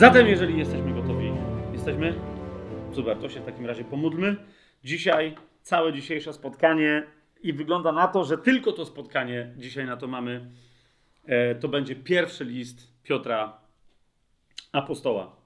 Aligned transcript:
Zatem, 0.00 0.26
jeżeli 0.26 0.58
jesteśmy 0.58 0.92
gotowi, 0.94 1.32
jesteśmy? 1.72 2.14
Super, 2.92 3.16
to 3.16 3.28
się 3.28 3.40
w 3.40 3.44
takim 3.44 3.66
razie 3.66 3.84
pomódlmy. 3.84 4.36
Dzisiaj, 4.84 5.34
całe 5.62 5.92
dzisiejsze 5.92 6.32
spotkanie 6.32 7.02
i 7.42 7.52
wygląda 7.52 7.92
na 7.92 8.08
to, 8.08 8.24
że 8.24 8.38
tylko 8.38 8.72
to 8.72 8.86
spotkanie 8.86 9.54
dzisiaj 9.56 9.86
na 9.86 9.96
to 9.96 10.06
mamy. 10.06 10.50
E, 11.26 11.54
to 11.54 11.68
będzie 11.68 11.96
pierwszy 11.96 12.44
list 12.44 12.92
Piotra 13.02 13.60
Apostoła. 14.72 15.36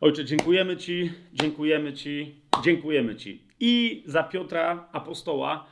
Ojcze, 0.00 0.24
dziękujemy 0.24 0.76
Ci, 0.76 1.12
dziękujemy 1.32 1.92
Ci, 1.92 2.34
dziękujemy 2.64 3.16
Ci. 3.16 3.44
I 3.60 4.02
za 4.06 4.22
Piotra 4.22 4.88
Apostoła, 4.92 5.66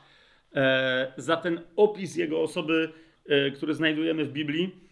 e, 0.55 1.13
za 1.17 1.37
ten 1.37 1.61
opis 1.75 2.15
jego 2.15 2.41
osoby, 2.41 2.91
e, 3.25 3.51
który 3.51 3.73
znajdujemy 3.73 4.25
w 4.25 4.31
Biblii, 4.31 4.91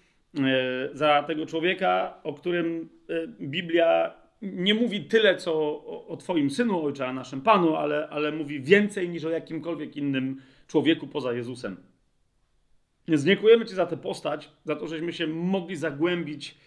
za 0.94 1.24
tego 1.24 1.46
człowieka, 1.46 2.18
o 2.24 2.34
którym 2.34 2.90
Biblia 3.42 4.14
nie 4.42 4.74
mówi 4.74 5.04
tyle, 5.04 5.36
co 5.36 5.54
o, 5.54 6.08
o 6.08 6.18
Twoim 6.18 6.50
synu, 6.50 6.86
ojcze, 6.86 7.08
a 7.08 7.14
naszym 7.14 7.42
Panu, 7.42 7.76
ale, 7.76 8.10
ale 8.10 8.32
mówi 8.32 8.62
więcej 8.62 9.10
niż 9.10 9.26
o 9.26 9.30
jakimkolwiek 9.30 9.98
innym 9.98 10.42
człowieku 10.68 11.08
poza 11.08 11.34
Jezusem. 11.34 11.78
Więc 13.08 13.24
dziękujemy 13.24 13.66
Ci 13.66 13.76
za 13.76 13.86
tę 13.86 13.98
postać, 13.98 14.52
za 14.66 14.76
to, 14.76 14.88
żeśmy 14.88 15.14
się 15.14 15.28
mogli 15.28 15.76
zagłębić 15.76 16.58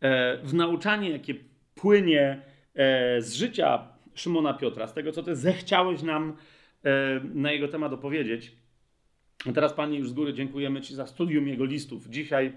e, 0.00 0.38
w 0.42 0.54
nauczanie, 0.54 1.10
jakie 1.10 1.34
płynie 1.74 2.42
e, 2.74 3.22
z 3.22 3.34
życia 3.34 3.88
Szymona 4.14 4.54
Piotra, 4.54 4.86
z 4.86 4.94
tego, 4.94 5.12
co 5.12 5.22
Ty 5.22 5.36
zechciałeś 5.36 6.02
nam 6.02 6.36
e, 6.84 7.20
na 7.34 7.52
jego 7.52 7.68
temat 7.68 7.92
opowiedzieć. 7.92 8.52
A 9.48 9.52
teraz, 9.52 9.72
Panie, 9.72 9.98
już 9.98 10.08
z 10.08 10.12
góry 10.12 10.34
dziękujemy 10.34 10.80
Ci 10.80 10.94
za 10.94 11.06
studium 11.06 11.48
jego 11.48 11.64
listów. 11.64 12.08
Dzisiaj 12.08 12.52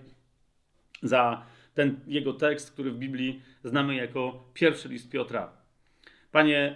za 1.02 1.45
ten 1.73 2.00
jego 2.08 2.34
tekst, 2.34 2.72
który 2.72 2.92
w 2.92 2.98
Biblii 2.98 3.42
znamy 3.64 3.95
jako 3.95 4.52
pierwszy 4.53 4.89
list 4.89 5.09
Piotra. 5.09 5.52
Panie, 6.31 6.76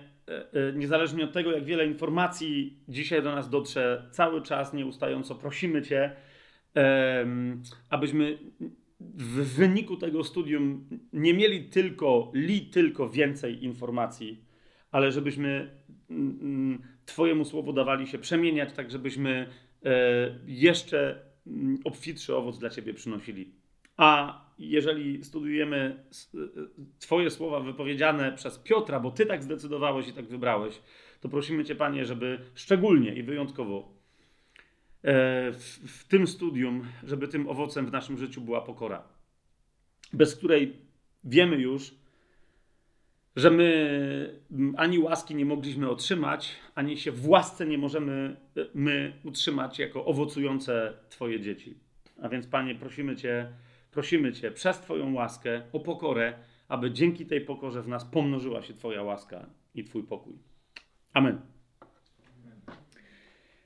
niezależnie 0.75 1.23
od 1.23 1.31
tego, 1.33 1.52
jak 1.52 1.66
wiele 1.66 1.85
informacji 1.85 2.77
dzisiaj 2.88 3.23
do 3.23 3.35
nas 3.35 3.50
dotrze, 3.50 4.09
cały 4.11 4.41
czas 4.41 4.73
nieustająco 4.73 5.35
prosimy 5.35 5.81
Cię, 5.81 6.16
abyśmy 7.89 8.38
w 9.00 9.55
wyniku 9.55 9.97
tego 9.97 10.23
studium 10.23 10.89
nie 11.13 11.33
mieli 11.33 11.63
tylko, 11.63 12.31
li 12.33 12.61
tylko 12.61 13.09
więcej 13.09 13.63
informacji, 13.63 14.45
ale 14.91 15.11
żebyśmy 15.11 15.78
mm, 16.09 16.39
mm, 16.41 16.81
Twojemu 17.05 17.45
słowu 17.45 17.73
dawali 17.73 18.07
się 18.07 18.17
przemieniać, 18.17 18.73
tak 18.73 18.91
żebyśmy 18.91 19.47
e, 19.85 20.39
jeszcze 20.45 21.22
mm, 21.47 21.78
obfitszy 21.83 22.35
owoc 22.35 22.59
dla 22.59 22.69
Ciebie 22.69 22.94
przynosili. 22.94 23.53
A 23.97 24.41
jeżeli 24.59 25.23
studiujemy 25.23 26.04
e, 26.36 26.38
Twoje 27.00 27.30
słowa 27.30 27.59
wypowiedziane 27.59 28.32
przez 28.32 28.59
Piotra, 28.59 29.00
bo 29.00 29.12
Ty 29.12 29.26
tak 29.26 29.44
zdecydowałeś 29.44 30.08
i 30.08 30.14
tak 30.14 30.26
wybrałeś, 30.26 30.82
to 31.22 31.30
prosimy 31.30 31.66
Cię, 31.66 31.75
Panie, 31.75 32.06
żeby 32.06 32.40
szczególnie 32.56 33.16
i 33.16 33.24
wyjątkowo 33.24 34.03
E, 35.03 35.52
w, 35.52 35.80
w 35.88 36.08
tym 36.08 36.28
studium, 36.28 36.88
żeby 37.03 37.28
tym 37.28 37.50
owocem 37.50 37.86
w 37.86 37.92
naszym 37.92 38.18
życiu 38.18 38.42
była 38.42 38.62
pokora, 38.62 39.03
bez 40.13 40.36
której 40.36 40.74
wiemy 41.24 41.58
już, 41.58 41.96
że 43.36 43.52
my 43.52 44.40
ani 44.78 45.00
łaski 45.00 45.36
nie 45.36 45.46
mogliśmy 45.46 45.90
otrzymać, 45.90 46.56
ani 46.75 46.97
się 46.97 47.12
w 47.12 47.30
łasce 47.30 47.66
nie 47.66 47.78
możemy 47.78 48.36
e, 48.58 48.66
my 48.74 49.13
utrzymać 49.24 49.80
jako 49.80 50.06
owocujące 50.06 50.94
Twoje 51.09 51.40
dzieci. 51.40 51.78
A 52.22 52.30
więc, 52.30 52.47
Panie, 52.47 52.75
prosimy 52.75 53.16
Cię, 53.16 53.47
prosimy 53.94 54.34
Cię 54.34 54.52
przez 54.52 54.80
Twoją 54.80 55.14
łaskę 55.14 55.62
o 55.74 55.80
pokorę, 55.80 56.34
aby 56.68 56.92
dzięki 56.92 57.26
tej 57.26 57.42
pokorze 57.42 57.81
w 57.81 57.88
nas 57.88 58.06
pomnożyła 58.06 58.62
się 58.62 58.74
Twoja 58.74 59.04
łaska 59.04 59.46
i 59.76 59.84
Twój 59.84 60.04
pokój. 60.04 60.34
Amen. 61.14 61.42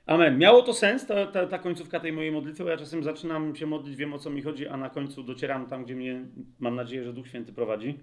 Amen. 0.06 0.38
Miało 0.38 0.62
to 0.62 0.74
sens, 0.74 1.06
ta, 1.06 1.26
ta, 1.26 1.46
ta, 1.46 1.58
końcówka 1.58 2.00
tej 2.00 2.12
mojej 2.12 2.32
modlitwy, 2.32 2.64
bo 2.64 2.70
ja 2.70 2.76
czasem 2.76 3.02
zaczynam 3.02 3.56
się 3.56 3.66
modlić, 3.66 3.96
wiem 3.96 4.14
o 4.14 4.18
co 4.18 4.30
mi 4.30 4.42
chodzi, 4.42 4.68
a 4.68 4.76
na 4.76 4.90
końcu 4.90 5.22
docieram 5.22 5.66
tam, 5.66 5.84
gdzie 5.84 5.96
mnie, 5.96 6.26
mam 6.58 6.74
nadzieję, 6.74 7.04
że 7.04 7.12
Duch 7.12 7.28
Święty 7.28 7.52
prowadzi. 7.52 7.98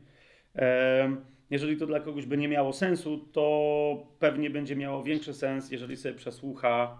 Jeżeli 1.49 1.77
to 1.77 1.85
dla 1.87 1.99
kogoś 1.99 2.25
by 2.25 2.37
nie 2.37 2.47
miało 2.47 2.73
sensu, 2.73 3.17
to 3.17 4.07
pewnie 4.19 4.49
będzie 4.49 4.75
miało 4.75 5.03
większy 5.03 5.33
sens, 5.33 5.71
jeżeli 5.71 5.97
sobie 5.97 6.15
przesłucha 6.15 6.99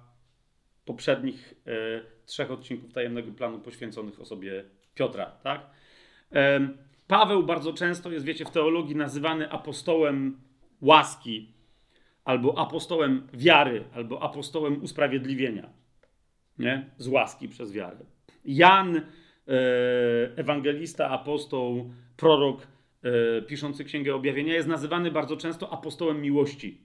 poprzednich 0.86 1.54
e, 1.68 1.72
trzech 2.26 2.52
odcinków 2.52 2.94
tajemnego 2.94 3.32
planu 3.32 3.60
poświęconych 3.60 4.20
osobie 4.20 4.66
Piotra. 4.96 5.26
Tak? 5.26 5.70
Paweł 7.08 7.44
bardzo 7.44 7.74
często 7.74 8.12
jest, 8.12 8.26
wiecie, 8.26 8.46
w 8.46 8.52
teologii 8.52 8.96
nazywany 8.96 9.52
apostołem 9.52 10.40
łaski, 10.82 11.56
albo 12.24 12.58
apostołem 12.58 13.28
wiary, 13.34 13.84
albo 13.94 14.24
apostołem 14.24 14.84
usprawiedliwienia. 14.84 15.70
Nie? 16.60 16.90
Z 16.98 17.08
łaski 17.08 17.50
przez 17.50 17.72
wiarę. 17.72 17.98
Jan, 18.46 18.98
e, 18.98 19.02
ewangelista, 20.36 21.10
apostoł, 21.10 21.92
prorok, 22.18 22.68
e, 23.04 23.42
piszący 23.42 23.84
Księgę 23.84 24.16
Objawienia, 24.16 24.54
jest 24.54 24.68
nazywany 24.68 25.12
bardzo 25.12 25.38
często 25.38 25.74
apostołem 25.74 26.22
miłości. 26.22 26.82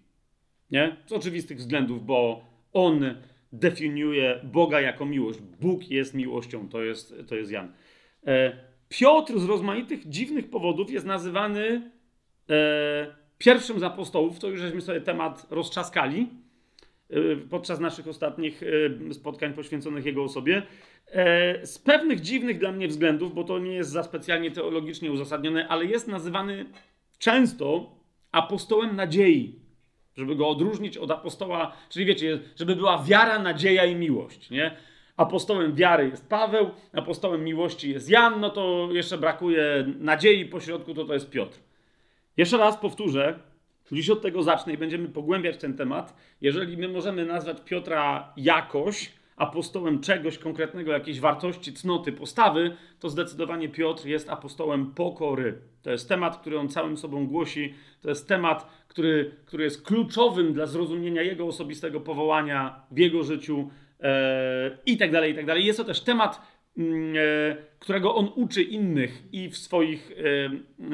Nie? 0.71 0.97
Z 1.07 1.13
oczywistych 1.13 1.59
względów, 1.59 2.07
bo 2.07 2.45
on 2.73 3.15
definiuje 3.53 4.41
Boga 4.45 4.81
jako 4.81 5.07
miłość. 5.07 5.41
Bóg 5.61 5.91
jest 5.91 6.15
miłością, 6.15 6.69
to 6.69 6.83
jest, 6.83 7.15
to 7.29 7.35
jest 7.35 7.51
Jan. 7.51 7.73
E, 8.27 8.71
Piotr 8.89 9.39
z 9.39 9.45
rozmaitych 9.45 10.09
dziwnych 10.09 10.51
powodów 10.51 10.91
jest 10.91 11.07
nazywany 11.07 11.91
e, 12.51 13.21
pierwszym 13.39 13.81
z 13.81 13.83
apostołów, 13.83 14.39
to 14.39 14.49
już 14.49 14.61
żeśmy 14.61 14.81
sobie 14.81 15.01
temat 15.01 15.47
rozczaskali 15.51 16.29
y, 17.11 17.37
podczas 17.51 17.81
naszych 17.81 18.09
ostatnich 18.09 18.61
spotkań 19.13 19.55
poświęconych 19.55 20.05
jego 20.05 20.25
osobie. 20.25 20.63
E, 21.07 21.67
z 21.67 21.79
pewnych 21.79 22.21
dziwnych 22.21 22.59
dla 22.59 22.73
mnie 22.73 22.89
względów, 22.89 23.35
bo 23.35 23.45
to 23.45 23.59
nie 23.59 23.75
jest 23.75 23.91
za 23.91 24.03
specjalnie 24.03 24.51
teologicznie 24.51 25.13
uzasadnione, 25.13 25.69
ale 25.69 25.85
jest 25.85 26.09
nazywany 26.09 26.67
często 27.19 27.97
apostołem 28.33 28.97
nadziei, 28.97 29.59
żeby 30.17 30.37
go 30.37 30.49
odróżnić 30.49 30.97
od 30.97 31.11
apostoła, 31.11 31.77
czyli 31.89 32.07
wiecie, 32.07 32.41
żeby 32.57 32.77
była 32.77 33.05
wiara, 33.05 33.39
nadzieja 33.39 33.85
i 33.85 33.95
miłość, 33.95 34.51
nie? 34.51 34.77
Apostołem 35.21 35.75
wiary 35.75 36.09
jest 36.09 36.29
Paweł, 36.29 36.71
apostołem 36.93 37.45
miłości 37.45 37.91
jest 37.91 38.11
Jan, 38.11 38.41
no 38.41 38.51
to 38.51 38.89
jeszcze 38.93 39.19
brakuje 39.19 39.87
nadziei 39.99 40.45
pośrodku, 40.45 40.95
to 40.95 41.05
to 41.05 41.15
jest 41.15 41.31
Piotr. 41.31 41.59
Jeszcze 42.37 42.57
raz 42.57 42.77
powtórzę, 42.77 43.39
dziś 43.93 44.11
od 44.11 44.23
tego 44.23 44.43
zacznę 44.43 44.73
i 44.73 44.79
będziemy 44.79 45.09
pogłębiać 45.09 45.57
ten 45.57 45.77
temat. 45.77 46.17
Jeżeli 46.41 46.77
my 46.77 46.89
możemy 46.89 47.27
nazwać 47.27 47.61
Piotra 47.65 48.33
jakoś, 48.37 49.13
apostołem 49.37 50.01
czegoś 50.01 50.39
konkretnego, 50.39 50.93
jakiejś 50.93 51.21
wartości, 51.21 51.73
cnoty, 51.73 52.13
postawy, 52.13 52.77
to 53.01 53.09
zdecydowanie 53.09 53.69
Piotr 53.69 54.07
jest 54.07 54.31
apostołem 54.31 54.95
pokory. 54.95 55.59
To 55.83 55.91
jest 55.91 56.09
temat, 56.09 56.37
który 56.37 56.59
on 56.59 56.69
całym 56.69 56.97
sobą 56.97 57.27
głosi. 57.27 57.75
To 58.03 58.09
jest 58.09 58.29
temat, 58.29 58.85
który, 58.89 59.35
który 59.47 59.65
jest 59.65 59.83
kluczowym 59.83 60.53
dla 60.53 60.67
zrozumienia 60.67 61.23
jego 61.23 61.47
osobistego 61.47 62.01
powołania 62.01 62.81
w 62.91 62.99
jego 62.99 63.23
życiu 63.23 63.71
i 64.87 64.97
tak 64.97 65.11
dalej, 65.11 65.33
i 65.33 65.35
tak 65.35 65.47
dalej. 65.47 65.65
Jest 65.65 65.79
to 65.79 65.85
też 65.85 66.01
temat, 66.01 66.41
mm, 66.79 67.15
e, 67.17 67.57
którego 67.79 68.15
on 68.15 68.33
uczy 68.35 68.63
innych 68.63 69.23
i 69.33 69.51
w 69.51 69.57
swoich 69.57 70.11
e, 70.13 70.17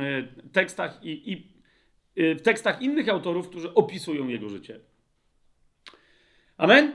e, 0.03 0.23
tekstach, 0.53 0.99
i, 1.03 1.33
i 1.33 1.53
e, 2.23 2.35
w 2.35 2.43
tekstach 2.43 2.83
innych 2.83 3.09
autorów, 3.09 3.49
którzy 3.49 3.75
opisują 3.75 4.29
jego 4.29 4.49
życie. 4.49 4.81
Amen? 6.57 6.93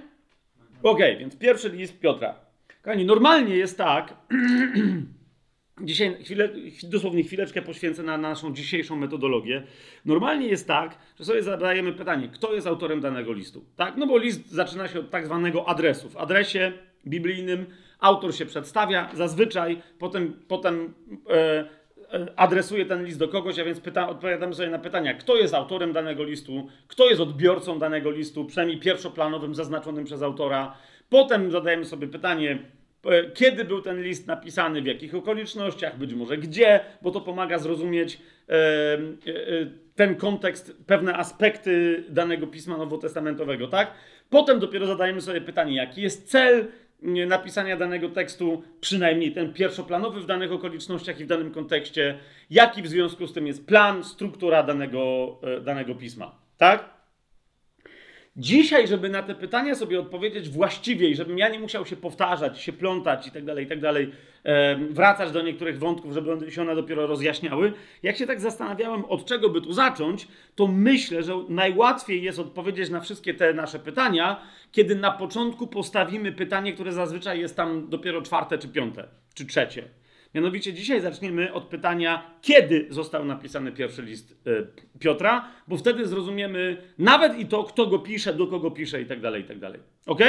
Ok, 0.83 0.99
więc 1.19 1.37
pierwszy 1.37 1.69
list 1.69 1.99
Piotra. 1.99 2.35
Kochani, 2.81 3.05
normalnie 3.05 3.55
jest 3.55 3.77
tak, 3.77 4.13
dzisiaj 5.83 6.23
chwilę, 6.23 6.49
dosłownie 6.83 7.23
chwileczkę 7.23 7.61
poświęcę 7.61 8.03
na, 8.03 8.17
na 8.17 8.29
naszą 8.29 8.53
dzisiejszą 8.53 8.95
metodologię. 8.95 9.63
Normalnie 10.05 10.47
jest 10.47 10.67
tak, 10.67 10.97
że 11.19 11.25
sobie 11.25 11.43
zadajemy 11.43 11.93
pytanie, 11.93 12.29
kto 12.33 12.53
jest 12.53 12.67
autorem 12.67 13.01
danego 13.01 13.33
listu. 13.33 13.65
Tak? 13.75 13.97
No 13.97 14.07
bo 14.07 14.17
list 14.17 14.51
zaczyna 14.51 14.87
się 14.87 14.99
od 14.99 15.09
tak 15.09 15.25
zwanego 15.25 15.69
adresu. 15.69 16.09
W 16.09 16.17
adresie 16.17 16.71
biblijnym 17.07 17.65
Autor 18.01 18.35
się 18.35 18.45
przedstawia, 18.45 19.09
zazwyczaj 19.13 19.81
potem, 19.99 20.33
potem 20.47 20.93
e, 21.29 21.65
e, 22.13 22.27
adresuje 22.35 22.85
ten 22.85 23.05
list 23.05 23.19
do 23.19 23.27
kogoś, 23.27 23.59
a 23.59 23.63
więc 23.63 23.79
pyta, 23.79 24.09
odpowiadamy 24.09 24.53
sobie 24.53 24.69
na 24.69 24.79
pytania, 24.79 25.13
kto 25.13 25.35
jest 25.35 25.53
autorem 25.53 25.93
danego 25.93 26.23
listu, 26.23 26.67
kto 26.87 27.09
jest 27.09 27.21
odbiorcą 27.21 27.79
danego 27.79 28.11
listu, 28.11 28.45
przynajmniej 28.45 28.79
pierwszoplanowym, 28.79 29.55
zaznaczonym 29.55 30.05
przez 30.05 30.21
autora. 30.21 30.77
Potem 31.09 31.51
zadajemy 31.51 31.85
sobie 31.85 32.07
pytanie, 32.07 32.59
kiedy 33.33 33.65
był 33.65 33.81
ten 33.81 34.03
list 34.03 34.27
napisany, 34.27 34.81
w 34.81 34.85
jakich 34.85 35.15
okolicznościach, 35.15 35.97
być 35.97 36.13
może 36.13 36.37
gdzie, 36.37 36.79
bo 37.01 37.11
to 37.11 37.21
pomaga 37.21 37.57
zrozumieć 37.59 38.19
e, 38.49 38.53
e, 38.53 38.99
ten 39.95 40.15
kontekst, 40.15 40.77
pewne 40.85 41.13
aspekty 41.13 42.03
danego 42.09 42.47
pisma 42.47 42.77
nowotestamentowego, 42.77 43.67
tak? 43.67 43.91
Potem 44.29 44.59
dopiero 44.59 44.85
zadajemy 44.85 45.21
sobie 45.21 45.41
pytanie, 45.41 45.75
jaki 45.75 46.01
jest 46.01 46.29
cel 46.29 46.67
napisania 47.27 47.77
danego 47.77 48.09
tekstu, 48.09 48.63
przynajmniej 48.81 49.31
ten 49.31 49.53
pierwszoplanowy 49.53 50.21
w 50.21 50.25
danych 50.25 50.51
okolicznościach 50.51 51.19
i 51.19 51.23
w 51.23 51.27
danym 51.27 51.51
kontekście, 51.51 52.19
jaki 52.49 52.81
w 52.81 52.87
związku 52.87 53.27
z 53.27 53.33
tym 53.33 53.47
jest 53.47 53.67
plan, 53.67 54.03
struktura 54.03 54.63
danego, 54.63 55.37
e, 55.43 55.61
danego 55.61 55.95
pisma. 55.95 56.35
Tak? 56.57 56.90
Dzisiaj, 58.35 58.87
żeby 58.87 59.09
na 59.09 59.23
te 59.23 59.35
pytania 59.35 59.75
sobie 59.75 59.99
odpowiedzieć 59.99 60.49
właściwie 60.49 61.09
i 61.09 61.15
żebym 61.15 61.37
ja 61.37 61.49
nie 61.49 61.59
musiał 61.59 61.85
się 61.85 61.95
powtarzać, 61.95 62.61
się 62.61 62.73
plątać 62.73 63.27
i 63.27 63.31
tak 63.31 63.45
dalej, 63.45 63.65
i 63.65 63.67
tak 63.67 63.79
dalej, 63.79 64.11
wracać 64.89 65.31
do 65.31 65.41
niektórych 65.41 65.79
wątków, 65.79 66.13
żeby 66.13 66.51
się 66.51 66.61
one 66.61 66.75
dopiero 66.75 67.07
rozjaśniały, 67.07 67.73
jak 68.03 68.17
się 68.17 68.27
tak 68.27 68.41
zastanawiałem, 68.41 69.05
od 69.05 69.25
czego 69.25 69.49
by 69.49 69.61
tu 69.61 69.73
zacząć, 69.73 70.27
to 70.55 70.67
myślę, 70.67 71.23
że 71.23 71.33
najłatwiej 71.49 72.23
jest 72.23 72.39
odpowiedzieć 72.39 72.89
na 72.89 72.99
wszystkie 72.99 73.33
te 73.33 73.53
nasze 73.53 73.79
pytania, 73.79 74.41
kiedy 74.71 74.95
na 74.95 75.11
początku 75.11 75.67
postawimy 75.67 76.31
pytanie, 76.31 76.73
które 76.73 76.91
zazwyczaj 76.91 77.39
jest 77.39 77.55
tam 77.55 77.89
dopiero 77.89 78.21
czwarte 78.21 78.57
czy 78.57 78.67
piąte, 78.67 79.07
czy 79.33 79.45
trzecie. 79.45 79.83
Mianowicie 80.35 80.73
dzisiaj 80.73 81.01
zaczniemy 81.01 81.53
od 81.53 81.63
pytania, 81.63 82.35
kiedy 82.41 82.87
został 82.89 83.25
napisany 83.25 83.71
pierwszy 83.71 84.01
list 84.01 84.35
e, 84.47 84.99
Piotra, 84.99 85.47
bo 85.67 85.77
wtedy 85.77 86.07
zrozumiemy 86.07 86.77
nawet 86.97 87.39
i 87.39 87.45
to, 87.45 87.63
kto 87.63 87.87
go 87.87 87.99
pisze, 87.99 88.33
do 88.33 88.47
kogo 88.47 88.71
pisze 88.71 89.01
i 89.01 89.05
tak 89.05 89.21
dalej, 89.21 89.41
i 89.41 89.45
tak 89.45 89.59
dalej. 89.59 89.79
Ok? 90.05 90.19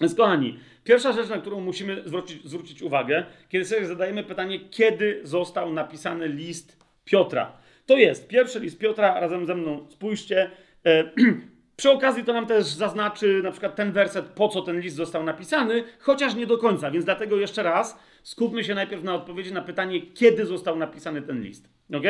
Więc 0.00 0.14
kochani, 0.14 0.58
pierwsza 0.84 1.12
rzecz, 1.12 1.28
na 1.28 1.38
którą 1.38 1.60
musimy 1.60 2.02
zwrócić, 2.06 2.44
zwrócić 2.44 2.82
uwagę, 2.82 3.24
kiedy 3.48 3.64
sobie 3.64 3.86
zadajemy 3.86 4.24
pytanie, 4.24 4.60
kiedy 4.70 5.20
został 5.22 5.72
napisany 5.72 6.28
list 6.28 6.84
Piotra. 7.04 7.52
To 7.86 7.96
jest 7.96 8.28
pierwszy 8.28 8.60
list 8.60 8.78
Piotra, 8.78 9.20
razem 9.20 9.46
ze 9.46 9.54
mną 9.54 9.86
spójrzcie. 9.90 10.50
E, 10.86 11.04
Przy 11.76 11.90
okazji 11.90 12.24
to 12.24 12.32
nam 12.32 12.46
też 12.46 12.64
zaznaczy 12.64 13.40
na 13.42 13.50
przykład 13.50 13.76
ten 13.76 13.92
werset, 13.92 14.26
po 14.26 14.48
co 14.48 14.62
ten 14.62 14.80
list 14.80 14.96
został 14.96 15.24
napisany, 15.24 15.84
chociaż 15.98 16.34
nie 16.34 16.46
do 16.46 16.58
końca, 16.58 16.90
więc 16.90 17.04
dlatego 17.04 17.36
jeszcze 17.36 17.62
raz 17.62 17.98
skupmy 18.24 18.64
się 18.64 18.74
najpierw 18.74 19.04
na 19.04 19.14
odpowiedzi 19.14 19.52
na 19.52 19.62
pytanie, 19.62 20.00
kiedy 20.00 20.46
został 20.46 20.76
napisany 20.76 21.22
ten 21.22 21.42
list. 21.42 21.68
Ok? 21.94 22.04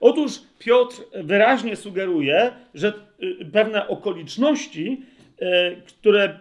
Otóż 0.00 0.40
Piotr 0.58 0.96
wyraźnie 1.14 1.76
sugeruje, 1.76 2.52
że 2.74 2.92
y, 3.22 3.50
pewne 3.52 3.88
okoliczności, 3.88 5.02
y, 5.42 5.82
które 5.86 6.38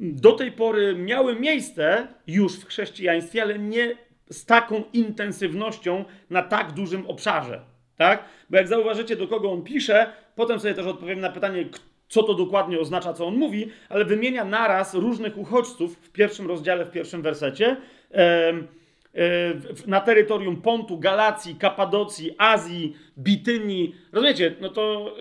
do 0.00 0.32
tej 0.32 0.52
pory 0.52 0.94
miały 0.94 1.40
miejsce 1.40 2.06
już 2.26 2.56
w 2.56 2.66
chrześcijaństwie, 2.66 3.42
ale 3.42 3.58
nie 3.58 3.96
z 4.30 4.46
taką 4.46 4.82
intensywnością 4.92 6.04
na 6.30 6.42
tak 6.42 6.72
dużym 6.72 7.06
obszarze. 7.06 7.60
Tak? 7.96 8.24
Bo 8.50 8.56
jak 8.56 8.68
zauważycie, 8.68 9.16
do 9.16 9.28
kogo 9.28 9.52
on 9.52 9.62
pisze, 9.62 10.12
potem 10.36 10.60
sobie 10.60 10.74
też 10.74 10.86
odpowiem 10.86 11.20
na 11.20 11.30
pytanie, 11.30 11.68
co 12.08 12.22
to 12.22 12.34
dokładnie 12.34 12.80
oznacza, 12.80 13.12
co 13.12 13.26
on 13.26 13.36
mówi, 13.36 13.70
ale 13.88 14.04
wymienia 14.04 14.44
naraz 14.44 14.94
różnych 14.94 15.38
uchodźców 15.38 15.96
w 15.96 16.12
pierwszym 16.12 16.46
rozdziale, 16.46 16.84
w 16.84 16.90
pierwszym 16.90 17.22
wersecie. 17.22 17.76
Na 19.86 20.00
terytorium 20.00 20.62
Pontu, 20.62 20.98
Galacji, 20.98 21.54
Kapadocji, 21.54 22.34
Azji, 22.38 22.96
Bitynii. 23.18 23.94
Rozumiecie? 24.12 24.54
No 24.60 24.68
to 24.68 25.14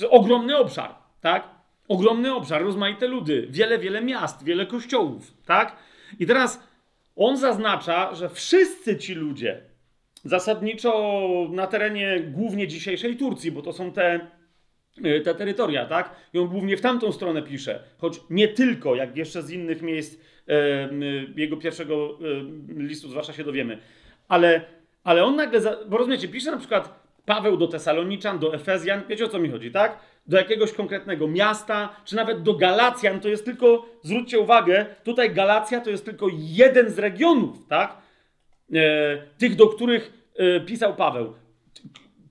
yy, 0.00 0.10
ogromny 0.10 0.56
obszar, 0.56 0.94
tak? 1.20 1.48
Ogromny 1.88 2.34
obszar, 2.34 2.62
rozmaite 2.62 3.08
ludy, 3.08 3.46
wiele, 3.50 3.78
wiele 3.78 4.02
miast, 4.02 4.44
wiele 4.44 4.66
kościołów, 4.66 5.34
tak? 5.46 5.76
I 6.18 6.26
teraz 6.26 6.68
on 7.16 7.36
zaznacza, 7.36 8.14
że 8.14 8.28
wszyscy 8.28 8.96
ci 8.96 9.14
ludzie, 9.14 9.62
zasadniczo 10.24 11.22
na 11.50 11.66
terenie 11.66 12.20
głównie 12.20 12.68
dzisiejszej 12.68 13.16
Turcji, 13.16 13.52
bo 13.52 13.62
to 13.62 13.72
są 13.72 13.92
te, 13.92 14.30
te 15.24 15.34
terytoria, 15.34 15.86
tak? 15.86 16.16
I 16.34 16.38
on 16.38 16.48
głównie 16.48 16.76
w 16.76 16.80
tamtą 16.80 17.12
stronę 17.12 17.42
pisze, 17.42 17.82
choć 17.98 18.20
nie 18.30 18.48
tylko, 18.48 18.94
jak 18.94 19.16
jeszcze 19.16 19.42
z 19.42 19.50
innych 19.50 19.82
miejsc 19.82 20.20
e, 20.48 20.88
jego 21.36 21.56
pierwszego 21.56 22.18
e, 22.78 22.82
listu, 22.82 23.08
zwłaszcza 23.08 23.32
się 23.32 23.44
dowiemy. 23.44 23.78
Ale, 24.28 24.60
ale 25.04 25.24
on 25.24 25.36
nagle, 25.36 25.60
za, 25.60 25.76
bo 25.88 25.98
rozumiecie, 25.98 26.28
pisze 26.28 26.50
na 26.50 26.56
przykład 26.56 27.02
Paweł 27.26 27.56
do 27.56 27.68
Tesaloniczan, 27.68 28.38
do 28.38 28.54
Efezjan, 28.54 29.02
wiecie 29.08 29.24
o 29.24 29.28
co 29.28 29.38
mi 29.38 29.50
chodzi, 29.50 29.70
tak? 29.70 29.98
Do 30.26 30.36
jakiegoś 30.36 30.72
konkretnego 30.72 31.28
miasta, 31.28 31.96
czy 32.04 32.16
nawet 32.16 32.42
do 32.42 32.54
Galacjan, 32.54 33.20
to 33.20 33.28
jest 33.28 33.44
tylko, 33.44 33.86
zwróćcie 34.02 34.38
uwagę, 34.38 34.86
tutaj 35.04 35.34
Galacja 35.34 35.80
to 35.80 35.90
jest 35.90 36.04
tylko 36.04 36.26
jeden 36.32 36.90
z 36.90 36.98
regionów, 36.98 37.66
tak? 37.68 37.96
E, 38.74 39.22
tych, 39.38 39.56
do 39.56 39.66
których 39.66 40.22
pisał 40.66 40.96
Paweł. 40.96 41.34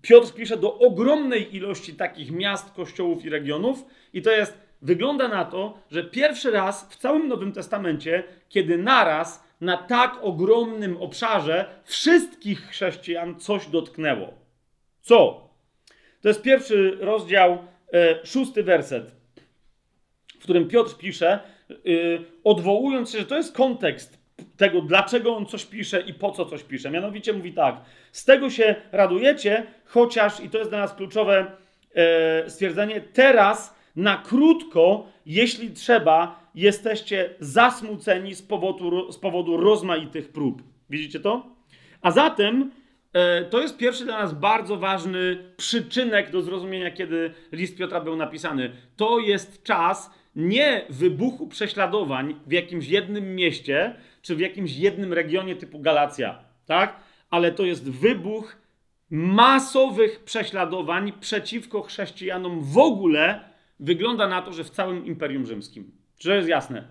Piotr 0.01 0.33
pisze 0.33 0.57
do 0.57 0.79
ogromnej 0.79 1.55
ilości 1.55 1.93
takich 1.93 2.31
miast, 2.31 2.71
kościołów 2.71 3.25
i 3.25 3.29
regionów, 3.29 3.85
i 4.13 4.21
to 4.21 4.31
jest, 4.31 4.57
wygląda 4.81 5.27
na 5.27 5.45
to, 5.45 5.77
że 5.91 6.03
pierwszy 6.03 6.51
raz 6.51 6.87
w 6.89 6.95
całym 6.95 7.27
Nowym 7.27 7.51
Testamencie, 7.51 8.23
kiedy 8.49 8.77
naraz 8.77 9.43
na 9.61 9.77
tak 9.77 10.17
ogromnym 10.21 10.97
obszarze 10.97 11.65
wszystkich 11.83 12.61
chrześcijan 12.61 13.39
coś 13.39 13.67
dotknęło. 13.67 14.33
Co? 15.01 15.49
To 16.21 16.27
jest 16.27 16.41
pierwszy 16.41 16.97
rozdział, 16.99 17.57
e, 17.93 18.25
szósty 18.25 18.63
werset, 18.63 19.11
w 20.39 20.43
którym 20.43 20.67
Piotr 20.67 20.97
pisze, 20.97 21.39
odwołując 22.43 23.11
się, 23.11 23.19
że 23.19 23.25
to 23.25 23.37
jest 23.37 23.55
kontekst 23.55 24.20
tego, 24.57 24.81
dlaczego 24.81 25.35
on 25.35 25.45
coś 25.45 25.65
pisze 25.65 26.01
i 26.01 26.13
po 26.13 26.31
co 26.31 26.45
coś 26.45 26.63
pisze. 26.63 26.91
Mianowicie 26.91 27.33
mówi 27.33 27.53
tak: 27.53 27.75
Z 28.11 28.25
tego 28.25 28.49
się 28.49 28.75
radujecie, 28.91 29.63
chociaż, 29.85 30.39
i 30.39 30.49
to 30.49 30.57
jest 30.57 30.71
dla 30.71 30.79
nas 30.79 30.93
kluczowe 30.93 31.51
e, 31.95 32.49
stwierdzenie, 32.49 33.01
teraz 33.01 33.81
na 33.95 34.17
krótko, 34.17 35.07
jeśli 35.25 35.71
trzeba, 35.71 36.49
jesteście 36.55 37.29
zasmuceni 37.39 38.35
z 38.35 38.41
powodu, 38.41 39.11
z 39.11 39.17
powodu 39.17 39.57
rozmaitych 39.57 40.31
prób. 40.31 40.63
Widzicie 40.89 41.19
to? 41.19 41.45
A 42.01 42.11
zatem 42.11 42.71
e, 43.13 43.45
to 43.45 43.61
jest 43.61 43.77
pierwszy 43.77 44.05
dla 44.05 44.19
nas 44.19 44.33
bardzo 44.33 44.77
ważny 44.77 45.37
przyczynek 45.57 46.31
do 46.31 46.41
zrozumienia, 46.41 46.91
kiedy 46.91 47.33
list 47.51 47.77
Piotra 47.77 48.01
był 48.01 48.15
napisany. 48.15 48.71
To 48.95 49.19
jest 49.19 49.63
czas 49.63 50.11
nie 50.35 50.85
wybuchu 50.89 51.47
prześladowań 51.47 52.35
w 52.47 52.51
jakimś 52.51 52.87
jednym 52.87 53.35
mieście, 53.35 53.95
czy 54.21 54.35
w 54.35 54.39
jakimś 54.39 54.77
jednym 54.77 55.13
regionie 55.13 55.55
typu 55.55 55.79
Galacja, 55.79 56.39
tak? 56.65 56.95
Ale 57.29 57.51
to 57.51 57.65
jest 57.65 57.91
wybuch 57.91 58.57
masowych 59.09 60.23
prześladowań 60.23 61.13
przeciwko 61.19 61.81
chrześcijanom 61.81 62.63
w 62.63 62.77
ogóle. 62.77 63.39
Wygląda 63.79 64.27
na 64.27 64.41
to, 64.41 64.53
że 64.53 64.63
w 64.63 64.69
całym 64.69 65.05
Imperium 65.05 65.45
Rzymskim. 65.45 65.91
Czy 66.17 66.27
to 66.27 66.35
jest 66.35 66.47
jasne? 66.47 66.87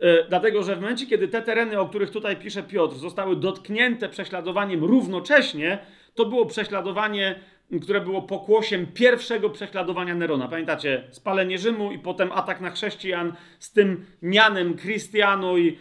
Yy, 0.00 0.26
dlatego, 0.28 0.62
że 0.62 0.76
w 0.76 0.80
momencie, 0.80 1.06
kiedy 1.06 1.28
te 1.28 1.42
tereny, 1.42 1.80
o 1.80 1.88
których 1.88 2.10
tutaj 2.10 2.36
pisze 2.36 2.62
Piotr, 2.62 2.96
zostały 2.96 3.36
dotknięte 3.36 4.08
prześladowaniem 4.08 4.84
równocześnie, 4.84 5.78
to 6.14 6.26
było 6.26 6.46
prześladowanie 6.46 7.40
które 7.78 8.00
było 8.00 8.22
pokłosiem 8.22 8.86
pierwszego 8.86 9.50
prześladowania 9.50 10.14
Nerona. 10.14 10.48
Pamiętacie? 10.48 11.04
Spalenie 11.10 11.58
Rzymu 11.58 11.92
i 11.92 11.98
potem 11.98 12.32
atak 12.32 12.60
na 12.60 12.70
chrześcijan 12.70 13.32
z 13.58 13.72
tym 13.72 14.06
mianem 14.22 14.78
Christiano 14.78 15.56
i 15.56 15.68
e, 15.68 15.72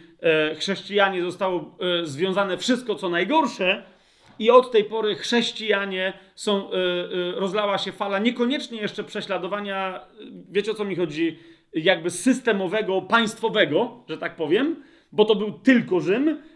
chrześcijanie 0.57 1.23
zostało 1.23 1.77
e, 2.01 2.05
związane 2.05 2.57
wszystko 2.57 2.95
co 2.95 3.09
najgorsze 3.09 3.83
i 4.39 4.49
od 4.49 4.71
tej 4.71 4.83
pory 4.83 5.15
chrześcijanie 5.15 6.13
są, 6.35 6.71
e, 6.71 6.75
e 6.75 7.31
rozlała 7.35 7.77
się 7.77 7.91
fala 7.91 8.19
niekoniecznie 8.19 8.81
jeszcze 8.81 9.03
prześladowania, 9.03 9.99
wiecie 10.51 10.71
o 10.71 10.75
co 10.75 10.85
mi 10.85 10.95
chodzi, 10.95 11.39
jakby 11.73 12.09
systemowego, 12.09 13.01
państwowego, 13.01 14.03
że 14.09 14.17
tak 14.17 14.35
powiem, 14.35 14.83
bo 15.11 15.25
to 15.25 15.35
był 15.35 15.51
tylko 15.51 15.99
Rzym, 15.99 16.37
E, 16.37 16.48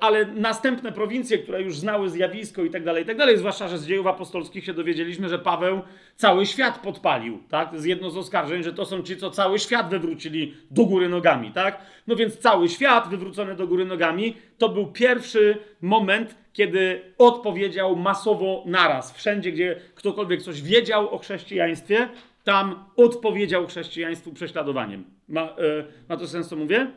ale 0.00 0.26
następne 0.26 0.92
prowincje, 0.92 1.38
które 1.38 1.62
już 1.62 1.78
znały 1.78 2.10
zjawisko 2.10 2.64
i 2.64 2.70
tak 2.70 2.84
dalej, 2.84 3.02
i 3.02 3.06
tak 3.06 3.16
dalej, 3.16 3.38
zwłaszcza, 3.38 3.68
że 3.68 3.78
z 3.78 3.86
dziejów 3.86 4.06
apostolskich 4.06 4.64
się 4.64 4.74
dowiedzieliśmy, 4.74 5.28
że 5.28 5.38
Paweł 5.38 5.80
cały 6.16 6.46
świat 6.46 6.78
podpalił, 6.78 7.42
tak? 7.48 7.80
Z 7.80 7.84
jedno 7.84 8.10
z 8.10 8.16
oskarżeń, 8.16 8.62
że 8.62 8.72
to 8.72 8.84
są 8.84 9.02
ci, 9.02 9.16
co 9.16 9.30
cały 9.30 9.58
świat 9.58 9.90
wywrócili 9.90 10.54
do 10.70 10.84
góry 10.84 11.08
nogami, 11.08 11.52
tak? 11.52 11.80
No 12.06 12.16
więc 12.16 12.38
cały 12.38 12.68
świat 12.68 13.08
wywrócony 13.08 13.54
do 13.54 13.66
góry 13.66 13.84
nogami 13.84 14.36
to 14.58 14.68
był 14.68 14.86
pierwszy 14.86 15.56
moment, 15.80 16.36
kiedy 16.52 17.02
odpowiedział 17.18 17.96
masowo 17.96 18.62
naraz. 18.66 19.16
Wszędzie, 19.16 19.52
gdzie 19.52 19.80
ktokolwiek 19.94 20.42
coś 20.42 20.62
wiedział 20.62 21.14
o 21.14 21.18
chrześcijaństwie, 21.18 22.08
tam 22.44 22.84
odpowiedział 22.96 23.66
chrześcijaństwu 23.66 24.32
prześladowaniem. 24.32 25.04
Ma, 25.28 25.42
yy, 25.42 25.84
ma 26.08 26.16
to 26.16 26.26
sens, 26.26 26.48
co 26.48 26.56
mówię? 26.56 26.90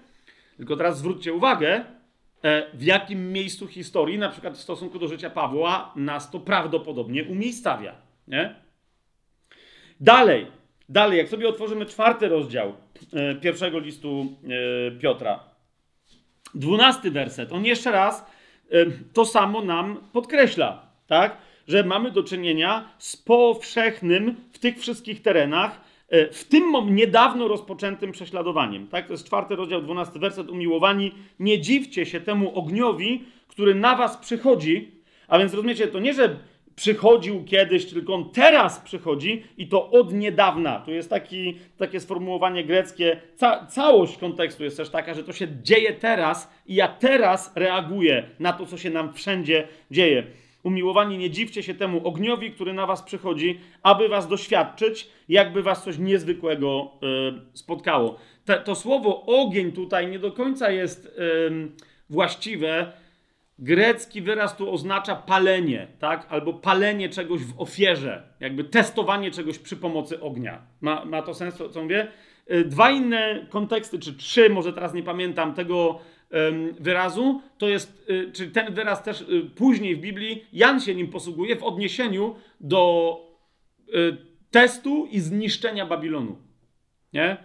Tylko 0.57 0.75
teraz 0.75 0.97
zwróćcie 0.97 1.33
uwagę, 1.33 1.85
E, 1.85 2.04
w 2.73 2.83
jakim 2.83 3.31
miejscu 3.31 3.67
historii, 3.67 4.17
na 4.17 4.29
przykład 4.29 4.57
w 4.57 4.61
stosunku 4.61 4.99
do 4.99 5.07
życia 5.07 5.29
Pawła, 5.29 5.93
nas 5.95 6.31
to 6.31 6.39
prawdopodobnie 6.39 7.23
umiejscawia. 7.23 7.95
Nie? 8.27 8.55
Dalej, 9.99 10.47
dalej, 10.89 11.17
jak 11.17 11.29
sobie 11.29 11.49
otworzymy 11.49 11.85
czwarty 11.85 12.27
rozdział 12.27 12.73
e, 13.13 13.35
pierwszego 13.35 13.79
listu 13.79 14.35
e, 14.43 14.99
Piotra, 14.99 15.39
dwunasty 16.55 17.11
werset, 17.11 17.51
on 17.51 17.65
jeszcze 17.65 17.91
raz 17.91 18.25
to 19.13 19.25
samo 19.25 19.61
nam 19.61 19.97
podkreśla, 20.13 20.85
tak? 21.07 21.37
Że 21.67 21.83
mamy 21.83 22.11
do 22.11 22.23
czynienia 22.23 22.89
z 22.97 23.17
powszechnym 23.17 24.35
w 24.53 24.59
tych 24.59 24.79
wszystkich 24.79 25.21
terenach 25.21 25.71
e, 25.71 25.84
w 26.31 26.43
tym 26.49 26.95
niedawno 26.95 27.47
rozpoczętym 27.47 28.11
prześladowaniem. 28.11 28.87
Tak? 28.87 29.07
To 29.07 29.13
jest 29.13 29.25
czwarty 29.25 29.55
rozdział, 29.55 29.81
dwunasty 29.81 30.19
werset. 30.19 30.49
Umiłowani, 30.49 31.11
nie 31.39 31.61
dziwcie 31.61 32.05
się 32.05 32.19
temu 32.19 32.59
ogniowi, 32.59 33.23
który 33.47 33.75
na 33.75 33.95
was 33.95 34.17
przychodzi. 34.17 34.91
A 35.27 35.39
więc 35.39 35.53
rozumiecie, 35.53 35.87
to 35.87 35.99
nie, 35.99 36.13
że 36.13 36.39
przychodził 36.75 37.43
kiedyś, 37.43 37.85
tylko 37.85 38.13
on 38.13 38.29
teraz 38.29 38.79
przychodzi 38.79 39.43
i 39.57 39.67
to 39.67 39.91
od 39.91 40.13
niedawna. 40.13 40.79
Tu 40.79 40.91
jest 40.91 41.09
taki, 41.09 41.57
takie 41.77 41.99
sformułowanie 41.99 42.63
greckie. 42.63 43.21
Ca 43.35 43.65
całość 43.65 44.17
kontekstu 44.17 44.63
jest 44.63 44.77
też 44.77 44.89
taka, 44.89 45.13
że 45.13 45.23
to 45.23 45.33
się 45.33 45.47
dzieje 45.61 45.93
teraz 45.93 46.51
i 46.67 46.75
ja 46.75 46.87
teraz 46.87 47.53
reaguję 47.55 48.29
na 48.39 48.53
to, 48.53 48.65
co 48.65 48.77
się 48.77 48.89
nam 48.89 49.13
wszędzie 49.13 49.67
dzieje. 49.91 50.23
Umiłowani, 50.65 51.17
nie 51.17 51.29
dziwcie 51.29 51.63
się 51.63 51.73
temu 51.73 52.07
ogniowi, 52.07 52.51
który 52.51 52.73
na 52.73 52.85
was 52.85 53.01
przychodzi, 53.01 53.59
aby 53.83 54.09
was 54.09 54.27
doświadczyć, 54.27 55.09
jakby 55.29 55.63
was 55.63 55.83
coś 55.83 55.97
niezwykłego 55.97 56.91
y, 57.53 57.57
spotkało. 57.57 58.17
Te, 58.45 58.59
to 58.59 58.75
słowo 58.75 59.25
ogień 59.25 59.71
tutaj 59.71 60.07
nie 60.07 60.19
do 60.19 60.31
końca 60.31 60.71
jest 60.71 61.05
y, 61.05 61.11
właściwe. 62.09 62.91
Grecki 63.59 64.21
wyraz 64.21 64.57
tu 64.57 64.71
oznacza 64.71 65.15
palenie, 65.15 65.87
tak? 65.99 66.27
Albo 66.29 66.53
palenie 66.53 67.09
czegoś 67.09 67.41
w 67.41 67.61
ofierze, 67.61 68.23
jakby 68.39 68.63
testowanie 68.63 69.31
czegoś 69.31 69.59
przy 69.59 69.75
pomocy 69.77 70.21
ognia. 70.21 70.61
Ma, 70.81 71.05
ma 71.05 71.21
to 71.21 71.33
sens, 71.33 71.55
co 71.71 71.83
mówię? 71.83 72.07
Y, 72.51 72.65
dwa 72.65 72.91
inne 72.91 73.45
konteksty, 73.49 73.99
czy 73.99 74.13
trzy, 74.13 74.49
może 74.49 74.73
teraz 74.73 74.93
nie 74.93 75.03
pamiętam 75.03 75.53
tego 75.53 75.99
wyrazu, 76.79 77.41
to 77.57 77.67
jest, 77.67 78.09
y, 78.09 78.31
czy 78.31 78.47
ten 78.47 78.73
wyraz 78.73 79.03
też 79.03 79.21
y, 79.21 79.49
później 79.55 79.95
w 79.95 79.99
Biblii, 79.99 80.45
Jan 80.53 80.79
się 80.79 80.95
nim 80.95 81.07
posługuje 81.07 81.55
w 81.55 81.63
odniesieniu 81.63 82.35
do 82.59 83.17
y, 83.95 84.17
testu 84.51 85.07
i 85.11 85.19
zniszczenia 85.19 85.85
Babilonu. 85.85 86.37
Nie? 87.13 87.37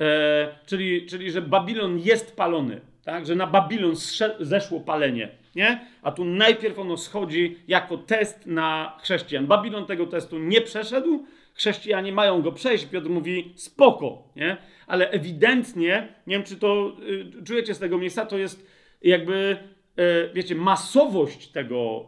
E, 0.00 0.58
czyli, 0.66 1.06
czyli, 1.06 1.30
że 1.30 1.42
Babilon 1.42 1.98
jest 1.98 2.36
palony, 2.36 2.80
tak? 3.04 3.26
że 3.26 3.34
na 3.34 3.46
Babilon 3.46 3.94
zeszło 4.40 4.80
palenie. 4.80 5.28
Nie? 5.54 5.86
A 6.02 6.12
tu 6.12 6.24
najpierw 6.24 6.78
ono 6.78 6.96
schodzi 6.96 7.56
jako 7.68 7.96
test 7.98 8.46
na 8.46 8.98
chrześcijan. 9.02 9.46
Babilon 9.46 9.86
tego 9.86 10.06
testu 10.06 10.38
nie 10.38 10.60
przeszedł, 10.60 11.26
chrześcijanie 11.58 12.12
mają 12.12 12.42
go 12.42 12.52
przejść. 12.52 12.86
Piotr 12.86 13.08
mówi 13.08 13.52
spoko, 13.56 14.22
nie? 14.36 14.56
ale 14.86 15.10
ewidentnie, 15.10 16.08
nie 16.26 16.36
wiem 16.36 16.44
czy 16.44 16.56
to 16.56 16.96
y, 17.40 17.44
czujecie 17.44 17.74
z 17.74 17.78
tego 17.78 17.98
miejsca, 17.98 18.26
to 18.26 18.38
jest 18.38 18.66
jakby, 19.02 19.56
y, 19.98 20.30
wiecie, 20.34 20.54
masowość 20.54 21.48
tego, 21.48 22.06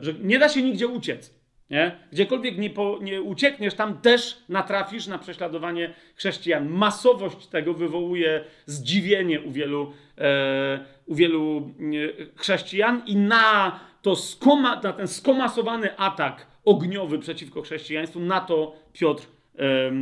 y, 0.00 0.04
że 0.04 0.14
nie 0.22 0.38
da 0.38 0.48
się 0.48 0.62
nigdzie 0.62 0.86
uciec. 0.86 1.34
Nie? 1.70 1.96
Gdziekolwiek 2.12 2.58
nie, 2.58 2.70
po, 2.70 2.98
nie 3.02 3.22
uciekniesz, 3.22 3.74
tam 3.74 4.00
też 4.00 4.38
natrafisz 4.48 5.06
na 5.06 5.18
prześladowanie 5.18 5.94
chrześcijan. 6.16 6.68
Masowość 6.68 7.46
tego 7.46 7.74
wywołuje 7.74 8.44
zdziwienie 8.66 9.40
u 9.40 9.50
wielu, 9.50 9.92
e, 10.18 10.84
u 11.06 11.14
wielu 11.14 11.72
e, 11.78 12.36
chrześcijan 12.36 13.02
i 13.06 13.16
na, 13.16 13.80
to 14.02 14.16
skoma, 14.16 14.80
na 14.80 14.92
ten 14.92 15.08
skomasowany 15.08 15.96
atak 15.96 16.53
ogniowy 16.64 17.18
przeciwko 17.18 17.62
chrześcijaństwu, 17.62 18.20
na 18.20 18.40
to 18.40 18.76
Piotr 18.92 19.26
e, 19.58 19.92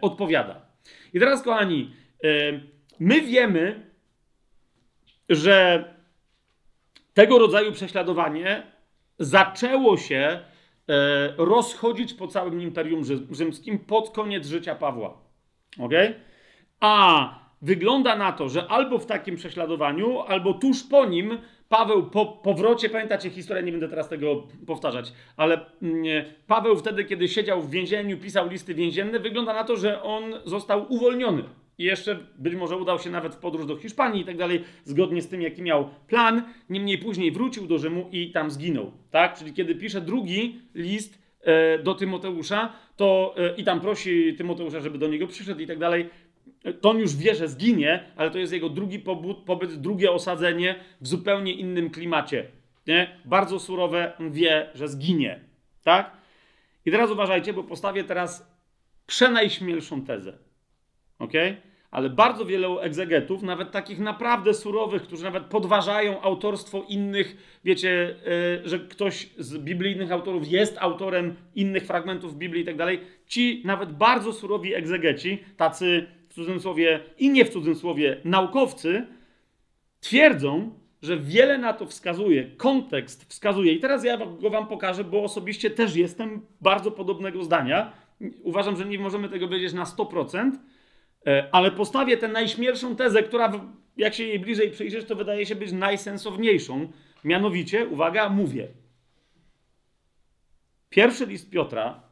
odpowiada. 0.00 0.66
I 1.14 1.18
teraz, 1.18 1.42
kochani, 1.42 1.90
my 3.00 3.20
wiemy, 3.20 3.90
że 5.28 5.84
tego 7.14 7.38
rodzaju 7.38 7.72
prześladowanie 7.72 8.62
zaczęło 9.18 9.96
się 9.96 10.16
e, 10.16 10.42
rozchodzić 11.36 12.14
po 12.14 12.28
całym 12.28 12.60
Imperium 12.60 13.04
Rzymskim 13.30 13.78
pod 13.78 14.10
koniec 14.10 14.46
życia 14.46 14.74
Pawła. 14.74 15.18
ok? 15.78 15.92
A 16.80 17.28
wygląda 17.62 18.16
na 18.16 18.32
to, 18.32 18.48
że 18.48 18.68
albo 18.68 18.98
w 18.98 19.06
takim 19.06 19.36
prześladowaniu, 19.36 20.20
albo 20.20 20.54
tuż 20.54 20.82
po 20.82 21.06
nim 21.06 21.38
Paweł 21.72 22.02
po 22.02 22.26
powrocie, 22.26 22.88
pamiętacie 22.88 23.30
historię, 23.30 23.62
nie 23.62 23.72
będę 23.72 23.88
teraz 23.88 24.08
tego 24.08 24.46
powtarzać, 24.66 25.12
ale 25.36 25.60
mm, 25.82 26.04
Paweł 26.46 26.76
wtedy, 26.76 27.04
kiedy 27.04 27.28
siedział 27.28 27.62
w 27.62 27.70
więzieniu, 27.70 28.18
pisał 28.18 28.48
listy 28.48 28.74
więzienne, 28.74 29.18
wygląda 29.18 29.52
na 29.52 29.64
to, 29.64 29.76
że 29.76 30.02
on 30.02 30.22
został 30.44 30.92
uwolniony. 30.92 31.42
I 31.78 31.84
jeszcze 31.84 32.18
być 32.38 32.54
może 32.54 32.76
udał 32.76 32.98
się 32.98 33.10
nawet 33.10 33.34
w 33.34 33.38
podróż 33.38 33.66
do 33.66 33.76
Hiszpanii 33.76 34.22
i 34.22 34.24
tak 34.24 34.36
dalej, 34.36 34.64
zgodnie 34.84 35.22
z 35.22 35.28
tym, 35.28 35.42
jaki 35.42 35.62
miał 35.62 35.88
plan. 36.08 36.42
Niemniej 36.70 36.98
później 36.98 37.32
wrócił 37.32 37.66
do 37.66 37.78
Rzymu 37.78 38.08
i 38.12 38.30
tam 38.30 38.50
zginął. 38.50 38.92
Tak? 39.10 39.38
Czyli 39.38 39.52
kiedy 39.52 39.74
pisze 39.74 40.00
drugi 40.00 40.60
list 40.74 41.18
e, 41.40 41.78
do 41.78 41.94
Tymoteusza, 41.94 42.72
to 42.96 43.34
e, 43.36 43.56
i 43.56 43.64
tam 43.64 43.80
prosi 43.80 44.34
Tymoteusza, 44.34 44.80
żeby 44.80 44.98
do 44.98 45.08
niego 45.08 45.26
przyszedł 45.26 45.60
i 45.60 45.66
tak 45.66 45.78
dalej, 45.78 46.08
to 46.80 46.90
on 46.90 46.98
już 46.98 47.16
wie, 47.16 47.34
że 47.34 47.48
zginie, 47.48 48.04
ale 48.16 48.30
to 48.30 48.38
jest 48.38 48.52
jego 48.52 48.68
drugi 48.68 48.98
pobyt, 48.98 49.36
pobyt 49.36 49.74
drugie 49.74 50.12
osadzenie 50.12 50.74
w 51.00 51.08
zupełnie 51.08 51.52
innym 51.52 51.90
klimacie. 51.90 52.46
Nie? 52.86 53.16
Bardzo 53.24 53.60
surowe, 53.60 54.12
on 54.20 54.32
wie, 54.32 54.70
że 54.74 54.88
zginie. 54.88 55.40
Tak? 55.82 56.10
I 56.86 56.90
teraz 56.90 57.10
uważajcie, 57.10 57.52
bo 57.52 57.64
postawię 57.64 58.04
teraz 58.04 58.52
przenajśmielszą 59.06 60.04
tezę. 60.04 60.38
Ok? 61.18 61.32
Ale 61.90 62.10
bardzo 62.10 62.44
wielu 62.44 62.78
egzegetów, 62.78 63.42
nawet 63.42 63.70
takich 63.70 63.98
naprawdę 63.98 64.54
surowych, 64.54 65.02
którzy 65.02 65.24
nawet 65.24 65.44
podważają 65.44 66.20
autorstwo 66.20 66.84
innych, 66.88 67.58
wiecie, 67.64 68.16
yy, 68.60 68.68
że 68.68 68.78
ktoś 68.78 69.28
z 69.38 69.58
biblijnych 69.58 70.12
autorów 70.12 70.48
jest 70.48 70.76
autorem 70.78 71.36
innych 71.54 71.86
fragmentów 71.86 72.36
Biblii 72.36 72.62
i 72.62 72.66
tak 72.66 72.76
dalej, 72.76 73.00
ci 73.26 73.62
nawet 73.64 73.92
bardzo 73.92 74.32
surowi 74.32 74.74
egzegeci, 74.74 75.44
tacy 75.56 76.06
w 76.32 76.34
cudzysłowie 76.34 77.00
i 77.18 77.30
nie 77.30 77.44
w 77.44 77.50
cudzysłowie 77.50 78.20
naukowcy 78.24 79.06
twierdzą, 80.00 80.70
że 81.02 81.16
wiele 81.16 81.58
na 81.58 81.72
to 81.72 81.86
wskazuje, 81.86 82.44
kontekst 82.56 83.24
wskazuje. 83.24 83.72
I 83.72 83.80
teraz 83.80 84.04
ja 84.04 84.16
go 84.16 84.50
wam 84.50 84.66
pokażę, 84.66 85.04
bo 85.04 85.22
osobiście 85.22 85.70
też 85.70 85.96
jestem 85.96 86.46
bardzo 86.60 86.90
podobnego 86.90 87.44
zdania. 87.44 87.92
Uważam, 88.42 88.76
że 88.76 88.84
nie 88.84 88.98
możemy 88.98 89.28
tego 89.28 89.48
wiedzieć 89.48 89.72
na 89.72 89.84
100%, 89.84 90.50
e, 91.26 91.48
ale 91.52 91.70
postawię 91.70 92.16
tę 92.16 92.28
najśmielszą 92.28 92.96
tezę, 92.96 93.22
która 93.22 93.52
jak 93.96 94.14
się 94.14 94.24
jej 94.24 94.38
bliżej 94.38 94.70
przyjrzysz, 94.70 95.04
to 95.04 95.16
wydaje 95.16 95.46
się 95.46 95.54
być 95.54 95.72
najsensowniejszą. 95.72 96.88
Mianowicie, 97.24 97.86
uwaga, 97.88 98.28
mówię. 98.28 98.68
Pierwszy 100.90 101.26
list 101.26 101.50
Piotra 101.50 102.02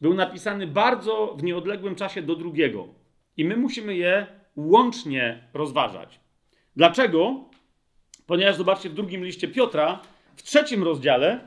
był 0.00 0.14
napisany 0.14 0.66
bardzo 0.66 1.36
w 1.38 1.42
nieodległym 1.42 1.94
czasie 1.94 2.22
do 2.22 2.36
drugiego. 2.36 2.97
I 3.38 3.44
my 3.44 3.56
musimy 3.56 3.96
je 3.96 4.26
łącznie 4.56 5.42
rozważać. 5.54 6.20
Dlaczego? 6.76 7.44
Ponieważ 8.26 8.56
zobaczcie 8.56 8.90
w 8.90 8.94
drugim 8.94 9.24
liście 9.24 9.48
Piotra, 9.48 10.02
w 10.36 10.42
trzecim 10.42 10.82
rozdziale, 10.82 11.40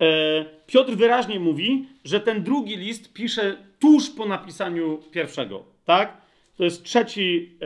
e, 0.00 0.44
Piotr 0.66 0.92
wyraźnie 0.92 1.40
mówi, 1.40 1.88
że 2.04 2.20
ten 2.20 2.42
drugi 2.42 2.76
list 2.76 3.12
pisze 3.12 3.56
tuż 3.78 4.10
po 4.10 4.26
napisaniu 4.26 4.98
pierwszego. 5.10 5.64
Tak? 5.84 6.20
To 6.56 6.64
jest 6.64 6.84
trzeci, 6.84 7.58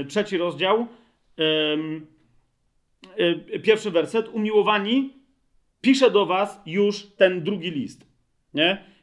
e, 0.00 0.04
trzeci 0.04 0.38
rozdział, 0.38 0.86
e, 3.18 3.58
pierwszy 3.58 3.90
werset. 3.90 4.28
Umiłowani, 4.28 5.12
pisze 5.80 6.10
do 6.10 6.26
was 6.26 6.60
już 6.66 7.06
ten 7.06 7.42
drugi 7.42 7.70
list. 7.70 8.06
Nie? 8.54 8.93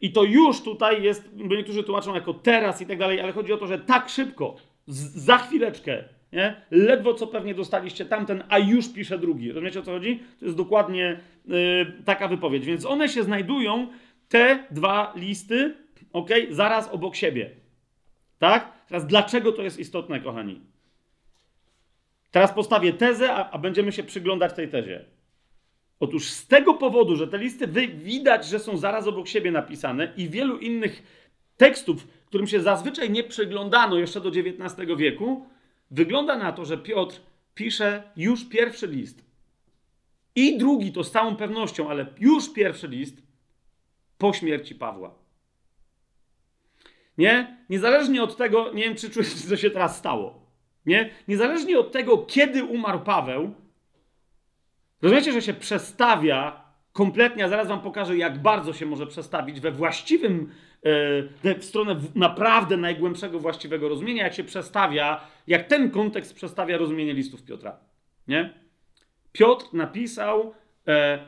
I 0.00 0.12
to 0.12 0.24
już 0.24 0.60
tutaj 0.60 1.02
jest, 1.02 1.30
bo 1.34 1.56
niektórzy 1.56 1.84
tłumaczą 1.84 2.14
jako 2.14 2.34
teraz 2.34 2.82
i 2.82 2.86
tak 2.86 2.98
dalej, 2.98 3.20
ale 3.20 3.32
chodzi 3.32 3.52
o 3.52 3.56
to, 3.56 3.66
że 3.66 3.78
tak 3.78 4.08
szybko, 4.08 4.56
za 4.86 5.38
chwileczkę, 5.38 6.04
nie? 6.32 6.56
ledwo 6.70 7.14
co 7.14 7.26
pewnie 7.26 7.54
dostaliście 7.54 8.04
tamten, 8.04 8.44
a 8.48 8.58
już 8.58 8.92
pisze 8.92 9.18
drugi. 9.18 9.48
Rozumiecie 9.48 9.80
o 9.80 9.82
co 9.82 9.92
chodzi? 9.92 10.22
To 10.38 10.44
jest 10.44 10.56
dokładnie 10.56 11.20
y, 11.50 12.02
taka 12.04 12.28
wypowiedź. 12.28 12.66
Więc 12.66 12.86
one 12.86 13.08
się 13.08 13.22
znajdują, 13.22 13.88
te 14.28 14.64
dwa 14.70 15.12
listy, 15.16 15.74
ok, 16.12 16.30
zaraz 16.50 16.88
obok 16.88 17.16
siebie. 17.16 17.50
Tak? 18.38 18.72
Teraz 18.88 19.06
dlaczego 19.06 19.52
to 19.52 19.62
jest 19.62 19.78
istotne, 19.78 20.20
kochani? 20.20 20.60
Teraz 22.30 22.52
postawię 22.52 22.92
tezę, 22.92 23.34
a, 23.34 23.50
a 23.50 23.58
będziemy 23.58 23.92
się 23.92 24.02
przyglądać 24.02 24.52
tej 24.52 24.68
tezie. 24.68 25.04
Otóż 26.00 26.30
z 26.30 26.46
tego 26.46 26.74
powodu, 26.74 27.16
że 27.16 27.28
te 27.28 27.38
listy 27.38 27.66
widać, 27.88 28.46
że 28.46 28.58
są 28.58 28.76
zaraz 28.76 29.06
obok 29.06 29.28
siebie 29.28 29.50
napisane 29.50 30.12
i 30.16 30.28
wielu 30.28 30.58
innych 30.58 31.02
tekstów, 31.56 32.06
którym 32.26 32.46
się 32.46 32.60
zazwyczaj 32.60 33.10
nie 33.10 33.24
przyglądano 33.24 33.98
jeszcze 33.98 34.20
do 34.20 34.28
XIX 34.28 34.88
wieku, 34.96 35.46
wygląda 35.90 36.36
na 36.38 36.52
to, 36.52 36.64
że 36.64 36.78
Piotr 36.78 37.20
pisze 37.54 38.02
już 38.16 38.48
pierwszy 38.48 38.86
list. 38.86 39.24
I 40.34 40.58
drugi 40.58 40.92
to 40.92 41.04
z 41.04 41.10
całą 41.10 41.36
pewnością, 41.36 41.90
ale 41.90 42.06
już 42.18 42.52
pierwszy 42.52 42.88
list 42.88 43.22
po 44.18 44.32
śmierci 44.32 44.74
Pawła. 44.74 45.14
Nie? 47.18 47.56
Niezależnie 47.70 48.22
od 48.22 48.36
tego, 48.36 48.72
nie 48.72 48.84
wiem, 48.84 48.94
czy 48.94 49.10
czujecie, 49.10 49.48
co 49.48 49.56
się 49.56 49.70
teraz 49.70 49.98
stało. 49.98 50.46
Nie? 50.86 51.10
Niezależnie 51.28 51.78
od 51.78 51.92
tego, 51.92 52.18
kiedy 52.18 52.64
umarł 52.64 53.00
Paweł, 53.00 53.54
Rozumiecie, 55.02 55.32
że 55.32 55.42
się 55.42 55.54
przestawia 55.54 56.66
kompletnie, 56.92 57.44
a 57.44 57.48
zaraz 57.48 57.68
wam 57.68 57.80
pokażę, 57.80 58.16
jak 58.16 58.42
bardzo 58.42 58.72
się 58.72 58.86
może 58.86 59.06
przestawić 59.06 59.60
we 59.60 59.70
właściwym, 59.70 60.52
e, 61.44 61.54
w 61.54 61.64
stronę 61.64 62.00
naprawdę 62.14 62.76
najgłębszego 62.76 63.38
właściwego 63.40 63.88
rozumienia, 63.88 64.24
jak 64.24 64.34
się 64.34 64.44
przestawia, 64.44 65.20
jak 65.46 65.66
ten 65.66 65.90
kontekst 65.90 66.34
przestawia 66.34 66.78
rozumienie 66.78 67.14
listów 67.14 67.42
Piotra. 67.42 67.78
Nie? 68.28 68.54
Piotr 69.32 69.66
napisał 69.72 70.54
e, 70.88 71.18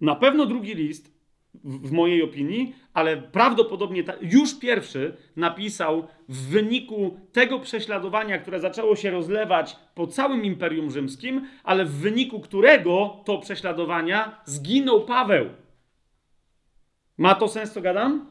na 0.00 0.14
pewno 0.14 0.46
drugi 0.46 0.74
list, 0.74 1.17
w, 1.64 1.92
mojej 1.92 2.22
opinii, 2.22 2.74
ale 2.94 3.16
prawdopodobnie 3.16 4.04
ta, 4.04 4.12
już 4.20 4.58
pierwszy 4.58 5.16
napisał 5.36 6.06
w 6.28 6.48
wyniku 6.48 7.20
tego 7.32 7.58
prześladowania, 7.58 8.38
które 8.38 8.60
zaczęło 8.60 8.96
się 8.96 9.10
rozlewać 9.10 9.76
po 9.94 10.06
całym 10.06 10.44
Imperium 10.44 10.90
Rzymskim, 10.90 11.46
ale 11.64 11.84
w 11.84 11.90
wyniku 11.90 12.40
którego 12.40 13.22
to 13.24 13.38
prześladowania 13.38 14.40
zginął 14.44 15.04
Paweł. 15.04 15.46
Ma 17.18 17.34
to 17.34 17.48
sens, 17.48 17.72
co 17.72 17.80
gadam? 17.80 18.26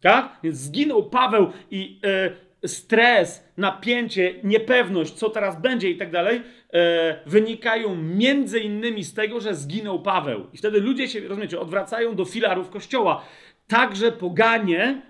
Tak? 0.00 0.38
Więc 0.42 0.56
zginął 0.56 1.10
Paweł 1.10 1.50
i 1.70 2.00
e, 2.04 2.30
stres, 2.66 3.44
napięcie, 3.56 4.34
niepewność, 4.44 5.12
co 5.12 5.30
teraz 5.30 5.60
będzie 5.60 5.90
i 5.90 5.96
tak 5.96 6.10
dalej, 6.10 6.42
e, 6.72 7.20
wynikają 7.26 7.96
między 7.96 8.60
innymi 8.60 9.04
z 9.04 9.14
tego, 9.14 9.40
że 9.40 9.54
zginął 9.54 10.02
Paweł. 10.02 10.46
I 10.52 10.58
wtedy 10.58 10.80
ludzie 10.80 11.08
się, 11.08 11.28
rozumiecie, 11.28 11.60
odwracają 11.60 12.14
do 12.14 12.24
filarów 12.24 12.70
kościoła. 12.70 13.24
Także 13.68 14.12
poganie, 14.12 15.02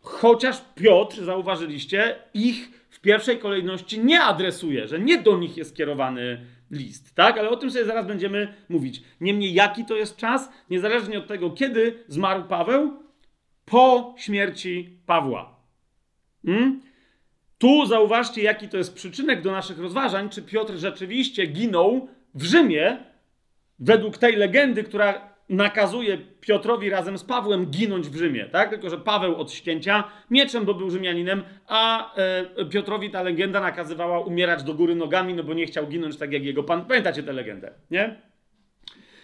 chociaż 0.00 0.64
Piotr, 0.74 1.24
zauważyliście, 1.24 2.14
ich 2.34 2.86
w 2.90 3.00
pierwszej 3.00 3.38
kolejności 3.38 4.00
nie 4.00 4.20
adresuje, 4.20 4.88
że 4.88 4.98
nie 4.98 5.18
do 5.22 5.38
nich 5.38 5.56
jest 5.56 5.76
kierowany 5.76 6.46
list, 6.70 7.14
tak? 7.14 7.38
Ale 7.38 7.50
o 7.50 7.56
tym 7.56 7.70
sobie 7.70 7.84
zaraz 7.84 8.06
będziemy 8.06 8.54
mówić. 8.68 9.02
Niemniej, 9.20 9.54
jaki 9.54 9.84
to 9.84 9.96
jest 9.96 10.16
czas, 10.16 10.52
niezależnie 10.70 11.18
od 11.18 11.26
tego, 11.26 11.50
kiedy 11.50 12.04
zmarł 12.08 12.44
Paweł, 12.44 12.92
po 13.64 14.14
śmierci 14.18 14.98
Pawła. 15.06 15.60
Hmm? 16.46 16.80
Tu 17.60 17.86
zauważcie, 17.86 18.42
jaki 18.42 18.68
to 18.68 18.76
jest 18.76 18.94
przyczynek 18.94 19.42
do 19.42 19.52
naszych 19.52 19.78
rozważań, 19.78 20.28
czy 20.28 20.42
Piotr 20.42 20.74
rzeczywiście 20.76 21.46
ginął 21.46 22.08
w 22.34 22.42
Rzymie, 22.42 22.96
według 23.78 24.18
tej 24.18 24.36
legendy, 24.36 24.84
która 24.84 25.30
nakazuje 25.48 26.18
Piotrowi 26.40 26.90
razem 26.90 27.18
z 27.18 27.24
Pawłem 27.24 27.66
ginąć 27.66 28.08
w 28.08 28.16
Rzymie, 28.16 28.44
tak? 28.44 28.70
Tylko, 28.70 28.90
że 28.90 28.98
Paweł 28.98 29.36
od 29.36 29.52
ścięcia 29.52 30.04
mieczem, 30.30 30.64
bo 30.64 30.74
był 30.74 30.90
Rzymianinem, 30.90 31.42
a 31.66 32.14
e, 32.16 32.64
Piotrowi 32.64 33.10
ta 33.10 33.22
legenda 33.22 33.60
nakazywała 33.60 34.20
umierać 34.20 34.62
do 34.62 34.74
góry 34.74 34.94
nogami, 34.94 35.34
no 35.34 35.42
bo 35.42 35.54
nie 35.54 35.66
chciał 35.66 35.86
ginąć 35.86 36.16
tak 36.16 36.32
jak 36.32 36.44
jego 36.44 36.62
pan. 36.62 36.84
Pamiętacie 36.84 37.22
tę 37.22 37.32
legendę, 37.32 37.72
nie? 37.90 38.20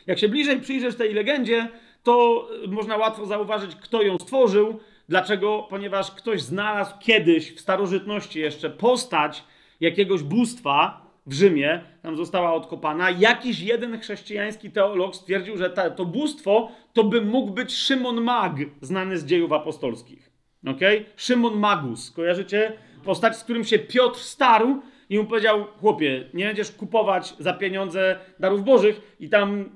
Jak 0.06 0.18
się 0.18 0.28
bliżej 0.28 0.60
przyjrzeć 0.60 0.96
tej 0.96 1.14
legendzie, 1.14 1.68
to 2.02 2.48
można 2.68 2.96
łatwo 2.96 3.26
zauważyć, 3.26 3.76
kto 3.76 4.02
ją 4.02 4.18
stworzył. 4.18 4.80
Dlaczego? 5.08 5.66
Ponieważ 5.70 6.10
ktoś 6.10 6.42
znalazł 6.42 6.94
kiedyś 7.00 7.54
w 7.54 7.60
starożytności 7.60 8.40
jeszcze 8.40 8.70
postać 8.70 9.44
jakiegoś 9.80 10.22
bóstwa 10.22 11.06
w 11.26 11.32
Rzymie, 11.32 11.80
tam 12.02 12.16
została 12.16 12.54
odkopana. 12.54 13.10
Jakiś 13.10 13.60
jeden 13.60 14.00
chrześcijański 14.00 14.70
teolog 14.70 15.16
stwierdził, 15.16 15.56
że 15.56 15.70
ta, 15.70 15.90
to 15.90 16.04
bóstwo 16.04 16.72
to 16.92 17.04
by 17.04 17.22
mógł 17.22 17.52
być 17.52 17.76
Szymon 17.76 18.20
Mag, 18.20 18.56
znany 18.80 19.18
z 19.18 19.24
dziejów 19.26 19.52
apostolskich. 19.52 20.30
Okay? 20.66 21.04
Szymon 21.16 21.58
Magus, 21.58 22.10
kojarzycie? 22.10 22.72
Postać, 23.04 23.36
z 23.36 23.44
którym 23.44 23.64
się 23.64 23.78
Piotr 23.78 24.18
starł 24.18 24.82
i 25.08 25.18
mu 25.18 25.24
powiedział, 25.24 25.64
chłopie, 25.80 26.24
nie 26.34 26.46
będziesz 26.46 26.72
kupować 26.72 27.34
za 27.38 27.52
pieniądze 27.52 28.18
darów 28.40 28.64
bożych 28.64 29.16
i 29.20 29.28
tam 29.28 29.70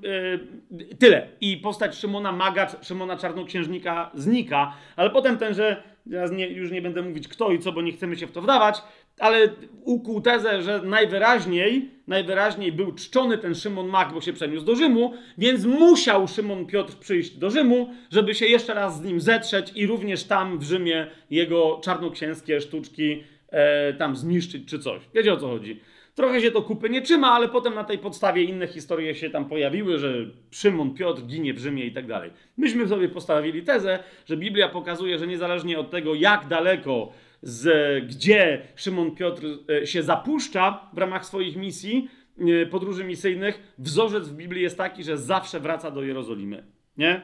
yy, 0.71 0.95
tyle. 0.99 1.27
I 1.41 1.57
postać 1.57 1.95
Szymona 1.95 2.31
Maga, 2.31 2.67
Szymona 2.81 3.17
Czarnoksiężnika 3.17 4.11
znika, 4.13 4.73
ale 4.95 5.09
potem 5.09 5.37
tenże, 5.37 5.83
teraz 6.09 6.31
nie, 6.31 6.47
już 6.47 6.71
nie 6.71 6.81
będę 6.81 7.01
mówić 7.01 7.27
kto 7.27 7.51
i 7.51 7.59
co, 7.59 7.71
bo 7.71 7.81
nie 7.81 7.91
chcemy 7.91 8.15
się 8.15 8.27
w 8.27 8.31
to 8.31 8.41
wdawać, 8.41 8.81
ale 9.19 9.49
ukuł 9.83 10.21
tezę, 10.21 10.61
że 10.61 10.81
najwyraźniej, 10.81 11.89
najwyraźniej 12.07 12.71
był 12.71 12.91
czczony 12.91 13.37
ten 13.37 13.55
Szymon 13.55 13.87
Mag, 13.87 14.13
bo 14.13 14.21
się 14.21 14.33
przeniósł 14.33 14.65
do 14.65 14.75
Rzymu, 14.75 15.13
więc 15.37 15.65
musiał 15.65 16.27
Szymon 16.27 16.65
Piotr 16.65 16.95
przyjść 16.99 17.37
do 17.37 17.49
Rzymu, 17.49 17.89
żeby 18.11 18.35
się 18.35 18.45
jeszcze 18.45 18.73
raz 18.73 18.97
z 18.97 19.03
nim 19.03 19.21
zetrzeć 19.21 19.71
i 19.75 19.87
również 19.87 20.23
tam 20.23 20.59
w 20.59 20.63
Rzymie 20.63 21.07
jego 21.29 21.81
czarnoksięskie 21.83 22.61
sztuczki 22.61 23.23
e, 23.51 23.93
tam 23.93 24.15
zniszczyć 24.15 24.69
czy 24.69 24.79
coś. 24.79 25.01
Wiecie 25.13 25.33
o 25.33 25.37
co 25.37 25.47
chodzi? 25.47 25.79
Trochę 26.15 26.41
się 26.41 26.51
to 26.51 26.61
kupy 26.61 26.89
nie 26.89 27.01
trzyma, 27.01 27.31
ale 27.31 27.49
potem 27.49 27.73
na 27.73 27.83
tej 27.83 27.97
podstawie 27.97 28.43
inne 28.43 28.67
historie 28.67 29.15
się 29.15 29.29
tam 29.29 29.49
pojawiły, 29.49 29.97
że 29.97 30.13
Szymon 30.51 30.93
Piotr 30.93 31.21
ginie 31.21 31.53
w 31.53 31.59
Rzymie 31.59 31.85
i 31.85 31.91
tak 31.93 32.07
dalej. 32.07 32.31
Myśmy 32.57 32.87
sobie 32.87 33.09
postawili 33.09 33.63
tezę, 33.63 33.99
że 34.25 34.37
Biblia 34.37 34.69
pokazuje, 34.69 35.19
że 35.19 35.27
niezależnie 35.27 35.79
od 35.79 35.89
tego, 35.89 36.15
jak 36.15 36.47
daleko, 36.47 37.11
z, 37.41 38.05
gdzie 38.05 38.61
Szymon 38.75 39.15
Piotr 39.15 39.43
e, 39.81 39.87
się 39.87 40.03
zapuszcza 40.03 40.89
w 40.93 40.97
ramach 40.97 41.25
swoich 41.25 41.55
misji, 41.55 42.09
e, 42.39 42.65
podróży 42.65 43.03
misyjnych, 43.03 43.73
wzorzec 43.77 44.29
w 44.29 44.35
Biblii 44.35 44.63
jest 44.63 44.77
taki, 44.77 45.03
że 45.03 45.17
zawsze 45.17 45.59
wraca 45.59 45.91
do 45.91 46.03
Jerozolimy. 46.03 46.63
Nie? 46.97 47.21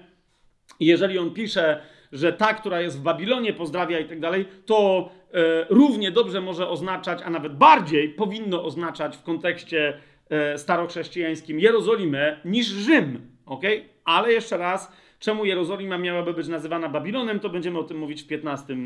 I 0.80 0.86
jeżeli 0.86 1.18
on 1.18 1.34
pisze, 1.34 1.82
że 2.12 2.34
ta, 2.34 2.54
która 2.54 2.82
jest 2.82 3.00
w 3.00 3.02
Babilonie, 3.02 3.54
pozdrawia 3.54 4.00
i 4.00 4.06
tak 4.06 4.20
dalej, 4.20 4.46
to 4.66 5.10
równie 5.70 6.12
dobrze 6.12 6.42
może 6.42 6.70
oznaczać, 6.70 7.20
a 7.26 7.30
nawet 7.30 7.56
bardziej 7.56 8.10
powinno 8.10 8.64
oznaczać 8.64 9.18
w 9.18 9.24
kontekście 9.24 10.00
e, 10.30 10.58
starochrześcijańskim 10.58 11.60
Jerozolimę 11.60 12.40
niż 12.46 12.68
Rzym. 12.68 13.32
ok? 13.46 13.64
Ale 14.06 14.32
jeszcze 14.34 14.58
raz, 14.58 14.92
czemu 15.20 15.46
Jerozolima 15.46 15.98
miałaby 15.98 16.34
być 16.34 16.48
nazywana 16.48 16.90
Babilonem, 16.90 17.40
to 17.40 17.50
będziemy 17.50 17.80
o 17.80 17.84
tym 17.84 17.98
mówić 17.98 18.24
w 18.24 18.28
15 18.28 18.78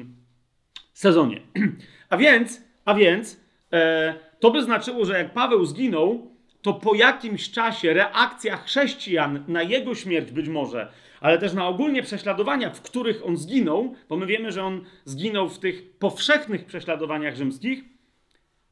sezonie. 0.94 1.42
A 2.10 2.18
więc, 2.18 2.62
a 2.86 2.94
więc 2.94 3.42
e, 3.74 4.16
to 4.40 4.52
by 4.52 4.64
znaczyło, 4.64 5.06
że 5.06 5.18
jak 5.18 5.34
Paweł 5.34 5.66
zginął, 5.66 6.31
to 6.62 6.74
po 6.74 6.96
jakimś 6.96 7.52
czasie 7.52 7.94
reakcja 7.94 8.58
chrześcijan 8.58 9.44
na 9.48 9.64
jego 9.64 9.96
śmierć 9.96 10.32
być 10.32 10.50
może 10.50 10.92
ale 11.22 11.38
też 11.38 11.54
na 11.54 11.68
ogólnie 11.68 12.04
prześladowania, 12.04 12.70
w 12.70 12.82
których 12.82 13.26
on 13.26 13.38
zginął, 13.38 13.96
bo 14.10 14.18
my 14.18 14.26
wiemy, 14.26 14.52
że 14.52 14.64
on 14.64 14.86
zginął 15.06 15.50
w 15.50 15.60
tych 15.60 15.98
powszechnych 15.98 16.66
prześladowaniach 16.66 17.36
rzymskich, 17.36 17.84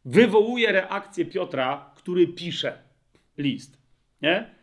wywołuje 0.05 0.71
reakcję 0.71 1.25
Piotra, 1.25 1.91
który 1.95 2.27
pisze 2.27 2.83
list. 3.37 3.77
Nie? 4.21 4.55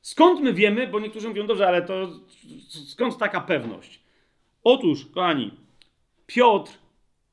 Skąd 0.00 0.40
my 0.40 0.52
wiemy, 0.52 0.86
bo 0.86 1.00
niektórzy 1.00 1.28
mówią, 1.28 1.46
dobrze, 1.46 1.68
ale 1.68 1.82
to 1.82 2.08
skąd 2.88 3.18
taka 3.18 3.40
pewność? 3.40 4.00
Otóż, 4.64 5.06
kochani, 5.06 5.50
Piotr 6.26 6.72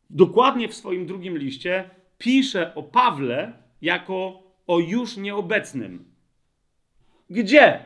dokładnie 0.09 0.67
w 0.67 0.73
swoim 0.75 1.05
drugim 1.05 1.37
liście 1.37 1.89
pisze 2.17 2.75
o 2.75 2.83
Pawle 2.83 3.53
jako 3.81 4.46
o 4.67 4.79
już 4.79 5.17
nieobecnym. 5.17 6.05
Gdzie? 7.29 7.79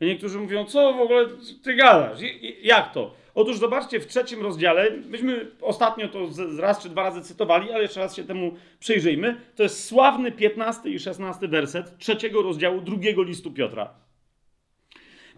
Niektórzy 0.00 0.38
mówią, 0.38 0.64
co 0.64 0.92
w 0.92 1.00
ogóle 1.00 1.26
ty 1.62 1.74
gadasz? 1.74 2.18
Jak 2.62 2.92
to? 2.92 3.14
Otóż 3.34 3.58
zobaczcie, 3.58 4.00
w 4.00 4.06
trzecim 4.06 4.42
rozdziale, 4.42 4.90
myśmy 4.90 5.50
ostatnio 5.60 6.08
to 6.08 6.18
raz 6.58 6.82
czy 6.82 6.88
dwa 6.88 7.02
razy 7.02 7.22
cytowali, 7.22 7.72
ale 7.72 7.82
jeszcze 7.82 8.00
raz 8.00 8.16
się 8.16 8.24
temu 8.24 8.54
przyjrzyjmy. 8.78 9.40
To 9.56 9.62
jest 9.62 9.88
sławny 9.88 10.32
15 10.32 10.90
i 10.90 10.98
16 10.98 11.48
werset 11.48 11.98
trzeciego 11.98 12.42
rozdziału 12.42 12.80
drugiego 12.80 13.22
listu 13.22 13.52
Piotra. 13.52 13.94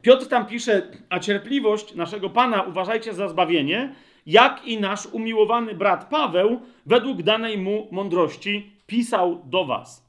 Piotr 0.02 0.26
tam 0.26 0.46
pisze, 0.46 0.82
a 1.08 1.18
cierpliwość 1.18 1.94
naszego 1.94 2.30
Pana 2.30 2.62
uważajcie 2.62 3.14
za 3.14 3.28
zbawienie, 3.28 3.94
jak 4.26 4.66
i 4.66 4.80
nasz 4.80 5.06
umiłowany 5.06 5.74
brat 5.74 6.08
Paweł, 6.08 6.60
według 6.86 7.22
danej 7.22 7.58
mu 7.58 7.88
mądrości, 7.90 8.70
pisał 8.86 9.42
do 9.44 9.64
was. 9.64 10.05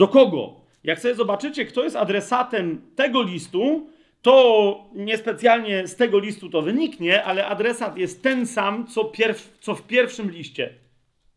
Do 0.00 0.08
kogo? 0.08 0.60
Jak 0.84 1.00
sobie 1.00 1.14
zobaczycie, 1.14 1.64
kto 1.64 1.84
jest 1.84 1.96
adresatem 1.96 2.82
tego 2.96 3.22
listu, 3.22 3.90
to 4.22 4.84
niespecjalnie 4.94 5.86
z 5.86 5.96
tego 5.96 6.18
listu 6.18 6.50
to 6.50 6.62
wyniknie, 6.62 7.24
ale 7.24 7.46
adresat 7.46 7.98
jest 7.98 8.22
ten 8.22 8.46
sam, 8.46 8.86
co, 8.86 9.04
pierw, 9.04 9.58
co 9.60 9.74
w 9.74 9.82
pierwszym 9.82 10.30
liście. 10.30 10.74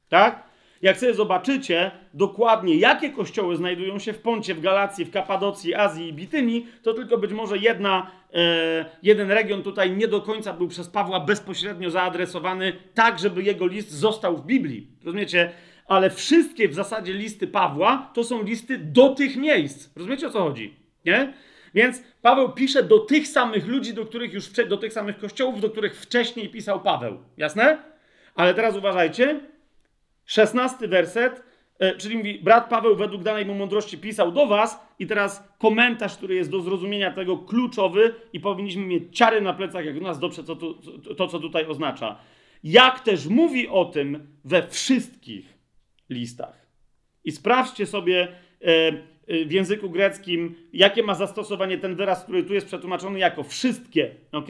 Tak? 0.09 0.43
Jak 0.81 0.97
sobie 0.97 1.13
zobaczycie 1.13 1.91
dokładnie, 2.13 2.75
jakie 2.75 3.09
kościoły 3.09 3.55
znajdują 3.55 3.99
się 3.99 4.13
w 4.13 4.19
Poncie, 4.19 4.55
w 4.55 4.61
Galacji, 4.61 5.05
w 5.05 5.11
Kapadocji, 5.11 5.75
Azji 5.75 6.07
i 6.07 6.13
Bityni, 6.13 6.67
to 6.83 6.93
tylko 6.93 7.17
być 7.17 7.31
może 7.31 7.57
jedna, 7.57 8.11
e, 8.33 8.85
jeden 9.03 9.31
region 9.31 9.63
tutaj 9.63 9.91
nie 9.91 10.07
do 10.07 10.21
końca 10.21 10.53
był 10.53 10.67
przez 10.67 10.87
Pawła 10.87 11.19
bezpośrednio 11.19 11.89
zaadresowany, 11.89 12.73
tak 12.93 13.19
żeby 13.19 13.43
jego 13.43 13.67
list 13.67 13.91
został 13.91 14.37
w 14.37 14.45
Biblii. 14.45 14.87
Rozumiecie? 15.03 15.51
Ale 15.87 16.09
wszystkie 16.09 16.69
w 16.69 16.73
zasadzie 16.73 17.13
listy 17.13 17.47
Pawła 17.47 18.11
to 18.13 18.23
są 18.23 18.43
listy 18.43 18.77
do 18.77 19.09
tych 19.09 19.35
miejsc. 19.35 19.89
Rozumiecie 19.95 20.27
o 20.27 20.29
co 20.29 20.43
chodzi? 20.43 20.75
Nie? 21.05 21.33
Więc 21.73 22.03
Paweł 22.21 22.51
pisze 22.51 22.83
do 22.83 22.99
tych 22.99 23.27
samych 23.27 23.67
ludzi, 23.67 23.93
do 23.93 24.05
których 24.05 24.33
już 24.33 24.49
do 24.49 24.77
tych 24.77 24.93
samych 24.93 25.17
kościołów, 25.17 25.61
do 25.61 25.69
których 25.69 26.01
wcześniej 26.01 26.49
pisał 26.49 26.81
Paweł. 26.81 27.17
Jasne? 27.37 27.77
Ale 28.35 28.53
teraz 28.53 28.77
uważajcie. 28.77 29.39
Szesnasty 30.25 30.87
werset. 30.87 31.43
e, 31.79 31.95
czyli 31.95 32.17
mówi, 32.17 32.39
brat 32.39 32.69
Paweł 32.69 32.95
według 32.95 33.23
danej 33.23 33.45
mu 33.45 33.53
mądrości 33.53 33.97
pisał 33.97 34.31
do 34.31 34.47
was 34.47 34.79
i 34.99 35.07
teraz 35.07 35.43
komentarz, 35.59 36.17
który 36.17 36.35
jest 36.35 36.49
do 36.49 36.61
zrozumienia 36.61 37.11
tego 37.11 37.37
kluczowy 37.37 38.15
i 38.33 38.39
powinniśmy 38.39 38.85
mieć 38.85 39.17
ciary 39.17 39.41
na 39.41 39.53
plecach, 39.53 39.85
jak 39.85 39.97
u 39.97 40.01
nas 40.01 40.19
dobrze 40.19 40.43
to, 40.43 40.55
to, 40.55 40.73
to 41.17 41.27
co 41.27 41.39
tutaj 41.39 41.65
oznacza. 41.65 42.19
Jak 42.63 42.99
też 42.99 43.27
mówi 43.27 43.67
o 43.67 43.85
tym 43.85 44.27
we 44.45 44.67
wszystkich 44.67 45.52
listach. 46.13 46.67
I 47.23 47.31
sprawdźcie 47.31 47.85
sobie 47.85 48.27
e, 48.61 48.67
e, 49.27 49.45
w 49.45 49.51
języku 49.51 49.89
greckim, 49.89 50.55
jakie 50.73 51.03
ma 51.03 51.15
zastosowanie 51.15 51.77
ten 51.77 51.95
wyraz, 51.95 52.23
który 52.23 52.43
tu 52.43 52.53
jest 52.53 52.67
przetłumaczony 52.67 53.19
jako 53.19 53.43
wszystkie, 53.43 54.15
ok? 54.31 54.49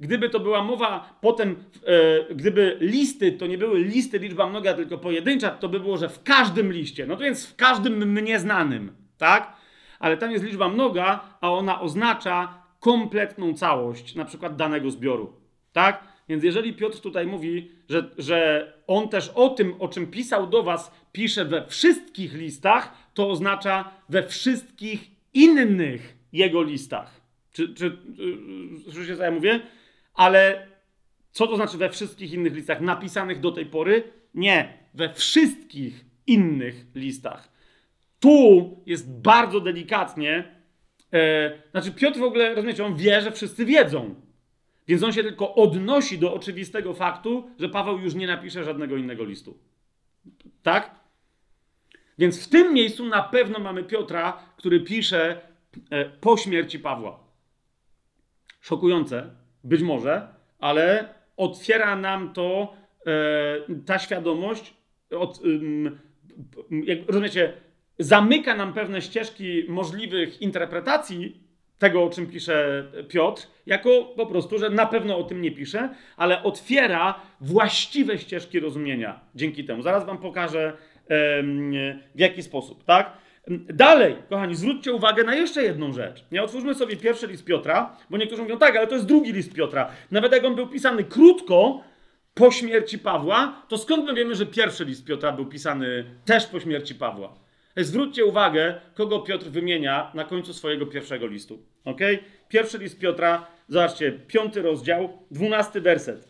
Gdyby 0.00 0.28
to 0.28 0.40
była 0.40 0.64
mowa 0.64 1.18
potem, 1.20 1.56
e, 1.86 2.34
gdyby 2.34 2.76
listy 2.80 3.32
to 3.32 3.46
nie 3.46 3.58
były 3.58 3.78
listy 3.78 4.18
liczba 4.18 4.46
mnoga, 4.46 4.74
tylko 4.74 4.98
pojedyncza, 4.98 5.50
to 5.50 5.68
by 5.68 5.80
było, 5.80 5.96
że 5.96 6.08
w 6.08 6.22
każdym 6.22 6.72
liście. 6.72 7.06
No 7.06 7.16
to 7.16 7.22
więc 7.22 7.46
w 7.46 7.56
każdym 7.56 8.12
mnie 8.12 8.40
znanym, 8.40 8.96
tak? 9.18 9.56
Ale 9.98 10.16
tam 10.16 10.30
jest 10.30 10.44
liczba 10.44 10.68
mnoga, 10.68 11.20
a 11.40 11.52
ona 11.52 11.80
oznacza 11.80 12.62
kompletną 12.80 13.54
całość, 13.54 14.14
na 14.14 14.24
przykład 14.24 14.56
danego 14.56 14.90
zbioru, 14.90 15.32
tak? 15.72 16.15
Więc 16.28 16.44
jeżeli 16.44 16.72
Piotr 16.72 17.00
tutaj 17.00 17.26
mówi, 17.26 17.70
że, 17.88 18.10
że 18.18 18.72
on 18.86 19.08
też 19.08 19.28
o 19.34 19.48
tym, 19.48 19.74
o 19.78 19.88
czym 19.88 20.06
pisał 20.06 20.46
do 20.46 20.62
was, 20.62 20.90
pisze 21.12 21.44
we 21.44 21.66
wszystkich 21.66 22.34
listach, 22.34 23.10
to 23.14 23.30
oznacza 23.30 23.90
we 24.08 24.28
wszystkich 24.28 25.10
innych 25.34 26.16
jego 26.32 26.62
listach. 26.62 27.20
Czy, 27.52 27.74
czy, 27.74 27.98
czy 28.16 28.38
słyszycie, 28.92 29.16
co 29.16 29.22
ja 29.22 29.30
mówię? 29.30 29.60
Ale 30.14 30.66
co 31.30 31.46
to 31.46 31.56
znaczy 31.56 31.78
we 31.78 31.90
wszystkich 31.90 32.32
innych 32.32 32.54
listach 32.54 32.80
napisanych 32.80 33.40
do 33.40 33.52
tej 33.52 33.66
pory? 33.66 34.02
Nie, 34.34 34.78
we 34.94 35.14
wszystkich 35.14 36.04
innych 36.26 36.86
listach. 36.94 37.52
Tu 38.20 38.76
jest 38.86 39.20
bardzo 39.20 39.60
delikatnie. 39.60 40.44
E, 41.12 41.52
znaczy, 41.70 41.92
Piotr 41.92 42.18
w 42.18 42.22
ogóle, 42.22 42.54
rozumiecie, 42.54 42.84
on 42.84 42.96
wie, 42.96 43.20
że 43.20 43.32
wszyscy 43.32 43.64
wiedzą. 43.64 44.14
Więc 44.88 45.02
on 45.02 45.12
się 45.12 45.22
tylko 45.22 45.54
odnosi 45.54 46.18
do 46.18 46.34
oczywistego 46.34 46.94
faktu, 46.94 47.50
że 47.58 47.68
Paweł 47.68 47.98
już 47.98 48.14
nie 48.14 48.26
napisze 48.26 48.64
żadnego 48.64 48.96
innego 48.96 49.24
listu. 49.24 49.58
Tak? 50.62 50.94
Więc 52.18 52.46
w 52.46 52.48
tym 52.48 52.74
miejscu 52.74 53.06
na 53.06 53.22
pewno 53.22 53.58
mamy 53.58 53.84
Piotra, 53.84 54.42
który 54.56 54.80
pisze 54.80 55.40
e, 55.90 56.04
po 56.04 56.36
śmierci 56.36 56.78
Pawła. 56.78 57.20
Szokujące, 58.60 59.30
być 59.64 59.82
może, 59.82 60.28
ale 60.58 61.14
otwiera 61.36 61.96
nam 61.96 62.32
to 62.32 62.76
e, 63.06 63.82
ta 63.86 63.98
świadomość, 63.98 64.74
od, 65.10 65.40
rozumiecie, 67.08 67.52
zamyka 67.98 68.54
nam 68.54 68.72
pewne 68.72 69.02
ścieżki 69.02 69.64
możliwych 69.68 70.42
interpretacji 70.42 71.45
tego, 71.78 72.04
o 72.04 72.10
czym 72.10 72.26
pisze 72.26 72.84
Piotr, 73.08 73.46
jako 73.66 74.04
po 74.16 74.26
prostu, 74.26 74.58
że 74.58 74.70
na 74.70 74.86
pewno 74.86 75.18
o 75.18 75.24
tym 75.24 75.42
nie 75.42 75.52
pisze, 75.52 75.88
ale 76.16 76.42
otwiera 76.42 77.20
właściwe 77.40 78.18
ścieżki 78.18 78.60
rozumienia 78.60 79.20
dzięki 79.34 79.64
temu. 79.64 79.82
Zaraz 79.82 80.06
wam 80.06 80.18
pokażę 80.18 80.72
w 82.14 82.20
jaki 82.20 82.42
sposób, 82.42 82.84
tak? 82.84 83.12
Dalej, 83.68 84.16
kochani, 84.28 84.54
zwróćcie 84.54 84.92
uwagę 84.92 85.24
na 85.24 85.34
jeszcze 85.34 85.62
jedną 85.62 85.92
rzecz. 85.92 86.24
Nie 86.32 86.42
otwórzmy 86.42 86.74
sobie 86.74 86.96
pierwszy 86.96 87.26
list 87.26 87.44
Piotra, 87.44 87.96
bo 88.10 88.16
niektórzy 88.16 88.42
mówią, 88.42 88.58
tak, 88.58 88.76
ale 88.76 88.86
to 88.86 88.94
jest 88.94 89.06
drugi 89.06 89.32
list 89.32 89.54
Piotra. 89.54 89.90
Nawet 90.10 90.32
jak 90.32 90.44
on 90.44 90.54
był 90.54 90.66
pisany 90.66 91.04
krótko 91.04 91.80
po 92.34 92.50
śmierci 92.50 92.98
Pawła, 92.98 93.62
to 93.68 93.78
skąd 93.78 94.06
my 94.06 94.14
wiemy, 94.14 94.34
że 94.34 94.46
pierwszy 94.46 94.84
list 94.84 95.04
Piotra 95.04 95.32
był 95.32 95.46
pisany 95.46 96.04
też 96.24 96.46
po 96.46 96.60
śmierci 96.60 96.94
Pawła? 96.94 97.45
Zwróćcie 97.84 98.24
uwagę, 98.24 98.80
kogo 98.94 99.20
Piotr 99.20 99.46
wymienia 99.46 100.10
na 100.14 100.24
końcu 100.24 100.54
swojego 100.54 100.86
pierwszego 100.86 101.26
listu. 101.26 101.58
Ok? 101.84 102.00
Pierwszy 102.48 102.78
list 102.78 102.98
Piotra, 102.98 103.46
zobaczcie, 103.68 104.12
piąty 104.12 104.62
rozdział, 104.62 105.18
dwunasty 105.30 105.80
werset. 105.80 106.28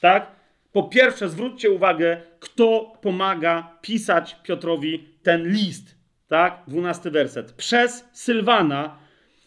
Tak? 0.00 0.36
Po 0.72 0.82
pierwsze, 0.82 1.28
zwróćcie 1.28 1.70
uwagę, 1.70 2.20
kto 2.40 2.92
pomaga 3.02 3.78
pisać 3.82 4.36
Piotrowi 4.42 5.08
ten 5.22 5.48
list. 5.48 5.96
Tak? 6.28 6.62
Dwunasty 6.68 7.10
werset. 7.10 7.52
Przez 7.52 8.04
Sylwana, 8.12 8.98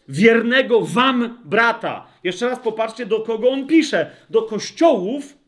wiernego 0.08 0.80
wam 0.80 1.38
brata. 1.44 2.06
Jeszcze 2.24 2.48
raz 2.48 2.58
popatrzcie, 2.58 3.06
do 3.06 3.20
kogo 3.20 3.50
on 3.50 3.66
pisze. 3.66 4.10
Do 4.30 4.42
kościołów, 4.42 5.38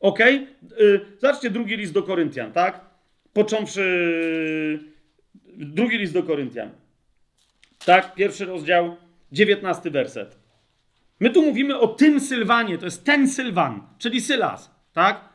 ok? 0.00 0.18
Yy, 0.18 1.00
zobaczcie 1.18 1.50
drugi 1.50 1.76
list 1.76 1.92
do 1.92 2.02
Koryntian, 2.02 2.52
tak? 2.52 2.90
Począwszy 3.32 4.89
Drugi 5.60 5.98
list 5.98 6.14
do 6.14 6.22
Koryntian. 6.22 6.70
Tak, 7.84 8.14
pierwszy 8.14 8.44
rozdział, 8.44 8.96
dziewiętnasty 9.32 9.90
werset. 9.90 10.38
My 11.20 11.30
tu 11.30 11.42
mówimy 11.42 11.78
o 11.78 11.88
tym 11.88 12.20
Sylwanie, 12.20 12.78
to 12.78 12.84
jest 12.84 13.04
ten 13.04 13.28
Sylwan, 13.28 13.82
czyli 13.98 14.20
Sylas, 14.20 14.70
tak? 14.92 15.28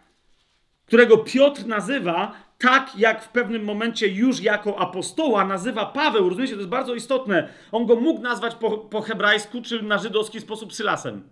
Którego 0.85 1.17
Piotr 1.17 1.65
nazywa 1.65 2.45
tak, 2.57 2.91
jak 2.97 3.23
w 3.23 3.29
pewnym 3.29 3.63
momencie 3.63 4.07
już 4.07 4.41
jako 4.41 4.79
apostoła 4.79 5.45
nazywa 5.45 5.85
Paweł. 5.85 6.29
Rozumiecie, 6.29 6.53
to 6.53 6.59
jest 6.59 6.69
bardzo 6.69 6.95
istotne. 6.95 7.49
On 7.71 7.85
go 7.85 7.95
mógł 7.95 8.21
nazwać 8.21 8.55
po, 8.55 8.77
po 8.77 9.01
hebrajsku 9.01 9.61
czy 9.61 9.81
na 9.81 9.97
żydowski 9.97 10.41
sposób 10.41 10.73
Sylasem. 10.73 11.29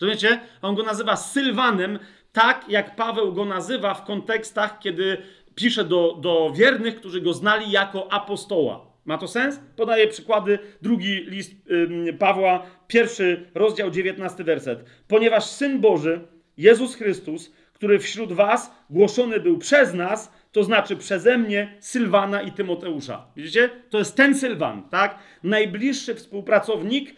Rozumiecie? 0.00 0.40
On 0.62 0.74
go 0.74 0.82
nazywa 0.82 1.16
Sylwanem, 1.16 1.98
tak 2.32 2.64
jak 2.68 2.96
Paweł 2.96 3.32
go 3.32 3.44
nazywa 3.44 3.94
w 3.94 4.04
kontekstach, 4.04 4.78
kiedy 4.78 5.22
pisze 5.54 5.84
do, 5.84 6.18
do 6.20 6.52
wiernych, 6.56 6.96
którzy 6.96 7.20
go 7.20 7.32
znali 7.32 7.70
jako 7.70 8.12
apostoła. 8.12 8.92
Ma 9.04 9.18
to 9.18 9.28
sens? 9.28 9.60
Podaję 9.76 10.08
przykłady. 10.08 10.58
Drugi 10.82 11.14
list 11.14 11.52
ym, 11.70 12.18
Pawła, 12.18 12.66
pierwszy 12.86 13.50
rozdział, 13.54 13.90
dziewiętnasty 13.90 14.44
werset. 14.44 14.84
Ponieważ 15.08 15.44
Syn 15.44 15.80
Boży, 15.80 16.20
Jezus 16.56 16.94
Chrystus, 16.94 17.52
który 17.72 17.98
wśród 17.98 18.32
was 18.32 18.74
głoszony 18.90 19.40
był 19.40 19.58
przez 19.58 19.94
nas, 19.94 20.32
to 20.52 20.64
znaczy 20.64 20.96
przeze 20.96 21.38
mnie, 21.38 21.76
Sylwana 21.80 22.42
i 22.42 22.52
Tymoteusza. 22.52 23.26
Widzicie? 23.36 23.70
To 23.90 23.98
jest 23.98 24.16
ten 24.16 24.34
Sylwan, 24.34 24.88
tak? 24.88 25.18
Najbliższy 25.42 26.14
współpracownik 26.14 27.10
y, 27.10 27.14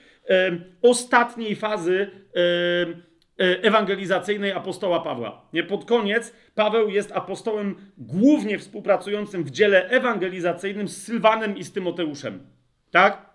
ostatniej 0.83 1.57
fazy 1.57 2.11
y, 2.37 3.14
E, 3.14 3.14
ewangelizacyjnej 3.39 4.53
apostoła 4.53 5.01
Pawła. 5.01 5.49
Nie 5.53 5.63
pod 5.63 5.85
koniec 5.85 6.33
Paweł 6.55 6.89
jest 6.89 7.13
apostołem 7.13 7.75
głównie 7.99 8.59
współpracującym 8.59 9.45
w 9.45 9.51
dziele 9.51 9.89
ewangelizacyjnym 9.89 10.89
z 10.89 11.03
Sylwanem 11.03 11.57
i 11.57 11.65
z 11.65 11.73
Tymoteuszem. 11.73 12.47
Tak? 12.91 13.35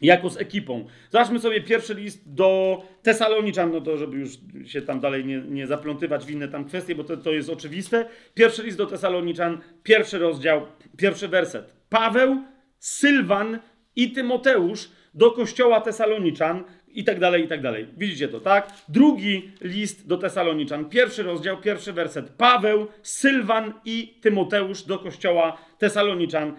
Jako 0.00 0.30
z 0.30 0.36
ekipą. 0.36 0.86
Zobaczmy 1.10 1.38
sobie 1.38 1.60
pierwszy 1.60 1.94
list 1.94 2.34
do 2.34 2.82
Tesaloniczan, 3.02 3.72
no 3.72 3.80
to 3.80 3.98
żeby 3.98 4.16
już 4.16 4.30
się 4.64 4.82
tam 4.82 5.00
dalej 5.00 5.24
nie, 5.24 5.38
nie 5.38 5.66
zaplątywać 5.66 6.24
w 6.24 6.30
inne 6.30 6.48
tam 6.48 6.64
kwestie, 6.64 6.94
bo 6.94 7.04
to, 7.04 7.16
to 7.16 7.32
jest 7.32 7.50
oczywiste. 7.50 8.06
Pierwszy 8.34 8.62
list 8.62 8.78
do 8.78 8.86
Tesaloniczan, 8.86 9.60
pierwszy 9.82 10.18
rozdział, 10.18 10.66
pierwszy 10.96 11.28
werset. 11.28 11.76
Paweł, 11.88 12.44
Sylwan 12.78 13.58
i 13.96 14.12
Tymoteusz 14.12 14.90
do 15.14 15.30
kościoła 15.30 15.80
Tesaloniczan, 15.80 16.64
i 16.94 17.04
tak 17.04 17.20
dalej, 17.20 17.44
i 17.44 17.48
tak 17.48 17.62
dalej. 17.62 17.86
Widzicie 17.96 18.28
to, 18.28 18.40
tak? 18.40 18.72
Drugi 18.88 19.50
list 19.60 20.06
do 20.06 20.16
Tesaloniczan, 20.16 20.84
pierwszy 20.84 21.22
rozdział, 21.22 21.60
pierwszy 21.60 21.92
werset. 21.92 22.30
Paweł, 22.30 22.86
Sylwan 23.02 23.72
i 23.84 24.18
Tymoteusz 24.20 24.82
do 24.82 24.98
kościoła 24.98 25.58
Tesaloniczan, 25.78 26.54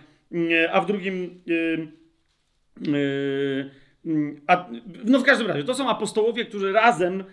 a 0.72 0.82
w 0.82 0.86
drugim. 0.86 1.42
Yy, 1.46 1.88
yy, 2.82 3.72
a, 4.48 4.70
no 5.06 5.20
w 5.20 5.24
każdym 5.24 5.48
razie, 5.48 5.64
to 5.64 5.74
są 5.74 5.90
apostołowie, 5.90 6.46
którzy 6.46 6.72
razem 6.72 7.24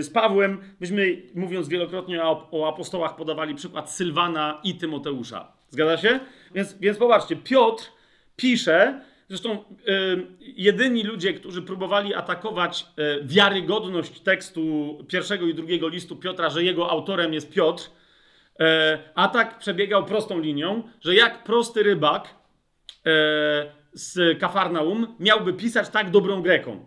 z 0.00 0.10
Pawłem, 0.10 0.58
myśmy 0.80 1.22
mówiąc 1.34 1.68
wielokrotnie 1.68 2.22
o, 2.22 2.48
o 2.50 2.68
apostołach, 2.68 3.16
podawali 3.16 3.54
przykład 3.54 3.90
Sylwana 3.90 4.60
i 4.64 4.74
Tymoteusza. 4.74 5.52
Zgadza 5.68 5.96
się? 5.96 6.20
Więc, 6.54 6.78
więc 6.78 6.98
popatrzcie, 6.98 7.36
Piotr 7.36 7.84
pisze, 8.36 9.00
Zresztą 9.32 9.64
jedyni 10.40 11.02
ludzie, 11.02 11.34
którzy 11.34 11.62
próbowali 11.62 12.14
atakować 12.14 12.86
y, 12.98 13.24
wiarygodność 13.24 14.20
tekstu 14.20 14.98
pierwszego 15.08 15.46
i 15.46 15.54
drugiego 15.54 15.88
listu 15.88 16.16
Piotra, 16.16 16.50
że 16.50 16.64
jego 16.64 16.90
autorem 16.90 17.34
jest 17.34 17.52
Piotr, 17.52 17.84
y, 17.84 18.64
atak 19.14 19.58
przebiegał 19.58 20.04
prostą 20.04 20.40
linią, 20.40 20.82
że 21.00 21.14
jak 21.14 21.44
prosty 21.44 21.82
rybak 21.82 22.42
z 23.92 24.38
Kafarnaum 24.38 25.16
miałby 25.20 25.52
pisać 25.52 25.88
tak 25.88 26.10
dobrą 26.10 26.42
Greką. 26.42 26.84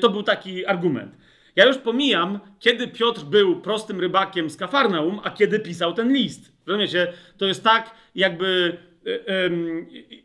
To 0.00 0.10
był 0.10 0.22
taki 0.22 0.66
argument. 0.66 1.16
Ja 1.56 1.66
już 1.66 1.78
pomijam, 1.78 2.40
kiedy 2.60 2.88
Piotr 2.88 3.20
był 3.20 3.60
prostym 3.60 4.00
rybakiem 4.00 4.50
z 4.50 4.56
Kafarnaum, 4.56 5.20
a 5.24 5.30
kiedy 5.30 5.60
pisał 5.60 5.94
ten 5.94 6.12
list. 6.12 6.52
Rozumiecie? 6.66 7.12
To 7.38 7.46
jest 7.46 7.64
tak, 7.64 7.94
jakby 8.14 8.78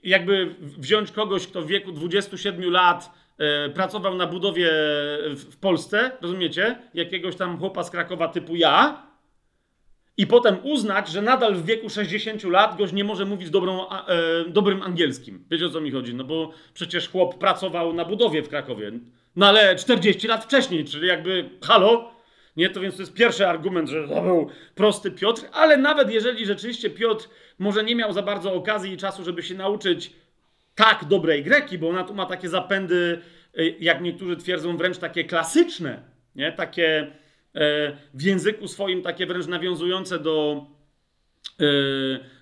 jakby 0.03 0.55
wziąć 0.59 1.11
kogoś, 1.11 1.47
kto 1.47 1.61
w 1.61 1.67
wieku 1.67 1.91
27 1.91 2.71
lat 2.71 3.11
e, 3.37 3.69
pracował 3.69 4.15
na 4.15 4.27
budowie 4.27 4.69
w 5.35 5.57
Polsce, 5.61 6.11
rozumiecie? 6.21 6.77
Jakiegoś 6.93 7.35
tam 7.35 7.59
chłopa 7.59 7.83
z 7.83 7.91
Krakowa 7.91 8.27
typu 8.27 8.55
ja 8.55 9.07
i 10.17 10.27
potem 10.27 10.57
uznać, 10.63 11.09
że 11.09 11.21
nadal 11.21 11.55
w 11.55 11.65
wieku 11.65 11.89
60 11.89 12.43
lat 12.43 12.77
gość 12.77 12.93
nie 12.93 13.03
może 13.03 13.25
mówić 13.25 13.49
dobrą, 13.49 13.89
e, 13.89 14.05
dobrym 14.47 14.81
angielskim. 14.81 15.45
Wiecie 15.51 15.65
o 15.65 15.69
co 15.69 15.81
mi 15.81 15.91
chodzi? 15.91 16.13
No 16.13 16.23
bo 16.23 16.51
przecież 16.73 17.09
chłop 17.09 17.37
pracował 17.37 17.93
na 17.93 18.05
budowie 18.05 18.43
w 18.43 18.49
Krakowie. 18.49 18.91
No 19.35 19.47
ale 19.47 19.75
40 19.75 20.27
lat 20.27 20.43
wcześniej, 20.43 20.85
czyli 20.85 21.07
jakby 21.07 21.49
halo? 21.63 22.16
Nie, 22.57 22.69
to 22.69 22.81
więc 22.81 22.95
to 22.95 23.01
jest 23.01 23.13
pierwszy 23.13 23.47
argument, 23.47 23.89
że 23.89 24.07
to 24.07 24.21
był 24.21 24.49
prosty 24.75 25.11
Piotr, 25.11 25.41
ale 25.51 25.77
nawet 25.77 26.11
jeżeli 26.11 26.45
rzeczywiście 26.45 26.89
Piotr 26.89 27.29
może 27.59 27.83
nie 27.83 27.95
miał 27.95 28.13
za 28.13 28.21
bardzo 28.21 28.53
okazji 28.53 28.93
i 28.93 28.97
czasu, 28.97 29.23
żeby 29.23 29.43
się 29.43 29.55
nauczyć 29.55 30.13
tak 30.75 31.05
dobrej 31.05 31.43
greki, 31.43 31.77
bo 31.77 31.89
ona 31.89 32.03
tu 32.03 32.13
ma 32.13 32.25
takie 32.25 32.49
zapędy, 32.49 33.21
y, 33.59 33.75
jak 33.79 34.01
niektórzy 34.01 34.37
twierdzą, 34.37 34.77
wręcz 34.77 34.97
takie 34.97 35.23
klasyczne, 35.23 36.03
nie? 36.35 36.51
takie 36.51 37.11
e, 37.55 37.97
w 38.13 38.21
języku 38.21 38.67
swoim, 38.67 39.01
takie 39.01 39.25
wręcz 39.25 39.47
nawiązujące 39.47 40.19
do, 40.19 40.65
e, 41.59 41.63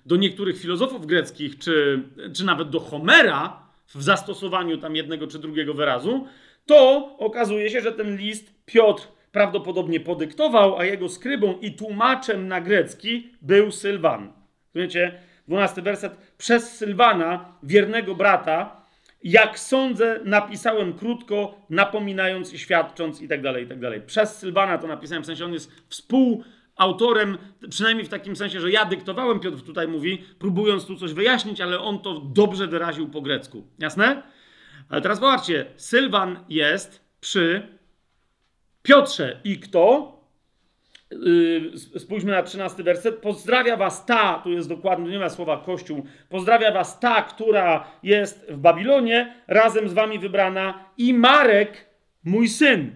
do 0.06 0.16
niektórych 0.16 0.60
filozofów 0.60 1.06
greckich, 1.06 1.58
czy, 1.58 2.02
czy 2.34 2.44
nawet 2.44 2.70
do 2.70 2.80
Homera 2.80 3.66
w 3.94 4.02
zastosowaniu 4.02 4.78
tam 4.78 4.96
jednego 4.96 5.26
czy 5.26 5.38
drugiego 5.38 5.74
wyrazu, 5.74 6.26
to 6.66 7.10
okazuje 7.18 7.70
się, 7.70 7.80
że 7.80 7.92
ten 7.92 8.16
list 8.16 8.54
Piotr 8.66 9.15
prawdopodobnie 9.36 10.00
podyktował, 10.00 10.78
a 10.78 10.84
jego 10.84 11.08
skrybą 11.08 11.58
i 11.60 11.72
tłumaczem 11.72 12.48
na 12.48 12.60
grecki 12.60 13.30
był 13.42 13.70
Sylwan. 13.70 14.32
Wiecie, 14.74 15.20
12 15.48 15.82
werset. 15.82 16.34
Przez 16.38 16.76
Sylwana, 16.76 17.52
wiernego 17.62 18.14
brata, 18.14 18.86
jak 19.24 19.58
sądzę, 19.58 20.20
napisałem 20.24 20.92
krótko, 20.92 21.60
napominając 21.70 22.52
i 22.52 22.58
świadcząc 22.58 23.22
i 23.22 23.28
tak 23.28 23.42
dalej, 23.42 23.64
i 23.64 23.68
tak 23.68 23.80
dalej. 23.80 24.00
Przez 24.00 24.36
Sylwana 24.36 24.78
to 24.78 24.86
napisałem, 24.86 25.22
w 25.22 25.26
sensie 25.26 25.44
on 25.44 25.52
jest 25.52 25.72
współautorem, 25.88 27.38
przynajmniej 27.70 28.06
w 28.06 28.10
takim 28.10 28.36
sensie, 28.36 28.60
że 28.60 28.70
ja 28.70 28.84
dyktowałem, 28.84 29.40
Piotr 29.40 29.62
tutaj 29.62 29.88
mówi, 29.88 30.24
próbując 30.38 30.86
tu 30.86 30.96
coś 30.96 31.12
wyjaśnić, 31.12 31.60
ale 31.60 31.80
on 31.80 31.98
to 31.98 32.20
dobrze 32.20 32.66
wyraził 32.66 33.08
po 33.08 33.20
grecku. 33.20 33.66
Jasne? 33.78 34.22
Ale 34.88 35.00
teraz 35.00 35.18
zobaczcie, 35.18 35.66
Sylwan 35.76 36.38
jest 36.48 37.06
przy 37.20 37.75
Piotrze 38.86 39.40
i 39.44 39.58
kto? 39.58 40.16
Yy, 41.10 41.98
spójrzmy 41.98 42.32
na 42.32 42.42
13 42.42 42.82
werset. 42.82 43.16
Pozdrawia 43.16 43.76
was 43.76 44.06
ta, 44.06 44.40
tu 44.44 44.50
jest 44.50 44.68
dokładnie, 44.68 45.10
nie 45.10 45.18
ma 45.18 45.30
słowa 45.30 45.62
kościół, 45.66 46.06
pozdrawia 46.28 46.72
was 46.72 47.00
ta, 47.00 47.22
która 47.22 47.90
jest 48.02 48.46
w 48.48 48.56
Babilonie, 48.56 49.34
razem 49.46 49.88
z 49.88 49.92
wami 49.92 50.18
wybrana 50.18 50.90
i 50.98 51.14
Marek, 51.14 51.86
mój 52.24 52.48
syn. 52.48 52.90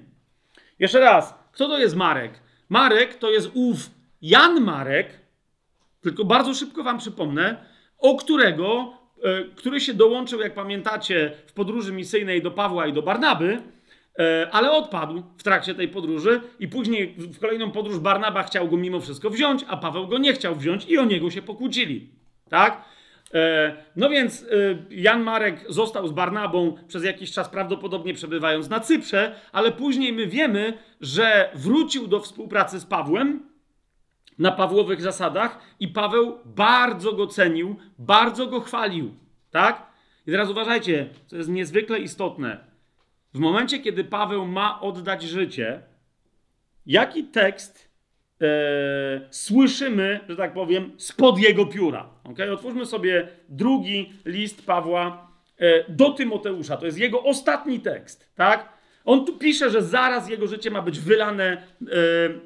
Jeszcze 0.78 1.00
raz, 1.00 1.34
kto 1.52 1.68
to 1.68 1.78
jest 1.78 1.96
Marek? 1.96 2.32
Marek 2.68 3.14
to 3.14 3.30
jest 3.30 3.50
ów 3.54 3.90
Jan 4.22 4.60
Marek, 4.60 5.18
tylko 6.00 6.24
bardzo 6.24 6.54
szybko 6.54 6.82
wam 6.82 6.98
przypomnę, 6.98 7.64
o 7.98 8.16
którego, 8.16 8.92
yy, 9.24 9.50
który 9.56 9.80
się 9.80 9.94
dołączył, 9.94 10.40
jak 10.40 10.54
pamiętacie, 10.54 11.32
w 11.46 11.52
podróży 11.52 11.92
misyjnej 11.92 12.42
do 12.42 12.50
Pawła 12.50 12.86
i 12.86 12.92
do 12.92 13.02
Barnaby, 13.02 13.62
ale 14.52 14.72
odpadł 14.72 15.22
w 15.38 15.42
trakcie 15.42 15.74
tej 15.74 15.88
podróży 15.88 16.40
i 16.58 16.68
później 16.68 17.14
w 17.18 17.38
kolejną 17.38 17.70
podróż 17.70 17.98
Barnaba 17.98 18.42
chciał 18.42 18.68
go 18.68 18.76
mimo 18.76 19.00
wszystko 19.00 19.30
wziąć, 19.30 19.64
a 19.68 19.76
Paweł 19.76 20.08
go 20.08 20.18
nie 20.18 20.32
chciał 20.32 20.56
wziąć 20.56 20.84
i 20.84 20.98
o 20.98 21.04
niego 21.04 21.30
się 21.30 21.42
pokłócili. 21.42 22.10
Tak? 22.48 22.84
E, 23.34 23.76
no 23.96 24.10
więc 24.10 24.42
e, 24.42 24.46
Jan 24.90 25.22
Marek 25.22 25.64
został 25.68 26.08
z 26.08 26.12
Barnabą 26.12 26.76
przez 26.88 27.04
jakiś 27.04 27.32
czas, 27.32 27.48
prawdopodobnie 27.48 28.14
przebywając 28.14 28.68
na 28.68 28.80
Cyprze, 28.80 29.34
ale 29.52 29.72
później 29.72 30.12
my 30.12 30.26
wiemy, 30.26 30.78
że 31.00 31.50
wrócił 31.54 32.06
do 32.06 32.20
współpracy 32.20 32.80
z 32.80 32.84
Pawłem 32.84 33.50
na 34.38 34.52
Pawłowych 34.52 35.02
zasadach 35.02 35.58
i 35.80 35.88
Paweł 35.88 36.38
bardzo 36.44 37.12
go 37.12 37.26
cenił, 37.26 37.76
bardzo 37.98 38.46
go 38.46 38.60
chwalił. 38.60 39.14
Tak? 39.50 39.86
I 40.26 40.30
teraz 40.30 40.50
uważajcie, 40.50 41.08
co 41.26 41.36
jest 41.36 41.48
niezwykle 41.48 41.98
istotne. 41.98 42.69
W 43.34 43.38
momencie, 43.38 43.78
kiedy 43.78 44.04
Paweł 44.04 44.46
ma 44.46 44.80
oddać 44.80 45.22
życie, 45.22 45.82
jaki 46.86 47.24
tekst 47.24 47.90
e, 48.40 48.46
słyszymy, 49.30 50.20
że 50.28 50.36
tak 50.36 50.52
powiem, 50.52 50.92
spod 50.96 51.38
jego 51.38 51.66
pióra? 51.66 52.10
Okay? 52.24 52.52
Otwórzmy 52.52 52.86
sobie 52.86 53.28
drugi 53.48 54.12
list 54.24 54.66
Pawła 54.66 55.30
e, 55.58 55.92
do 55.92 56.10
Tymoteusza. 56.10 56.76
To 56.76 56.86
jest 56.86 56.98
jego 56.98 57.22
ostatni 57.22 57.80
tekst, 57.80 58.34
tak? 58.34 58.72
On 59.04 59.26
tu 59.26 59.38
pisze, 59.38 59.70
że 59.70 59.82
zaraz 59.82 60.28
jego 60.28 60.46
życie 60.46 60.70
ma 60.70 60.82
być 60.82 61.00
wylane 61.00 61.44
e, 61.52 61.62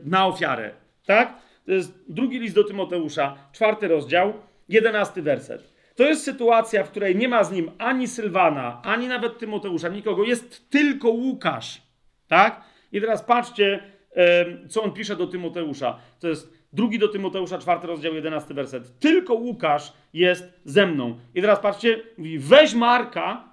na 0.05 0.27
ofiarę, 0.27 0.71
tak? 1.07 1.39
To 1.67 1.73
jest 1.73 2.05
drugi 2.09 2.39
list 2.39 2.55
do 2.55 2.65
Tymoteusza, 2.65 3.37
czwarty 3.53 3.89
rozdział, 3.89 4.33
jedenasty 4.69 5.23
werset. 5.23 5.74
To 5.95 6.03
jest 6.03 6.25
sytuacja, 6.25 6.85
w 6.85 6.91
której 6.91 7.17
nie 7.17 7.29
ma 7.29 7.45
z 7.45 7.53
nim 7.53 7.71
ani 7.79 8.09
Sylwana, 8.09 8.83
ani 8.83 9.09
nawet 9.09 9.39
Tymoteusza, 9.39 9.89
nikogo. 9.89 10.25
Jest 10.25 10.71
tylko 10.71 11.09
Łukasz. 11.09 11.83
Tak? 12.29 12.65
I 12.93 13.01
teraz 13.01 13.23
patrzcie, 13.23 13.83
co 14.69 14.83
on 14.83 14.93
pisze 14.93 15.17
do 15.17 15.27
Tymoteusza. 15.27 15.99
To 16.21 16.29
jest 16.29 16.55
drugi 16.73 16.99
do 16.99 17.09
Tymoteusza, 17.09 17.59
czwarty 17.59 17.87
rozdział, 17.87 18.15
jedenasty 18.15 18.55
werset. 18.55 18.99
Tylko 18.99 19.35
Łukasz 19.35 19.93
jest 20.13 20.61
ze 20.65 20.87
mną. 20.87 21.19
I 21.35 21.41
teraz 21.41 21.61
patrzcie, 21.61 22.03
mówi, 22.19 22.39
weź 22.39 22.75
Marka 22.75 23.49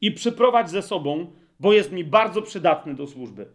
i 0.00 0.12
przyprowadź 0.12 0.70
ze 0.70 0.82
sobą, 0.82 1.32
bo 1.60 1.72
jest 1.72 1.92
mi 1.92 2.04
bardzo 2.04 2.42
przydatny 2.42 2.94
do 2.94 3.06
służby. 3.06 3.46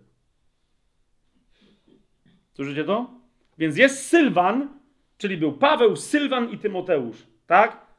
Słyszycie 2.54 2.84
to? 2.84 3.10
Więc 3.58 3.78
jest 3.78 4.06
Sylwan, 4.06 4.70
czyli 5.18 5.38
był 5.38 5.54
Paweł, 5.54 5.96
Sylwan 5.96 6.50
i 6.50 6.58
Tymoteusz. 6.58 7.18
Tak? 7.48 7.91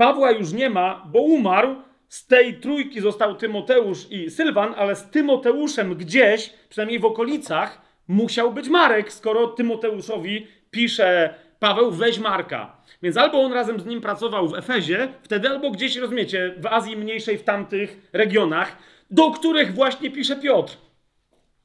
Pawła 0.00 0.30
już 0.30 0.52
nie 0.52 0.70
ma, 0.70 1.06
bo 1.12 1.20
umarł. 1.20 1.76
Z 2.08 2.26
tej 2.26 2.60
trójki 2.60 3.00
został 3.00 3.34
Tymoteusz 3.34 4.10
i 4.10 4.30
Sylwan, 4.30 4.74
ale 4.76 4.96
z 4.96 5.10
Tymoteuszem 5.10 5.94
gdzieś, 5.94 6.52
przynajmniej 6.68 6.98
w 6.98 7.04
okolicach, 7.04 7.82
musiał 8.08 8.52
być 8.52 8.68
Marek, 8.68 9.12
skoro 9.12 9.46
Tymoteuszowi 9.46 10.46
pisze 10.70 11.34
Paweł, 11.58 11.90
weź 11.90 12.18
Marka. 12.18 12.76
Więc 13.02 13.16
albo 13.16 13.40
on 13.42 13.52
razem 13.52 13.80
z 13.80 13.86
nim 13.86 14.00
pracował 14.00 14.48
w 14.48 14.54
Efezie, 14.54 15.08
wtedy, 15.22 15.48
albo 15.48 15.70
gdzieś, 15.70 15.96
rozumiecie, 15.96 16.54
w 16.58 16.66
Azji 16.66 16.96
Mniejszej, 16.96 17.38
w 17.38 17.44
tamtych 17.44 18.10
regionach, 18.12 18.76
do 19.10 19.30
których 19.30 19.74
właśnie 19.74 20.10
pisze 20.10 20.36
Piotr. 20.36 20.76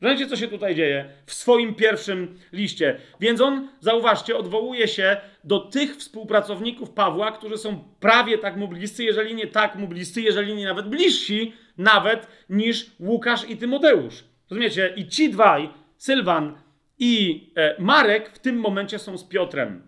Rozumiecie, 0.05 0.29
co 0.29 0.35
się 0.35 0.47
tutaj 0.47 0.75
dzieje 0.75 1.05
w 1.25 1.33
swoim 1.33 1.75
pierwszym 1.75 2.39
liście. 2.51 2.97
Więc 3.19 3.41
on, 3.41 3.69
zauważcie, 3.79 4.37
odwołuje 4.37 4.87
się 4.87 5.17
do 5.43 5.59
tych 5.59 5.95
współpracowników 5.95 6.89
Pawła, 6.89 7.31
którzy 7.31 7.57
są 7.57 7.83
prawie 7.99 8.37
tak 8.37 8.57
mu 8.57 8.67
bliscy, 8.67 9.03
jeżeli 9.03 9.35
nie 9.35 9.47
tak 9.47 9.75
mu 9.75 9.87
bliscy, 9.87 10.21
jeżeli 10.21 10.55
nie 10.55 10.65
nawet 10.65 10.89
bliżsi, 10.89 11.53
nawet 11.77 12.27
niż 12.49 12.91
Łukasz 12.99 13.49
i 13.49 13.57
Tymoteusz. 13.57 14.23
Rozumiecie? 14.49 14.93
I 14.95 15.07
ci 15.07 15.29
dwaj, 15.29 15.69
Sylwan 15.97 16.57
i 16.99 17.43
e, 17.55 17.75
Marek, 17.79 18.29
w 18.29 18.39
tym 18.39 18.55
momencie 18.55 18.99
są 18.99 19.17
z 19.17 19.23
Piotrem. 19.23 19.87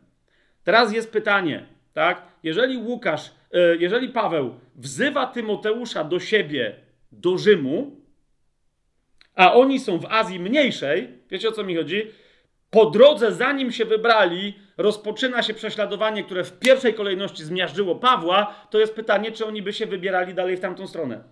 Teraz 0.64 0.94
jest 0.94 1.12
pytanie, 1.12 1.66
tak? 1.94 2.22
Jeżeli 2.44 2.78
Łukasz, 2.78 3.32
e, 3.52 3.76
jeżeli 3.76 4.10
Paweł 4.10 4.56
wzywa 4.76 5.28
Tymoteusza 5.28 6.04
do 6.04 6.20
siebie, 6.20 6.76
do 7.12 7.38
Rzymu, 7.38 7.97
a 9.38 9.54
oni 9.54 9.80
są 9.80 9.98
w 9.98 10.06
Azji 10.06 10.40
mniejszej, 10.40 11.10
wiecie 11.30 11.50
o 11.50 11.52
co 11.52 11.64
mi 11.64 11.76
chodzi? 11.76 12.12
Po 12.70 12.86
drodze, 12.86 13.32
zanim 13.32 13.72
się 13.72 13.86
wybrali, 13.86 14.54
rozpoczyna 14.78 15.44
się 15.44 15.54
prześladowanie, 15.54 16.24
które 16.24 16.44
w 16.44 16.60
pierwszej 16.60 16.94
kolejności 16.94 17.44
zmiażdżyło 17.44 17.96
Pawła. 17.96 18.56
To 18.70 18.80
jest 18.80 18.96
pytanie, 18.96 19.32
czy 19.32 19.46
oni 19.46 19.62
by 19.62 19.74
się 19.74 19.86
wybierali 19.86 20.34
dalej 20.34 20.58
w 20.58 20.60
tamtą 20.60 20.88
stronę. 20.88 21.24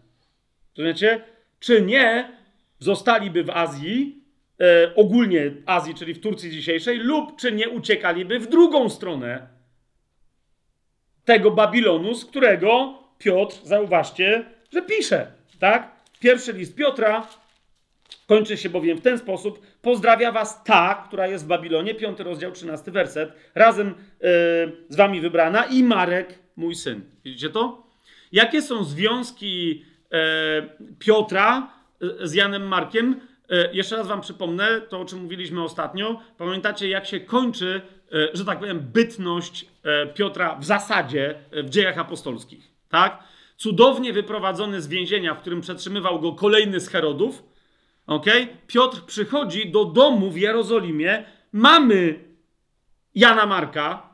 Rozumiecie? 0.77 1.21
Czy 1.59 1.81
nie 1.81 2.37
zostaliby 2.79 3.43
w 3.43 3.49
Azji, 3.49 4.23
e, 4.61 4.95
ogólnie 4.95 5.51
Azji, 5.65 5.93
czyli 5.93 6.13
w 6.13 6.21
Turcji 6.21 6.51
dzisiejszej, 6.51 6.97
lub 6.97 7.39
czy 7.39 7.51
nie 7.51 7.69
uciekaliby 7.69 8.39
w 8.39 8.47
drugą 8.47 8.89
stronę 8.89 9.47
tego 11.25 11.51
Babilonu, 11.51 12.15
z 12.15 12.25
którego 12.25 12.99
Piotr, 13.17 13.55
zauważcie, 13.63 14.45
że 14.73 14.81
pisze. 14.81 15.31
Tak? 15.59 15.91
Pierwszy 16.19 16.53
list 16.53 16.75
Piotra, 16.75 17.27
Kończy 18.27 18.57
się 18.57 18.69
bowiem 18.69 18.97
w 18.97 19.01
ten 19.01 19.17
sposób. 19.17 19.65
Pozdrawia 19.81 20.31
was 20.31 20.63
ta, 20.63 21.05
która 21.07 21.27
jest 21.27 21.45
w 21.45 21.47
Babilonie, 21.47 21.95
piąty 21.95 22.23
rozdział, 22.23 22.51
trzynasty 22.51 22.91
werset, 22.91 23.33
razem 23.55 23.87
yy, 23.87 23.95
z 24.89 24.95
wami 24.95 25.21
wybrana 25.21 25.63
i 25.63 25.83
Marek, 25.83 26.39
mój 26.55 26.75
syn. 26.75 27.01
Widzicie 27.25 27.49
to? 27.49 27.87
Jakie 28.31 28.61
są 28.61 28.83
związki 28.83 29.69
yy, 30.11 30.19
Piotra 30.99 31.73
yy, 32.01 32.27
z 32.27 32.33
Janem 32.33 32.67
Markiem? 32.67 33.19
Jeszcze 33.71 33.95
raz 33.95 34.07
wam 34.07 34.21
przypomnę 34.21 34.81
to, 34.89 34.99
o 34.99 35.05
czym 35.05 35.19
mówiliśmy 35.19 35.63
ostatnio. 35.63 36.21
Pamiętacie, 36.37 36.89
jak 36.89 37.05
się 37.05 37.19
kończy, 37.19 37.81
że 38.33 38.45
tak 38.45 38.59
powiem, 38.59 38.79
bytność 38.79 39.65
Piotra 40.13 40.55
w 40.55 40.65
zasadzie 40.65 41.35
w 41.51 41.69
dziejach 41.69 41.97
apostolskich. 41.97 42.71
Tak? 42.89 43.23
Cudownie 43.57 44.13
wyprowadzony 44.13 44.81
z 44.81 44.87
więzienia, 44.87 45.35
w 45.35 45.39
którym 45.41 45.61
przetrzymywał 45.61 46.19
go 46.19 46.31
kolejny 46.31 46.79
z 46.79 46.89
Herodów, 46.89 47.43
Ok? 48.07 48.25
Piotr 48.67 49.01
przychodzi 49.05 49.71
do 49.71 49.85
domu 49.85 50.31
w 50.31 50.37
Jerozolimie 50.37 51.23
mamy 51.51 52.19
Jana 53.15 53.45
Marka, 53.45 54.09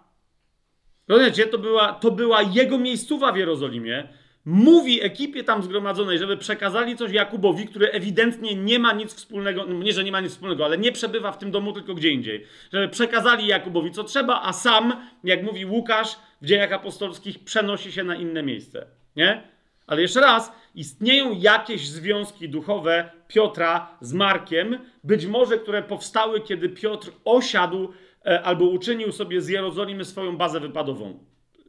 rozumiecie, 1.07 1.47
to 1.47 1.57
była, 1.57 1.93
to 1.93 2.11
była 2.11 2.41
jego 2.41 2.77
miejscowa 2.77 3.31
w 3.31 3.37
Jerozolimie, 3.37 4.07
mówi 4.45 5.03
ekipie 5.03 5.43
tam 5.43 5.63
zgromadzonej, 5.63 6.19
żeby 6.19 6.37
przekazali 6.37 6.97
coś 6.97 7.11
Jakubowi, 7.11 7.67
który 7.67 7.91
ewidentnie 7.91 8.55
nie 8.55 8.79
ma 8.79 8.93
nic 8.93 9.13
wspólnego, 9.13 9.65
no 9.65 9.83
nie, 9.83 9.93
że 9.93 10.03
nie 10.03 10.11
ma 10.11 10.21
nic 10.21 10.31
wspólnego, 10.31 10.65
ale 10.65 10.77
nie 10.77 10.91
przebywa 10.91 11.31
w 11.31 11.37
tym 11.37 11.51
domu, 11.51 11.73
tylko 11.73 11.93
gdzie 11.93 12.09
indziej. 12.09 12.45
Żeby 12.73 12.89
przekazali 12.89 13.47
Jakubowi 13.47 13.91
co 13.91 14.03
trzeba, 14.03 14.41
a 14.41 14.53
sam, 14.53 15.09
jak 15.23 15.43
mówi 15.43 15.65
Łukasz 15.65 16.15
w 16.41 16.45
dziejach 16.45 16.73
apostolskich, 16.73 17.43
przenosi 17.43 17.91
się 17.91 18.03
na 18.03 18.15
inne 18.15 18.43
miejsce. 18.43 18.85
Nie? 19.15 19.43
Ale 19.87 20.01
jeszcze 20.01 20.21
raz, 20.21 20.51
istnieją 20.75 21.39
jakieś 21.39 21.89
związki 21.89 22.49
duchowe 22.49 23.11
Piotra 23.27 23.97
z 24.01 24.13
Markiem, 24.13 24.77
być 25.03 25.25
może 25.25 25.57
które 25.57 25.83
powstały, 25.83 26.41
kiedy 26.41 26.69
Piotr 26.69 27.11
osiadł 27.25 27.93
e, 28.25 28.41
albo 28.41 28.65
uczynił 28.65 29.11
sobie 29.11 29.41
z 29.41 29.47
Jerozolimy 29.47 30.05
swoją 30.05 30.37
bazę 30.37 30.59
wypadową. 30.59 31.25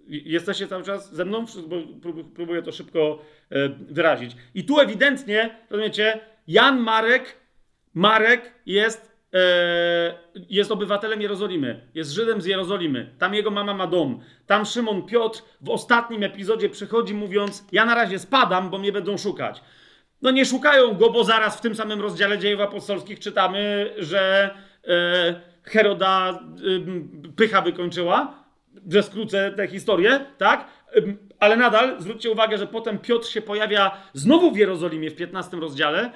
Jesteście 0.09 0.67
cały 0.67 0.83
czas 0.83 1.15
ze 1.15 1.25
mną? 1.25 1.45
Próbuję 2.35 2.63
to 2.63 2.73
szybko 2.73 3.19
e, 3.51 3.69
wyrazić. 3.69 4.37
I 4.55 4.65
tu 4.65 4.81
ewidentnie, 4.81 5.59
rozumiecie, 5.71 6.21
Jan 6.49 6.81
Marek, 6.81 7.37
Marek 7.95 8.53
jest, 8.67 9.12
jest 10.51 10.71
obywatelem 10.71 11.21
Jerozolimy, 11.21 11.81
jest 11.95 12.11
Żydem 12.11 12.41
z 12.41 12.47
Jerozolimy. 12.47 13.11
Tam 13.19 13.35
jego 13.35 13.51
mama 13.51 13.75
ma 13.75 13.87
dom. 13.87 14.21
Tam 14.47 14.67
Szymon 14.67 15.03
Piotr 15.03 15.43
w 15.61 15.71
ostatnim 15.71 16.23
epizodzie 16.23 16.69
przychodzi 16.69 17.15
mówiąc, 17.15 17.65
ja 17.73 17.85
na 17.85 17.95
razie 17.95 18.19
spadam, 18.19 18.71
bo 18.71 18.79
mnie 18.79 18.93
będą 18.93 19.19
szukać. 19.19 19.63
No 20.23 20.31
nie 20.31 20.47
szukają 20.47 20.95
go, 20.95 21.11
bo 21.11 21.25
zaraz 21.25 21.59
w 21.59 21.61
tym 21.61 21.75
samym 21.75 22.01
rozdziale 22.01 22.39
dziejów 22.39 22.61
apostolskich 22.61 23.19
czytamy, 23.19 23.91
że 23.99 24.51
e, 24.89 25.41
Heroda 25.63 26.41
pycha 27.37 27.63
wykończyła, 27.63 28.45
że 28.91 29.03
skrócę 29.03 29.53
tę 29.57 29.67
historię, 29.67 30.27
tak? 30.39 30.67
Ale 31.39 31.57
nadal 31.57 32.01
zwróćcie 32.01 32.31
uwagę, 32.31 32.59
że 32.59 32.67
potem 32.67 32.99
Piotr 32.99 33.29
się 33.29 33.43
pojawia 33.43 33.97
znowu 34.13 34.51
w 34.51 34.57
Jerozolimie 34.57 35.11
w 35.11 35.17
15 35.17 35.57
rozdziale, 35.57 36.01
e, 36.01 36.13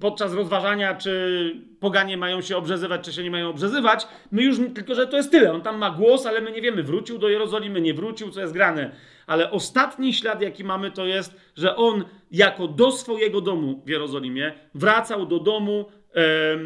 podczas 0.00 0.34
rozważania, 0.34 0.94
czy 0.94 1.52
poganie 1.80 2.16
mają 2.16 2.40
się 2.40 2.56
obrzezywać, 2.56 3.04
czy 3.04 3.12
się 3.12 3.22
nie 3.22 3.30
mają 3.30 3.48
obrzezywać. 3.48 4.06
My 4.30 4.42
już, 4.42 4.56
tylko 4.74 4.94
że 4.94 5.06
to 5.06 5.16
jest 5.16 5.30
tyle. 5.30 5.52
On 5.52 5.62
tam 5.62 5.78
ma 5.78 5.90
głos, 5.90 6.26
ale 6.26 6.40
my 6.40 6.52
nie 6.52 6.62
wiemy, 6.62 6.82
wrócił 6.82 7.18
do 7.18 7.28
Jerozolimy, 7.28 7.80
nie 7.80 7.94
wrócił, 7.94 8.30
co 8.30 8.40
jest 8.40 8.52
grane. 8.52 8.90
Ale 9.26 9.50
ostatni 9.50 10.14
ślad, 10.14 10.42
jaki 10.42 10.64
mamy, 10.64 10.90
to 10.90 11.06
jest, 11.06 11.40
że 11.56 11.76
on 11.76 12.04
jako 12.30 12.68
do 12.68 12.92
swojego 12.92 13.40
domu 13.40 13.82
w 13.86 13.88
Jerozolimie 13.88 14.52
wracał 14.74 15.26
do 15.26 15.38
domu 15.38 15.86
e, 16.14 16.20
e, 16.20 16.60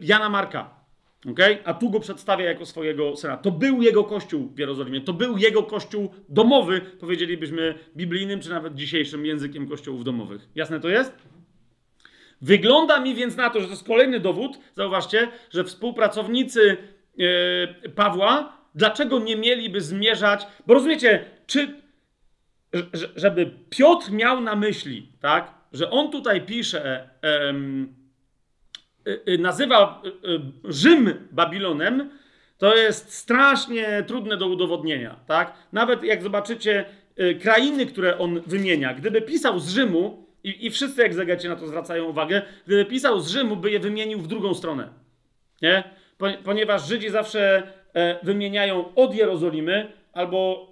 Jana 0.00 0.28
Marka. 0.28 0.84
Okay? 1.30 1.58
A 1.64 1.74
tu 1.74 1.90
go 1.90 2.00
przedstawia 2.00 2.44
jako 2.44 2.66
swojego 2.66 3.16
syna. 3.16 3.36
To 3.36 3.50
był 3.50 3.82
jego 3.82 4.04
kościół 4.04 4.52
w 4.54 4.58
Jerozolimie. 4.58 5.00
To 5.00 5.12
był 5.12 5.36
jego 5.36 5.62
kościół 5.62 6.14
domowy, 6.28 6.80
powiedzielibyśmy 6.80 7.74
biblijnym, 7.96 8.40
czy 8.40 8.50
nawet 8.50 8.74
dzisiejszym 8.74 9.26
językiem 9.26 9.68
kościołów 9.68 10.04
domowych. 10.04 10.48
Jasne 10.54 10.80
to 10.80 10.88
jest? 10.88 11.33
Wygląda 12.44 13.00
mi 13.00 13.14
więc 13.14 13.36
na 13.36 13.50
to, 13.50 13.60
że 13.60 13.66
to 13.66 13.72
jest 13.72 13.86
kolejny 13.86 14.20
dowód, 14.20 14.58
zauważcie, 14.76 15.28
że 15.50 15.64
współpracownicy 15.64 16.76
yy, 17.16 17.90
Pawła, 17.94 18.56
dlaczego 18.74 19.18
nie 19.18 19.36
mieliby 19.36 19.80
zmierzać, 19.80 20.46
bo 20.66 20.74
rozumiecie, 20.74 21.24
czy, 21.46 21.74
żeby 23.16 23.50
Piotr 23.70 24.12
miał 24.12 24.40
na 24.40 24.56
myśli, 24.56 25.08
tak, 25.20 25.54
że 25.72 25.90
on 25.90 26.10
tutaj 26.10 26.40
pisze, 26.40 27.08
yy, 27.22 27.88
Y, 29.08 29.20
y, 29.28 29.38
nazywa 29.38 30.02
Rzym 30.64 31.28
Babilonem, 31.30 32.10
to 32.58 32.76
jest 32.76 33.12
strasznie 33.12 34.04
trudne 34.06 34.36
do 34.36 34.46
udowodnienia. 34.46 35.16
Tak? 35.26 35.54
Nawet 35.72 36.04
jak 36.04 36.22
zobaczycie 36.22 36.84
krainy, 37.40 37.86
które 37.86 38.18
on 38.18 38.40
wymienia, 38.40 38.94
gdyby 38.94 39.22
pisał 39.22 39.58
z 39.58 39.68
Rzymu, 39.68 40.23
i, 40.44 40.66
i 40.66 40.70
wszyscy 40.70 41.04
egzegeci 41.04 41.48
na 41.48 41.56
to 41.56 41.66
zwracają 41.66 42.04
uwagę, 42.04 42.42
gdyby 42.66 42.84
pisał 42.84 43.20
z 43.20 43.30
Rzymu, 43.30 43.56
by 43.56 43.70
je 43.70 43.80
wymienił 43.80 44.18
w 44.18 44.26
drugą 44.26 44.54
stronę. 44.54 44.88
Nie? 45.62 45.84
Ponieważ 46.44 46.88
Żydzi 46.88 47.10
zawsze 47.10 47.62
e, 47.94 48.18
wymieniają 48.22 48.94
od 48.94 49.14
Jerozolimy 49.14 49.92
albo 50.12 50.68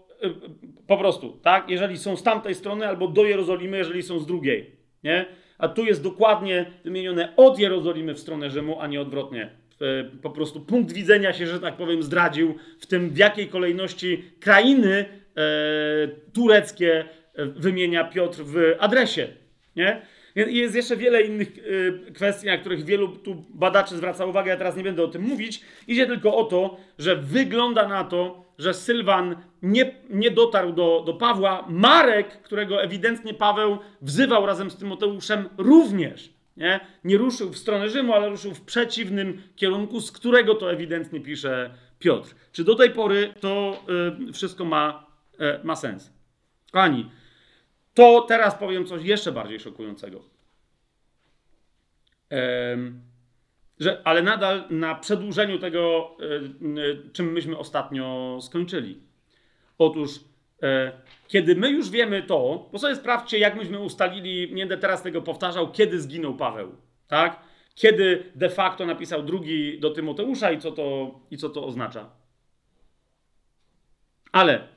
po 0.86 0.96
prostu, 0.96 1.38
tak? 1.42 1.70
Jeżeli 1.70 1.98
są 1.98 2.16
z 2.16 2.22
tamtej 2.22 2.54
strony, 2.54 2.88
albo 2.88 3.08
do 3.08 3.24
Jerozolimy, 3.24 3.76
jeżeli 3.76 4.02
są 4.02 4.18
z 4.18 4.26
drugiej. 4.26 4.76
Nie? 5.04 5.26
a 5.62 5.68
tu 5.68 5.84
jest 5.84 6.02
dokładnie 6.02 6.66
wymienione 6.84 7.36
od 7.36 7.58
Jerozolimy 7.58 8.14
w 8.14 8.18
stronę 8.18 8.50
Rzymu, 8.50 8.80
a 8.80 8.86
nie 8.86 9.00
odwrotnie. 9.00 9.50
E, 9.80 10.04
po 10.22 10.30
prostu 10.30 10.60
punkt 10.60 10.92
widzenia 10.92 11.32
się, 11.32 11.46
że 11.46 11.60
tak 11.60 11.76
powiem, 11.76 12.02
zdradził 12.02 12.54
w 12.78 12.86
tym, 12.86 13.10
w 13.10 13.16
jakiej 13.16 13.48
kolejności 13.48 14.24
krainy 14.40 15.04
e, 15.36 15.42
tureckie 16.32 17.04
e, 17.34 17.46
wymienia 17.46 18.04
Piotr 18.04 18.42
w 18.44 18.56
adresie. 18.78 19.28
Nie? 19.76 20.02
Jest 20.34 20.74
jeszcze 20.74 20.96
wiele 20.96 21.22
innych 21.22 21.48
e, 22.08 22.12
kwestii, 22.12 22.46
na 22.46 22.58
których 22.58 22.84
wielu 22.84 23.08
tu 23.08 23.44
badaczy 23.48 23.96
zwraca 23.96 24.26
uwagę, 24.26 24.50
ja 24.50 24.56
teraz 24.56 24.76
nie 24.76 24.82
będę 24.82 25.04
o 25.04 25.08
tym 25.08 25.22
mówić. 25.22 25.60
Idzie 25.88 26.06
tylko 26.06 26.36
o 26.36 26.44
to, 26.44 26.76
że 26.98 27.16
wygląda 27.16 27.88
na 27.88 28.04
to, 28.04 28.44
że 28.58 28.74
Sylwan 28.74 29.36
nie, 29.62 29.94
nie 30.10 30.30
dotarł 30.30 30.72
do, 30.72 31.02
do 31.06 31.14
Pawła. 31.14 31.66
Marek, 31.68 32.42
którego 32.42 32.82
ewidentnie 32.82 33.34
Paweł 33.34 33.78
wzywał 34.02 34.46
razem 34.46 34.70
z 34.70 34.76
Tymoteuszem, 34.76 35.48
również 35.58 36.32
nie, 36.56 36.80
nie 37.04 37.18
ruszył 37.18 37.50
w 37.50 37.58
stronę 37.58 37.88
Rzymu, 37.88 38.12
ale 38.12 38.28
ruszył 38.28 38.54
w 38.54 38.60
przeciwnym 38.60 39.42
kierunku, 39.56 40.00
z 40.00 40.12
którego 40.12 40.54
to 40.54 40.72
ewidentnie 40.72 41.20
pisze 41.20 41.74
Piotr. 41.98 42.34
Czy 42.52 42.64
do 42.64 42.74
tej 42.74 42.90
pory 42.90 43.34
to 43.40 43.82
y, 44.28 44.32
wszystko 44.32 44.64
ma, 44.64 45.06
y, 45.34 45.64
ma 45.64 45.76
sens? 45.76 46.12
Kochani, 46.72 47.10
to 47.94 48.20
teraz 48.28 48.54
powiem 48.54 48.86
coś 48.86 49.04
jeszcze 49.04 49.32
bardziej 49.32 49.60
szokującego. 49.60 50.22
że, 53.80 54.02
ale 54.04 54.22
nadal 54.22 54.64
na 54.70 54.94
przedłużeniu 54.94 55.58
tego, 55.58 56.10
e, 56.20 57.12
czym 57.12 57.32
myśmy 57.32 57.58
ostatnio 57.58 58.38
skończyli. 58.42 59.00
Otóż, 59.78 60.10
e, 60.62 60.92
kiedy 61.28 61.56
my 61.56 61.70
już 61.70 61.90
wiemy 61.90 62.22
to, 62.22 62.68
bo 62.72 62.78
sobie 62.78 62.96
sprawdźcie, 62.96 63.38
jak 63.38 63.56
myśmy 63.56 63.80
ustalili, 63.80 64.54
nie 64.54 64.62
będę 64.62 64.78
teraz 64.78 65.02
tego 65.02 65.22
powtarzał, 65.22 65.72
kiedy 65.72 66.00
zginął 66.00 66.36
Paweł, 66.36 66.76
tak? 67.08 67.40
Kiedy 67.74 68.32
de 68.34 68.50
facto 68.50 68.86
napisał 68.86 69.22
drugi 69.22 69.80
do 69.80 69.90
Tymoteusza 69.90 70.50
i 70.52 70.58
co 70.58 70.72
to, 70.72 71.20
i 71.30 71.36
co 71.36 71.48
to 71.48 71.66
oznacza. 71.66 72.10
Ale 74.32 74.68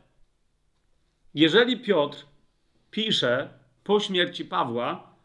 jeżeli 1.33 1.79
Piotr 1.79 2.25
pisze 2.95 3.49
po 3.83 3.99
śmierci 3.99 4.45
Pawła, 4.45 5.15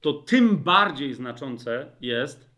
to 0.00 0.12
tym 0.12 0.56
bardziej 0.56 1.14
znaczące 1.14 1.86
jest. 2.00 2.50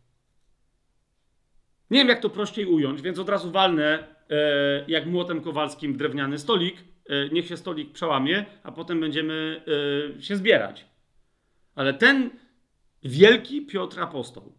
Nie 1.90 1.98
wiem, 1.98 2.08
jak 2.08 2.20
to 2.20 2.30
prościej 2.30 2.66
ująć, 2.66 3.02
więc 3.02 3.18
od 3.18 3.28
razu 3.28 3.50
walnę 3.50 4.06
e, 4.30 4.84
jak 4.88 5.06
młotem 5.06 5.40
kowalskim 5.40 5.96
drewniany 5.96 6.38
stolik. 6.38 6.76
E, 7.08 7.28
niech 7.28 7.46
się 7.46 7.56
stolik 7.56 7.92
przełamie, 7.92 8.44
a 8.62 8.72
potem 8.72 9.00
będziemy 9.00 9.64
e, 10.18 10.22
się 10.22 10.36
zbierać. 10.36 10.86
Ale 11.74 11.94
ten 11.94 12.30
wielki 13.02 13.66
Piotr 13.66 14.00
apostoł, 14.00 14.52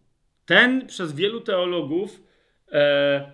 ten 0.45 0.87
przez 0.87 1.13
wielu 1.13 1.41
teologów 1.41 2.23
e, 2.71 3.31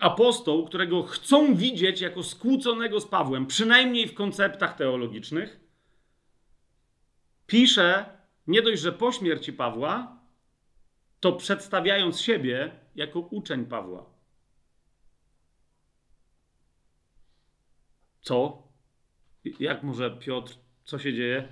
apostoł, 0.00 0.66
którego 0.66 1.02
chcą 1.02 1.54
widzieć 1.54 2.00
jako 2.00 2.22
skłóconego 2.22 3.00
z 3.00 3.06
Pawłem, 3.06 3.46
przynajmniej 3.46 4.08
w 4.08 4.14
konceptach 4.14 4.76
teologicznych, 4.76 5.69
pisze 7.50 8.04
nie 8.46 8.62
dość, 8.62 8.82
że 8.82 8.92
po 8.92 9.12
śmierci 9.12 9.52
Pawła, 9.52 10.20
to 11.20 11.32
przedstawiając 11.32 12.20
siebie 12.20 12.70
jako 12.94 13.20
uczeń 13.20 13.66
Pawła. 13.66 14.06
Co? 18.22 18.62
Jak 19.60 19.82
może 19.82 20.10
Piotr? 20.10 20.54
Co 20.84 20.98
się 20.98 21.14
dzieje? 21.14 21.48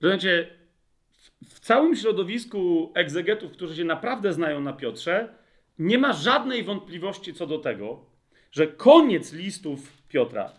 Rozumiecie, 0.00 0.58
w 1.48 1.60
całym 1.60 1.96
środowisku 1.96 2.92
egzegetów, 2.94 3.52
którzy 3.52 3.76
się 3.76 3.84
naprawdę 3.84 4.32
znają 4.32 4.60
na 4.60 4.72
Piotrze, 4.72 5.34
nie 5.78 5.98
ma 5.98 6.12
żadnej 6.12 6.64
wątpliwości 6.64 7.34
co 7.34 7.46
do 7.46 7.58
tego, 7.58 8.04
że 8.52 8.66
koniec 8.66 9.32
listów 9.32 10.02
Piotra, 10.08 10.52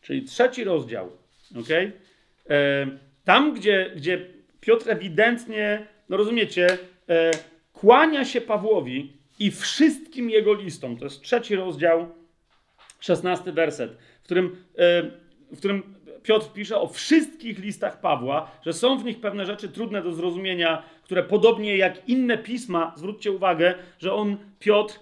czyli 0.00 0.24
trzeci 0.24 0.64
rozdział, 0.64 1.16
okay, 1.60 1.92
E, 1.92 2.01
tam, 3.24 3.54
gdzie, 3.54 3.92
gdzie 3.96 4.26
Piotr 4.60 4.90
ewidentnie, 4.90 5.86
no 6.08 6.16
rozumiecie, 6.16 6.78
e, 7.08 7.30
kłania 7.72 8.24
się 8.24 8.40
Pawłowi 8.40 9.12
i 9.38 9.50
wszystkim 9.50 10.30
jego 10.30 10.54
listom, 10.54 10.96
to 10.96 11.04
jest 11.04 11.22
trzeci 11.22 11.56
rozdział, 11.56 12.08
szesnasty 13.00 13.52
werset, 13.52 13.96
w 14.20 14.24
którym, 14.24 14.56
e, 14.78 15.02
w 15.52 15.58
którym 15.58 15.94
Piotr 16.22 16.52
pisze 16.52 16.80
o 16.80 16.88
wszystkich 16.88 17.58
listach 17.58 18.00
Pawła, 18.00 18.50
że 18.64 18.72
są 18.72 18.98
w 18.98 19.04
nich 19.04 19.20
pewne 19.20 19.46
rzeczy 19.46 19.68
trudne 19.68 20.02
do 20.02 20.12
zrozumienia, 20.12 20.82
które 21.04 21.22
podobnie 21.22 21.76
jak 21.76 22.08
inne 22.08 22.38
pisma, 22.38 22.92
zwróćcie 22.96 23.32
uwagę, 23.32 23.74
że 23.98 24.14
on, 24.14 24.36
Piotr, 24.58 24.98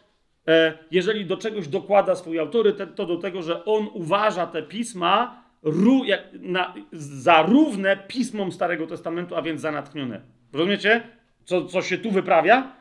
e, 0.49 0.79
jeżeli 0.91 1.27
do 1.27 1.37
czegoś 1.37 1.69
dokłada 1.69 2.15
swój 2.15 2.39
autorytet, 2.39 2.95
to 2.95 3.07
do 3.07 3.17
tego, 3.17 3.43
że 3.43 3.65
on 3.65 3.89
uważa 3.93 4.47
te 4.47 4.63
pisma 4.63 5.40
ró, 5.63 6.05
jak, 6.05 6.21
na, 6.33 6.75
za 6.93 7.43
równe 7.43 7.97
pismom 7.97 8.53
Starego 8.53 8.87
Testamentu, 8.87 9.37
a 9.37 9.43
więc 9.43 9.61
za 9.61 9.73
natchnione. 9.73 10.21
Rozumiecie, 10.53 11.03
co, 11.45 11.65
co 11.65 11.83
się 11.83 11.99
tu 11.99 12.11
wyprawia? 12.11 12.73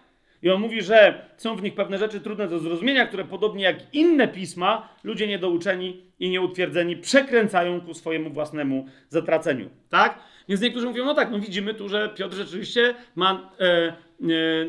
I 0.41 0.49
on 0.49 0.61
mówi, 0.61 0.82
że 0.82 1.25
są 1.38 1.55
w 1.55 1.63
nich 1.63 1.73
pewne 1.73 1.97
rzeczy 1.97 2.21
trudne 2.21 2.47
do 2.47 2.59
zrozumienia, 2.59 3.07
które 3.07 3.25
podobnie 3.25 3.63
jak 3.63 3.93
inne 3.93 4.27
pisma, 4.27 4.89
ludzie 5.03 5.27
niedouczeni 5.27 6.03
i 6.19 6.30
nieutwierdzeni 6.30 6.97
przekręcają 6.97 7.82
ku 7.82 7.93
swojemu 7.93 8.30
własnemu 8.30 8.86
zatraceniu. 9.09 9.69
Tak? 9.89 10.19
Więc 10.49 10.61
niektórzy 10.61 10.88
mówią, 10.88 11.05
no 11.05 11.13
tak, 11.13 11.32
no 11.32 11.39
widzimy 11.39 11.73
tu, 11.73 11.89
że 11.89 12.09
Piotr 12.09 12.36
rzeczywiście 12.36 12.95
ma 13.15 13.51
e, 13.59 13.65
e, 13.65 13.93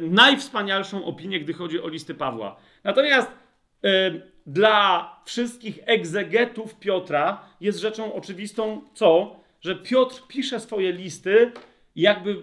najwspanialszą 0.03 1.05
opinię, 1.05 1.41
gdy 1.41 1.53
chodzi 1.53 1.83
o 1.83 1.89
listy 1.89 2.15
Pawła. 2.15 2.57
Natomiast 2.85 3.33
e, 3.85 4.11
dla 4.47 5.17
wszystkich 5.25 5.79
egzegetów 5.87 6.75
Piotra 6.75 7.45
jest 7.61 7.79
rzeczą 7.79 8.15
oczywistą 8.15 8.81
co? 8.95 9.41
Że 9.61 9.77
Piotr 9.77 10.23
pisze 10.29 10.61
swoje 10.61 10.93
listy 10.93 11.53
jakby 11.97 12.37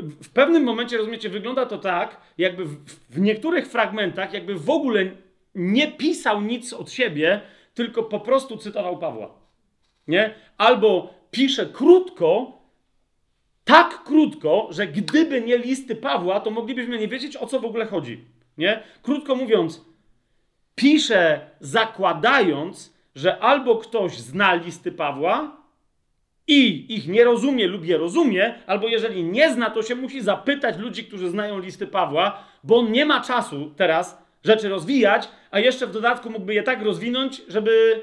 w 0.00 0.28
pewnym 0.32 0.62
momencie, 0.62 0.96
rozumiecie, 0.96 1.28
wygląda 1.28 1.66
to 1.66 1.78
tak, 1.78 2.20
jakby 2.38 2.64
w, 2.64 2.84
w, 3.10 3.20
niektórych 3.20 3.68
fragmentach, 3.68 4.32
jakby 4.32 4.54
w 4.54 4.70
ogóle 4.70 5.10
nie 5.54 5.92
pisał 5.92 6.40
nic 6.40 6.72
od 6.72 6.90
siebie, 6.90 7.40
tylko 7.74 8.02
po 8.02 8.20
prostu 8.20 8.56
cytował 8.56 8.98
Pawła. 8.98 9.34
Nie? 10.08 10.34
Albo 10.58 11.14
pisze 11.30 11.66
krótko, 11.66 12.58
tak 13.64 14.04
krótko, 14.04 14.68
że 14.70 14.86
gdyby 14.86 15.40
nie 15.40 15.58
listy 15.58 15.96
Pawła, 15.96 16.40
to 16.40 16.50
moglibyśmy 16.50 16.98
nie 16.98 17.08
wiedzieć, 17.08 17.36
o 17.36 17.46
co 17.46 17.60
w 17.60 17.64
ogóle 17.64 17.86
chodzi. 17.86 18.24
Nie? 18.58 18.82
Krótko 19.02 19.34
mówiąc, 19.34 19.84
pisze 20.74 21.40
zakładając, 21.60 22.94
że 23.14 23.38
albo 23.38 23.76
ktoś 23.76 24.18
zna 24.18 24.54
listy 24.54 24.92
Pawła, 24.92 25.62
i 26.46 26.94
ich 26.94 27.08
nie 27.08 27.24
rozumie 27.24 27.66
lub 27.66 27.84
je 27.84 27.98
rozumie, 27.98 28.54
albo 28.66 28.88
jeżeli 28.88 29.24
nie 29.24 29.52
zna, 29.52 29.70
to 29.70 29.82
się 29.82 29.94
musi 29.94 30.20
zapytać 30.20 30.78
ludzi, 30.78 31.04
którzy 31.04 31.30
znają 31.30 31.58
listy 31.58 31.86
Pawła, 31.86 32.44
bo 32.64 32.78
on 32.78 32.92
nie 32.92 33.04
ma 33.04 33.20
czasu 33.20 33.72
teraz 33.76 34.22
rzeczy 34.44 34.68
rozwijać, 34.68 35.28
a 35.50 35.60
jeszcze 35.60 35.86
w 35.86 35.92
dodatku 35.92 36.30
mógłby 36.30 36.54
je 36.54 36.62
tak 36.62 36.82
rozwinąć, 36.82 37.42
żeby 37.48 38.02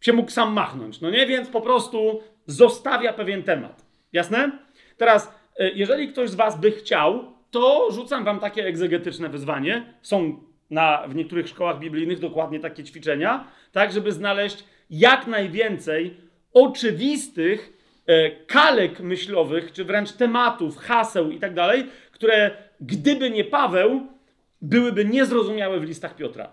się 0.00 0.12
mógł 0.12 0.30
sam 0.30 0.52
machnąć. 0.52 1.00
No 1.00 1.10
nie, 1.10 1.26
więc 1.26 1.48
po 1.48 1.60
prostu 1.60 2.20
zostawia 2.46 3.12
pewien 3.12 3.42
temat. 3.42 3.84
Jasne? 4.12 4.58
Teraz, 4.96 5.34
e, 5.58 5.70
jeżeli 5.70 6.08
ktoś 6.08 6.30
z 6.30 6.34
Was 6.34 6.60
by 6.60 6.72
chciał, 6.72 7.32
to 7.50 7.88
rzucam 7.90 8.24
Wam 8.24 8.40
takie 8.40 8.66
egzegetyczne 8.66 9.28
wyzwanie. 9.28 9.94
Są 10.02 10.40
na, 10.70 11.08
w 11.08 11.14
niektórych 11.14 11.48
szkołach 11.48 11.78
biblijnych 11.78 12.18
dokładnie 12.18 12.60
takie 12.60 12.84
ćwiczenia, 12.84 13.44
tak, 13.72 13.92
żeby 13.92 14.12
znaleźć 14.12 14.64
jak 14.90 15.26
najwięcej 15.26 16.16
oczywistych 16.52 17.72
e, 18.06 18.30
kalek 18.30 19.00
myślowych, 19.00 19.72
czy 19.72 19.84
wręcz 19.84 20.12
tematów, 20.12 20.78
haseł 20.78 21.30
i 21.30 21.38
tak 21.38 21.54
dalej, 21.54 21.86
które 22.12 22.50
gdyby 22.80 23.30
nie 23.30 23.44
Paweł, 23.44 24.06
byłyby 24.62 25.04
niezrozumiałe 25.04 25.80
w 25.80 25.84
listach 25.84 26.16
Piotra. 26.16 26.50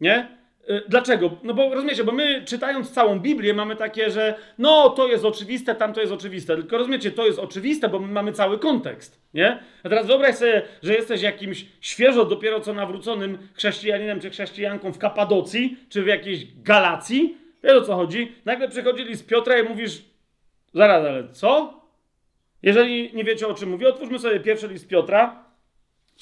Nie? 0.00 0.28
E, 0.68 0.80
dlaczego? 0.88 1.30
No 1.42 1.54
bo 1.54 1.74
rozumiecie, 1.74 2.04
bo 2.04 2.12
my 2.12 2.42
czytając 2.44 2.90
całą 2.90 3.20
Biblię 3.20 3.54
mamy 3.54 3.76
takie, 3.76 4.10
że 4.10 4.34
no 4.58 4.90
to 4.90 5.08
jest 5.08 5.24
oczywiste, 5.24 5.74
tam 5.74 5.92
to 5.92 6.00
jest 6.00 6.12
oczywiste. 6.12 6.56
Tylko 6.56 6.78
rozumiecie, 6.78 7.10
to 7.10 7.26
jest 7.26 7.38
oczywiste, 7.38 7.88
bo 7.88 7.98
my 7.98 8.08
mamy 8.08 8.32
cały 8.32 8.58
kontekst. 8.58 9.20
Nie? 9.34 9.58
A 9.82 9.88
teraz 9.88 10.06
wyobraź 10.06 10.36
sobie, 10.36 10.62
że 10.82 10.94
jesteś 10.94 11.22
jakimś 11.22 11.66
świeżo 11.80 12.24
dopiero 12.24 12.60
co 12.60 12.74
nawróconym 12.74 13.38
chrześcijaninem 13.54 14.20
czy 14.20 14.30
chrześcijanką 14.30 14.92
w 14.92 14.98
Kapadocji, 14.98 15.76
czy 15.88 16.02
w 16.02 16.06
jakiejś 16.06 16.46
Galacji 16.62 17.46
Wiesz 17.66 17.74
o 17.76 17.82
co 17.82 17.96
chodzi? 17.96 18.32
Nagle 18.44 18.68
przychodzili 18.68 19.16
z 19.16 19.22
Piotra 19.22 19.58
i 19.58 19.68
mówisz, 19.68 20.02
zaraz, 20.74 21.04
ale 21.06 21.28
co? 21.28 21.80
Jeżeli 22.62 23.14
nie 23.14 23.24
wiecie 23.24 23.48
o 23.48 23.54
czym 23.54 23.70
mówię, 23.70 23.88
otwórzmy 23.88 24.18
sobie 24.18 24.40
pierwszy 24.40 24.68
list 24.68 24.88
Piotra, 24.88 25.44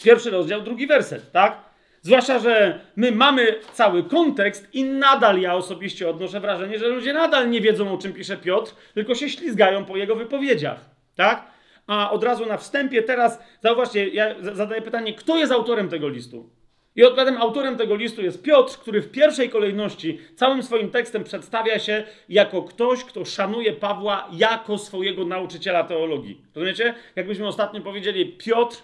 pierwszy 0.05 0.30
rozdział, 0.30 0.62
drugi 0.62 0.86
werset, 0.86 1.32
tak? 1.32 1.63
Zwłaszcza, 2.05 2.38
że 2.38 2.80
my 2.96 3.12
mamy 3.12 3.55
cały 3.72 4.02
kontekst 4.02 4.74
i 4.74 4.84
nadal 4.84 5.40
ja 5.40 5.55
osobiście 5.55 6.09
odnoszę 6.11 6.40
wrażenie, 6.40 6.78
że 6.78 6.88
ludzie 6.88 7.12
nadal 7.12 7.50
nie 7.50 7.61
wiedzą 7.61 7.94
o 7.94 7.98
czym 7.98 8.12
pisze 8.12 8.36
Piotr, 8.36 8.74
tylko 8.94 9.14
się 9.14 9.28
ślizgają 9.28 9.84
po 9.84 9.96
jego 9.96 10.16
wypowiedziach, 10.16 10.90
tak? 11.14 11.46
A 11.86 12.11
od 12.11 12.24
razu 12.24 12.46
na 12.46 12.57
wstępie 12.57 13.02
teraz, 13.02 13.38
zauważcie, 13.62 14.09
ja 14.09 14.34
zadaję 14.40 14.82
pytanie, 14.82 15.14
kto 15.14 15.36
jest 15.36 15.52
autorem 15.52 15.88
tego 15.88 16.09
listu? 16.09 16.50
I 16.96 17.05
odpowiadam, 17.05 17.36
autorem 17.36 17.76
tego 17.76 17.96
listu 17.96 18.22
jest 18.22 18.42
Piotr, 18.42 18.78
który 18.78 19.02
w 19.02 19.11
pierwszej 19.11 19.50
kolejności 19.50 20.18
całym 20.36 20.62
swoim 20.62 20.90
tekstem 20.90 21.24
przedstawia 21.24 21.78
się 21.78 22.05
jako 22.28 22.62
ktoś, 22.62 23.05
kto 23.05 23.24
szanuje 23.24 23.72
Pawła 23.72 24.28
jako 24.32 24.78
swojego 24.78 25.24
nauczyciela 25.24 25.84
teologii. 25.84 26.40
Rozumiecie? 26.55 26.94
Jakbyśmy 27.16 27.46
ostatnio 27.46 27.80
powiedzieli, 27.80 28.32
Piotr, 28.32 28.76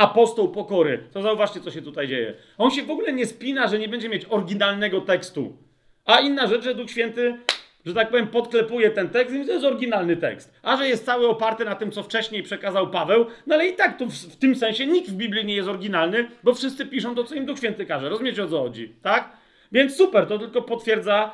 apostoł 0.00 0.48
pokory. 0.48 1.08
To 1.12 1.22
zauważcie, 1.22 1.60
co 1.60 1.70
się 1.70 1.82
tutaj 1.82 2.08
dzieje. 2.08 2.34
On 2.58 2.70
się 2.70 2.82
w 2.82 2.90
ogóle 2.90 3.12
nie 3.12 3.26
spina, 3.26 3.68
że 3.68 3.78
nie 3.78 3.88
będzie 3.88 4.08
mieć 4.08 4.26
oryginalnego 4.30 5.00
tekstu. 5.00 5.56
A 6.04 6.20
inna 6.20 6.46
rzecz, 6.46 6.64
że 6.64 6.74
Duch 6.74 6.90
Święty 6.90 7.38
że 7.86 7.94
tak 7.94 8.10
powiem, 8.10 8.26
podklepuje 8.26 8.90
ten 8.90 9.08
tekst 9.08 9.34
i 9.34 9.46
to 9.46 9.52
jest 9.52 9.64
oryginalny 9.64 10.16
tekst. 10.16 10.54
A 10.62 10.76
że 10.76 10.88
jest 10.88 11.04
cały 11.04 11.28
oparty 11.28 11.64
na 11.64 11.74
tym, 11.74 11.90
co 11.90 12.02
wcześniej 12.02 12.42
przekazał 12.42 12.90
Paweł, 12.90 13.26
no 13.46 13.54
ale 13.54 13.66
i 13.66 13.76
tak 13.76 13.98
tu 13.98 14.06
w, 14.06 14.14
w 14.14 14.36
tym 14.36 14.56
sensie 14.56 14.86
nikt 14.86 15.10
w 15.10 15.14
Biblii 15.14 15.44
nie 15.44 15.54
jest 15.54 15.68
oryginalny, 15.68 16.30
bo 16.42 16.54
wszyscy 16.54 16.86
piszą 16.86 17.14
to, 17.14 17.24
co 17.24 17.34
im 17.34 17.46
Duch 17.46 17.58
Święty 17.58 17.86
każe. 17.86 18.08
Rozumiecie, 18.08 18.44
o 18.44 18.48
co 18.48 18.62
chodzi, 18.62 18.94
tak? 19.02 19.32
Więc 19.72 19.96
super, 19.96 20.26
to 20.26 20.38
tylko 20.38 20.62
potwierdza 20.62 21.30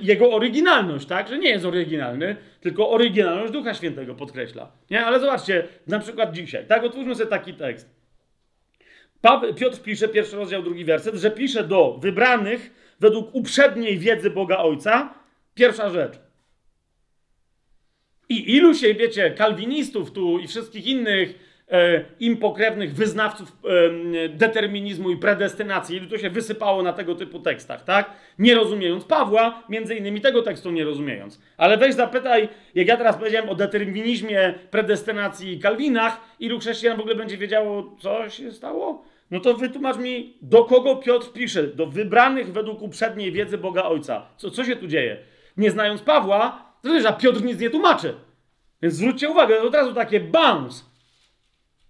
jego 0.00 0.32
oryginalność, 0.32 1.06
tak? 1.06 1.28
Że 1.28 1.38
nie 1.38 1.48
jest 1.48 1.64
oryginalny, 1.64 2.36
tylko 2.60 2.90
oryginalność 2.90 3.52
Ducha 3.52 3.74
Świętego 3.74 4.14
podkreśla. 4.14 4.72
Nie? 4.90 5.04
Ale 5.04 5.20
zobaczcie, 5.20 5.68
na 5.86 5.98
przykład 5.98 6.32
dzisiaj, 6.32 6.66
tak? 6.66 6.84
Otwórzmy 6.84 7.14
sobie 7.14 7.30
taki 7.30 7.54
tekst. 7.54 7.88
Piotr 9.56 9.82
pisze, 9.82 10.08
pierwszy 10.08 10.36
rozdział, 10.36 10.62
drugi 10.62 10.84
werset, 10.84 11.14
że 11.14 11.30
pisze 11.30 11.64
do 11.64 11.98
wybranych 11.98 12.70
według 13.00 13.34
uprzedniej 13.34 13.98
wiedzy 13.98 14.30
Boga 14.30 14.58
Ojca, 14.58 15.22
Pierwsza 15.54 15.90
rzecz. 15.90 16.20
I 18.28 18.56
ilu 18.56 18.74
się, 18.74 18.94
wiecie, 18.94 19.30
kalwinistów 19.30 20.12
tu 20.12 20.38
i 20.38 20.46
wszystkich 20.46 20.86
innych 20.86 21.30
e, 21.30 21.34
im 22.20 22.36
pokrewnych 22.36 22.94
wyznawców 22.94 23.52
e, 23.64 24.28
determinizmu 24.28 25.10
i 25.10 25.16
predestynacji, 25.16 25.96
ilu 25.96 26.06
to 26.06 26.18
się 26.18 26.30
wysypało 26.30 26.82
na 26.82 26.92
tego 26.92 27.14
typu 27.14 27.40
tekstach, 27.40 27.84
tak? 27.84 28.10
Nie 28.38 28.54
rozumiejąc 28.54 29.04
Pawła, 29.04 29.62
między 29.68 29.94
innymi 29.94 30.20
tego 30.20 30.42
tekstu 30.42 30.70
nie 30.70 30.84
rozumiejąc. 30.84 31.40
Ale 31.56 31.76
weź 31.76 31.94
zapytaj, 31.94 32.48
jak 32.74 32.86
ja 32.86 32.96
teraz 32.96 33.16
powiedziałem 33.16 33.48
o 33.48 33.54
determinizmie, 33.54 34.54
predestynacji 34.70 35.52
i 35.52 35.58
Kalwinach, 35.58 36.20
ilu 36.40 36.58
chrześcijan 36.58 36.96
w 36.96 37.00
ogóle 37.00 37.14
będzie 37.14 37.36
wiedziało, 37.36 37.96
co 38.00 38.30
się 38.30 38.52
stało? 38.52 39.04
No 39.30 39.40
to 39.40 39.54
wytłumacz 39.54 39.98
mi, 39.98 40.36
do 40.42 40.64
kogo 40.64 40.96
Piotr 40.96 41.32
pisze? 41.32 41.62
Do 41.62 41.86
wybranych 41.86 42.52
według 42.52 42.82
uprzedniej 42.82 43.32
wiedzy 43.32 43.58
Boga 43.58 43.82
Ojca. 43.82 44.26
Co, 44.36 44.50
co 44.50 44.64
się 44.64 44.76
tu 44.76 44.86
dzieje? 44.86 45.16
nie 45.56 45.70
znając 45.70 46.02
Pawła, 46.02 46.72
to 46.82 47.08
a 47.08 47.12
Piotr 47.12 47.42
nic 47.42 47.60
nie 47.60 47.70
tłumaczy. 47.70 48.14
Więc 48.82 48.94
zwróćcie 48.94 49.30
uwagę, 49.30 49.62
od 49.62 49.74
razu 49.74 49.94
takie 49.94 50.20
bounce. 50.20 50.84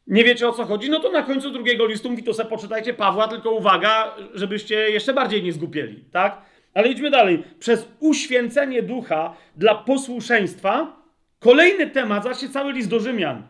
Nie 0.07 0.25
wiecie 0.25 0.49
o 0.49 0.53
co 0.53 0.65
chodzi? 0.65 0.91
No 0.91 1.01
to 1.01 1.11
na 1.11 1.23
końcu 1.23 1.51
drugiego 1.51 1.87
listu 1.87 2.11
mówi, 2.11 2.23
to 2.23 2.35
sobie 2.35 2.49
poczytajcie 2.49 2.95
Pawła, 2.95 3.29
tylko 3.29 3.51
uwaga, 3.51 4.15
żebyście 4.35 4.75
jeszcze 4.91 5.13
bardziej 5.13 5.43
nie 5.43 5.53
zgupieli, 5.53 6.05
tak? 6.13 6.43
Ale 6.75 6.89
idźmy 6.89 7.11
dalej. 7.11 7.45
Przez 7.59 7.89
uświęcenie 8.01 8.83
ducha 8.83 9.37
dla 9.57 9.75
posłuszeństwa, 9.75 11.03
kolejny 11.39 11.91
temat, 11.91 12.23
zobaczcie 12.23 12.49
cały 12.49 12.73
list 12.73 12.89
do 12.89 13.01
Rzymian. 13.01 13.43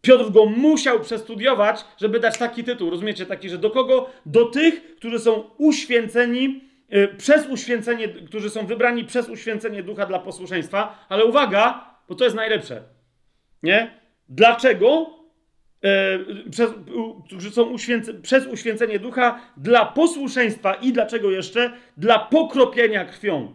Piotr 0.00 0.32
go 0.32 0.46
musiał 0.46 1.00
przestudiować, 1.00 1.84
żeby 1.98 2.20
dać 2.20 2.38
taki 2.38 2.64
tytuł, 2.64 2.90
rozumiecie? 2.90 3.26
Taki, 3.26 3.48
że 3.48 3.58
do 3.58 3.70
kogo? 3.70 4.10
Do 4.26 4.44
tych, 4.44 4.96
którzy 4.96 5.18
są 5.18 5.50
uświęceni 5.58 6.66
Y, 6.94 7.08
przez 7.18 7.46
uświęcenie, 7.46 8.08
którzy 8.08 8.50
są 8.50 8.66
wybrani 8.66 9.04
przez 9.04 9.28
uświęcenie 9.28 9.82
ducha 9.82 10.06
dla 10.06 10.18
posłuszeństwa, 10.18 11.06
ale 11.08 11.24
uwaga, 11.24 11.90
bo 12.08 12.14
to 12.14 12.24
jest 12.24 12.36
najlepsze. 12.36 12.82
Nie? 13.62 14.00
Dlaczego? 14.28 15.16
E, 15.86 16.18
przez, 16.50 16.70
którzy 17.26 17.50
są 17.50 17.62
uświęce, 17.62 18.14
przez 18.14 18.46
uświęcenie 18.46 18.98
ducha 18.98 19.40
dla 19.56 19.86
posłuszeństwa 19.86 20.74
i 20.74 20.92
dlaczego 20.92 21.30
jeszcze? 21.30 21.72
Dla 21.96 22.18
pokropienia 22.18 23.04
krwią. 23.04 23.54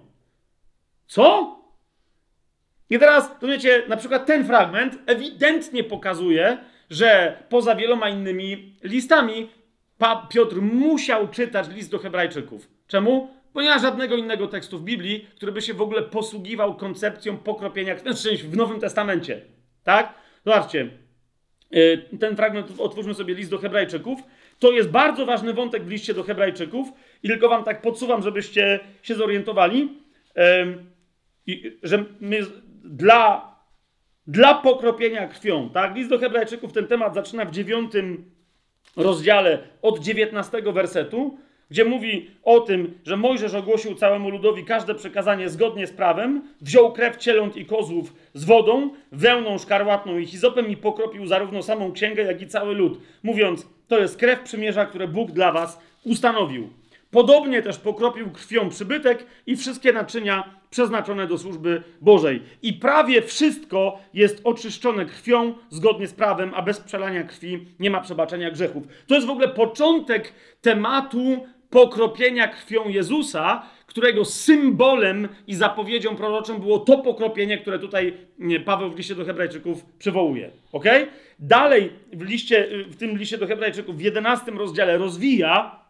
Co? 1.07 1.55
I 2.89 2.99
teraz, 2.99 3.32
rozumiecie, 3.41 3.84
na 3.88 3.97
przykład 3.97 4.25
ten 4.25 4.45
fragment 4.45 4.97
ewidentnie 5.05 5.84
pokazuje, 5.84 6.57
że 6.89 7.38
poza 7.49 7.75
wieloma 7.75 8.09
innymi 8.09 8.75
listami 8.84 9.49
Piotr 10.29 10.55
musiał 10.61 11.27
czytać 11.27 11.69
list 11.69 11.91
do 11.91 11.99
Hebrajczyków. 11.99 12.69
Czemu? 12.88 13.29
Bo 13.53 13.61
nie 13.61 13.69
ma 13.69 13.79
żadnego 13.79 14.15
innego 14.15 14.47
tekstu 14.47 14.79
w 14.79 14.84
Biblii, 14.84 15.27
który 15.36 15.51
by 15.51 15.61
się 15.61 15.73
w 15.73 15.82
ogóle 15.82 16.01
posługiwał 16.01 16.75
koncepcją 16.75 17.38
pokropienia 17.38 17.95
krwi, 17.95 18.13
znaczy 18.13 18.38
w 18.38 18.57
Nowym 18.57 18.79
Testamencie. 18.79 19.41
Tak? 19.84 20.13
Zobaczcie, 20.45 20.89
ten 22.19 22.36
fragment, 22.36 22.67
otwórzmy 22.80 23.13
sobie 23.13 23.34
list 23.34 23.51
do 23.51 23.57
Hebrajczyków, 23.57 24.19
To 24.59 24.72
jest 24.72 24.89
bardzo 24.89 25.26
ważny 25.26 25.53
wątek 25.53 25.84
w 25.84 25.89
liście 25.89 26.13
do 26.13 26.24
Hebrajczyków 26.24 26.88
i 27.24 27.28
tylko 27.28 27.49
wam 27.49 27.63
tak 27.63 27.82
podsuwam, 27.82 28.22
żebyście 28.22 28.80
się 29.03 29.15
zorientowali, 29.15 29.97
że 31.84 32.05
my 32.19 32.39
dla, 32.84 33.55
dla 34.28 34.53
pokropienia 34.53 35.28
krwią, 35.28 35.69
tak? 35.69 35.95
List 35.95 36.09
do 36.09 36.19
Hebrajczyków 36.19 36.74
ten 36.74 36.88
temat 36.88 37.13
zaczyna 37.13 37.45
w 37.45 37.51
dziewiątym 37.51 38.32
rozdziale 38.95 39.59
od 39.82 39.99
dziewiętnastego 39.99 40.72
wersetu 40.72 41.38
gdzie 41.72 41.86
mówi 41.86 42.30
o 42.43 42.59
tym, 42.59 42.99
że 43.05 43.17
Mojżesz 43.17 43.53
ogłosił 43.53 43.95
całemu 43.95 44.30
ludowi 44.30 44.65
każde 44.65 44.95
przekazanie 44.95 45.49
zgodnie 45.49 45.88
z 45.88 45.91
prawem, 45.91 46.41
wziął 46.61 46.93
krew 46.93 47.17
cieląt 47.17 47.57
i 47.57 47.65
kozłów 47.65 48.13
z 48.34 48.43
wodą, 48.43 48.89
wełną 49.11 49.57
szkarłatną 49.57 50.17
i 50.17 50.26
hizopem 50.26 50.69
i 50.69 50.78
pokropił 50.78 51.26
zarówno 51.26 51.63
samą 51.63 51.91
księgę, 51.91 52.24
jak 52.24 52.41
i 52.41 52.47
cały 52.47 52.76
lud, 52.76 52.99
mówiąc, 53.24 53.67
to 53.88 53.99
jest 53.99 54.17
krew 54.17 54.39
przymierza, 54.39 54.86
które 54.86 55.07
Bóg 55.07 55.32
dla 55.32 55.51
was 55.51 55.80
ustanowił. 56.03 56.69
Podobnie 57.11 57.61
też 57.61 57.78
pokropił 57.78 58.32
krwią 58.32 58.69
przybytek 58.69 59.26
i 59.47 59.55
wszystkie 59.55 59.93
naczynia 59.93 60.55
przeznaczone 60.69 61.28
do 61.28 61.38
służby 61.38 61.84
Bożej. 62.01 62.41
I 62.61 62.74
prawie 62.74 63.22
wszystko 63.22 63.99
jest 64.13 64.41
oczyszczone 64.43 65.05
krwią 65.05 65.53
zgodnie 65.69 66.07
z 66.07 66.13
prawem, 66.13 66.51
a 66.55 66.61
bez 66.61 66.80
przelania 66.80 67.24
krwi 67.24 67.65
nie 67.80 67.89
ma 67.89 68.01
przebaczenia 68.01 68.51
grzechów. 68.51 68.84
To 69.07 69.15
jest 69.15 69.28
w 69.28 69.30
ogóle 69.30 69.47
początek 69.47 70.34
tematu 70.61 71.47
pokropienia 71.72 72.47
krwią 72.47 72.89
Jezusa, 72.89 73.63
którego 73.86 74.26
symbolem 74.26 75.28
i 75.47 75.55
zapowiedzią 75.55 76.15
proroczą 76.15 76.59
było 76.59 76.80
to 76.80 76.97
pokropienie, 76.97 77.57
które 77.57 77.80
tutaj 77.80 78.13
Paweł 78.65 78.91
w 78.91 78.97
liście 78.97 79.15
do 79.15 79.26
Hebrajczyków 79.26 79.86
przywołuje. 79.99 80.51
Ok? 80.72 80.86
Dalej 81.39 81.89
w, 82.13 82.22
liście, 82.22 82.67
w 82.88 82.95
tym 82.95 83.17
liście 83.17 83.38
do 83.38 83.47
Hebrajczyków 83.47 83.97
w 83.97 84.01
11 84.01 84.51
rozdziale 84.51 84.97
rozwija 84.97 85.82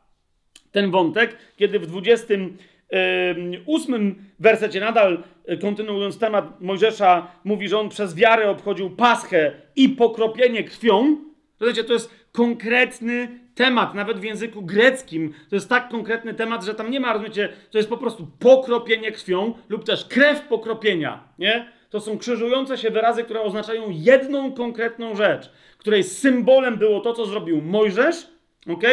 ten 0.71 0.91
wątek, 0.91 1.37
kiedy 1.57 1.79
w 1.79 1.87
28 1.87 4.15
wersecie, 4.39 4.79
nadal 4.79 5.23
kontynuując 5.61 6.19
temat 6.19 6.61
Mojżesza, 6.61 7.31
mówi, 7.43 7.67
że 7.67 7.79
on 7.79 7.89
przez 7.89 8.15
wiarę 8.15 8.49
obchodził 8.49 8.89
Paschę 8.89 9.51
i 9.75 9.89
pokropienie 9.89 10.63
krwią. 10.63 11.17
Wiecie, 11.61 11.83
to 11.83 11.93
jest 11.93 12.20
konkretny 12.31 13.39
temat, 13.55 13.93
nawet 13.93 14.19
w 14.19 14.23
języku 14.23 14.61
greckim. 14.61 15.33
To 15.49 15.55
jest 15.55 15.69
tak 15.69 15.89
konkretny 15.89 16.33
temat, 16.33 16.63
że 16.63 16.75
tam 16.75 16.91
nie 16.91 16.99
ma, 16.99 17.13
rozumiecie, 17.13 17.49
to 17.71 17.77
jest 17.77 17.89
po 17.89 17.97
prostu 17.97 18.27
pokropienie 18.39 19.11
krwią 19.11 19.53
lub 19.69 19.83
też 19.83 20.05
krew 20.05 20.41
pokropienia, 20.41 21.23
nie? 21.39 21.71
To 21.89 21.99
są 21.99 22.17
krzyżujące 22.17 22.77
się 22.77 22.91
wyrazy, 22.91 23.23
które 23.23 23.41
oznaczają 23.41 23.83
jedną 23.89 24.53
konkretną 24.53 25.15
rzecz, 25.15 25.51
której 25.77 26.03
symbolem 26.03 26.77
było 26.77 26.99
to, 26.99 27.13
co 27.13 27.25
zrobił 27.25 27.61
Mojżesz, 27.61 28.27
ok? 28.69 28.83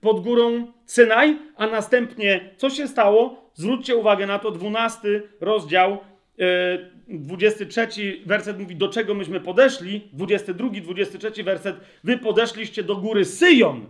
Pod 0.00 0.20
górą 0.20 0.72
Synaj, 0.84 1.38
a 1.56 1.66
następnie 1.66 2.50
co 2.56 2.70
się 2.70 2.88
stało? 2.88 3.50
Zwróćcie 3.54 3.96
uwagę 3.96 4.26
na 4.26 4.38
to, 4.38 4.50
12 4.50 5.22
rozdział 5.40 5.98
23 7.08 8.20
werset 8.26 8.58
mówi, 8.58 8.76
do 8.76 8.88
czego 8.88 9.14
myśmy 9.14 9.40
podeszli. 9.40 10.08
22, 10.12 10.68
23 10.70 11.44
werset, 11.44 11.76
wy 12.04 12.18
podeszliście 12.18 12.82
do 12.82 12.96
góry 12.96 13.24
Syjon. 13.24 13.86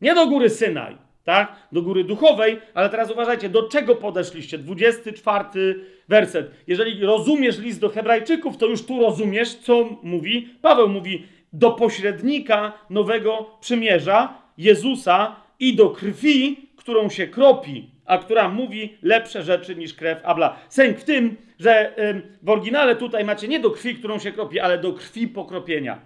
Nie 0.00 0.14
do 0.14 0.26
góry 0.26 0.50
Synaj, 0.50 0.96
tak? 1.24 1.56
Do 1.72 1.82
góry 1.82 2.04
duchowej, 2.04 2.58
ale 2.74 2.90
teraz 2.90 3.10
uważajcie, 3.10 3.48
do 3.48 3.68
czego 3.68 3.94
podeszliście? 3.94 4.58
24 4.58 5.84
werset. 6.08 6.50
Jeżeli 6.66 7.04
rozumiesz 7.04 7.58
list 7.58 7.80
do 7.80 7.88
Hebrajczyków, 7.88 8.56
to 8.56 8.66
już 8.66 8.86
tu 8.86 9.00
rozumiesz, 9.00 9.54
co 9.54 9.98
mówi. 10.02 10.48
Paweł 10.62 10.88
mówi, 10.88 11.26
do 11.52 11.70
pośrednika 11.70 12.72
nowego 12.90 13.50
przymierza, 13.60 14.34
Jezusa 14.58 15.36
i 15.58 15.76
do 15.76 15.90
krwi, 15.90 16.68
którą 16.76 17.08
się 17.08 17.26
kropi 17.26 17.94
a 18.06 18.18
która 18.18 18.48
mówi 18.48 18.98
lepsze 19.02 19.42
rzeczy 19.42 19.76
niż 19.76 19.94
krew 19.94 20.18
Abla. 20.24 20.56
Sęk 20.68 20.98
w 20.98 21.04
tym, 21.04 21.36
że 21.60 21.94
w 22.42 22.48
oryginale 22.48 22.96
tutaj 22.96 23.24
macie 23.24 23.48
nie 23.48 23.60
do 23.60 23.70
krwi, 23.70 23.94
którą 23.94 24.18
się 24.18 24.32
kropi, 24.32 24.60
ale 24.60 24.78
do 24.78 24.92
krwi 24.92 25.28
pokropienia. 25.28 26.00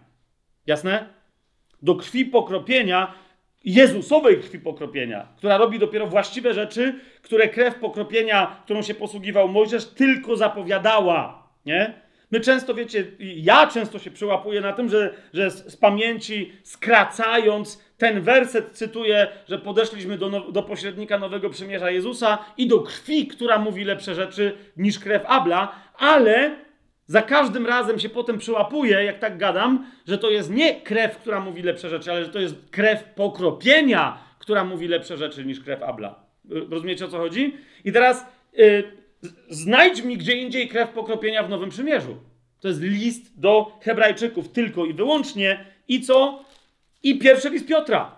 Jasne? 0.67 1.07
Do 1.83 1.95
krwi 1.95 2.25
pokropienia, 2.25 3.15
Jezusowej 3.65 4.41
krwi 4.41 4.59
pokropienia, 4.59 5.29
która 5.37 5.57
robi 5.57 5.79
dopiero 5.79 6.07
właściwe 6.07 6.55
rzeczy, 6.55 6.95
które 7.23 7.49
krew 7.49 7.75
pokropienia, 7.75 8.61
którą 8.65 8.83
się 8.83 8.95
posługiwał 8.95 9.49
Mojżesz, 9.49 9.87
tylko 9.87 10.37
zapowiadała. 10.37 11.49
Nie? 11.67 11.95
My 12.31 12.41
często, 12.41 12.75
wiecie, 12.75 13.05
ja 13.19 13.67
często 13.67 13.99
się 13.99 14.11
przyłapuję 14.11 14.61
na 14.61 14.73
tym, 14.73 14.89
że, 14.89 15.15
że 15.33 15.51
z, 15.51 15.73
z 15.73 15.77
pamięci 15.77 16.53
skracając 16.63 17.88
ten 17.99 18.21
werset 18.21 18.71
cytuję, 18.73 19.29
że 19.49 19.59
podeszliśmy 19.59 20.19
do, 20.19 20.31
do 20.41 20.63
pośrednika 20.63 21.19
Nowego 21.19 21.51
Przymierza 21.51 21.91
Jezusa 21.91 22.39
i 22.57 22.67
do 22.67 22.81
krwi, 22.81 23.27
która 23.27 23.59
mówi 23.59 23.85
lepsze 23.85 24.15
rzeczy 24.15 24.53
niż 24.77 24.99
krew 24.99 25.23
Abla, 25.27 25.73
ale 25.99 26.57
za 27.07 27.23
każdym 27.23 27.67
razem 27.67 27.99
się 27.99 28.09
potem 28.09 28.39
przyłapuję, 28.39 29.05
jak 29.05 29.19
tak 29.19 29.39
gadam, 29.39 29.87
że 30.07 30.19
to 30.19 30.31
jest 30.31 30.51
nie 30.51 30.81
krew, 30.81 31.19
która 31.19 31.41
mówi 31.41 31.63
lepsze 31.63 31.89
rzeczy, 31.89 32.11
ale 32.11 32.25
że 32.25 32.31
to 32.31 32.39
jest 32.39 32.55
krew 32.71 33.05
pokropienia, 33.05 34.19
która 34.39 34.65
mówi 34.65 34.89
lepsze 34.89 35.17
rzeczy 35.17 35.45
niż 35.45 35.61
krew 35.61 35.83
Abla. 35.83 36.23
Rozumiecie 36.71 37.05
o 37.05 37.09
co 37.09 37.19
chodzi? 37.19 37.57
I 37.85 37.93
teraz 37.93 38.27
yy, 38.53 38.93
znajdź 39.49 40.03
mi 40.03 40.17
gdzie 40.17 40.33
indziej 40.33 40.69
krew 40.69 40.91
pokropienia 40.91 41.43
w 41.43 41.51
Nowym 41.51 41.71
Przymierzu. 41.71 42.17
To 42.61 42.69
jest 42.69 42.81
list 42.83 43.41
do 43.41 43.79
Hebrajczyków 43.83 44.49
tylko 44.49 44.85
i 44.85 44.95
wyłącznie. 44.95 45.65
I 45.89 46.01
co? 46.01 46.45
I 47.03 47.19
pierwszy 47.19 47.51
list 47.51 47.67
Piotra. 47.67 48.17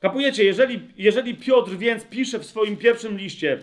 Kapujecie, 0.00 0.44
jeżeli, 0.44 0.80
jeżeli 0.96 1.34
Piotr 1.34 1.76
więc 1.76 2.04
pisze 2.04 2.38
w 2.38 2.46
swoim 2.46 2.76
pierwszym 2.76 3.18
liście, 3.18 3.58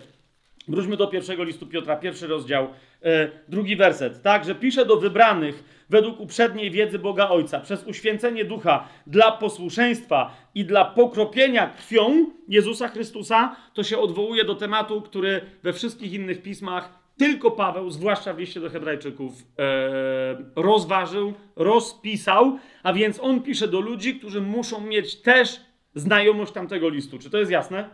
wróćmy 0.68 0.96
do 0.96 1.06
pierwszego 1.06 1.44
listu 1.44 1.66
Piotra, 1.66 1.96
pierwszy 1.96 2.26
rozdział, 2.26 2.68
e, 3.02 3.30
drugi 3.48 3.76
werset, 3.76 4.22
tak, 4.22 4.44
że 4.44 4.54
pisze 4.54 4.86
do 4.86 4.96
wybranych 4.96 5.64
według 5.90 6.20
uprzedniej 6.20 6.70
wiedzy 6.70 6.98
Boga 6.98 7.28
Ojca, 7.28 7.60
przez 7.60 7.84
uświęcenie 7.84 8.44
ducha 8.44 8.88
dla 9.06 9.32
posłuszeństwa 9.32 10.36
i 10.54 10.64
dla 10.64 10.84
pokropienia 10.84 11.66
krwią 11.66 12.26
Jezusa 12.48 12.88
Chrystusa, 12.88 13.56
to 13.74 13.82
się 13.82 13.98
odwołuje 13.98 14.44
do 14.44 14.54
tematu, 14.54 15.02
który 15.02 15.40
we 15.62 15.72
wszystkich 15.72 16.12
innych 16.12 16.42
pismach 16.42 16.98
tylko 17.18 17.50
Paweł, 17.50 17.90
zwłaszcza 17.90 18.34
w 18.34 18.38
liście 18.38 18.60
do 18.60 18.70
Hebrajczyków, 18.70 19.32
e, 19.58 20.36
rozważył, 20.56 21.32
rozpisał, 21.56 22.58
a 22.88 22.92
więc 22.92 23.20
on 23.20 23.42
pisze 23.42 23.68
do 23.68 23.80
ludzi, 23.80 24.18
którzy 24.18 24.40
muszą 24.40 24.80
mieć 24.80 25.16
też 25.16 25.60
znajomość 25.94 26.52
tamtego 26.52 26.88
listu. 26.88 27.18
Czy 27.18 27.30
to 27.30 27.38
jest 27.38 27.50
jasne? 27.50 27.90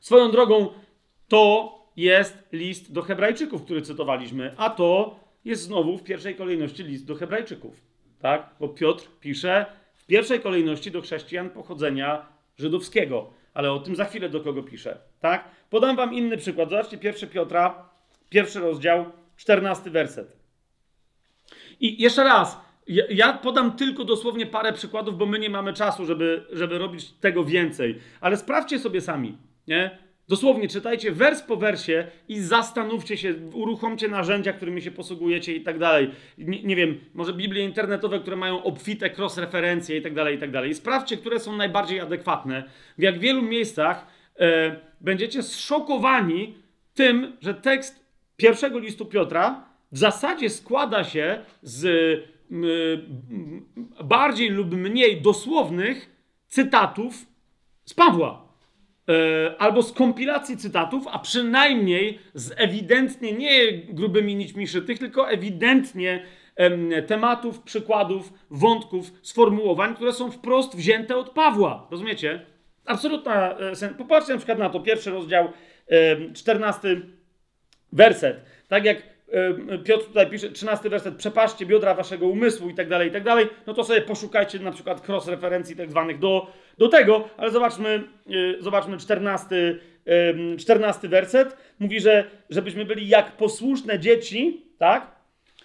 Swoją 0.00 0.30
drogą, 0.30 0.68
to 1.28 1.72
jest 1.96 2.38
list 2.52 2.92
do 2.92 3.02
Hebrajczyków, 3.02 3.64
który 3.64 3.82
cytowaliśmy, 3.82 4.54
a 4.56 4.70
to 4.70 5.20
jest 5.44 5.62
znowu 5.62 5.98
w 5.98 6.02
pierwszej 6.02 6.34
kolejności 6.34 6.84
list 6.84 7.06
do 7.06 7.14
Hebrajczyków. 7.14 7.80
Tak? 8.18 8.50
Bo 8.60 8.68
Piotr 8.68 9.08
pisze 9.20 9.66
w 9.94 10.06
pierwszej 10.06 10.40
kolejności 10.40 10.90
do 10.90 11.02
chrześcijan 11.02 11.50
pochodzenia 11.50 12.26
żydowskiego. 12.58 13.30
Ale 13.54 13.72
o 13.72 13.78
tym 13.78 13.96
za 13.96 14.04
chwilę 14.04 14.28
do 14.28 14.40
kogo 14.40 14.62
pisze. 14.62 14.98
Tak? 15.20 15.44
Podam 15.70 15.96
wam 15.96 16.14
inny 16.14 16.36
przykład. 16.36 16.70
Zobaczcie, 16.70 16.98
pierwszy 16.98 17.26
Piotra, 17.26 17.88
pierwszy 18.28 18.60
rozdział, 18.60 19.04
czternasty 19.36 19.90
werset. 19.90 20.36
I 21.80 22.02
jeszcze 22.02 22.24
raz, 22.24 22.67
ja, 22.88 23.04
ja, 23.10 23.32
podam 23.32 23.72
tylko 23.72 24.04
dosłownie 24.04 24.46
parę 24.46 24.72
przykładów, 24.72 25.18
bo 25.18 25.26
my 25.26 25.38
nie 25.38 25.50
mamy 25.50 25.72
czasu, 25.72 26.06
żeby, 26.06 26.46
żeby 26.52 26.78
robić 26.78 27.10
tego 27.10 27.44
więcej. 27.44 27.98
Ale 28.20 28.36
sprawdźcie 28.36 28.78
sobie 28.78 29.00
sami, 29.00 29.36
nie? 29.66 29.98
Dosłownie 30.28 30.68
czytajcie 30.68 31.12
wers 31.12 31.42
po 31.42 31.56
wersie 31.56 32.06
i 32.28 32.40
zastanówcie 32.40 33.16
się, 33.16 33.34
uruchomcie 33.54 34.08
narzędzia, 34.08 34.52
którymi 34.52 34.82
się 34.82 34.90
posługujecie 34.90 35.54
i 35.54 35.60
tak 35.60 35.78
dalej. 35.78 36.10
Nie, 36.38 36.76
wiem, 36.76 37.00
może 37.14 37.32
Biblie 37.32 37.64
internetowe, 37.64 38.20
które 38.20 38.36
mają 38.36 38.62
obfite 38.62 39.10
cross-referencje 39.10 39.96
i 39.96 40.02
tak 40.02 40.14
dalej, 40.14 40.36
i 40.36 40.38
tak 40.38 40.50
dalej. 40.50 40.74
Sprawdźcie, 40.74 41.16
które 41.16 41.40
są 41.40 41.56
najbardziej 41.56 42.00
adekwatne. 42.00 42.64
W 42.98 43.02
jak 43.02 43.18
wielu 43.18 43.42
miejscach 43.42 44.06
e, 44.38 44.76
będziecie 45.00 45.42
zszokowani 45.42 46.54
tym, 46.94 47.36
że 47.40 47.54
tekst 47.54 48.06
pierwszego 48.36 48.78
listu 48.78 49.06
Piotra 49.06 49.64
w 49.92 49.98
zasadzie 49.98 50.50
składa 50.50 51.04
się 51.04 51.38
z 51.62 51.84
bardziej 54.04 54.50
lub 54.50 54.74
mniej 54.74 55.20
dosłownych 55.20 56.10
cytatów 56.46 57.26
z 57.84 57.94
Pawła. 57.94 58.48
E, 59.08 59.54
albo 59.58 59.82
z 59.82 59.92
kompilacji 59.92 60.56
cytatów, 60.56 61.04
a 61.10 61.18
przynajmniej 61.18 62.18
z 62.34 62.52
ewidentnie 62.56 63.32
nie 63.32 63.72
grubymi 63.72 64.34
nićmi 64.34 64.68
szytych, 64.68 64.98
tylko 64.98 65.30
ewidentnie 65.30 66.24
tematów, 67.06 67.62
przykładów, 67.62 68.32
wątków, 68.50 69.12
sformułowań, 69.22 69.94
które 69.94 70.12
są 70.12 70.30
wprost 70.30 70.76
wzięte 70.76 71.16
od 71.16 71.30
Pawła. 71.30 71.86
Rozumiecie? 71.90 72.46
Absolutna 72.84 73.58
e, 73.58 73.76
sens. 73.76 73.96
Popatrzcie 73.98 74.32
na 74.32 74.38
przykład 74.38 74.58
na 74.58 74.70
to, 74.70 74.80
pierwszy 74.80 75.10
rozdział, 75.10 75.52
czternasty 76.34 77.02
werset. 77.92 78.44
Tak 78.68 78.84
jak 78.84 78.98
e, 78.98 79.02
Piotr 79.84 80.04
tutaj 80.04 80.30
pisze, 80.30 80.50
13 80.50 80.90
werset, 80.90 81.16
przepatrzcie 81.16 81.66
biodra 81.66 81.94
waszego 81.94 82.28
umysłu 82.28 82.70
i 82.70 82.74
tak 82.74 82.88
dalej, 82.88 83.08
i 83.08 83.12
tak 83.12 83.24
dalej, 83.24 83.46
no 83.66 83.74
to 83.74 83.84
sobie 83.84 84.00
poszukajcie 84.00 84.58
na 84.58 84.72
przykład 84.72 85.08
cross-referencji 85.08 85.76
tak 85.76 85.90
zwanych 85.90 86.18
do, 86.18 86.52
do 86.78 86.88
tego, 86.88 87.28
ale 87.36 87.50
zobaczmy, 87.50 88.02
e, 88.58 88.62
zobaczmy 88.62 88.98
14, 88.98 89.78
14 90.58 91.08
werset, 91.08 91.56
mówi, 91.78 92.00
że 92.00 92.24
żebyśmy 92.50 92.84
byli 92.84 93.08
jak 93.08 93.36
posłuszne 93.36 93.98
dzieci, 93.98 94.62
tak? 94.78 95.18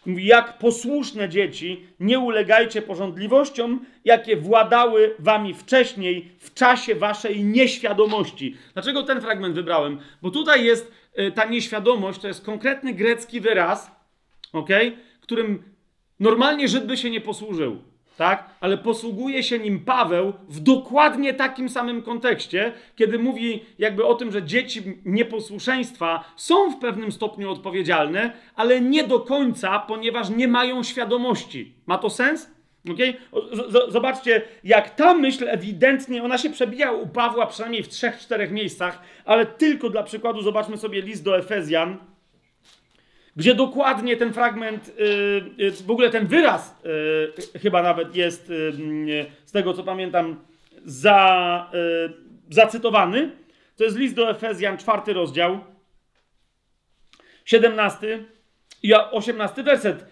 Mówi, 0.06 0.26
jak 0.26 0.58
posłuszne 0.58 1.30
dzieci, 1.30 1.86
nie 2.00 2.20
ulegajcie 2.20 2.82
porządliwościom, 2.82 3.86
jakie 4.06 4.38
władały 4.38 5.16
wami 5.20 5.54
wcześniej, 5.54 6.32
w 6.40 6.54
czasie 6.54 6.96
waszej 6.96 7.44
nieświadomości. 7.44 8.58
Dlaczego 8.74 9.04
ten 9.04 9.22
fragment 9.22 9.56
wybrałem? 9.56 10.00
Bo 10.22 10.32
tutaj 10.32 10.66
jest 10.66 10.88
y, 10.88 10.92
ta 11.36 11.46
nieświadomość, 11.46 12.20
to 12.20 12.28
jest 12.28 12.46
konkretny 12.46 12.94
grecki 12.94 13.42
wyraz, 13.42 13.92
ok, 14.54 14.70
którym 15.22 15.64
normalnie 16.20 16.68
Żyd 16.68 16.86
by 16.86 16.98
się 16.98 17.10
nie 17.10 17.22
posłużył 17.22 17.78
tak? 18.18 18.50
Ale 18.60 18.78
posługuje 18.78 19.44
się 19.44 19.60
nim 19.60 19.80
Paweł 19.80 20.34
w 20.50 20.60
dokładnie 20.60 21.34
takim 21.34 21.70
samym 21.70 22.02
kontekście, 22.02 22.74
kiedy 22.96 23.20
mówi 23.20 23.66
jakby 23.80 24.06
o 24.06 24.16
tym, 24.16 24.32
że 24.32 24.44
dzieci 24.44 24.84
nieposłuszeństwa 25.06 26.24
są 26.36 26.72
w 26.72 26.80
pewnym 26.80 27.12
stopniu 27.12 27.52
odpowiedzialne, 27.52 28.32
ale 28.56 28.82
nie 28.82 29.04
do 29.04 29.20
końca, 29.20 29.80
ponieważ 29.80 30.30
nie 30.30 30.48
mają 30.48 30.84
świadomości. 30.84 31.74
Ma 31.86 31.98
to 31.98 32.10
sens? 32.10 32.53
Okay? 32.92 33.14
Zobaczcie, 33.90 34.42
jak 34.64 34.96
ta 34.96 35.14
myśl 35.14 35.50
ewidentnie, 35.50 36.24
ona 36.24 36.38
się 36.38 36.50
przebija 36.50 36.92
u 36.92 37.08
Pawła 37.08 37.48
przynajmniej 37.48 37.84
w 37.84 37.90
trzech, 37.90 38.20
czterech 38.20 38.52
miejscach, 38.52 39.02
ale 39.26 39.46
tylko 39.46 39.90
dla 39.90 40.04
przykładu 40.04 40.42
zobaczmy 40.42 40.78
sobie 40.78 41.02
list 41.02 41.24
do 41.24 41.38
Efezjan, 41.38 41.98
gdzie 43.36 43.56
dokładnie 43.56 44.18
ten 44.18 44.34
fragment, 44.34 44.88
y, 44.88 45.64
y, 45.64 45.72
w 45.72 45.92
ogóle 45.92 46.10
ten 46.10 46.28
wyraz 46.28 46.76
y, 47.56 47.60
chyba 47.60 47.84
nawet 47.84 48.16
jest, 48.16 48.48
z 49.46 49.52
tego 49.52 49.74
co 49.74 49.84
pamiętam, 49.84 50.40
za, 50.86 51.72
zacytowany. 52.50 53.32
To 53.76 53.84
jest 53.84 53.98
list 53.98 54.16
do 54.16 54.30
Efezjan, 54.30 54.78
czwarty 54.78 55.14
rozdział, 55.14 55.60
17 57.46 58.26
i 58.84 58.94
18 58.94 59.64
werset. 59.64 60.06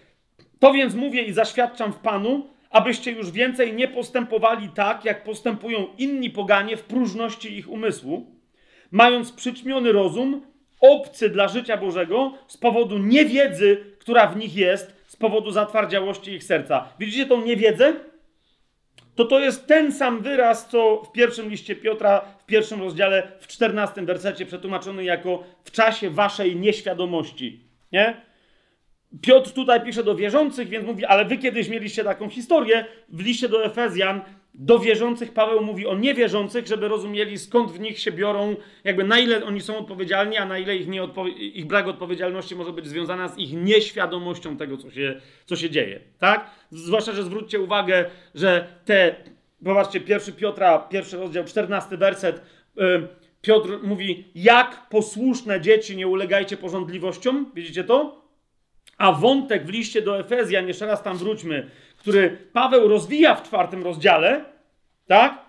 To 0.59 0.74
więc 0.74 0.95
mówię 0.95 1.24
i 1.24 1.34
zaświadczam 1.34 1.93
w 1.93 1.99
Panu, 1.99 2.47
abyście 2.72 3.11
już 3.11 3.32
więcej 3.32 3.74
nie 3.74 3.88
postępowali 3.88 4.69
tak, 4.69 5.05
jak 5.05 5.24
postępują 5.24 5.88
inni 5.97 6.30
poganie 6.30 6.78
w 6.78 6.84
próżności 6.84 7.57
ich 7.57 7.69
umysłu, 7.69 8.36
mając 8.91 9.32
przyćmiony 9.32 9.91
rozum, 9.91 10.41
obcy 10.82 11.30
dla 11.30 11.47
życia 11.47 11.78
Bożego 11.78 12.34
z 12.47 12.57
powodu 12.57 12.97
niewiedzy, 12.97 13.78
która 13.99 14.28
w 14.28 14.38
nich 14.38 14.55
jest, 14.55 14.95
z 15.07 15.15
powodu 15.15 15.51
zatwardziałości 15.51 16.32
ich 16.32 16.43
serca. 16.43 16.88
Widzicie 16.99 17.26
tą 17.26 17.41
niewiedzę? 17.41 17.93
To 19.15 19.26
to 19.26 19.39
jest 19.39 19.67
ten 19.67 19.91
sam 19.91 20.22
wyraz, 20.22 20.69
co 20.69 21.03
w 21.03 21.11
pierwszym 21.11 21.49
liście 21.49 21.76
Piotra, 21.76 22.22
w 22.39 22.45
pierwszym 22.45 22.82
rozdziale, 22.82 23.32
w 23.39 23.47
czternastym 23.47 24.05
wersecie 24.05 24.45
przetłumaczony 24.45 25.03
jako 25.03 25.43
w 25.63 25.72
czasie 25.72 26.09
waszej 26.09 26.55
nieświadomości. 26.55 27.63
Nie? 27.91 28.22
Piotr 29.22 29.51
tutaj 29.51 29.82
pisze 29.82 30.03
do 30.03 30.16
wierzących, 30.16 30.70
więc 30.70 30.86
mówi, 30.86 31.05
ale 31.05 31.26
wy 31.26 31.38
kiedyś 31.38 31.70
mieliście 31.70 32.03
taką 32.03 32.30
historię. 32.30 32.86
W 33.09 33.26
liście 33.26 33.49
do 33.49 33.66
Efezjan 33.66 34.22
do 34.53 34.80
wierzących 34.80 35.34
Paweł 35.34 35.64
mówi 35.64 35.88
o 35.88 35.95
niewierzących, 35.95 36.68
żeby 36.68 36.88
rozumieli 36.88 37.38
skąd 37.38 37.72
w 37.72 37.80
nich 37.80 37.99
się 37.99 38.12
biorą, 38.12 38.55
jakby 38.84 39.03
na 39.03 39.20
ile 39.20 39.45
oni 39.45 39.62
są 39.62 39.78
odpowiedzialni, 39.78 40.38
a 40.38 40.45
na 40.45 40.57
ile 40.57 40.76
ich, 40.76 40.88
ich 41.38 41.66
brak 41.66 41.88
odpowiedzialności 41.88 42.55
może 42.55 42.74
być 42.74 42.88
związana 42.88 43.28
z 43.28 43.38
ich 43.38 43.53
nieświadomością 43.53 44.57
tego, 44.57 44.78
co 44.78 44.91
się, 44.91 45.22
co 45.45 45.55
się 45.55 45.70
dzieje. 45.70 45.99
Tak? 46.20 46.49
Zwłaszcza, 46.70 47.12
że 47.12 47.24
zwróćcie 47.24 47.59
uwagę, 47.59 48.05
że 48.36 48.68
te, 48.86 49.16
popatrzcie, 49.66 49.99
pierwszy 49.99 50.34
Piotra, 50.34 50.80
pierwszy 50.80 51.18
rozdział, 51.18 51.43
czternasty 51.43 51.97
werset, 51.97 52.41
yy, 52.76 53.07
Piotr 53.41 53.80
mówi, 53.84 54.32
jak 54.36 54.89
posłuszne 54.89 55.62
dzieci 55.62 55.95
nie 55.95 56.07
ulegajcie 56.07 56.57
porządliwościom, 56.57 57.51
widzicie 57.55 57.84
to? 57.84 58.20
A 59.02 59.12
wątek 59.12 59.66
w 59.66 59.70
liście 59.70 60.02
do 60.02 60.20
Efezjan, 60.20 60.68
jeszcze 60.68 60.86
raz 60.86 61.04
tam 61.04 61.18
wróćmy, 61.18 61.70
który 61.97 62.38
Paweł 62.54 62.88
rozwija 62.88 63.36
w 63.36 63.43
czwartym 63.43 63.84
rozdziale, 63.84 64.45
tak? 65.08 65.45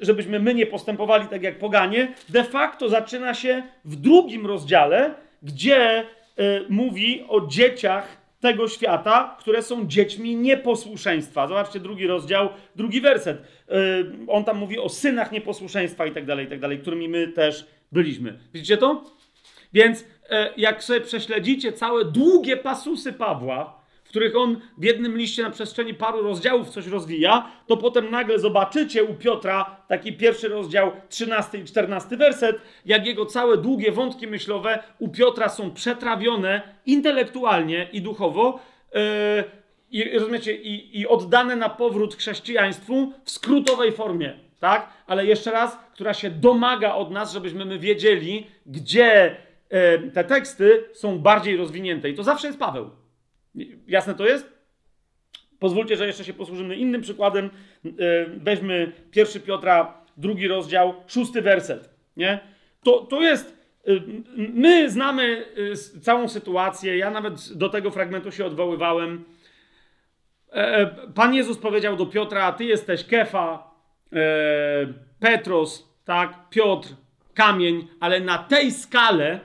Żebyśmy 0.00 0.40
my 0.40 0.54
nie 0.54 0.66
postępowali 0.66 1.28
tak 1.28 1.42
jak 1.42 1.58
poganie, 1.58 2.14
de 2.28 2.44
facto 2.44 2.88
zaczyna 2.88 3.34
się 3.34 3.62
w 3.84 3.96
drugim 3.96 4.46
rozdziale, 4.46 5.14
gdzie 5.42 6.00
y, 6.00 6.04
mówi 6.68 7.24
o 7.28 7.46
dzieciach 7.46 8.16
tego 8.40 8.68
świata, 8.68 9.36
które 9.38 9.62
są 9.62 9.86
dziećmi 9.86 10.36
nieposłuszeństwa. 10.36 11.46
Zobaczcie 11.46 11.80
drugi 11.80 12.06
rozdział, 12.06 12.48
drugi 12.76 13.00
werset. 13.00 13.38
Y, 13.38 13.42
on 14.28 14.44
tam 14.44 14.58
mówi 14.58 14.78
o 14.78 14.88
synach 14.88 15.32
nieposłuszeństwa 15.32 16.06
i 16.06 16.12
tak 16.12 16.26
dalej, 16.26 16.46
i 16.46 16.48
tak 16.48 16.60
dalej, 16.60 16.78
którymi 16.78 17.08
my 17.08 17.28
też 17.28 17.66
byliśmy. 17.92 18.38
Widzicie 18.52 18.76
to? 18.76 19.04
Więc 19.72 20.04
jak 20.56 20.84
sobie 20.84 21.00
prześledzicie 21.00 21.72
całe 21.72 22.04
długie 22.04 22.56
pasusy 22.56 23.12
Pawła, 23.12 23.80
w 24.04 24.08
których 24.08 24.36
on 24.36 24.60
w 24.78 24.84
jednym 24.84 25.18
liście 25.18 25.42
na 25.42 25.50
przestrzeni 25.50 25.94
paru 25.94 26.22
rozdziałów 26.22 26.68
coś 26.68 26.86
rozwija, 26.86 27.50
to 27.66 27.76
potem 27.76 28.10
nagle 28.10 28.38
zobaczycie 28.38 29.04
u 29.04 29.14
Piotra 29.14 29.76
taki 29.88 30.12
pierwszy 30.12 30.48
rozdział, 30.48 30.92
13 31.08 31.58
i 31.58 31.64
14 31.64 32.16
werset, 32.16 32.56
jak 32.86 33.06
jego 33.06 33.26
całe 33.26 33.56
długie 33.56 33.92
wątki 33.92 34.26
myślowe 34.26 34.82
u 34.98 35.08
Piotra 35.08 35.48
są 35.48 35.70
przetrawione 35.70 36.62
intelektualnie 36.86 37.88
i 37.92 38.02
duchowo. 38.02 38.60
Yy, 38.94 39.00
i, 39.90 40.18
rozumiecie, 40.18 40.56
i, 40.56 41.00
i 41.00 41.06
oddane 41.06 41.56
na 41.56 41.68
powrót 41.68 42.16
chrześcijaństwu 42.16 43.12
w 43.24 43.30
skrótowej 43.30 43.92
formie, 43.92 44.32
tak? 44.60 44.88
Ale 45.06 45.26
jeszcze 45.26 45.50
raz, 45.50 45.78
która 45.92 46.14
się 46.14 46.30
domaga 46.30 46.94
od 46.94 47.10
nas, 47.10 47.32
żebyśmy 47.32 47.64
my 47.64 47.78
wiedzieli, 47.78 48.46
gdzie 48.66 49.36
te 50.14 50.24
teksty 50.24 50.84
są 50.92 51.18
bardziej 51.18 51.56
rozwinięte. 51.56 52.10
I 52.10 52.14
to 52.14 52.22
zawsze 52.22 52.46
jest 52.46 52.58
Paweł. 52.58 52.90
Jasne 53.86 54.14
to 54.14 54.26
jest? 54.26 54.60
Pozwólcie, 55.58 55.96
że 55.96 56.06
jeszcze 56.06 56.24
się 56.24 56.32
posłużymy 56.32 56.76
innym 56.76 57.00
przykładem. 57.00 57.50
E, 57.84 57.90
weźmy 58.36 58.92
pierwszy 59.10 59.40
Piotra, 59.40 60.04
drugi 60.16 60.48
rozdział, 60.48 60.94
szósty 61.06 61.42
werset. 61.42 61.90
Nie? 62.16 62.40
To, 62.82 62.98
to 62.98 63.22
jest. 63.22 63.58
E, 63.86 63.90
my 64.36 64.90
znamy 64.90 65.44
e, 65.72 66.00
całą 66.00 66.28
sytuację. 66.28 66.98
Ja 66.98 67.10
nawet 67.10 67.52
do 67.52 67.68
tego 67.68 67.90
fragmentu 67.90 68.32
się 68.32 68.46
odwoływałem. 68.46 69.24
Pan 71.14 71.34
Jezus 71.34 71.58
powiedział 71.58 71.96
do 71.96 72.06
Piotra: 72.06 72.52
Ty 72.52 72.64
jesteś 72.64 73.04
Kefa, 73.04 73.70
Petros, 75.20 75.88
tak, 76.04 76.48
Piotr, 76.50 76.88
kamień, 77.34 77.88
ale 78.00 78.20
na 78.20 78.38
tej 78.38 78.70
skale 78.70 79.40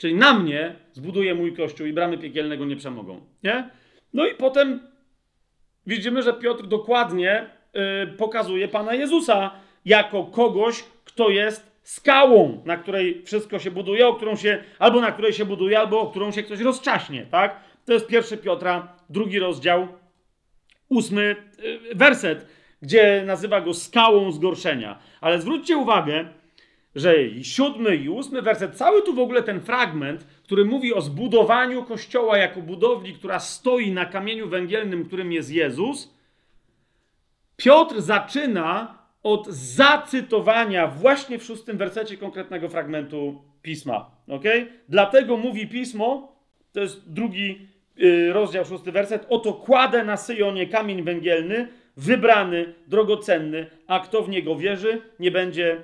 Czyli 0.00 0.14
na 0.14 0.34
mnie 0.34 0.74
zbuduje 0.92 1.34
mój 1.34 1.56
kościół 1.56 1.86
i 1.86 1.92
bramy 1.92 2.18
piekielnego 2.18 2.64
nie 2.64 2.76
przemogą. 2.76 3.20
Nie? 3.42 3.70
No 4.14 4.26
i 4.26 4.34
potem 4.34 4.80
widzimy, 5.86 6.22
że 6.22 6.34
Piotr 6.34 6.66
dokładnie 6.66 7.46
yy, 7.74 8.06
pokazuje 8.06 8.68
Pana 8.68 8.94
Jezusa 8.94 9.50
jako 9.84 10.24
kogoś, 10.24 10.84
kto 11.04 11.30
jest 11.30 11.80
skałą, 11.82 12.62
na 12.64 12.76
której 12.76 13.22
wszystko 13.24 13.58
się 13.58 13.70
buduje, 13.70 14.08
o 14.08 14.14
którą 14.14 14.36
się, 14.36 14.64
albo 14.78 15.00
na 15.00 15.12
której 15.12 15.32
się 15.32 15.44
buduje, 15.44 15.78
albo 15.78 16.00
o 16.00 16.10
którą 16.10 16.32
się 16.32 16.42
ktoś 16.42 16.60
rozczaśnie, 16.60 17.26
tak? 17.30 17.60
To 17.84 17.92
jest 17.92 18.06
pierwszy 18.06 18.36
Piotra, 18.36 18.96
drugi 19.10 19.38
rozdział, 19.38 19.88
ósmy 20.88 21.36
yy, 21.62 21.94
werset, 21.94 22.46
gdzie 22.82 23.22
nazywa 23.26 23.60
go 23.60 23.74
skałą 23.74 24.32
zgorszenia. 24.32 24.98
Ale 25.20 25.40
zwróćcie 25.40 25.76
uwagę, 25.76 26.28
że 26.94 27.22
i 27.22 27.44
siódmy 27.44 27.96
i 27.96 28.08
ósmy 28.08 28.42
werset, 28.42 28.76
cały 28.76 29.02
tu 29.02 29.14
w 29.14 29.18
ogóle 29.18 29.42
ten 29.42 29.60
fragment, 29.60 30.26
który 30.44 30.64
mówi 30.64 30.94
o 30.94 31.00
zbudowaniu 31.00 31.84
kościoła 31.84 32.38
jako 32.38 32.60
budowli, 32.60 33.14
która 33.14 33.38
stoi 33.38 33.92
na 33.92 34.06
kamieniu 34.06 34.48
węgielnym, 34.48 35.04
którym 35.04 35.32
jest 35.32 35.50
Jezus, 35.50 36.20
Piotr 37.56 38.00
zaczyna 38.00 38.98
od 39.22 39.46
zacytowania 39.48 40.86
właśnie 40.86 41.38
w 41.38 41.44
szóstym 41.44 41.76
wersecie 41.76 42.16
konkretnego 42.16 42.68
fragmentu 42.68 43.42
pisma. 43.62 44.10
Dlatego 44.88 45.36
mówi 45.36 45.66
pismo, 45.66 46.36
to 46.72 46.80
jest 46.80 47.12
drugi 47.12 47.68
yy, 47.96 48.32
rozdział, 48.32 48.64
szósty 48.64 48.92
werset, 48.92 49.26
oto 49.28 49.52
kładę 49.52 50.04
na 50.04 50.16
Syjonie 50.16 50.66
kamień 50.66 51.02
węgielny, 51.02 51.68
wybrany, 51.96 52.74
drogocenny, 52.86 53.66
a 53.86 54.00
kto 54.00 54.22
w 54.22 54.28
niego 54.28 54.56
wierzy, 54.56 55.02
nie 55.18 55.30
będzie 55.30 55.82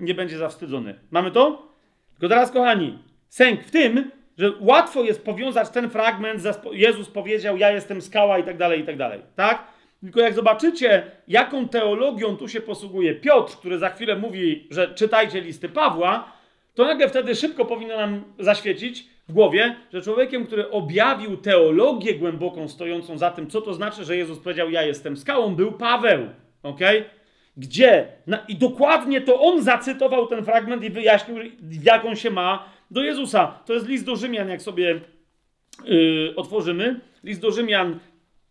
nie 0.00 0.14
będzie 0.14 0.38
zawstydzony. 0.38 0.94
Mamy 1.10 1.30
to? 1.30 1.72
Tylko 2.10 2.28
teraz, 2.28 2.50
kochani, 2.50 2.98
sęk 3.28 3.62
w 3.62 3.70
tym, 3.70 4.10
że 4.38 4.52
łatwo 4.60 5.02
jest 5.02 5.24
powiązać 5.24 5.68
ten 5.70 5.90
fragment, 5.90 6.42
Jezus 6.72 7.10
powiedział, 7.10 7.56
ja 7.56 7.70
jestem 7.70 8.00
skała 8.00 8.38
i 8.38 8.44
tak 8.44 8.56
dalej, 8.56 8.80
i 8.80 8.84
tak 8.84 8.96
dalej. 8.96 9.20
Tak? 9.36 9.66
Tylko 10.00 10.20
jak 10.20 10.34
zobaczycie, 10.34 11.10
jaką 11.28 11.68
teologią 11.68 12.36
tu 12.36 12.48
się 12.48 12.60
posługuje 12.60 13.14
Piotr, 13.14 13.56
który 13.56 13.78
za 13.78 13.90
chwilę 13.90 14.16
mówi, 14.16 14.66
że 14.70 14.94
czytajcie 14.94 15.40
listy 15.40 15.68
Pawła, 15.68 16.32
to 16.74 16.84
nagle 16.84 17.08
wtedy 17.08 17.34
szybko 17.34 17.64
powinno 17.64 17.96
nam 17.96 18.24
zaświecić, 18.38 19.06
w 19.28 19.32
głowie, 19.32 19.76
że 19.92 20.02
człowiekiem, 20.02 20.46
który 20.46 20.70
objawił 20.70 21.36
teologię 21.36 22.14
głęboką 22.14 22.68
stojącą 22.68 23.18
za 23.18 23.30
tym, 23.30 23.50
co 23.50 23.60
to 23.60 23.74
znaczy, 23.74 24.04
że 24.04 24.16
Jezus 24.16 24.38
powiedział: 24.38 24.70
Ja 24.70 24.82
jestem 24.82 25.16
skałą, 25.16 25.54
był 25.54 25.72
Paweł. 25.72 26.26
ok? 26.62 26.80
Gdzie? 27.56 28.06
Na, 28.26 28.38
I 28.48 28.56
dokładnie 28.56 29.20
to 29.20 29.40
on 29.40 29.62
zacytował 29.62 30.26
ten 30.26 30.44
fragment 30.44 30.84
i 30.84 30.90
wyjaśnił, 30.90 31.36
jak 31.82 32.04
on 32.04 32.16
się 32.16 32.30
ma 32.30 32.68
do 32.90 33.02
Jezusa. 33.02 33.58
To 33.66 33.72
jest 33.72 33.88
list 33.88 34.04
do 34.04 34.16
Rzymian, 34.16 34.48
jak 34.48 34.62
sobie 34.62 35.00
yy, 35.84 36.32
otworzymy. 36.36 37.00
List 37.24 37.40
do 37.40 37.50
Rzymian, 37.50 37.98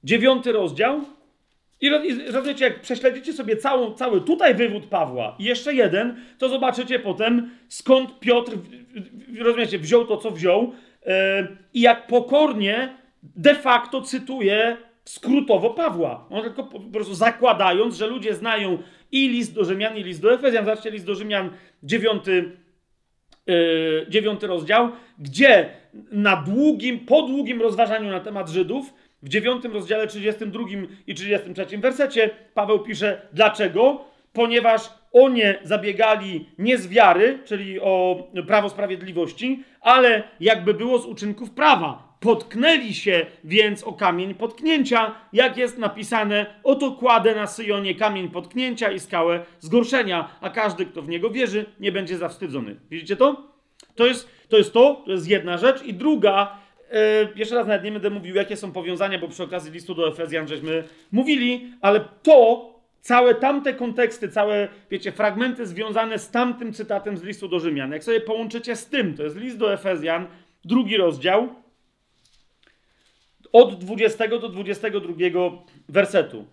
dziewiąty 0.03 0.51
rozdział. 0.51 1.01
I 1.81 1.89
rozumiecie, 2.31 2.65
jak 2.65 2.81
prześledzicie 2.81 3.33
sobie 3.33 3.57
całą, 3.57 3.93
cały 3.93 4.21
tutaj 4.21 4.55
wywód 4.55 4.85
Pawła 4.85 5.35
i 5.39 5.43
jeszcze 5.43 5.73
jeden, 5.73 6.15
to 6.37 6.49
zobaczycie 6.49 6.99
potem, 6.99 7.49
skąd 7.69 8.19
Piotr, 8.19 8.51
rozumiecie, 9.39 9.79
wziął 9.79 10.05
to, 10.05 10.17
co 10.17 10.31
wziął 10.31 10.73
yy, 11.05 11.11
i 11.73 11.81
jak 11.81 12.07
pokornie 12.07 12.97
de 13.23 13.55
facto 13.55 14.01
cytuje 14.01 14.77
skrótowo 15.05 15.69
Pawła. 15.69 16.25
On 16.29 16.43
tylko 16.43 16.63
po 16.63 16.79
prostu 16.79 17.15
zakładając, 17.15 17.95
że 17.95 18.07
ludzie 18.07 18.33
znają 18.33 18.77
i 19.11 19.29
list 19.29 19.53
do 19.53 19.65
Rzymian, 19.65 19.97
i 19.97 20.03
list 20.03 20.21
do 20.21 20.33
Efezjan. 20.33 20.65
Zobaczcie, 20.65 20.91
list 20.91 21.05
do 21.05 21.15
Rzymian, 21.15 21.49
dziewiąty, 21.83 22.51
yy, 23.47 24.05
dziewiąty 24.09 24.47
rozdział, 24.47 24.91
gdzie 25.19 25.69
na 26.11 26.35
długim, 26.35 26.99
po 26.99 27.21
długim 27.21 27.61
rozważaniu 27.61 28.11
na 28.11 28.19
temat 28.19 28.49
Żydów, 28.49 28.93
w 29.23 29.29
dziewiątym 29.29 29.73
rozdziale 29.73 30.07
32 30.07 30.63
i 31.07 31.15
33 31.15 31.77
wersecie 31.77 32.29
Paweł 32.53 32.79
pisze, 32.79 33.21
dlaczego? 33.33 34.05
Ponieważ 34.33 34.89
oni 35.11 35.41
zabiegali 35.63 36.49
nie 36.57 36.77
z 36.77 36.87
wiary, 36.87 37.39
czyli 37.45 37.79
o 37.79 38.23
prawo 38.47 38.69
sprawiedliwości, 38.69 39.63
ale 39.81 40.23
jakby 40.39 40.73
było 40.73 40.99
z 40.99 41.05
uczynków 41.05 41.51
prawa. 41.51 42.04
Potknęli 42.19 42.93
się 42.93 43.25
więc 43.43 43.83
o 43.83 43.93
kamień 43.93 44.33
potknięcia, 44.33 45.15
jak 45.33 45.57
jest 45.57 45.77
napisane: 45.77 46.45
Oto 46.63 46.91
kładę 46.91 47.35
na 47.35 47.47
Syjonie 47.47 47.95
kamień 47.95 48.29
potknięcia 48.29 48.91
i 48.91 48.99
skałę 48.99 49.45
zgorszenia, 49.59 50.29
a 50.41 50.49
każdy, 50.49 50.85
kto 50.85 51.01
w 51.01 51.09
niego 51.09 51.29
wierzy, 51.29 51.65
nie 51.79 51.91
będzie 51.91 52.17
zawstydzony. 52.17 52.75
Widzicie 52.89 53.15
to? 53.15 53.55
To 53.95 54.05
jest 54.05 54.29
to, 54.49 54.57
jest 54.57 54.73
to, 54.73 55.03
to 55.05 55.11
jest 55.11 55.27
jedna 55.27 55.57
rzecz. 55.57 55.83
I 55.83 55.93
druga, 55.93 56.57
yy, 56.91 56.97
jeszcze 57.35 57.55
raz 57.55 57.67
nawet 57.67 57.83
nie 57.83 57.91
będę 57.91 58.09
mówił, 58.09 58.35
jakie 58.35 58.57
są 58.57 58.71
powiązania, 58.71 59.19
bo 59.19 59.27
przy 59.27 59.43
okazji 59.43 59.71
listu 59.71 59.95
do 59.95 60.07
Efezjan 60.07 60.47
żeśmy 60.47 60.83
mówili, 61.11 61.73
ale 61.81 61.99
to, 62.23 62.69
całe 63.01 63.35
tamte 63.35 63.73
konteksty, 63.73 64.29
całe, 64.29 64.67
wiecie, 64.91 65.11
fragmenty 65.11 65.65
związane 65.65 66.19
z 66.19 66.31
tamtym 66.31 66.73
cytatem 66.73 67.17
z 67.17 67.23
listu 67.23 67.47
do 67.47 67.59
Rzymian, 67.59 67.91
jak 67.91 68.03
sobie 68.03 68.21
połączycie 68.21 68.75
z 68.75 68.87
tym, 68.87 69.17
to 69.17 69.23
jest 69.23 69.37
list 69.37 69.57
do 69.57 69.73
Efezjan, 69.73 70.27
drugi 70.65 70.97
rozdział 70.97 71.49
od 73.55 73.75
20 73.75 74.27
do 74.27 74.49
22 74.49 75.13
wersetu. 75.89 76.45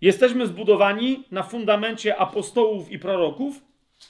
Jesteśmy 0.00 0.46
zbudowani 0.46 1.24
na 1.30 1.42
fundamencie 1.42 2.16
apostołów 2.16 2.92
i 2.92 2.98
proroków, 2.98 3.64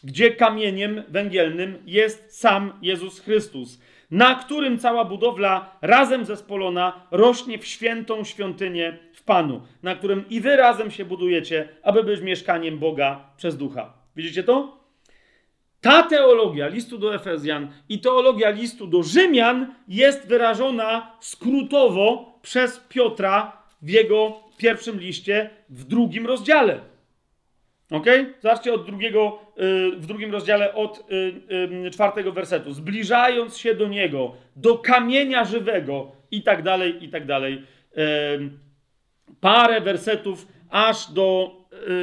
gdzie 0.04 0.30
kamieniem 0.30 1.02
węgielnym 1.08 1.78
jest 1.86 2.40
sam 2.40 2.72
Jezus 2.82 3.20
Chrystus, 3.20 3.80
na 4.10 4.34
którym 4.34 4.78
cała 4.78 5.04
budowla 5.04 5.78
razem 5.82 6.24
zespolona 6.24 7.06
rośnie 7.10 7.58
w 7.58 7.66
świętą 7.66 8.24
świątynię 8.24 8.98
w 9.12 9.22
Panu, 9.22 9.60
na 9.82 9.94
którym 9.94 10.24
i 10.30 10.40
wy 10.40 10.56
razem 10.56 10.90
się 10.90 11.04
budujecie, 11.04 11.68
aby 11.82 12.04
być 12.04 12.20
mieszkaniem 12.20 12.78
Boga 12.78 13.30
przez 13.36 13.56
ducha. 13.56 13.92
Widzicie 14.16 14.42
to? 14.42 14.85
Ta 15.86 16.02
teologia 16.02 16.66
listu 16.66 16.98
do 16.98 17.14
Efezjan 17.14 17.68
i 17.88 18.00
teologia 18.00 18.50
listu 18.50 18.86
do 18.86 19.02
Rzymian 19.02 19.74
jest 19.88 20.28
wyrażona 20.28 21.16
skrótowo 21.20 22.38
przez 22.42 22.80
Piotra 22.88 23.62
w 23.82 23.88
jego 23.88 24.40
pierwszym 24.56 25.00
liście 25.00 25.50
w 25.68 25.84
drugim 25.84 26.26
rozdziale. 26.26 26.80
Ok? 27.90 28.06
Zobaczcie 28.40 28.72
od 28.72 28.86
drugiego, 28.86 29.38
y, 29.58 29.96
w 29.96 30.06
drugim 30.06 30.32
rozdziale 30.32 30.74
od 30.74 31.04
y, 31.10 31.86
y, 31.86 31.90
czwartego 31.90 32.32
wersetu. 32.32 32.72
Zbliżając 32.72 33.56
się 33.56 33.74
do 33.74 33.88
niego, 33.88 34.34
do 34.56 34.78
kamienia 34.78 35.44
żywego 35.44 36.12
i 36.30 36.42
tak 36.42 36.62
dalej, 36.62 37.04
i 37.04 37.08
tak 37.08 37.26
dalej. 37.26 37.62
Parę 39.40 39.80
wersetów 39.80 40.46
aż 40.70 41.12
do 41.12 41.56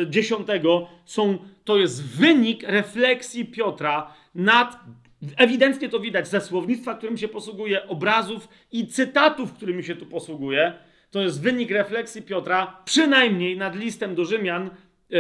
dziesiątego 0.10 0.88
są 1.06 1.38
to 1.64 1.78
jest 1.78 2.18
wynik 2.18 2.64
refleksji 2.64 3.46
Piotra 3.46 4.14
nad, 4.36 4.80
ewidentnie 5.38 5.90
to 5.90 6.00
widać 6.00 6.28
ze 6.28 6.42
słownictwa, 6.42 6.96
którym 6.96 7.18
się 7.18 7.28
posługuje, 7.28 7.88
obrazów 7.88 8.48
i 8.72 8.88
cytatów, 8.88 9.54
którymi 9.54 9.84
się 9.84 9.96
tu 9.96 10.06
posługuje. 10.06 10.74
To 11.12 11.22
jest 11.22 11.42
wynik 11.42 11.72
refleksji 11.72 12.22
Piotra, 12.22 12.82
przynajmniej 12.86 13.58
nad 13.58 13.76
listem 13.76 14.16
do 14.16 14.26
Rzymian 14.26 14.70
yy, 15.10 15.20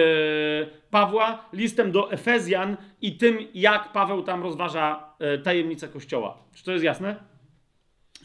Pawła, 0.90 1.50
listem 1.54 1.92
do 1.92 2.12
Efezjan 2.12 2.78
i 3.02 3.18
tym, 3.18 3.38
jak 3.54 3.92
Paweł 3.92 4.24
tam 4.24 4.44
rozważa 4.44 5.14
yy, 5.20 5.40
tajemnicę 5.40 5.88
Kościoła. 5.88 6.38
Czy 6.56 6.64
to 6.64 6.72
jest 6.72 6.84
jasne? 6.84 7.16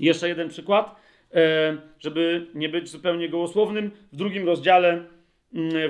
Jeszcze 0.01 0.29
jeden 0.29 0.49
przykład, 0.49 0.97
yy, 1.35 1.41
żeby 1.99 2.47
nie 2.55 2.69
być 2.69 2.91
zupełnie 2.91 3.29
gołosłownym. 3.29 3.91
W 4.13 4.17
drugim 4.17 4.47
rozdziale 4.47 5.05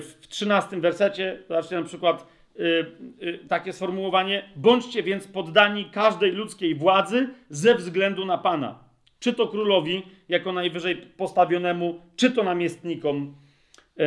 w 0.03 0.27
13 0.29 0.81
wersecie, 0.81 1.39
zobaczcie 1.49 1.77
na 1.77 1.83
przykład 1.83 2.27
yy, 2.57 2.93
yy, 3.21 3.39
takie 3.49 3.73
sformułowanie: 3.73 4.51
Bądźcie 4.57 5.03
więc 5.03 5.27
poddani 5.27 5.85
każdej 5.85 6.33
ludzkiej 6.33 6.75
władzy 6.75 7.29
ze 7.51 7.75
względu 7.75 8.27
na 8.27 8.39
Pana. 8.39 8.79
Czy 9.21 9.33
to 9.33 9.49
królowi, 9.49 10.03
jako 10.29 10.53
najwyżej 10.53 10.97
postawionemu, 10.97 12.01
czy 12.17 12.31
to 12.31 12.43
namiestnikom, 12.43 13.35
yy, 13.97 14.05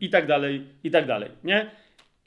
i 0.00 0.10
tak 0.10 0.26
dalej, 0.26 0.66
i 0.84 0.90
tak 0.90 1.06
dalej. 1.06 1.30
Nie? 1.44 1.70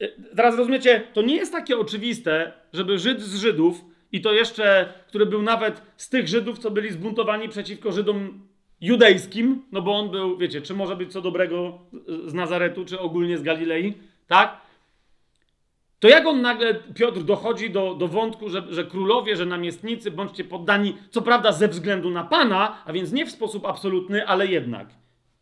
Y, 0.01 0.13
teraz 0.35 0.57
rozumiecie, 0.57 1.01
to 1.13 1.21
nie 1.21 1.35
jest 1.35 1.51
takie 1.51 1.77
oczywiste, 1.77 2.51
żeby 2.73 2.99
Żyd 2.99 3.21
z 3.21 3.35
Żydów, 3.35 3.81
i 4.11 4.21
to 4.21 4.33
jeszcze, 4.33 4.93
który 5.07 5.25
był 5.25 5.41
nawet 5.41 5.81
z 5.97 6.09
tych 6.09 6.27
Żydów, 6.27 6.59
co 6.59 6.71
byli 6.71 6.91
zbuntowani 6.91 7.49
przeciwko 7.49 7.91
Żydom 7.91 8.47
judejskim, 8.81 9.61
no 9.71 9.81
bo 9.81 9.99
on 9.99 10.09
był, 10.09 10.37
wiecie, 10.37 10.61
czy 10.61 10.73
może 10.73 10.95
być 10.95 11.11
co 11.11 11.21
dobrego 11.21 11.79
z 12.25 12.33
Nazaretu, 12.33 12.85
czy 12.85 12.99
ogólnie 12.99 13.37
z 13.37 13.41
Galilei, 13.41 13.93
tak? 14.27 14.61
To 15.99 16.07
jak 16.07 16.25
on 16.25 16.41
nagle, 16.41 16.75
Piotr, 16.95 17.21
dochodzi 17.23 17.69
do, 17.69 17.95
do 17.95 18.07
wątku, 18.07 18.49
że, 18.49 18.63
że 18.69 18.83
królowie, 18.83 19.35
że 19.35 19.45
namiestnicy, 19.45 20.11
bądźcie 20.11 20.43
poddani, 20.43 20.97
co 21.09 21.21
prawda 21.21 21.51
ze 21.51 21.67
względu 21.67 22.09
na 22.09 22.23
Pana, 22.23 22.77
a 22.85 22.93
więc 22.93 23.11
nie 23.11 23.25
w 23.25 23.31
sposób 23.31 23.65
absolutny, 23.65 24.27
ale 24.27 24.47
jednak. 24.47 24.87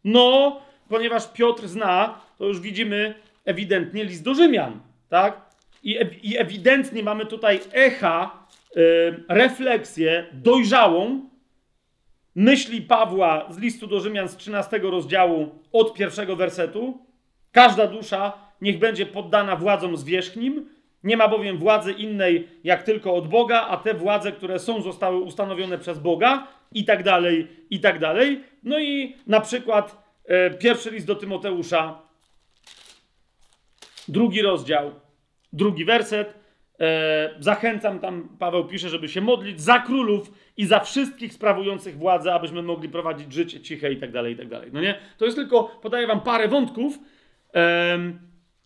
No, 0.04 0.60
ponieważ 0.90 1.34
Piotr 1.34 1.68
zna, 1.68 2.20
to 2.38 2.46
już 2.46 2.60
widzimy 2.60 3.14
ewidentnie 3.46 4.04
list 4.04 4.24
do 4.24 4.34
Rzymian, 4.34 4.80
tak? 5.10 5.42
I, 5.84 6.00
i 6.24 6.38
ewidentnie 6.38 7.04
mamy 7.04 7.26
tutaj 7.26 7.60
echa, 7.72 8.48
yy, 8.76 9.24
refleksję 9.30 10.26
dojrzałą, 10.34 11.29
myśli 12.40 12.82
Pawła 12.82 13.46
z 13.50 13.58
listu 13.58 13.88
do 13.88 14.00
Rzymian 14.00 14.28
z 14.28 14.38
13 14.38 14.78
rozdziału 14.78 15.50
od 15.72 15.94
pierwszego 15.94 16.36
wersetu. 16.36 17.06
Każda 17.52 17.88
dusza 17.88 18.34
niech 18.62 18.80
będzie 18.80 19.06
poddana 19.06 19.56
władzom 19.56 19.98
zwierzchnim. 19.98 20.70
Nie 21.04 21.18
ma 21.18 21.28
bowiem 21.28 21.58
władzy 21.58 21.92
innej 21.92 22.48
jak 22.64 22.84
tylko 22.84 23.16
od 23.16 23.28
Boga, 23.28 23.68
a 23.70 23.78
te 23.78 23.94
władze, 23.94 24.32
które 24.32 24.60
są, 24.60 24.82
zostały 24.82 25.18
ustanowione 25.18 25.78
przez 25.78 26.00
Boga 26.00 26.48
i 26.72 26.86
tak 26.86 27.04
dalej, 27.04 27.48
i 27.70 27.80
tak 27.80 28.00
dalej. 28.00 28.44
No 28.64 28.80
i 28.80 29.16
na 29.28 29.42
przykład 29.42 30.04
e, 30.26 30.50
pierwszy 30.50 30.92
list 30.92 31.08
do 31.08 31.16
Tymoteusza, 31.16 32.02
drugi 34.08 34.42
rozdział, 34.42 34.92
drugi 35.54 35.86
werset. 35.86 36.39
E, 36.80 37.30
zachęcam, 37.40 38.00
tam 38.00 38.30
Paweł 38.40 38.66
pisze, 38.66 38.90
żeby 38.90 39.10
się 39.10 39.22
modlić 39.22 39.62
za 39.62 39.80
królów 39.80 40.32
i 40.58 40.66
za 40.66 40.80
wszystkich 40.80 41.34
sprawujących 41.34 41.98
władzę, 41.98 42.34
abyśmy 42.34 42.62
mogli 42.62 42.90
prowadzić 42.90 43.34
życie 43.34 43.60
ciche 43.60 43.92
i 43.92 43.98
tak 43.98 44.12
dalej, 44.12 44.34
i 44.34 44.38
tak 44.38 44.48
dalej. 44.48 44.70
No 44.74 44.82
nie? 44.82 44.96
To 45.18 45.26
jest 45.26 45.38
tylko, 45.38 45.64
podaję 45.64 46.08
wam 46.08 46.22
parę 46.22 46.48
wątków. 46.48 47.00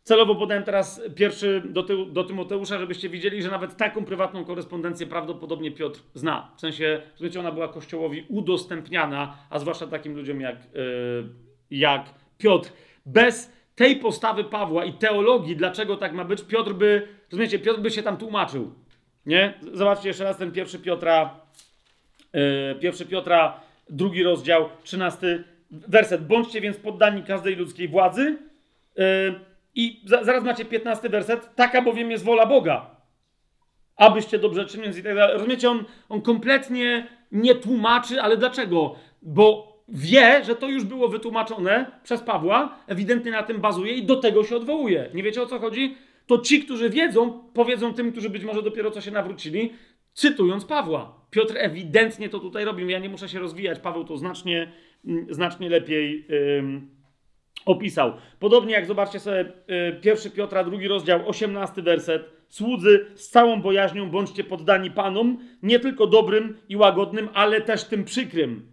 celowo 0.03 0.35
podałem 0.35 0.63
teraz 0.63 1.01
pierwszy 1.15 1.63
do, 1.69 1.83
ty, 1.83 2.05
do 2.05 2.23
Tymoteusza, 2.23 2.79
żebyście 2.79 3.09
widzieli, 3.09 3.41
że 3.41 3.51
nawet 3.51 3.77
taką 3.77 4.05
prywatną 4.05 4.45
korespondencję 4.45 5.07
prawdopodobnie 5.07 5.71
Piotr 5.71 5.99
zna. 6.13 6.51
W 6.57 6.61
sensie, 6.61 7.01
że 7.31 7.39
ona 7.39 7.51
była 7.51 7.67
Kościołowi 7.67 8.25
udostępniana, 8.29 9.37
a 9.49 9.59
zwłaszcza 9.59 9.87
takim 9.87 10.15
ludziom 10.15 10.41
jak, 10.41 10.55
yy, 10.55 11.29
jak 11.71 12.05
Piotr. 12.37 12.69
Bez 13.05 13.53
tej 13.75 13.95
postawy 13.95 14.43
Pawła 14.43 14.85
i 14.85 14.93
teologii, 14.93 15.55
dlaczego 15.55 15.97
tak 15.97 16.13
ma 16.13 16.25
być, 16.25 16.41
Piotr 16.41 16.73
by, 16.73 17.07
rozumiecie, 17.33 17.59
Piotr 17.59 17.79
by 17.79 17.91
się 17.91 18.03
tam 18.03 18.17
tłumaczył. 18.17 18.73
Nie? 19.25 19.53
Zobaczcie 19.73 20.07
jeszcze 20.07 20.23
raz 20.23 20.37
ten 20.37 20.51
pierwszy 20.51 20.79
Piotra, 20.79 21.39
yy, 22.33 22.75
pierwszy 22.79 23.05
Piotra, 23.05 23.59
drugi 23.89 24.23
rozdział, 24.23 24.69
trzynasty 24.83 25.43
werset. 25.71 26.27
Bądźcie 26.27 26.61
więc 26.61 26.77
poddani 26.77 27.23
każdej 27.23 27.55
ludzkiej 27.55 27.87
władzy. 27.87 28.37
Yy, 28.97 29.03
I 29.75 30.01
za, 30.05 30.23
zaraz 30.23 30.43
macie 30.43 30.65
piętnasty 30.65 31.09
werset. 31.09 31.55
Taka 31.55 31.81
bowiem 31.81 32.11
jest 32.11 32.23
wola 32.23 32.45
Boga. 32.45 32.95
abyście 33.95 34.39
dobrze 34.39 34.65
czyniąc 34.65 34.97
i 34.97 35.03
tak 35.03 35.15
dalej. 35.15 35.33
Rozumiecie, 35.33 35.69
on, 35.69 35.83
on 36.09 36.21
kompletnie 36.21 37.07
nie 37.31 37.55
tłumaczy, 37.55 38.21
ale 38.21 38.37
dlaczego? 38.37 38.95
Bo 39.21 39.73
wie, 39.87 40.43
że 40.43 40.55
to 40.55 40.67
już 40.67 40.83
było 40.83 41.07
wytłumaczone 41.07 41.85
przez 42.03 42.21
Pawła, 42.21 42.77
ewidentnie 42.87 43.31
na 43.31 43.43
tym 43.43 43.61
bazuje 43.61 43.93
i 43.93 44.05
do 44.05 44.15
tego 44.15 44.43
się 44.43 44.55
odwołuje. 44.55 45.09
Nie 45.13 45.23
wiecie 45.23 45.41
o 45.41 45.45
co 45.45 45.59
chodzi? 45.59 45.95
To 46.27 46.37
ci, 46.37 46.63
którzy 46.63 46.89
wiedzą, 46.89 47.43
powiedzą 47.53 47.93
tym, 47.93 48.11
którzy 48.11 48.29
być 48.29 48.43
może 48.43 48.61
dopiero 48.61 48.91
co 48.91 49.01
się 49.01 49.11
nawrócili, 49.11 49.73
cytując 50.13 50.65
Pawła. 50.65 51.25
Piotr 51.31 51.53
ewidentnie 51.57 52.29
to 52.29 52.39
tutaj 52.39 52.65
robi. 52.65 52.91
Ja 52.91 52.99
nie 52.99 53.09
muszę 53.09 53.29
się 53.29 53.39
rozwijać. 53.39 53.79
Paweł 53.79 54.03
to 54.03 54.17
znacznie, 54.17 54.71
mm, 55.05 55.33
znacznie 55.33 55.69
lepiej 55.69 56.27
opisał. 57.65 58.13
Podobnie 58.39 58.73
jak 58.73 58.85
zobaczcie 58.85 59.19
sobie 59.19 59.39
y, 59.41 60.01
pierwszy 60.01 60.31
Piotra, 60.31 60.63
drugi 60.63 60.87
rozdział, 60.87 61.29
18 61.29 61.81
werset. 61.81 62.29
Słudzy 62.49 63.05
z 63.15 63.29
całą 63.29 63.61
bojaźnią 63.61 64.09
bądźcie 64.09 64.43
poddani 64.43 64.91
Panom, 64.91 65.37
nie 65.63 65.79
tylko 65.79 66.07
dobrym 66.07 66.57
i 66.69 66.75
łagodnym, 66.75 67.29
ale 67.33 67.61
też 67.61 67.83
tym 67.83 68.03
przykrym. 68.03 68.72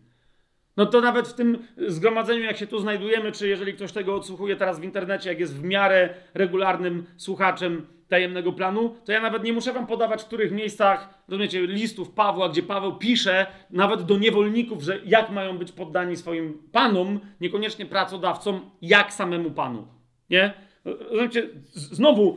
No 0.80 0.86
to 0.86 1.00
nawet 1.00 1.28
w 1.28 1.34
tym 1.34 1.58
zgromadzeniu, 1.76 2.44
jak 2.44 2.56
się 2.56 2.66
tu 2.66 2.78
znajdujemy, 2.78 3.32
czy 3.32 3.48
jeżeli 3.48 3.74
ktoś 3.74 3.92
tego 3.92 4.14
odsłuchuje 4.14 4.56
teraz 4.56 4.80
w 4.80 4.84
internecie, 4.84 5.28
jak 5.28 5.40
jest 5.40 5.56
w 5.56 5.64
miarę 5.64 6.14
regularnym 6.34 7.06
słuchaczem 7.16 7.86
tajemnego 8.08 8.52
planu, 8.52 8.96
to 9.04 9.12
ja 9.12 9.20
nawet 9.20 9.44
nie 9.44 9.52
muszę 9.52 9.72
wam 9.72 9.86
podawać, 9.86 10.22
w 10.22 10.26
których 10.26 10.52
miejscach, 10.52 11.24
rozumiecie, 11.28 11.66
listów 11.66 12.10
Pawła, 12.10 12.48
gdzie 12.48 12.62
Paweł 12.62 12.96
pisze 12.96 13.46
nawet 13.70 14.02
do 14.02 14.18
niewolników, 14.18 14.82
że 14.82 15.00
jak 15.04 15.30
mają 15.30 15.58
być 15.58 15.72
poddani 15.72 16.16
swoim 16.16 16.62
panom, 16.72 17.20
niekoniecznie 17.40 17.86
pracodawcom, 17.86 18.70
jak 18.82 19.12
samemu 19.12 19.50
panu. 19.50 19.88
Nie? 20.30 20.52
Rozumiecie, 20.84 21.48
znowu, 21.72 22.36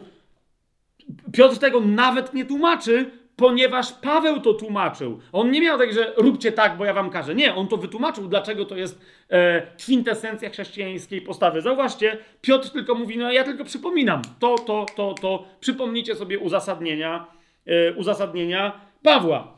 Piotr 1.33 1.57
tego 1.57 1.79
nawet 1.79 2.33
nie 2.33 2.45
tłumaczy, 2.45 3.11
ponieważ 3.35 3.93
Paweł 3.93 4.41
to 4.41 4.53
tłumaczył. 4.53 5.19
On 5.31 5.51
nie 5.51 5.61
miał 5.61 5.77
tak, 5.77 5.93
że 5.93 6.13
róbcie 6.17 6.51
tak, 6.51 6.77
bo 6.77 6.85
ja 6.85 6.93
wam 6.93 7.09
każę. 7.09 7.35
Nie, 7.35 7.55
on 7.55 7.67
to 7.67 7.77
wytłumaczył, 7.77 8.27
dlaczego 8.27 8.65
to 8.65 8.75
jest 8.75 9.01
e, 9.29 9.67
kwintesencja 9.77 10.49
chrześcijańskiej 10.49 11.21
postawy. 11.21 11.61
Zauważcie, 11.61 12.17
Piotr 12.41 12.69
tylko 12.69 12.95
mówi, 12.95 13.17
no 13.17 13.31
ja 13.31 13.43
tylko 13.43 13.63
przypominam 13.63 14.21
to, 14.39 14.55
to, 14.55 14.85
to, 14.95 15.13
to. 15.13 15.45
Przypomnijcie 15.59 16.15
sobie 16.15 16.39
uzasadnienia, 16.39 17.27
e, 17.65 17.93
uzasadnienia 17.93 18.81
Pawła. 19.03 19.57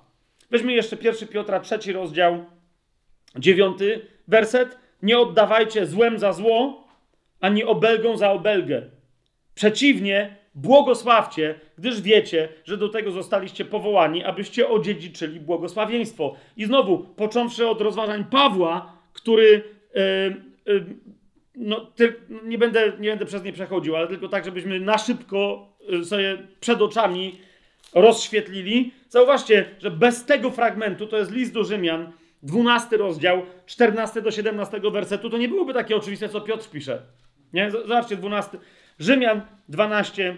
Weźmy 0.51 0.73
jeszcze 0.73 0.97
pierwszy 0.97 1.28
Piotra, 1.28 1.59
trzeci 1.59 1.93
rozdział, 1.93 2.45
dziewiąty 3.39 4.07
werset. 4.28 4.78
Nie 5.01 5.19
oddawajcie 5.19 5.86
złem 5.86 6.19
za 6.19 6.34
zło, 6.34 6.88
ani 7.39 7.63
obelgą 7.63 8.17
za 8.17 8.32
obelgę. 8.32 8.82
Przeciwnie, 9.55 10.36
Błogosławcie, 10.56 11.60
gdyż 11.78 12.01
wiecie, 12.01 12.49
że 12.64 12.78
do 12.78 12.89
tego 12.89 13.12
zostaliście 13.12 13.66
powołani, 13.66 14.24
abyście 14.24 14.70
odziedziczyli 14.70 15.39
błogosławieństwo. 15.39 16.36
I 16.58 16.66
znowu, 16.66 16.97
począwszy 16.97 17.68
od 17.68 17.82
rozważań 17.82 18.26
Pawła, 18.32 18.93
który. 19.14 19.64
Yy, 19.95 20.74
yy, 20.74 20.86
no, 21.56 21.86
ty, 21.95 22.16
nie, 22.43 22.58
będę, 22.58 22.93
nie 22.99 23.10
będę 23.10 23.26
przez 23.26 23.43
nie 23.43 23.53
przechodził, 23.53 23.95
ale 23.95 24.08
tylko 24.08 24.28
tak, 24.28 24.45
żebyśmy 24.45 24.80
na 24.80 24.97
szybko 24.97 25.70
y, 25.93 26.06
sobie 26.06 26.38
przed 26.60 26.82
oczami 26.82 27.39
rozświetlili. 27.93 28.91
Zauważcie, 29.10 29.66
że 29.80 29.91
bez 29.91 30.26
tego 30.26 30.51
fragmentu, 30.51 31.08
to 31.08 31.18
jest 31.18 31.32
list 31.32 31.53
do 31.53 31.64
Rzymian, 31.64 32.12
12 32.43 32.97
rozdział, 32.97 33.41
14 33.66 34.22
do 34.22 34.32
17 34.32 34.80
wersetu, 34.91 35.30
to 35.30 35.38
nie 35.38 35.47
byłoby 35.47 35.74
takie 35.74 35.95
oczywiste, 35.95 36.30
co 36.30 36.41
Piotr 36.41 36.70
pisze. 36.70 37.01
Nie? 37.53 37.72
Zobaczcie, 37.72 38.16
12. 38.16 38.58
Rzymian 39.00 39.41
12 39.70 40.38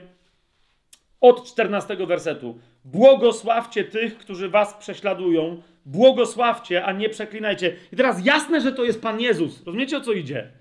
od 1.22 1.45
14 1.45 1.97
wersetu. 2.08 2.60
Błogosławcie 2.86 3.84
tych, 3.84 4.18
którzy 4.18 4.49
was 4.49 4.74
prześladują. 4.74 5.62
Błogosławcie, 5.86 6.86
a 6.86 6.91
nie 6.91 7.10
przeklinajcie. 7.10 7.76
I 7.93 7.95
teraz 7.95 8.26
jasne, 8.26 8.62
że 8.62 8.72
to 8.72 8.84
jest 8.84 9.01
Pan 9.01 9.20
Jezus. 9.20 9.64
Rozumiecie 9.66 9.97
o 9.97 10.01
co 10.01 10.12
idzie? 10.12 10.51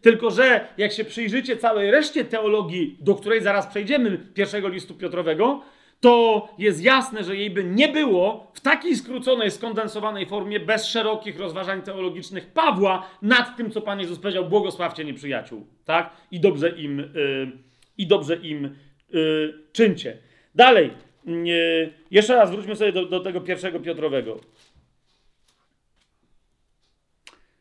Tylko, 0.00 0.30
że 0.30 0.68
jak 0.78 0.92
się 0.92 1.04
przyjrzycie 1.04 1.56
całej 1.56 1.90
reszcie 1.90 2.24
teologii, 2.24 2.96
do 3.00 3.14
której 3.14 3.42
zaraz 3.42 3.66
przejdziemy, 3.66 4.18
pierwszego 4.34 4.68
listu 4.68 4.94
Piotrowego, 4.94 5.62
to 6.02 6.48
jest 6.58 6.82
jasne, 6.82 7.24
że 7.24 7.36
jej 7.36 7.50
by 7.50 7.64
nie 7.64 7.88
było 7.88 8.50
w 8.54 8.60
takiej 8.60 8.96
skróconej, 8.96 9.50
skondensowanej 9.50 10.26
formie, 10.26 10.60
bez 10.60 10.86
szerokich 10.86 11.38
rozważań 11.38 11.82
teologicznych 11.82 12.46
Pawła 12.46 13.10
nad 13.22 13.56
tym, 13.56 13.70
co 13.70 13.80
Pan 13.80 14.00
Jezus 14.00 14.18
powiedział, 14.18 14.48
błogosławcie 14.48 15.04
nieprzyjaciół, 15.04 15.66
tak? 15.84 16.10
I 16.30 16.40
dobrze 16.40 16.68
im, 16.68 16.98
yy, 16.98 17.52
i 17.98 18.06
dobrze 18.06 18.36
im 18.36 18.76
yy, 19.12 19.58
czyńcie. 19.72 20.18
Dalej, 20.54 20.90
yy, 21.26 21.92
jeszcze 22.10 22.36
raz 22.36 22.50
wróćmy 22.50 22.76
sobie 22.76 22.92
do, 22.92 23.06
do 23.06 23.20
tego 23.20 23.40
pierwszego 23.40 23.80
Piotrowego. 23.80 24.40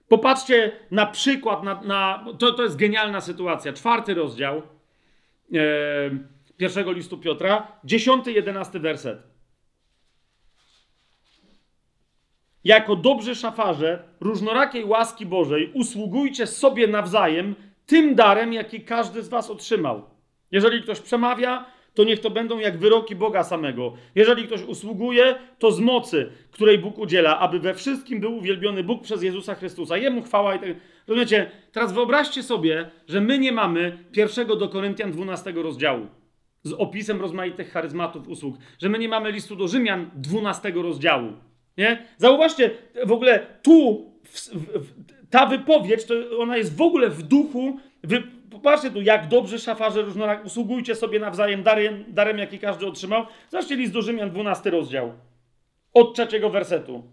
Popatrzcie 0.07 0.71
na 0.91 1.05
przykład, 1.05 1.63
na, 1.63 1.81
na 1.81 2.25
to, 2.39 2.51
to 2.51 2.63
jest 2.63 2.75
genialna 2.75 3.21
sytuacja. 3.21 3.73
Czwarty 3.73 4.13
rozdział. 4.13 4.61
Yy, 5.51 5.61
pierwszego 6.61 6.91
listu 6.91 7.17
Piotra, 7.17 7.67
dziesiąty, 7.83 8.31
jedenasty 8.31 8.79
werset. 8.79 9.19
Jako 12.63 12.95
dobrzy 12.95 13.35
szafarze 13.35 14.03
różnorakiej 14.19 14.85
łaski 14.85 15.25
Bożej 15.25 15.71
usługujcie 15.73 16.47
sobie 16.47 16.87
nawzajem 16.87 17.55
tym 17.85 18.15
darem, 18.15 18.53
jaki 18.53 18.81
każdy 18.81 19.23
z 19.23 19.29
was 19.29 19.49
otrzymał. 19.49 20.03
Jeżeli 20.51 20.83
ktoś 20.83 20.99
przemawia, 20.99 21.65
to 21.93 22.03
niech 22.03 22.19
to 22.19 22.29
będą 22.29 22.59
jak 22.59 22.77
wyroki 22.77 23.15
Boga 23.15 23.43
samego. 23.43 23.93
Jeżeli 24.15 24.43
ktoś 24.43 24.63
usługuje, 24.63 25.35
to 25.59 25.71
z 25.71 25.79
mocy, 25.79 26.31
której 26.51 26.79
Bóg 26.79 26.97
udziela, 26.97 27.39
aby 27.39 27.59
we 27.59 27.73
wszystkim 27.73 28.19
był 28.19 28.37
uwielbiony 28.37 28.83
Bóg 28.83 29.03
przez 29.03 29.23
Jezusa 29.23 29.55
Chrystusa. 29.55 29.97
Jemu 29.97 30.21
chwała 30.21 30.55
i 30.55 30.59
tak. 30.59 30.69
Rozumiecie? 31.07 31.51
Teraz 31.71 31.93
wyobraźcie 31.93 32.43
sobie, 32.43 32.89
że 33.07 33.21
my 33.21 33.39
nie 33.39 33.51
mamy 33.51 33.97
pierwszego 34.11 34.55
do 34.55 34.69
Koryntian 34.69 35.11
12 35.11 35.51
rozdziału 35.51 36.20
z 36.63 36.73
opisem 36.73 37.21
rozmaitych 37.21 37.71
charyzmatów 37.71 38.27
usług, 38.27 38.55
że 38.79 38.89
my 38.89 38.99
nie 38.99 39.09
mamy 39.09 39.31
listu 39.31 39.55
do 39.55 39.67
Rzymian 39.67 40.09
12 40.15 40.71
rozdziału. 40.71 41.33
Nie? 41.77 42.05
Zauważcie, 42.17 42.71
w 43.05 43.11
ogóle 43.11 43.47
tu 43.61 44.05
w, 44.23 44.49
w, 44.49 44.93
ta 45.29 45.45
wypowiedź, 45.45 46.05
to 46.05 46.13
ona 46.39 46.57
jest 46.57 46.77
w 46.77 46.81
ogóle 46.81 47.09
w 47.09 47.23
duchu. 47.23 47.79
Wy, 48.03 48.23
popatrzcie 48.49 48.91
tu, 48.91 49.01
jak 49.01 49.27
dobrze 49.27 49.59
szafarze 49.59 50.01
różnorakie, 50.01 50.43
usługujcie 50.43 50.95
sobie 50.95 51.19
nawzajem 51.19 51.63
darem, 51.63 52.03
darem, 52.07 52.37
jaki 52.37 52.59
każdy 52.59 52.87
otrzymał. 52.87 53.25
Zobaczcie 53.49 53.75
list 53.75 53.93
do 53.93 54.01
Rzymian 54.01 54.29
12 54.29 54.69
rozdział. 54.69 55.13
Od 55.93 56.15
trzeciego 56.15 56.49
wersetu. 56.49 57.03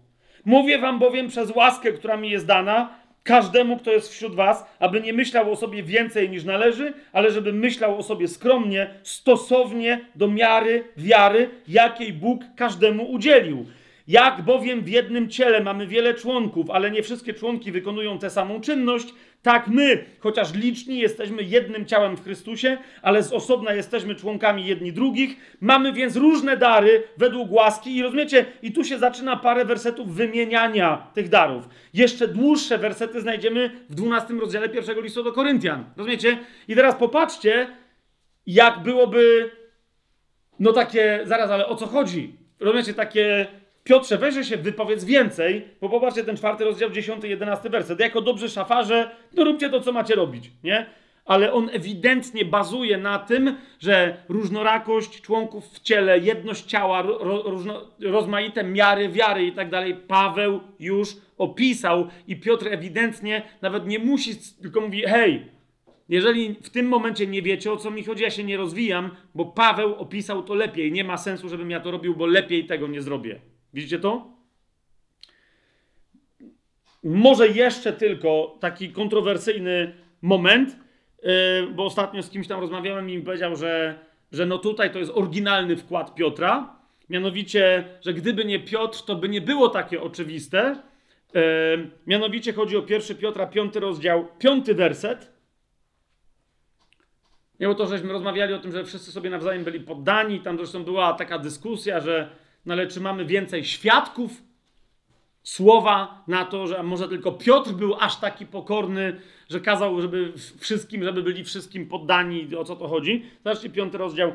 Mówię 0.45 0.79
wam 0.79 0.99
bowiem 0.99 1.27
przez 1.27 1.55
łaskę, 1.55 1.91
która 1.91 2.17
mi 2.17 2.29
jest 2.29 2.45
dana, 2.45 2.98
każdemu, 3.29 3.77
kto 3.77 3.91
jest 3.91 4.11
wśród 4.11 4.35
was, 4.35 4.65
aby 4.79 5.01
nie 5.01 5.13
myślał 5.13 5.51
o 5.51 5.55
sobie 5.55 5.83
więcej 5.83 6.29
niż 6.29 6.43
należy, 6.43 6.93
ale 7.13 7.31
żeby 7.31 7.53
myślał 7.53 7.97
o 7.97 8.03
sobie 8.03 8.27
skromnie, 8.27 8.93
stosownie 9.03 10.05
do 10.15 10.27
miary 10.27 10.83
wiary, 10.97 11.49
jakiej 11.67 12.13
Bóg 12.13 12.41
każdemu 12.55 13.11
udzielił. 13.11 13.65
Jak 14.09 14.41
bowiem 14.41 14.81
w 14.81 14.89
jednym 14.89 15.29
ciele 15.29 15.63
mamy 15.63 15.87
wiele 15.87 16.13
członków, 16.13 16.69
ale 16.69 16.91
nie 16.91 17.03
wszystkie 17.03 17.33
członki 17.33 17.71
wykonują 17.71 18.19
tę 18.19 18.29
samą 18.29 18.61
czynność, 18.61 19.13
tak 19.41 19.67
my, 19.67 20.05
chociaż 20.19 20.53
liczni 20.53 20.99
jesteśmy 20.99 21.43
jednym 21.43 21.85
ciałem 21.85 22.17
w 22.17 22.23
Chrystusie, 22.23 22.77
ale 23.01 23.23
z 23.23 23.33
osobna 23.33 23.73
jesteśmy 23.73 24.15
członkami 24.15 24.65
jedni 24.65 24.93
drugich, 24.93 25.57
mamy 25.61 25.93
więc 25.93 26.15
różne 26.15 26.57
dary 26.57 27.03
według 27.17 27.51
łaski 27.51 27.95
i 27.95 28.03
rozumiecie, 28.03 28.45
i 28.61 28.71
tu 28.71 28.83
się 28.83 28.97
zaczyna 28.97 29.35
parę 29.37 29.65
wersetów 29.65 30.15
wymieniania 30.15 31.07
tych 31.13 31.29
darów. 31.29 31.69
Jeszcze 31.93 32.27
dłuższe 32.27 32.77
wersety 32.77 33.21
znajdziemy 33.21 33.71
w 33.89 33.95
12 33.95 34.33
rozdziale 34.33 34.69
pierwszego 34.69 35.01
listu 35.01 35.23
do 35.23 35.31
Koryntian. 35.31 35.85
Rozumiecie? 35.97 36.37
I 36.67 36.75
teraz 36.75 36.95
popatrzcie, 36.95 37.67
jak 38.47 38.79
byłoby 38.83 39.51
no 40.59 40.73
takie, 40.73 41.21
zaraz, 41.23 41.51
ale 41.51 41.67
o 41.67 41.75
co 41.75 41.87
chodzi? 41.87 42.33
Rozumiecie, 42.59 42.93
takie 42.93 43.47
Piotrze, 43.89 44.17
weźże 44.17 44.43
się, 44.43 44.57
wypowiedz 44.57 45.03
więcej, 45.05 45.65
bo 45.81 45.89
popatrzcie 45.89 46.23
ten 46.23 46.37
czwarty 46.37 46.63
rozdział, 46.63 46.89
dziesiąty, 46.89 47.27
jedenasty 47.27 47.69
werset. 47.69 47.99
Jako 47.99 48.21
dobrzy 48.21 48.49
szafarze, 48.49 49.11
no 49.33 49.43
róbcie 49.43 49.69
to, 49.69 49.81
co 49.81 49.91
macie 49.91 50.15
robić, 50.15 50.51
nie? 50.63 50.85
Ale 51.25 51.53
on 51.53 51.69
ewidentnie 51.73 52.45
bazuje 52.45 52.97
na 52.97 53.19
tym, 53.19 53.57
że 53.79 54.23
różnorakość 54.29 55.21
członków 55.21 55.69
w 55.69 55.79
ciele, 55.79 56.19
jedność 56.19 56.65
ciała, 56.65 57.01
ro, 57.01 57.43
różno, 57.45 57.81
rozmaite 58.01 58.63
miary 58.63 59.09
wiary 59.09 59.45
i 59.45 59.51
tak 59.51 59.69
dalej, 59.69 59.95
Paweł 60.07 60.59
już 60.79 61.15
opisał 61.37 62.07
i 62.27 62.35
Piotr 62.35 62.67
ewidentnie 62.67 63.41
nawet 63.61 63.87
nie 63.87 63.99
musi, 63.99 64.31
tylko 64.61 64.81
mówi, 64.81 65.01
hej, 65.01 65.45
jeżeli 66.09 66.55
w 66.63 66.69
tym 66.69 66.87
momencie 66.87 67.27
nie 67.27 67.41
wiecie, 67.41 67.71
o 67.71 67.77
co 67.77 67.91
mi 67.91 68.03
chodzi, 68.03 68.23
ja 68.23 68.29
się 68.29 68.43
nie 68.43 68.57
rozwijam, 68.57 69.11
bo 69.35 69.45
Paweł 69.45 69.95
opisał 69.95 70.43
to 70.43 70.55
lepiej. 70.55 70.91
Nie 70.91 71.03
ma 71.03 71.17
sensu, 71.17 71.49
żebym 71.49 71.71
ja 71.71 71.79
to 71.79 71.91
robił, 71.91 72.15
bo 72.15 72.25
lepiej 72.25 72.65
tego 72.65 72.87
nie 72.87 73.01
zrobię. 73.01 73.39
Widzicie 73.73 73.99
to? 73.99 74.39
Może 77.03 77.47
jeszcze 77.47 77.93
tylko 77.93 78.57
taki 78.59 78.91
kontrowersyjny 78.91 79.95
moment, 80.21 80.75
yy, 81.23 81.31
bo 81.75 81.85
ostatnio 81.85 82.23
z 82.23 82.29
kimś 82.29 82.47
tam 82.47 82.59
rozmawiałem 82.59 83.09
i 83.09 83.17
mi 83.17 83.23
powiedział, 83.23 83.55
że, 83.55 83.99
że 84.31 84.45
no 84.45 84.57
tutaj 84.57 84.91
to 84.91 84.99
jest 84.99 85.11
oryginalny 85.15 85.77
wkład 85.77 86.15
Piotra, 86.15 86.79
Mianowicie, 87.09 87.83
że 88.01 88.13
gdyby 88.13 88.45
nie 88.45 88.59
Piotr, 88.59 89.05
to 89.05 89.15
by 89.15 89.29
nie 89.29 89.41
było 89.41 89.69
takie 89.69 90.01
oczywiste. 90.01 90.81
E, 91.35 91.41
mianowicie 92.07 92.53
chodzi 92.53 92.77
o 92.77 92.83
1 92.89 93.17
Piotra, 93.17 93.47
5 93.47 93.75
rozdział, 93.75 94.27
5 94.39 94.73
werset. 94.73 95.31
Nie 97.59 97.67
bo 97.67 97.75
to, 97.75 97.87
żeśmy 97.87 98.13
rozmawiali 98.13 98.53
o 98.53 98.59
tym, 98.59 98.71
że 98.71 98.85
wszyscy 98.85 99.11
sobie 99.11 99.29
nawzajem 99.29 99.63
byli 99.63 99.79
poddani. 99.79 100.39
Tam 100.39 100.57
zresztą 100.57 100.83
była 100.83 101.13
taka 101.13 101.39
dyskusja, 101.39 101.99
że 101.99 102.29
no 102.69 102.73
ale 102.73 102.87
czy 102.87 103.01
mamy 103.01 103.25
więcej 103.25 103.65
świadków 103.65 104.43
słowa 105.43 106.23
na 106.27 106.45
to, 106.45 106.67
że 106.67 106.83
może 106.83 107.07
tylko 107.07 107.31
Piotr 107.31 107.71
był 107.71 107.95
aż 107.95 108.19
taki 108.19 108.45
pokorny, 108.45 109.21
że 109.49 109.59
kazał, 109.59 110.01
żeby 110.01 110.33
wszystkim, 110.59 111.03
żeby 111.03 111.23
byli 111.23 111.43
wszystkim 111.43 111.87
poddani, 111.87 112.55
o 112.55 112.63
co 112.63 112.75
to 112.75 112.87
chodzi. 112.87 113.25
Zobaczcie 113.43 113.69
piąty 113.69 113.97
rozdział, 113.97 114.33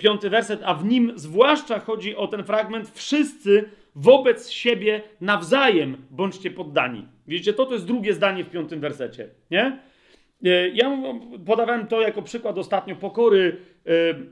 piąty 0.00 0.30
werset, 0.30 0.60
a 0.64 0.74
w 0.74 0.84
nim 0.84 1.12
zwłaszcza 1.14 1.80
chodzi 1.80 2.16
o 2.16 2.26
ten 2.26 2.44
fragment 2.44 2.90
wszyscy 2.94 3.68
wobec 3.94 4.50
siebie 4.50 5.02
nawzajem 5.20 5.96
bądźcie 6.10 6.50
poddani. 6.50 7.06
Widzicie, 7.26 7.52
to 7.52 7.66
to 7.66 7.72
jest 7.72 7.86
drugie 7.86 8.14
zdanie 8.14 8.44
w 8.44 8.50
piątym 8.50 8.80
wersecie, 8.80 9.28
nie? 9.50 9.78
E, 10.44 10.68
ja 10.68 10.98
podawałem 11.46 11.86
to 11.86 12.00
jako 12.00 12.22
przykład 12.22 12.58
ostatnio 12.58 12.96
pokory 12.96 13.56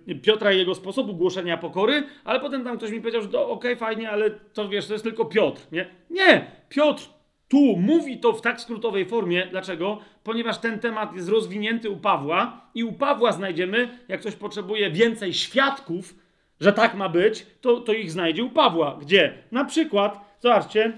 e, 0.09 0.15
Piotra 0.15 0.53
i 0.53 0.59
jego 0.59 0.75
sposobu 0.75 1.15
głoszenia 1.15 1.57
pokory, 1.57 2.03
ale 2.25 2.41
potem 2.41 2.65
tam 2.65 2.79
ktoś 2.79 2.91
mi 2.91 3.01
powiedział, 3.01 3.23
że 3.23 3.29
okej, 3.29 3.45
okay, 3.45 3.77
fajnie, 3.77 4.11
ale 4.11 4.31
to 4.31 4.69
wiesz, 4.69 4.87
to 4.87 4.93
jest 4.93 5.05
tylko 5.05 5.25
Piotr, 5.25 5.63
nie? 5.73 5.87
Nie! 6.11 6.47
Piotr 6.69 7.09
tu 7.49 7.77
mówi 7.77 8.19
to 8.19 8.33
w 8.33 8.41
tak 8.41 8.61
skrótowej 8.61 9.07
formie. 9.07 9.47
Dlaczego? 9.51 9.99
Ponieważ 10.25 10.59
ten 10.59 10.79
temat 10.79 11.15
jest 11.15 11.29
rozwinięty 11.29 11.91
u 11.91 11.97
Pawła 11.97 12.71
i 12.75 12.85
u 12.85 12.93
Pawła 12.93 13.33
znajdziemy, 13.33 13.99
jak 14.09 14.21
ktoś 14.21 14.37
potrzebuje 14.37 14.91
więcej 14.91 15.35
świadków, 15.35 16.15
że 16.61 16.73
tak 16.73 16.95
ma 16.95 17.09
być, 17.09 17.47
to, 17.61 17.81
to 17.81 17.93
ich 17.93 18.11
znajdzie 18.11 18.45
u 18.45 18.51
Pawła. 18.51 18.99
Gdzie? 19.01 19.33
Na 19.53 19.65
przykład, 19.65 20.37
zobaczcie, 20.41 20.93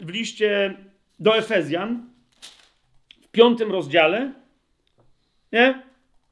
w 0.00 0.10
liście 0.10 0.76
do 1.18 1.36
Efezjan, 1.36 2.10
piątym 3.32 3.72
rozdziale, 3.72 4.32
nie? 5.52 5.82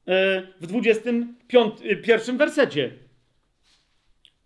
E, 0.08 0.42
w 0.60 0.66
21 0.66 2.36
wersecie. 2.36 2.90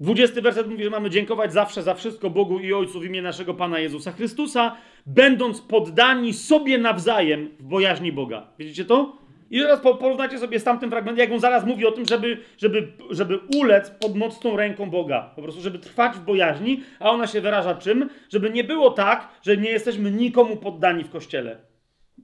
20 0.01 0.41
werset 0.41 0.69
mówi, 0.69 0.85
że 0.85 0.91
mamy 0.91 1.11
dziękować 1.11 1.53
zawsze 1.53 1.83
za 1.83 1.95
wszystko 1.95 2.31
Bogu 2.31 2.59
i 2.59 2.73
Ojcu 2.73 3.01
w 3.01 3.05
imię 3.05 3.23
naszego 3.23 3.55
Pana 3.55 3.79
Jezusa 3.79 4.13
Chrystusa, 4.13 4.77
będąc 5.07 5.61
poddani 5.61 6.33
sobie 6.33 6.79
nawzajem 6.79 7.51
w 7.59 7.63
bojaźni 7.63 8.13
Boga. 8.13 8.47
Widzicie 8.59 8.85
to? 8.85 9.21
I 9.51 9.61
teraz 9.61 9.81
porównajcie 9.81 10.39
sobie 10.39 10.61
z 10.61 10.65
tamtym 10.65 10.91
fragmentem, 10.91 11.19
jak 11.19 11.33
on 11.33 11.41
zaraz 11.41 11.65
mówi 11.67 11.87
o 11.87 11.93
tym, 11.93 12.07
żeby, 12.07 12.39
żeby, 12.59 12.93
żeby 13.11 13.39
ulec 13.57 13.91
pod 13.91 14.17
mocną 14.17 14.57
ręką 14.57 14.91
Boga. 14.91 15.33
Po 15.37 15.43
prostu, 15.43 15.61
żeby 15.61 15.79
trwać 15.79 16.17
w 16.17 16.25
bojaźni, 16.25 16.83
a 17.01 17.11
ona 17.11 17.27
się 17.27 17.41
wyraża 17.41 17.75
czym? 17.75 18.11
Żeby 18.29 18.51
nie 18.51 18.65
było 18.65 18.91
tak, 18.91 19.29
że 19.43 19.57
nie 19.57 19.71
jesteśmy 19.71 20.11
nikomu 20.11 20.57
poddani 20.57 21.05
w 21.05 21.11
Kościele. 21.11 21.70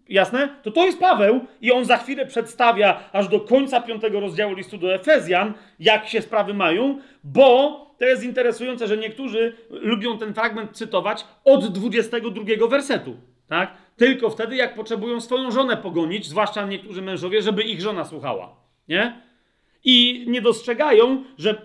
Jasne? 0.09 0.49
To 0.63 0.71
to 0.71 0.87
jest 0.87 1.01
Paweł 1.01 1.41
i 1.61 1.73
on 1.73 1.85
za 1.85 1.97
chwilę 1.97 2.27
przedstawia 2.27 3.01
aż 3.13 3.29
do 3.29 3.41
końca 3.41 3.81
piątego 3.81 4.21
rozdziału 4.21 4.55
listu 4.55 4.79
do 4.79 4.95
Efezjan, 4.95 5.55
jak 5.81 6.09
się 6.09 6.23
sprawy 6.23 6.55
mają, 6.55 6.99
bo 7.25 7.87
to 7.99 8.05
jest 8.05 8.25
interesujące, 8.25 8.87
że 8.87 8.97
niektórzy 8.97 9.57
lubią 9.71 10.19
ten 10.19 10.35
fragment 10.35 10.77
cytować 10.77 11.25
od 11.45 11.67
22 11.67 12.69
wersetu. 12.69 13.17
Tak? 13.49 13.77
Tylko 13.97 14.31
wtedy, 14.31 14.57
jak 14.57 14.75
potrzebują 14.75 15.21
swoją 15.21 15.51
żonę 15.51 15.77
pogonić, 15.77 16.27
zwłaszcza 16.27 16.67
niektórzy 16.67 17.03
mężowie, 17.03 17.43
żeby 17.43 17.63
ich 17.63 17.81
żona 17.81 18.05
słuchała. 18.05 18.57
Nie? 18.89 19.21
I 19.85 20.25
nie 20.29 20.43
dostrzegają, 20.43 21.25
że, 21.39 21.63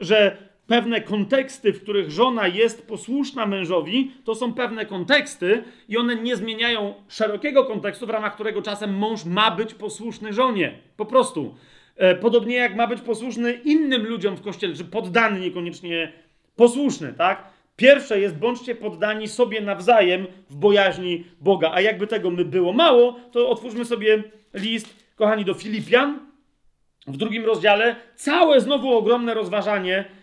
że 0.00 0.47
pewne 0.68 1.00
konteksty, 1.00 1.72
w 1.72 1.82
których 1.82 2.10
żona 2.10 2.48
jest 2.48 2.86
posłuszna 2.86 3.46
mężowi, 3.46 4.12
to 4.24 4.34
są 4.34 4.54
pewne 4.54 4.86
konteksty 4.86 5.62
i 5.88 5.96
one 5.96 6.16
nie 6.16 6.36
zmieniają 6.36 6.94
szerokiego 7.08 7.64
kontekstu, 7.64 8.06
w 8.06 8.10
ramach 8.10 8.34
którego 8.34 8.62
czasem 8.62 8.96
mąż 8.96 9.24
ma 9.24 9.50
być 9.50 9.74
posłuszny 9.74 10.32
żonie. 10.32 10.78
Po 10.96 11.06
prostu. 11.06 11.54
E, 11.96 12.14
podobnie 12.14 12.56
jak 12.56 12.76
ma 12.76 12.86
być 12.86 13.00
posłuszny 13.00 13.52
innym 13.52 14.06
ludziom 14.06 14.36
w 14.36 14.42
kościele, 14.42 14.74
czy 14.74 14.84
poddany, 14.84 15.40
niekoniecznie 15.40 16.12
posłuszny, 16.56 17.12
tak? 17.12 17.44
Pierwsze 17.76 18.20
jest, 18.20 18.36
bądźcie 18.36 18.74
poddani 18.74 19.28
sobie 19.28 19.60
nawzajem 19.60 20.26
w 20.50 20.56
bojaźni 20.56 21.24
Boga. 21.40 21.70
A 21.74 21.80
jakby 21.80 22.06
tego 22.06 22.30
my 22.30 22.44
było 22.44 22.72
mało, 22.72 23.20
to 23.32 23.48
otwórzmy 23.50 23.84
sobie 23.84 24.22
list, 24.54 24.96
kochani, 25.16 25.44
do 25.44 25.54
Filipian. 25.54 26.18
W 27.06 27.16
drugim 27.16 27.44
rozdziale 27.44 27.96
całe 28.14 28.60
znowu 28.60 28.96
ogromne 28.96 29.34
rozważanie 29.34 30.17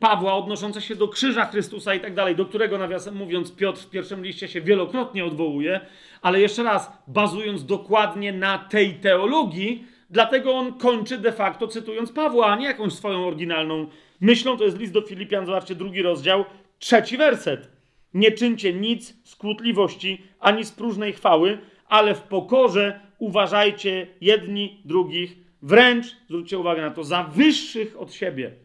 Pawła 0.00 0.34
odnoszące 0.34 0.80
się 0.80 0.96
do 0.96 1.08
krzyża 1.08 1.46
Chrystusa 1.46 1.94
i 1.94 2.00
tak 2.00 2.14
dalej, 2.14 2.36
do 2.36 2.46
którego 2.46 2.78
nawiasem 2.78 3.16
mówiąc 3.16 3.52
Piotr 3.52 3.80
w 3.80 3.90
pierwszym 3.90 4.24
liście 4.24 4.48
się 4.48 4.60
wielokrotnie 4.60 5.24
odwołuje, 5.24 5.80
ale 6.22 6.40
jeszcze 6.40 6.62
raz, 6.62 6.92
bazując 7.06 7.66
dokładnie 7.66 8.32
na 8.32 8.58
tej 8.58 8.94
teologii, 8.94 9.84
dlatego 10.10 10.52
on 10.52 10.78
kończy 10.78 11.18
de 11.18 11.32
facto 11.32 11.68
cytując 11.68 12.12
Pawła, 12.12 12.46
a 12.46 12.56
nie 12.56 12.66
jakąś 12.66 12.92
swoją 12.92 13.26
oryginalną 13.26 13.86
myślą. 14.20 14.56
To 14.56 14.64
jest 14.64 14.78
list 14.78 14.92
do 14.92 15.02
Filipian, 15.02 15.46
zobaczcie 15.46 15.74
drugi 15.74 16.02
rozdział, 16.02 16.44
trzeci 16.78 17.16
werset. 17.16 17.70
Nie 18.14 18.32
czyńcie 18.32 18.72
nic 18.72 19.16
z 19.24 19.36
kłótliwości 19.36 20.22
ani 20.40 20.64
z 20.64 20.72
próżnej 20.72 21.12
chwały, 21.12 21.58
ale 21.88 22.14
w 22.14 22.22
pokorze 22.22 23.00
uważajcie 23.18 24.06
jedni 24.20 24.80
drugich, 24.84 25.36
wręcz, 25.62 26.06
zwróćcie 26.26 26.58
uwagę 26.58 26.82
na 26.82 26.90
to, 26.90 27.04
za 27.04 27.22
wyższych 27.22 28.00
od 28.00 28.14
siebie 28.14 28.61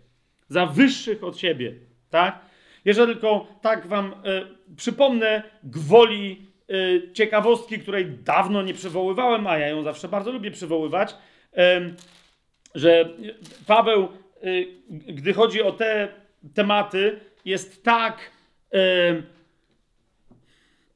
za 0.48 0.66
wyższych 0.66 1.24
od 1.24 1.38
siebie, 1.38 1.74
tak? 2.10 2.40
Jeżeli 2.86 3.14
tylko 3.14 3.48
tak 3.62 3.88
wam 3.88 4.06
e, 4.06 4.16
przypomnę 4.76 5.44
gwoli 5.64 6.48
e, 6.70 7.14
ciekawostki, 7.14 7.80
której 7.80 8.06
dawno 8.06 8.62
nie 8.62 8.74
przywoływałem, 8.74 9.48
a 9.48 9.58
ja 9.58 9.68
ją 9.68 9.84
zawsze 9.84 10.08
bardzo 10.08 10.32
lubię 10.32 10.52
przywoływać, 10.52 11.16
że 12.76 13.10
Paweł, 13.68 14.04
e, 14.04 14.08
gdy 14.90 15.34
chodzi 15.34 15.62
o 15.62 15.72
te 15.72 16.08
tematy, 16.54 17.20
jest 17.46 17.84
tak 17.84 18.32
e, 18.74 18.78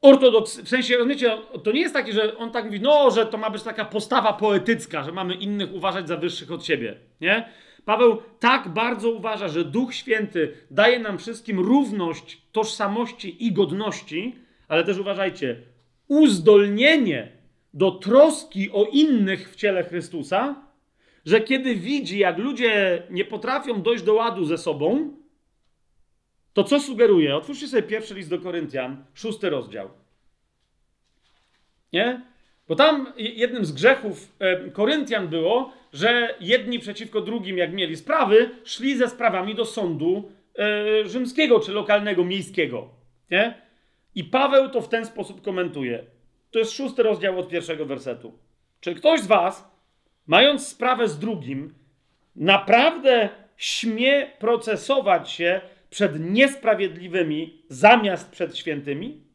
ortodoks, 0.02 0.62
w 0.62 0.70
sensie, 0.70 0.98
rozumiecie, 0.98 1.38
to 1.64 1.72
nie 1.72 1.80
jest 1.80 1.94
takie, 1.94 2.14
że 2.14 2.38
on 2.38 2.52
tak 2.52 2.66
mówi, 2.66 2.80
no, 2.80 3.12
że 3.12 3.26
to 3.26 3.38
ma 3.38 3.50
być 3.50 3.64
taka 3.64 3.86
postawa 3.86 4.34
poetycka, 4.34 5.04
że 5.04 5.12
mamy 5.12 5.34
innych 5.34 5.74
uważać 5.74 6.08
za 6.08 6.18
wyższych 6.18 6.52
od 6.52 6.66
siebie, 6.66 6.96
nie? 7.22 7.50
Paweł 7.86 8.22
tak 8.40 8.70
bardzo 8.70 9.12
uważa, 9.12 9.48
że 9.48 9.66
Duch 9.66 9.94
Święty 9.94 10.54
daje 10.72 11.00
nam 11.00 11.18
wszystkim 11.18 11.60
równość 11.60 12.42
tożsamości 12.52 13.46
i 13.46 13.52
godności, 13.52 14.36
ale 14.68 14.84
też 14.84 14.98
uważajcie, 14.98 15.62
uzdolnienie 16.08 17.32
do 17.74 17.92
troski 17.92 18.72
o 18.72 18.86
innych 18.86 19.52
w 19.52 19.56
ciele 19.56 19.84
Chrystusa, 19.84 20.56
że 21.26 21.42
kiedy 21.42 21.76
widzi, 21.76 22.20
jak 22.20 22.38
ludzie 22.38 23.04
nie 23.10 23.26
potrafią 23.26 23.82
dojść 23.82 24.04
do 24.04 24.14
ładu 24.14 24.46
ze 24.46 24.58
sobą, 24.58 25.14
to 26.54 26.64
co 26.64 26.80
sugeruje? 26.80 27.36
Otwórzcie 27.36 27.68
sobie 27.68 27.84
pierwszy 27.84 28.14
list 28.14 28.30
do 28.30 28.40
Koryntian, 28.40 29.06
szósty 29.14 29.50
rozdział. 29.50 29.90
Nie? 31.94 32.22
Bo 32.68 32.76
tam 32.76 33.14
jednym 33.18 33.66
z 33.66 33.72
grzechów 33.72 34.32
e, 34.40 34.70
Koryntian 34.70 35.28
było, 35.28 35.74
że 35.94 36.36
jedni 36.40 36.80
przeciwko 36.80 37.22
drugim, 37.22 37.58
jak 37.58 37.74
mieli 37.74 37.98
sprawy, 37.98 38.50
szli 38.64 38.98
ze 38.98 39.10
sprawami 39.10 39.56
do 39.56 39.66
sądu 39.66 40.32
e, 40.58 41.10
rzymskiego 41.10 41.60
czy 41.60 41.72
lokalnego, 41.72 42.24
miejskiego. 42.24 42.90
Nie? 43.32 43.62
I 44.16 44.24
Paweł 44.24 44.70
to 44.70 44.82
w 44.82 44.90
ten 44.90 45.06
sposób 45.06 45.42
komentuje. 45.42 46.04
To 46.52 46.60
jest 46.60 46.72
szósty 46.72 47.04
rozdział 47.04 47.40
od 47.40 47.50
pierwszego 47.50 47.86
wersetu. 47.86 48.40
Czy 48.80 48.96
ktoś 48.96 49.20
z 49.20 49.28
Was, 49.28 49.72
mając 50.28 50.68
sprawę 50.68 51.08
z 51.08 51.20
drugim, 51.20 51.74
naprawdę 52.36 53.30
śmie 53.58 54.28
procesować 54.40 55.32
się 55.32 55.62
przed 55.90 56.20
niesprawiedliwymi 56.20 57.64
zamiast 57.70 58.32
przed 58.32 58.58
świętymi? 58.58 59.31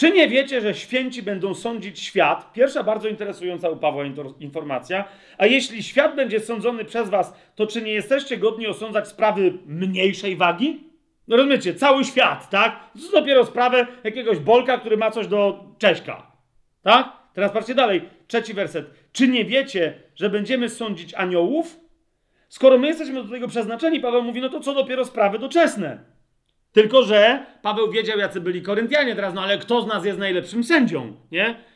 Czy 0.00 0.12
nie 0.12 0.28
wiecie, 0.28 0.60
że 0.60 0.74
święci 0.74 1.22
będą 1.22 1.54
sądzić 1.54 2.00
świat? 2.00 2.52
Pierwsza 2.52 2.82
bardzo 2.82 3.08
interesująca 3.08 3.68
u 3.68 3.76
Pawła 3.76 4.04
informacja. 4.40 5.04
A 5.38 5.46
jeśli 5.46 5.82
świat 5.82 6.16
będzie 6.16 6.40
sądzony 6.40 6.84
przez 6.84 7.10
was, 7.10 7.34
to 7.54 7.66
czy 7.66 7.82
nie 7.82 7.92
jesteście 7.92 8.36
godni 8.36 8.66
osądzać 8.66 9.08
sprawy 9.08 9.52
mniejszej 9.66 10.36
wagi? 10.36 10.84
No 11.28 11.36
rozumiecie, 11.36 11.74
cały 11.74 12.04
świat, 12.04 12.50
tak? 12.50 12.80
To 12.92 13.20
dopiero 13.20 13.46
sprawę 13.46 13.86
jakiegoś 14.04 14.38
Bolka, 14.38 14.78
który 14.78 14.96
ma 14.96 15.10
coś 15.10 15.26
do 15.26 15.64
Cześka. 15.78 16.32
Tak? 16.82 17.12
Teraz 17.34 17.52
patrzcie 17.52 17.74
dalej. 17.74 18.02
Trzeci 18.26 18.54
werset. 18.54 18.90
Czy 19.12 19.28
nie 19.28 19.44
wiecie, 19.44 20.02
że 20.14 20.30
będziemy 20.30 20.68
sądzić 20.68 21.14
aniołów? 21.14 21.80
Skoro 22.48 22.78
my 22.78 22.86
jesteśmy 22.86 23.24
do 23.24 23.30
tego 23.30 23.48
przeznaczeni, 23.48 24.00
Paweł 24.00 24.22
mówi, 24.22 24.40
no 24.40 24.48
to 24.48 24.60
co 24.60 24.74
dopiero 24.74 25.04
sprawy 25.04 25.38
doczesne. 25.38 26.19
Tylko, 26.72 27.02
że 27.02 27.46
Paweł 27.62 27.90
wiedział, 27.90 28.18
jacy 28.18 28.40
byli 28.40 28.62
Koryntianie 28.62 29.14
teraz, 29.14 29.34
no 29.34 29.42
ale 29.42 29.58
kto 29.58 29.82
z 29.82 29.86
nas 29.86 30.04
jest 30.04 30.18
najlepszym 30.18 30.64
sędzią, 30.64 31.16
nie? 31.32 31.69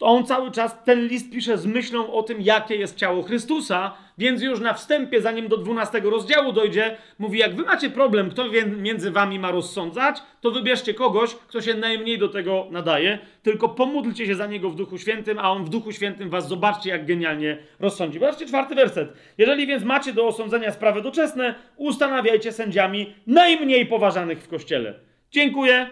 On 0.00 0.26
cały 0.26 0.50
czas 0.50 0.84
ten 0.84 1.06
list 1.06 1.30
pisze 1.30 1.58
z 1.58 1.66
myślą 1.66 2.12
o 2.12 2.22
tym, 2.22 2.40
jakie 2.40 2.76
jest 2.76 2.96
ciało 2.96 3.22
Chrystusa, 3.22 3.94
więc 4.18 4.42
już 4.42 4.60
na 4.60 4.74
wstępie, 4.74 5.20
zanim 5.20 5.48
do 5.48 5.56
12 5.56 6.00
rozdziału 6.00 6.52
dojdzie, 6.52 6.96
mówi: 7.18 7.38
Jak 7.38 7.56
wy 7.56 7.62
macie 7.62 7.90
problem, 7.90 8.30
kto 8.30 8.44
między 8.66 9.10
wami 9.10 9.38
ma 9.38 9.50
rozsądzać, 9.50 10.22
to 10.40 10.50
wybierzcie 10.50 10.94
kogoś, 10.94 11.34
kto 11.34 11.60
się 11.60 11.74
najmniej 11.74 12.18
do 12.18 12.28
tego 12.28 12.66
nadaje, 12.70 13.18
tylko 13.42 13.68
pomódlcie 13.68 14.26
się 14.26 14.34
za 14.34 14.46
niego 14.46 14.70
w 14.70 14.74
Duchu 14.74 14.98
Świętym, 14.98 15.38
a 15.38 15.50
on 15.52 15.64
w 15.64 15.68
Duchu 15.68 15.92
Świętym 15.92 16.30
was 16.30 16.48
zobaczcie, 16.48 16.90
jak 16.90 17.06
genialnie 17.06 17.58
rozsądzi. 17.80 18.18
Zobaczcie 18.18 18.46
czwarty 18.46 18.74
werset. 18.74 19.12
Jeżeli 19.38 19.66
więc 19.66 19.84
macie 19.84 20.12
do 20.12 20.26
osądzenia 20.26 20.72
sprawy 20.72 21.02
doczesne, 21.02 21.54
ustanawiajcie 21.76 22.52
sędziami 22.52 23.14
najmniej 23.26 23.86
poważanych 23.86 24.42
w 24.42 24.48
kościele. 24.48 24.94
Dziękuję. 25.30 25.90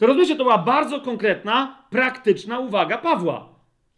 To 0.00 0.06
rozumiecie, 0.06 0.36
to 0.36 0.44
była 0.44 0.58
bardzo 0.58 1.00
konkretna, 1.00 1.84
praktyczna 1.90 2.58
uwaga 2.58 2.98
Pawła. 2.98 3.48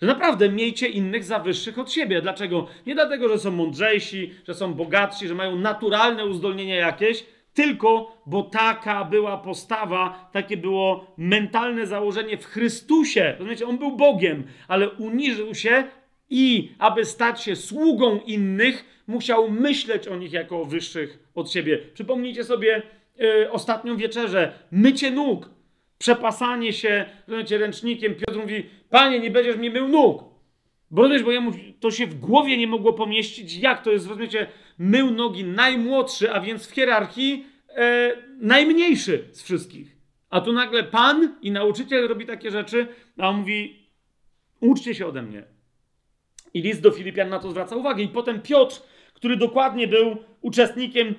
Że 0.01 0.07
naprawdę 0.07 0.49
miejcie 0.49 0.89
innych 0.89 1.25
za 1.25 1.39
wyższych 1.39 1.79
od 1.79 1.93
siebie. 1.93 2.23
Dlaczego? 2.23 2.67
Nie 2.87 2.95
dlatego, 2.95 3.29
że 3.29 3.39
są 3.39 3.51
mądrzejsi, 3.51 4.35
że 4.47 4.55
są 4.55 4.75
bogatsi, 4.75 5.29
że 5.29 5.35
mają 5.35 5.57
naturalne 5.57 6.27
uzdolnienia 6.27 6.77
jakieś, 6.77 7.27
tylko 7.55 8.17
bo 8.27 8.43
taka 8.43 9.05
była 9.05 9.39
postawa, 9.39 10.31
takie 10.33 10.57
było 10.57 11.15
mentalne 11.17 11.87
założenie 11.87 12.39
w 12.39 12.47
Chrystusie. 12.47 13.35
Rozumiecie, 13.39 13.67
on 13.67 13.79
był 13.79 13.97
Bogiem, 13.97 14.45
ale 14.69 14.91
uniżył 14.91 15.55
się 15.55 15.85
i 16.31 16.73
aby 16.79 17.05
stać 17.05 17.43
się 17.43 17.57
sługą 17.57 18.21
innych, 18.27 19.03
musiał 19.07 19.51
myśleć 19.51 20.09
o 20.09 20.17
nich 20.17 20.33
jako 20.33 20.61
o 20.61 20.65
wyższych 20.65 21.19
od 21.35 21.53
siebie. 21.53 21.79
Przypomnijcie 21.95 22.45
sobie 22.45 22.83
yy, 23.19 23.51
ostatnią 23.51 23.97
wieczerzę, 23.97 24.53
mycie 24.71 25.11
nóg 25.11 25.62
przepasanie 26.03 26.73
się, 26.73 27.05
rozumiecie, 27.27 27.59
ręcznikiem. 27.59 28.15
Piotr 28.15 28.39
mówi, 28.39 28.67
panie, 28.91 29.21
nie 29.21 29.31
będziesz 29.31 29.57
mi 29.57 29.71
mył 29.71 29.89
nóg. 29.89 30.25
Bo 30.91 31.09
bo 31.25 31.33
jemu 31.33 31.53
to 31.81 31.91
się 31.91 32.07
w 32.07 32.15
głowie 32.15 32.57
nie 32.57 32.67
mogło 32.67 32.93
pomieścić, 32.93 33.57
jak 33.57 33.83
to 33.83 33.91
jest, 33.91 34.07
rozumiecie, 34.07 34.47
mył 34.79 35.11
nogi 35.11 35.45
najmłodszy, 35.45 36.33
a 36.33 36.41
więc 36.41 36.67
w 36.67 36.71
hierarchii 36.71 37.47
e, 37.69 38.17
najmniejszy 38.41 39.29
z 39.33 39.43
wszystkich. 39.43 39.97
A 40.31 40.41
tu 40.41 40.53
nagle 40.53 40.85
pan 40.85 41.37
i 41.43 41.51
nauczyciel 41.51 42.09
robi 42.09 42.27
takie 42.27 42.51
rzeczy, 42.51 42.87
a 43.19 43.29
on 43.29 43.37
mówi, 43.37 43.89
uczcie 44.61 44.95
się 44.95 45.07
ode 45.07 45.23
mnie. 45.23 45.45
I 46.55 46.63
list 46.63 46.81
do 46.81 46.91
Filipian 46.91 47.29
na 47.29 47.39
to 47.39 47.51
zwraca 47.51 47.77
uwagę. 47.77 48.03
I 48.03 48.09
potem 48.09 48.41
Piotr, 48.41 48.83
który 49.15 49.37
dokładnie 49.37 49.89
był 49.89 50.17
uczestnikiem, 50.41 51.15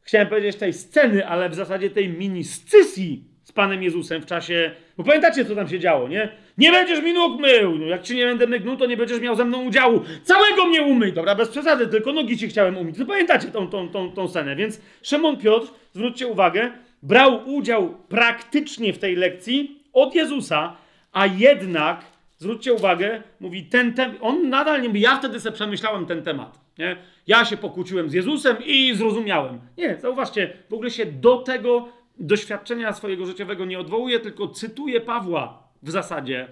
chciałem 0.00 0.28
powiedzieć 0.28 0.56
tej 0.56 0.72
sceny, 0.72 1.26
ale 1.26 1.48
w 1.48 1.54
zasadzie 1.54 1.90
tej 1.90 2.08
mini 2.08 2.44
scysji 2.44 3.33
Panem 3.54 3.82
Jezusem 3.82 4.22
w 4.22 4.26
czasie. 4.26 4.70
Bo 4.96 5.04
pamiętacie, 5.04 5.44
co 5.44 5.54
tam 5.54 5.68
się 5.68 5.78
działo, 5.78 6.08
nie? 6.08 6.28
Nie 6.58 6.72
będziesz 6.72 7.02
mi 7.02 7.12
nóg 7.12 7.40
mył! 7.40 7.78
No, 7.78 7.86
jak 7.86 8.02
ci 8.02 8.16
nie 8.16 8.26
będę 8.26 8.46
mygnął, 8.46 8.76
to 8.76 8.86
nie 8.86 8.96
będziesz 8.96 9.20
miał 9.20 9.34
ze 9.34 9.44
mną 9.44 9.64
udziału. 9.64 10.00
Całego 10.22 10.66
mnie 10.66 10.82
umyj! 10.82 11.12
Dobra, 11.12 11.34
bez 11.34 11.48
przesady, 11.48 11.86
tylko 11.86 12.12
nogi 12.12 12.38
ci 12.38 12.48
chciałem 12.48 12.76
umyć. 12.76 12.98
No 12.98 13.06
pamiętacie 13.06 13.48
tą, 13.48 13.68
tą, 13.68 13.88
tą, 13.88 14.12
tą 14.12 14.28
scenę, 14.28 14.56
więc 14.56 14.80
Szymon 15.02 15.36
Piotr, 15.36 15.66
zwróćcie 15.92 16.26
uwagę, 16.26 16.70
brał 17.02 17.48
udział 17.48 17.94
praktycznie 18.08 18.92
w 18.92 18.98
tej 18.98 19.16
lekcji 19.16 19.82
od 19.92 20.14
Jezusa, 20.14 20.76
a 21.12 21.26
jednak, 21.26 22.04
zwróćcie 22.38 22.72
uwagę, 22.72 23.22
mówi 23.40 23.62
ten 23.62 23.94
temat, 23.94 24.16
on 24.20 24.48
nadal 24.48 24.82
nie 24.82 24.88
mówi, 24.88 25.00
ja 25.00 25.16
wtedy 25.16 25.40
sobie 25.40 25.54
przemyślałem 25.54 26.06
ten 26.06 26.22
temat, 26.22 26.60
nie? 26.78 26.96
Ja 27.26 27.44
się 27.44 27.56
pokłóciłem 27.56 28.10
z 28.10 28.12
Jezusem 28.12 28.56
i 28.64 28.94
zrozumiałem. 28.94 29.60
Nie, 29.78 29.96
zauważcie, 30.00 30.52
w 30.70 30.74
ogóle 30.74 30.90
się 30.90 31.06
do 31.06 31.36
tego 31.36 31.88
doświadczenia 32.18 32.92
swojego 32.92 33.26
życiowego 33.26 33.64
nie 33.64 33.78
odwołuje, 33.78 34.20
tylko 34.20 34.48
cytuje 34.48 35.00
Pawła 35.00 35.68
w 35.82 35.90
zasadzie, 35.90 36.48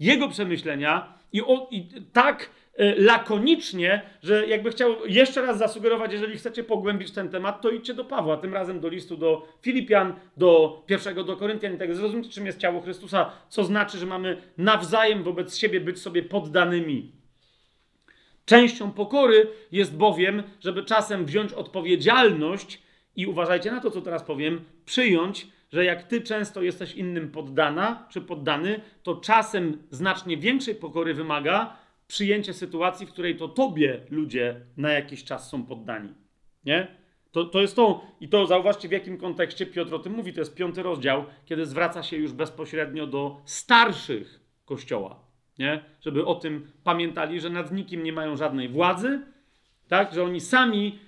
jego 0.00 0.28
przemyślenia 0.28 1.14
i, 1.32 1.42
o, 1.42 1.68
i 1.70 1.88
tak 2.12 2.50
e, 2.76 2.94
lakonicznie, 3.00 4.02
że 4.22 4.46
jakby 4.46 4.70
chciał 4.70 5.06
jeszcze 5.06 5.42
raz 5.42 5.58
zasugerować, 5.58 6.12
jeżeli 6.12 6.36
chcecie 6.36 6.64
pogłębić 6.64 7.10
ten 7.10 7.28
temat, 7.28 7.60
to 7.60 7.70
idźcie 7.70 7.94
do 7.94 8.04
Pawła, 8.04 8.36
tym 8.36 8.54
razem 8.54 8.80
do 8.80 8.88
listu 8.88 9.16
do 9.16 9.48
Filipian, 9.62 10.14
do 10.36 10.82
pierwszego 10.86 11.24
do 11.24 11.36
Koryntian 11.36 11.74
i 11.74 11.78
tak 11.78 11.94
zrozumcie, 11.94 12.30
czym 12.30 12.46
jest 12.46 12.58
ciało 12.58 12.80
Chrystusa, 12.80 13.30
co 13.48 13.64
znaczy, 13.64 13.98
że 13.98 14.06
mamy 14.06 14.42
nawzajem 14.58 15.22
wobec 15.22 15.56
siebie 15.56 15.80
być 15.80 15.98
sobie 15.98 16.22
poddanymi. 16.22 17.12
Częścią 18.44 18.92
pokory 18.92 19.48
jest 19.72 19.96
bowiem, 19.96 20.42
żeby 20.60 20.84
czasem 20.84 21.26
wziąć 21.26 21.52
odpowiedzialność 21.52 22.82
i 23.16 23.26
uważajcie 23.26 23.70
na 23.70 23.80
to, 23.80 23.90
co 23.90 24.00
teraz 24.00 24.22
powiem, 24.22 24.60
przyjąć, 24.84 25.46
że 25.72 25.84
jak 25.84 26.02
ty 26.02 26.20
często 26.20 26.62
jesteś 26.62 26.94
innym 26.94 27.30
poddana 27.30 28.06
czy 28.10 28.20
poddany, 28.20 28.80
to 29.02 29.14
czasem 29.14 29.82
znacznie 29.90 30.36
większej 30.36 30.74
pokory 30.74 31.14
wymaga 31.14 31.76
przyjęcie 32.06 32.52
sytuacji, 32.52 33.06
w 33.06 33.12
której 33.12 33.36
to 33.36 33.48
tobie 33.48 34.00
ludzie 34.10 34.60
na 34.76 34.92
jakiś 34.92 35.24
czas 35.24 35.50
są 35.50 35.66
poddani. 35.66 36.08
Nie? 36.64 36.86
To, 37.32 37.44
to 37.44 37.60
jest 37.60 37.76
to, 37.76 38.06
i 38.20 38.28
to 38.28 38.46
zauważcie 38.46 38.88
w 38.88 38.92
jakim 38.92 39.18
kontekście 39.18 39.66
Piotr 39.66 39.94
o 39.94 39.98
tym 39.98 40.12
mówi. 40.12 40.32
To 40.32 40.40
jest 40.40 40.54
piąty 40.54 40.82
rozdział, 40.82 41.24
kiedy 41.44 41.66
zwraca 41.66 42.02
się 42.02 42.16
już 42.16 42.32
bezpośrednio 42.32 43.06
do 43.06 43.40
starszych 43.44 44.40
kościoła. 44.64 45.20
Nie? 45.58 45.84
Żeby 46.00 46.24
o 46.24 46.34
tym 46.34 46.72
pamiętali, 46.84 47.40
że 47.40 47.50
nad 47.50 47.72
nikim 47.72 48.02
nie 48.02 48.12
mają 48.12 48.36
żadnej 48.36 48.68
władzy, 48.68 49.20
tak? 49.88 50.14
że 50.14 50.24
oni 50.24 50.40
sami 50.40 50.98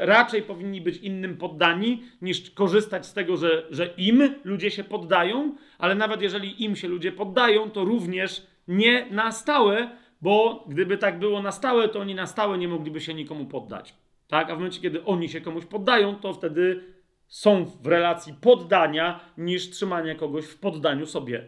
raczej 0.00 0.42
powinni 0.42 0.80
być 0.80 0.96
innym 0.96 1.36
poddani, 1.36 2.02
niż 2.22 2.50
korzystać 2.50 3.06
z 3.06 3.12
tego, 3.12 3.36
że, 3.36 3.66
że 3.70 3.86
im 3.96 4.34
ludzie 4.44 4.70
się 4.70 4.84
poddają, 4.84 5.54
ale 5.78 5.94
nawet 5.94 6.22
jeżeli 6.22 6.64
im 6.64 6.76
się 6.76 6.88
ludzie 6.88 7.12
poddają, 7.12 7.70
to 7.70 7.84
również 7.84 8.46
nie 8.68 9.06
na 9.10 9.32
stałe, 9.32 9.90
bo 10.22 10.64
gdyby 10.68 10.98
tak 10.98 11.18
było 11.18 11.42
na 11.42 11.52
stałe, 11.52 11.88
to 11.88 12.00
oni 12.00 12.14
na 12.14 12.26
stałe 12.26 12.58
nie 12.58 12.68
mogliby 12.68 13.00
się 13.00 13.14
nikomu 13.14 13.46
poddać. 13.46 13.94
Tak? 14.28 14.50
A 14.50 14.54
w 14.54 14.58
momencie, 14.58 14.80
kiedy 14.80 15.04
oni 15.04 15.28
się 15.28 15.40
komuś 15.40 15.64
poddają, 15.64 16.16
to 16.16 16.32
wtedy 16.32 16.84
są 17.26 17.64
w 17.64 17.86
relacji 17.86 18.34
poddania 18.40 19.20
niż 19.38 19.70
trzymania 19.70 20.14
kogoś 20.14 20.44
w 20.44 20.58
poddaniu 20.58 21.06
sobie. 21.06 21.44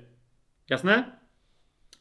Jasne? 0.71 1.19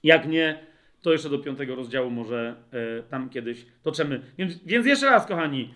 Jak 0.03 0.27
nie, 0.27 0.65
to 1.01 1.11
jeszcze 1.11 1.29
do 1.29 1.39
piątego 1.39 1.75
rozdziału 1.75 2.09
może 2.09 2.55
e, 2.71 3.03
tam 3.03 3.29
kiedyś 3.29 3.65
toczymy. 3.81 4.21
Więc, 4.37 4.63
więc 4.65 4.85
jeszcze 4.85 5.05
raz, 5.05 5.25
kochani, 5.25 5.73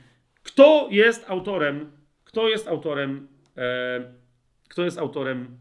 kto 0.48 0.88
jest 0.92 1.30
autorem? 1.30 1.92
Kto 2.24 2.50
jest 2.50 2.68
autorem? 2.68 3.28
E, 3.58 4.14
kto 4.68 4.84
jest 4.84 4.98
autorem 4.98 5.58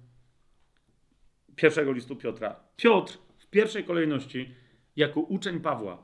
pierwszego 1.56 1.92
listu 1.92 2.16
Piotra? 2.16 2.56
Piotr 2.76 3.18
w 3.38 3.46
pierwszej 3.46 3.84
kolejności 3.84 4.54
jako 4.96 5.20
uczeń 5.20 5.60
Pawła, 5.60 6.02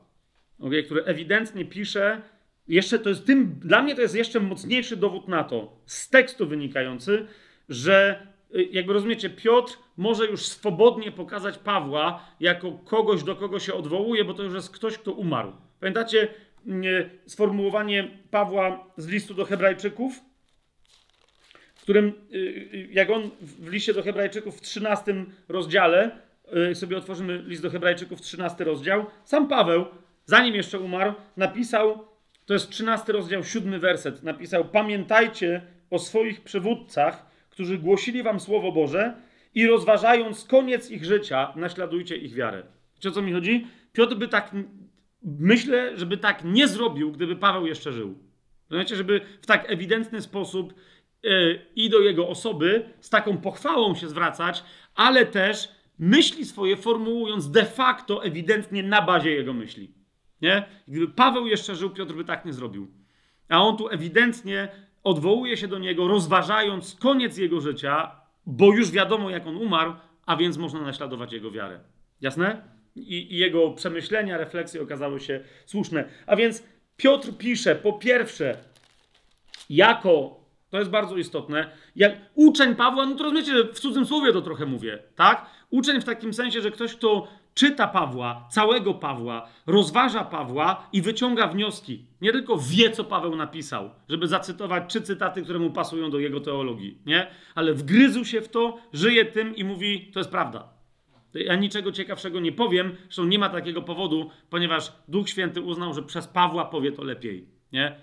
okay, 0.59 0.83
który 0.83 1.05
ewidentnie 1.05 1.65
pisze, 1.65 2.23
jeszcze 2.69 2.99
to 2.99 3.09
jest 3.09 3.27
tym, 3.27 3.55
dla 3.61 3.83
mnie 3.83 3.95
to 3.95 4.01
jest 4.01 4.15
jeszcze 4.15 4.41
mocniejszy 4.41 4.97
dowód 4.97 5.29
na 5.29 5.45
to, 5.45 5.77
z 5.87 6.11
tekstu 6.11 6.47
wynikający, 6.47 7.27
że 7.69 8.27
y, 8.55 8.63
jakby 8.63 8.93
rozumiecie, 8.93 9.31
Piotr 9.31 9.79
może 9.97 10.27
już 10.27 10.47
swobodnie 10.47 11.13
pokazać 11.13 11.59
Pawła 11.59 12.27
jako 12.41 12.73
kogoś, 12.73 13.23
do 13.23 13.37
kogo 13.37 13.59
się 13.59 13.75
odwołuje, 13.75 14.25
bo 14.25 14.35
to 14.35 14.43
już 14.43 14.55
jest 14.55 14.71
ktoś, 14.71 14.99
kto 14.99 15.13
umarł. 15.13 15.53
Pamiętacie, 15.81 16.29
sformułowanie 17.27 18.09
Pawła 18.31 18.87
z 18.97 19.09
listu 19.09 19.35
do 19.35 19.45
Hebrajczyków, 19.45 20.21
w 21.75 21.83
którym, 21.83 22.13
y, 22.33 22.37
y, 22.37 22.89
jak 22.93 23.11
on 23.11 23.31
w 23.41 23.69
liście 23.69 23.95
do 23.95 24.03
Hebrajczyków 24.03 24.59
w 24.59 24.61
13 24.61 25.15
rozdziale, 25.49 26.11
sobie 26.75 26.97
otworzymy 26.97 27.43
list 27.47 27.63
do 27.63 27.71
Hebrajczyków, 27.71 28.21
13 28.21 28.65
rozdział, 28.65 29.07
sam 29.25 29.49
Paweł, 29.49 29.85
zanim 30.25 30.55
jeszcze 30.55 30.79
umarł, 30.79 31.13
napisał, 31.37 32.09
to 32.47 32.55
jest 32.55 32.71
13 32.71 33.13
rozdział, 33.13 33.45
7 33.45 33.81
werset, 33.81 34.23
napisał: 34.23 34.65
Pamiętajcie 34.65 35.63
o 35.91 35.99
swoich 35.99 36.41
przywódcach, 36.41 37.27
którzy 37.51 37.79
głosili 37.79 38.23
wam 38.23 38.41
Słowo 38.41 38.73
Boże 38.73 39.15
i 39.55 39.67
rozważając 39.67 40.45
koniec 40.45 40.91
ich 40.91 41.05
życia, 41.05 41.53
naśladujcie 41.57 42.17
ich 42.17 42.35
wiarę. 42.35 42.63
Czy 42.99 43.09
o 43.09 43.13
co 43.13 43.23
mi 43.23 43.33
chodzi? 43.33 43.67
Piotr 43.93 44.15
by 44.15 44.29
tak 44.29 44.55
myślę, 45.25 45.99
żeby 45.99 46.17
tak 46.17 46.45
nie 46.45 46.69
zrobił, 46.69 47.13
gdyby 47.13 47.37
Paweł 47.37 47.67
jeszcze 47.67 47.93
żył. 47.93 48.19
Znaczy, 48.71 48.97
żeby 48.97 49.21
w 49.43 49.47
tak 49.47 49.71
ewidentny 49.71 50.21
sposób 50.23 50.75
yy, 51.23 51.67
i 51.77 51.91
do 51.91 52.01
jego 52.01 52.29
osoby 52.29 52.91
z 53.01 53.11
taką 53.11 53.39
pochwałą 53.39 53.95
się 53.95 54.09
zwracać, 54.09 54.65
ale 54.95 55.27
też 55.27 55.69
myśli 55.99 56.45
swoje 56.45 56.77
formułując 56.77 57.51
de 57.51 57.65
facto 57.65 58.25
ewidentnie 58.25 58.83
na 58.83 59.03
bazie 59.03 59.31
jego 59.31 59.53
myśli. 59.53 59.95
Nie? 60.43 60.65
Gdyby 60.89 61.09
Paweł 61.09 61.47
jeszcze 61.47 61.75
żył, 61.77 61.91
Piotr 61.91 62.15
by 62.15 62.25
tak 62.25 62.45
nie 62.45 62.53
zrobił. 62.53 62.93
A 63.49 63.63
on 63.63 63.77
tu 63.77 63.89
ewidentnie 63.89 64.69
odwołuje 65.05 65.57
się 65.57 65.69
do 65.69 65.79
niego, 65.79 66.09
rozważając 66.09 66.95
koniec 66.95 67.37
jego 67.39 67.61
życia, 67.61 68.21
bo 68.47 68.73
już 68.73 68.91
wiadomo, 68.91 69.31
jak 69.31 69.47
on 69.47 69.57
umarł, 69.57 69.95
a 70.27 70.37
więc 70.37 70.57
można 70.57 70.81
naśladować 70.81 71.33
jego 71.33 71.51
wiarę. 71.51 71.81
Jasne? 72.21 72.72
I, 72.97 73.35
i 73.35 73.37
jego 73.37 73.71
przemyślenia, 73.71 74.39
refleksje 74.39 74.83
okazały 74.83 75.21
się 75.21 75.41
słuszne. 75.67 76.05
A 76.27 76.37
więc 76.37 76.63
Piotr 76.97 77.33
pisze, 77.39 77.75
po 77.75 77.93
pierwsze, 77.93 78.57
jako, 79.71 80.41
to 80.71 80.79
jest 80.79 80.91
bardzo 80.91 81.17
istotne, 81.17 81.71
jak 81.97 82.13
uczeń 82.35 82.75
Pawła, 82.75 83.07
no 83.07 83.17
to 83.17 83.25
rozumiecie, 83.25 83.53
że 83.53 83.65
w 83.65 83.81
cudzym 83.81 84.07
słowie 84.07 84.33
to 84.33 84.43
trochę 84.43 84.67
mówię, 84.67 84.99
tak? 85.17 85.47
Uczeń 85.71 86.01
w 86.01 86.05
takim 86.05 86.35
sensie, 86.35 86.61
że 86.61 86.71
ktoś, 86.71 86.95
kto 86.95 87.29
czyta 87.55 87.89
Pawła, 87.89 88.49
całego 88.51 88.95
Pawła, 88.95 89.49
rozważa 89.67 90.25
Pawła 90.25 90.89
i 90.93 91.03
wyciąga 91.03 91.47
wnioski. 91.47 92.07
Nie 92.21 92.33
tylko 92.33 92.59
wie, 92.59 92.91
co 92.91 93.05
Paweł 93.05 93.37
napisał, 93.37 93.91
żeby 94.09 94.29
zacytować 94.29 94.85
trzy 94.89 95.03
cytaty, 95.03 95.43
które 95.43 95.59
mu 95.59 95.71
pasują 95.71 96.11
do 96.11 96.19
jego 96.19 96.41
teologii, 96.41 96.99
nie? 97.07 97.27
Ale 97.55 97.75
wgryzł 97.75 98.25
się 98.25 98.41
w 98.41 98.49
to, 98.49 98.79
żyje 98.93 99.25
tym 99.25 99.57
i 99.57 99.65
mówi, 99.65 100.11
to 100.13 100.21
jest 100.21 100.31
prawda. 100.31 100.72
Ja 101.35 101.57
niczego 101.57 101.93
ciekawszego 101.93 102.41
nie 102.41 102.53
powiem, 102.53 102.97
zresztą 103.03 103.25
nie 103.25 103.39
ma 103.39 103.49
takiego 103.49 103.83
powodu, 103.83 104.31
ponieważ 104.51 104.93
Duch 105.09 105.29
Święty 105.29 105.61
uznał, 105.61 105.95
że 105.95 106.03
przez 106.03 106.27
Pawła 106.27 106.65
powie 106.65 106.93
to 106.93 107.05
lepiej, 107.05 107.49
nie? 107.73 108.01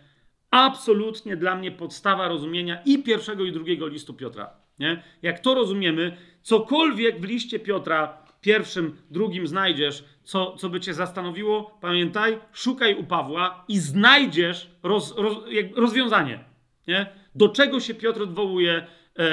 Absolutnie 0.51 1.37
dla 1.37 1.55
mnie 1.55 1.71
podstawa 1.71 2.27
rozumienia 2.27 2.81
i 2.85 3.03
pierwszego 3.03 3.43
i 3.43 3.51
drugiego 3.51 3.87
listu 3.87 4.13
Piotra. 4.13 4.49
Nie? 4.79 5.03
Jak 5.21 5.39
to 5.39 5.55
rozumiemy, 5.55 6.17
cokolwiek 6.41 7.21
w 7.21 7.23
liście 7.23 7.59
Piotra 7.59 8.17
pierwszym, 8.41 8.95
drugim 9.11 9.47
znajdziesz, 9.47 10.03
co, 10.23 10.55
co 10.55 10.69
by 10.69 10.79
cię 10.79 10.93
zastanowiło, 10.93 11.77
pamiętaj, 11.81 12.37
szukaj 12.53 12.95
u 12.95 13.03
Pawła 13.03 13.65
i 13.67 13.79
znajdziesz 13.79 14.71
roz, 14.83 15.17
roz, 15.17 15.37
rozwiązanie. 15.75 16.39
Nie? 16.87 17.05
Do 17.35 17.49
czego 17.49 17.79
się 17.79 17.93
Piotr 17.93 18.21
odwołuje 18.21 18.87
e, 19.19 19.27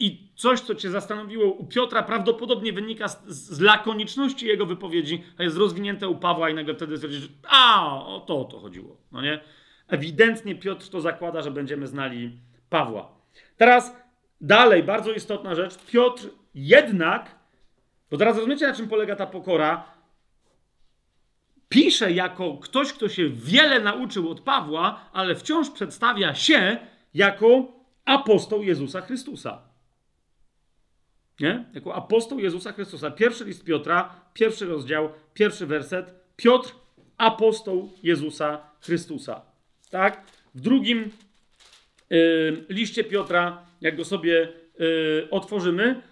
i 0.00 0.23
coś, 0.34 0.60
co 0.60 0.74
cię 0.74 0.90
zastanowiło 0.90 1.52
u 1.52 1.66
Piotra, 1.66 2.02
prawdopodobnie 2.02 2.72
wynika 2.72 3.08
z, 3.08 3.26
z 3.26 3.60
lakoniczności 3.60 4.46
jego 4.46 4.66
wypowiedzi, 4.66 5.22
a 5.38 5.42
jest 5.42 5.56
rozwinięte 5.56 6.08
u 6.08 6.16
Pawła 6.16 6.50
i 6.50 6.54
nagle 6.54 6.74
wtedy 6.74 6.96
stwierdzisz, 6.96 7.28
a, 7.48 7.96
o 8.06 8.20
to 8.20 8.40
o 8.40 8.44
to 8.44 8.60
chodziło. 8.60 8.96
No 9.12 9.22
nie? 9.22 9.40
Ewidentnie 9.88 10.54
Piotr 10.54 10.88
to 10.88 11.00
zakłada, 11.00 11.42
że 11.42 11.50
będziemy 11.50 11.86
znali 11.86 12.38
Pawła. 12.68 13.12
Teraz 13.56 13.96
dalej, 14.40 14.82
bardzo 14.82 15.12
istotna 15.12 15.54
rzecz. 15.54 15.78
Piotr 15.78 16.28
jednak, 16.54 17.34
bo 18.10 18.16
teraz 18.16 18.36
rozumiecie, 18.36 18.66
na 18.66 18.74
czym 18.74 18.88
polega 18.88 19.16
ta 19.16 19.26
pokora, 19.26 19.84
pisze 21.68 22.12
jako 22.12 22.56
ktoś, 22.56 22.92
kto 22.92 23.08
się 23.08 23.28
wiele 23.28 23.80
nauczył 23.80 24.30
od 24.30 24.40
Pawła, 24.40 25.10
ale 25.12 25.34
wciąż 25.34 25.70
przedstawia 25.70 26.34
się 26.34 26.78
jako 27.14 27.72
apostoł 28.04 28.62
Jezusa 28.62 29.00
Chrystusa. 29.00 29.73
Nie? 31.40 31.64
Jako 31.74 31.94
apostoł 31.94 32.38
Jezusa 32.38 32.72
Chrystusa. 32.72 33.10
Pierwszy 33.10 33.44
list 33.44 33.64
Piotra, 33.64 34.20
pierwszy 34.34 34.66
rozdział, 34.66 35.08
pierwszy 35.34 35.66
werset. 35.66 36.14
Piotr, 36.36 36.72
apostoł 37.16 37.92
Jezusa 38.02 38.70
Chrystusa. 38.80 39.42
Tak? 39.90 40.24
W 40.54 40.60
drugim 40.60 41.10
y, 42.12 42.64
liście 42.68 43.04
Piotra, 43.04 43.66
jak 43.80 43.96
go 43.96 44.04
sobie 44.04 44.48
y, 44.80 45.30
otworzymy, 45.30 46.02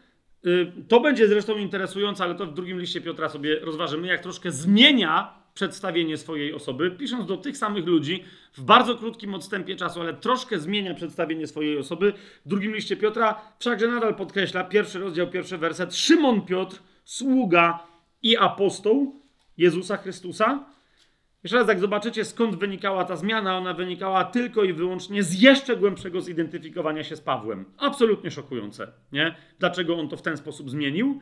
y, 0.46 0.72
to 0.88 1.00
będzie 1.00 1.28
zresztą 1.28 1.58
interesujące, 1.58 2.24
ale 2.24 2.34
to 2.34 2.46
w 2.46 2.54
drugim 2.54 2.80
liście 2.80 3.00
Piotra 3.00 3.28
sobie 3.28 3.60
rozważymy, 3.60 4.06
jak 4.06 4.22
troszkę 4.22 4.50
zmienia 4.50 5.41
przedstawienie 5.54 6.16
swojej 6.16 6.54
osoby, 6.54 6.90
pisząc 6.90 7.26
do 7.26 7.36
tych 7.36 7.56
samych 7.56 7.86
ludzi 7.86 8.24
w 8.52 8.62
bardzo 8.62 8.94
krótkim 8.94 9.34
odstępie 9.34 9.76
czasu, 9.76 10.00
ale 10.00 10.14
troszkę 10.14 10.58
zmienia 10.58 10.94
przedstawienie 10.94 11.46
swojej 11.46 11.78
osoby. 11.78 12.12
W 12.46 12.48
drugim 12.48 12.74
liście 12.74 12.96
Piotra 12.96 13.40
wszakże 13.58 13.88
nadal 13.88 14.14
podkreśla, 14.14 14.64
pierwszy 14.64 14.98
rozdział, 14.98 15.26
pierwszy 15.26 15.58
werset, 15.58 15.96
Szymon 15.96 16.42
Piotr, 16.42 16.82
sługa 17.04 17.86
i 18.22 18.36
apostoł 18.36 19.20
Jezusa 19.56 19.96
Chrystusa, 19.96 20.64
jeszcze 21.42 21.58
raz, 21.58 21.68
jak 21.68 21.80
zobaczycie, 21.80 22.24
skąd 22.24 22.56
wynikała 22.56 23.04
ta 23.04 23.16
zmiana, 23.16 23.56
ona 23.56 23.74
wynikała 23.74 24.24
tylko 24.24 24.64
i 24.64 24.72
wyłącznie 24.72 25.22
z 25.22 25.42
jeszcze 25.42 25.76
głębszego 25.76 26.20
zidentyfikowania 26.20 27.04
się 27.04 27.16
z 27.16 27.20
Pawłem. 27.20 27.64
Absolutnie 27.78 28.30
szokujące, 28.30 28.92
nie? 29.12 29.34
Dlaczego 29.58 29.96
on 29.96 30.08
to 30.08 30.16
w 30.16 30.22
ten 30.22 30.36
sposób 30.36 30.70
zmienił? 30.70 31.20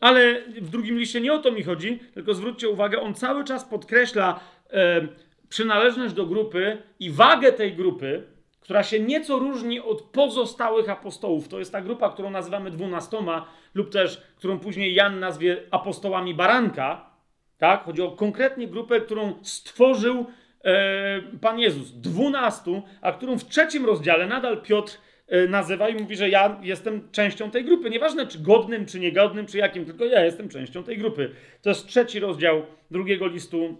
Ale 0.00 0.42
w 0.42 0.70
drugim 0.70 0.98
liście 0.98 1.20
nie 1.20 1.32
o 1.32 1.38
to 1.38 1.52
mi 1.52 1.62
chodzi, 1.62 1.98
tylko 2.14 2.34
zwróćcie 2.34 2.68
uwagę, 2.68 3.00
on 3.00 3.14
cały 3.14 3.44
czas 3.44 3.64
podkreśla 3.64 4.40
um, 4.72 5.08
przynależność 5.48 6.14
do 6.14 6.26
grupy 6.26 6.82
i 7.00 7.10
wagę 7.10 7.52
tej 7.52 7.72
grupy, 7.74 8.22
która 8.60 8.82
się 8.82 9.00
nieco 9.00 9.38
różni 9.38 9.80
od 9.80 10.02
pozostałych 10.02 10.88
apostołów. 10.88 11.48
To 11.48 11.58
jest 11.58 11.72
ta 11.72 11.80
grupa, 11.80 12.10
którą 12.10 12.30
nazywamy 12.30 12.70
dwunastoma, 12.70 13.46
lub 13.74 13.90
też 13.90 14.22
którą 14.36 14.58
później 14.58 14.94
Jan 14.94 15.20
nazwie 15.20 15.62
apostołami 15.70 16.34
baranka, 16.34 17.10
tak? 17.58 17.84
Chodzi 17.84 18.02
o 18.02 18.10
konkretnie 18.10 18.68
grupę, 18.68 19.00
którą 19.00 19.34
stworzył 19.42 20.26
e, 20.64 21.22
Pan 21.40 21.58
Jezus. 21.58 21.92
Dwunastu, 21.92 22.82
a 23.00 23.12
którą 23.12 23.38
w 23.38 23.44
trzecim 23.44 23.86
rozdziale 23.86 24.26
nadal 24.26 24.62
Piotr 24.62 24.92
e, 24.92 25.05
nazywa 25.48 25.88
i 25.88 26.02
mówi, 26.02 26.16
że 26.16 26.28
ja 26.28 26.60
jestem 26.62 27.08
częścią 27.12 27.50
tej 27.50 27.64
grupy. 27.64 27.90
Nieważne 27.90 28.26
czy 28.26 28.38
godnym, 28.38 28.86
czy 28.86 29.00
niegodnym, 29.00 29.46
czy 29.46 29.58
jakim, 29.58 29.84
tylko 29.84 30.04
ja 30.04 30.24
jestem 30.24 30.48
częścią 30.48 30.84
tej 30.84 30.98
grupy. 30.98 31.30
To 31.62 31.68
jest 31.68 31.86
trzeci 31.86 32.20
rozdział 32.20 32.62
drugiego 32.90 33.26
listu 33.26 33.78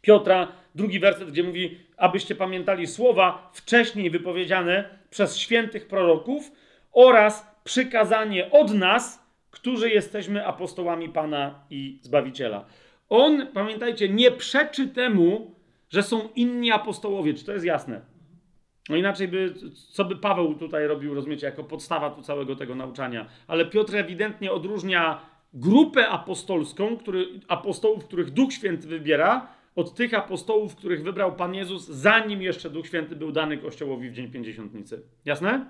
Piotra, 0.00 0.52
drugi 0.74 1.00
werset, 1.00 1.30
gdzie 1.30 1.42
mówi, 1.42 1.78
abyście 1.96 2.34
pamiętali 2.34 2.86
słowa 2.86 3.50
wcześniej 3.54 4.10
wypowiedziane 4.10 4.98
przez 5.10 5.36
świętych 5.36 5.88
proroków 5.88 6.52
oraz 6.92 7.46
przykazanie 7.64 8.50
od 8.50 8.74
nas, 8.74 9.24
którzy 9.50 9.90
jesteśmy 9.90 10.46
apostołami 10.46 11.08
Pana 11.08 11.64
i 11.70 11.98
Zbawiciela. 12.02 12.64
On, 13.08 13.46
pamiętajcie, 13.54 14.08
nie 14.08 14.30
przeczy 14.30 14.88
temu, 14.88 15.54
że 15.90 16.02
są 16.02 16.28
inni 16.36 16.72
apostołowie. 16.72 17.34
Czy 17.34 17.44
to 17.44 17.52
jest 17.52 17.64
jasne? 17.64 18.13
No 18.88 18.96
inaczej 18.96 19.28
by, 19.28 19.54
co 19.92 20.04
by 20.04 20.16
Paweł 20.16 20.54
tutaj 20.54 20.86
robił, 20.86 21.14
rozumiecie, 21.14 21.46
jako 21.46 21.64
podstawa 21.64 22.10
tu 22.10 22.22
całego 22.22 22.56
tego 22.56 22.74
nauczania. 22.74 23.26
Ale 23.46 23.66
Piotr 23.66 23.96
ewidentnie 23.96 24.52
odróżnia 24.52 25.20
grupę 25.54 26.08
apostolską, 26.08 26.96
który, 26.96 27.26
apostołów, 27.48 28.04
których 28.04 28.30
Duch 28.30 28.52
Święty 28.52 28.88
wybiera, 28.88 29.46
od 29.76 29.94
tych 29.94 30.14
apostołów, 30.14 30.76
których 30.76 31.02
wybrał 31.02 31.36
Pan 31.36 31.54
Jezus, 31.54 31.88
zanim 31.88 32.42
jeszcze 32.42 32.70
Duch 32.70 32.86
Święty 32.86 33.16
był 33.16 33.32
dany 33.32 33.58
Kościołowi 33.58 34.10
w 34.10 34.12
Dzień 34.12 34.30
Pięćdziesiątnicy. 34.30 35.02
Jasne? 35.24 35.66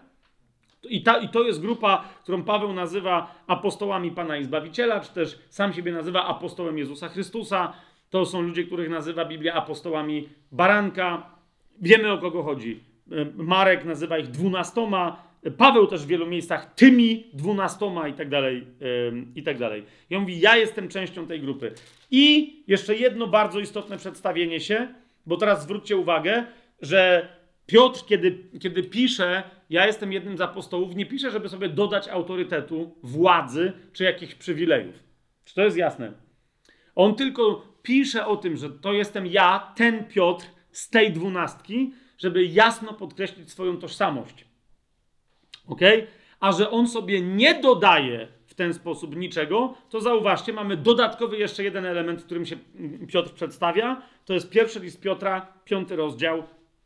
I, 0.89 1.03
ta, 1.03 1.19
I 1.19 1.29
to 1.29 1.43
jest 1.43 1.61
grupa, 1.61 2.05
którą 2.23 2.43
Paweł 2.43 2.73
nazywa 2.73 3.35
apostołami 3.47 4.11
Pana 4.11 4.37
i 4.37 4.45
Zbawiciela, 4.45 5.01
czy 5.01 5.15
też 5.15 5.39
sam 5.49 5.73
siebie 5.73 5.93
nazywa 5.93 6.27
apostołem 6.27 6.79
Jezusa 6.79 7.09
Chrystusa. 7.09 7.73
To 8.11 8.27
są 8.27 8.43
ludzie, 8.43 8.65
których 8.65 8.91
nazywa 8.91 9.25
Biblia 9.25 9.55
apostołami 9.55 10.29
Baranka. 10.53 11.31
Wiemy 11.81 12.13
o 12.13 12.19
kogo 12.19 12.43
chodzi. 12.43 12.94
Marek 13.35 13.85
nazywa 13.85 14.19
ich 14.19 14.29
dwunastoma, 14.29 15.35
Paweł 15.57 15.87
też 15.87 16.05
w 16.05 16.07
wielu 16.07 16.27
miejscach 16.27 16.75
tymi 16.75 17.31
dwunastoma 17.33 18.09
i 18.09 18.13
tak 18.13 18.29
dalej, 18.29 18.67
i 19.35 19.43
tak 19.43 19.59
dalej. 19.59 19.85
I 20.11 20.17
on 20.17 20.23
mówi, 20.23 20.41
ja 20.41 20.57
jestem 20.57 20.89
częścią 20.89 21.27
tej 21.27 21.41
grupy. 21.41 21.73
I 22.11 22.53
jeszcze 22.67 22.97
jedno 22.97 23.27
bardzo 23.27 23.61
istotne 23.61 23.97
przedstawienie 23.97 24.61
się, 24.61 24.89
bo 25.27 25.37
teraz 25.37 25.63
zwróćcie 25.63 25.97
uwagę, 25.97 26.45
że 26.83 27.29
Piotr, 27.67 28.07
kiedy, 28.07 28.39
kiedy 28.61 28.83
pisze, 28.83 29.43
ja 29.71 29.87
jestem 29.87 30.13
jednym 30.13 30.39
z 30.39 30.41
apostołów, 30.41 30.97
nie 30.97 31.07
pisze, 31.07 31.31
żeby 31.31 31.49
sobie 31.49 31.69
dodać 31.69 32.09
autorytetu, 32.09 32.97
władzy 33.03 33.73
czy 33.93 34.05
jakichś 34.05 34.35
przywilejów. 34.35 34.95
Czy 35.45 35.55
to 35.55 35.63
jest 35.63 35.77
jasne? 35.77 36.13
On 36.95 37.15
tylko 37.15 37.75
pisze 37.83 38.27
o 38.27 38.37
tym, 38.37 38.57
że 38.57 38.71
to 38.71 38.93
jestem 38.93 39.27
ja, 39.27 39.73
ten 39.77 40.05
Piotr 40.05 40.47
z 40.71 40.91
tej 40.91 41.13
dwunastki, 41.13 41.93
żeby 42.19 42.45
jasno 42.45 42.95
podkreślić 42.95 43.51
swoją 43.51 43.77
tożsamość. 43.77 44.45
Ok? 45.67 45.81
A 46.41 46.53
że 46.53 46.71
on 46.71 46.89
sobie 46.89 47.21
nie 47.21 47.61
dodaje 47.61 48.29
w 48.47 48.55
ten 48.55 48.75
sposób 48.75 49.17
niczego, 49.17 49.75
to 49.91 50.01
zauważcie, 50.01 50.53
mamy 50.53 50.77
dodatkowy 50.77 51.39
jeszcze 51.39 51.65
jeden 51.65 51.87
element, 51.87 52.23
w 52.23 52.25
którym 52.25 52.47
się 52.47 52.57
Piotr 53.09 53.31
przedstawia. 53.31 54.03
To 54.25 54.35
jest 54.35 54.51
pierwszy 54.51 54.81
list 54.81 55.01
Piotra, 55.01 55.53
piąty 55.65 55.97
rozdział, 55.97 56.43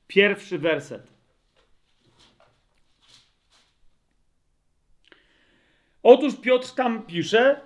pierwszy 0.07 0.59
werset. 0.59 1.13
Otóż 6.03 6.37
Piotr 6.37 6.75
tam 6.75 7.03
pisze: 7.03 7.61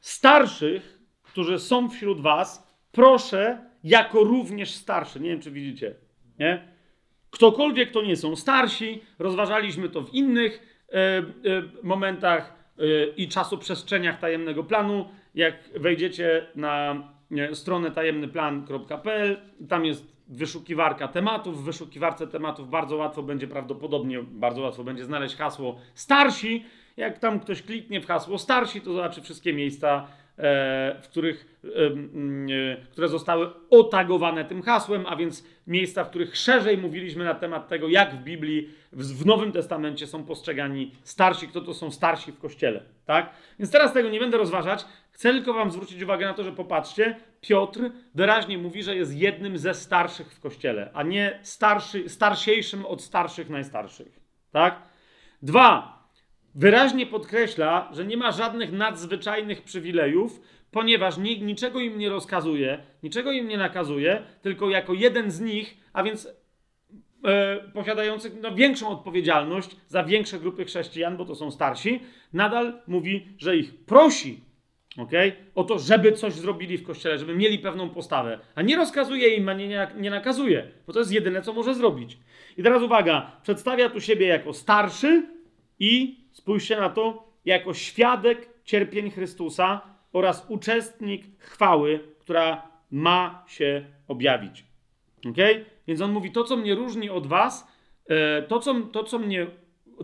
Starszych, 0.00 0.98
którzy 1.22 1.58
są 1.58 1.90
wśród 1.90 2.20
Was, 2.20 2.66
proszę 2.92 3.70
jako 3.84 4.24
również 4.24 4.74
starszy. 4.74 5.20
Nie 5.20 5.30
wiem, 5.30 5.40
czy 5.40 5.50
widzicie. 5.50 5.94
Nie? 6.38 6.75
Ktokolwiek 7.36 7.90
to 7.90 8.02
nie 8.02 8.16
są 8.16 8.36
starsi, 8.36 9.02
rozważaliśmy 9.18 9.88
to 9.88 10.02
w 10.02 10.14
innych 10.14 10.82
e, 10.88 10.96
e, 10.98 11.22
momentach 11.82 12.54
e, 12.78 12.82
i 13.16 13.28
czasoprzestrzeniach 13.28 14.18
tajemnego 14.18 14.64
planu. 14.64 15.08
Jak 15.34 15.54
wejdziecie 15.74 16.46
na 16.54 16.94
e, 17.30 17.54
stronę 17.54 17.90
tajemnyplan.pl, 17.90 19.36
tam 19.68 19.84
jest 19.84 20.16
wyszukiwarka 20.28 21.08
tematów. 21.08 21.62
W 21.62 21.64
wyszukiwarce 21.64 22.26
tematów 22.26 22.70
bardzo 22.70 22.96
łatwo 22.96 23.22
będzie 23.22 23.46
prawdopodobnie, 23.46 24.22
bardzo 24.22 24.62
łatwo 24.62 24.84
będzie 24.84 25.04
znaleźć 25.04 25.36
hasło 25.36 25.78
starsi. 25.94 26.64
Jak 26.96 27.18
tam 27.18 27.40
ktoś 27.40 27.62
kliknie 27.62 28.00
w 28.00 28.06
hasło 28.06 28.38
starsi, 28.38 28.80
to 28.80 28.92
zobaczy 28.92 29.22
wszystkie 29.22 29.52
miejsca, 29.52 30.06
w 31.02 31.08
których, 31.10 31.58
e, 31.64 32.90
które 32.90 33.08
zostały 33.08 33.50
otagowane 33.70 34.44
tym 34.44 34.62
hasłem, 34.62 35.04
a 35.08 35.16
więc 35.16 35.46
miejsca, 35.66 36.04
w 36.04 36.08
których 36.08 36.36
szerzej 36.36 36.78
mówiliśmy 36.78 37.24
na 37.24 37.34
temat 37.34 37.68
tego, 37.68 37.88
jak 37.88 38.14
w 38.14 38.22
Biblii, 38.22 38.70
w 38.92 39.26
Nowym 39.26 39.52
Testamencie 39.52 40.06
są 40.06 40.24
postrzegani 40.24 40.92
starsi, 41.02 41.48
kto 41.48 41.60
to 41.60 41.74
są 41.74 41.90
starsi 41.90 42.32
w 42.32 42.38
Kościele. 42.38 42.82
Tak? 43.06 43.30
Więc 43.58 43.70
teraz 43.70 43.92
tego 43.92 44.08
nie 44.08 44.20
będę 44.20 44.38
rozważać. 44.38 44.84
Chcę 45.10 45.32
tylko 45.32 45.52
wam 45.52 45.70
zwrócić 45.70 46.02
uwagę 46.02 46.26
na 46.26 46.34
to, 46.34 46.44
że 46.44 46.52
popatrzcie, 46.52 47.16
Piotr 47.40 47.80
wyraźnie 48.14 48.58
mówi, 48.58 48.82
że 48.82 48.96
jest 48.96 49.16
jednym 49.16 49.58
ze 49.58 49.74
starszych 49.74 50.32
w 50.32 50.40
Kościele, 50.40 50.90
a 50.94 51.02
nie 51.02 51.38
starszy, 51.42 52.08
starsiejszym 52.08 52.86
od 52.86 53.02
starszych 53.02 53.50
najstarszych. 53.50 54.20
Tak? 54.52 54.82
Dwa, 55.42 55.95
wyraźnie 56.56 57.06
podkreśla, 57.06 57.90
że 57.92 58.04
nie 58.04 58.16
ma 58.16 58.32
żadnych 58.32 58.72
nadzwyczajnych 58.72 59.62
przywilejów, 59.62 60.40
ponieważ 60.70 61.18
niczego 61.18 61.80
im 61.80 61.98
nie 61.98 62.08
rozkazuje, 62.08 62.78
niczego 63.02 63.32
im 63.32 63.48
nie 63.48 63.58
nakazuje, 63.58 64.22
tylko 64.42 64.70
jako 64.70 64.94
jeden 64.94 65.30
z 65.30 65.40
nich, 65.40 65.76
a 65.92 66.02
więc 66.02 66.28
e, 67.24 67.60
no, 68.42 68.54
większą 68.54 68.88
odpowiedzialność 68.88 69.76
za 69.86 70.04
większe 70.04 70.38
grupy 70.38 70.64
chrześcijan, 70.64 71.16
bo 71.16 71.24
to 71.24 71.34
są 71.34 71.50
starsi, 71.50 72.00
nadal 72.32 72.80
mówi, 72.86 73.28
że 73.38 73.56
ich 73.56 73.74
prosi 73.74 74.40
okay? 74.98 75.32
o 75.54 75.64
to, 75.64 75.78
żeby 75.78 76.12
coś 76.12 76.32
zrobili 76.32 76.78
w 76.78 76.82
kościele, 76.82 77.18
żeby 77.18 77.36
mieli 77.36 77.58
pewną 77.58 77.90
postawę, 77.90 78.38
a 78.54 78.62
nie 78.62 78.76
rozkazuje 78.76 79.34
im, 79.34 79.48
a 79.48 79.54
nie, 79.54 79.88
nie 79.96 80.10
nakazuje, 80.10 80.70
bo 80.86 80.92
to 80.92 80.98
jest 80.98 81.12
jedyne, 81.12 81.42
co 81.42 81.52
może 81.52 81.74
zrobić. 81.74 82.18
I 82.56 82.62
teraz 82.62 82.82
uwaga, 82.82 83.40
przedstawia 83.42 83.90
tu 83.90 84.00
siebie 84.00 84.26
jako 84.26 84.52
starszy 84.52 85.26
i 85.78 86.25
spójrzcie 86.36 86.76
na 86.76 86.90
to, 86.90 87.32
jako 87.44 87.74
świadek 87.74 88.48
cierpień 88.64 89.10
Chrystusa 89.10 89.80
oraz 90.12 90.46
uczestnik 90.48 91.24
chwały, 91.38 92.00
która 92.18 92.68
ma 92.90 93.44
się 93.48 93.84
objawić. 94.08 94.64
Ok? 95.30 95.36
Więc 95.86 96.00
on 96.00 96.12
mówi: 96.12 96.32
To, 96.32 96.44
co 96.44 96.56
mnie 96.56 96.74
różni 96.74 97.10
od 97.10 97.26
was, 97.26 97.68
e, 98.08 98.42
to, 98.42 98.60
co, 98.60 98.74
to, 98.92 99.04
co 99.04 99.18
mnie. 99.18 99.46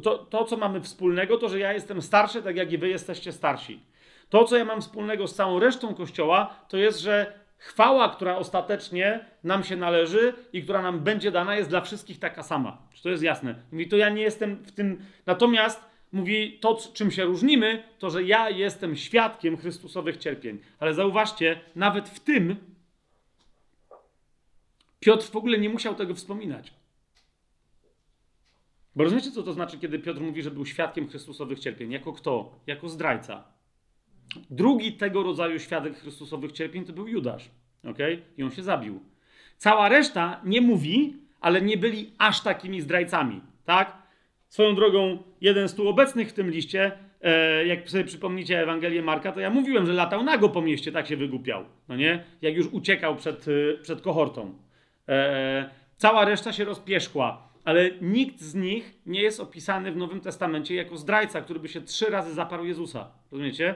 To, 0.02 0.18
to, 0.18 0.44
co 0.44 0.56
mamy 0.56 0.80
wspólnego, 0.80 1.38
to, 1.38 1.48
że 1.48 1.58
ja 1.58 1.72
jestem 1.72 2.02
starszy, 2.02 2.42
tak 2.42 2.56
jak 2.56 2.72
i 2.72 2.78
wy 2.78 2.88
jesteście 2.88 3.32
starsi. 3.32 3.80
To, 4.28 4.44
co 4.44 4.56
ja 4.56 4.64
mam 4.64 4.80
wspólnego 4.80 5.28
z 5.28 5.34
całą 5.34 5.60
resztą 5.60 5.94
Kościoła, 5.94 6.54
to 6.68 6.76
jest, 6.76 7.00
że 7.00 7.32
chwała, 7.58 8.08
która 8.08 8.36
ostatecznie 8.36 9.24
nam 9.44 9.64
się 9.64 9.76
należy 9.76 10.34
i 10.52 10.62
która 10.62 10.82
nam 10.82 11.00
będzie 11.00 11.30
dana, 11.30 11.56
jest 11.56 11.70
dla 11.70 11.80
wszystkich 11.80 12.18
taka 12.18 12.42
sama. 12.42 12.78
Czy 12.92 13.02
to 13.02 13.08
jest 13.08 13.22
jasne? 13.22 13.54
Mówi, 13.72 13.88
to 13.88 13.96
ja 13.96 14.08
nie 14.08 14.22
jestem 14.22 14.56
w 14.56 14.72
tym. 14.72 15.04
Natomiast 15.26 15.91
mówi, 16.12 16.58
to 16.60 16.78
czym 16.92 17.10
się 17.10 17.24
różnimy, 17.24 17.82
to 17.98 18.10
że 18.10 18.22
ja 18.22 18.50
jestem 18.50 18.96
świadkiem 18.96 19.56
Chrystusowych 19.56 20.16
cierpień. 20.16 20.58
Ale 20.78 20.94
zauważcie, 20.94 21.60
nawet 21.74 22.08
w 22.08 22.20
tym 22.20 22.56
Piotr 25.00 25.30
w 25.30 25.36
ogóle 25.36 25.58
nie 25.58 25.68
musiał 25.68 25.94
tego 25.94 26.14
wspominać. 26.14 26.72
Bo 28.96 29.04
rozumiecie, 29.04 29.30
co 29.30 29.42
to 29.42 29.52
znaczy, 29.52 29.78
kiedy 29.78 29.98
Piotr 29.98 30.20
mówi, 30.20 30.42
że 30.42 30.50
był 30.50 30.66
świadkiem 30.66 31.08
Chrystusowych 31.08 31.58
cierpień? 31.58 31.92
Jako 31.92 32.12
kto? 32.12 32.60
Jako 32.66 32.88
zdrajca. 32.88 33.44
Drugi 34.50 34.92
tego 34.92 35.22
rodzaju 35.22 35.58
świadek 35.58 35.98
Chrystusowych 35.98 36.52
cierpień 36.52 36.84
to 36.84 36.92
był 36.92 37.08
Judasz. 37.08 37.50
Okay? 37.84 38.22
I 38.36 38.42
on 38.42 38.50
się 38.50 38.62
zabił. 38.62 39.00
Cała 39.58 39.88
reszta 39.88 40.40
nie 40.44 40.60
mówi, 40.60 41.16
ale 41.40 41.62
nie 41.62 41.76
byli 41.76 42.12
aż 42.18 42.40
takimi 42.40 42.80
zdrajcami. 42.80 43.40
Tak? 43.64 44.01
Swoją 44.52 44.74
drogą, 44.74 45.22
jeden 45.40 45.68
z 45.68 45.74
tu 45.74 45.88
obecnych 45.88 46.28
w 46.28 46.32
tym 46.32 46.50
liście, 46.50 46.92
e, 47.20 47.66
jak 47.66 47.90
sobie 47.90 48.04
przypomnicie 48.04 48.62
Ewangelię 48.62 49.02
Marka, 49.02 49.32
to 49.32 49.40
ja 49.40 49.50
mówiłem, 49.50 49.86
że 49.86 49.92
latał 49.92 50.22
nago 50.24 50.48
po 50.48 50.62
mieście, 50.62 50.92
tak 50.92 51.06
się 51.06 51.16
wygłupiał. 51.16 51.64
No 51.88 51.96
nie? 51.96 52.24
Jak 52.42 52.54
już 52.54 52.66
uciekał 52.66 53.16
przed, 53.16 53.46
e, 53.48 53.78
przed 53.82 54.00
kohortą. 54.00 54.54
E, 55.08 55.70
cała 55.96 56.24
reszta 56.24 56.52
się 56.52 56.64
rozpieszkła, 56.64 57.48
ale 57.64 57.90
nikt 58.00 58.40
z 58.40 58.54
nich 58.54 58.94
nie 59.06 59.22
jest 59.22 59.40
opisany 59.40 59.92
w 59.92 59.96
Nowym 59.96 60.20
Testamencie 60.20 60.74
jako 60.74 60.96
zdrajca, 60.96 61.40
który 61.40 61.60
by 61.60 61.68
się 61.68 61.80
trzy 61.80 62.06
razy 62.06 62.34
zaparł 62.34 62.64
Jezusa. 62.64 63.10
Rozumiecie? 63.30 63.74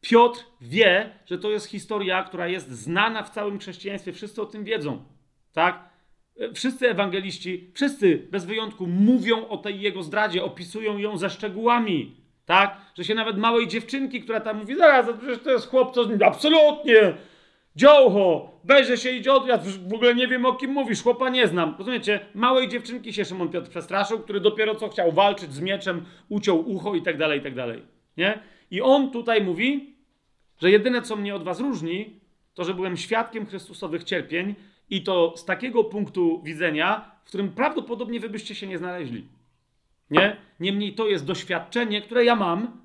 Piotr 0.00 0.40
wie, 0.60 1.10
że 1.26 1.38
to 1.38 1.50
jest 1.50 1.66
historia, 1.66 2.22
która 2.22 2.48
jest 2.48 2.70
znana 2.70 3.22
w 3.22 3.30
całym 3.30 3.58
chrześcijaństwie. 3.58 4.12
Wszyscy 4.12 4.42
o 4.42 4.46
tym 4.46 4.64
wiedzą. 4.64 5.04
Tak? 5.52 5.89
Wszyscy 6.54 6.88
ewangeliści, 6.88 7.70
wszyscy 7.74 8.26
bez 8.30 8.44
wyjątku 8.44 8.86
mówią 8.86 9.48
o 9.48 9.56
tej 9.56 9.80
jego 9.80 10.02
zdradzie, 10.02 10.44
opisują 10.44 10.98
ją 10.98 11.16
ze 11.16 11.30
szczegółami. 11.30 12.16
Tak? 12.46 12.76
Że 12.94 13.04
się 13.04 13.14
nawet 13.14 13.38
małej 13.38 13.68
dziewczynki, 13.68 14.20
która 14.20 14.40
tam 14.40 14.58
mówi, 14.58 14.76
zaraz, 14.76 15.06
przecież 15.18 15.38
to 15.38 15.50
jest 15.50 15.68
chłop, 15.68 15.94
to 15.94 16.08
absolutnie, 16.24 17.14
dziołcho, 17.76 18.50
weźże 18.64 18.96
się 18.96 19.10
idzie 19.10 19.32
od, 19.32 19.46
ja 19.46 19.58
w 19.88 19.94
ogóle 19.94 20.14
nie 20.14 20.28
wiem 20.28 20.46
o 20.46 20.54
kim 20.54 20.70
mówisz, 20.70 21.02
chłopa 21.02 21.28
nie 21.28 21.46
znam. 21.46 21.74
Rozumiecie? 21.78 22.20
Małej 22.34 22.68
dziewczynki 22.68 23.12
się 23.12 23.24
Szymon 23.24 23.48
Piotr 23.48 23.70
przestraszył, 23.70 24.18
który 24.18 24.40
dopiero 24.40 24.74
co 24.74 24.88
chciał 24.88 25.12
walczyć 25.12 25.52
z 25.52 25.60
mieczem, 25.60 26.04
uciął 26.28 26.70
ucho 26.70 26.94
i 26.94 27.02
tak 27.02 27.18
dalej, 27.18 27.38
i 27.38 27.42
tak 27.42 27.54
dalej. 27.54 27.82
Nie? 28.16 28.38
I 28.70 28.82
on 28.82 29.10
tutaj 29.10 29.44
mówi, 29.44 29.96
że 30.62 30.70
jedyne, 30.70 31.02
co 31.02 31.16
mnie 31.16 31.34
od 31.34 31.42
was 31.44 31.60
różni, 31.60 32.20
to, 32.54 32.64
że 32.64 32.74
byłem 32.74 32.96
świadkiem 32.96 33.46
Chrystusowych 33.46 34.04
cierpień 34.04 34.54
i 34.90 35.02
to 35.02 35.36
z 35.36 35.44
takiego 35.44 35.84
punktu 35.84 36.42
widzenia, 36.42 37.10
w 37.24 37.28
którym 37.28 37.52
prawdopodobnie 37.52 38.20
wy 38.20 38.30
byście 38.30 38.54
się 38.54 38.66
nie 38.66 38.78
znaleźli. 38.78 39.28
Nie? 40.10 40.36
Niemniej 40.60 40.94
to 40.94 41.08
jest 41.08 41.26
doświadczenie, 41.26 42.02
które 42.02 42.24
ja 42.24 42.36
mam 42.36 42.80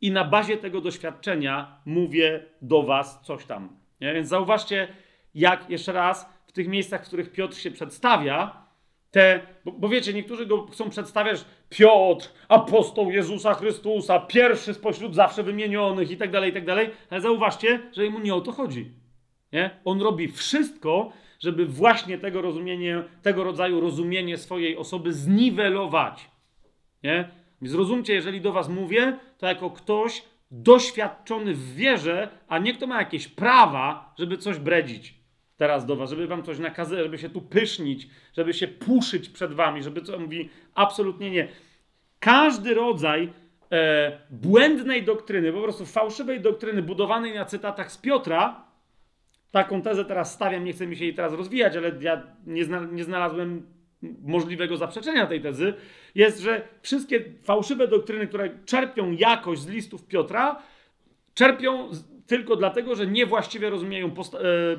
i 0.00 0.10
na 0.10 0.24
bazie 0.24 0.56
tego 0.56 0.80
doświadczenia 0.80 1.80
mówię 1.84 2.44
do 2.62 2.82
was 2.82 3.20
coś 3.22 3.44
tam. 3.44 3.68
Nie? 4.00 4.14
Więc 4.14 4.28
zauważcie, 4.28 4.88
jak 5.34 5.70
jeszcze 5.70 5.92
raz 5.92 6.26
w 6.46 6.52
tych 6.52 6.68
miejscach, 6.68 7.04
w 7.04 7.06
których 7.06 7.32
Piotr 7.32 7.56
się 7.56 7.70
przedstawia, 7.70 8.66
te, 9.10 9.40
bo, 9.64 9.72
bo, 9.72 9.88
wiecie, 9.88 10.12
niektórzy 10.12 10.46
go 10.46 10.66
chcą 10.66 10.90
przedstawiać 10.90 11.44
Piotr, 11.68 12.28
apostoł 12.48 13.10
Jezusa 13.10 13.54
Chrystusa, 13.54 14.20
pierwszy 14.20 14.74
spośród 14.74 15.14
zawsze 15.14 15.42
wymienionych 15.42 16.10
i 16.10 16.16
tak 16.16 16.30
dalej, 16.30 16.50
i 16.50 16.54
tak 16.54 16.64
dalej, 16.64 16.90
ale 17.10 17.20
zauważcie, 17.20 17.80
że 17.92 18.04
jemu 18.04 18.18
nie 18.18 18.34
o 18.34 18.40
to 18.40 18.52
chodzi. 18.52 18.90
Nie? 19.52 19.70
On 19.84 20.02
robi 20.02 20.28
wszystko, 20.28 21.12
żeby 21.40 21.66
właśnie 21.66 22.18
tego 22.18 22.42
rozumienie, 22.42 23.02
tego 23.22 23.44
rodzaju 23.44 23.80
rozumienie 23.80 24.38
swojej 24.38 24.76
osoby 24.76 25.12
zniwelować. 25.12 26.30
Nie? 27.02 27.28
Zrozumcie, 27.62 28.14
jeżeli 28.14 28.40
do 28.40 28.52
was 28.52 28.68
mówię, 28.68 29.18
to 29.38 29.46
jako 29.46 29.70
ktoś 29.70 30.22
doświadczony 30.50 31.54
w 31.54 31.74
wierze, 31.74 32.28
a 32.48 32.58
nie 32.58 32.74
kto 32.74 32.86
ma 32.86 32.98
jakieś 32.98 33.28
prawa, 33.28 34.14
żeby 34.18 34.38
coś 34.38 34.58
bredzić 34.58 35.20
teraz 35.56 35.86
do 35.86 35.96
was, 35.96 36.10
żeby 36.10 36.26
wam 36.26 36.42
coś 36.42 36.58
nakazać, 36.58 36.98
żeby 36.98 37.18
się 37.18 37.30
tu 37.30 37.40
pysznić, 37.40 38.08
żeby 38.36 38.54
się 38.54 38.68
puszyć 38.68 39.28
przed 39.28 39.52
wami, 39.52 39.82
żeby 39.82 40.02
co 40.02 40.18
mówi, 40.18 40.48
absolutnie 40.74 41.30
nie. 41.30 41.48
Każdy 42.20 42.74
rodzaj 42.74 43.32
e, 43.72 44.18
błędnej 44.30 45.02
doktryny, 45.02 45.52
po 45.52 45.62
prostu 45.62 45.86
fałszywej 45.86 46.40
doktryny 46.40 46.82
budowanej 46.82 47.34
na 47.34 47.44
cytatach 47.44 47.92
z 47.92 47.98
Piotra, 47.98 48.64
taką 49.50 49.82
tezę 49.82 50.04
teraz 50.04 50.34
stawiam, 50.34 50.64
nie 50.64 50.72
chcę 50.72 50.86
mi 50.86 50.96
się 50.96 51.04
jej 51.04 51.14
teraz 51.14 51.32
rozwijać, 51.32 51.76
ale 51.76 51.92
ja 52.00 52.22
nie, 52.46 52.64
zna, 52.64 52.80
nie 52.92 53.04
znalazłem 53.04 53.66
możliwego 54.22 54.76
zaprzeczenia 54.76 55.26
tej 55.26 55.40
tezy, 55.40 55.74
jest, 56.14 56.40
że 56.40 56.68
wszystkie 56.82 57.24
fałszywe 57.42 57.88
doktryny, 57.88 58.26
które 58.26 58.50
czerpią 58.64 59.10
jakość 59.12 59.60
z 59.62 59.68
listów 59.68 60.06
Piotra, 60.06 60.62
czerpią 61.34 61.90
tylko 62.26 62.56
dlatego, 62.56 62.94
że 62.94 63.06
niewłaściwie 63.06 63.70
rozumieją 63.70 64.10
posta- 64.10 64.38
e, 64.38 64.72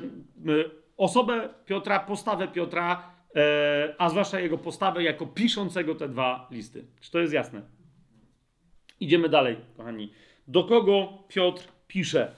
e, 0.52 0.64
osobę 0.96 1.48
Piotra, 1.66 2.00
postawę 2.00 2.48
Piotra, 2.48 3.10
e, 3.36 3.94
a 3.98 4.08
zwłaszcza 4.08 4.40
jego 4.40 4.58
postawę 4.58 5.02
jako 5.02 5.26
piszącego 5.26 5.94
te 5.94 6.08
dwa 6.08 6.48
listy. 6.50 6.84
Czy 7.00 7.10
to 7.10 7.18
jest 7.18 7.32
jasne? 7.32 7.62
Idziemy 9.00 9.28
dalej, 9.28 9.56
kochani. 9.76 10.12
Do 10.48 10.64
kogo 10.64 11.18
Piotr 11.28 11.68
pisze? 11.86 12.34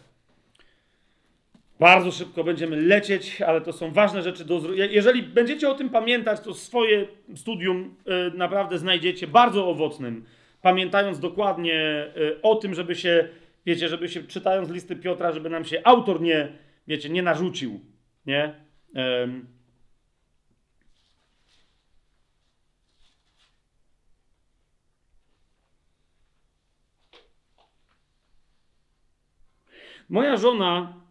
Bardzo 1.80 2.12
szybko 2.12 2.44
będziemy 2.44 2.76
lecieć, 2.76 3.42
ale 3.42 3.60
to 3.60 3.72
są 3.72 3.90
ważne 3.90 4.22
rzeczy 4.22 4.44
do 4.44 4.60
zrobienia. 4.60 4.92
Jeżeli 4.92 5.22
będziecie 5.22 5.68
o 5.68 5.74
tym 5.74 5.90
pamiętać, 5.90 6.40
to 6.40 6.54
swoje 6.54 7.06
studium 7.36 7.96
naprawdę 8.34 8.78
znajdziecie 8.78 9.26
bardzo 9.26 9.68
owocnym, 9.68 10.24
pamiętając 10.62 11.20
dokładnie 11.20 12.06
o 12.42 12.54
tym, 12.54 12.74
żeby 12.74 12.94
się 12.94 13.28
wiecie, 13.66 13.88
żeby 13.88 14.08
się 14.08 14.22
czytając 14.22 14.70
listy 14.70 14.96
Piotra, 14.96 15.32
żeby 15.32 15.50
nam 15.50 15.64
się 15.64 15.80
autor 15.84 16.20
nie, 16.20 16.48
wiecie, 16.86 17.08
nie 17.08 17.22
narzucił, 17.22 17.80
nie? 18.26 18.54
Um. 18.94 19.46
Moja 30.08 30.36
żona 30.36 31.03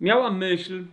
miała 0.00 0.30
myśl, 0.30 0.84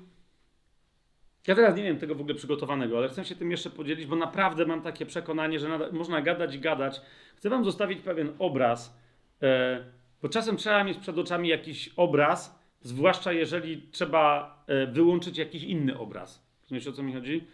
ja 1.48 1.56
teraz 1.56 1.78
nie 1.78 1.84
wiem 1.84 1.98
tego 1.98 2.16
w 2.16 2.22
ogóle 2.22 2.36
przygotowanego, 2.36 2.98
ale 2.98 3.10
chcę 3.10 3.26
się 3.26 3.36
tym 3.36 3.52
jeszcze 3.52 3.70
podzielić, 3.70 4.06
bo 4.06 4.16
naprawdę 4.16 4.66
mam 4.66 4.82
takie 4.82 5.06
przekonanie, 5.06 5.60
że 5.60 5.92
można 5.92 6.22
gadać 6.22 6.56
i 6.56 6.60
gadać. 6.60 7.02
Chcę 7.36 7.50
wam 7.50 7.66
zostawić 7.66 8.02
pewien 8.02 8.34
obraz, 8.40 9.00
e, 9.42 9.98
Bo 10.22 10.30
czasem 10.30 10.58
trzeba 10.58 10.84
mieć 10.84 10.98
przed 10.98 11.18
oczami 11.18 11.50
jakiś 11.50 11.90
obraz, 11.96 12.60
zwłaszcza 12.82 13.34
jeżeli 13.34 13.82
trzeba 13.92 14.58
e, 14.68 14.88
wyłączyć 14.88 15.38
jakiś 15.38 15.64
inny 15.64 15.98
obraz. 15.98 16.48
Rozumiesz 16.62 16.88
o 16.88 16.92
co 16.92 17.04
mi 17.04 17.14
chodzi? 17.14 17.48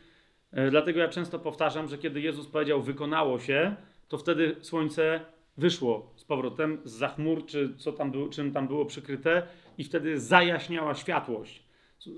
E, 0.51 0.69
dlatego 0.69 0.99
ja 0.99 1.07
często 1.07 1.39
powtarzam, 1.39 1.87
że 1.87 1.97
kiedy 1.97 2.21
Jezus 2.21 2.47
powiedział 2.47 2.81
wykonało 2.81 3.39
się, 3.39 3.75
to 4.07 4.17
wtedy 4.17 4.55
słońce 4.61 5.19
wyszło 5.57 6.13
z 6.15 6.23
powrotem 6.23 6.81
z 6.83 6.91
zachmur, 6.91 7.45
czy 7.45 7.75
co 7.77 7.91
tam 7.91 8.11
było, 8.11 8.29
czym 8.29 8.51
tam 8.51 8.67
było 8.67 8.85
przykryte 8.85 9.47
i 9.77 9.83
wtedy 9.83 10.19
zajaśniała 10.19 10.95
światłość. 10.95 11.63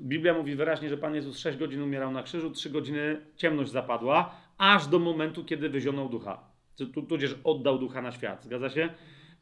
Biblia 0.01 0.33
mówi 0.33 0.55
wyraźnie, 0.55 0.89
że 0.89 0.97
Pan 0.97 1.15
Jezus 1.15 1.39
6 1.39 1.57
godzin 1.57 1.81
umierał 1.81 2.11
na 2.11 2.23
krzyżu, 2.23 2.51
3 2.51 2.69
godziny 2.69 3.21
ciemność 3.35 3.71
zapadła, 3.71 4.35
aż 4.57 4.87
do 4.87 4.99
momentu, 4.99 5.45
kiedy 5.45 5.69
wyzionął 5.69 6.09
ducha. 6.09 6.43
Tudzież 7.09 7.35
oddał 7.43 7.79
ducha 7.79 8.01
na 8.01 8.11
świat. 8.11 8.43
Zgadza 8.43 8.69
się? 8.69 8.89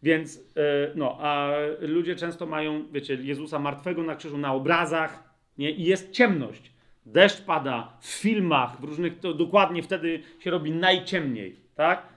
Więc, 0.04 0.38
e, 0.38 0.92
no, 0.96 1.18
a 1.20 1.52
ludzie 1.80 2.16
często 2.16 2.46
mają, 2.46 2.92
wiecie, 2.92 3.16
Jezusa 3.16 3.60
martwego 3.60 4.04
na 4.04 4.16
krzyżu 4.16 4.38
na 4.38 4.54
obrazach, 4.54 5.34
nie? 5.58 5.72
I 5.72 5.84
jest 5.84 6.12
ciemność. 6.12 6.72
Deszcz 7.06 7.42
pada 7.42 7.98
w 8.02 8.08
filmach, 8.08 8.82
w 8.82 8.84
różnych, 8.84 9.20
to 9.20 9.34
dokładnie 9.34 9.84
wtedy 9.84 10.24
się 10.40 10.52
robi 10.52 10.72
najciemniej, 10.72 11.56
tak? 11.76 12.14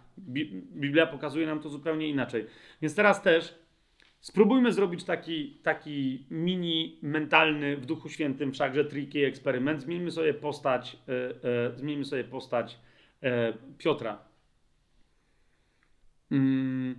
Biblia 0.77 1.07
pokazuje 1.07 1.47
nam 1.47 1.61
to 1.61 1.69
zupełnie 1.69 2.09
inaczej. 2.09 2.47
Więc 2.83 2.95
teraz 2.95 3.23
też 3.23 3.59
spróbujmy 4.27 4.73
zrobić 4.73 5.05
taki, 5.05 5.51
taki 5.63 6.27
mini 6.31 6.99
mentalny 7.03 7.77
w 7.77 7.87
Duchu 7.87 8.09
Świętym 8.09 8.53
wszakże 8.53 8.85
tricky 8.85 9.27
eksperyment. 9.27 9.83
Zmieńmy 9.83 10.11
sobie 10.11 10.35
postać, 10.35 10.97
e, 11.09 11.13
e, 11.69 11.77
zmieńmy 11.77 12.05
sobie 12.05 12.25
postać 12.25 12.79
e, 13.23 13.53
Piotra. 13.79 14.19
Mm. 16.31 16.95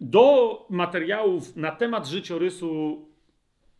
Do 0.00 0.66
materiałów 0.70 1.56
na 1.56 1.70
temat 1.70 2.06
życiorysu 2.06 3.04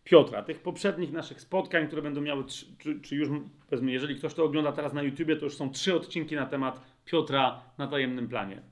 Piotra, 0.04 0.42
tych 0.42 0.60
poprzednich 0.60 1.12
naszych 1.12 1.40
spotkań, 1.40 1.86
które 1.86 2.02
będą 2.02 2.20
miały, 2.20 2.44
czy, 2.78 3.00
czy, 3.00 3.16
już, 3.16 3.28
powiedzmy, 3.68 3.92
jeżeli 3.92 4.16
ktoś 4.16 4.34
to 4.34 4.44
ogląda 4.44 4.72
teraz 4.72 4.92
na 4.92 5.02
YouTubie, 5.02 5.36
to 5.36 5.44
już 5.44 5.56
są 5.56 5.70
trzy 5.70 5.94
odcinki 5.94 6.34
na 6.34 6.46
temat 6.46 6.80
Piotra 7.04 7.62
na 7.78 7.86
tajemnym 7.86 8.28
planie. 8.28 8.62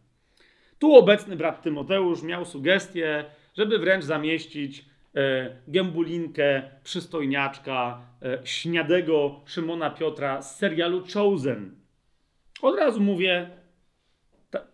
Tu 0.78 0.94
obecny 0.94 1.36
brat 1.36 1.62
Tymoteusz 1.62 2.22
miał 2.22 2.44
sugestię, 2.44 3.24
żeby 3.56 3.78
wręcz 3.78 4.04
zamieścić 4.04 4.84
e, 5.14 5.56
gębulinkę, 5.68 6.62
przystojniaczka, 6.84 8.00
e, 8.22 8.38
śniadego 8.44 9.40
Szymona 9.44 9.90
Piotra 9.90 10.42
z 10.42 10.58
serialu 10.58 11.04
Chosen. 11.14 11.74
Od 12.62 12.78
razu 12.78 13.00
mówię, 13.00 13.50
ta, 14.50 14.66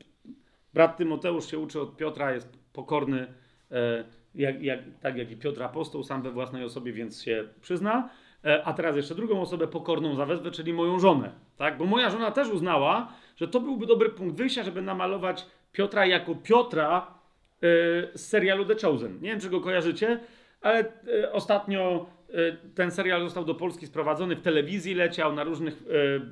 brat 0.75 0.97
Tymoteusz 0.97 1.51
się 1.51 1.59
uczy 1.59 1.81
od 1.81 1.97
Piotra, 1.97 2.33
jest 2.33 2.59
pokorny, 2.73 3.27
e, 3.71 4.05
jak, 4.35 4.63
jak, 4.63 4.81
tak 5.01 5.17
jak 5.17 5.31
i 5.31 5.37
Piotr 5.37 5.63
Apostoł, 5.63 6.03
sam 6.03 6.23
we 6.23 6.31
własnej 6.31 6.65
osobie, 6.65 6.93
więc 6.93 7.23
się 7.23 7.49
przyzna. 7.61 8.09
E, 8.45 8.65
a 8.65 8.73
teraz 8.73 8.97
jeszcze 8.97 9.15
drugą 9.15 9.41
osobę 9.41 9.69
pokorną 9.69 10.15
zawezwę, 10.15 10.51
czyli 10.51 10.73
moją 10.73 10.99
żonę. 10.99 11.33
Tak? 11.57 11.79
Bo 11.79 11.85
moja 11.85 12.11
żona 12.11 12.31
też 12.31 12.49
uznała, 12.49 13.13
że 13.37 13.49
to 13.49 13.61
byłby 13.61 13.87
dobry 13.87 14.11
punkt 14.11 14.37
wyjścia, 14.37 14.63
żeby 14.63 14.83
namalować 14.83 15.47
Piotra 15.73 16.07
jako 16.07 16.35
Piotra 16.35 17.15
yy, 17.63 17.69
z 18.15 18.21
serialu 18.21 18.65
The 18.65 18.75
Chosen. 18.75 19.21
Nie 19.21 19.31
wiem, 19.31 19.41
czy 19.41 19.51
go 19.51 19.61
kojarzycie, 19.61 20.21
ale 20.61 20.85
yy, 21.07 21.33
ostatnio 21.33 22.07
yy, 22.29 22.57
ten 22.75 22.91
serial 22.91 23.21
został 23.23 23.45
do 23.45 23.55
Polski 23.55 23.87
sprowadzony, 23.87 24.37
w 24.37 24.43
telewizji 24.43 24.95
leciał, 24.95 25.35
na 25.35 25.45
różnych 25.45 25.83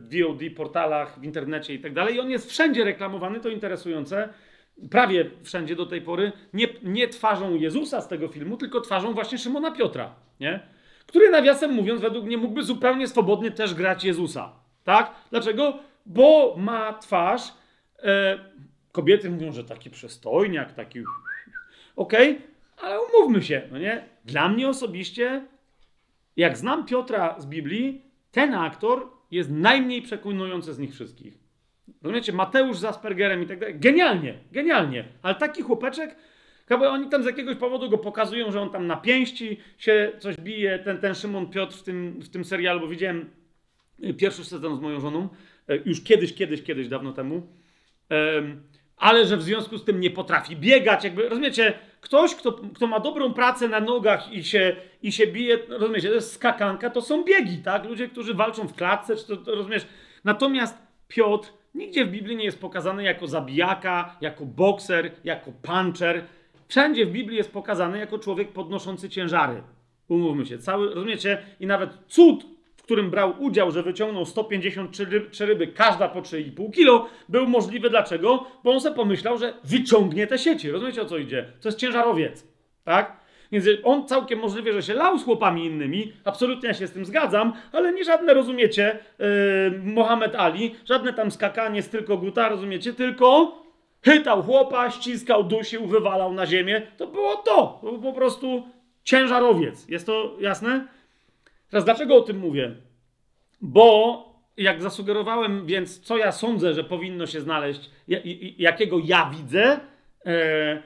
VOD 0.02 0.40
portalach, 0.56 1.20
w 1.20 1.24
internecie 1.24 1.74
i 1.74 1.78
tak 1.78 1.94
dalej. 1.94 2.14
I 2.14 2.20
on 2.20 2.30
jest 2.30 2.50
wszędzie 2.50 2.84
reklamowany, 2.84 3.40
to 3.40 3.48
interesujące. 3.48 4.28
Prawie 4.90 5.30
wszędzie 5.42 5.76
do 5.76 5.86
tej 5.86 6.02
pory. 6.02 6.32
Nie, 6.52 6.66
nie 6.82 7.08
twarzą 7.08 7.54
Jezusa 7.54 8.00
z 8.00 8.08
tego 8.08 8.28
filmu, 8.28 8.56
tylko 8.56 8.80
twarzą 8.80 9.14
właśnie 9.14 9.38
Szymona 9.38 9.70
Piotra. 9.70 10.14
Nie? 10.40 10.60
Który 11.06 11.30
nawiasem 11.30 11.72
mówiąc, 11.72 12.00
według 12.00 12.26
mnie 12.26 12.36
mógłby 12.36 12.62
zupełnie 12.62 13.08
swobodnie 13.08 13.50
też 13.50 13.74
grać 13.74 14.04
Jezusa. 14.04 14.52
Tak? 14.84 15.14
Dlaczego? 15.30 15.78
Bo 16.06 16.54
ma 16.58 16.92
twarz. 16.92 17.42
E, 18.02 18.38
kobiety 18.92 19.30
mówią, 19.30 19.52
że 19.52 19.64
taki 19.64 19.90
przystojniak, 19.90 20.72
taki. 20.72 21.00
Okej, 21.96 22.30
okay, 22.30 22.48
ale 22.76 23.00
umówmy 23.00 23.42
się, 23.42 23.62
no 23.72 23.78
nie? 23.78 24.04
Dla 24.24 24.48
mnie 24.48 24.68
osobiście, 24.68 25.46
jak 26.36 26.56
znam 26.56 26.86
Piotra 26.86 27.40
z 27.40 27.46
Biblii, 27.46 28.02
ten 28.30 28.54
aktor 28.54 29.08
jest 29.30 29.50
najmniej 29.50 30.02
przekonujący 30.02 30.74
z 30.74 30.78
nich 30.78 30.92
wszystkich. 30.94 31.38
Rozumiecie? 32.02 32.32
Mateusz 32.32 32.78
z 32.78 32.84
Aspergerem 32.84 33.42
i 33.42 33.46
tak 33.46 33.58
dalej. 33.58 33.74
Genialnie, 33.78 34.38
genialnie. 34.52 35.04
Ale 35.22 35.34
taki 35.34 35.62
chłopeczek, 35.62 36.16
bo 36.68 36.90
oni 36.90 37.08
tam 37.08 37.22
z 37.22 37.26
jakiegoś 37.26 37.56
powodu 37.56 37.90
go 37.90 37.98
pokazują, 37.98 38.52
że 38.52 38.60
on 38.60 38.70
tam 38.70 38.86
na 38.86 38.96
pięści 38.96 39.60
się 39.78 40.12
coś 40.18 40.36
bije, 40.36 40.78
ten, 40.78 40.98
ten 40.98 41.14
Szymon 41.14 41.50
Piotr 41.50 41.76
w 41.76 41.82
tym, 41.82 42.20
w 42.20 42.28
tym 42.28 42.44
serialu, 42.44 42.80
bo 42.80 42.88
widziałem 42.88 43.30
pierwszy 44.18 44.44
sezon 44.44 44.76
z 44.76 44.80
moją 44.80 45.00
żoną, 45.00 45.28
e, 45.68 45.76
już 45.76 46.04
kiedyś, 46.04 46.34
kiedyś, 46.34 46.62
kiedyś, 46.62 46.88
dawno 46.88 47.12
temu, 47.12 47.46
ale 49.00 49.26
że 49.26 49.36
w 49.36 49.42
związku 49.42 49.78
z 49.78 49.84
tym 49.84 50.00
nie 50.00 50.10
potrafi 50.10 50.56
biegać, 50.56 51.04
jakby, 51.04 51.28
rozumiecie, 51.28 51.74
ktoś, 52.00 52.34
kto, 52.34 52.52
kto 52.74 52.86
ma 52.86 53.00
dobrą 53.00 53.34
pracę 53.34 53.68
na 53.68 53.80
nogach 53.80 54.32
i 54.32 54.44
się, 54.44 54.76
i 55.02 55.12
się 55.12 55.26
bije, 55.26 55.58
rozumiecie, 55.68 56.08
to 56.08 56.14
jest 56.14 56.32
skakanka, 56.32 56.90
to 56.90 57.02
są 57.02 57.24
biegi, 57.24 57.58
tak? 57.58 57.84
Ludzie, 57.84 58.08
którzy 58.08 58.34
walczą 58.34 58.68
w 58.68 58.74
klatce, 58.74 59.16
czy 59.16 59.26
to, 59.26 59.36
to 59.36 59.54
rozumiesz? 59.54 59.86
Natomiast 60.24 60.78
Piotr 61.08 61.52
nigdzie 61.74 62.04
w 62.04 62.10
Biblii 62.10 62.36
nie 62.36 62.44
jest 62.44 62.60
pokazany 62.60 63.02
jako 63.02 63.26
zabijaka, 63.26 64.16
jako 64.20 64.46
bokser, 64.46 65.10
jako 65.24 65.52
puncher. 65.62 66.24
Wszędzie 66.68 67.06
w 67.06 67.10
Biblii 67.10 67.36
jest 67.36 67.52
pokazany 67.52 67.98
jako 67.98 68.18
człowiek 68.18 68.52
podnoszący 68.52 69.08
ciężary. 69.08 69.62
Umówmy 70.08 70.46
się, 70.46 70.58
cały, 70.58 70.94
rozumiecie? 70.94 71.42
I 71.60 71.66
nawet 71.66 71.90
cud 72.08 72.46
którym 72.90 73.10
brał 73.10 73.34
udział, 73.38 73.70
że 73.70 73.82
wyciągnął 73.82 74.24
153 74.24 75.46
ryby, 75.46 75.66
każda 75.66 76.08
po 76.08 76.22
3,5 76.22 76.72
kilo, 76.72 77.08
był 77.28 77.46
możliwy. 77.46 77.90
Dlaczego? 77.90 78.46
Bo 78.64 78.72
on 78.72 78.80
sobie 78.80 78.96
pomyślał, 78.96 79.38
że 79.38 79.54
wyciągnie 79.64 80.26
te 80.26 80.38
sieci. 80.38 80.70
Rozumiecie 80.70 81.02
o 81.02 81.04
co 81.04 81.18
idzie? 81.18 81.52
To 81.60 81.68
jest 81.68 81.78
ciężarowiec. 81.78 82.46
Tak? 82.84 83.16
Więc 83.52 83.66
on 83.84 84.06
całkiem 84.06 84.38
możliwe, 84.38 84.72
że 84.72 84.82
się 84.82 84.94
lał 84.94 85.18
z 85.18 85.24
chłopami 85.24 85.66
innymi, 85.66 86.12
absolutnie 86.24 86.68
ja 86.68 86.74
się 86.74 86.86
z 86.86 86.92
tym 86.92 87.04
zgadzam, 87.04 87.52
ale 87.72 87.92
nie 87.92 88.04
żadne, 88.04 88.34
rozumiecie, 88.34 88.98
yy, 89.18 89.26
Mohamed 89.84 90.34
Ali, 90.34 90.74
żadne 90.84 91.12
tam 91.12 91.30
skakanie 91.30 91.82
z 91.82 91.88
tylko 91.88 92.16
guta, 92.16 92.48
rozumiecie, 92.48 92.92
tylko 92.92 93.58
chytał 94.04 94.42
chłopa, 94.42 94.90
ściskał, 94.90 95.44
dusił, 95.44 95.86
wywalał 95.86 96.32
na 96.32 96.46
ziemię. 96.46 96.82
To 96.96 97.06
było 97.06 97.36
to. 97.36 97.78
To 97.82 97.86
był 97.92 98.02
po 98.02 98.12
prostu 98.12 98.62
ciężarowiec. 99.04 99.88
Jest 99.88 100.06
to 100.06 100.36
jasne? 100.40 100.86
Teraz 101.70 101.84
dlaczego 101.84 102.16
o 102.16 102.20
tym 102.20 102.38
mówię? 102.38 102.74
Bo 103.60 104.24
jak 104.56 104.82
zasugerowałem, 104.82 105.66
więc 105.66 106.00
co 106.00 106.16
ja 106.16 106.32
sądzę, 106.32 106.74
że 106.74 106.84
powinno 106.84 107.26
się 107.26 107.40
znaleźć, 107.40 107.90
jakiego 108.58 108.98
ja 109.04 109.30
widzę 109.36 109.80
e, 110.26 110.82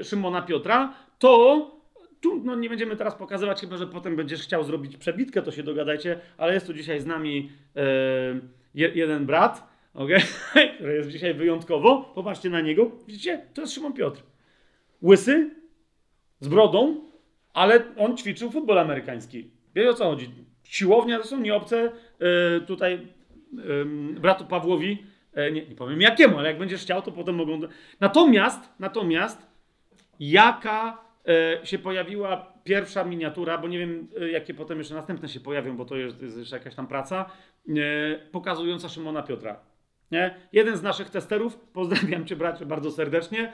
e, 0.00 0.04
Szymona 0.04 0.42
Piotra, 0.42 0.94
to 1.18 1.80
tu 2.20 2.40
no, 2.44 2.54
nie 2.54 2.68
będziemy 2.68 2.96
teraz 2.96 3.14
pokazywać, 3.14 3.60
chyba 3.60 3.76
że 3.76 3.86
potem 3.86 4.16
będziesz 4.16 4.42
chciał 4.42 4.64
zrobić 4.64 4.96
przebitkę, 4.96 5.42
to 5.42 5.52
się 5.52 5.62
dogadajcie, 5.62 6.20
ale 6.36 6.54
jest 6.54 6.66
tu 6.66 6.74
dzisiaj 6.74 7.00
z 7.00 7.06
nami 7.06 7.50
e, 7.76 7.80
jeden 8.74 9.26
brat, 9.26 9.68
okay, 9.94 10.20
który 10.76 10.94
jest 10.94 11.10
dzisiaj 11.10 11.34
wyjątkowo. 11.34 12.12
Popatrzcie 12.14 12.50
na 12.50 12.60
niego. 12.60 12.90
Widzicie? 13.06 13.46
To 13.54 13.60
jest 13.60 13.74
Szymon 13.74 13.92
Piotr. 13.92 14.22
Łysy, 15.02 15.50
z 16.40 16.48
brodą, 16.48 17.09
ale 17.54 17.82
on 17.96 18.16
ćwiczył 18.16 18.50
futbol 18.50 18.78
amerykański. 18.78 19.50
Wiecie 19.74 19.90
o 19.90 19.94
co 19.94 20.04
chodzi? 20.04 20.30
Siłownia 20.62 21.18
to 21.18 21.24
są 21.24 21.40
nieobce 21.40 21.92
yy, 22.20 22.60
tutaj 22.66 23.08
yy, 23.52 23.86
bratu 24.20 24.44
Pawłowi. 24.44 25.04
Yy, 25.36 25.52
nie, 25.52 25.66
nie 25.66 25.74
powiem 25.76 26.00
jakiemu, 26.00 26.38
ale 26.38 26.48
jak 26.48 26.58
będziesz 26.58 26.82
chciał, 26.82 27.02
to 27.02 27.12
potem 27.12 27.34
mogą. 27.34 27.60
Natomiast, 28.00 28.60
natomiast, 28.78 29.46
jaka 30.20 31.10
się 31.64 31.78
pojawiła 31.78 32.52
pierwsza 32.64 33.04
miniatura, 33.04 33.58
bo 33.58 33.68
nie 33.68 33.78
wiem, 33.78 34.08
jakie 34.32 34.54
potem 34.54 34.78
jeszcze 34.78 34.94
następne 34.94 35.28
się 35.28 35.40
pojawią, 35.40 35.76
bo 35.76 35.84
to 35.84 35.96
jest, 35.96 36.22
jest 36.22 36.38
jeszcze 36.38 36.56
jakaś 36.56 36.74
tam 36.74 36.86
praca, 36.86 37.30
pokazująca 38.32 38.88
Szymona 38.88 39.22
Piotra. 39.22 39.60
Nie? 40.10 40.34
Jeden 40.52 40.76
z 40.76 40.82
naszych 40.82 41.10
testerów, 41.10 41.56
pozdrawiam 41.72 42.26
cię 42.26 42.36
bracie 42.36 42.66
bardzo 42.66 42.90
serdecznie, 42.90 43.52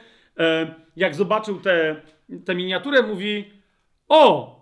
jak 0.96 1.14
zobaczył 1.14 1.60
tę 2.44 2.54
miniaturę, 2.54 3.02
mówi, 3.02 3.55
o, 4.08 4.56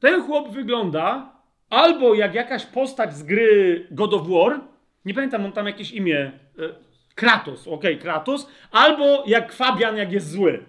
ten 0.00 0.22
chłop 0.22 0.50
wygląda 0.50 1.32
albo 1.70 2.14
jak 2.14 2.34
jakaś 2.34 2.66
postać 2.66 3.14
z 3.14 3.22
gry 3.22 3.86
God 3.90 4.14
of 4.14 4.28
War, 4.28 4.60
nie 5.04 5.14
pamiętam, 5.14 5.44
on 5.44 5.52
tam 5.52 5.66
jakieś 5.66 5.92
imię, 5.92 6.32
e, 6.58 6.88
Kratos, 7.14 7.68
okay, 7.68 7.96
Kratos, 7.96 8.48
albo 8.70 9.24
jak 9.26 9.52
Fabian, 9.52 9.96
jak 9.96 10.12
jest 10.12 10.30
zły. 10.30 10.64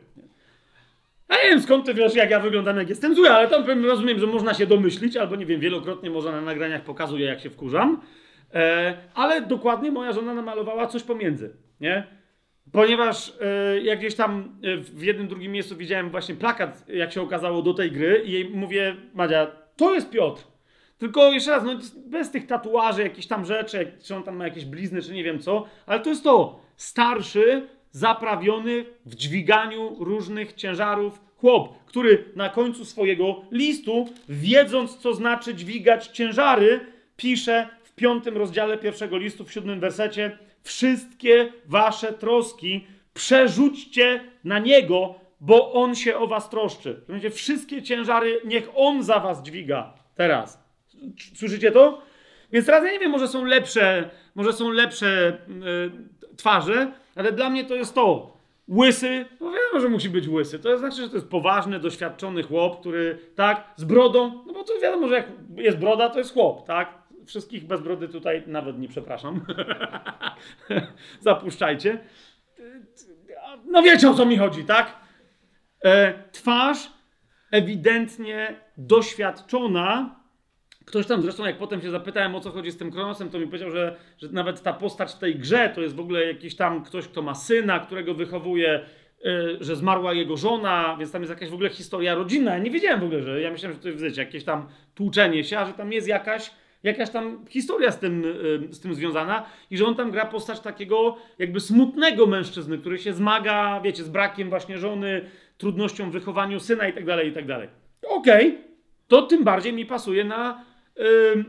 Ja 1.30 1.36
nie 1.44 1.50
wiem 1.50 1.62
skąd 1.62 1.86
ty 1.86 1.94
wiesz, 1.94 2.16
jak 2.16 2.30
ja 2.30 2.40
wyglądam, 2.40 2.78
jak 2.78 2.90
jestem 2.90 3.16
zły, 3.16 3.32
ale 3.32 3.48
tam 3.48 3.86
rozumiem, 3.86 4.20
że 4.20 4.28
można 4.28 4.54
się 4.54 4.68
domyślić, 4.68 5.18
albo 5.18 5.36
nie 5.36 5.46
wiem, 5.46 5.60
wielokrotnie 5.60 6.10
może 6.10 6.32
na 6.32 6.42
nagraniach 6.42 6.82
pokazuje, 6.82 7.26
jak 7.26 7.40
się 7.40 7.50
wkurzam. 7.50 8.02
E, 8.54 8.98
ale 9.16 9.42
dokładnie 9.42 9.92
moja 9.92 10.12
żona 10.12 10.34
namalowała 10.34 10.88
coś 10.88 11.04
pomiędzy, 11.04 11.54
nie? 11.82 12.19
Ponieważ 12.72 13.34
e, 13.42 13.80
jak 13.82 14.00
gdzieś 14.00 14.16
tam 14.16 14.60
e, 14.64 14.78
w 14.78 15.04
jednym, 15.04 15.28
drugim 15.28 15.52
miejscu 15.52 15.76
widziałem 15.76 16.10
właśnie 16.10 16.36
plakat, 16.36 16.90
jak 16.90 17.12
się 17.12 17.22
okazało, 17.22 17.62
do 17.62 17.74
tej 17.74 17.92
gry 17.92 18.24
i 18.26 18.32
jej 18.32 18.50
mówię, 18.50 18.96
Madzia, 19.14 19.48
to 19.76 19.94
jest 19.94 20.10
Piotr. 20.10 20.44
Tylko 20.98 21.32
jeszcze 21.32 21.52
raz, 21.52 21.64
no 21.64 21.80
bez 22.06 22.32
tych 22.32 22.48
tatuaży, 22.48 23.02
jakichś 23.04 23.28
tam 23.28 23.46
rzeczy, 23.46 23.92
czy 24.04 24.16
on 24.16 24.24
tam 24.24 24.36
ma 24.36 24.44
jakieś 24.44 24.66
blizny, 24.66 25.02
czy 25.02 25.14
nie 25.14 25.24
wiem 25.24 25.40
co, 25.40 25.66
ale 25.86 26.00
to 26.00 26.10
jest 26.10 26.24
to. 26.24 26.60
Starszy, 26.78 27.68
zaprawiony 27.92 28.86
w 29.06 29.16
dźwiganiu 29.16 29.96
różnych 30.00 30.54
ciężarów 30.54 31.22
chłop, 31.38 31.86
który 31.86 32.26
na 32.36 32.50
końcu 32.50 32.86
swojego 32.86 33.42
listu, 33.52 34.10
wiedząc 34.30 34.98
co 34.98 35.14
znaczy 35.14 35.56
dźwigać 35.56 36.08
ciężary, 36.08 36.80
pisze 37.18 37.68
w 37.84 37.96
piątym 37.96 38.38
rozdziale 38.38 38.78
pierwszego 38.78 39.18
listu, 39.18 39.46
w 39.46 39.52
siódmym 39.52 39.80
wersecie, 39.80 40.38
wszystkie 40.64 41.54
wasze 41.66 42.14
troski 42.14 42.88
przerzućcie 43.14 44.24
na 44.44 44.60
niego, 44.60 45.16
bo 45.42 45.74
on 45.74 45.96
się 45.96 46.18
o 46.18 46.28
was 46.28 46.50
troszczy. 46.50 47.02
Będzie 47.08 47.30
wszystkie 47.30 47.84
ciężary, 47.84 48.42
niech 48.46 48.70
on 48.76 49.04
za 49.04 49.20
was 49.20 49.44
dźwiga 49.44 49.94
teraz. 50.16 50.64
Słyszycie 51.36 51.72
to? 51.72 52.02
Więc 52.52 52.66
teraz 52.66 52.86
ja 52.86 52.92
nie 52.92 53.00
wiem, 53.00 53.12
może 53.12 53.28
są 53.28 53.46
lepsze, 53.46 54.10
może 54.36 54.54
są 54.54 54.70
lepsze 54.70 55.38
yy, 55.48 56.36
twarze, 56.38 56.92
ale 57.16 57.32
dla 57.32 57.50
mnie 57.50 57.66
to 57.66 57.76
jest 57.76 57.96
to. 57.96 58.38
Łysy, 58.70 59.26
no 59.40 59.52
wiadomo, 59.52 59.80
że 59.80 59.90
musi 59.90 60.10
być 60.10 60.28
łysy. 60.28 60.60
To 60.60 60.78
znaczy, 60.78 60.96
że 60.96 61.10
to 61.10 61.16
jest 61.16 61.30
poważny, 61.30 61.80
doświadczony 61.80 62.44
chłop, 62.44 62.80
który, 62.80 63.20
tak, 63.36 63.74
z 63.76 63.84
brodą, 63.84 64.44
no 64.48 64.54
bo 64.54 64.64
to 64.64 64.74
wiadomo, 64.82 65.08
że 65.08 65.16
jak 65.16 65.28
jest 65.56 65.78
broda, 65.78 66.10
to 66.10 66.20
jest 66.20 66.34
chłop, 66.34 66.68
tak? 66.68 66.99
Wszystkich 67.30 67.68
bez 67.68 67.82
brody 67.82 68.08
tutaj 68.08 68.44
nawet 68.48 68.80
nie 68.80 68.88
przepraszam. 68.88 69.46
Zapuszczajcie. 71.20 72.00
No 73.66 73.82
wiecie 73.82 74.10
o 74.10 74.14
co 74.14 74.26
mi 74.26 74.38
chodzi, 74.38 74.64
tak? 74.64 74.96
E, 75.86 76.24
twarz 76.32 76.92
ewidentnie 77.52 78.56
doświadczona. 78.78 80.20
Ktoś 80.86 81.08
tam 81.08 81.22
zresztą, 81.22 81.46
jak 81.46 81.58
potem 81.58 81.82
się 81.82 81.92
zapytałem 81.92 82.36
o 82.36 82.40
co 82.40 82.52
chodzi 82.52 82.72
z 82.72 82.78
tym 82.78 82.92
Kronosem, 82.92 83.30
to 83.30 83.40
mi 83.40 83.46
powiedział, 83.46 83.72
że, 83.72 83.96
że 84.18 84.30
nawet 84.30 84.62
ta 84.62 84.74
postać 84.74 85.14
w 85.14 85.20
tej 85.20 85.36
grze 85.36 85.72
to 85.76 85.82
jest 85.82 85.96
w 85.96 86.00
ogóle 86.00 86.26
jakiś 86.26 86.56
tam 86.56 86.84
ktoś, 86.84 87.08
kto 87.08 87.22
ma 87.22 87.36
syna, 87.36 87.80
którego 87.80 88.14
wychowuje, 88.14 88.86
yy, 89.24 89.58
że 89.62 89.76
zmarła 89.76 90.14
jego 90.14 90.38
żona, 90.38 90.96
więc 91.00 91.12
tam 91.12 91.22
jest 91.22 91.30
jakaś 91.30 91.50
w 91.50 91.54
ogóle 91.54 91.70
historia 91.70 92.16
rodzinna. 92.16 92.52
Ja 92.52 92.60
nie 92.60 92.72
wiedziałem 92.72 93.00
w 93.00 93.04
ogóle, 93.04 93.22
że 93.22 93.42
ja 93.42 93.52
myślałem, 93.52 93.78
że 93.78 93.84
to 93.84 93.90
jest 93.90 94.04
wiecie, 94.04 94.22
jakieś 94.22 94.44
tam 94.44 94.68
tłuczenie 94.96 95.44
się, 95.44 95.60
a 95.60 95.66
że 95.66 95.74
tam 95.74 95.94
jest 95.94 96.08
jakaś 96.08 96.52
jakaś 96.84 97.10
tam 97.10 97.46
historia 97.50 97.92
z 97.92 98.00
tym, 98.00 98.24
z 98.70 98.80
tym 98.80 98.94
związana 98.94 99.46
i 99.72 99.78
że 99.78 99.86
on 99.86 99.96
tam 99.96 100.12
gra 100.12 100.26
postać 100.26 100.60
takiego 100.60 101.18
jakby 101.40 101.60
smutnego 101.60 102.28
mężczyzny, 102.28 102.78
który 102.78 102.98
się 102.98 103.14
zmaga, 103.14 103.82
wiecie, 103.84 104.04
z 104.04 104.10
brakiem 104.10 104.50
właśnie 104.50 104.78
żony, 104.78 105.26
trudnością 105.58 106.10
w 106.10 106.14
wychowaniu 106.14 106.60
syna 106.60 106.88
i 106.88 106.94
tak 106.94 107.06
dalej, 107.06 107.30
i 107.30 107.34
tak 107.34 107.46
dalej. 107.46 107.68
Okej, 108.08 108.48
okay. 108.48 108.64
to 109.08 109.22
tym 109.22 109.44
bardziej 109.44 109.74
mi 109.74 109.86
pasuje 109.86 110.24
na, 110.24 110.66
yy, 110.96 111.46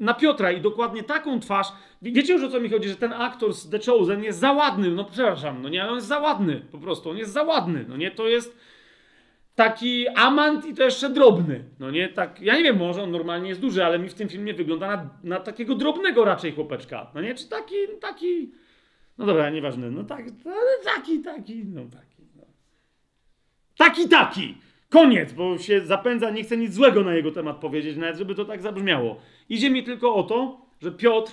na 0.00 0.14
Piotra 0.14 0.52
i 0.52 0.60
dokładnie 0.60 1.02
taką 1.02 1.40
twarz. 1.40 1.66
Wiecie 2.02 2.32
już 2.32 2.42
o 2.42 2.48
co 2.48 2.60
mi 2.60 2.68
chodzi, 2.68 2.88
że 2.88 2.96
ten 2.96 3.12
aktor 3.12 3.54
z 3.54 3.70
The 3.70 3.78
Chosen 3.78 4.24
jest 4.24 4.38
za 4.38 4.52
ładny, 4.52 4.90
no 4.90 5.04
przepraszam, 5.04 5.62
no 5.62 5.68
nie, 5.68 5.88
on 5.88 5.94
jest 5.94 6.06
za 6.06 6.18
ładny 6.18 6.62
po 6.72 6.78
prostu, 6.78 7.10
on 7.10 7.16
jest 7.16 7.32
za 7.32 7.42
ładny, 7.42 7.84
no 7.88 7.96
nie, 7.96 8.10
to 8.10 8.28
jest 8.28 8.58
taki 9.60 10.08
amant 10.08 10.66
i 10.66 10.74
to 10.74 10.82
jeszcze 10.82 11.10
drobny. 11.10 11.64
No 11.80 11.90
nie, 11.90 12.08
tak, 12.08 12.40
ja 12.40 12.56
nie 12.56 12.62
wiem, 12.62 12.76
może 12.76 13.02
on 13.02 13.10
normalnie 13.10 13.48
jest 13.48 13.60
duży, 13.60 13.84
ale 13.84 13.98
mi 13.98 14.08
w 14.08 14.14
tym 14.14 14.28
filmie 14.28 14.54
wygląda 14.54 14.86
na, 14.96 15.10
na 15.24 15.40
takiego 15.40 15.74
drobnego 15.74 16.24
raczej 16.24 16.52
chłopeczka. 16.52 17.10
No 17.14 17.20
nie, 17.20 17.34
czy 17.34 17.48
taki, 17.48 17.74
taki, 18.00 18.52
no 19.18 19.26
dobra, 19.26 19.50
nieważne, 19.50 19.90
no 19.90 20.04
tak, 20.04 20.24
taki, 20.84 21.22
taki, 21.22 21.64
no 21.64 21.80
taki, 21.82 22.22
no. 22.36 22.42
Taki, 23.76 24.08
taki! 24.08 24.58
Koniec, 24.88 25.32
bo 25.32 25.58
się 25.58 25.80
zapędza, 25.80 26.30
nie 26.30 26.42
chcę 26.42 26.56
nic 26.56 26.74
złego 26.74 27.04
na 27.04 27.14
jego 27.14 27.32
temat 27.32 27.56
powiedzieć, 27.56 27.96
nawet 27.96 28.16
żeby 28.16 28.34
to 28.34 28.44
tak 28.44 28.62
zabrzmiało. 28.62 29.20
Idzie 29.48 29.70
mi 29.70 29.82
tylko 29.82 30.14
o 30.14 30.22
to, 30.22 30.66
że 30.82 30.92
Piotr, 30.92 31.32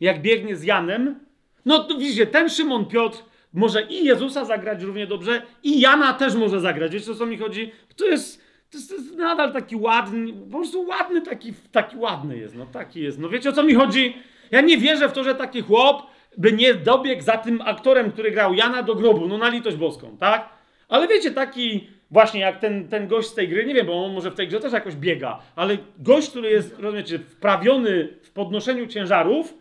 jak 0.00 0.22
biegnie 0.22 0.56
z 0.56 0.62
Janem, 0.62 1.20
no 1.64 1.84
to 1.84 1.98
widzicie, 1.98 2.26
ten 2.26 2.48
Szymon 2.48 2.86
Piotr 2.86 3.18
może 3.52 3.82
i 3.82 4.04
Jezusa 4.04 4.44
zagrać 4.44 4.82
równie 4.82 5.06
dobrze, 5.06 5.42
i 5.62 5.80
Jana 5.80 6.14
też 6.14 6.34
może 6.34 6.60
zagrać. 6.60 6.92
Wiecie 6.92 7.12
o 7.12 7.14
co 7.14 7.26
mi 7.26 7.38
chodzi? 7.38 7.72
To 7.96 8.06
jest, 8.06 8.40
to 8.70 8.78
jest, 8.78 8.90
to 8.90 8.96
jest 8.96 9.16
nadal 9.16 9.52
taki 9.52 9.76
ładny, 9.76 10.32
po 10.32 10.58
prostu 10.58 10.82
ładny, 10.82 11.22
taki, 11.22 11.54
taki 11.72 11.96
ładny 11.96 12.38
jest. 12.38 12.54
No 12.54 12.66
taki 12.66 13.00
jest. 13.00 13.18
No 13.18 13.28
wiecie 13.28 13.50
o 13.50 13.52
co 13.52 13.62
mi 13.62 13.74
chodzi? 13.74 14.16
Ja 14.50 14.60
nie 14.60 14.78
wierzę 14.78 15.08
w 15.08 15.12
to, 15.12 15.24
że 15.24 15.34
taki 15.34 15.60
chłop 15.60 16.02
by 16.36 16.52
nie 16.52 16.74
dobiegł 16.74 17.22
za 17.22 17.36
tym 17.36 17.60
aktorem, 17.64 18.12
który 18.12 18.30
grał 18.30 18.54
Jana 18.54 18.82
do 18.82 18.94
grobu. 18.94 19.28
No 19.28 19.38
na 19.38 19.48
litość 19.48 19.76
boską, 19.76 20.16
tak? 20.16 20.48
Ale 20.88 21.08
wiecie, 21.08 21.30
taki 21.30 21.88
właśnie 22.10 22.40
jak 22.40 22.60
ten, 22.60 22.88
ten 22.88 23.08
gość 23.08 23.28
z 23.28 23.34
tej 23.34 23.48
gry, 23.48 23.66
nie 23.66 23.74
wiem, 23.74 23.86
bo 23.86 24.04
on 24.04 24.12
może 24.12 24.30
w 24.30 24.34
tej 24.34 24.48
grze 24.48 24.60
też 24.60 24.72
jakoś 24.72 24.94
biega, 24.94 25.38
ale 25.56 25.78
gość, 25.98 26.30
który 26.30 26.50
jest, 26.50 26.78
rozumiecie, 26.78 27.18
wprawiony 27.18 28.08
w 28.22 28.30
podnoszeniu 28.30 28.86
ciężarów, 28.86 29.54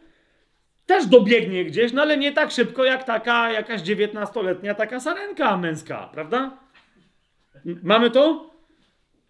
też 0.90 1.06
dobiegnie 1.06 1.66
gdzieś, 1.66 1.94
no 1.94 2.02
ale 2.02 2.18
nie 2.18 2.32
tak 2.32 2.52
szybko 2.52 2.84
jak 2.84 3.04
taka 3.04 3.52
jakaś 3.52 3.82
dziewiętnastoletnia 3.82 4.76
taka 4.76 5.00
sarenka 5.00 5.58
męska, 5.58 6.10
prawda? 6.14 6.58
Mamy 7.84 8.12
to? 8.12 8.50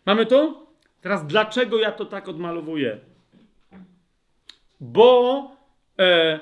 Mamy 0.06 0.26
to? 0.26 0.68
Teraz 1.02 1.28
dlaczego 1.28 1.80
ja 1.80 1.92
to 1.92 2.06
tak 2.06 2.28
odmalowuję? 2.28 2.98
Bo 4.80 5.52
e, 6.00 6.40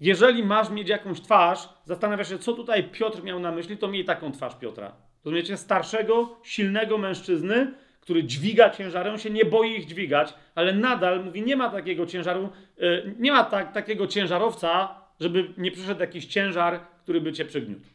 jeżeli 0.00 0.44
masz 0.44 0.70
mieć 0.70 0.88
jakąś 0.88 1.20
twarz, 1.20 1.68
zastanawiasz 1.84 2.28
się, 2.28 2.38
co 2.38 2.52
tutaj 2.52 2.90
Piotr 2.90 3.22
miał 3.22 3.40
na 3.40 3.52
myśli, 3.52 3.78
to 3.78 3.88
miej 3.88 4.04
taką 4.04 4.32
twarz 4.32 4.54
Piotra. 4.58 4.92
Rozumiecie? 5.24 5.56
Starszego, 5.56 6.36
silnego 6.42 6.98
mężczyzny, 6.98 7.74
który 8.04 8.24
dźwiga 8.24 8.70
ciężary, 8.70 9.10
on 9.10 9.18
się 9.18 9.30
nie 9.30 9.44
boi 9.44 9.76
ich 9.76 9.86
dźwigać, 9.86 10.34
ale 10.54 10.72
nadal 10.72 11.24
mówi, 11.24 11.42
nie 11.42 11.56
ma 11.56 11.70
takiego 11.70 12.06
ciężaru, 12.06 12.48
yy, 12.78 13.14
nie 13.18 13.32
ma 13.32 13.44
tak, 13.44 13.72
takiego 13.72 14.06
ciężarowca, 14.06 15.00
żeby 15.20 15.54
nie 15.56 15.70
przyszedł 15.70 16.00
jakiś 16.00 16.26
ciężar, 16.26 16.80
który 17.02 17.20
by 17.20 17.32
cię 17.32 17.44
przygniótł. 17.44 17.86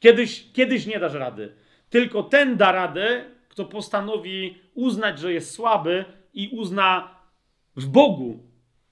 Kiedyś, 0.00 0.52
kiedyś 0.52 0.86
nie 0.86 0.98
dasz 0.98 1.14
rady. 1.14 1.52
Tylko 1.90 2.22
ten 2.22 2.56
da 2.56 2.72
radę, 2.72 3.24
kto 3.48 3.64
postanowi 3.64 4.58
uznać, 4.74 5.18
że 5.18 5.32
jest 5.32 5.54
słaby 5.54 6.04
i 6.34 6.48
uzna 6.48 7.14
w 7.76 7.86
Bogu 7.86 8.38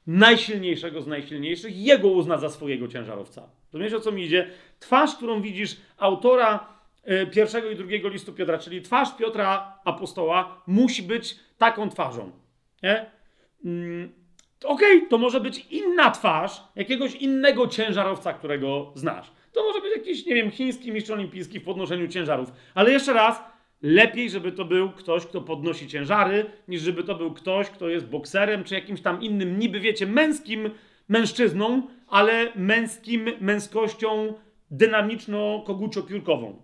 najsilniejszego 0.06 1.02
z 1.02 1.06
najsilniejszych, 1.06 1.76
jego 1.76 2.08
uzna 2.08 2.38
za 2.38 2.48
swojego 2.48 2.88
ciężarowca. 2.88 3.48
Rozumiesz, 3.72 3.92
o 3.92 4.00
co 4.00 4.12
mi 4.12 4.24
idzie? 4.24 4.50
Twarz, 4.78 5.14
którą 5.16 5.42
widzisz 5.42 5.76
autora 5.98 6.75
pierwszego 7.32 7.70
i 7.70 7.76
drugiego 7.76 8.08
listu 8.08 8.32
Piotra, 8.32 8.58
czyli 8.58 8.82
twarz 8.82 9.16
Piotra 9.16 9.78
apostoła 9.84 10.62
musi 10.66 11.02
być 11.02 11.36
taką 11.58 11.90
twarzą. 11.90 12.32
Nie? 12.82 13.10
Mm, 13.64 14.12
Okej, 14.64 14.96
okay, 14.96 15.08
to 15.08 15.18
może 15.18 15.40
być 15.40 15.66
inna 15.70 16.10
twarz 16.10 16.62
jakiegoś 16.76 17.14
innego 17.14 17.68
ciężarowca, 17.68 18.32
którego 18.32 18.92
znasz. 18.94 19.32
To 19.52 19.62
może 19.62 19.80
być 19.80 19.96
jakiś, 19.96 20.26
nie 20.26 20.34
wiem, 20.34 20.50
chiński 20.50 20.92
mistrz 20.92 21.10
olimpijski 21.10 21.60
w 21.60 21.64
podnoszeniu 21.64 22.08
ciężarów. 22.08 22.52
Ale 22.74 22.92
jeszcze 22.92 23.12
raz, 23.12 23.42
lepiej, 23.82 24.30
żeby 24.30 24.52
to 24.52 24.64
był 24.64 24.90
ktoś, 24.90 25.26
kto 25.26 25.40
podnosi 25.40 25.88
ciężary, 25.88 26.44
niż 26.68 26.82
żeby 26.82 27.04
to 27.04 27.14
był 27.14 27.34
ktoś, 27.34 27.70
kto 27.70 27.88
jest 27.88 28.06
bokserem, 28.06 28.64
czy 28.64 28.74
jakimś 28.74 29.00
tam 29.00 29.22
innym, 29.22 29.58
niby 29.58 29.80
wiecie, 29.80 30.06
męskim 30.06 30.70
mężczyzną, 31.08 31.82
ale 32.08 32.52
męskim, 32.56 33.30
męskością 33.40 34.34
dynamiczno-koguczo-piórkową. 34.70 36.54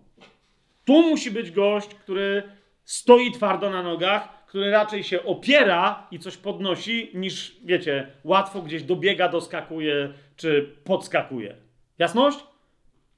Tu 0.84 1.02
musi 1.02 1.30
być 1.30 1.50
gość, 1.50 1.88
który 1.94 2.42
stoi 2.84 3.32
twardo 3.32 3.70
na 3.70 3.82
nogach, 3.82 4.46
który 4.46 4.70
raczej 4.70 5.04
się 5.04 5.22
opiera 5.24 6.06
i 6.10 6.18
coś 6.18 6.36
podnosi, 6.36 7.10
niż, 7.14 7.56
wiecie, 7.64 8.06
łatwo 8.24 8.62
gdzieś 8.62 8.82
dobiega, 8.82 9.28
doskakuje 9.28 10.12
czy 10.36 10.76
podskakuje. 10.84 11.56
Jasność? 11.98 12.38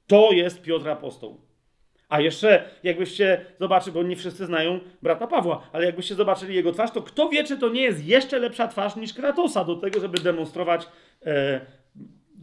To 0.07 0.32
jest 0.32 0.62
Piotr 0.62 0.89
Apostoł. 0.89 1.41
A 2.09 2.20
jeszcze, 2.20 2.65
jakbyście 2.82 3.47
zobaczyli, 3.61 3.95
bo 3.95 4.03
nie 4.03 4.16
wszyscy 4.16 4.47
znają 4.47 4.81
brata 5.03 5.27
Pawła, 5.27 5.70
ale 5.73 5.86
jakbyście 5.86 6.15
zobaczyli 6.15 6.55
jego 6.55 6.73
twarz, 6.73 6.91
to 6.91 7.03
kto 7.03 7.28
wie, 7.28 7.45
czy 7.45 7.59
to 7.59 7.69
nie 7.69 7.82
jest 7.82 8.05
jeszcze 8.05 8.39
lepsza 8.39 8.69
twarz 8.69 8.97
niż 8.97 9.15
Kratosa 9.15 9.65
do 9.65 9.77
tego, 9.77 10.01
żeby 10.01 10.20
demonstrować. 10.20 10.89
E, 11.27 11.61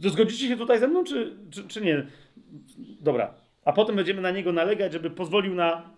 zgodzicie 0.00 0.48
się 0.48 0.56
tutaj 0.56 0.78
ze 0.78 0.88
mną, 0.88 1.04
czy, 1.04 1.36
czy, 1.50 1.68
czy 1.68 1.80
nie? 1.80 2.06
Dobra, 3.00 3.34
a 3.64 3.72
potem 3.72 3.96
będziemy 3.96 4.20
na 4.20 4.30
niego 4.30 4.52
nalegać, 4.52 4.92
żeby 4.92 5.10
pozwolił 5.10 5.54
na 5.54 5.90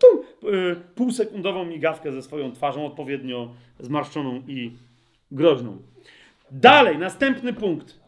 y, 0.45 0.77
półsekundową 0.95 1.65
migawkę 1.65 2.13
ze 2.13 2.23
swoją 2.23 2.53
twarzą 2.53 2.87
odpowiednio 2.87 3.55
zmarszczoną 3.79 4.43
i 4.49 4.73
groźną. 5.31 5.79
Dalej, 6.51 6.99
następny 6.99 7.53
punkt. 7.53 8.01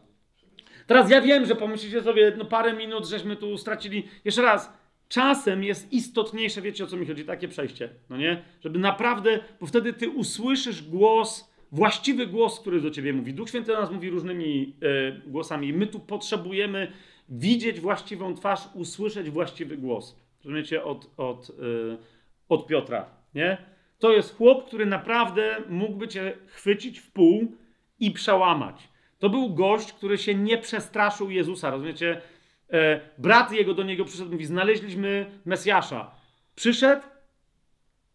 Teraz 0.87 1.09
ja 1.09 1.21
wiem, 1.21 1.45
że 1.45 1.55
pomyślicie 1.55 2.01
sobie, 2.01 2.33
no 2.37 2.45
parę 2.45 2.73
minut 2.73 3.07
żeśmy 3.07 3.35
tu 3.35 3.57
stracili. 3.57 4.03
Jeszcze 4.25 4.41
raz, 4.41 4.73
czasem 5.07 5.63
jest 5.63 5.93
istotniejsze, 5.93 6.61
wiecie 6.61 6.83
o 6.83 6.87
co 6.87 6.97
mi 6.97 7.05
chodzi, 7.05 7.25
takie 7.25 7.47
przejście, 7.47 7.89
no 8.09 8.17
nie? 8.17 8.43
Żeby 8.63 8.79
naprawdę, 8.79 9.39
bo 9.59 9.65
wtedy 9.65 9.93
ty 9.93 10.09
usłyszysz 10.09 10.83
głos 10.83 11.57
właściwy 11.71 12.27
głos, 12.27 12.59
który 12.59 12.81
do 12.81 12.91
ciebie 12.91 13.13
mówi. 13.13 13.33
Duch 13.33 13.49
Święty 13.49 13.71
do 13.71 13.81
nas 13.81 13.91
mówi 13.91 14.09
różnymi 14.09 14.75
e, 14.81 15.29
głosami. 15.29 15.73
My 15.73 15.87
tu 15.87 15.99
potrzebujemy 15.99 16.91
widzieć 17.29 17.79
właściwą 17.79 18.35
twarz, 18.35 18.61
usłyszeć 18.73 19.29
właściwy 19.29 19.77
głos. 19.77 20.15
Rozumiecie? 20.43 20.83
Od, 20.83 21.09
od, 21.17 21.49
e, 21.49 21.53
od 22.49 22.67
Piotra, 22.67 23.05
nie? 23.35 23.57
To 23.99 24.11
jest 24.11 24.37
chłop, 24.37 24.67
który 24.67 24.85
naprawdę 24.85 25.57
mógłby 25.69 26.07
cię 26.07 26.37
chwycić 26.47 26.99
w 26.99 27.11
pół 27.11 27.55
i 27.99 28.11
przełamać. 28.11 28.89
To 29.19 29.29
był 29.29 29.53
gość, 29.53 29.93
który 29.93 30.17
się 30.17 30.35
nie 30.35 30.57
przestraszył 30.57 31.31
Jezusa. 31.31 31.71
Rozumiecie? 31.71 32.21
E, 32.69 33.01
brat 33.17 33.51
jego 33.51 33.73
do 33.73 33.83
niego 33.83 34.05
przyszedł, 34.05 34.31
mówi: 34.31 34.45
Znaleźliśmy 34.45 35.25
Mesjasza. 35.45 36.11
Przyszedł, 36.55 37.01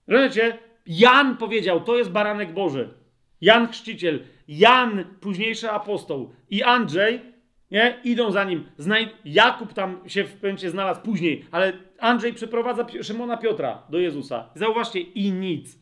rozumiecie? 0.06 0.59
Jan 0.86 1.36
powiedział: 1.36 1.80
To 1.80 1.97
jest 1.97 2.10
baranek 2.10 2.52
Boży. 2.52 2.94
Jan 3.40 3.68
Chrzciciel, 3.68 4.20
Jan, 4.48 5.05
późniejszy 5.20 5.70
apostoł 5.70 6.32
i 6.51 6.62
Andrzej 6.62 7.31
nie? 7.73 8.01
idą 8.05 8.32
za 8.32 8.44
nim. 8.44 8.65
Znaj 8.78 9.09
Jakub 9.24 9.73
tam 9.73 10.01
się 10.07 10.24
w 10.24 10.32
pewnym 10.32 10.70
znalazł 10.70 11.01
później, 11.01 11.44
ale 11.51 11.73
Andrzej 11.99 12.32
przyprowadza 12.32 12.86
Szymona 13.03 13.36
Piotra 13.36 13.82
do 13.90 13.99
Jezusa. 13.99 14.51
Zauważcie, 14.55 15.01
i 15.01 15.32
nic. 15.32 15.78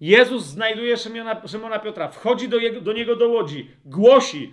Jezus 0.00 0.44
znajduje 0.44 0.96
Szymona, 0.96 1.46
Szymona 1.46 1.78
Piotra, 1.78 2.08
wchodzi 2.08 2.48
do, 2.48 2.58
jego, 2.58 2.80
do 2.80 2.92
niego 2.92 3.16
do 3.16 3.28
łodzi, 3.28 3.70
głosi, 3.84 4.52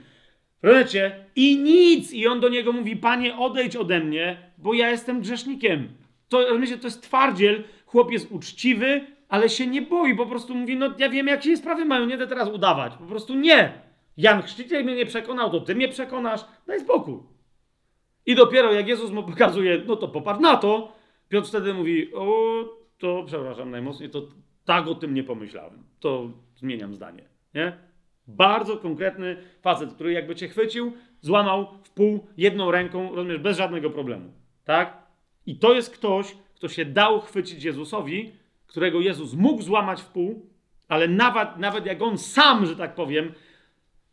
rozumiecie, 0.62 1.26
i 1.36 1.58
nic. 1.58 2.14
I 2.14 2.28
on 2.28 2.40
do 2.40 2.50
niego 2.50 2.72
mówi, 2.72 2.96
panie, 2.96 3.38
odejdź 3.38 3.76
ode 3.76 4.00
mnie, 4.00 4.52
bo 4.58 4.74
ja 4.74 4.90
jestem 4.90 5.22
grzesznikiem. 5.22 5.90
To, 6.30 6.42
rozumiecie, 6.48 6.78
to 6.78 6.88
jest 6.88 7.04
twardziel, 7.04 7.64
chłop 7.86 8.12
jest 8.12 8.32
uczciwy, 8.32 9.02
ale 9.30 9.50
się 9.50 9.68
nie 9.68 9.82
boi, 9.82 10.16
po 10.16 10.26
prostu 10.26 10.56
mówi, 10.56 10.76
no 10.76 10.94
ja 10.98 11.10
wiem, 11.10 11.28
jak 11.28 11.44
się 11.44 11.58
sprawy 11.58 11.86
mają, 11.86 12.06
nie 12.06 12.18
będę 12.18 12.28
teraz 12.28 12.50
udawać. 12.50 12.94
Po 12.96 13.06
prostu 13.06 13.36
nie. 13.36 13.89
Jan 14.20 14.42
Chrzciciel 14.42 14.84
mnie 14.84 14.96
nie 14.96 15.06
przekonał, 15.06 15.52
to 15.52 15.60
ty 15.60 15.76
mnie 15.76 15.88
przekonasz, 15.88 16.46
daj 16.68 16.80
spokój. 16.80 17.20
I 18.26 18.36
dopiero 18.36 18.74
jak 18.74 18.88
Jezus 18.88 19.12
mu 19.12 19.24
pokazuje, 19.24 19.84
no 19.88 19.96
to 19.96 20.08
popatrz 20.08 20.40
na 20.40 20.58
to, 20.58 20.92
Piotr 21.30 21.48
wtedy 21.48 21.74
mówi, 21.74 22.14
o, 22.14 22.64
to 22.98 23.24
przepraszam 23.26 23.72
najmocniej, 23.72 24.10
to 24.10 24.22
tak 24.66 24.88
o 24.88 24.96
tym 24.96 25.14
nie 25.14 25.24
pomyślałem. 25.24 25.84
To 26.00 26.30
zmieniam 26.56 26.96
zdanie. 26.96 27.24
Nie? 27.54 27.78
Bardzo 28.28 28.78
konkretny 28.78 29.38
facet, 29.62 29.94
który 29.94 30.12
jakby 30.12 30.36
cię 30.36 30.48
chwycił, 30.48 30.94
złamał 31.22 31.68
w 31.84 31.90
pół 31.90 32.28
jedną 32.38 32.72
ręką, 32.72 33.16
rozumiesz, 33.16 33.40
bez 33.40 33.58
żadnego 33.58 33.90
problemu. 33.90 34.32
Tak? 34.66 34.98
I 35.46 35.56
to 35.56 35.74
jest 35.74 35.94
ktoś, 35.94 36.36
kto 36.56 36.68
się 36.68 36.86
dał 36.86 37.22
chwycić 37.22 37.64
Jezusowi, 37.64 38.32
którego 38.68 39.00
Jezus 39.00 39.34
mógł 39.34 39.62
złamać 39.62 40.02
w 40.02 40.10
pół, 40.10 40.50
ale 40.88 41.08
nawet, 41.08 41.58
nawet 41.58 41.86
jak 41.86 42.02
on 42.02 42.18
sam, 42.18 42.66
że 42.66 42.76
tak 42.76 42.96
powiem, 42.96 43.34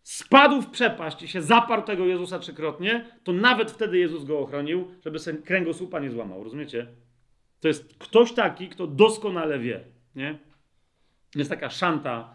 spadł 0.06 0.62
w 0.62 0.70
przepaść 0.70 1.22
i 1.22 1.28
się 1.28 1.42
zaparł 1.42 1.82
tego 1.82 2.06
Jezusa 2.06 2.38
trzykrotnie, 2.38 3.04
to 3.24 3.32
nawet 3.32 3.70
wtedy 3.70 3.98
Jezus 3.98 4.24
go 4.24 4.38
ochronił, 4.38 4.88
żeby 5.04 5.18
sobie 5.18 5.38
kręgosłupa 5.38 6.00
nie 6.00 6.10
złamał. 6.10 6.44
Rozumiecie? 6.44 6.86
To 7.60 7.68
jest 7.68 7.94
ktoś 7.98 8.32
taki, 8.32 8.68
kto 8.68 8.86
doskonale 8.86 9.58
wie. 9.58 9.80
Nie? 10.14 10.38
Jest 11.34 11.50
taka 11.50 11.70
szanta 11.70 12.34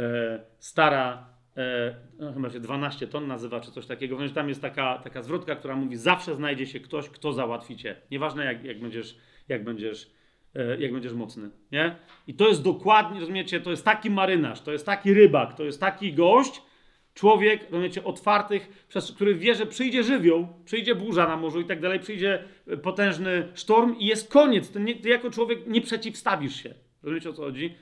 e, 0.00 0.40
stara, 0.58 1.26
e, 1.56 1.94
no, 2.18 2.32
chyba 2.32 2.50
się 2.50 2.60
12 2.60 3.06
ton 3.06 3.26
nazywa, 3.26 3.60
czy 3.60 3.72
coś 3.72 3.86
takiego. 3.86 4.16
Więc 4.16 4.32
tam 4.32 4.48
jest 4.48 4.62
taka, 4.62 4.98
taka 4.98 5.22
zwrotka, 5.22 5.56
która 5.56 5.76
mówi: 5.76 5.96
zawsze 5.96 6.34
znajdzie 6.34 6.66
się 6.66 6.80
ktoś, 6.80 7.08
kto 7.08 7.32
załatwi 7.32 7.76
cię. 7.76 7.96
Nieważne, 8.10 8.44
jak, 8.44 8.64
jak 8.64 8.80
będziesz, 8.80 9.16
jak 9.48 9.64
będziesz, 9.64 10.10
e, 10.54 10.80
jak 10.80 10.92
będziesz 10.92 11.12
mocny. 11.12 11.50
Nie? 11.72 11.96
I 12.26 12.34
to 12.34 12.48
jest 12.48 12.62
dokładnie, 12.62 13.20
rozumiecie, 13.20 13.60
to 13.60 13.70
jest 13.70 13.84
taki 13.84 14.10
marynarz, 14.10 14.60
to 14.60 14.72
jest 14.72 14.86
taki 14.86 15.14
rybak, 15.14 15.54
to 15.54 15.64
jest 15.64 15.80
taki 15.80 16.14
gość, 16.14 16.71
człowiek, 17.14 17.62
rozumiecie, 17.70 18.04
otwartych, 18.04 18.84
przez 18.88 19.12
który 19.12 19.34
wie, 19.34 19.54
że 19.54 19.66
przyjdzie 19.66 20.02
żywioł, 20.02 20.48
przyjdzie 20.64 20.94
burza 20.94 21.28
na 21.28 21.36
morzu 21.36 21.60
i 21.60 21.64
tak 21.64 21.80
dalej, 21.80 22.00
przyjdzie 22.00 22.44
potężny 22.82 23.48
sztorm 23.54 23.98
i 23.98 24.06
jest 24.06 24.32
koniec. 24.32 24.70
Ty, 24.70 24.80
nie, 24.80 24.94
ty 24.94 25.08
jako 25.08 25.30
człowiek 25.30 25.66
nie 25.66 25.80
przeciwstawisz 25.80 26.62
się. 26.62 26.74
Rozumiecie 27.02 27.30
o 27.30 27.32
co 27.32 27.42
chodzi? 27.42 27.74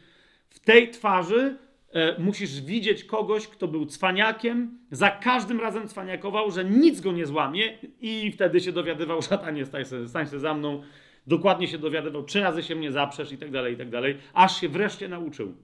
W 0.50 0.60
tej 0.60 0.90
twarzy 0.90 1.58
e, 1.92 2.18
musisz 2.18 2.60
widzieć 2.60 3.04
kogoś, 3.04 3.48
kto 3.48 3.68
był 3.68 3.86
cwaniakiem, 3.86 4.78
za 4.90 5.10
każdym 5.10 5.60
razem 5.60 5.88
cwaniakował, 5.88 6.50
że 6.50 6.64
nic 6.64 7.00
go 7.00 7.12
nie 7.12 7.26
złamie 7.26 7.78
i 8.00 8.32
wtedy 8.32 8.60
się 8.60 8.72
dowiadywał, 8.72 9.22
szatanie, 9.30 9.66
stań 9.66 9.84
się, 9.84 10.08
stań 10.08 10.26
się 10.26 10.38
za 10.38 10.54
mną, 10.54 10.82
dokładnie 11.26 11.68
się 11.68 11.78
dowiadywał, 11.78 12.24
trzy 12.24 12.40
razy 12.40 12.62
się 12.62 12.74
mnie 12.74 12.92
zaprzesz 12.92 13.32
i 13.32 13.38
tak 13.38 13.50
dalej, 13.50 13.74
i 13.74 13.76
tak 13.76 13.90
dalej, 13.90 14.16
aż 14.34 14.60
się 14.60 14.68
wreszcie 14.68 15.08
nauczył. 15.08 15.54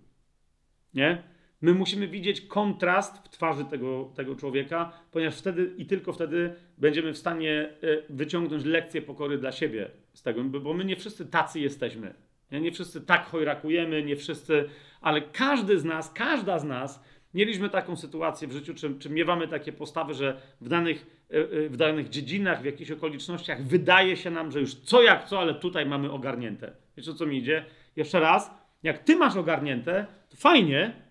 Nie? 0.94 1.36
My 1.61 1.74
musimy 1.74 2.09
widzieć 2.09 2.41
kontrast 2.41 3.24
w 3.24 3.28
twarzy 3.28 3.65
tego, 3.65 4.12
tego 4.15 4.37
człowieka, 4.37 4.93
ponieważ 5.11 5.39
wtedy 5.39 5.74
i 5.77 5.87
tylko 5.87 6.12
wtedy 6.12 6.55
będziemy 6.78 7.12
w 7.12 7.19
stanie 7.19 7.69
e, 7.83 8.03
wyciągnąć 8.11 8.65
lekcję 8.65 9.03
pokory 9.03 9.39
dla 9.39 9.53
siebie 9.53 9.91
z 10.12 10.23
tego, 10.23 10.45
bo 10.45 10.74
my 10.74 10.85
nie 10.85 10.97
wszyscy 10.97 11.27
tacy 11.27 11.61
jesteśmy. 11.61 12.15
Nie 12.53 12.73
wszyscy 12.73 13.01
tak 13.01 13.27
chojrakujemy, 13.27 14.03
nie 14.03 14.16
wszyscy, 14.16 14.69
ale 15.01 15.20
każdy 15.20 15.78
z 15.78 15.85
nas, 15.85 16.12
każda 16.12 16.59
z 16.59 16.65
nas 16.65 17.05
mieliśmy 17.35 17.69
taką 17.69 17.97
sytuację 17.97 18.49
w 18.49 18.53
życiu, 18.53 18.74
czy, 18.74 18.99
czy 18.99 19.11
miewamy 19.11 19.49
takie 19.49 19.73
postawy, 19.73 20.15
że 20.15 20.41
w 20.61 20.69
danych, 20.69 21.07
e, 21.31 21.35
e, 21.35 21.69
w 21.69 21.77
danych 21.77 22.09
dziedzinach, 22.09 22.62
w 22.62 22.65
jakichś 22.65 22.91
okolicznościach 22.91 23.62
wydaje 23.65 24.16
się 24.16 24.31
nam, 24.31 24.53
że 24.53 24.61
już 24.61 24.74
co 24.74 25.03
jak 25.03 25.24
co, 25.24 25.41
ale 25.41 25.55
tutaj 25.55 25.87
mamy 25.87 26.12
ogarnięte. 26.12 26.73
Wiecie 26.97 27.11
o 27.11 27.15
co 27.15 27.27
mi 27.27 27.39
idzie? 27.39 27.65
Jeszcze 27.97 28.20
raz, 28.20 28.51
jak 28.83 28.99
ty 28.99 29.16
masz 29.16 29.37
ogarnięte, 29.37 30.07
to 30.28 30.37
fajnie, 30.37 31.06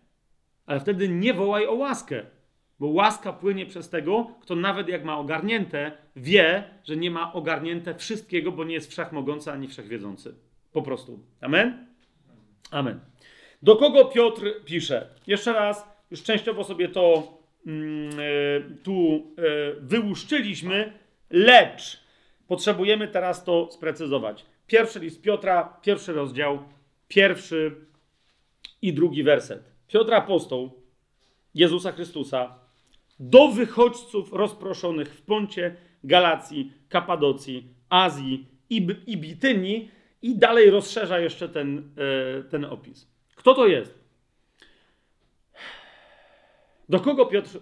ale 0.66 0.80
wtedy 0.80 1.10
nie 1.10 1.34
wołaj 1.34 1.68
o 1.68 1.74
łaskę, 1.74 2.26
bo 2.80 2.88
łaska 2.88 3.34
płynie 3.34 3.66
przez 3.66 3.90
tego, 3.90 4.32
kto 4.42 4.56
nawet 4.56 4.88
jak 4.88 5.04
ma 5.04 5.18
ogarnięte, 5.18 5.92
wie, 6.16 6.64
że 6.84 6.98
nie 6.98 7.12
ma 7.12 7.34
ogarnięte 7.34 7.96
wszystkiego, 7.96 8.52
bo 8.52 8.64
nie 8.64 8.74
jest 8.74 8.92
wszechmogący 8.92 9.52
ani 9.52 9.68
wszechwiedzący. 9.68 10.36
Po 10.72 10.82
prostu. 10.82 11.20
Amen? 11.42 11.88
Amen. 12.72 13.00
Do 13.62 13.76
kogo 13.76 14.06
Piotr 14.06 14.64
pisze? 14.66 15.10
Jeszcze 15.28 15.54
raz, 15.54 15.90
już 16.12 16.24
częściowo 16.24 16.64
sobie 16.64 16.90
to 16.90 17.38
e, 17.68 17.72
tu 18.84 19.24
e, 19.38 19.42
wyłuszczyliśmy, 19.82 20.94
lecz 21.30 22.04
potrzebujemy 22.48 23.08
teraz 23.08 23.44
to 23.44 23.72
sprecyzować. 23.72 24.46
Pierwszy 24.68 25.00
list 25.00 25.22
Piotra, 25.22 25.80
pierwszy 25.82 26.14
rozdział, 26.14 26.60
pierwszy 27.08 27.76
i 28.82 28.94
drugi 28.94 29.24
werset. 29.24 29.75
Piotr 29.96 30.14
Apostoł 30.14 30.72
Jezusa 31.54 31.92
Chrystusa 31.92 32.60
do 33.20 33.48
wychodźców 33.48 34.34
rozproszonych 34.34 35.16
w 35.16 35.22
Poncie, 35.22 35.76
Galacji, 36.04 36.74
Kapadocji, 36.90 37.74
Azji 37.90 38.48
i, 38.70 38.88
i 39.08 39.18
Bitynii 39.18 39.92
i 40.22 40.38
dalej 40.38 40.70
rozszerza 40.70 41.20
jeszcze 41.20 41.50
ten, 41.50 41.92
e, 42.38 42.44
ten 42.44 42.66
opis. 42.66 43.08
Kto 43.36 43.54
to 43.54 43.68
jest? 43.68 44.00
Do 46.90 47.00
kogo 47.00 47.26
Piotr 47.26 47.58
e, 47.58 47.60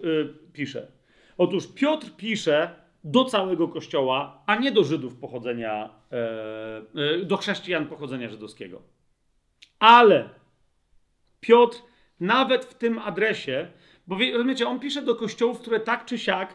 pisze? 0.52 0.92
Otóż 1.38 1.66
Piotr 1.66 2.10
pisze 2.16 2.70
do 3.04 3.24
całego 3.24 3.68
kościoła, 3.68 4.42
a 4.46 4.56
nie 4.56 4.72
do 4.72 4.84
Żydów 4.84 5.16
pochodzenia, 5.16 5.90
e, 6.12 7.24
do 7.24 7.36
chrześcijan 7.36 7.86
pochodzenia 7.86 8.28
żydowskiego. 8.28 8.82
Ale 9.78 10.28
Piotr 11.40 11.93
nawet 12.20 12.64
w 12.64 12.74
tym 12.74 12.98
adresie, 12.98 13.66
bo 14.06 14.16
rozumiecie, 14.32 14.68
on 14.68 14.80
pisze 14.80 15.02
do 15.02 15.14
kościołów, 15.14 15.60
które 15.60 15.80
tak 15.80 16.04
czy 16.04 16.18
siak, 16.18 16.54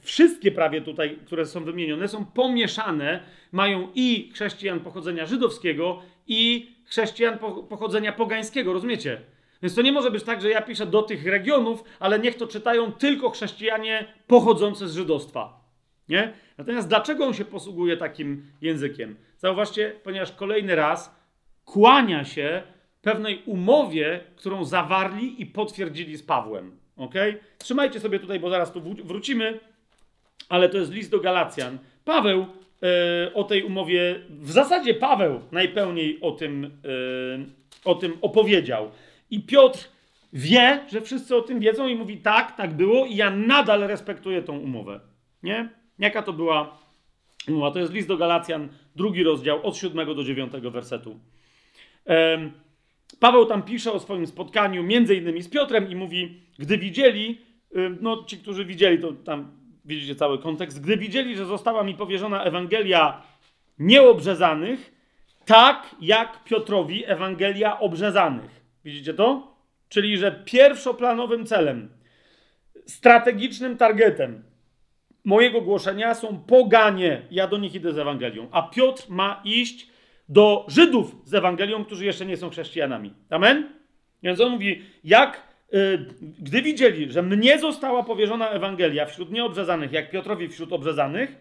wszystkie 0.00 0.52
prawie 0.52 0.80
tutaj, 0.80 1.18
które 1.26 1.46
są 1.46 1.64
wymienione, 1.64 2.08
są 2.08 2.24
pomieszane, 2.24 3.20
mają 3.52 3.88
i 3.94 4.30
chrześcijan 4.34 4.80
pochodzenia 4.80 5.26
żydowskiego, 5.26 6.02
i 6.26 6.70
chrześcijan 6.84 7.38
pochodzenia 7.68 8.12
pogańskiego, 8.12 8.72
rozumiecie? 8.72 9.20
Więc 9.62 9.74
to 9.74 9.82
nie 9.82 9.92
może 9.92 10.10
być 10.10 10.24
tak, 10.24 10.40
że 10.40 10.50
ja 10.50 10.62
piszę 10.62 10.86
do 10.86 11.02
tych 11.02 11.26
regionów, 11.26 11.84
ale 12.00 12.18
niech 12.18 12.34
to 12.36 12.46
czytają 12.46 12.92
tylko 12.92 13.30
chrześcijanie 13.30 14.14
pochodzący 14.26 14.88
z 14.88 14.94
żydostwa. 14.94 15.64
Nie? 16.08 16.32
Natomiast 16.58 16.88
dlaczego 16.88 17.26
on 17.26 17.34
się 17.34 17.44
posługuje 17.44 17.96
takim 17.96 18.46
językiem? 18.60 19.16
Zauważcie, 19.38 20.00
ponieważ 20.02 20.32
kolejny 20.32 20.74
raz 20.74 21.16
kłania 21.64 22.24
się 22.24 22.62
pewnej 23.04 23.42
umowie, 23.46 24.20
którą 24.36 24.64
zawarli 24.64 25.42
i 25.42 25.46
potwierdzili 25.46 26.16
z 26.16 26.22
Pawłem. 26.22 26.76
Ok? 26.96 27.14
Trzymajcie 27.58 28.00
sobie 28.00 28.18
tutaj, 28.18 28.40
bo 28.40 28.50
zaraz 28.50 28.72
tu 28.72 28.80
wrócimy, 29.04 29.60
ale 30.48 30.68
to 30.68 30.78
jest 30.78 30.92
list 30.92 31.10
do 31.10 31.20
Galacjan. 31.20 31.78
Paweł 32.04 32.46
e, 32.82 33.34
o 33.34 33.44
tej 33.44 33.64
umowie, 33.64 34.20
w 34.30 34.50
zasadzie 34.50 34.94
Paweł 34.94 35.40
najpełniej 35.52 36.18
o 36.20 36.30
tym, 36.30 36.64
e, 36.64 37.90
o 37.90 37.94
tym 37.94 38.18
opowiedział. 38.20 38.90
I 39.30 39.40
Piotr 39.40 39.88
wie, 40.32 40.80
że 40.92 41.00
wszyscy 41.00 41.36
o 41.36 41.42
tym 41.42 41.60
wiedzą 41.60 41.88
i 41.88 41.94
mówi 41.94 42.16
tak, 42.16 42.56
tak 42.56 42.74
było 42.74 43.06
i 43.06 43.16
ja 43.16 43.30
nadal 43.30 43.80
respektuję 43.80 44.42
tą 44.42 44.58
umowę. 44.58 45.00
Nie? 45.42 45.68
Jaka 45.98 46.22
to 46.22 46.32
była 46.32 46.78
umowa? 47.48 47.70
To 47.70 47.78
jest 47.78 47.92
list 47.92 48.08
do 48.08 48.16
Galacjan, 48.16 48.68
drugi 48.96 49.22
rozdział, 49.22 49.66
od 49.66 49.76
7 49.76 50.06
do 50.06 50.24
9 50.24 50.52
wersetu. 50.52 51.20
Paweł 53.24 53.46
tam 53.46 53.62
pisze 53.62 53.92
o 53.92 54.00
swoim 54.00 54.26
spotkaniu 54.26 54.82
między 54.82 55.16
innymi 55.16 55.42
z 55.42 55.48
Piotrem 55.48 55.90
i 55.90 55.96
mówi, 55.96 56.40
gdy 56.58 56.78
widzieli, 56.78 57.40
y, 57.76 57.96
no 58.00 58.24
ci, 58.24 58.38
którzy 58.38 58.64
widzieli, 58.64 58.98
to 58.98 59.12
tam 59.12 59.50
widzicie 59.84 60.14
cały 60.14 60.38
kontekst, 60.38 60.80
gdy 60.80 60.96
widzieli, 60.96 61.36
że 61.36 61.46
została 61.46 61.82
mi 61.82 61.94
powierzona 61.94 62.44
Ewangelia 62.44 63.22
nieobrzezanych, 63.78 64.94
tak 65.44 65.96
jak 66.00 66.44
Piotrowi 66.44 67.04
Ewangelia 67.06 67.80
obrzezanych. 67.80 68.64
Widzicie 68.84 69.14
to? 69.14 69.56
Czyli, 69.88 70.18
że 70.18 70.42
pierwszoplanowym 70.44 71.46
celem, 71.46 71.88
strategicznym 72.86 73.76
targetem 73.76 74.42
mojego 75.24 75.60
głoszenia 75.60 76.14
są 76.14 76.38
poganie. 76.38 77.22
Ja 77.30 77.48
do 77.48 77.58
nich 77.58 77.74
idę 77.74 77.92
z 77.92 77.98
Ewangelią. 77.98 78.48
A 78.50 78.62
Piotr 78.62 79.04
ma 79.08 79.40
iść 79.44 79.93
do 80.28 80.64
Żydów 80.68 81.16
z 81.24 81.34
Ewangelią, 81.34 81.84
którzy 81.84 82.04
jeszcze 82.04 82.26
nie 82.26 82.36
są 82.36 82.50
chrześcijanami. 82.50 83.12
Amen? 83.30 83.68
Więc 84.22 84.40
on 84.40 84.52
mówi, 84.52 84.82
jak 85.04 85.42
y, 85.74 85.98
gdy 86.38 86.62
widzieli, 86.62 87.12
że 87.12 87.22
mnie 87.22 87.58
została 87.58 88.02
powierzona 88.02 88.50
Ewangelia 88.50 89.06
wśród 89.06 89.30
nieobrzezanych, 89.30 89.92
jak 89.92 90.10
Piotrowi 90.10 90.48
wśród 90.48 90.72
obrzezanych, 90.72 91.36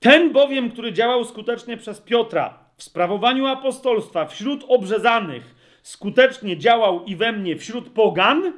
ten 0.00 0.32
bowiem, 0.32 0.70
który 0.70 0.92
działał 0.92 1.24
skutecznie 1.24 1.76
przez 1.76 2.00
Piotra 2.00 2.58
w 2.76 2.82
sprawowaniu 2.82 3.46
apostolstwa 3.46 4.26
wśród 4.26 4.64
obrzezanych, 4.68 5.54
skutecznie 5.82 6.56
działał 6.56 7.04
i 7.04 7.16
we 7.16 7.32
mnie 7.32 7.56
wśród 7.56 7.88
pogan, 7.88 8.52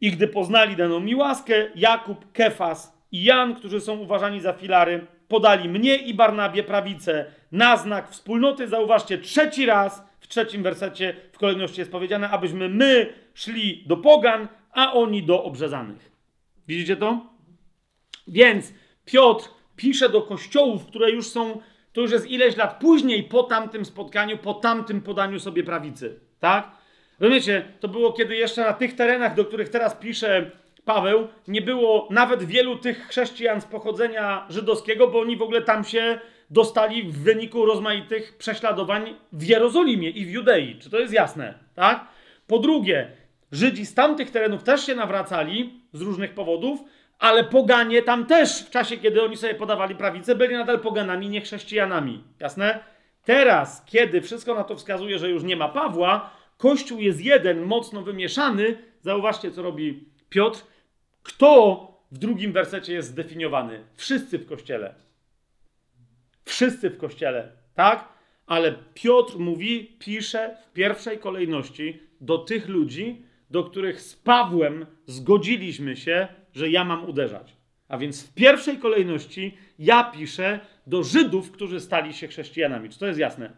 i 0.00 0.10
gdy 0.10 0.28
poznali 0.28 0.76
daną 0.76 1.00
mi 1.00 1.14
łaskę, 1.14 1.54
Jakub, 1.74 2.32
Kefas 2.32 2.98
i 3.12 3.24
Jan, 3.24 3.54
którzy 3.54 3.80
są 3.80 3.98
uważani 3.98 4.40
za 4.40 4.52
filary, 4.52 5.06
podali 5.28 5.68
mnie 5.68 5.96
i 5.96 6.14
Barnabie 6.14 6.62
prawicę 6.62 7.24
na 7.52 7.76
znak 7.76 8.10
wspólnoty. 8.10 8.68
Zauważcie, 8.68 9.18
trzeci 9.18 9.66
raz 9.66 10.02
w 10.20 10.28
trzecim 10.28 10.62
wersecie 10.62 11.16
w 11.32 11.38
kolejności 11.38 11.80
jest 11.80 11.92
powiedziane, 11.92 12.30
abyśmy 12.30 12.68
my 12.68 13.12
szli 13.34 13.84
do 13.86 13.96
pogan, 13.96 14.48
a 14.72 14.92
oni 14.92 15.22
do 15.22 15.44
obrzezanych. 15.44 16.10
Widzicie 16.68 16.96
to? 16.96 17.26
Więc 18.28 18.72
Piotr 19.04 19.48
pisze 19.76 20.08
do 20.08 20.22
kościołów, 20.22 20.86
które 20.86 21.10
już 21.10 21.26
są, 21.26 21.60
to 21.92 22.00
już 22.00 22.10
jest 22.10 22.30
ileś 22.30 22.56
lat 22.56 22.78
później 22.80 23.22
po 23.22 23.42
tamtym 23.42 23.84
spotkaniu, 23.84 24.38
po 24.38 24.54
tamtym 24.54 25.00
podaniu 25.00 25.40
sobie 25.40 25.64
prawicy. 25.64 26.20
Tak? 26.40 26.70
Rozumiecie, 27.20 27.64
to 27.80 27.88
było 27.88 28.12
kiedy 28.12 28.36
jeszcze 28.36 28.64
na 28.64 28.72
tych 28.72 28.94
terenach, 28.96 29.34
do 29.34 29.44
których 29.44 29.68
teraz 29.68 29.94
pisze 29.94 30.50
Paweł, 30.86 31.28
nie 31.48 31.62
było 31.62 32.08
nawet 32.10 32.44
wielu 32.44 32.76
tych 32.76 33.08
chrześcijan 33.08 33.60
z 33.60 33.64
pochodzenia 33.64 34.46
żydowskiego, 34.48 35.08
bo 35.08 35.20
oni 35.20 35.36
w 35.36 35.42
ogóle 35.42 35.62
tam 35.62 35.84
się 35.84 36.20
dostali 36.50 37.02
w 37.02 37.22
wyniku 37.22 37.66
rozmaitych 37.66 38.38
prześladowań 38.38 39.14
w 39.32 39.42
Jerozolimie 39.46 40.10
i 40.10 40.26
w 40.26 40.30
Judei. 40.30 40.78
Czy 40.78 40.90
to 40.90 40.98
jest 40.98 41.12
jasne? 41.12 41.54
Tak? 41.74 42.06
Po 42.46 42.58
drugie, 42.58 43.10
Żydzi 43.52 43.86
z 43.86 43.94
tamtych 43.94 44.30
terenów 44.30 44.62
też 44.62 44.86
się 44.86 44.94
nawracali 44.94 45.80
z 45.92 46.00
różnych 46.00 46.34
powodów, 46.34 46.80
ale 47.18 47.44
poganie 47.44 48.02
tam 48.02 48.26
też 48.26 48.62
w 48.62 48.70
czasie, 48.70 48.96
kiedy 48.96 49.22
oni 49.22 49.36
sobie 49.36 49.54
podawali 49.54 49.94
prawicę, 49.94 50.34
byli 50.34 50.54
nadal 50.54 50.80
poganami, 50.80 51.28
nie 51.28 51.40
chrześcijanami. 51.40 52.24
Jasne? 52.40 52.78
Teraz, 53.24 53.84
kiedy 53.86 54.20
wszystko 54.20 54.54
na 54.54 54.64
to 54.64 54.76
wskazuje, 54.76 55.18
że 55.18 55.30
już 55.30 55.42
nie 55.42 55.56
ma 55.56 55.68
Pawła, 55.68 56.30
Kościół 56.56 57.00
jest 57.00 57.20
jeden, 57.20 57.62
mocno 57.62 58.02
wymieszany. 58.02 58.78
Zauważcie, 59.00 59.50
co 59.50 59.62
robi 59.62 60.04
Piotr. 60.28 60.64
Kto 61.26 61.86
w 62.12 62.18
drugim 62.18 62.52
wersecie 62.52 62.92
jest 62.92 63.08
zdefiniowany? 63.08 63.84
Wszyscy 63.94 64.38
w 64.38 64.46
kościele. 64.46 64.94
Wszyscy 66.44 66.90
w 66.90 66.98
kościele, 66.98 67.52
tak? 67.74 68.08
Ale 68.46 68.74
Piotr 68.94 69.38
mówi, 69.38 69.96
pisze 69.98 70.56
w 70.62 70.72
pierwszej 70.72 71.18
kolejności 71.18 72.02
do 72.20 72.38
tych 72.38 72.68
ludzi, 72.68 73.22
do 73.50 73.64
których 73.64 74.00
z 74.00 74.16
Pawłem 74.16 74.86
zgodziliśmy 75.06 75.96
się, 75.96 76.28
że 76.54 76.70
ja 76.70 76.84
mam 76.84 77.04
uderzać. 77.04 77.56
A 77.88 77.98
więc 77.98 78.22
w 78.22 78.34
pierwszej 78.34 78.78
kolejności 78.78 79.56
ja 79.78 80.04
piszę 80.04 80.60
do 80.86 81.04
Żydów, 81.04 81.50
którzy 81.50 81.80
stali 81.80 82.14
się 82.14 82.28
chrześcijanami. 82.28 82.90
Czy 82.90 82.98
to 82.98 83.06
jest 83.06 83.18
jasne? 83.18 83.52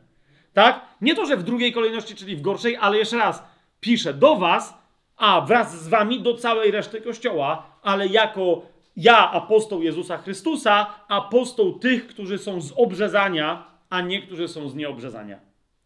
Tak? 0.52 0.86
Nie 1.00 1.14
to, 1.14 1.26
że 1.26 1.36
w 1.36 1.42
drugiej 1.42 1.72
kolejności, 1.72 2.14
czyli 2.14 2.36
w 2.36 2.40
gorszej, 2.40 2.76
ale 2.76 2.98
jeszcze 2.98 3.16
raz, 3.16 3.42
piszę 3.80 4.14
do 4.14 4.36
was, 4.36 4.74
a 5.18 5.40
wraz 5.40 5.84
z 5.84 5.88
wami 5.88 6.20
do 6.22 6.34
całej 6.34 6.70
reszty 6.70 7.00
Kościoła, 7.00 7.78
ale 7.82 8.06
jako 8.06 8.62
ja, 8.96 9.30
apostoł 9.30 9.82
Jezusa 9.82 10.18
Chrystusa, 10.18 10.86
apostoł 11.08 11.78
tych, 11.78 12.06
którzy 12.06 12.38
są 12.38 12.60
z 12.60 12.72
obrzezania, 12.76 13.64
a 13.90 14.00
nie 14.00 14.22
którzy 14.22 14.48
są 14.48 14.68
z 14.68 14.74
nieobrzezania. 14.74 15.38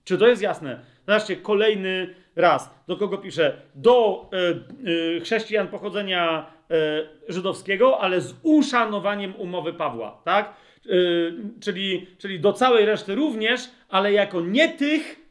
Czy 0.04 0.18
to 0.18 0.26
jest 0.26 0.42
jasne? 0.42 0.80
Zobaczcie, 1.06 1.36
kolejny 1.36 2.14
raz. 2.36 2.74
Do 2.86 2.96
kogo 2.96 3.18
piszę? 3.18 3.56
Do 3.74 4.26
y, 4.84 4.90
y, 5.16 5.20
chrześcijan 5.20 5.68
pochodzenia 5.68 6.46
y, 7.28 7.32
żydowskiego, 7.32 8.00
ale 8.00 8.20
z 8.20 8.34
uszanowaniem 8.42 9.34
umowy 9.36 9.72
Pawła, 9.72 10.22
tak? 10.24 10.62
czyli, 11.60 12.06
czyli 12.18 12.40
do 12.40 12.52
całej 12.52 12.86
reszty 12.86 13.14
również, 13.14 13.70
ale 13.88 14.12
jako 14.12 14.40
nie 14.40 14.68
tych, 14.68 15.21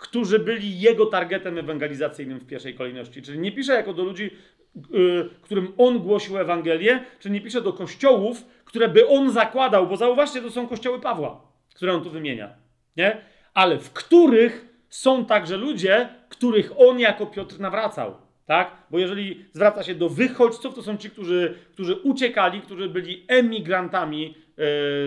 którzy 0.00 0.38
byli 0.38 0.80
jego 0.80 1.06
targetem 1.06 1.58
ewangelizacyjnym 1.58 2.38
w 2.38 2.46
pierwszej 2.46 2.74
kolejności. 2.74 3.22
Czyli 3.22 3.38
nie 3.38 3.52
pisze 3.52 3.72
jako 3.74 3.94
do 3.94 4.04
ludzi, 4.04 4.30
którym 5.42 5.72
on 5.78 5.98
głosił 5.98 6.38
Ewangelię, 6.38 7.04
czy 7.18 7.30
nie 7.30 7.40
pisze 7.40 7.60
do 7.60 7.72
kościołów, 7.72 8.44
które 8.64 8.88
by 8.88 9.08
on 9.08 9.30
zakładał, 9.30 9.86
bo 9.86 9.96
zauważcie, 9.96 10.42
to 10.42 10.50
są 10.50 10.68
kościoły 10.68 11.00
Pawła, 11.00 11.40
które 11.74 11.94
on 11.94 12.04
tu 12.04 12.10
wymienia. 12.10 12.54
Nie? 12.96 13.16
Ale 13.54 13.78
w 13.78 13.92
których 13.92 14.66
są 14.88 15.24
także 15.24 15.56
ludzie, 15.56 16.08
których 16.28 16.72
on 16.76 17.00
jako 17.00 17.26
Piotr 17.26 17.60
nawracał. 17.60 18.14
Tak? 18.46 18.76
Bo 18.90 18.98
jeżeli 18.98 19.44
zwraca 19.52 19.82
się 19.82 19.94
do 19.94 20.08
wychodźców, 20.08 20.74
to 20.74 20.82
są 20.82 20.96
ci, 20.96 21.10
którzy, 21.10 21.54
którzy 21.72 21.94
uciekali, 21.94 22.60
którzy 22.60 22.88
byli 22.88 23.24
emigrantami 23.28 24.34
e, 24.34 24.34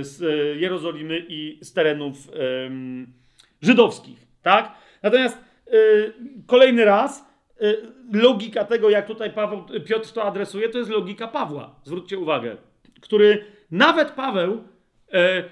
z 0.04 0.22
Jerozolimy 0.62 1.26
i 1.30 1.60
z 1.62 1.74
terenów 1.74 2.18
żydowskich. 3.62 4.28
Tak? 4.42 4.83
Natomiast 5.04 5.38
e, 5.68 5.72
kolejny 6.48 6.86
raz 6.86 7.34
logika 8.14 8.66
tego, 8.66 8.90
jak 8.90 9.08
tutaj 9.08 9.34
Paweł, 9.34 9.64
Piotr 9.86 10.12
to 10.12 10.24
adresuje, 10.24 10.70
to 10.70 10.78
jest 10.78 10.90
logika 10.90 11.28
Pawła. 11.28 11.76
Zwróćcie 11.84 12.20
uwagę, 12.20 12.58
który 13.02 13.46
nawet 13.72 14.12
Paweł, 14.12 14.64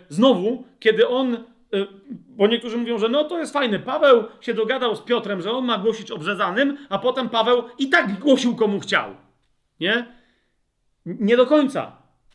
znowu, 0.09 0.63
kiedy 0.79 1.07
on 1.07 1.43
Y, 1.75 1.87
bo 2.27 2.47
niektórzy 2.47 2.77
mówią, 2.77 2.97
że 2.97 3.09
no 3.09 3.23
to 3.23 3.39
jest 3.39 3.53
fajne. 3.53 3.79
Paweł 3.79 4.23
się 4.41 4.53
dogadał 4.53 4.95
z 4.95 5.01
Piotrem, 5.01 5.41
że 5.41 5.51
on 5.51 5.65
ma 5.65 5.77
głosić 5.77 6.11
obrzezanym, 6.11 6.77
a 6.89 6.99
potem 6.99 7.29
Paweł 7.29 7.63
i 7.77 7.89
tak 7.89 8.19
głosił 8.19 8.55
komu 8.55 8.79
chciał. 8.79 9.15
Nie? 9.79 10.05
Nie 11.05 11.37
do 11.37 11.45
końca. 11.45 11.91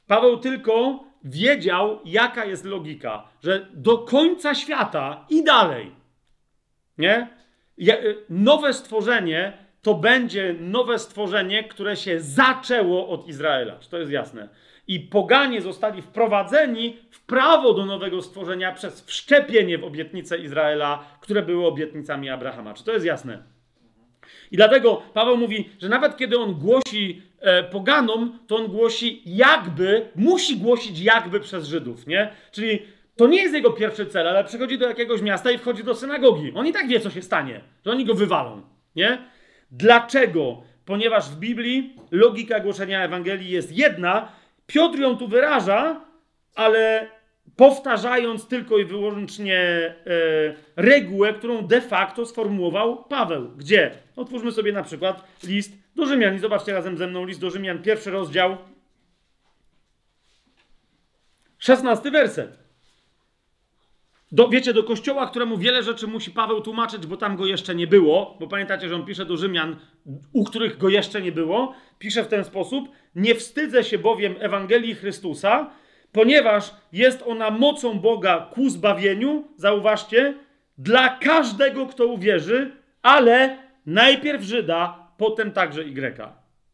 Paweł 0.07 0.37
tylko 0.37 1.05
wiedział, 1.25 1.99
jaka 2.05 2.45
jest 2.45 2.65
logika, 2.65 3.29
że 3.43 3.67
do 3.75 3.99
końca 3.99 4.55
świata 4.55 5.25
i 5.31 5.45
dalej. 5.45 5.93
Nie? 6.99 7.29
Y, 7.79 8.17
nowe 8.31 8.73
stworzenie 8.73 9.53
to 9.83 9.95
będzie 9.95 10.55
nowe 10.61 10.99
stworzenie, 10.99 11.65
które 11.65 11.97
się 11.97 12.21
zaczęło 12.21 13.09
od 13.09 13.29
Izraela. 13.29 13.79
Czy 13.79 13.91
to 13.91 13.99
jest 13.99 14.13
jasne? 14.13 14.49
i 14.89 15.01
poganie 15.01 15.61
zostali 15.61 16.03
wprowadzeni 16.03 16.97
w 17.11 17.21
prawo 17.21 17.75
do 17.75 17.87
nowego 17.87 18.23
stworzenia 18.23 18.73
przez 18.73 19.05
wszczepienie 19.05 19.79
w 19.79 19.85
obietnice 19.85 20.39
Izraela, 20.39 21.05
które 21.21 21.43
były 21.43 21.67
obietnicami 21.67 22.31
Abrahama. 22.31 22.75
Czy 22.75 22.85
to 22.85 22.93
jest 22.93 23.05
jasne? 23.05 23.43
I 24.51 24.57
dlatego 24.57 25.03
Paweł 25.15 25.37
mówi, 25.37 25.71
że 25.79 25.89
nawet 25.89 26.17
kiedy 26.17 26.39
on 26.39 26.55
głosi 26.55 27.23
e, 27.41 27.63
poganom, 27.65 28.39
to 28.47 28.57
on 28.57 28.67
głosi 28.67 29.23
jakby, 29.27 30.09
musi 30.17 30.57
głosić 30.57 31.01
jakby 31.01 31.41
przez 31.41 31.67
Żydów, 31.67 32.07
nie? 32.07 32.31
Czyli 32.53 32.83
to 33.17 33.27
nie 33.27 33.43
jest 33.43 33.55
jego 33.55 33.71
pierwszy 33.71 34.07
cel, 34.07 34.29
ale 34.29 34.45
przychodzi 34.45 34.79
do 34.79 34.89
jakiegoś 34.89 35.23
miasta 35.23 35.51
i 35.51 35.59
wchodzi 35.59 35.85
do 35.85 35.95
synagogi. 35.95 36.53
On 36.55 36.67
i 36.67 36.73
tak 36.73 36.89
wie, 36.89 37.01
co 37.01 37.11
się 37.11 37.23
stanie, 37.23 37.61
że 37.85 37.91
oni 37.91 38.05
go 38.05 38.15
wywalą, 38.15 38.63
nie? 38.97 39.19
Dlaczego? 39.71 40.63
Ponieważ 40.85 41.31
w 41.31 41.37
Biblii 41.37 41.97
logika 42.11 42.61
głoszenia 42.61 43.05
Ewangelii 43.05 43.51
jest 43.51 43.73
jedna 43.73 44.29
Piotr 44.67 44.99
ją 44.99 45.17
tu 45.17 45.29
wyraża, 45.29 46.01
ale 46.55 47.09
powtarzając 47.57 48.49
tylko 48.49 48.79
i 48.79 48.85
wyłącznie 48.85 49.59
e, 49.59 49.95
regułę, 50.77 51.35
którą 51.35 51.67
de 51.67 51.81
facto 51.81 52.27
sformułował 52.27 53.05
Paweł. 53.05 53.49
Gdzie? 53.57 53.91
Otwórzmy 54.17 54.53
sobie 54.53 54.73
na 54.73 54.83
przykład 54.83 55.25
list 55.45 55.73
do 55.97 56.07
Rzymian 56.07 56.37
i 56.37 56.39
zobaczcie 56.39 56.73
razem 56.73 56.97
ze 56.97 57.07
mną 57.07 57.25
list 57.25 57.41
do 57.41 57.51
Rzymian, 57.51 57.83
pierwszy 57.83 58.11
rozdział, 58.11 58.57
szesnasty 61.59 62.11
werset. 62.11 62.66
Do, 64.33 64.49
wiecie, 64.49 64.73
do 64.73 64.83
kościoła, 64.85 65.27
któremu 65.27 65.59
wiele 65.59 65.83
rzeczy 65.83 66.07
musi 66.07 66.31
Paweł 66.31 66.61
tłumaczyć, 66.61 67.07
bo 67.07 67.17
tam 67.17 67.37
go 67.37 67.47
jeszcze 67.47 67.75
nie 67.75 67.87
było, 67.87 68.37
bo 68.41 68.47
pamiętacie, 68.47 68.89
że 68.89 68.95
on 68.95 69.05
pisze 69.05 69.25
do 69.25 69.37
Rzymian, 69.37 69.77
u 70.33 70.45
których 70.45 70.79
go 70.79 70.89
jeszcze 70.89 71.23
nie 71.23 71.33
było, 71.33 71.75
pisze 71.99 72.25
w 72.25 72.29
ten 72.29 72.45
sposób: 72.45 72.89
Nie 73.15 73.35
wstydzę 73.35 73.85
się 73.85 73.99
bowiem 73.99 74.35
Ewangelii 74.39 74.95
Chrystusa, 74.95 75.71
ponieważ 76.13 76.75
jest 76.93 77.23
ona 77.27 77.51
mocą 77.51 78.01
Boga 78.01 78.51
ku 78.55 78.71
zbawieniu, 78.71 79.45
zauważcie, 79.57 80.35
dla 80.79 81.09
każdego, 81.09 81.87
kto 81.87 82.07
uwierzy, 82.07 82.71
ale 83.03 83.59
najpierw 83.87 84.43
Żyda, 84.43 85.09
potem 85.17 85.53
także 85.53 85.83
Y. 85.83 86.19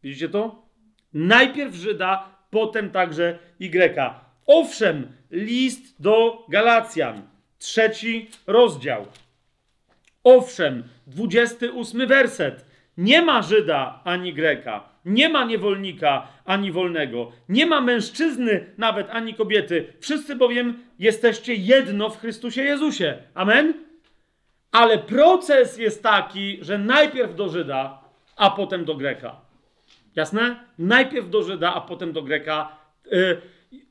Widzicie 0.03 0.29
to? 0.29 0.65
Najpierw 1.13 1.75
Żyda, 1.75 2.29
potem 2.49 2.89
także 2.89 3.39
Y. 3.59 3.99
Owszem, 4.47 5.07
list 5.31 6.01
do 6.01 6.45
Galacjan, 6.49 7.32
trzeci 7.63 8.29
rozdział. 8.47 9.05
Owszem, 10.23 10.83
28 11.07 12.07
werset. 12.07 12.65
Nie 12.97 13.21
ma 13.21 13.41
Żyda 13.41 14.01
ani 14.03 14.33
Greka, 14.33 14.89
nie 15.05 15.29
ma 15.29 15.45
niewolnika 15.45 16.27
ani 16.45 16.71
wolnego, 16.71 17.31
nie 17.49 17.65
ma 17.65 17.81
mężczyzny 17.81 18.73
nawet 18.77 19.09
ani 19.09 19.33
kobiety. 19.33 19.93
Wszyscy 19.99 20.35
bowiem 20.35 20.83
jesteście 20.99 21.53
jedno 21.53 22.09
w 22.09 22.19
Chrystusie 22.19 22.63
Jezusie. 22.63 23.17
Amen? 23.33 23.73
Ale 24.71 24.97
proces 24.97 25.77
jest 25.77 26.03
taki, 26.03 26.57
że 26.61 26.77
najpierw 26.77 27.35
do 27.35 27.49
Żyda, 27.49 28.01
a 28.35 28.49
potem 28.49 28.85
do 28.85 28.95
Greka. 28.95 29.41
Jasne? 30.15 30.55
Najpierw 30.79 31.29
do 31.29 31.43
Żyda, 31.43 31.73
a 31.73 31.81
potem 31.81 32.13
do 32.13 32.21
Greka. 32.21 32.77
Y, 33.13 33.41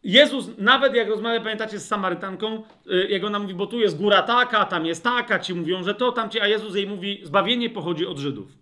Jezus, 0.04 0.50
nawet 0.58 0.94
jak 0.94 1.08
rozmawia, 1.08 1.40
pamiętacie, 1.40 1.78
z 1.78 1.88
Samarytanką, 1.88 2.62
y, 2.86 3.08
jak 3.10 3.24
ona 3.24 3.38
mówi, 3.38 3.54
bo 3.54 3.66
tu 3.66 3.80
jest 3.80 3.98
góra 3.98 4.22
taka, 4.22 4.64
tam 4.64 4.86
jest 4.86 5.04
taka, 5.04 5.38
ci 5.38 5.54
mówią, 5.54 5.82
że 5.82 5.94
to, 5.94 6.12
tam 6.12 6.30
ci, 6.30 6.40
a 6.40 6.46
Jezus 6.46 6.74
jej 6.74 6.86
mówi, 6.86 7.20
zbawienie 7.22 7.70
pochodzi 7.70 8.06
od 8.06 8.18
Żydów. 8.18 8.52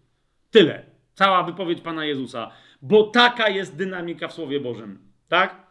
Tyle. 0.50 0.82
Cała 1.14 1.42
wypowiedź 1.42 1.80
Pana 1.80 2.04
Jezusa. 2.04 2.50
Bo 2.82 3.02
taka 3.02 3.48
jest 3.48 3.76
dynamika 3.76 4.28
w 4.28 4.32
Słowie 4.32 4.60
Bożym. 4.60 4.98
Tak? 5.28 5.66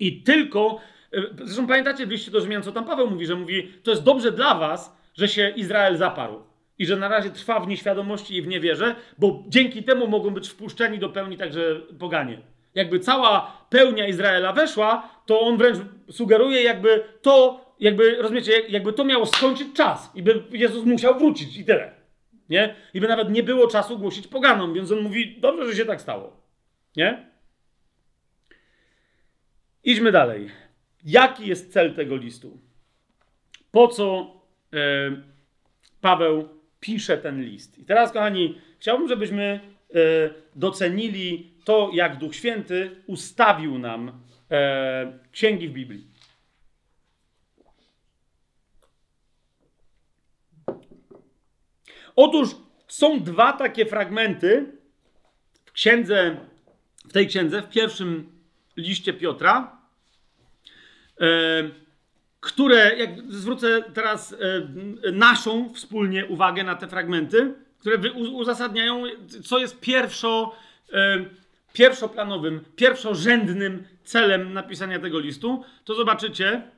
I 0.00 0.22
tylko, 0.22 0.80
y, 1.14 1.30
zresztą 1.44 1.66
pamiętacie 1.66 2.06
w 2.06 2.10
liście 2.10 2.30
do 2.30 2.40
Rzymian, 2.40 2.62
co 2.62 2.72
tam 2.72 2.84
Paweł 2.84 3.10
mówi, 3.10 3.26
że 3.26 3.34
mówi, 3.34 3.72
to 3.82 3.90
jest 3.90 4.02
dobrze 4.02 4.32
dla 4.32 4.54
was, 4.54 4.96
że 5.14 5.28
się 5.28 5.52
Izrael 5.56 5.96
zaparł. 5.96 6.42
I 6.78 6.86
że 6.86 6.96
na 6.96 7.08
razie 7.08 7.30
trwa 7.30 7.60
w 7.60 7.68
nieświadomości 7.68 8.36
i 8.36 8.42
w 8.42 8.46
niewierze, 8.46 8.96
bo 9.18 9.44
dzięki 9.48 9.82
temu 9.82 10.06
mogą 10.06 10.30
być 10.30 10.48
wpuszczeni 10.48 10.98
do 10.98 11.08
pełni 11.08 11.36
także 11.36 11.80
poganie 11.98 12.38
jakby 12.78 13.00
cała 13.00 13.66
pełnia 13.70 14.06
Izraela 14.06 14.52
weszła, 14.52 15.08
to 15.26 15.40
on 15.40 15.56
wręcz 15.56 15.78
sugeruje, 16.10 16.62
jakby 16.62 17.04
to, 17.22 17.64
jakby, 17.80 18.16
rozumiecie, 18.22 18.52
jakby 18.68 18.92
to 18.92 19.04
miało 19.04 19.26
skończyć 19.26 19.68
czas 19.74 20.10
i 20.14 20.22
by 20.22 20.42
Jezus 20.50 20.84
musiał 20.84 21.18
wrócić 21.18 21.56
i 21.56 21.64
tyle. 21.64 21.94
Nie? 22.48 22.74
I 22.94 23.00
by 23.00 23.08
nawet 23.08 23.30
nie 23.30 23.42
było 23.42 23.66
czasu 23.66 23.98
głosić 23.98 24.26
poganom, 24.26 24.74
więc 24.74 24.92
on 24.92 25.00
mówi, 25.00 25.40
dobrze, 25.40 25.66
że 25.66 25.76
się 25.76 25.84
tak 25.84 26.00
stało. 26.00 26.36
Nie? 26.96 27.26
Idźmy 29.84 30.12
dalej. 30.12 30.50
Jaki 31.04 31.46
jest 31.46 31.72
cel 31.72 31.94
tego 31.94 32.16
listu? 32.16 32.58
Po 33.70 33.88
co 33.88 34.34
e, 34.72 34.78
Paweł 36.00 36.48
pisze 36.80 37.18
ten 37.18 37.42
list? 37.42 37.78
I 37.78 37.84
teraz, 37.84 38.12
kochani, 38.12 38.58
chciałbym, 38.78 39.08
żebyśmy 39.08 39.60
e, 39.94 39.98
docenili 40.54 41.50
to, 41.68 41.90
jak 41.92 42.18
Duch 42.18 42.34
Święty 42.34 43.02
ustawił 43.06 43.78
nam 43.78 44.20
e, 44.50 45.18
księgi 45.32 45.68
w 45.68 45.72
Biblii. 45.72 46.06
Otóż 52.16 52.48
są 52.86 53.20
dwa 53.20 53.52
takie 53.52 53.86
fragmenty 53.86 54.72
w 55.64 55.72
księdze, 55.72 56.36
w 57.08 57.12
tej 57.12 57.26
księdze, 57.26 57.62
w 57.62 57.68
pierwszym 57.68 58.32
liście 58.76 59.12
Piotra, 59.12 59.78
e, 61.20 61.26
które, 62.40 62.96
jak 62.96 63.10
zwrócę 63.32 63.82
teraz 63.94 64.32
e, 64.32 65.12
naszą 65.12 65.74
wspólnie 65.74 66.26
uwagę 66.26 66.64
na 66.64 66.74
te 66.74 66.88
fragmenty, 66.88 67.54
które 67.78 68.12
uzasadniają, 68.12 69.02
co 69.44 69.58
jest 69.58 69.80
pierwszo, 69.80 70.56
e, 70.92 71.37
pierwszoplanowym, 71.72 72.64
pierwszorzędnym 72.76 73.84
celem 74.04 74.52
napisania 74.52 74.98
tego 74.98 75.18
listu, 75.18 75.64
to 75.84 75.94
zobaczycie, 75.94 76.70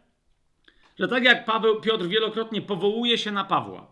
że 0.98 1.08
tak 1.08 1.24
jak 1.24 1.44
Paweł, 1.44 1.80
Piotr 1.80 2.06
wielokrotnie 2.06 2.62
powołuje 2.62 3.18
się 3.18 3.32
na 3.32 3.44
Pawła, 3.44 3.90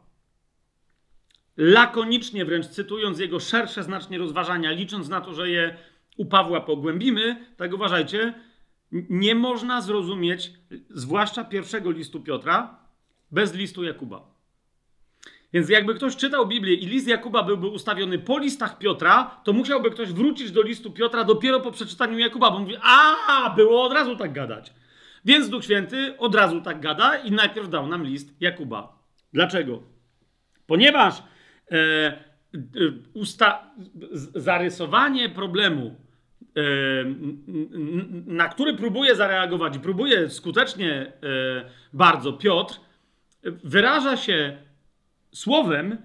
lakonicznie 1.56 2.44
wręcz 2.44 2.66
cytując 2.66 3.18
jego 3.18 3.40
szersze 3.40 3.82
znacznie 3.82 4.18
rozważania, 4.18 4.70
licząc 4.70 5.08
na 5.08 5.20
to, 5.20 5.34
że 5.34 5.50
je 5.50 5.76
u 6.16 6.26
Pawła 6.26 6.60
pogłębimy, 6.60 7.46
tak 7.56 7.74
uważajcie, 7.74 8.34
nie 8.92 9.34
można 9.34 9.80
zrozumieć, 9.80 10.52
zwłaszcza 10.90 11.44
pierwszego 11.44 11.90
listu 11.90 12.20
Piotra, 12.20 12.78
bez 13.30 13.54
listu 13.54 13.84
Jakuba. 13.84 14.37
Więc 15.52 15.68
jakby 15.68 15.94
ktoś 15.94 16.16
czytał 16.16 16.46
Biblię 16.46 16.74
i 16.74 16.86
list 16.86 17.08
Jakuba 17.08 17.42
byłby 17.42 17.66
ustawiony 17.66 18.18
po 18.18 18.38
listach 18.38 18.78
Piotra, 18.78 19.40
to 19.44 19.52
musiałby 19.52 19.90
ktoś 19.90 20.12
wrócić 20.12 20.50
do 20.50 20.62
listu 20.62 20.90
Piotra 20.90 21.24
dopiero 21.24 21.60
po 21.60 21.70
przeczytaniu 21.72 22.18
Jakuba, 22.18 22.50
bo 22.50 22.58
mówi, 22.58 22.76
a 22.82 23.50
było 23.56 23.84
od 23.84 23.92
razu 23.92 24.16
tak 24.16 24.32
gadać. 24.32 24.72
Więc 25.24 25.48
Duch 25.48 25.64
Święty 25.64 26.18
od 26.18 26.34
razu 26.34 26.60
tak 26.60 26.80
gada 26.80 27.16
i 27.16 27.30
najpierw 27.30 27.68
dał 27.68 27.86
nam 27.86 28.04
list 28.04 28.36
Jakuba. 28.40 28.98
Dlaczego? 29.32 29.82
Ponieważ 30.66 31.18
e, 31.18 31.74
e, 31.74 32.18
usta- 33.14 33.70
zarysowanie 34.34 35.28
problemu, 35.28 35.96
e, 36.56 36.60
na 38.26 38.48
który 38.48 38.74
próbuje 38.74 39.14
zareagować 39.14 39.78
próbuje 39.78 40.30
skutecznie 40.30 40.92
e, 40.92 41.10
bardzo 41.92 42.32
Piotr, 42.32 42.80
wyraża 43.64 44.16
się 44.16 44.67
słowem, 45.32 45.96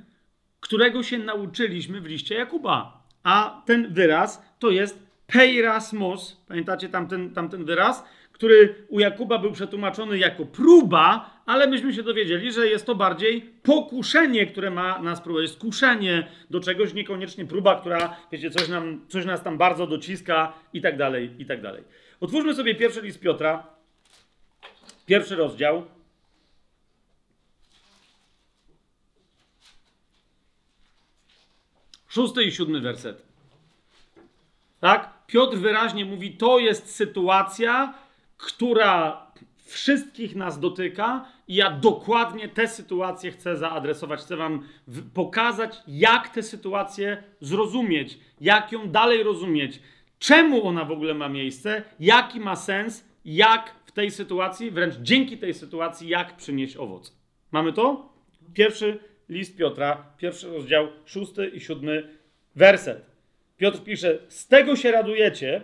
którego 0.60 1.04
się 1.04 1.18
nauczyliśmy 1.18 2.02
w 2.02 2.06
liście 2.06 2.36
Jakuba. 2.36 3.04
A 3.24 3.62
ten 3.66 3.94
wyraz 3.94 4.46
to 4.60 4.70
jest 4.70 5.04
peirasmos. 5.28 6.38
Pamiętacie 6.48 6.90
tamten, 6.90 7.34
tamten 7.34 7.66
wyraz? 7.66 8.04
Który 8.32 8.76
u 8.90 9.00
Jakuba 9.00 9.38
był 9.38 9.52
przetłumaczony 9.52 10.18
jako 10.18 10.46
próba, 10.46 11.30
ale 11.46 11.68
myśmy 11.68 11.94
się 11.94 12.04
dowiedzieli, 12.04 12.52
że 12.52 12.68
jest 12.68 12.86
to 12.86 12.96
bardziej 12.96 13.42
pokuszenie, 13.42 14.46
które 14.46 14.70
ma 14.70 15.00
nas 15.00 15.22
próbować. 15.22 15.50
Skuszenie 15.52 16.28
do 16.50 16.60
czegoś, 16.60 16.94
niekoniecznie 16.94 17.46
próba, 17.46 17.80
która, 17.80 18.18
wiecie, 18.32 18.50
coś, 18.50 18.70
nam, 18.70 19.02
coś 19.08 19.26
nas 19.26 19.44
tam 19.44 19.58
bardzo 19.58 19.88
dociska 19.88 20.54
i 20.74 20.82
tak 20.82 20.98
dalej, 20.98 21.32
i 21.40 21.46
tak 21.46 21.62
dalej. 21.62 21.84
Otwórzmy 22.20 22.54
sobie 22.54 22.76
pierwszy 22.76 23.02
list 23.02 23.20
Piotra, 23.20 23.68
pierwszy 25.06 25.36
rozdział. 25.36 25.84
Szósty 32.14 32.44
i 32.44 32.52
siódmy 32.52 32.82
werset. 32.82 33.26
Tak? 34.80 35.26
Piotr 35.28 35.58
wyraźnie 35.58 36.06
mówi, 36.06 36.32
to 36.32 36.60
jest 36.60 36.96
sytuacja, 36.96 37.94
która 38.38 39.28
wszystkich 39.66 40.36
nas 40.36 40.60
dotyka 40.60 41.26
i 41.48 41.56
ja 41.56 41.72
dokładnie 41.72 42.50
tę 42.50 42.68
sytuację 42.68 43.32
chcę 43.32 43.58
zaadresować. 43.58 44.20
Chcę 44.20 44.38
wam 44.38 44.68
pokazać, 45.14 45.76
jak 45.88 46.30
tę 46.30 46.44
sytuację 46.44 47.24
zrozumieć, 47.42 48.20
jak 48.42 48.72
ją 48.72 48.90
dalej 48.90 49.24
rozumieć, 49.24 49.80
czemu 50.20 50.68
ona 50.68 50.86
w 50.86 50.92
ogóle 50.92 51.14
ma 51.14 51.30
miejsce, 51.30 51.84
jaki 52.00 52.40
ma 52.40 52.56
sens, 52.56 53.06
jak 53.26 53.76
w 53.86 53.92
tej 53.92 54.12
sytuacji, 54.12 54.72
wręcz 54.72 54.96
dzięki 54.96 55.38
tej 55.38 55.54
sytuacji, 55.54 56.10
jak 56.10 56.38
przynieść 56.38 56.78
owoc. 56.78 57.18
Mamy 57.52 57.74
to? 57.74 58.14
Pierwszy 58.54 59.13
list 59.30 59.58
Piotra, 59.58 60.06
pierwszy 60.18 60.48
rozdział, 60.48 60.88
szósty 61.06 61.48
i 61.48 61.60
siódmy 61.60 62.10
werset. 62.56 63.06
Piotr 63.58 63.84
pisze: 63.84 64.18
Z 64.28 64.48
tego 64.48 64.76
się 64.76 64.92
radujecie, 64.92 65.62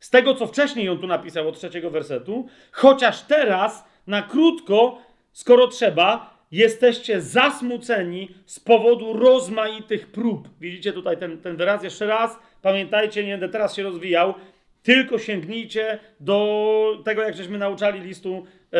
z 0.00 0.10
tego 0.10 0.34
co 0.34 0.46
wcześniej 0.46 0.88
on 0.88 0.98
tu 0.98 1.06
napisał 1.06 1.48
od 1.48 1.58
trzeciego 1.58 1.90
wersetu, 1.90 2.48
chociaż 2.72 3.22
teraz 3.22 3.84
na 4.06 4.22
krótko, 4.22 5.02
skoro 5.32 5.68
trzeba, 5.68 6.38
jesteście 6.52 7.20
zasmuceni 7.20 8.28
z 8.46 8.60
powodu 8.60 9.12
rozmaitych 9.12 10.06
prób. 10.06 10.48
Widzicie 10.60 10.92
tutaj 10.92 11.16
ten, 11.16 11.38
ten 11.38 11.56
wyraz 11.56 11.84
jeszcze 11.84 12.06
raz. 12.06 12.38
Pamiętajcie, 12.62 13.24
nie 13.24 13.32
będę 13.32 13.48
teraz 13.48 13.76
się 13.76 13.82
rozwijał. 13.82 14.34
Tylko 14.82 15.18
sięgnijcie 15.18 15.98
do 16.20 17.02
tego, 17.04 17.22
jak 17.22 17.36
żeśmy 17.36 17.58
nauczali 17.58 18.00
listu 18.00 18.46
e, 18.72 18.78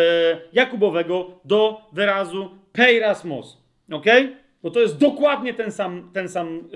Jakubowego, 0.53 1.41
do 1.45 1.81
wyrazu 1.93 2.51
peirasmos. 2.73 3.68
Ok? 3.93 4.07
Bo 4.63 4.71
to 4.71 4.81
jest 4.81 4.99
dokładnie 4.99 5.55
ten 5.55 5.73
sam, 5.73 6.11
ten 6.13 6.29
sam 6.29 6.69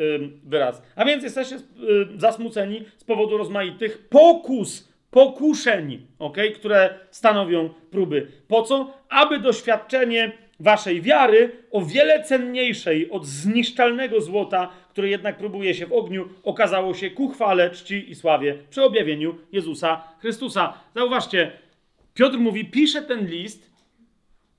wyraz. 0.44 0.82
A 0.96 1.04
więc 1.04 1.22
jesteście 1.24 1.56
yy, 1.56 2.08
zasmuceni 2.16 2.84
z 2.96 3.04
powodu 3.04 3.36
rozmaitych 3.36 4.08
pokus, 4.08 4.92
pokuszeń, 5.10 6.06
okay? 6.18 6.50
które 6.50 6.94
stanowią 7.10 7.70
próby. 7.90 8.26
Po 8.48 8.62
co? 8.62 8.92
Aby 9.08 9.38
doświadczenie 9.38 10.32
waszej 10.60 11.02
wiary, 11.02 11.50
o 11.70 11.82
wiele 11.82 12.24
cenniejszej 12.24 13.10
od 13.10 13.26
zniszczalnego 13.26 14.20
złota, 14.20 14.70
które 14.90 15.08
jednak 15.08 15.36
próbuje 15.36 15.74
się 15.74 15.86
w 15.86 15.92
ogniu, 15.92 16.28
okazało 16.42 16.94
się 16.94 17.10
ku 17.10 17.28
chwale, 17.28 17.70
czci 17.70 18.10
i 18.10 18.14
sławie 18.14 18.58
przy 18.70 18.82
objawieniu 18.82 19.34
Jezusa 19.52 20.04
Chrystusa. 20.20 20.74
Zauważcie, 20.94 21.52
Piotr 22.14 22.38
mówi, 22.38 22.64
pisze 22.64 23.02
ten 23.02 23.26
list 23.26 23.71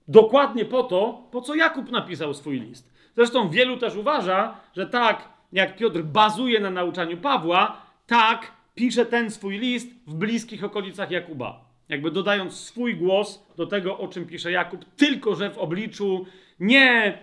dokładnie 0.07 0.65
po 0.65 0.83
to, 0.83 1.27
po 1.31 1.41
co 1.41 1.55
Jakub 1.55 1.91
napisał 1.91 2.33
swój 2.33 2.59
list. 2.59 2.93
Zresztą 3.15 3.49
wielu 3.49 3.77
też 3.77 3.95
uważa, 3.95 4.57
że 4.75 4.87
tak 4.87 5.29
jak 5.51 5.75
Piotr 5.75 6.01
bazuje 6.01 6.59
na 6.59 6.69
nauczaniu 6.69 7.17
Pawła, 7.17 7.81
tak 8.07 8.51
pisze 8.75 9.05
ten 9.05 9.31
swój 9.31 9.57
list 9.57 9.89
w 10.07 10.13
bliskich 10.13 10.63
okolicach 10.63 11.11
Jakuba. 11.11 11.65
Jakby 11.89 12.11
dodając 12.11 12.53
swój 12.53 12.95
głos 12.95 13.47
do 13.57 13.67
tego, 13.67 13.97
o 13.97 14.07
czym 14.07 14.25
pisze 14.25 14.51
Jakub, 14.51 14.85
tylko 14.97 15.35
że 15.35 15.49
w 15.49 15.57
obliczu 15.57 16.25
nie 16.59 17.17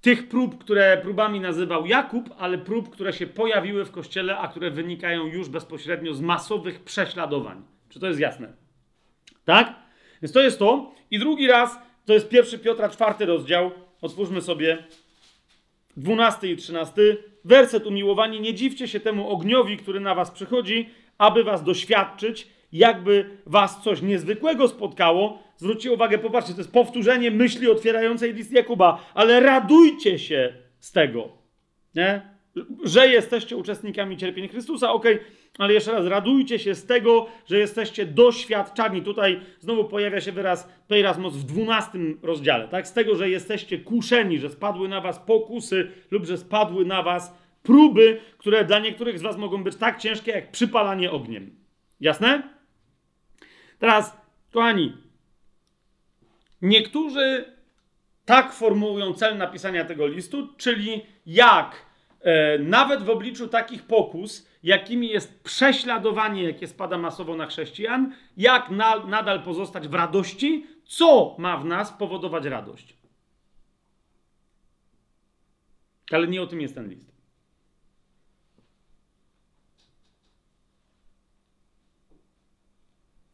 tych 0.00 0.28
prób, 0.28 0.58
które 0.58 0.98
próbami 1.02 1.40
nazywał 1.40 1.86
Jakub, 1.86 2.30
ale 2.38 2.58
prób, 2.58 2.90
które 2.90 3.12
się 3.12 3.26
pojawiły 3.26 3.84
w 3.84 3.90
kościele, 3.90 4.38
a 4.38 4.48
które 4.48 4.70
wynikają 4.70 5.26
już 5.26 5.48
bezpośrednio 5.48 6.14
z 6.14 6.20
masowych 6.20 6.84
prześladowań. 6.84 7.62
Czy 7.88 8.00
to 8.00 8.06
jest 8.06 8.20
jasne? 8.20 8.52
Tak? 9.44 9.74
Więc 10.22 10.32
to 10.32 10.40
jest 10.40 10.58
to. 10.58 10.92
I 11.10 11.18
drugi 11.18 11.46
raz, 11.46 11.78
to 12.06 12.12
jest 12.12 12.28
pierwszy 12.28 12.58
Piotra, 12.58 12.88
czwarty 12.88 13.26
rozdział. 13.26 13.70
Otwórzmy 14.02 14.40
sobie 14.40 14.84
12 15.96 16.48
i 16.48 16.56
13. 16.56 17.16
Werset 17.44 17.86
umiłowani. 17.86 18.40
Nie 18.40 18.54
dziwcie 18.54 18.88
się 18.88 19.00
temu 19.00 19.28
ogniowi, 19.28 19.76
który 19.76 20.00
na 20.00 20.14
was 20.14 20.30
przychodzi, 20.30 20.88
aby 21.18 21.44
was 21.44 21.64
doświadczyć, 21.64 22.48
jakby 22.72 23.30
was 23.46 23.82
coś 23.82 24.02
niezwykłego 24.02 24.68
spotkało. 24.68 25.42
Zwróćcie 25.56 25.92
uwagę, 25.92 26.18
popatrzcie, 26.18 26.52
to 26.52 26.60
jest 26.60 26.72
powtórzenie 26.72 27.30
myśli 27.30 27.70
otwierającej 27.70 28.34
list 28.34 28.52
Jakuba, 28.52 29.10
ale 29.14 29.40
radujcie 29.40 30.18
się 30.18 30.54
z 30.78 30.92
tego, 30.92 31.28
nie? 31.94 32.33
Że 32.84 33.08
jesteście 33.08 33.56
uczestnikami 33.56 34.16
cierpień 34.16 34.48
Chrystusa, 34.48 34.92
ok, 34.92 35.04
ale 35.58 35.72
jeszcze 35.72 35.92
raz, 35.92 36.06
radujcie 36.06 36.58
się 36.58 36.74
z 36.74 36.86
tego, 36.86 37.26
że 37.46 37.58
jesteście 37.58 38.06
doświadczani. 38.06 39.02
Tutaj 39.02 39.40
znowu 39.60 39.84
pojawia 39.84 40.20
się 40.20 40.32
wyraz 40.32 40.68
peirasmos 40.88 41.36
w 41.36 41.44
12 41.44 41.98
rozdziale, 42.22 42.68
tak? 42.68 42.88
Z 42.88 42.92
tego, 42.92 43.16
że 43.16 43.30
jesteście 43.30 43.78
kuszeni, 43.78 44.38
że 44.38 44.50
spadły 44.50 44.88
na 44.88 45.00
was 45.00 45.18
pokusy 45.18 45.90
lub 46.10 46.26
że 46.26 46.38
spadły 46.38 46.84
na 46.84 47.02
was 47.02 47.34
próby, 47.62 48.20
które 48.38 48.64
dla 48.64 48.78
niektórych 48.78 49.18
z 49.18 49.22
was 49.22 49.36
mogą 49.36 49.64
być 49.64 49.76
tak 49.76 49.98
ciężkie, 49.98 50.32
jak 50.32 50.50
przypalanie 50.50 51.10
ogniem. 51.10 51.56
Jasne? 52.00 52.42
Teraz, 53.78 54.16
kochani, 54.52 54.96
niektórzy 56.62 57.54
tak 58.24 58.52
formułują 58.52 59.14
cel 59.14 59.36
napisania 59.36 59.84
tego 59.84 60.06
listu, 60.06 60.48
czyli 60.56 61.02
jak 61.26 61.83
nawet 62.60 63.02
w 63.02 63.10
obliczu 63.10 63.48
takich 63.48 63.82
pokus, 63.82 64.48
jakimi 64.62 65.08
jest 65.08 65.42
prześladowanie, 65.42 66.42
jakie 66.42 66.66
spada 66.66 66.98
masowo 66.98 67.36
na 67.36 67.46
chrześcijan, 67.46 68.14
jak 68.36 68.70
na, 68.70 69.06
nadal 69.06 69.42
pozostać 69.42 69.88
w 69.88 69.94
radości, 69.94 70.66
co 70.84 71.36
ma 71.38 71.56
w 71.56 71.64
nas 71.64 71.92
powodować 71.92 72.44
radość. 72.44 72.96
Ale 76.10 76.28
nie 76.28 76.42
o 76.42 76.46
tym 76.46 76.60
jest 76.60 76.74
ten 76.74 76.88
list. 76.88 77.14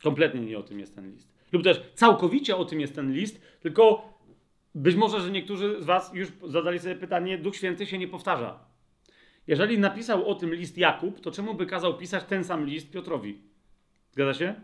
Kompletnie 0.02 0.40
nie 0.40 0.58
o 0.58 0.62
tym 0.62 0.80
jest 0.80 0.94
ten 0.94 1.12
list. 1.12 1.32
Lub 1.52 1.64
też 1.64 1.82
całkowicie 1.94 2.56
o 2.56 2.64
tym 2.64 2.80
jest 2.80 2.94
ten 2.94 3.12
list, 3.12 3.40
tylko 3.60 4.14
być 4.74 4.96
może, 4.96 5.20
że 5.20 5.30
niektórzy 5.30 5.82
z 5.82 5.84
Was 5.84 6.14
już 6.14 6.28
zadali 6.44 6.78
sobie 6.78 6.96
pytanie, 6.96 7.38
Duch 7.38 7.56
Święty 7.56 7.86
się 7.86 7.98
nie 7.98 8.08
powtarza. 8.08 8.69
Jeżeli 9.46 9.78
napisał 9.78 10.28
o 10.28 10.34
tym 10.34 10.54
list 10.54 10.78
Jakub, 10.78 11.20
to 11.20 11.30
czemu 11.30 11.54
by 11.54 11.66
kazał 11.66 11.96
pisać 11.96 12.24
ten 12.24 12.44
sam 12.44 12.66
list 12.66 12.90
Piotrowi? 12.90 13.42
Zgadza 14.12 14.34
się? 14.34 14.54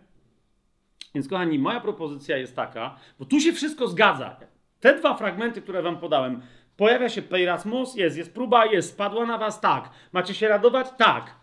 Więc 1.15 1.29
kochani, 1.29 1.59
moja 1.59 1.81
propozycja 1.81 2.37
jest 2.37 2.57
taka, 2.57 2.99
bo 3.19 3.25
tu 3.25 3.41
się 3.41 3.53
wszystko 3.53 3.89
zgadza. 3.89 4.37
Te 4.81 4.99
dwa 4.99 5.17
fragmenty, 5.17 5.63
które 5.63 5.83
wam 5.83 5.99
podałem, 5.99 6.43
pojawia 6.77 7.09
się 7.09 7.23
Peirasmus, 7.23 7.95
jest, 7.95 8.17
jest 8.17 8.35
próba, 8.35 8.67
jest, 8.67 8.91
spadła 8.91 9.27
na 9.27 9.39
was, 9.39 9.61
tak. 9.61 9.91
Macie 10.13 10.35
się 10.35 10.49
radować? 10.49 10.87
Tak. 10.99 11.35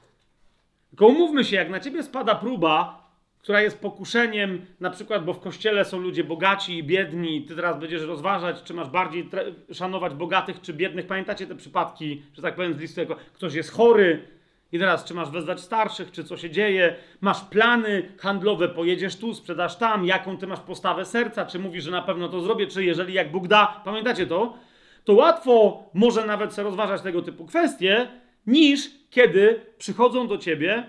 Tylko 0.89 1.07
umówmy 1.07 1.43
się, 1.43 1.55
jak 1.55 1.69
na 1.69 1.79
ciebie 1.79 2.03
spada 2.03 2.35
próba, 2.35 3.02
która 3.43 3.61
jest 3.61 3.79
pokuszeniem, 3.79 4.65
na 4.79 4.89
przykład, 4.89 5.25
bo 5.25 5.33
w 5.33 5.39
kościele 5.39 5.85
są 5.85 5.99
ludzie 5.99 6.23
bogaci 6.23 6.77
i 6.77 6.83
biedni, 6.83 7.41
ty 7.41 7.55
teraz 7.55 7.79
będziesz 7.79 8.01
rozważać, 8.01 8.63
czy 8.63 8.73
masz 8.73 8.89
bardziej 8.89 9.29
szanować 9.73 10.13
bogatych 10.13 10.61
czy 10.61 10.73
biednych. 10.73 11.07
Pamiętacie 11.07 11.47
te 11.47 11.55
przypadki, 11.55 12.23
że 12.33 12.41
tak 12.41 12.55
powiem, 12.55 12.73
z 12.73 12.77
listu, 12.77 12.99
jako 12.99 13.15
ktoś 13.33 13.53
jest 13.53 13.71
chory 13.71 14.27
i 14.71 14.79
teraz, 14.79 15.05
czy 15.05 15.13
masz 15.13 15.29
wezwać 15.29 15.61
starszych, 15.61 16.11
czy 16.11 16.23
co 16.23 16.37
się 16.37 16.49
dzieje, 16.49 16.95
masz 17.21 17.41
plany 17.41 18.09
handlowe, 18.19 18.69
pojedziesz 18.69 19.15
tu, 19.15 19.33
sprzedasz 19.33 19.75
tam, 19.75 20.05
jaką 20.05 20.37
ty 20.37 20.47
masz 20.47 20.59
postawę 20.59 21.05
serca, 21.05 21.45
czy 21.45 21.59
mówisz, 21.59 21.83
że 21.83 21.91
na 21.91 22.01
pewno 22.01 22.29
to 22.29 22.41
zrobię, 22.41 22.67
czy 22.67 22.83
jeżeli 22.83 23.13
jak 23.13 23.31
Bóg 23.31 23.47
da, 23.47 23.81
pamiętacie 23.85 24.27
to? 24.27 24.57
To 25.03 25.13
łatwo 25.13 25.83
może 25.93 26.25
nawet 26.25 26.57
rozważać 26.57 27.01
tego 27.01 27.21
typu 27.21 27.45
kwestie, 27.45 28.07
niż 28.47 28.89
kiedy 29.09 29.65
przychodzą 29.77 30.27
do 30.27 30.37
ciebie 30.37 30.83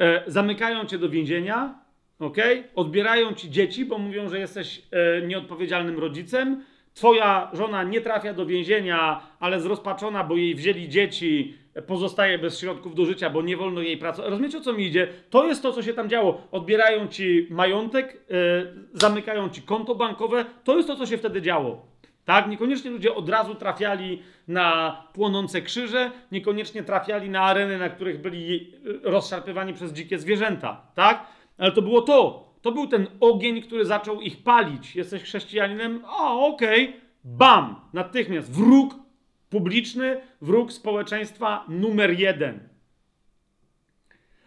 e, 0.00 0.22
zamykają 0.26 0.84
cię 0.84 0.98
do 0.98 1.08
więzienia, 1.08 1.74
ok? 2.18 2.36
Odbierają 2.74 3.32
ci 3.34 3.50
dzieci, 3.50 3.84
bo 3.84 3.98
mówią, 3.98 4.28
że 4.28 4.38
jesteś 4.38 4.82
e, 4.90 5.26
nieodpowiedzialnym 5.26 5.98
rodzicem. 5.98 6.64
Twoja 6.94 7.50
żona 7.52 7.82
nie 7.82 8.00
trafia 8.00 8.34
do 8.34 8.46
więzienia, 8.46 9.22
ale 9.40 9.60
zrozpaczona, 9.60 10.24
bo 10.24 10.36
jej 10.36 10.54
wzięli 10.54 10.88
dzieci, 10.88 11.54
pozostaje 11.86 12.38
bez 12.38 12.60
środków 12.60 12.94
do 12.94 13.04
życia, 13.04 13.30
bo 13.30 13.42
nie 13.42 13.56
wolno 13.56 13.80
jej 13.80 13.96
pracować. 13.96 14.30
Rozumiecie, 14.30 14.58
o 14.58 14.60
co 14.60 14.72
mi 14.72 14.86
idzie? 14.86 15.08
To 15.30 15.46
jest 15.46 15.62
to, 15.62 15.72
co 15.72 15.82
się 15.82 15.94
tam 15.94 16.08
działo. 16.08 16.42
Odbierają 16.50 17.08
ci 17.08 17.46
majątek, 17.50 18.24
e, 18.30 18.66
zamykają 18.92 19.48
ci 19.48 19.62
konto 19.62 19.94
bankowe. 19.94 20.44
To 20.64 20.76
jest 20.76 20.88
to, 20.88 20.96
co 20.96 21.06
się 21.06 21.18
wtedy 21.18 21.42
działo. 21.42 21.86
Tak? 22.28 22.48
Niekoniecznie 22.48 22.90
ludzie 22.90 23.14
od 23.14 23.28
razu 23.28 23.54
trafiali 23.54 24.22
na 24.48 24.96
płonące 25.12 25.62
krzyże, 25.62 26.10
niekoniecznie 26.32 26.82
trafiali 26.82 27.30
na 27.30 27.40
areny, 27.40 27.78
na 27.78 27.88
których 27.88 28.20
byli 28.20 28.74
e, 29.04 29.10
rozszarpywani 29.10 29.74
przez 29.74 29.92
dzikie 29.92 30.18
zwierzęta. 30.18 30.86
Tak? 30.94 31.26
Ale 31.58 31.72
to 31.72 31.82
było 31.82 32.02
to. 32.02 32.48
To 32.62 32.72
był 32.72 32.86
ten 32.86 33.06
ogień, 33.20 33.62
który 33.62 33.84
zaczął 33.84 34.20
ich 34.20 34.42
palić. 34.42 34.96
Jesteś 34.96 35.22
chrześcijaninem? 35.22 36.04
O, 36.06 36.46
okej. 36.46 36.88
Okay. 36.88 37.00
Bam! 37.24 37.80
Natychmiast 37.92 38.52
wróg 38.52 38.94
publiczny, 39.50 40.20
wróg 40.40 40.72
społeczeństwa 40.72 41.64
numer 41.68 42.20
jeden. 42.20 42.68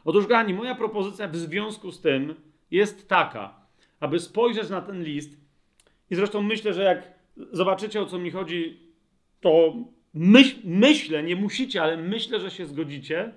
Otóż, 0.05 0.27
Gani, 0.27 0.53
moja 0.53 0.75
propozycja 0.75 1.27
w 1.27 1.35
związku 1.35 1.91
z 1.91 2.01
tym 2.01 2.35
jest 2.71 3.09
taka, 3.09 3.55
aby 3.99 4.19
spojrzeć 4.19 4.69
na 4.69 4.81
ten 4.81 5.03
list 5.03 5.41
i 6.09 6.15
zresztą 6.15 6.41
myślę, 6.41 6.73
że 6.73 6.83
jak 6.83 7.10
zobaczycie 7.37 8.01
o 8.01 8.05
co 8.05 8.19
mi 8.19 8.31
chodzi, 8.31 8.79
to 9.41 9.73
myśl, 10.13 10.57
myślę, 10.63 11.23
nie 11.23 11.35
musicie, 11.35 11.83
ale 11.83 11.97
myślę, 11.97 12.39
że 12.39 12.51
się 12.51 12.65
zgodzicie, 12.65 13.33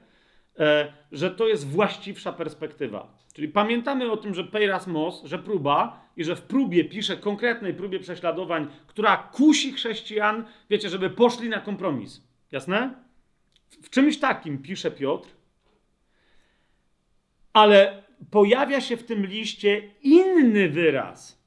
e, 0.58 0.92
że 1.12 1.30
to 1.30 1.48
jest 1.48 1.68
właściwsza 1.68 2.32
perspektywa. 2.32 3.14
Czyli 3.34 3.48
pamiętamy 3.48 4.10
o 4.10 4.16
tym, 4.16 4.34
że 4.34 4.44
Peiras 4.44 4.86
Mos, 4.86 5.24
że 5.24 5.38
próba 5.38 6.10
i 6.16 6.24
że 6.24 6.36
w 6.36 6.42
próbie 6.42 6.84
pisze 6.84 7.16
konkretnej 7.16 7.74
próbie 7.74 8.00
prześladowań, 8.00 8.66
która 8.86 9.16
kusi 9.16 9.72
chrześcijan, 9.72 10.44
wiecie, 10.70 10.88
żeby 10.88 11.10
poszli 11.10 11.48
na 11.48 11.60
kompromis. 11.60 12.22
Jasne? 12.52 12.94
W 13.82 13.90
czymś 13.90 14.18
takim 14.18 14.62
pisze 14.62 14.90
Piotr, 14.90 15.28
ale 17.52 18.02
pojawia 18.30 18.80
się 18.80 18.96
w 18.96 19.04
tym 19.04 19.26
liście 19.26 19.90
inny 20.02 20.68
wyraz 20.68 21.43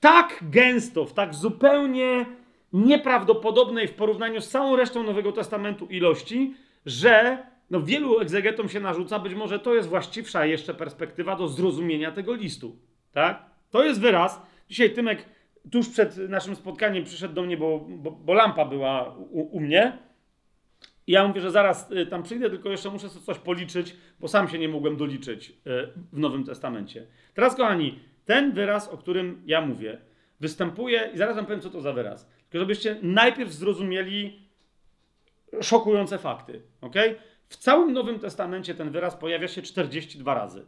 tak 0.00 0.38
gęsto, 0.42 1.04
w 1.04 1.12
tak 1.12 1.34
zupełnie 1.34 2.26
nieprawdopodobnej 2.72 3.88
w 3.88 3.94
porównaniu 3.94 4.40
z 4.40 4.48
całą 4.48 4.76
resztą 4.76 5.02
Nowego 5.02 5.32
Testamentu 5.32 5.86
ilości, 5.86 6.54
że 6.86 7.38
no, 7.70 7.82
wielu 7.82 8.20
egzegetom 8.20 8.68
się 8.68 8.80
narzuca, 8.80 9.18
być 9.18 9.34
może 9.34 9.58
to 9.58 9.74
jest 9.74 9.88
właściwsza 9.88 10.46
jeszcze 10.46 10.74
perspektywa 10.74 11.36
do 11.36 11.48
zrozumienia 11.48 12.12
tego 12.12 12.34
listu. 12.34 12.76
Tak? 13.12 13.44
To 13.70 13.84
jest 13.84 14.00
wyraz. 14.00 14.42
Dzisiaj 14.68 14.90
Tymek 14.90 15.24
tuż 15.72 15.88
przed 15.88 16.16
naszym 16.16 16.56
spotkaniem 16.56 17.04
przyszedł 17.04 17.34
do 17.34 17.42
mnie, 17.42 17.56
bo, 17.56 17.86
bo, 17.88 18.10
bo 18.10 18.34
lampa 18.34 18.64
była 18.64 19.14
u, 19.16 19.56
u 19.56 19.60
mnie. 19.60 19.98
I 21.06 21.12
ja 21.12 21.28
mówię, 21.28 21.40
że 21.40 21.50
zaraz 21.50 21.90
y, 21.90 22.06
tam 22.06 22.22
przyjdę, 22.22 22.50
tylko 22.50 22.70
jeszcze 22.70 22.90
muszę 22.90 23.08
coś 23.08 23.38
policzyć, 23.38 23.96
bo 24.20 24.28
sam 24.28 24.48
się 24.48 24.58
nie 24.58 24.68
mogłem 24.68 24.96
doliczyć 24.96 25.50
y, 25.50 25.52
w 26.12 26.18
Nowym 26.18 26.44
Testamencie. 26.44 27.06
Teraz, 27.34 27.56
kochani, 27.56 27.98
ten 28.30 28.52
wyraz, 28.52 28.88
o 28.88 28.96
którym 28.96 29.42
ja 29.46 29.60
mówię, 29.60 29.98
występuje, 30.40 31.10
i 31.14 31.18
zaraz 31.18 31.36
wam 31.36 31.46
powiem, 31.46 31.60
co 31.60 31.70
to 31.70 31.80
za 31.80 31.92
wyraz. 31.92 32.30
Tylko 32.50 32.62
żebyście 32.62 32.96
najpierw 33.02 33.52
zrozumieli 33.52 34.40
szokujące 35.62 36.18
fakty. 36.18 36.62
ok? 36.80 36.94
W 37.48 37.56
całym 37.56 37.92
Nowym 37.92 38.18
Testamencie 38.18 38.74
ten 38.74 38.90
wyraz 38.90 39.16
pojawia 39.16 39.48
się 39.48 39.62
42 39.62 40.34
razy. 40.34 40.66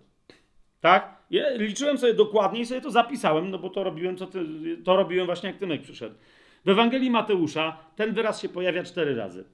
Tak? 0.81 1.17
Ja 1.31 1.51
liczyłem 1.51 1.99
sobie 1.99 2.15
dokładnie 2.15 2.61
i 2.61 2.67
sobie 2.67 2.81
to 2.81 2.91
zapisałem, 2.91 3.51
no 3.51 3.59
bo 3.59 3.71
to 3.71 3.85
robiłem, 3.85 4.17
co 4.17 4.27
ty, 4.27 4.47
to 4.85 4.97
robiłem 4.97 5.27
właśnie 5.27 5.49
jak 5.49 5.59
Tymek 5.59 5.83
przyszedł. 5.83 6.15
W 6.65 6.69
Ewangelii 6.69 7.11
Mateusza 7.11 7.79
ten 7.97 8.15
wyraz 8.15 8.43
się 8.43 8.49
pojawia 8.49 8.83
4 8.83 9.15
razy. 9.15 9.45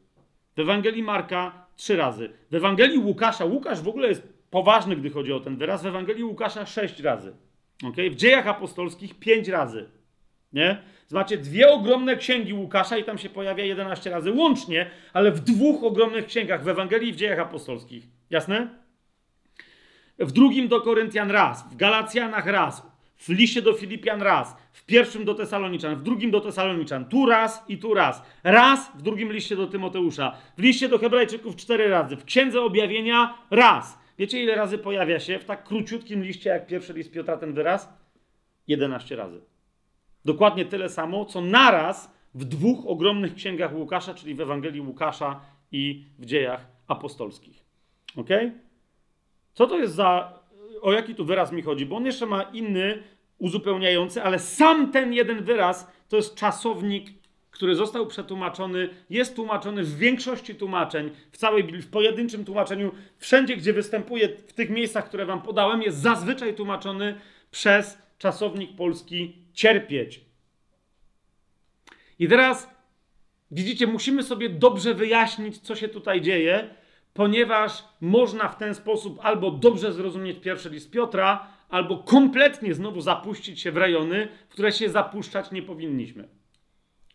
W 0.57 0.61
Ewangelii 0.61 1.03
Marka 1.03 1.67
3 1.77 1.97
razy. 1.97 2.31
W 2.51 2.55
Ewangelii 2.55 2.99
Łukasza, 2.99 3.45
Łukasz 3.45 3.81
w 3.81 3.89
ogóle 3.89 4.09
jest 4.09 4.29
poważny, 4.51 4.97
gdy 4.97 5.11
chodzi 5.11 5.33
o 5.33 5.41
ten 5.41 5.57
wyraz. 5.57 5.83
W 5.83 5.87
Ewangelii 5.87 6.25
Łukasza 6.25 6.67
6 6.67 7.01
razy. 7.01 7.48
Okay? 7.85 8.11
W 8.11 8.15
dziejach 8.15 8.47
apostolskich 8.47 9.19
pięć 9.19 9.49
razy. 9.49 9.91
Nie? 10.53 10.83
Macie 11.11 11.39
dwie 11.39 11.71
ogromne 11.71 12.17
księgi 12.17 12.53
Łukasza 12.53 12.99
i 12.99 13.05
tam 13.05 13.19
się 13.19 13.29
pojawia 13.29 13.65
11 13.65 14.11
razy 14.11 14.33
łącznie, 14.33 14.91
ale 15.13 15.33
w 15.33 15.41
dwóch 15.41 15.85
ogromnych 15.85 16.27
księgach, 16.27 16.65
w 16.65 16.69
Ewangelii 16.69 17.09
i 17.09 17.13
w 17.13 17.17
Dziejach 17.17 17.39
Apostolskich. 17.39 18.05
Jasne? 18.31 18.69
W 20.19 20.33
drugim 20.33 20.69
do 20.69 20.81
Koryntian 20.81 21.31
raz, 21.31 21.73
w 21.73 21.77
Galacjanach 21.77 22.47
raz, 22.47 22.83
w 23.17 23.29
liście 23.29 23.63
do 23.63 23.73
Filipian 23.73 24.23
raz, 24.23 24.57
w 24.73 24.85
pierwszym 24.85 25.25
do 25.25 25.35
Tesaloniczan, 25.35 25.97
w 25.97 26.03
drugim 26.03 26.31
do 26.31 26.41
Tesaloniczan, 26.41 27.05
tu 27.05 27.27
raz 27.27 27.65
i 27.69 27.79
tu 27.79 27.95
raz. 27.95 28.23
Raz 28.45 28.91
w 28.95 29.03
drugim 29.03 29.33
liście 29.33 29.57
do 29.57 29.67
Tymoteusza, 29.67 30.37
w 30.57 30.63
liście 30.63 30.89
do 30.89 30.99
Hebrajczyków 30.99 31.57
cztery 31.57 31.89
razy, 31.89 32.17
w 32.17 32.25
Księdze 32.25 32.63
Objawienia 32.63 33.39
raz. 33.51 33.99
Wiecie 34.19 34.43
ile 34.43 34.55
razy 34.55 34.79
pojawia 34.79 35.21
się 35.21 35.39
w 35.39 35.45
tak 35.45 35.65
króciutkim 35.65 36.25
liście 36.25 36.51
jak 36.51 36.67
pierwszy 36.67 36.93
list 36.93 37.13
Piotra 37.13 37.37
ten 37.37 37.53
wyraz? 37.53 37.93
11 38.69 39.17
razy. 39.17 39.41
Dokładnie 40.25 40.65
tyle 40.65 40.89
samo, 40.89 41.25
co 41.25 41.41
naraz 41.41 42.15
w 42.35 42.45
dwóch 42.45 42.87
ogromnych 42.87 43.35
księgach 43.35 43.75
Łukasza, 43.75 44.15
czyli 44.15 44.35
w 44.35 44.41
Ewangelii 44.41 44.81
Łukasza 44.81 45.41
i 45.73 46.05
w 46.19 46.27
dziejach 46.27 46.67
apostolskich. 46.87 47.65
Ok? 48.17 48.29
Co 49.53 49.67
to 49.67 49.79
jest 49.79 49.95
za. 49.95 50.39
O 50.83 50.93
jaki 50.93 51.15
tu 51.15 51.25
wyraz 51.25 51.53
mi 51.53 51.63
chodzi? 51.63 51.87
Bo 51.87 51.97
on 51.97 52.07
jeszcze 52.07 52.27
ma 52.27 52.43
inny, 52.43 53.03
uzupełniający, 53.39 54.23
ale 54.23 54.39
sam 54.39 54.93
ten 54.93 55.13
jeden 55.13 55.43
wyraz 55.45 55.93
to 56.09 56.17
jest 56.17 56.35
czasownik, 56.35 57.11
który 57.59 57.75
został 57.75 58.07
przetłumaczony, 58.07 58.89
jest 59.11 59.37
tłumaczony 59.37 59.85
w 59.85 59.99
większości 59.99 60.55
tłumaczeń, 60.55 61.11
w 61.33 61.37
całej 61.37 61.83
w 61.83 61.91
pojedynczym 61.91 62.45
tłumaczeniu, 62.45 62.93
wszędzie, 63.17 63.57
gdzie 63.57 63.73
występuje, 63.73 64.29
w 64.29 64.53
tych 64.53 64.71
miejscach, 64.71 65.09
które 65.09 65.27
wam 65.27 65.43
podałem, 65.43 65.83
jest 65.83 65.99
zazwyczaj 65.99 66.55
tłumaczony 66.55 67.15
przez 67.51 67.99
czasownik 68.19 68.77
polski 68.77 69.37
cierpieć. 69.53 70.21
I 72.19 72.29
teraz 72.29 72.71
widzicie, 73.51 73.87
musimy 73.87 74.23
sobie 74.23 74.49
dobrze 74.49 74.95
wyjaśnić, 74.95 75.59
co 75.59 75.77
się 75.77 75.89
tutaj 75.89 76.21
dzieje, 76.21 76.75
ponieważ 77.15 77.85
można 78.01 78.49
w 78.49 78.59
ten 78.59 78.75
sposób 78.75 79.19
albo 79.23 79.51
dobrze 79.51 79.93
zrozumieć 79.93 80.39
pierwszy 80.41 80.71
list 80.71 80.91
Piotra, 80.91 81.47
albo 81.69 81.99
kompletnie 81.99 82.75
znowu 82.75 83.01
zapuścić 83.01 83.61
się 83.61 83.73
w 83.73 83.77
rejony, 83.77 84.29
w 84.49 84.53
które 84.53 84.73
się 84.73 84.89
zapuszczać 84.89 85.51
nie 85.51 85.63
powinniśmy. 85.63 86.38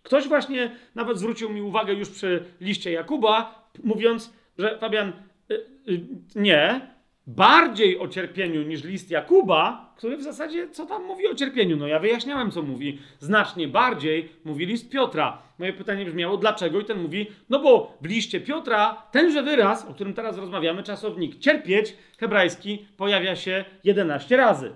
Ktoś 0.03 0.27
właśnie 0.27 0.75
nawet 0.95 1.17
zwrócił 1.17 1.49
mi 1.49 1.61
uwagę 1.61 1.93
już 1.93 2.09
przy 2.09 2.43
liście 2.61 2.91
Jakuba, 2.91 3.69
mówiąc, 3.83 4.33
że 4.57 4.77
Fabian, 4.77 5.13
y, 5.51 5.53
y, 5.89 6.01
nie, 6.35 6.93
bardziej 7.27 7.99
o 7.99 8.07
cierpieniu 8.07 8.61
niż 8.61 8.83
list 8.83 9.11
Jakuba, 9.11 9.93
który 9.97 10.17
w 10.17 10.21
zasadzie 10.21 10.69
co 10.69 10.85
tam 10.85 11.05
mówi 11.05 11.27
o 11.27 11.35
cierpieniu? 11.35 11.77
No 11.77 11.87
ja 11.87 11.99
wyjaśniałem, 11.99 12.51
co 12.51 12.61
mówi. 12.61 12.99
Znacznie 13.19 13.67
bardziej 13.67 14.29
mówi 14.45 14.65
list 14.65 14.89
Piotra. 14.89 15.41
Moje 15.59 15.73
pytanie 15.73 16.05
brzmiało, 16.05 16.37
dlaczego? 16.37 16.79
I 16.79 16.85
ten 16.85 17.01
mówi, 17.01 17.27
no 17.49 17.59
bo 17.59 17.97
w 18.01 18.05
liście 18.05 18.41
Piotra 18.41 19.03
tenże 19.11 19.43
wyraz, 19.43 19.85
o 19.85 19.93
którym 19.93 20.13
teraz 20.13 20.37
rozmawiamy, 20.37 20.83
czasownik 20.83 21.39
cierpieć, 21.39 21.97
hebrajski, 22.17 22.85
pojawia 22.97 23.35
się 23.35 23.65
11 23.83 24.37
razy. 24.37 24.71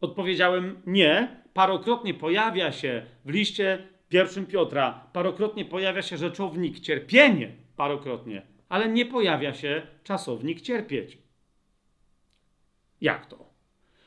Odpowiedziałem 0.00 0.82
nie. 0.86 1.42
Parokrotnie 1.54 2.14
pojawia 2.14 2.72
się 2.72 3.02
w 3.24 3.30
liście 3.30 3.91
pierwszym 4.12 4.46
Piotra, 4.46 5.06
parokrotnie 5.12 5.64
pojawia 5.64 6.02
się 6.02 6.16
rzeczownik 6.16 6.80
cierpienie, 6.80 7.52
parokrotnie, 7.76 8.42
ale 8.68 8.88
nie 8.88 9.06
pojawia 9.06 9.54
się 9.54 9.82
czasownik 10.04 10.60
cierpieć. 10.60 11.18
Jak 13.00 13.26
to? 13.26 13.50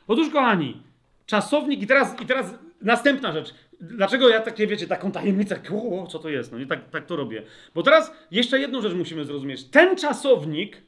Otóż, 0.08 0.30
kochani, 0.30 0.82
czasownik, 1.26 1.82
i 1.82 1.88
teraz, 1.88 2.22
i 2.22 2.26
teraz 2.26 2.54
następna 2.82 3.32
rzecz. 3.32 3.54
Dlaczego 3.82 4.30
ja 4.30 4.42
takie, 4.42 4.68
wiecie, 4.68 4.88
taką 4.88 5.12
tajemnicę, 5.12 5.60
o, 5.92 6.08
co 6.08 6.20
to 6.20 6.30
jest? 6.30 6.52
No 6.52 6.60
nie 6.60 6.66
tak, 6.66 6.90
tak 6.90 7.06
to 7.06 7.16
robię. 7.16 7.44
Bo 7.76 7.84
teraz 7.84 8.12
jeszcze 8.32 8.60
jedną 8.60 8.82
rzecz 8.82 8.94
musimy 8.94 9.26
zrozumieć. 9.26 9.64
Ten 9.64 9.98
czasownik, 9.98 10.82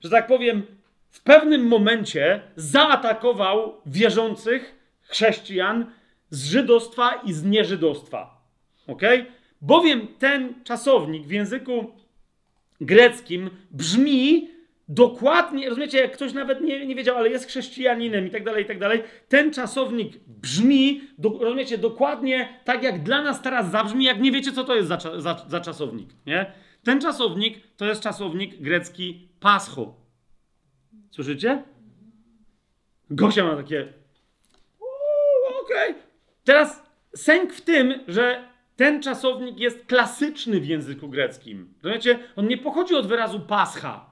że 0.00 0.10
tak 0.10 0.26
powiem, 0.26 0.62
w 1.10 1.22
pewnym 1.22 1.66
momencie 1.66 2.42
zaatakował 2.56 3.80
wierzących 3.86 4.74
chrześcijan 5.02 5.92
z 6.30 6.44
żydostwa 6.44 7.14
i 7.14 7.32
z 7.32 7.44
nieżydostwa. 7.44 8.37
Ok? 8.88 9.02
Bowiem 9.60 10.08
ten 10.18 10.54
czasownik 10.64 11.26
w 11.26 11.30
języku 11.30 11.90
greckim 12.80 13.50
brzmi 13.70 14.48
dokładnie, 14.88 15.68
rozumiecie, 15.68 15.98
jak 15.98 16.12
ktoś 16.12 16.32
nawet 16.32 16.60
nie, 16.60 16.86
nie 16.86 16.94
wiedział, 16.94 17.16
ale 17.16 17.28
jest 17.28 17.46
chrześcijaninem 17.46 18.26
i 18.26 18.30
tak 18.30 18.44
dalej, 18.44 18.64
i 18.64 18.66
tak 18.66 18.78
dalej, 18.78 19.02
ten 19.28 19.52
czasownik 19.52 20.12
brzmi, 20.26 21.00
do, 21.18 21.38
rozumiecie, 21.40 21.78
dokładnie 21.78 22.60
tak 22.64 22.82
jak 22.82 23.02
dla 23.02 23.22
nas 23.22 23.42
teraz 23.42 23.70
zabrzmi, 23.70 24.04
jak 24.04 24.20
nie 24.20 24.32
wiecie, 24.32 24.52
co 24.52 24.64
to 24.64 24.74
jest 24.74 24.88
za, 24.88 24.98
za, 25.20 25.44
za 25.48 25.60
czasownik, 25.60 26.08
nie? 26.26 26.52
Ten 26.84 27.00
czasownik 27.00 27.76
to 27.76 27.84
jest 27.84 28.02
czasownik 28.02 28.60
grecki 28.60 29.28
pascho. 29.40 29.94
Słyszycie? 31.10 31.62
Gosia 33.10 33.44
ma 33.44 33.56
takie 33.56 33.92
okej. 35.64 35.90
Okay. 35.90 36.02
Teraz 36.44 36.82
sęk 37.14 37.52
w 37.52 37.60
tym, 37.60 37.94
że 38.08 38.48
ten 38.78 39.02
czasownik 39.02 39.60
jest 39.60 39.86
klasyczny 39.86 40.60
w 40.60 40.66
języku 40.66 41.08
greckim. 41.08 41.74
Rozumiecie? 41.82 42.18
On 42.36 42.48
nie 42.48 42.58
pochodzi 42.58 42.94
od 42.94 43.06
wyrazu 43.06 43.40
pascha. 43.40 44.10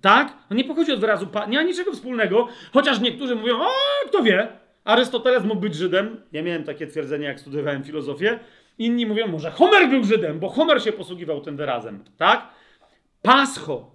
Tak? 0.00 0.32
On 0.50 0.56
nie 0.56 0.64
pochodzi 0.64 0.92
od 0.92 1.00
wyrazu, 1.00 1.26
nie 1.48 1.58
ma 1.58 1.62
niczego 1.62 1.92
wspólnego, 1.92 2.48
chociaż 2.72 3.00
niektórzy 3.00 3.34
mówią, 3.34 3.60
o, 3.60 3.70
kto 4.08 4.22
wie, 4.22 4.48
Arystoteles 4.84 5.44
mógł 5.44 5.60
być 5.60 5.74
Żydem. 5.74 6.20
Ja 6.32 6.42
miałem 6.42 6.64
takie 6.64 6.86
twierdzenie, 6.86 7.26
jak 7.26 7.40
studiowałem 7.40 7.84
filozofię. 7.84 8.38
Inni 8.78 9.06
mówią, 9.06 9.28
może 9.28 9.50
Homer 9.50 9.88
był 9.88 10.04
Żydem, 10.04 10.38
bo 10.38 10.48
Homer 10.48 10.82
się 10.82 10.92
posługiwał 10.92 11.40
tym 11.40 11.56
wyrazem. 11.56 12.04
Tak? 12.16 12.48
Pascho. 13.22 13.90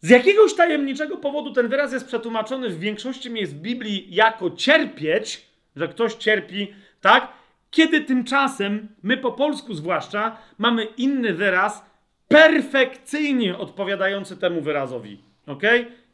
Z 0.00 0.10
jakiegoś 0.10 0.54
tajemniczego 0.54 1.16
powodu 1.16 1.52
ten 1.52 1.68
wyraz 1.68 1.92
jest 1.92 2.06
przetłumaczony 2.06 2.70
w 2.70 2.78
większości 2.78 3.30
miejsc 3.30 3.52
Biblii 3.52 4.14
jako 4.14 4.50
cierpieć, 4.50 5.46
że 5.76 5.88
ktoś 5.88 6.14
cierpi, 6.14 6.74
tak? 7.00 7.35
Kiedy 7.76 8.00
tymczasem, 8.00 8.88
my 9.02 9.16
po 9.16 9.32
polsku 9.32 9.74
zwłaszcza, 9.74 10.36
mamy 10.58 10.84
inny 10.84 11.34
wyraz, 11.34 11.84
perfekcyjnie 12.28 13.58
odpowiadający 13.58 14.36
temu 14.36 14.60
wyrazowi. 14.60 15.20
Ok? 15.46 15.62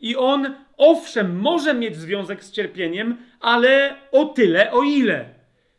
I 0.01 0.17
on, 0.17 0.55
owszem, 0.77 1.41
może 1.41 1.75
mieć 1.75 1.97
związek 1.97 2.45
z 2.45 2.53
cierpieniem, 2.53 3.17
ale 3.41 3.97
o 4.13 4.25
tyle, 4.25 4.73
o 4.73 4.83
ile. 4.83 5.25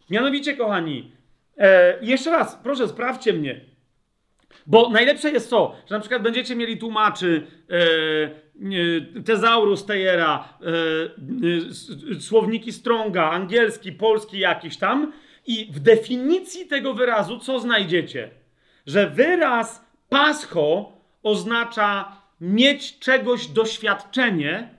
Mianowicie, 0.10 0.58
kochani, 0.58 1.12
e, 1.58 1.98
jeszcze 2.02 2.32
raz, 2.32 2.60
proszę, 2.64 2.88
sprawdźcie 2.88 3.34
mnie. 3.34 3.62
Bo 4.68 4.90
najlepsze 4.90 5.32
jest 5.32 5.50
to, 5.50 5.76
że 5.90 5.96
na 5.96 6.00
przykład 6.02 6.22
będziecie 6.22 6.56
mieli 6.56 6.78
tłumaczy 6.78 7.48
e, 7.70 7.76
e, 9.18 9.22
Tezaurus 9.22 9.86
Tejera, 9.86 10.58
e, 10.62 12.18
e, 12.18 12.22
słowniki 12.22 12.72
Stronga, 12.72 13.32
angielski, 13.32 13.92
polski 13.92 14.40
jakiś 14.40 14.78
tam 14.78 15.12
i 15.48 15.66
w 15.72 15.80
definicji 15.80 16.68
tego 16.68 16.94
wyrazu 16.94 17.40
co 17.40 17.60
znajdziecie? 17.60 18.30
Że 18.86 19.10
wyraz 19.10 19.86
Pascho 20.10 20.92
oznacza 21.24 22.18
mieć 22.42 23.00
czegoś 23.00 23.48
doświadczenie, 23.48 24.70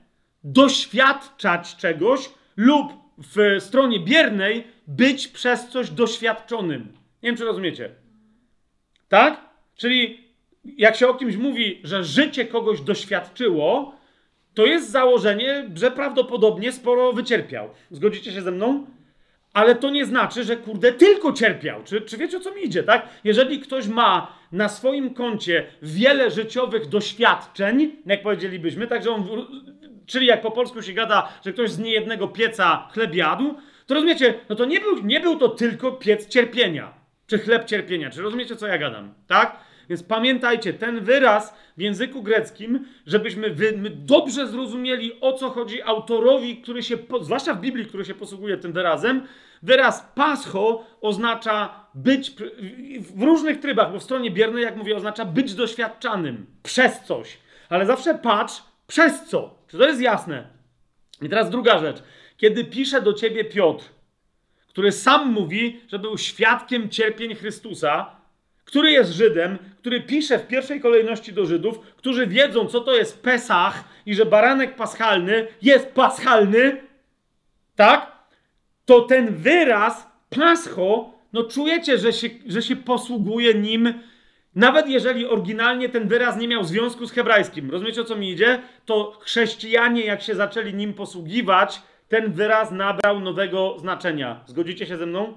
doświadczać 0.45 1.77
czegoś 1.77 2.31
lub 2.57 2.93
w 3.19 3.57
stronie 3.61 4.01
biernej 4.01 4.67
być 4.87 5.29
przez 5.29 5.69
coś 5.69 5.91
doświadczonym. 5.91 6.81
Nie 7.23 7.29
wiem, 7.29 7.37
czy 7.37 7.45
rozumiecie. 7.45 7.91
Tak? 9.09 9.41
Czyli 9.77 10.25
jak 10.65 10.97
się 10.97 11.09
o 11.09 11.15
kimś 11.15 11.37
mówi, 11.37 11.81
że 11.85 12.05
życie 12.05 12.45
kogoś 12.45 12.81
doświadczyło, 12.81 13.95
to 14.55 14.67
jest 14.67 14.91
założenie, 14.91 15.71
że 15.75 15.91
prawdopodobnie 15.91 16.73
sporo 16.73 17.13
wycierpiał. 17.13 17.71
Zgodzicie 17.91 18.33
się 18.33 18.43
ze 18.43 18.51
mną? 18.51 18.87
Ale 19.55 19.75
to 19.75 19.91
nie 19.91 20.05
znaczy, 20.05 20.45
że 20.45 20.57
kurde 20.57 20.93
tylko 20.93 21.33
cierpiał. 21.33 21.83
Czy, 21.85 22.01
czy 22.01 22.17
wiecie 22.17 22.37
o 22.37 22.41
co 22.41 22.55
mi 22.55 22.65
idzie, 22.65 22.83
tak? 22.83 23.09
Jeżeli 23.25 23.61
ktoś 23.61 23.87
ma 23.87 24.37
na 24.53 24.69
swoim 24.69 25.15
koncie 25.15 25.67
wiele 25.83 26.31
życiowych 26.31 26.89
doświadczeń, 26.89 27.97
jak 28.07 28.23
powiedzielibyśmy, 28.23 28.87
także 28.87 29.11
on, 29.11 29.29
czyli 30.07 30.27
jak 30.27 30.41
po 30.41 30.51
polsku 30.51 30.83
się 30.83 30.93
gada, 30.93 31.33
że 31.45 31.53
ktoś 31.53 31.71
z 31.71 31.79
niejednego 31.79 32.29
pieca 32.29 32.89
chleb 32.93 33.15
jadł, 33.15 33.55
to 33.87 33.95
rozumiecie, 33.95 34.35
no 34.49 34.57
to 34.57 34.65
nie 34.65 34.81
był, 34.81 35.03
nie 35.05 35.21
był 35.21 35.37
to 35.37 35.49
tylko 35.49 35.93
piec 35.93 36.29
cierpienia, 36.29 36.95
czy 37.27 37.39
chleb 37.39 37.65
cierpienia. 37.65 38.11
Czy 38.11 38.23
rozumiecie, 38.23 38.57
co 38.57 38.67
ja 38.67 38.79
gadam, 38.79 39.15
tak? 39.27 39.57
Więc 39.89 40.03
pamiętajcie, 40.03 40.73
ten 40.73 41.01
wyraz 41.01 41.55
w 41.77 41.81
języku 41.81 42.23
greckim, 42.23 42.87
żebyśmy 43.07 43.51
wy, 43.51 43.75
dobrze 43.91 44.49
zrozumieli, 44.49 45.21
o 45.21 45.33
co 45.33 45.51
chodzi 45.51 45.83
autorowi, 45.83 46.57
który 46.57 46.83
się, 46.83 46.99
zwłaszcza 47.21 47.55
w 47.55 47.61
Biblii, 47.61 47.87
który 47.87 48.05
się 48.05 48.15
posługuje 48.15 48.57
tym 48.57 48.73
wyrazem, 48.73 49.27
wyraz 49.63 50.13
pascho 50.15 50.85
oznacza 51.01 51.87
być 51.95 52.31
w 53.01 53.23
różnych 53.23 53.61
trybach, 53.61 53.93
bo 53.93 53.99
w 53.99 54.03
stronie 54.03 54.31
biernej, 54.31 54.63
jak 54.63 54.77
mówię, 54.77 54.97
oznacza 54.97 55.25
być 55.25 55.55
doświadczanym 55.55 56.47
przez 56.63 57.01
coś. 57.01 57.39
Ale 57.69 57.87
zawsze 57.87 58.15
patrz 58.15 58.63
przez 58.87 59.25
co. 59.25 59.59
Czy 59.69 59.79
to 59.79 59.87
jest 59.87 60.01
jasne? 60.01 60.47
I 61.23 61.29
teraz 61.29 61.51
druga 61.51 61.79
rzecz. 61.79 62.03
Kiedy 62.37 62.65
pisze 62.65 63.03
do 63.03 63.13
ciebie 63.13 63.45
Piotr, 63.45 63.85
który 64.69 64.93
sam 64.93 65.33
mówi, 65.33 65.81
że 65.89 65.99
był 65.99 66.19
świadkiem 66.19 66.89
cierpień 66.89 67.35
Chrystusa, 67.35 68.17
który 68.65 68.91
jest 68.91 69.13
Żydem, 69.13 69.59
który 69.79 70.01
pisze 70.01 70.39
w 70.39 70.47
pierwszej 70.47 70.81
kolejności 70.81 71.33
do 71.33 71.47
Żydów, 71.47 71.79
którzy 71.97 72.27
wiedzą, 72.27 72.67
co 72.67 72.81
to 72.81 72.95
jest 72.95 73.23
Pesach 73.23 73.85
i 74.07 74.15
że 74.15 74.27
baranek 74.27 74.77
paschalny 74.77 75.47
jest 75.63 75.87
paschalny, 75.87 76.81
tak? 77.77 78.13
To 78.85 79.01
ten 79.01 79.35
wyraz 79.35 80.07
pascho, 80.31 81.11
no 81.33 81.45
czujecie, 81.45 81.99
że 81.99 82.13
się, 82.13 82.29
że 82.47 82.63
się 82.63 82.77
posługuje 82.77 83.55
nim, 83.55 83.95
nawet 84.55 84.89
jeżeli 84.89 85.27
oryginalnie 85.27 85.89
ten 85.89 86.09
wyraz 86.09 86.37
nie 86.37 86.49
miał 86.49 86.65
związku 86.65 87.07
z 87.07 87.13
hebrajskim. 87.13 87.71
Rozumiecie, 87.71 88.01
o 88.01 88.05
co 88.05 88.17
mi 88.17 88.31
idzie? 88.31 88.63
To 88.85 89.19
chrześcijanie, 89.21 90.05
jak 90.05 90.23
się 90.23 90.35
zaczęli 90.35 90.75
nim 90.75 90.95
posługiwać, 90.95 91.83
ten 92.09 92.33
wyraz 92.33 92.71
nabrał 92.71 93.21
nowego 93.21 93.77
znaczenia. 93.79 94.45
Zgodzicie 94.47 94.87
się 94.87 94.97
ze 94.97 95.07
mną? 95.07 95.37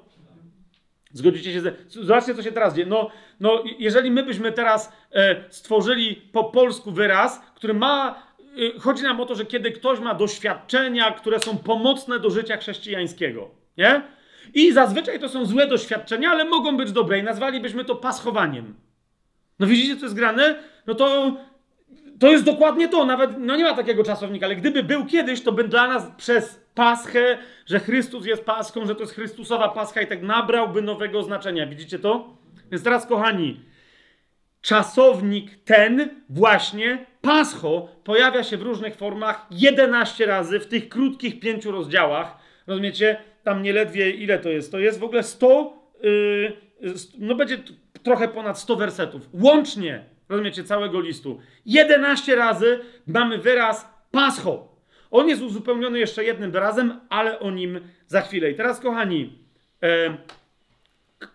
Zgodzicie 1.13 1.53
się 1.53 1.61
ze... 1.61 1.71
Zobaczcie, 1.89 2.35
co 2.35 2.43
się 2.43 2.51
teraz 2.51 2.75
dzieje. 2.75 2.88
No, 2.88 3.09
no 3.39 3.63
jeżeli 3.79 4.11
my 4.11 4.23
byśmy 4.23 4.51
teraz 4.51 4.91
e, 5.11 5.43
stworzyli 5.49 6.15
po 6.15 6.43
polsku 6.43 6.91
wyraz, 6.91 7.41
który 7.55 7.73
ma... 7.73 8.23
E, 8.75 8.79
chodzi 8.79 9.03
nam 9.03 9.21
o 9.21 9.25
to, 9.25 9.35
że 9.35 9.45
kiedy 9.45 9.71
ktoś 9.71 9.99
ma 9.99 10.13
doświadczenia, 10.13 11.11
które 11.11 11.39
są 11.39 11.57
pomocne 11.57 12.19
do 12.19 12.29
życia 12.29 12.57
chrześcijańskiego, 12.57 13.49
nie? 13.77 14.01
I 14.53 14.73
zazwyczaj 14.73 15.19
to 15.19 15.29
są 15.29 15.45
złe 15.45 15.67
doświadczenia, 15.67 16.29
ale 16.29 16.45
mogą 16.45 16.77
być 16.77 16.91
dobre 16.91 17.19
i 17.19 17.23
nazwalibyśmy 17.23 17.85
to 17.85 17.95
paschowaniem. 17.95 18.75
No 19.59 19.67
widzicie, 19.67 19.97
co 19.97 20.05
jest 20.05 20.15
grane? 20.15 20.63
No 20.88 20.95
to 20.95 21.31
to 22.19 22.27
jest 22.27 22.43
dokładnie 22.43 22.89
to. 22.89 23.05
Nawet, 23.05 23.31
no 23.39 23.55
nie 23.55 23.63
ma 23.63 23.73
takiego 23.73 24.03
czasownika, 24.03 24.45
ale 24.45 24.55
gdyby 24.55 24.84
był 24.84 25.05
kiedyś, 25.05 25.41
to 25.41 25.51
by 25.51 25.63
dla 25.63 25.88
nas 25.88 26.11
przez 26.17 26.66
Paschę, 26.77 27.37
że 27.65 27.79
Chrystus 27.79 28.25
jest 28.25 28.45
Paschą, 28.45 28.85
że 28.85 28.95
to 28.95 29.01
jest 29.01 29.13
Chrystusowa 29.13 29.69
Pascha 29.69 30.01
i 30.01 30.07
tak 30.07 30.21
nabrałby 30.21 30.81
nowego 30.81 31.23
znaczenia. 31.23 31.67
Widzicie 31.67 31.99
to? 31.99 32.37
Więc 32.71 32.83
teraz, 32.83 33.05
kochani, 33.05 33.59
czasownik 34.61 35.63
ten 35.65 36.09
właśnie, 36.29 37.05
Pascho, 37.21 37.87
pojawia 38.03 38.43
się 38.43 38.57
w 38.57 38.61
różnych 38.61 38.95
formach 38.95 39.47
11 39.51 40.25
razy 40.25 40.59
w 40.59 40.67
tych 40.67 40.89
krótkich 40.89 41.39
pięciu 41.39 41.71
rozdziałach. 41.71 42.37
Rozumiecie? 42.67 43.17
Tam 43.43 43.61
nieledwie 43.61 44.09
ile 44.09 44.39
to 44.39 44.49
jest? 44.49 44.71
To 44.71 44.79
jest 44.79 44.99
w 44.99 45.03
ogóle 45.03 45.23
100, 45.23 45.73
yy, 46.03 46.53
no 47.19 47.35
będzie 47.35 47.57
trochę 48.03 48.27
ponad 48.27 48.59
100 48.59 48.75
wersetów. 48.75 49.29
Łącznie 49.33 50.03
Rozumiecie, 50.29 50.63
całego 50.63 51.01
listu. 51.01 51.39
11 51.65 52.35
razy 52.35 52.79
mamy 53.07 53.37
wyraz 53.37 53.89
pascho. 54.11 54.66
On 55.11 55.29
jest 55.29 55.41
uzupełniony 55.41 55.99
jeszcze 55.99 56.23
jednym 56.23 56.51
wyrazem, 56.51 56.99
ale 57.09 57.39
o 57.39 57.51
nim 57.51 57.79
za 58.07 58.21
chwilę. 58.21 58.51
I 58.51 58.55
teraz, 58.55 58.79
kochani, 58.79 59.39
e, 59.84 60.17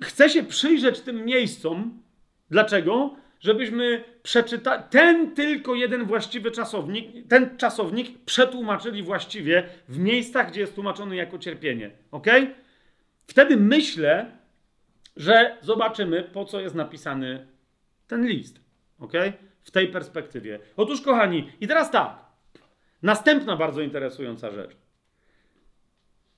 chcę 0.03 0.29
się 0.29 0.43
przyjrzeć 0.43 1.01
tym 1.01 1.25
miejscom. 1.25 2.03
Dlaczego? 2.51 3.17
Żebyśmy 3.41 4.05
przeczytali 4.23 4.83
ten 4.91 5.35
tylko 5.35 5.75
jeden 5.75 6.05
właściwy 6.05 6.51
czasownik, 6.51 7.29
ten 7.29 7.57
czasownik 7.59 8.25
przetłumaczyli 8.25 9.03
właściwie 9.03 9.69
w 9.89 9.99
miejscach, 9.99 10.51
gdzie 10.51 10.61
jest 10.61 10.75
tłumaczony 10.75 11.17
jako 11.17 11.39
cierpienie. 11.39 11.91
Ok? 12.11 12.27
Wtedy 13.27 13.57
myślę, 13.57 14.27
że 15.17 15.57
zobaczymy, 15.61 16.23
po 16.23 16.45
co 16.45 16.61
jest 16.61 16.75
napisany 16.75 17.47
ten 18.07 18.27
list. 18.27 18.61
Ok? 18.99 19.13
W 19.63 19.71
tej 19.71 19.89
perspektywie. 19.89 20.59
Otóż, 20.77 21.01
kochani, 21.01 21.51
i 21.61 21.69
teraz 21.69 21.91
tak. 21.91 22.22
Następna 23.03 23.57
bardzo 23.57 23.81
interesująca 23.81 24.51
rzecz. 24.51 24.77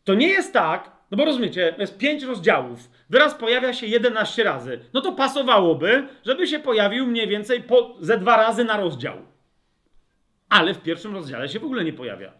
To 0.04 0.14
nie 0.14 0.28
jest 0.28 0.52
tak, 0.52 0.90
no 1.10 1.16
bo 1.16 1.24
rozumiecie, 1.24 1.74
jest 1.78 1.98
pięć 1.98 2.22
rozdziałów. 2.22 2.90
Wyraz 3.10 3.34
pojawia 3.34 3.72
się 3.72 3.86
11 3.86 4.44
razy. 4.44 4.80
No 4.92 5.00
to 5.00 5.12
pasowałoby, 5.12 6.08
żeby 6.26 6.46
się 6.46 6.58
pojawił 6.58 7.06
mniej 7.06 7.28
więcej 7.28 7.62
po, 7.62 7.96
ze 8.00 8.18
dwa 8.18 8.36
razy 8.36 8.64
na 8.64 8.76
rozdział. 8.76 9.16
Ale 10.48 10.74
w 10.74 10.82
pierwszym 10.82 11.14
rozdziale 11.14 11.48
się 11.48 11.60
w 11.60 11.64
ogóle 11.64 11.84
nie 11.84 11.92
pojawia. 11.92 12.32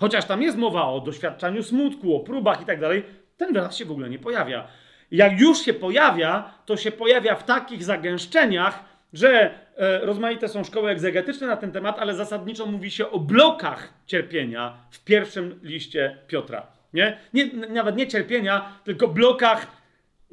Chociaż 0.00 0.24
tam 0.24 0.42
jest 0.42 0.58
mowa 0.58 0.88
o 0.88 1.00
doświadczaniu 1.00 1.62
smutku, 1.62 2.16
o 2.16 2.20
próbach 2.20 2.62
i 2.62 2.64
tak 2.64 2.80
dalej, 2.80 3.04
ten 3.36 3.52
wyraz 3.52 3.76
się 3.76 3.84
w 3.84 3.90
ogóle 3.90 4.10
nie 4.10 4.18
pojawia. 4.18 4.68
Jak 5.10 5.40
już 5.40 5.58
się 5.58 5.74
pojawia, 5.74 6.54
to 6.66 6.76
się 6.76 6.92
pojawia 6.92 7.34
w 7.34 7.44
takich 7.44 7.84
zagęszczeniach, 7.84 8.84
że 9.12 9.54
rozmaite 10.02 10.48
są 10.48 10.64
szkoły 10.64 10.90
egzegetyczne 10.90 11.46
na 11.46 11.56
ten 11.56 11.72
temat, 11.72 11.98
ale 11.98 12.14
zasadniczo 12.14 12.66
mówi 12.66 12.90
się 12.90 13.10
o 13.10 13.18
blokach 13.18 13.94
cierpienia 14.06 14.78
w 14.90 15.04
pierwszym 15.04 15.60
liście 15.62 16.16
Piotra. 16.28 16.66
Nie? 16.94 17.18
nie 17.34 17.46
nawet 17.46 17.96
nie 17.96 18.06
cierpienia, 18.06 18.80
tylko 18.84 19.08
blokach 19.08 19.66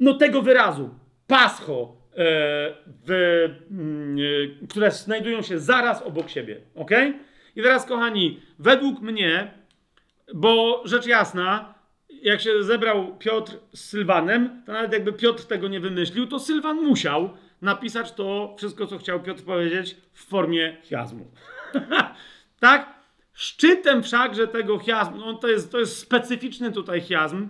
no, 0.00 0.14
tego 0.14 0.42
wyrazu. 0.42 0.94
Pascho, 1.26 1.96
e, 2.12 2.16
w, 3.06 3.10
mm, 3.70 4.16
e, 4.62 4.66
które 4.66 4.90
znajdują 4.90 5.42
się 5.42 5.58
zaraz 5.58 6.02
obok 6.02 6.30
siebie. 6.30 6.60
Ok? 6.74 6.90
I 7.56 7.62
teraz, 7.62 7.86
kochani, 7.86 8.40
według 8.58 9.00
mnie, 9.00 9.50
bo 10.34 10.82
rzecz 10.84 11.06
jasna, 11.06 11.74
jak 12.22 12.40
się 12.40 12.62
zebrał 12.62 13.18
Piotr 13.18 13.52
z 13.72 13.84
Sylwanem, 13.84 14.62
to 14.66 14.72
nawet 14.72 14.92
jakby 14.92 15.12
Piotr 15.12 15.44
tego 15.44 15.68
nie 15.68 15.80
wymyślił, 15.80 16.26
to 16.26 16.38
Sylwan 16.38 16.76
musiał 16.76 17.30
napisać 17.62 18.12
to 18.12 18.54
wszystko, 18.58 18.86
co 18.86 18.98
chciał 18.98 19.22
Piotr 19.22 19.42
powiedzieć, 19.42 19.96
w 20.12 20.24
formie 20.24 20.76
chiazmu. 20.82 21.30
tak? 22.60 23.00
Szczytem 23.32 24.02
wszakże 24.02 24.48
tego 24.48 24.78
chiazmu, 24.78 25.16
no 25.16 25.34
to 25.34 25.48
jest, 25.48 25.72
to 25.72 25.78
jest 25.78 25.98
specyficzny 25.98 26.72
tutaj 26.72 27.00
chiazm, 27.00 27.48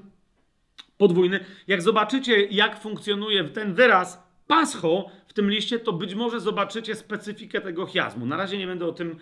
podwójny. 1.00 1.44
Jak 1.66 1.82
zobaczycie, 1.82 2.44
jak 2.44 2.80
funkcjonuje 2.80 3.44
ten 3.44 3.74
wyraz 3.74 4.22
pascho 4.46 5.10
w 5.28 5.32
tym 5.32 5.50
liście, 5.50 5.78
to 5.78 5.92
być 5.92 6.14
może 6.14 6.40
zobaczycie 6.40 6.94
specyfikę 6.94 7.60
tego 7.60 7.86
chiazmu. 7.86 8.26
Na 8.26 8.36
razie 8.36 8.58
nie 8.58 8.66
będę 8.66 8.86
o 8.86 8.92
tym, 8.92 9.18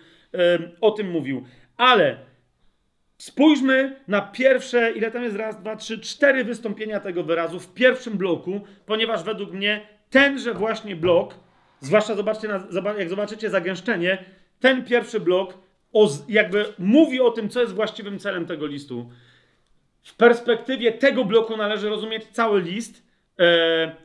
o 0.81 0.91
tym 0.91 1.11
mówił. 1.11 1.45
Ale 1.77 2.17
spójrzmy 3.17 3.99
na 4.07 4.21
pierwsze, 4.21 4.91
ile 4.91 5.11
tam 5.11 5.23
jest 5.23 5.35
raz, 5.35 5.61
dwa, 5.61 5.75
trzy, 5.75 5.99
cztery 5.99 6.43
wystąpienia 6.43 6.99
tego 6.99 7.23
wyrazu 7.23 7.59
w 7.59 7.73
pierwszym 7.73 8.17
bloku, 8.17 8.61
ponieważ 8.85 9.23
według 9.23 9.51
mnie 9.51 9.98
tenże 10.09 10.53
właśnie 10.53 10.95
blok, 10.95 11.35
zwłaszcza 11.79 12.15
zobaczcie 12.15 12.47
jak 12.97 13.09
zobaczycie 13.09 13.49
zagęszczenie, 13.49 14.25
ten 14.59 14.85
pierwszy 14.85 15.19
blok 15.19 15.57
jakby 16.27 16.65
mówi 16.79 17.21
o 17.21 17.31
tym, 17.31 17.49
co 17.49 17.61
jest 17.61 17.73
właściwym 17.73 18.19
celem 18.19 18.45
tego 18.45 18.65
listu. 18.65 19.09
W 20.03 20.15
perspektywie 20.15 20.91
tego 20.91 21.25
bloku 21.25 21.57
należy 21.57 21.89
rozumieć 21.89 22.25
cały 22.31 22.61
list 22.61 23.03
yy, 23.37 23.45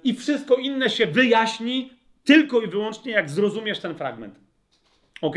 i 0.05 0.15
wszystko 0.15 0.55
inne 0.55 0.91
się 0.91 1.07
wyjaśni 1.07 1.93
tylko 2.25 2.61
i 2.61 2.67
wyłącznie, 2.67 3.13
jak 3.13 3.31
zrozumiesz 3.31 3.79
ten 3.79 3.95
fragment. 3.95 4.41
Ok? 5.23 5.37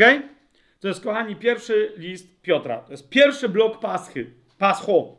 To 0.80 0.88
jest, 0.88 1.04
kochani, 1.04 1.36
pierwszy 1.36 1.92
list 1.96 2.40
Piotra. 2.42 2.78
To 2.78 2.92
jest 2.92 3.08
pierwszy 3.08 3.48
blok 3.48 3.80
Paschy. 3.80 4.30
Pascho. 4.58 5.16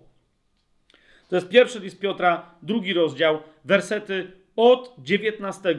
To 1.29 1.35
jest 1.35 1.49
pierwszy 1.49 1.79
list 1.79 1.99
Piotra, 1.99 2.55
drugi 2.61 2.93
rozdział, 2.93 3.39
wersety 3.65 4.31
od 4.59 4.95
19 4.97 5.75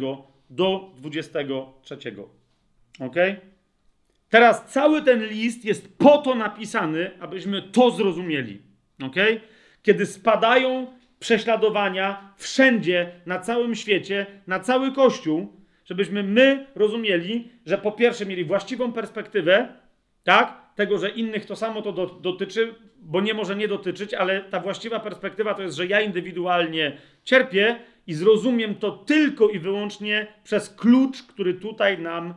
do 0.50 0.90
23. 0.96 1.96
Ok? 3.00 3.16
Teraz 4.28 4.72
cały 4.72 5.02
ten 5.02 5.24
list 5.24 5.64
jest 5.64 5.98
po 5.98 6.18
to 6.18 6.34
napisany, 6.34 7.10
abyśmy 7.20 7.62
to 7.62 7.90
zrozumieli. 7.90 8.62
Ok? 9.02 9.16
Kiedy 9.82 10.06
spadają 10.06 10.86
prześladowania 11.18 12.34
wszędzie, 12.36 13.12
na 13.26 13.38
całym 13.38 13.74
świecie, 13.74 14.26
na 14.46 14.60
cały 14.60 14.92
Kościół, 14.92 15.52
żebyśmy 15.84 16.22
my 16.22 16.66
rozumieli, 16.74 17.50
że 17.66 17.78
po 17.78 17.92
pierwsze 17.92 18.26
mieli 18.26 18.44
właściwą 18.44 18.92
perspektywę, 18.92 19.68
tak? 20.24 20.60
Tego, 20.74 20.98
że 20.98 21.10
innych 21.10 21.46
to 21.46 21.56
samo 21.56 21.82
to 21.82 21.92
do, 21.92 22.06
dotyczy, 22.06 22.74
bo 23.02 23.20
nie 23.20 23.34
może 23.34 23.56
nie 23.56 23.68
dotyczyć, 23.68 24.14
ale 24.14 24.40
ta 24.40 24.60
właściwa 24.60 25.00
perspektywa 25.00 25.54
to 25.54 25.62
jest, 25.62 25.76
że 25.76 25.86
ja 25.86 26.00
indywidualnie 26.00 26.96
cierpię 27.24 27.76
i 28.10 28.14
zrozumiem 28.14 28.74
to 28.74 28.90
tylko 28.90 29.48
i 29.48 29.58
wyłącznie 29.58 30.26
przez 30.44 30.70
klucz, 30.70 31.22
który 31.22 31.54
tutaj 31.54 31.98
nam 31.98 32.34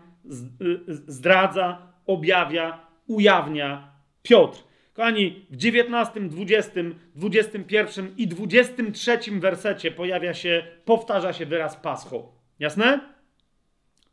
y, 0.61 0.79
zdradza, 0.87 1.93
objawia, 2.05 2.87
ujawnia 3.07 3.91
Piotr. 4.23 4.63
Kochani, 4.93 5.45
w 5.49 5.55
19, 5.55 6.19
20, 6.19 6.71
21 7.15 8.13
i 8.17 8.27
23 8.27 9.19
wersecie 9.31 9.91
pojawia 9.91 10.33
się, 10.33 10.63
powtarza 10.85 11.33
się 11.33 11.45
wyraz 11.45 11.75
pascho. 11.75 12.31
Jasne? 12.59 12.99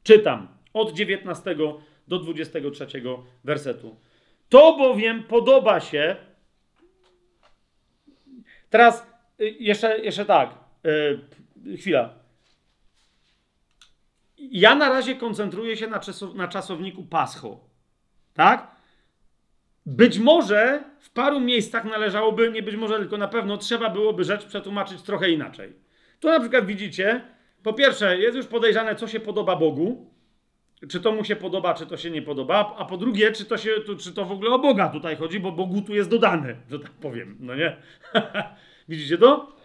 Czytam 0.03 0.49
od 0.73 0.93
19 0.93 1.57
do 2.09 2.19
23 2.19 2.87
wersetu. 3.45 3.97
To 4.49 4.77
bowiem 4.77 5.23
podoba 5.23 5.81
się. 5.81 6.16
Teraz 8.70 9.07
y, 9.41 9.51
jeszcze, 9.51 9.99
jeszcze 9.99 10.24
tak. 10.24 10.55
Chwila. 11.78 12.15
Ja 14.39 14.74
na 14.74 14.89
razie 14.89 15.16
koncentruję 15.16 15.77
się 15.77 15.87
na, 15.87 16.01
na 16.35 16.49
czasowniku 16.49 17.05
pascho. 17.05 17.61
Tak? 18.35 18.81
być 19.87 20.19
może 20.19 20.85
w 21.01 21.11
paru 21.11 21.41
miejscach 21.41 21.85
należałoby, 21.85 22.51
nie 22.51 22.62
być 22.62 22.77
może, 22.77 22.99
tylko 22.99 23.16
na 23.16 23.28
pewno 23.28 23.57
trzeba 23.57 23.91
byłoby 23.91 24.24
rzecz 24.24 24.45
przetłumaczyć 24.45 25.03
trochę 25.03 25.31
inaczej. 25.31 25.73
Tu 26.20 26.28
na 26.28 26.41
przykład 26.41 26.66
widzicie, 26.66 27.20
po 27.62 27.73
pierwsze, 27.73 28.19
jest 28.19 28.37
już 28.37 28.47
podejrzane, 28.47 28.95
co 28.95 29.09
się 29.09 29.20
podoba 29.20 29.57
Bogu, 29.57 30.11
czy 30.89 31.01
to 31.01 31.12
mu 31.12 31.24
się 31.24 31.37
podoba, 31.37 31.74
czy 31.74 31.87
to 31.87 31.97
się 31.97 32.11
nie 32.11 32.23
podoba, 32.23 32.74
a 32.78 32.85
po 32.85 32.97
drugie, 32.97 33.32
czy 33.32 33.45
to, 33.45 33.59
się, 33.59 33.70
czy 33.99 34.12
to 34.12 34.24
w 34.24 34.32
ogóle 34.32 34.51
o 34.51 34.59
Boga 34.59 34.89
tutaj 34.89 35.16
chodzi, 35.16 35.41
bo 35.41 35.53
Bogu 35.53 35.82
tu 35.82 35.95
jest 35.95 36.11
dodane, 36.11 36.57
że 36.70 36.78
tak 36.78 36.91
powiem, 36.91 37.37
no 37.41 37.55
nie? 37.55 37.77
Widzicie 38.89 39.19
to? 39.19 39.60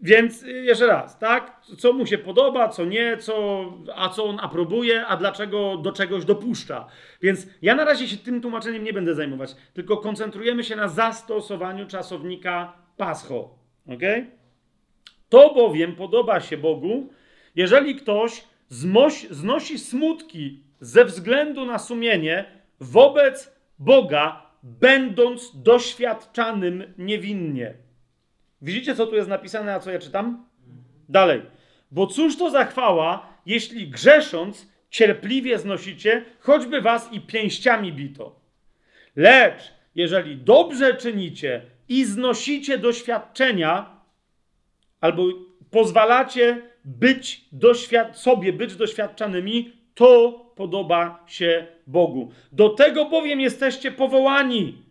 Więc 0.00 0.42
y, 0.42 0.52
jeszcze 0.52 0.86
raz, 0.86 1.18
tak? 1.18 1.60
Co 1.78 1.92
mu 1.92 2.06
się 2.06 2.18
podoba, 2.18 2.68
co 2.68 2.84
nie, 2.84 3.16
co, 3.16 3.64
a 3.94 4.08
co 4.08 4.24
on 4.24 4.38
aprobuje, 4.40 5.06
a 5.06 5.16
dlaczego 5.16 5.76
do 5.76 5.92
czegoś 5.92 6.24
dopuszcza. 6.24 6.86
Więc 7.22 7.46
ja 7.62 7.74
na 7.74 7.84
razie 7.84 8.08
się 8.08 8.16
tym 8.16 8.40
tłumaczeniem 8.40 8.84
nie 8.84 8.92
będę 8.92 9.14
zajmować, 9.14 9.56
tylko 9.74 9.96
koncentrujemy 9.96 10.64
się 10.64 10.76
na 10.76 10.88
zastosowaniu 10.88 11.86
czasownika 11.86 12.72
pascho. 12.96 13.58
Ok? 13.88 14.02
To 15.28 15.54
bowiem 15.54 15.96
podoba 15.96 16.40
się 16.40 16.56
Bogu, 16.56 17.08
jeżeli 17.56 17.96
ktoś 17.96 18.44
znosi 19.30 19.78
smutki 19.78 20.62
ze 20.80 21.04
względu 21.04 21.64
na 21.64 21.78
sumienie 21.78 22.44
wobec 22.80 23.58
Boga, 23.78 24.50
będąc 24.62 25.62
doświadczanym 25.62 26.94
niewinnie. 26.98 27.74
Widzicie, 28.62 28.94
co 28.94 29.06
tu 29.06 29.16
jest 29.16 29.28
napisane, 29.28 29.74
a 29.74 29.80
co 29.80 29.90
ja 29.90 29.98
czytam? 29.98 30.46
Dalej. 31.08 31.42
Bo 31.90 32.06
cóż 32.06 32.36
to 32.36 32.50
za 32.50 32.64
chwała, 32.64 33.26
jeśli 33.46 33.88
grzesząc 33.88 34.68
cierpliwie 34.90 35.58
znosicie, 35.58 36.24
choćby 36.40 36.80
was 36.80 37.12
i 37.12 37.20
pięściami 37.20 37.92
bito. 37.92 38.40
Lecz 39.16 39.72
jeżeli 39.94 40.36
dobrze 40.36 40.94
czynicie 40.94 41.62
i 41.88 42.04
znosicie 42.04 42.78
doświadczenia, 42.78 44.00
albo 45.00 45.22
pozwalacie 45.70 46.62
być 46.84 47.44
doświad- 47.52 48.14
sobie 48.14 48.52
być 48.52 48.76
doświadczanymi, 48.76 49.72
to 49.94 50.32
podoba 50.56 51.24
się 51.26 51.66
Bogu. 51.86 52.32
Do 52.52 52.68
tego 52.68 53.04
bowiem 53.04 53.40
jesteście 53.40 53.92
powołani 53.92 54.82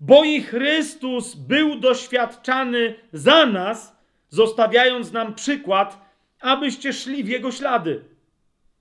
bo 0.00 0.24
i 0.24 0.42
Chrystus 0.42 1.34
był 1.34 1.78
doświadczany 1.78 2.94
za 3.12 3.46
nas, 3.46 3.96
zostawiając 4.28 5.12
nam 5.12 5.34
przykład, 5.34 6.10
abyście 6.40 6.92
szli 6.92 7.24
w 7.24 7.28
Jego 7.28 7.52
ślady. 7.52 8.04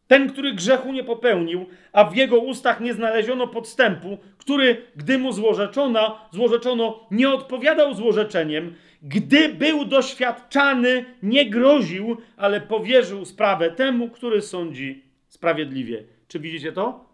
Ten, 0.07 0.29
który 0.29 0.53
grzechu 0.53 0.93
nie 0.93 1.03
popełnił, 1.03 1.65
a 1.93 2.03
w 2.03 2.15
jego 2.15 2.39
ustach 2.39 2.79
nie 2.79 2.93
znaleziono 2.93 3.47
podstępu, 3.47 4.17
który, 4.37 4.85
gdy 4.95 5.17
mu 5.17 5.31
złorzeczono, 5.31 6.19
złorzeczono, 6.31 7.07
nie 7.11 7.29
odpowiadał 7.29 7.93
złorzeczeniem, 7.93 8.75
gdy 9.03 9.49
był 9.49 9.85
doświadczany, 9.85 11.05
nie 11.23 11.49
groził, 11.49 12.17
ale 12.37 12.61
powierzył 12.61 13.25
sprawę 13.25 13.71
temu, 13.71 14.09
który 14.09 14.41
sądzi 14.41 15.03
sprawiedliwie. 15.27 16.03
Czy 16.27 16.39
widzicie 16.39 16.71
to? 16.71 17.05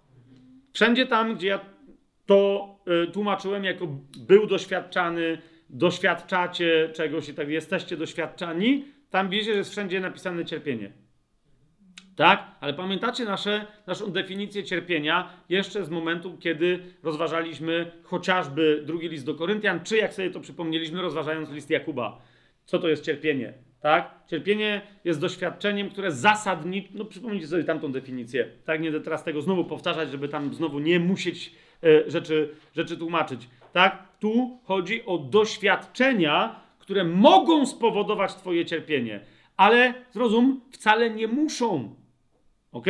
Wszędzie 0.74 1.06
tam, 1.06 1.36
gdzie 1.36 1.48
ja 1.48 1.60
to 2.26 2.70
y, 3.08 3.12
tłumaczyłem 3.12 3.64
jako 3.64 3.88
był 4.18 4.48
doświadczany, 4.48 5.38
doświadczacie 5.70 6.90
czegoś 6.94 7.30
i 7.30 7.34
tak 7.34 7.50
jesteście 7.50 7.98
doświadczani, 7.98 8.86
tam 9.10 9.30
wiecie, 9.30 9.52
że 9.52 9.58
jest 9.58 9.72
wszędzie 9.72 10.00
napisane 10.00 10.46
cierpienie. 10.46 10.92
Tak? 12.16 12.52
Ale 12.60 12.74
pamiętacie 12.74 13.26
nasze, 13.26 13.66
naszą 13.88 14.12
definicję 14.12 14.64
cierpienia 14.64 15.30
jeszcze 15.50 15.86
z 15.86 15.90
momentu, 15.90 16.38
kiedy 16.38 16.80
rozważaliśmy 17.04 17.92
chociażby 18.04 18.84
drugi 18.86 19.10
list 19.10 19.26
do 19.26 19.36
Koryntian, 19.36 19.84
czy 19.84 19.98
jak 19.98 20.14
sobie 20.14 20.32
to 20.32 20.40
przypomnieliśmy, 20.40 21.02
rozważając 21.02 21.52
list 21.52 21.70
Jakuba. 21.70 22.22
Co 22.66 22.80
to 22.80 22.88
jest 22.88 23.04
cierpienie? 23.04 23.54
Tak? 23.82 24.12
Cierpienie 24.28 24.82
jest 25.04 25.20
doświadczeniem, 25.20 25.90
które 25.90 26.12
zasadniczo, 26.12 26.90
no 26.94 27.06
przypomnijcie 27.06 27.48
sobie 27.48 27.64
tamtą 27.64 27.92
definicję, 27.92 28.52
tak? 28.66 28.82
Nie 28.82 28.92
będę 28.92 29.04
teraz 29.04 29.24
tego 29.24 29.42
znowu 29.42 29.66
powtarzać, 29.66 30.12
żeby 30.12 30.28
tam 30.28 30.54
znowu 30.54 30.80
nie 30.80 31.00
musieć 31.00 31.56
rzeczy, 32.08 32.56
rzeczy 32.76 32.98
tłumaczyć. 32.98 33.50
Tak? 33.74 34.08
Tu 34.20 34.60
chodzi 34.64 35.06
o 35.06 35.18
doświadczenia, 35.18 36.60
które 36.80 37.04
mogą 37.04 37.66
spowodować 37.66 38.36
Twoje 38.36 38.66
cierpienie, 38.66 39.20
ale 39.58 39.94
zrozum, 40.12 40.62
wcale 40.72 41.10
nie 41.10 41.28
muszą. 41.28 41.96
Ok? 42.72 42.88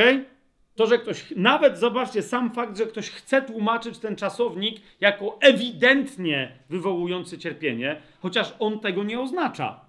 To, 0.76 0.88
że 0.88 0.98
ktoś, 0.98 1.34
nawet 1.36 1.78
zobaczcie, 1.78 2.22
sam 2.22 2.52
fakt, 2.52 2.78
że 2.78 2.86
ktoś 2.86 3.10
chce 3.10 3.42
tłumaczyć 3.42 3.98
ten 3.98 4.16
czasownik 4.16 4.82
jako 5.02 5.38
ewidentnie 5.42 6.60
wywołujący 6.70 7.38
cierpienie, 7.38 8.02
chociaż 8.20 8.54
on 8.60 8.80
tego 8.80 9.04
nie 9.04 9.20
oznacza. 9.20 9.86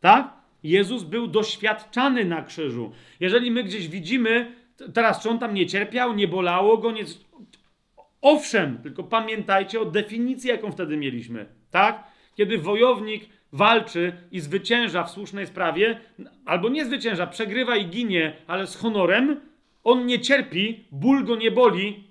Tak? 0.00 0.32
Jezus 0.62 1.02
był 1.02 1.26
doświadczany 1.26 2.24
na 2.24 2.42
krzyżu. 2.42 2.92
Jeżeli 3.20 3.50
my 3.50 3.64
gdzieś 3.64 3.88
widzimy, 3.88 4.52
teraz 4.94 5.22
czy 5.22 5.30
on 5.30 5.38
tam 5.38 5.54
nie 5.54 5.66
cierpiał, 5.66 6.14
nie 6.14 6.28
bolało 6.28 6.78
go, 6.78 6.92
nie, 6.92 7.04
Owszem, 8.22 8.78
tylko 8.82 9.04
pamiętajcie 9.04 9.80
o 9.80 9.84
definicji, 9.84 10.50
jaką 10.50 10.72
wtedy 10.72 10.96
mieliśmy. 10.96 11.46
Tak? 11.70 12.04
Kiedy 12.34 12.58
wojownik 12.58 13.28
walczy 13.52 14.12
i 14.32 14.40
zwycięża 14.40 15.04
w 15.04 15.10
słusznej 15.10 15.46
sprawie, 15.46 16.00
albo 16.44 16.68
nie 16.68 16.84
zwycięża, 16.84 17.26
przegrywa 17.26 17.76
i 17.76 17.86
ginie, 17.86 18.36
ale 18.46 18.66
z 18.66 18.76
honorem, 18.76 19.40
on 19.84 20.06
nie 20.06 20.20
cierpi, 20.20 20.84
ból 20.92 21.24
go 21.24 21.36
nie 21.36 21.50
boli. 21.50 22.04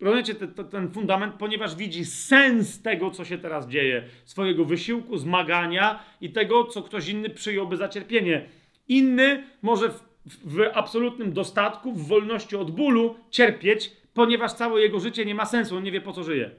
Rozumiecie 0.00 0.34
ten, 0.34 0.54
ten 0.68 0.90
fundament, 0.90 1.34
ponieważ 1.34 1.76
widzi 1.76 2.04
sens 2.04 2.82
tego, 2.82 3.10
co 3.10 3.24
się 3.24 3.38
teraz 3.38 3.68
dzieje, 3.68 4.04
swojego 4.24 4.64
wysiłku, 4.64 5.16
zmagania 5.16 6.02
i 6.20 6.30
tego, 6.30 6.64
co 6.64 6.82
ktoś 6.82 7.08
inny 7.08 7.30
przyjąłby 7.30 7.76
za 7.76 7.88
cierpienie. 7.88 8.48
Inny 8.88 9.44
może 9.62 9.88
w, 9.88 10.02
w 10.26 10.70
absolutnym 10.74 11.32
dostatku, 11.32 11.92
w 11.92 12.08
wolności 12.08 12.56
od 12.56 12.70
bólu 12.70 13.16
cierpieć, 13.30 13.92
ponieważ 14.18 14.52
całe 14.52 14.80
jego 14.80 15.00
życie 15.00 15.24
nie 15.24 15.34
ma 15.34 15.44
sensu, 15.46 15.76
on 15.76 15.82
nie 15.82 15.92
wie 15.92 16.00
po 16.00 16.12
co 16.12 16.24
żyje. 16.24 16.50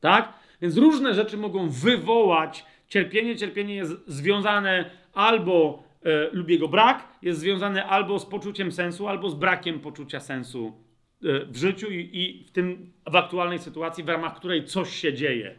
Tak? 0.00 0.32
Więc 0.62 0.76
różne 0.76 1.14
rzeczy 1.14 1.36
mogą 1.36 1.68
wywołać 1.68 2.64
cierpienie. 2.88 3.36
Cierpienie 3.36 3.74
jest 3.74 3.92
związane 4.06 4.90
albo 5.12 5.82
e, 6.04 6.28
lub 6.32 6.48
jego 6.48 6.68
brak, 6.68 7.08
jest 7.22 7.40
związane 7.40 7.86
albo 7.86 8.18
z 8.18 8.26
poczuciem 8.26 8.72
sensu, 8.72 9.08
albo 9.08 9.30
z 9.30 9.34
brakiem 9.34 9.80
poczucia 9.80 10.20
sensu 10.20 10.72
e, 11.24 11.46
w 11.46 11.56
życiu 11.56 11.90
i, 11.90 12.10
i, 12.12 12.44
w 12.44 12.52
tym 12.52 12.92
w 13.10 13.16
aktualnej 13.16 13.58
sytuacji, 13.58 14.04
w 14.04 14.08
ramach 14.08 14.36
której 14.36 14.64
coś 14.64 14.96
się 14.96 15.14
dzieje. 15.14 15.54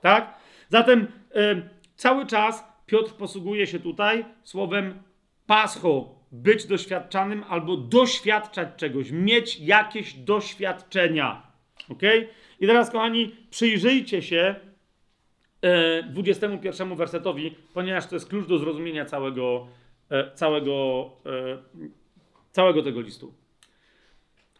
Tak? 0.00 0.34
Zatem 0.68 1.06
e, 1.34 1.68
cały 1.96 2.26
czas 2.26 2.64
Piotr 2.86 3.12
posługuje 3.12 3.66
się 3.66 3.80
tutaj 3.80 4.24
słowem 4.42 5.02
pascho, 5.46 6.14
być 6.32 6.66
doświadczanym 6.66 7.44
albo 7.48 7.76
doświadczać 7.76 8.68
czegoś, 8.76 9.10
mieć 9.10 9.60
jakieś 9.60 10.14
doświadczenia. 10.14 11.42
Ok? 11.88 12.02
I 12.60 12.66
teraz, 12.66 12.90
kochani, 12.90 13.36
przyjrzyjcie 13.50 14.22
się 14.22 14.54
e, 15.62 16.02
21 16.02 16.96
wersetowi, 16.96 17.56
ponieważ 17.74 18.06
to 18.06 18.16
jest 18.16 18.28
klucz 18.28 18.46
do 18.46 18.58
zrozumienia 18.58 19.04
całego, 19.04 19.66
e, 20.10 20.30
całego, 20.34 21.10
e, 21.26 21.58
całego 22.52 22.82
tego 22.82 23.00
listu. 23.00 23.34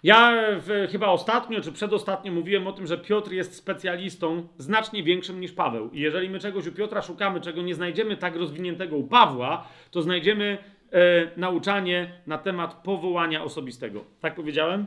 Ja 0.02 0.32
w, 0.60 0.88
chyba 0.90 1.06
ostatnio 1.06 1.60
czy 1.60 1.72
przedostatnio 1.72 2.32
mówiłem 2.32 2.66
o 2.66 2.72
tym, 2.72 2.86
że 2.86 2.98
Piotr 2.98 3.32
jest 3.32 3.54
specjalistą 3.54 4.48
znacznie 4.58 5.02
większym 5.02 5.40
niż 5.40 5.52
Paweł. 5.52 5.90
I 5.90 6.00
jeżeli 6.00 6.30
my 6.30 6.38
czegoś 6.38 6.66
u 6.66 6.72
Piotra 6.72 7.02
szukamy, 7.02 7.40
czego 7.40 7.62
nie 7.62 7.74
znajdziemy 7.74 8.16
tak 8.16 8.36
rozwiniętego 8.36 8.96
u 8.96 9.06
Pawła, 9.06 9.68
to 9.90 10.02
znajdziemy 10.02 10.58
e, 10.92 11.30
nauczanie 11.36 12.12
na 12.26 12.38
temat 12.38 12.74
powołania 12.74 13.44
osobistego. 13.44 14.04
Tak 14.20 14.34
powiedziałem? 14.34 14.86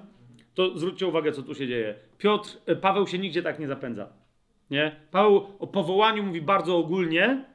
To 0.53 0.77
zwróćcie 0.77 1.07
uwagę, 1.07 1.32
co 1.32 1.44
tu 1.44 1.56
się 1.56 1.68
dzieje. 1.68 1.95
Piotr, 2.18 2.49
e, 2.65 2.76
Paweł 2.76 3.07
się 3.07 3.19
nigdzie 3.19 3.44
tak 3.44 3.60
nie 3.60 3.68
zapędza. 3.68 4.07
Nie? 4.72 4.95
Paweł 5.11 5.48
o 5.60 5.68
powołaniu 5.68 6.23
mówi 6.23 6.41
bardzo 6.41 6.77
ogólnie, 6.77 7.45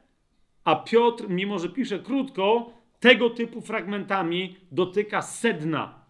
a 0.65 0.77
Piotr, 0.77 1.29
mimo 1.29 1.59
że 1.59 1.69
pisze 1.69 1.99
krótko, 1.99 2.73
tego 3.01 3.31
typu 3.31 3.61
fragmentami 3.61 4.57
dotyka 4.73 5.23
sedna. 5.23 6.05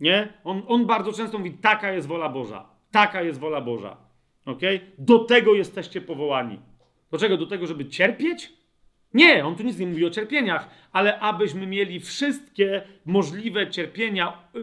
Nie? 0.00 0.32
On, 0.44 0.62
on 0.68 0.86
bardzo 0.86 1.12
często 1.12 1.38
mówi, 1.38 1.52
taka 1.52 1.92
jest 1.92 2.08
wola 2.08 2.28
Boża. 2.28 2.66
Taka 2.90 3.22
jest 3.22 3.40
wola 3.40 3.60
Boża. 3.60 3.96
Okay? 4.44 4.80
Do 4.98 5.18
tego 5.18 5.54
jesteście 5.54 6.00
powołani. 6.00 6.58
Do 7.10 7.18
czego? 7.18 7.36
Do 7.36 7.46
tego, 7.46 7.66
żeby 7.66 7.86
cierpieć? 7.86 8.52
Nie, 9.14 9.46
on 9.46 9.56
tu 9.56 9.62
nic 9.62 9.78
nie 9.78 9.86
mówi 9.86 10.06
o 10.06 10.10
cierpieniach, 10.10 10.68
ale 10.92 11.20
abyśmy 11.20 11.66
mieli 11.66 12.00
wszystkie 12.00 12.82
możliwe 13.06 13.70
cierpienia. 13.70 14.38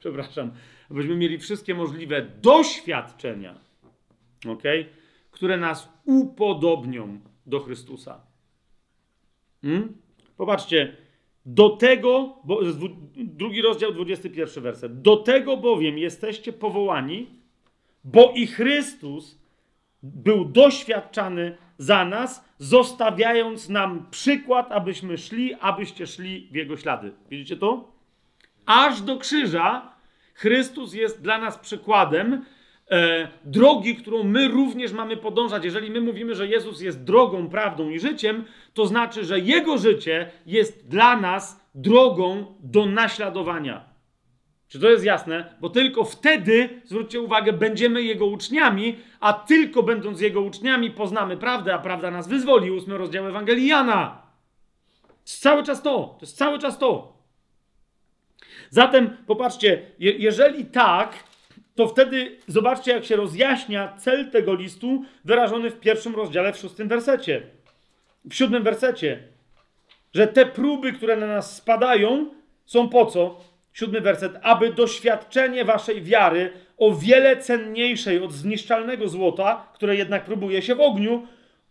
Przepraszam. 0.00 0.50
Abyśmy 0.90 1.16
mieli 1.16 1.38
wszystkie 1.38 1.74
możliwe 1.74 2.26
doświadczenia, 2.42 3.54
ok? 4.48 4.62
które 5.30 5.56
nas 5.56 5.88
upodobnią 6.04 7.20
do 7.46 7.60
Chrystusa. 7.60 8.20
Hmm? 9.62 9.92
Popatrzcie, 10.36 10.96
Do 11.46 11.68
tego, 11.68 12.36
bo, 12.44 12.60
drugi 13.16 13.62
rozdział, 13.62 13.92
21 13.92 14.62
werset. 14.62 15.02
Do 15.02 15.16
tego 15.16 15.56
bowiem 15.56 15.98
jesteście 15.98 16.52
powołani, 16.52 17.26
bo 18.04 18.32
i 18.36 18.46
Chrystus 18.46 19.38
był 20.02 20.44
doświadczany 20.44 21.56
za 21.82 22.04
nas, 22.04 22.44
zostawiając 22.58 23.68
nam 23.68 24.06
przykład, 24.10 24.72
abyśmy 24.72 25.18
szli, 25.18 25.54
abyście 25.60 26.06
szli 26.06 26.48
w 26.52 26.54
Jego 26.54 26.76
ślady. 26.76 27.12
Widzicie 27.30 27.56
to? 27.56 27.92
Aż 28.66 29.00
do 29.00 29.18
krzyża 29.18 29.92
Chrystus 30.34 30.94
jest 30.94 31.22
dla 31.22 31.38
nas 31.38 31.58
przykładem 31.58 32.44
e, 32.90 33.28
drogi, 33.44 33.96
którą 33.96 34.24
my 34.24 34.48
również 34.48 34.92
mamy 34.92 35.16
podążać. 35.16 35.64
Jeżeli 35.64 35.90
my 35.90 36.00
mówimy, 36.00 36.34
że 36.34 36.46
Jezus 36.46 36.80
jest 36.80 37.04
drogą, 37.04 37.48
prawdą 37.48 37.90
i 37.90 38.00
życiem, 38.00 38.44
to 38.74 38.86
znaczy, 38.86 39.24
że 39.24 39.40
Jego 39.40 39.78
życie 39.78 40.30
jest 40.46 40.88
dla 40.88 41.16
nas 41.16 41.70
drogą 41.74 42.54
do 42.60 42.86
naśladowania. 42.86 43.91
Czy 44.72 44.80
to 44.80 44.90
jest 44.90 45.04
jasne? 45.04 45.54
Bo 45.60 45.70
tylko 45.70 46.04
wtedy, 46.04 46.80
zwróćcie 46.84 47.20
uwagę, 47.20 47.52
będziemy 47.52 48.02
Jego 48.02 48.26
uczniami, 48.26 48.98
a 49.20 49.32
tylko 49.32 49.82
będąc 49.82 50.20
Jego 50.20 50.40
uczniami 50.40 50.90
poznamy 50.90 51.36
prawdę, 51.36 51.74
a 51.74 51.78
prawda 51.78 52.10
nas 52.10 52.28
wyzwoli. 52.28 52.70
Ósmy 52.70 52.98
rozdział 52.98 53.28
Ewangelii 53.28 53.66
Jana. 53.66 54.22
To 55.02 55.14
jest 55.26 55.42
cały 55.42 55.62
czas 55.62 55.82
to. 55.82 55.90
To 55.90 56.18
jest 56.20 56.36
cały 56.36 56.58
czas 56.58 56.78
to. 56.78 57.16
Zatem 58.70 59.16
popatrzcie, 59.26 59.82
je, 59.98 60.12
jeżeli 60.12 60.64
tak, 60.64 61.24
to 61.74 61.88
wtedy 61.88 62.38
zobaczcie, 62.46 62.92
jak 62.92 63.04
się 63.04 63.16
rozjaśnia 63.16 63.96
cel 63.96 64.30
tego 64.30 64.54
listu 64.54 65.04
wyrażony 65.24 65.70
w 65.70 65.80
pierwszym 65.80 66.14
rozdziale, 66.14 66.52
w 66.52 66.58
szóstym 66.58 66.88
wersecie. 66.88 67.42
W 68.24 68.34
siódmym 68.34 68.62
wersecie. 68.62 69.22
Że 70.14 70.26
te 70.26 70.46
próby, 70.46 70.92
które 70.92 71.16
na 71.16 71.26
nas 71.26 71.56
spadają, 71.56 72.30
są 72.66 72.88
po 72.88 73.06
co? 73.06 73.51
Siódmy 73.72 74.00
werset. 74.00 74.32
Aby 74.42 74.72
doświadczenie 74.72 75.64
waszej 75.64 76.02
wiary, 76.02 76.52
o 76.78 76.94
wiele 76.94 77.36
cenniejszej 77.36 78.22
od 78.22 78.32
zniszczalnego 78.32 79.08
złota, 79.08 79.66
które 79.74 79.96
jednak 79.96 80.24
próbuje 80.24 80.62
się 80.62 80.74
w 80.74 80.80
ogniu, 80.80 81.26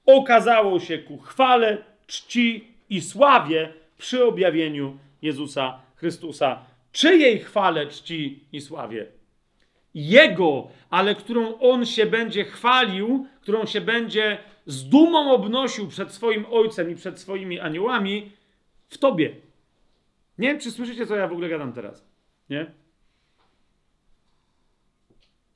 okazało 0.05 0.79
się 0.79 0.97
ku 0.97 1.17
chwale, 1.17 1.77
czci 2.07 2.67
i 2.89 3.01
sławie 3.01 3.73
przy 3.97 4.25
objawieniu 4.25 4.97
Jezusa 5.21 5.79
Chrystusa. 5.95 6.59
Czyjej 6.91 7.39
chwale, 7.39 7.87
czci 7.87 8.39
i 8.53 8.61
sławie? 8.61 9.05
Jego, 9.93 10.67
ale 10.89 11.15
którą 11.15 11.59
on 11.59 11.85
się 11.85 12.05
będzie 12.05 12.43
chwalił, 12.43 13.27
którą 13.41 13.65
się 13.65 13.81
będzie 13.81 14.37
z 14.65 14.89
dumą 14.89 15.31
obnosił 15.31 15.87
przed 15.87 16.11
swoim 16.11 16.45
ojcem 16.51 16.91
i 16.91 16.95
przed 16.95 17.19
swoimi 17.19 17.59
aniołami 17.59 18.31
w 18.89 18.97
tobie. 18.97 19.35
Nie 20.41 20.47
wiem, 20.47 20.59
czy 20.59 20.71
słyszycie, 20.71 21.05
co 21.05 21.15
ja 21.15 21.27
w 21.27 21.31
ogóle 21.31 21.49
gadam 21.49 21.73
teraz. 21.73 22.05
Nie? 22.49 22.71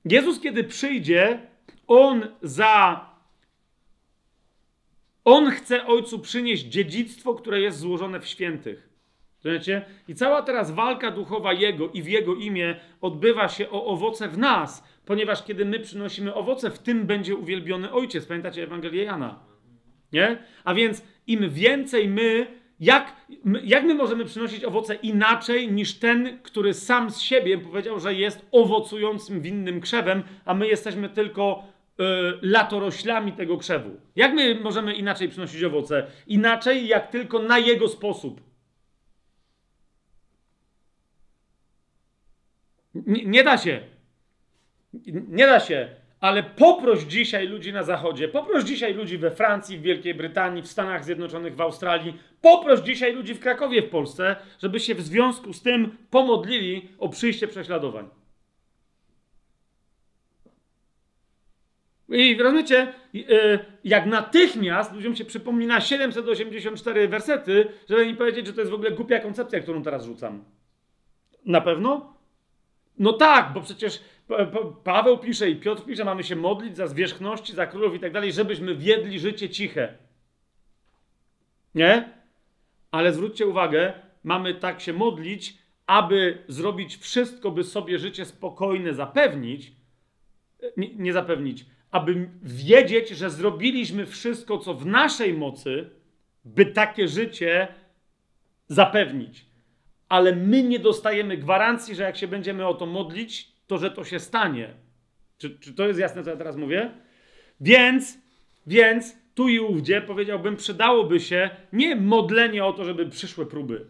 Jezus, 0.06 0.40
kiedy 0.40 0.64
przyjdzie, 0.64 1.40
on 1.88 2.28
za. 2.42 3.06
On 5.24 5.52
chce 5.52 5.86
Ojcu 5.86 6.20
przynieść 6.20 6.64
dziedzictwo, 6.64 7.36
które 7.36 7.62
jest 7.62 7.80
złożone 7.80 8.20
w 8.20 8.28
świętych. 8.28 8.90
Rozumiecie? 9.44 9.86
I 10.08 10.16
cała 10.16 10.42
teraz 10.42 10.72
walka 10.72 11.12
duchowa 11.12 11.54
Jego 11.54 11.90
i 11.90 12.02
w 12.02 12.08
Jego 12.08 12.36
imię 12.36 12.80
odbywa 13.02 13.48
się 13.48 13.70
o 13.70 13.86
owoce 13.86 14.28
w 14.28 14.38
nas, 14.38 14.84
ponieważ 15.06 15.44
kiedy 15.44 15.66
my 15.66 15.80
przynosimy 15.80 16.34
owoce, 16.34 16.72
w 16.72 16.80
tym 16.80 17.06
będzie 17.06 17.36
uwielbiony 17.36 17.92
Ojciec. 17.92 18.26
Pamiętacie 18.26 18.64
Ewangelię 18.64 19.04
Jana? 19.04 19.40
Nie? 20.14 20.44
A 20.64 20.74
więc 20.74 21.04
im 21.28 21.50
więcej 21.50 22.10
my, 22.10 22.48
jak, 22.80 23.16
jak 23.64 23.84
my 23.84 23.94
możemy 23.96 24.26
przynosić 24.26 24.64
owoce 24.64 24.96
inaczej 24.96 25.72
niż 25.72 25.94
ten, 25.94 26.40
który 26.44 26.74
sam 26.74 27.12
z 27.12 27.20
siebie 27.20 27.58
powiedział, 27.58 28.00
że 28.00 28.14
jest 28.14 28.46
owocującym 28.52 29.42
winnym 29.42 29.82
krzewem, 29.82 30.24
a 30.46 30.54
my 30.54 30.68
jesteśmy 30.68 31.10
tylko 31.10 31.64
y, 32.00 32.04
latoroślami 32.42 33.32
tego 33.32 33.58
krzewu. 33.58 33.90
Jak 34.16 34.34
my 34.34 34.60
możemy 34.62 34.94
inaczej 34.94 35.30
przynosić 35.30 35.64
owoce? 35.64 36.08
Inaczej, 36.28 36.88
jak 36.88 37.12
tylko 37.12 37.40
na 37.40 37.60
jego 37.60 37.88
sposób. 37.88 38.42
Nie, 42.96 43.26
nie 43.26 43.44
da 43.44 43.58
się. 43.58 43.82
Nie 45.28 45.48
da 45.48 45.60
się. 45.60 46.05
Ale 46.20 46.44
poproś 46.44 47.04
dzisiaj 47.04 47.48
ludzi 47.48 47.74
na 47.74 47.84
Zachodzie, 47.84 48.28
poproś 48.28 48.64
dzisiaj 48.64 48.94
ludzi 48.94 49.18
we 49.18 49.32
Francji, 49.32 49.78
w 49.78 49.82
Wielkiej 49.82 50.14
Brytanii, 50.14 50.62
w 50.62 50.68
Stanach 50.68 51.06
Zjednoczonych, 51.06 51.56
w 51.56 51.62
Australii, 51.62 52.18
poproś 52.42 52.80
dzisiaj 52.80 53.14
ludzi 53.14 53.34
w 53.34 53.40
Krakowie, 53.40 53.82
w 53.82 53.90
Polsce, 53.90 54.36
żeby 54.62 54.80
się 54.80 54.96
w 54.96 55.02
związku 55.02 55.54
z 55.54 55.62
tym 55.62 55.98
pomodlili 56.10 56.90
o 56.98 57.10
przyjście 57.10 57.48
prześladowań. 57.48 58.10
I 62.10 62.38
rozumiecie, 62.38 62.94
y, 63.16 63.60
jak 63.84 64.06
natychmiast 64.06 64.94
ludziom 64.94 65.16
się 65.16 65.26
przypomina 65.26 65.82
784 65.82 67.08
wersety, 67.08 67.68
żeby 67.90 68.06
mi 68.06 68.16
powiedzieć, 68.16 68.48
że 68.48 68.54
to 68.54 68.62
jest 68.62 68.72
w 68.72 68.76
ogóle 68.76 68.92
głupia 68.92 69.20
koncepcja, 69.20 69.60
którą 69.60 69.84
teraz 69.84 70.06
rzucam. 70.06 70.44
Na 71.46 71.62
pewno? 71.62 72.14
No 73.00 73.14
tak, 73.14 73.54
bo 73.54 73.62
przecież 73.62 74.02
Paweł 74.84 75.18
pisze 75.18 75.50
i 75.50 75.56
Piotr 75.56 75.86
pisze, 75.86 76.06
mamy 76.06 76.24
się 76.24 76.36
modlić 76.36 76.78
za 76.78 76.88
zwierzchności, 76.88 77.54
za 77.54 77.68
królów 77.68 77.96
i 77.96 78.00
tak 78.00 78.14
dalej, 78.14 78.34
żebyśmy 78.34 78.76
wiedli 78.76 79.20
życie 79.20 79.50
ciche. 79.50 79.98
Nie? 81.76 82.10
Ale 82.92 83.14
zwróćcie 83.14 83.48
uwagę, 83.48 83.94
mamy 84.24 84.54
tak 84.54 84.82
się 84.82 84.94
modlić, 84.94 85.58
aby 85.88 86.44
zrobić 86.48 86.98
wszystko, 86.98 87.52
by 87.52 87.64
sobie 87.64 88.00
życie 88.00 88.26
spokojne 88.26 88.94
zapewnić, 88.94 89.72
nie, 90.78 90.96
nie 90.96 91.14
zapewnić, 91.14 91.66
aby 91.92 92.30
wiedzieć, 92.44 93.10
że 93.10 93.30
zrobiliśmy 93.30 94.06
wszystko, 94.06 94.58
co 94.58 94.74
w 94.74 94.86
naszej 94.86 95.34
mocy, 95.34 95.90
by 96.46 96.66
takie 96.66 97.08
życie 97.08 97.68
zapewnić 98.68 99.46
ale 100.10 100.36
my 100.36 100.64
nie 100.64 100.80
dostajemy 100.80 101.38
gwarancji, 101.38 101.96
że 101.96 102.04
jak 102.04 102.18
się 102.18 102.28
będziemy 102.28 102.68
o 102.68 102.74
to 102.74 102.86
modlić, 102.86 103.55
to 103.68 103.78
że 103.78 103.92
to 103.92 104.04
się 104.04 104.20
stanie. 104.20 104.74
Czy, 105.38 105.60
czy 105.60 105.74
to 105.74 105.88
jest 105.88 106.00
jasne, 106.00 106.24
co 106.24 106.30
ja 106.30 106.38
teraz 106.38 106.56
mówię? 106.56 106.92
Więc, 107.62 108.18
więc 108.68 109.16
tu 109.36 109.50
i 109.50 109.60
ówdzie 109.60 110.02
powiedziałbym, 110.02 110.56
przydałoby 110.56 111.20
się 111.20 111.50
nie 111.74 111.96
modlenie 111.96 112.66
o 112.66 112.74
to, 112.74 112.84
żeby 112.84 113.10
przyszły 113.10 113.46
próby, 113.46 113.86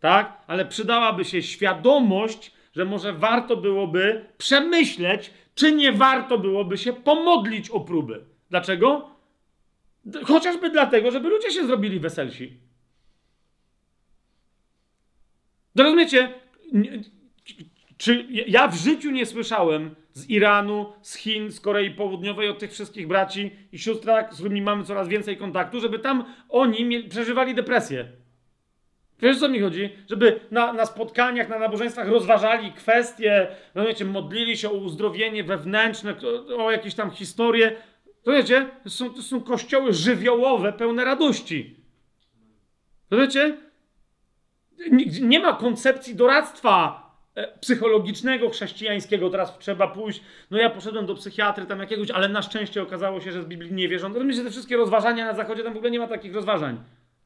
tak? 0.00 0.42
Ale 0.46 0.66
przydałaby 0.66 1.24
się 1.24 1.42
świadomość, 1.42 2.52
że 2.72 2.84
może 2.84 3.12
warto 3.12 3.56
byłoby 3.56 4.24
przemyśleć, 4.38 5.30
czy 5.54 5.72
nie 5.72 5.92
warto 5.92 6.38
byłoby 6.38 6.78
się 6.78 6.92
pomodlić 6.92 7.70
o 7.70 7.80
próby. 7.80 8.24
Dlaczego? 8.50 9.10
Chociażby 10.24 10.70
dlatego, 10.70 11.10
żeby 11.10 11.28
ludzie 11.28 11.50
się 11.50 11.66
zrobili 11.66 12.00
weselsi. 12.00 12.60
Rozumiecie? 15.76 16.34
Czy 18.00 18.26
ja 18.46 18.68
w 18.68 18.76
życiu 18.76 19.10
nie 19.10 19.26
słyszałem 19.26 19.94
z 20.12 20.30
Iranu, 20.30 20.92
z 21.02 21.16
Chin, 21.16 21.52
z 21.52 21.60
Korei 21.60 21.90
Południowej 21.90 22.48
od 22.48 22.58
tych 22.58 22.72
wszystkich 22.72 23.06
braci 23.06 23.50
i 23.72 23.78
sióstr, 23.78 24.08
z 24.30 24.34
którymi 24.34 24.62
mamy 24.62 24.84
coraz 24.84 25.08
więcej 25.08 25.36
kontaktu, 25.36 25.80
żeby 25.80 25.98
tam 25.98 26.24
oni 26.48 27.04
przeżywali 27.08 27.54
depresję. 27.54 28.08
Wiesz, 29.22 29.38
co 29.38 29.48
mi 29.48 29.60
chodzi? 29.60 29.90
Żeby 30.10 30.40
na, 30.50 30.72
na 30.72 30.86
spotkaniach, 30.86 31.48
na 31.48 31.58
nabożeństwach 31.58 32.08
rozważali 32.08 32.72
kwestie, 32.72 33.48
rozumiecie, 33.74 34.04
modlili 34.04 34.56
się 34.56 34.70
o 34.70 34.74
uzdrowienie 34.74 35.44
wewnętrzne, 35.44 36.14
o, 36.58 36.70
jakieś 36.70 36.94
tam 36.94 37.10
historie. 37.10 37.76
Rozumiecie? 38.26 38.68
To 38.84 38.90
są, 38.90 39.10
to 39.10 39.22
są 39.22 39.40
kościoły 39.40 39.92
żywiołowe, 39.92 40.72
pełne 40.72 41.04
radości. 41.04 41.76
Rozumiecie? 43.10 43.56
nie 45.20 45.40
ma 45.40 45.52
koncepcji 45.52 46.14
doradztwa 46.14 47.09
psychologicznego, 47.60 48.50
chrześcijańskiego. 48.50 49.30
Teraz 49.30 49.58
trzeba 49.58 49.88
pójść. 49.88 50.20
No 50.50 50.58
ja 50.58 50.70
poszedłem 50.70 51.06
do 51.06 51.14
psychiatry 51.14 51.66
tam 51.66 51.78
jakiegoś, 51.78 52.10
ale 52.10 52.28
na 52.28 52.42
szczęście 52.42 52.82
okazało 52.82 53.20
się, 53.20 53.32
że 53.32 53.42
z 53.42 53.46
Biblii 53.46 53.72
nie 53.72 53.88
wierzą. 53.88 54.08
Myślę, 54.08 54.34
że 54.34 54.44
te 54.44 54.50
wszystkie 54.50 54.76
rozważania 54.76 55.26
na 55.26 55.34
zachodzie, 55.34 55.62
tam 55.62 55.74
w 55.74 55.76
ogóle 55.76 55.90
nie 55.90 55.98
ma 55.98 56.08
takich 56.08 56.34
rozważań. 56.34 56.78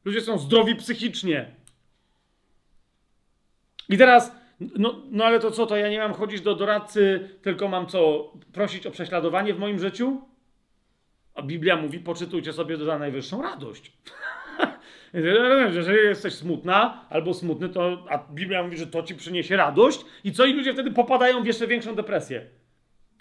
Ludzie 0.05 0.21
są 0.21 0.37
zdrowi 0.37 0.75
psychicznie. 0.75 1.45
I 3.89 3.97
teraz, 3.97 4.31
no, 4.59 5.01
no 5.11 5.25
ale 5.25 5.39
to 5.39 5.51
co, 5.51 5.65
to 5.65 5.77
ja 5.77 5.89
nie 5.89 5.99
mam 5.99 6.13
chodzić 6.13 6.41
do 6.41 6.55
doradcy, 6.55 7.29
tylko 7.41 7.67
mam 7.67 7.87
co, 7.87 8.31
prosić 8.53 8.87
o 8.87 8.91
prześladowanie 8.91 9.53
w 9.53 9.59
moim 9.59 9.79
życiu? 9.79 10.21
A 11.35 11.41
Biblia 11.41 11.75
mówi, 11.75 11.99
poczytujcie 11.99 12.53
sobie 12.53 12.77
za 12.77 12.99
najwyższą 12.99 13.41
radość. 13.41 13.91
Jeżeli 15.73 15.97
jesteś 15.97 16.33
smutna 16.33 17.05
albo 17.09 17.33
smutny, 17.33 17.69
to 17.69 18.05
a 18.09 18.17
Biblia 18.17 18.63
mówi, 18.63 18.77
że 18.77 18.87
to 18.87 19.03
ci 19.03 19.15
przyniesie 19.15 19.57
radość 19.57 20.05
i 20.23 20.31
co? 20.31 20.45
I 20.45 20.53
ludzie 20.53 20.73
wtedy 20.73 20.91
popadają 20.91 21.43
w 21.43 21.45
jeszcze 21.45 21.67
większą 21.67 21.95
depresję. 21.95 22.45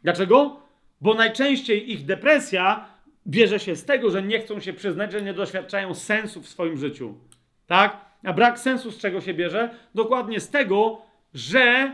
Dlaczego? 0.02 0.60
Bo 1.00 1.14
najczęściej 1.14 1.92
ich 1.92 2.04
depresja 2.04 2.88
bierze 3.26 3.60
się 3.60 3.76
z 3.76 3.84
tego, 3.84 4.10
że 4.10 4.22
nie 4.22 4.40
chcą 4.40 4.60
się 4.60 4.72
przyznać, 4.72 5.12
że 5.12 5.22
nie 5.22 5.34
doświadczają 5.34 5.94
sensu 5.94 6.42
w 6.42 6.48
swoim 6.48 6.76
życiu. 6.76 7.14
Tak? 7.66 8.04
A 8.24 8.32
brak 8.32 8.58
sensu 8.58 8.90
z 8.90 8.98
czego 8.98 9.20
się 9.20 9.34
bierze? 9.34 9.70
Dokładnie 9.94 10.40
z 10.40 10.50
tego, 10.50 11.02
że 11.34 11.92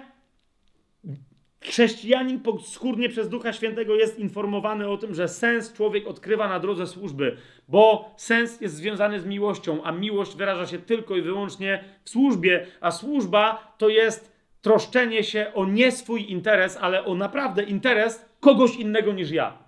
chrześcijanin 1.65 2.41
skórnie 2.62 3.09
przez 3.09 3.28
Ducha 3.28 3.53
Świętego 3.53 3.95
jest 3.95 4.19
informowany 4.19 4.89
o 4.89 4.97
tym, 4.97 5.15
że 5.15 5.28
sens 5.28 5.73
człowiek 5.73 6.07
odkrywa 6.07 6.49
na 6.49 6.61
drodze 6.61 6.87
służby, 6.87 7.37
bo 7.69 8.15
sens 8.16 8.61
jest 8.61 8.74
związany 8.74 9.20
z 9.20 9.27
miłością, 9.27 9.85
a 9.85 9.93
miłość 9.93 10.37
wyraża 10.37 10.66
się 10.66 10.78
tylko 10.78 11.16
i 11.16 11.23
wyłącznie 11.23 11.85
w 12.05 12.11
służbie, 12.11 12.66
a 12.81 12.91
służba 12.91 13.74
to 13.78 13.89
jest 13.89 14.32
troszczenie 14.62 15.24
się 15.24 15.53
o 15.55 15.66
nie 15.66 15.93
swój 15.93 16.31
interes, 16.31 16.78
ale 16.81 17.05
o 17.05 17.15
naprawdę 17.15 17.62
interes 17.62 18.24
kogoś 18.41 18.77
innego 18.77 19.12
niż 19.12 19.31
ja. 19.31 19.59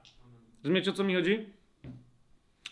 Rozumiecie 0.65 0.91
o 0.91 0.95
co 0.95 1.05
mi 1.05 1.15
chodzi? 1.15 1.47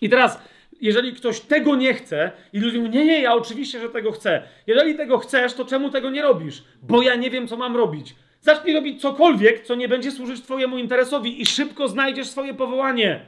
I 0.00 0.08
teraz, 0.08 0.42
jeżeli 0.80 1.12
ktoś 1.12 1.40
tego 1.40 1.76
nie 1.76 1.94
chce 1.94 2.32
i 2.52 2.60
ludzie 2.60 2.78
mówią, 2.78 2.92
nie, 2.92 3.04
nie, 3.04 3.20
ja 3.20 3.34
oczywiście, 3.34 3.80
że 3.80 3.88
tego 3.88 4.12
chcę. 4.12 4.42
Jeżeli 4.66 4.94
tego 4.94 5.18
chcesz, 5.18 5.54
to 5.54 5.64
czemu 5.64 5.90
tego 5.90 6.10
nie 6.10 6.22
robisz? 6.22 6.64
Bo 6.82 7.02
ja 7.02 7.14
nie 7.14 7.30
wiem, 7.30 7.48
co 7.48 7.56
mam 7.56 7.76
robić. 7.76 8.14
Zacznij 8.40 8.74
robić 8.74 9.00
cokolwiek, 9.00 9.66
co 9.66 9.74
nie 9.74 9.88
będzie 9.88 10.10
służyć 10.10 10.42
Twojemu 10.42 10.78
interesowi 10.78 11.42
i 11.42 11.46
szybko 11.46 11.88
znajdziesz 11.88 12.30
swoje 12.30 12.54
powołanie. 12.54 13.20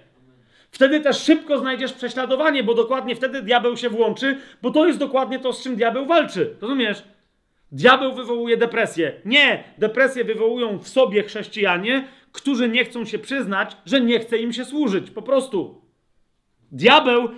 Wtedy 0.70 1.00
też 1.00 1.22
szybko 1.22 1.58
znajdziesz 1.58 1.92
prześladowanie, 1.92 2.64
bo 2.64 2.74
dokładnie 2.74 3.16
wtedy 3.16 3.42
diabeł 3.42 3.76
się 3.76 3.88
włączy, 3.88 4.38
bo 4.62 4.70
to 4.70 4.86
jest 4.86 4.98
dokładnie 4.98 5.38
to, 5.38 5.52
z 5.52 5.62
czym 5.62 5.76
diabeł 5.76 6.06
walczy. 6.06 6.56
Rozumiesz? 6.60 7.02
Diabeł 7.72 8.14
wywołuje 8.14 8.56
depresję. 8.56 9.12
Nie, 9.24 9.64
depresję 9.78 10.24
wywołują 10.24 10.78
w 10.78 10.88
sobie 10.88 11.22
chrześcijanie, 11.22 12.08
którzy 12.32 12.68
nie 12.68 12.84
chcą 12.84 13.04
się 13.04 13.18
przyznać, 13.18 13.76
że 13.86 14.00
nie 14.00 14.20
chce 14.20 14.38
im 14.38 14.52
się 14.52 14.64
służyć. 14.64 15.10
Po 15.10 15.22
prostu. 15.22 15.82
Diabeł 16.72 17.28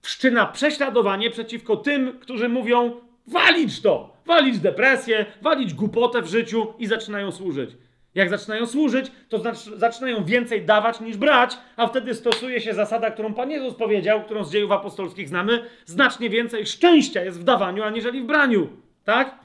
wszczyna 0.00 0.46
prześladowanie 0.46 1.30
przeciwko 1.30 1.76
tym, 1.76 2.18
którzy 2.20 2.48
mówią: 2.48 3.00
walić 3.26 3.82
to, 3.82 4.13
walić 4.26 4.58
depresję, 4.58 5.26
walić 5.42 5.74
głupotę 5.74 6.22
w 6.22 6.26
życiu 6.26 6.66
i 6.78 6.86
zaczynają 6.86 7.32
służyć. 7.32 7.70
Jak 8.14 8.30
zaczynają 8.30 8.66
służyć, 8.66 9.12
to 9.28 9.42
zaczynają 9.76 10.24
więcej 10.24 10.64
dawać 10.64 11.00
niż 11.00 11.16
brać, 11.16 11.58
a 11.76 11.86
wtedy 11.86 12.14
stosuje 12.14 12.60
się 12.60 12.74
zasada, 12.74 13.10
którą 13.10 13.34
Pan 13.34 13.50
Jezus 13.50 13.74
powiedział, 13.74 14.24
którą 14.24 14.44
z 14.44 14.52
dziejów 14.52 14.72
apostolskich 14.72 15.28
znamy: 15.28 15.64
znacznie 15.84 16.30
więcej 16.30 16.66
szczęścia 16.66 17.24
jest 17.24 17.40
w 17.40 17.44
dawaniu, 17.44 17.82
aniżeli 17.82 18.22
w 18.22 18.26
braniu. 18.26 18.68
Tak? 19.04 19.43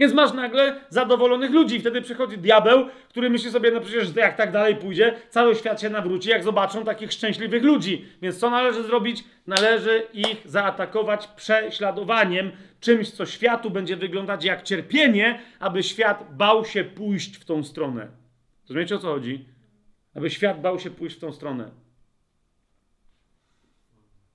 Więc 0.00 0.14
masz 0.14 0.32
nagle 0.32 0.80
zadowolonych 0.88 1.50
ludzi. 1.50 1.76
I 1.76 1.80
wtedy 1.80 2.02
przychodzi 2.02 2.38
diabeł, 2.38 2.86
który 3.08 3.30
myśli 3.30 3.50
sobie, 3.50 3.70
no 3.70 3.80
przecież 3.80 4.16
jak 4.16 4.36
tak 4.36 4.52
dalej 4.52 4.76
pójdzie, 4.76 5.14
cały 5.28 5.54
świat 5.54 5.80
się 5.80 5.90
nawróci, 5.90 6.30
jak 6.30 6.44
zobaczą 6.44 6.84
takich 6.84 7.12
szczęśliwych 7.12 7.62
ludzi. 7.62 8.04
Więc 8.22 8.38
co 8.38 8.50
należy 8.50 8.82
zrobić? 8.82 9.24
Należy 9.46 10.02
ich 10.12 10.36
zaatakować 10.44 11.26
prześladowaniem, 11.26 12.52
czymś, 12.80 13.10
co 13.10 13.26
światu 13.26 13.70
będzie 13.70 13.96
wyglądać 13.96 14.44
jak 14.44 14.62
cierpienie, 14.62 15.40
aby 15.58 15.82
świat 15.82 16.36
bał 16.36 16.64
się 16.64 16.84
pójść 16.84 17.36
w 17.36 17.44
tą 17.44 17.64
stronę. 17.64 18.08
Rozumiecie 18.68 18.94
o 18.94 18.98
co 18.98 19.06
chodzi? 19.08 19.44
Aby 20.14 20.30
świat 20.30 20.60
bał 20.60 20.78
się 20.78 20.90
pójść 20.90 21.16
w 21.16 21.20
tą 21.20 21.32
stronę. 21.32 21.70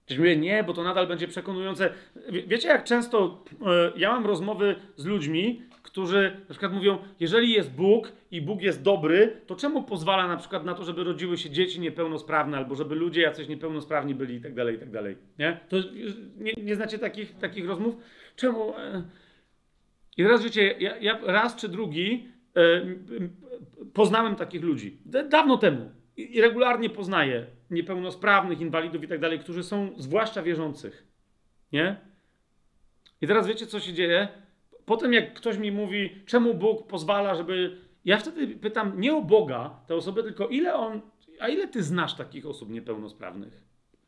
Ktoś 0.06 0.18
mówi, 0.18 0.38
nie, 0.38 0.64
bo 0.64 0.74
to 0.74 0.84
nadal 0.84 1.08
będzie 1.08 1.28
przekonujące. 1.28 1.94
Wiecie, 2.48 2.68
jak 2.68 2.84
często 2.84 3.44
e, 3.62 3.92
ja 3.98 4.12
mam 4.12 4.26
rozmowy 4.26 4.76
z 4.96 5.06
ludźmi, 5.06 5.62
którzy 5.84 6.38
na 6.40 6.50
przykład 6.50 6.74
mówią, 6.74 6.98
jeżeli 7.20 7.52
jest 7.52 7.72
Bóg 7.72 8.12
i 8.32 8.42
Bóg 8.42 8.62
jest 8.62 8.84
dobry, 8.84 9.42
to 9.48 9.56
czemu 9.56 9.84
pozwala 9.84 10.28
na 10.28 10.38
przykład 10.38 10.66
na 10.66 10.74
to, 10.74 10.84
żeby 10.84 11.04
rodziły 11.04 11.38
się 11.38 11.50
dzieci 11.50 11.80
niepełnosprawne, 11.80 12.58
albo 12.58 12.76
żeby 12.76 12.96
ludzie 12.96 13.22
jacyś 13.22 13.48
niepełnosprawni 13.48 14.16
byli 14.16 14.36
i 14.36 14.42
tak 14.42 14.54
dalej, 14.54 14.76
i 14.76 14.80
tak 14.80 14.92
dalej. 14.92 15.18
Nie? 15.40 15.60
To 15.70 15.78
nie, 16.38 16.54
nie 16.64 16.76
znacie 16.76 17.00
takich, 17.00 17.38
takich 17.38 17.68
rozmów? 17.68 17.96
Czemu? 18.36 18.78
E, 18.78 19.04
I 20.18 20.24
teraz 20.24 20.44
wiecie, 20.44 20.76
ja, 20.80 20.98
ja 20.98 21.20
raz 21.24 21.56
czy 21.56 21.70
drugi 21.70 22.28
e, 22.56 22.82
poznałem 23.94 24.36
takich 24.36 24.64
ludzi. 24.64 24.98
Dawno 25.30 25.58
temu. 25.58 25.92
I 26.18 26.42
regularnie 26.42 26.90
poznaję 26.90 27.46
niepełnosprawnych, 27.72 28.62
inwalidów 28.62 29.04
i 29.04 29.08
tak 29.08 29.20
dalej, 29.20 29.40
którzy 29.40 29.64
są 29.64 29.94
zwłaszcza 29.98 30.44
wierzących. 30.44 31.08
Nie? 31.72 31.96
I 33.22 33.28
teraz 33.28 33.48
wiecie, 33.48 33.68
co 33.68 33.80
się 33.80 33.94
dzieje? 33.94 34.28
Potem, 34.86 35.14
jak 35.14 35.34
ktoś 35.34 35.58
mi 35.58 35.72
mówi, 35.72 36.10
czemu 36.26 36.54
Bóg 36.54 36.88
pozwala, 36.88 37.36
żeby. 37.36 37.78
Ja 38.06 38.18
wtedy 38.18 38.48
pytam 38.48 39.00
nie 39.02 39.16
o 39.16 39.22
Boga, 39.22 39.80
te 39.88 39.96
osoby, 39.96 40.24
tylko 40.24 40.48
ile 40.48 40.76
on. 40.76 41.02
A 41.40 41.48
ile 41.48 41.68
ty 41.68 41.84
znasz 41.84 42.16
takich 42.16 42.46
osób 42.46 42.70
niepełnosprawnych? 42.70 43.64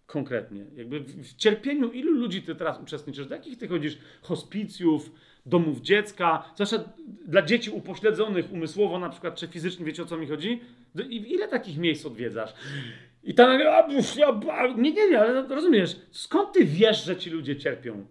Konkretnie. 0.05 0.65
Jakby 0.75 0.99
w 0.99 1.35
cierpieniu 1.35 1.91
ilu 1.91 2.11
ludzi 2.11 2.41
ty 2.41 2.55
teraz 2.55 2.81
uczestniczysz? 2.81 3.27
Do 3.27 3.35
jakich 3.35 3.57
ty 3.57 3.67
chodzisz? 3.67 3.97
Hospicjów, 4.21 5.11
domów 5.45 5.81
dziecka, 5.81 6.51
zwłaszcza 6.55 6.83
dla 7.27 7.41
dzieci 7.41 7.69
upośledzonych 7.69 8.51
umysłowo 8.51 8.99
na 8.99 9.09
przykład, 9.09 9.35
czy 9.35 9.47
fizycznie, 9.47 9.85
wiecie 9.85 10.03
o 10.03 10.05
co 10.05 10.17
mi 10.17 10.27
chodzi? 10.27 10.61
Ile 11.09 11.47
takich 11.47 11.77
miejsc 11.77 12.05
odwiedzasz? 12.05 12.53
I 13.23 13.33
ta 13.33 13.47
nagle, 13.47 13.75
a, 13.75 13.87
ja, 14.15 14.39
nie, 14.77 14.91
nie, 14.91 15.09
nie, 15.09 15.19
ale 15.19 15.47
rozumiesz, 15.47 15.95
skąd 16.11 16.51
ty 16.53 16.65
wiesz, 16.65 17.05
że 17.05 17.17
ci 17.17 17.29
ludzie 17.29 17.55
cierpią? 17.55 18.05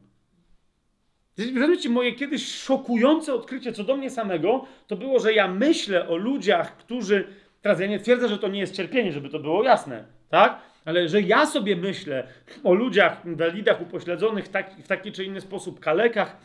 Rozumiecie, 1.39 1.89
moje 1.89 2.13
kiedyś 2.13 2.55
szokujące 2.55 3.35
odkrycie 3.35 3.73
co 3.73 3.85
do 3.85 3.97
mnie 3.97 4.11
samego, 4.11 4.67
to 4.87 4.97
było, 4.97 5.19
że 5.19 5.33
ja 5.33 5.49
myślę 5.49 6.09
o 6.09 6.17
ludziach, 6.17 6.77
którzy, 6.77 7.25
teraz 7.63 7.81
ja 7.81 7.87
nie 7.87 7.99
twierdzę, 7.99 8.29
że 8.29 8.39
to 8.39 8.49
nie 8.49 8.61
jest 8.61 8.75
cierpienie, 8.75 9.13
żeby 9.13 9.29
to 9.29 9.39
było 9.39 9.63
jasne, 9.63 10.05
tak? 10.29 10.61
Ale 10.85 11.09
że 11.09 11.21
ja 11.21 11.47
sobie 11.47 11.77
myślę 11.77 12.27
o 12.65 12.75
ludziach, 12.75 13.25
inwalidach, 13.25 13.81
upośledzonych 13.81 14.49
tak, 14.49 14.71
w 14.85 14.89
taki 14.89 15.13
czy 15.13 15.25
inny 15.25 15.41
sposób, 15.41 15.81
kalekach, 15.81 16.37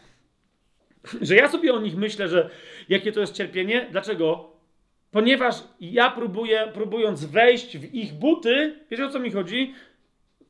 że 1.21 1.35
ja 1.35 1.49
sobie 1.49 1.73
o 1.73 1.79
nich 1.79 1.95
myślę, 1.95 2.27
że 2.27 2.49
jakie 2.89 3.11
to 3.11 3.19
jest 3.19 3.33
cierpienie. 3.33 3.88
Dlaczego? 3.91 4.51
Ponieważ 5.11 5.55
ja 5.79 6.11
próbuję, 6.11 6.71
próbując 6.73 7.25
wejść 7.25 7.77
w 7.77 7.93
ich 7.93 8.13
buty, 8.13 8.75
wiecie 8.91 9.05
o 9.05 9.09
co 9.09 9.19
mi 9.19 9.31
chodzi? 9.31 9.73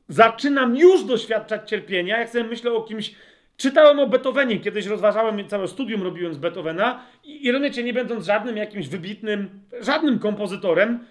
Zaczynam 0.08 0.76
już 0.76 1.04
doświadczać 1.04 1.70
cierpienia. 1.70 2.18
Jak 2.18 2.28
sobie 2.28 2.44
myślę 2.44 2.72
o 2.72 2.82
kimś, 2.82 3.14
czytałem 3.56 3.98
o 3.98 4.06
Beethovenie, 4.06 4.60
kiedyś 4.60 4.86
rozważałem, 4.86 5.48
całe 5.48 5.68
studium 5.68 6.02
robiłem 6.02 6.34
z 6.34 6.38
Beethovena 6.38 7.06
i, 7.24 7.46
i 7.46 7.52
rozumiecie, 7.52 7.82
nie 7.82 7.92
będąc 7.92 8.26
żadnym 8.26 8.56
jakimś 8.56 8.88
wybitnym, 8.88 9.60
żadnym 9.80 10.18
kompozytorem, 10.18 11.06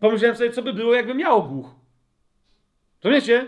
pomyślałem 0.00 0.36
sobie, 0.36 0.50
co 0.50 0.62
by 0.62 0.72
było, 0.72 0.94
jakbym 0.94 1.16
miał 1.16 1.36
ogłuch. 1.36 1.74
Rozumiecie? 3.04 3.46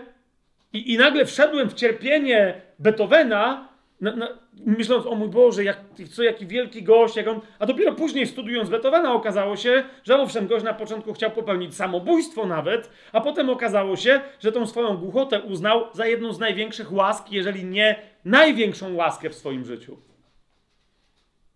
I, 0.73 0.93
I 0.93 0.97
nagle 0.97 1.25
wszedłem 1.25 1.69
w 1.69 1.73
cierpienie 1.73 2.61
Beethovena, 2.79 3.72
na, 4.03 4.15
na, 4.15 4.27
myśląc, 4.65 5.05
o 5.05 5.15
mój 5.15 5.29
Boże, 5.29 5.63
jak, 5.63 5.77
co, 6.11 6.23
jaki 6.23 6.47
wielki 6.47 6.83
gość, 6.83 7.15
jak 7.15 7.27
on... 7.27 7.39
A 7.59 7.65
dopiero 7.65 7.93
później 7.93 8.27
studiując 8.27 8.69
Beethovena 8.69 9.13
okazało 9.13 9.55
się, 9.55 9.83
że 10.03 10.17
owszem, 10.21 10.47
gość 10.47 10.65
na 10.65 10.73
początku 10.73 11.13
chciał 11.13 11.31
popełnić 11.31 11.75
samobójstwo 11.75 12.45
nawet, 12.45 12.89
a 13.11 13.21
potem 13.21 13.49
okazało 13.49 13.95
się, 13.95 14.21
że 14.39 14.51
tą 14.51 14.67
swoją 14.67 14.97
głuchotę 14.97 15.41
uznał 15.41 15.85
za 15.93 16.05
jedną 16.05 16.33
z 16.33 16.39
największych 16.39 16.93
łask, 16.93 17.31
jeżeli 17.31 17.65
nie 17.65 17.99
największą 18.25 18.95
łaskę 18.95 19.29
w 19.29 19.35
swoim 19.35 19.65
życiu. 19.65 19.97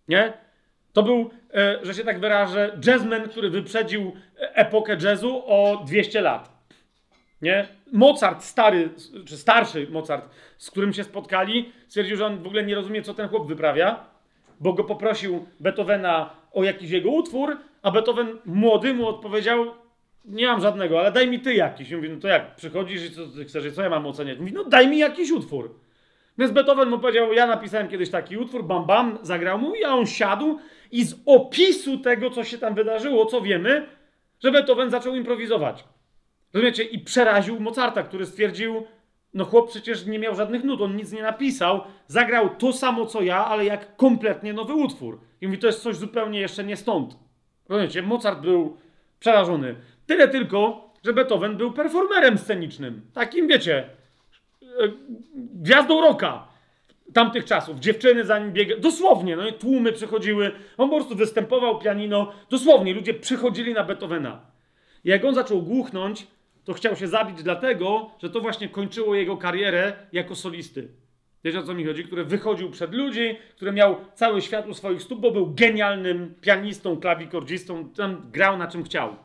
Nie? 0.08 0.32
To 0.92 1.02
był, 1.02 1.30
e, 1.54 1.78
że 1.82 1.94
się 1.94 2.04
tak 2.04 2.20
wyrażę, 2.20 2.78
jazzman, 2.86 3.28
który 3.28 3.50
wyprzedził 3.50 4.12
epokę 4.36 4.96
jazzu 4.96 5.42
o 5.46 5.82
200 5.86 6.20
lat. 6.20 6.57
Nie? 7.42 7.68
Mozart, 7.92 8.44
stary, 8.44 8.90
czy 9.26 9.36
starszy 9.36 9.86
Mozart, 9.90 10.30
z 10.58 10.70
którym 10.70 10.92
się 10.92 11.04
spotkali, 11.04 11.72
stwierdził, 11.88 12.16
że 12.16 12.26
on 12.26 12.42
w 12.42 12.46
ogóle 12.46 12.64
nie 12.64 12.74
rozumie, 12.74 13.02
co 13.02 13.14
ten 13.14 13.28
chłop 13.28 13.48
wyprawia, 13.48 14.04
bo 14.60 14.72
go 14.72 14.84
poprosił 14.84 15.46
Beethovena 15.60 16.30
o 16.52 16.64
jakiś 16.64 16.90
jego 16.90 17.10
utwór, 17.10 17.56
a 17.82 17.90
Beethoven 17.90 18.38
młody 18.44 18.94
mu 18.94 19.08
odpowiedział, 19.08 19.66
nie 20.24 20.46
mam 20.46 20.60
żadnego, 20.60 21.00
ale 21.00 21.12
daj 21.12 21.28
mi 21.28 21.40
ty 21.40 21.54
jakiś. 21.54 21.90
I 21.90 21.96
mówi, 21.96 22.10
no 22.10 22.20
to 22.20 22.28
jak, 22.28 22.56
przychodzisz 22.56 23.04
i 23.04 23.10
co 23.10 23.26
ty 23.26 23.44
chcesz, 23.44 23.74
co 23.74 23.82
ja 23.82 23.90
mam 23.90 24.06
oceniać? 24.06 24.38
Mówi, 24.38 24.52
no 24.52 24.64
daj 24.64 24.88
mi 24.88 24.98
jakiś 24.98 25.30
utwór. 25.30 25.74
Więc 26.38 26.52
Beethoven 26.52 26.88
mu 26.88 26.98
powiedział, 26.98 27.32
ja 27.32 27.46
napisałem 27.46 27.88
kiedyś 27.88 28.10
taki 28.10 28.36
utwór, 28.36 28.64
bam 28.64 28.86
bam, 28.86 29.18
zagrał 29.22 29.58
mu 29.58 29.74
i 29.74 29.84
on 29.84 30.06
siadł 30.06 30.58
i 30.92 31.04
z 31.04 31.14
opisu 31.26 31.98
tego, 31.98 32.30
co 32.30 32.44
się 32.44 32.58
tam 32.58 32.74
wydarzyło, 32.74 33.26
co 33.26 33.40
wiemy, 33.40 33.86
że 34.42 34.52
Beethoven 34.52 34.90
zaczął 34.90 35.14
improwizować. 35.14 35.84
Rozumiecie? 36.52 36.82
I 36.82 36.98
przeraził 36.98 37.60
Mozarta, 37.60 38.02
który 38.02 38.26
stwierdził, 38.26 38.86
no 39.34 39.44
chłop 39.44 39.70
przecież 39.70 40.06
nie 40.06 40.18
miał 40.18 40.34
żadnych 40.34 40.64
nut, 40.64 40.80
on 40.80 40.96
nic 40.96 41.12
nie 41.12 41.22
napisał, 41.22 41.80
zagrał 42.06 42.56
to 42.58 42.72
samo 42.72 43.06
co 43.06 43.22
ja, 43.22 43.46
ale 43.46 43.64
jak 43.64 43.96
kompletnie 43.96 44.52
nowy 44.52 44.74
utwór. 44.74 45.20
I 45.40 45.46
mówi, 45.46 45.58
to 45.58 45.66
jest 45.66 45.82
coś 45.82 45.96
zupełnie 45.96 46.40
jeszcze 46.40 46.64
nie 46.64 46.76
stąd. 46.76 47.16
Rozumiecie? 47.68 48.02
Mozart 48.02 48.40
był 48.40 48.76
przerażony. 49.20 49.74
Tyle 50.06 50.28
tylko, 50.28 50.90
że 51.04 51.12
Beethoven 51.12 51.56
był 51.56 51.72
performerem 51.72 52.38
scenicznym. 52.38 53.02
Takim, 53.14 53.48
wiecie, 53.48 53.88
e, 54.62 54.66
gwiazdą 55.36 56.00
roka 56.00 56.48
tamtych 57.12 57.44
czasów. 57.44 57.78
Dziewczyny 57.78 58.24
za 58.24 58.38
nim 58.38 58.52
biegały. 58.52 58.80
Dosłownie, 58.80 59.36
no 59.36 59.48
i 59.48 59.52
tłumy 59.52 59.92
przychodziły. 59.92 60.52
On 60.76 60.90
po 60.90 60.96
prostu 60.96 61.14
występował 61.14 61.78
pianino. 61.78 62.32
Dosłownie, 62.50 62.94
ludzie 62.94 63.14
przychodzili 63.14 63.74
na 63.74 63.84
Beethovena. 63.84 64.40
Jak 65.04 65.24
on 65.24 65.34
zaczął 65.34 65.62
głuchnąć, 65.62 66.26
to 66.68 66.74
chciał 66.74 66.96
się 66.96 67.08
zabić 67.08 67.42
dlatego, 67.42 68.10
że 68.22 68.30
to 68.30 68.40
właśnie 68.40 68.68
kończyło 68.68 69.14
jego 69.14 69.36
karierę 69.36 69.92
jako 70.12 70.34
solisty. 70.34 70.88
Wiecie 71.44 71.58
o 71.58 71.62
co 71.62 71.74
mi 71.74 71.84
chodzi? 71.84 72.04
Który 72.04 72.24
wychodził 72.24 72.70
przed 72.70 72.94
ludzi, 72.94 73.36
który 73.56 73.72
miał 73.72 73.96
cały 74.14 74.42
świat 74.42 74.68
u 74.68 74.74
swoich 74.74 75.02
stóp, 75.02 75.20
bo 75.20 75.30
był 75.30 75.54
genialnym 75.54 76.34
pianistą, 76.40 77.00
klawikordzistą, 77.00 77.88
tam 77.88 78.30
grał 78.30 78.58
na 78.58 78.68
czym 78.68 78.84
chciał. 78.84 79.16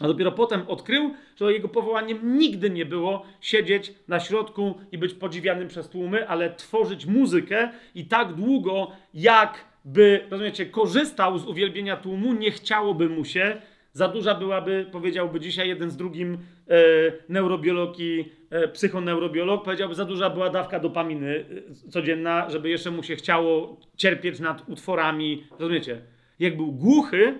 A 0.00 0.06
dopiero 0.06 0.32
potem 0.32 0.62
odkrył, 0.68 1.14
że 1.36 1.52
jego 1.52 1.68
powołaniem 1.68 2.38
nigdy 2.38 2.70
nie 2.70 2.86
było 2.86 3.26
siedzieć 3.40 3.94
na 4.08 4.20
środku 4.20 4.74
i 4.92 4.98
być 4.98 5.14
podziwianym 5.14 5.68
przez 5.68 5.88
tłumy, 5.88 6.28
ale 6.28 6.54
tworzyć 6.54 7.06
muzykę 7.06 7.70
i 7.94 8.06
tak 8.06 8.34
długo, 8.34 8.90
jakby, 9.14 10.26
rozumiecie, 10.30 10.66
korzystał 10.66 11.38
z 11.38 11.46
uwielbienia 11.46 11.96
tłumu, 11.96 12.32
nie 12.32 12.50
chciałoby 12.50 13.08
mu 13.08 13.24
się. 13.24 13.62
Za 13.92 14.08
duża 14.08 14.34
byłaby, 14.34 14.86
powiedziałby 14.92 15.40
dzisiaj 15.40 15.68
jeden 15.68 15.90
z 15.90 15.96
drugim 15.96 16.38
e, 16.68 16.78
neurobiolog 17.28 18.00
i 18.00 18.24
e, 18.50 18.68
psychoneurobiolog, 18.68 19.64
powiedziałby, 19.64 19.94
za 19.94 20.04
duża 20.04 20.30
była 20.30 20.50
dawka 20.50 20.80
dopaminy 20.80 21.44
e, 21.86 21.90
codzienna, 21.90 22.50
żeby 22.50 22.70
jeszcze 22.70 22.90
mu 22.90 23.02
się 23.02 23.16
chciało 23.16 23.80
cierpieć 23.96 24.40
nad 24.40 24.68
utworami. 24.68 25.44
Rozumiecie? 25.58 26.02
Jak 26.38 26.56
był 26.56 26.72
głuchy, 26.72 27.38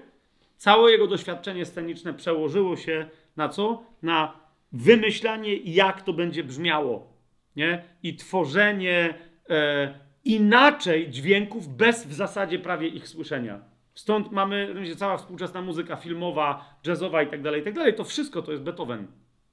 Całe 0.62 0.92
jego 0.92 1.06
doświadczenie 1.06 1.64
sceniczne 1.64 2.14
przełożyło 2.14 2.76
się 2.76 3.06
na 3.36 3.48
co? 3.48 3.84
Na 4.02 4.40
wymyślanie, 4.72 5.56
jak 5.56 6.02
to 6.02 6.12
będzie 6.12 6.44
brzmiało. 6.44 7.12
Nie? 7.56 7.84
I 8.02 8.16
tworzenie 8.16 9.14
e, 9.50 9.94
inaczej 10.24 11.10
dźwięków 11.10 11.76
bez 11.76 12.06
w 12.06 12.12
zasadzie 12.12 12.58
prawie 12.58 12.88
ich 12.88 13.08
słyszenia. 13.08 13.60
Stąd 13.94 14.32
mamy 14.32 14.74
wiecie, 14.74 14.96
cała 14.96 15.16
współczesna 15.16 15.62
muzyka 15.62 15.96
filmowa, 15.96 16.78
jazzowa 16.86 17.22
i 17.22 17.26
tak 17.26 17.42
dalej, 17.42 17.60
i 17.60 17.64
tak 17.64 17.74
dalej. 17.74 17.94
To 17.94 18.04
wszystko 18.04 18.42
to 18.42 18.52
jest 18.52 18.64
Beethoven. 18.64 19.06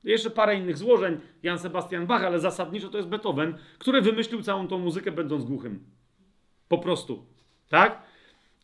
Jeszcze 0.03 0.29
parę 0.29 0.55
innych 0.55 0.77
złożeń, 0.77 1.17
Jan 1.43 1.59
Sebastian 1.59 2.07
Bach, 2.07 2.23
ale 2.23 2.39
zasadniczo 2.39 2.89
to 2.89 2.97
jest 2.97 3.09
Beethoven, 3.09 3.57
który 3.77 4.01
wymyślił 4.01 4.41
całą 4.41 4.67
tą 4.67 4.79
muzykę 4.79 5.11
będąc 5.11 5.43
głuchym. 5.43 5.83
Po 6.67 6.77
prostu. 6.77 7.25
Tak? 7.69 8.01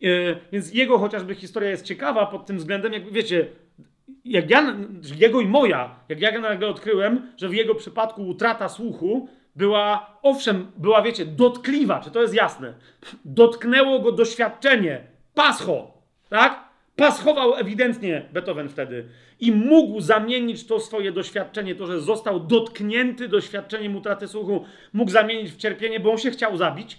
E, 0.04 0.08
więc 0.52 0.74
jego 0.74 0.98
chociażby 0.98 1.36
historia 1.36 1.70
jest 1.70 1.86
ciekawa 1.86 2.26
pod 2.26 2.46
tym 2.46 2.58
względem, 2.58 2.94
jak 2.94 3.12
wiecie, 3.12 3.48
jak 4.26 4.50
ja, 4.50 4.76
jego 5.16 5.42
i 5.42 5.48
moja, 5.48 6.00
jak 6.10 6.22
ja 6.22 6.40
nagle 6.40 6.68
odkryłem, 6.68 7.34
że 7.38 7.50
w 7.50 7.54
jego 7.54 7.76
przypadku 7.76 8.28
utrata 8.28 8.70
słuchu 8.70 9.30
była, 9.56 10.18
owszem, 10.22 10.72
była, 10.78 11.02
wiecie, 11.02 11.26
dotkliwa, 11.26 12.00
czy 12.00 12.12
to 12.12 12.22
jest 12.22 12.34
jasne? 12.34 12.74
Dotknęło 13.26 14.00
go 14.00 14.12
doświadczenie, 14.12 15.15
pascho, 15.36 15.91
tak? 16.30 16.66
Paschował 16.95 17.56
ewidentnie 17.56 18.30
Beethoven 18.34 18.70
wtedy 18.70 19.06
i 19.40 19.52
mógł 19.52 20.02
zamienić 20.02 20.68
to 20.68 20.80
swoje 20.80 21.12
doświadczenie, 21.12 21.76
to, 21.76 21.86
że 21.88 22.02
został 22.02 22.40
dotknięty 22.40 23.28
doświadczeniem 23.28 23.95
utraty 23.95 24.28
słuchu, 24.28 24.66
mógł 24.94 25.12
zamienić 25.12 25.52
w 25.52 25.57
cierpienie, 25.57 25.99
bo 25.99 26.12
on 26.12 26.18
się 26.18 26.32
chciał 26.32 26.57
zabić, 26.57 26.98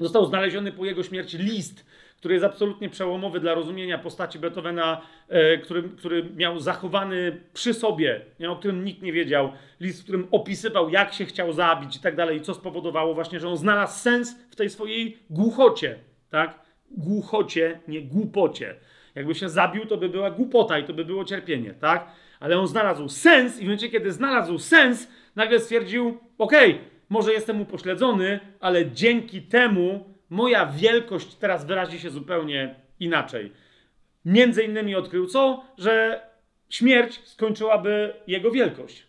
Został 0.00 0.26
znaleziony 0.26 0.72
po 0.72 0.84
jego 0.84 1.02
śmierci 1.02 1.38
list, 1.38 1.86
który 2.16 2.34
jest 2.34 2.46
absolutnie 2.46 2.88
przełomowy 2.88 3.40
dla 3.40 3.54
rozumienia 3.54 3.98
postaci 3.98 4.38
Beethovena, 4.38 5.00
e, 5.28 5.58
który, 5.58 5.82
który 5.82 6.24
miał 6.36 6.60
zachowany 6.60 7.40
przy 7.52 7.74
sobie, 7.74 8.20
nie, 8.40 8.50
o 8.50 8.56
którym 8.56 8.84
nikt 8.84 9.02
nie 9.02 9.12
wiedział. 9.12 9.52
List, 9.80 10.00
w 10.00 10.02
którym 10.02 10.28
opisywał, 10.30 10.90
jak 10.90 11.14
się 11.14 11.26
chciał 11.26 11.52
zabić 11.52 11.96
i 11.96 12.00
tak 12.00 12.16
dalej, 12.16 12.36
i 12.36 12.40
co 12.40 12.54
spowodowało 12.54 13.14
właśnie, 13.14 13.40
że 13.40 13.48
on 13.48 13.56
znalazł 13.56 13.98
sens 13.98 14.36
w 14.50 14.56
tej 14.56 14.70
swojej 14.70 15.18
głuchocie. 15.30 15.98
Tak? 16.30 16.67
Głuchocie, 16.90 17.80
nie 17.88 18.02
głupocie. 18.02 18.74
Jakby 19.14 19.34
się 19.34 19.48
zabił, 19.48 19.86
to 19.86 19.96
by 19.96 20.08
była 20.08 20.30
głupota 20.30 20.78
i 20.78 20.84
to 20.84 20.92
by 20.92 21.04
było 21.04 21.24
cierpienie, 21.24 21.74
tak? 21.74 22.08
Ale 22.40 22.58
on 22.58 22.66
znalazł 22.66 23.08
sens 23.08 23.56
i 23.56 23.60
w 23.60 23.62
momencie, 23.62 23.88
kiedy 23.88 24.12
znalazł 24.12 24.58
sens, 24.58 25.08
nagle 25.36 25.60
stwierdził, 25.60 26.18
okej, 26.38 26.70
okay, 26.70 26.84
może 27.08 27.32
jestem 27.32 27.60
upośledzony, 27.60 28.40
ale 28.60 28.90
dzięki 28.90 29.42
temu 29.42 30.14
moja 30.30 30.66
wielkość 30.66 31.34
teraz 31.34 31.66
wyrazi 31.66 32.00
się 32.00 32.10
zupełnie 32.10 32.74
inaczej. 33.00 33.52
Między 34.24 34.62
innymi 34.62 34.94
odkrył 34.94 35.26
co? 35.26 35.64
Że 35.78 36.22
śmierć 36.68 37.20
skończyłaby 37.24 38.14
jego 38.26 38.50
wielkość. 38.50 39.06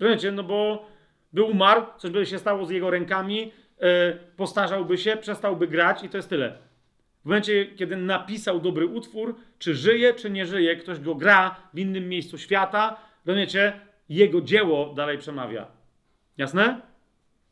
Rozumiecie? 0.00 0.32
No 0.32 0.42
bo 0.42 0.86
by 1.32 1.42
umarł, 1.42 1.82
coś 1.98 2.10
by 2.10 2.26
się 2.26 2.38
stało 2.38 2.66
z 2.66 2.70
jego 2.70 2.90
rękami, 2.90 3.52
postarzałby 4.36 4.98
się, 4.98 5.16
przestałby 5.16 5.68
grać 5.68 6.02
i 6.02 6.08
to 6.08 6.16
jest 6.16 6.28
tyle. 6.28 6.58
W 7.24 7.26
momencie, 7.26 7.66
kiedy 7.66 7.96
napisał 7.96 8.60
dobry 8.60 8.86
utwór, 8.86 9.34
czy 9.58 9.74
żyje, 9.74 10.14
czy 10.14 10.30
nie 10.30 10.46
żyje, 10.46 10.76
ktoś 10.76 11.00
go 11.00 11.14
gra 11.14 11.56
w 11.74 11.78
innym 11.78 12.08
miejscu 12.08 12.38
świata, 12.38 12.96
rozumiecie? 13.26 13.72
Jego 14.08 14.40
dzieło 14.40 14.94
dalej 14.94 15.18
przemawia. 15.18 15.66
Jasne? 16.36 16.80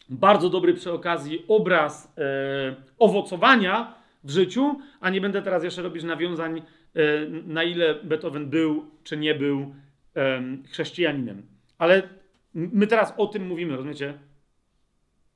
Bardzo 0.09 0.51
dobry 0.51 0.75
przy 0.75 0.93
okazji 0.93 1.45
obraz 1.49 2.15
e, 2.19 2.75
owocowania 2.99 3.95
w 4.25 4.31
życiu, 4.31 4.81
a 5.01 5.11
nie 5.11 5.21
będę 5.21 5.43
teraz 5.43 5.65
jeszcze 5.65 5.83
robić 5.83 6.05
nawiązań, 6.05 6.59
e, 6.59 7.03
na 7.29 7.63
ile 7.63 7.95
Beethoven 7.95 8.51
był 8.51 8.91
czy 9.05 9.17
nie 9.17 9.35
był 9.35 9.75
e, 10.17 10.43
chrześcijaninem. 10.71 11.43
Ale 11.79 12.03
my 12.55 12.87
teraz 12.87 13.15
o 13.17 13.27
tym 13.27 13.47
mówimy, 13.47 13.77
rozumiecie? 13.77 14.19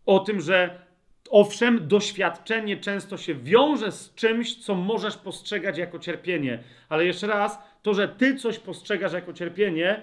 O 0.07 0.19
tym, 0.19 0.41
że 0.41 0.86
owszem, 1.31 1.89
doświadczenie 1.89 2.77
często 2.77 3.17
się 3.17 3.35
wiąże 3.35 3.93
z 3.93 4.15
czymś, 4.15 4.57
co 4.57 4.75
możesz 4.75 5.17
postrzegać 5.17 5.79
jako 5.79 5.99
cierpienie. 5.99 6.59
Ale 6.89 7.07
jeszcze 7.07 7.27
raz, 7.27 7.59
to, 7.83 7.95
że 7.95 8.09
ty 8.09 8.37
coś 8.37 8.59
postrzegasz 8.59 9.13
jako 9.13 9.33
cierpienie, 9.33 10.03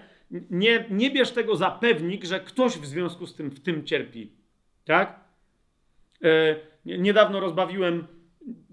nie, 0.49 0.85
nie 0.89 1.11
bierz 1.11 1.31
tego 1.31 1.55
za 1.55 1.71
pewnik, 1.71 2.23
że 2.25 2.39
ktoś 2.39 2.77
w 2.77 2.85
związku 2.85 3.27
z 3.27 3.35
tym 3.35 3.49
w 3.49 3.59
tym 3.59 3.85
cierpi. 3.85 4.31
Tak? 4.85 5.19
E, 6.23 6.55
niedawno 6.85 7.39
rozbawiłem 7.39 8.07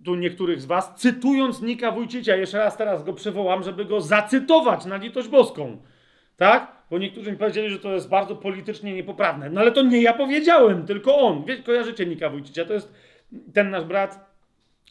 tu 0.05 0.15
niektórych 0.15 0.61
z 0.61 0.67
was, 0.67 0.95
cytując 0.97 1.63
Nika 1.63 1.93
Wójcicia. 1.93 2.37
Jeszcze 2.37 2.59
raz 2.59 2.77
teraz 2.77 3.05
go 3.05 3.13
przywołam, 3.13 3.63
żeby 3.63 3.85
go 3.85 4.01
zacytować 4.01 4.85
na 4.85 4.97
litość 4.97 5.29
boską. 5.29 5.83
Tak? 6.37 6.80
Bo 6.91 6.99
niektórzy 6.99 7.33
mi 7.33 7.39
powiedzieli, 7.39 7.71
że 7.71 7.79
to 7.79 7.95
jest 7.95 8.09
bardzo 8.09 8.37
politycznie 8.37 8.95
niepoprawne. 8.95 9.51
No 9.51 9.61
ale 9.61 9.73
to 9.73 9.83
nie 9.83 10.03
ja 10.03 10.13
powiedziałem, 10.13 10.87
tylko 10.87 11.19
on. 11.19 11.45
Wiecie, 11.45 11.63
kojarzycie 11.63 12.07
Nika 12.07 12.31
Wójcicia. 12.31 12.65
To 12.65 12.73
jest 12.73 12.93
ten 13.55 13.71
nasz 13.71 13.85
brat 13.85 14.31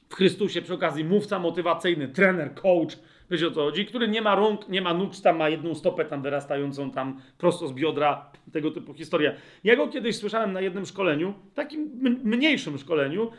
w 0.10 0.16
Chrystusie 0.16 0.62
przy 0.62 0.74
okazji 0.74 1.04
mówca 1.04 1.40
motywacyjny, 1.40 2.08
trener, 2.08 2.54
coach, 2.54 2.98
Wiecie 3.32 3.48
o 3.48 3.52
co 3.52 3.62
chodzi? 3.62 3.86
Który 3.86 4.08
nie 4.08 4.22
ma 4.22 4.36
rąk, 4.36 4.70
nie 4.70 4.82
ma 4.82 4.94
nóg, 4.94 5.16
tam 5.24 5.38
ma 5.38 5.50
jedną 5.50 5.76
stopę 5.76 6.06
tam 6.06 6.22
wyrastającą 6.22 6.92
tam 6.92 7.22
prosto 7.38 7.68
z 7.68 7.74
biodra, 7.74 8.32
tego 8.52 8.72
typu 8.72 8.94
historia. 8.94 9.34
Ja 9.64 9.76
go 9.76 9.88
kiedyś 9.88 10.16
słyszałem 10.16 10.54
na 10.54 10.62
jednym 10.62 10.86
szkoleniu, 10.86 11.34
takim 11.56 11.92
mniejszym 12.24 12.78
szkoleniu, 12.78 13.32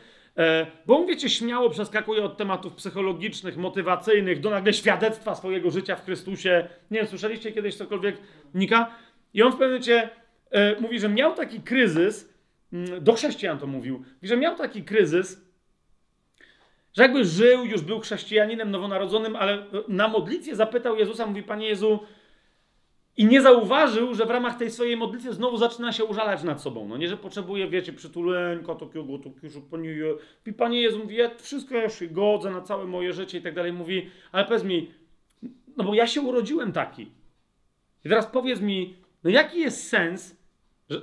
bo 0.85 0.97
on, 0.97 1.07
wiecie, 1.07 1.29
śmiało 1.29 1.69
przeskakuje 1.69 2.23
od 2.23 2.37
tematów 2.37 2.73
psychologicznych, 2.73 3.57
motywacyjnych 3.57 4.39
do 4.39 4.49
nagle 4.49 4.73
świadectwa 4.73 5.35
swojego 5.35 5.71
życia 5.71 5.95
w 5.95 6.05
Chrystusie. 6.05 6.67
Nie 6.91 6.99
wiem, 6.99 7.07
słyszeliście 7.07 7.51
kiedyś 7.51 7.75
cokolwiek 7.75 8.17
Nika? 8.53 8.91
I 9.33 9.43
on 9.43 9.51
w 9.51 9.55
pewnym 9.55 9.69
momencie 9.69 10.09
e, 10.51 10.81
mówi, 10.81 10.99
że 10.99 11.09
miał 11.09 11.33
taki 11.33 11.61
kryzys, 11.61 12.33
mm, 12.73 13.03
do 13.03 13.13
chrześcijan 13.13 13.59
to 13.59 13.67
mówił, 13.67 13.97
mówi, 13.97 14.27
że 14.27 14.37
miał 14.37 14.55
taki 14.55 14.83
kryzys, 14.83 15.41
że 16.93 17.03
jakby 17.03 17.25
żył, 17.25 17.65
już 17.65 17.81
był 17.81 17.99
chrześcijaninem 17.99 18.71
nowonarodzonym, 18.71 19.35
ale 19.35 19.65
na 19.87 20.07
modlitwie 20.07 20.55
zapytał 20.55 20.95
Jezusa, 20.95 21.25
mówi, 21.25 21.43
Panie 21.43 21.67
Jezu, 21.67 21.99
i 23.17 23.25
nie 23.25 23.41
zauważył, 23.41 24.13
że 24.13 24.25
w 24.25 24.29
ramach 24.29 24.57
tej 24.57 24.71
swojej 24.71 24.97
modlitwy 24.97 25.33
znowu 25.33 25.57
zaczyna 25.57 25.91
się 25.91 26.05
użalać 26.05 26.43
nad 26.43 26.61
sobą. 26.61 26.87
No 26.87 26.97
nie, 26.97 27.07
że 27.07 27.17
potrzebuje, 27.17 27.67
wiecie, 27.67 27.93
przytuleńka 27.93 28.75
takiego, 28.75 29.17
takiego, 29.17 29.61
Panie. 29.71 29.95
I 30.45 30.53
Panie 30.53 30.81
Jezu 30.81 30.99
mówi, 30.99 31.15
ja 31.15 31.31
wszystko 31.37 31.75
ja 31.75 31.89
się 31.89 32.07
godzę 32.07 32.51
na 32.51 32.61
całe 32.61 32.85
moje 32.85 33.13
życie 33.13 33.37
i 33.37 33.41
tak 33.41 33.55
dalej. 33.55 33.73
Mówi, 33.73 34.09
ale 34.31 34.45
powiedz 34.45 34.63
mi, 34.63 34.91
no 35.77 35.83
bo 35.83 35.93
ja 35.93 36.07
się 36.07 36.21
urodziłem 36.21 36.71
taki. 36.71 37.01
I 38.05 38.09
teraz 38.09 38.25
powiedz 38.27 38.61
mi, 38.61 38.95
no 39.23 39.29
jaki 39.29 39.59
jest 39.59 39.89
sens, 39.89 40.37
że, 40.89 41.01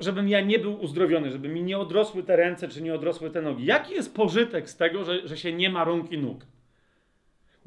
żebym 0.00 0.28
ja 0.28 0.40
nie 0.40 0.58
był 0.58 0.80
uzdrowiony, 0.80 1.30
żeby 1.30 1.48
mi 1.48 1.62
nie 1.62 1.78
odrosły 1.78 2.22
te 2.22 2.36
ręce, 2.36 2.68
czy 2.68 2.82
nie 2.82 2.94
odrosły 2.94 3.30
te 3.30 3.42
nogi. 3.42 3.64
Jaki 3.64 3.94
jest 3.94 4.14
pożytek 4.14 4.70
z 4.70 4.76
tego, 4.76 5.04
że, 5.04 5.28
że 5.28 5.36
się 5.36 5.52
nie 5.52 5.70
ma 5.70 5.84
rąk 5.84 6.12
i 6.12 6.18
nóg? 6.18 6.46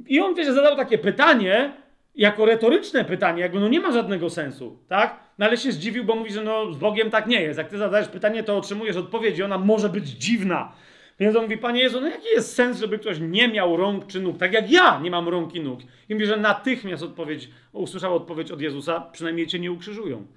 I 0.07 0.19
on, 0.19 0.35
wiecie, 0.35 0.53
zadał 0.53 0.75
takie 0.75 0.97
pytanie, 0.97 1.73
jako 2.15 2.45
retoryczne 2.45 3.05
pytanie, 3.05 3.41
jakby 3.41 3.59
no 3.59 3.67
nie 3.67 3.79
ma 3.79 3.91
żadnego 3.91 4.29
sensu, 4.29 4.79
tak? 4.87 5.19
No 5.37 5.45
ale 5.45 5.57
się 5.57 5.71
zdziwił, 5.71 6.03
bo 6.03 6.15
mówi, 6.15 6.31
że 6.31 6.43
no 6.43 6.73
z 6.73 6.77
Bogiem 6.77 7.09
tak 7.09 7.27
nie 7.27 7.41
jest. 7.41 7.57
Jak 7.57 7.69
ty 7.69 7.77
zadajesz 7.77 8.07
pytanie, 8.07 8.43
to 8.43 8.57
otrzymujesz 8.57 8.95
odpowiedź 8.95 9.37
i 9.37 9.43
ona 9.43 9.57
może 9.57 9.89
być 9.89 10.07
dziwna. 10.07 10.73
Więc 11.19 11.35
on 11.35 11.43
mówi, 11.43 11.57
Panie 11.57 11.81
Jezu, 11.81 12.01
no 12.01 12.07
jaki 12.07 12.27
jest 12.27 12.55
sens, 12.55 12.79
żeby 12.79 12.99
ktoś 12.99 13.19
nie 13.19 13.47
miał 13.47 13.77
rąk 13.77 14.07
czy 14.07 14.19
nóg? 14.19 14.37
Tak 14.37 14.53
jak 14.53 14.71
ja 14.71 14.99
nie 14.99 15.11
mam 15.11 15.29
rąk 15.29 15.55
i 15.55 15.59
nóg. 15.59 15.79
I 16.09 16.13
mówi, 16.13 16.25
że 16.25 16.37
natychmiast 16.37 17.03
odpowiedź, 17.03 17.49
usłyszał 17.71 18.15
odpowiedź 18.15 18.51
od 18.51 18.61
Jezusa, 18.61 19.01
przynajmniej 19.11 19.47
cię 19.47 19.59
nie 19.59 19.71
ukrzyżują. 19.71 20.27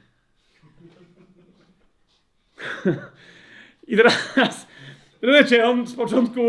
I 3.88 3.96
teraz, 3.96 4.66
wiecie, 5.32 5.66
on 5.66 5.86
z 5.86 5.94
początku, 5.94 6.40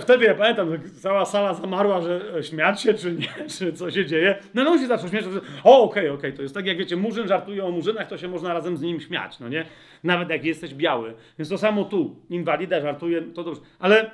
wtedy 0.00 0.24
ja 0.24 0.34
pamiętam, 0.34 0.78
cała 1.00 1.24
sala 1.24 1.54
zamarła, 1.54 2.00
że 2.00 2.42
śmiać 2.42 2.82
się 2.82 2.94
czy 2.94 3.12
nie, 3.12 3.28
czy 3.58 3.72
co 3.72 3.90
się 3.90 4.06
dzieje. 4.06 4.38
No, 4.54 4.64
no 4.64 4.70
on 4.70 4.78
się 4.78 4.86
zaczął 4.86 5.08
śmiać, 5.08 5.24
że 5.24 5.40
o, 5.64 5.82
okej, 5.82 6.02
okay, 6.02 6.12
okej, 6.12 6.12
okay. 6.12 6.32
to 6.32 6.42
jest 6.42 6.54
tak 6.54 6.66
jak 6.66 6.78
wiecie, 6.78 6.96
murzyn 6.96 7.28
żartuje 7.28 7.64
o 7.64 7.70
murzynach, 7.70 8.08
to 8.08 8.18
się 8.18 8.28
można 8.28 8.54
razem 8.54 8.76
z 8.76 8.82
nim 8.82 9.00
śmiać, 9.00 9.40
no 9.40 9.48
nie? 9.48 9.64
Nawet 10.04 10.30
jak 10.30 10.44
jesteś 10.44 10.74
biały. 10.74 11.14
Więc 11.38 11.48
to 11.48 11.58
samo 11.58 11.84
tu, 11.84 12.16
inwalida 12.30 12.80
żartuje, 12.80 13.22
to 13.22 13.44
dobrze. 13.44 13.60
Ale 13.78 14.10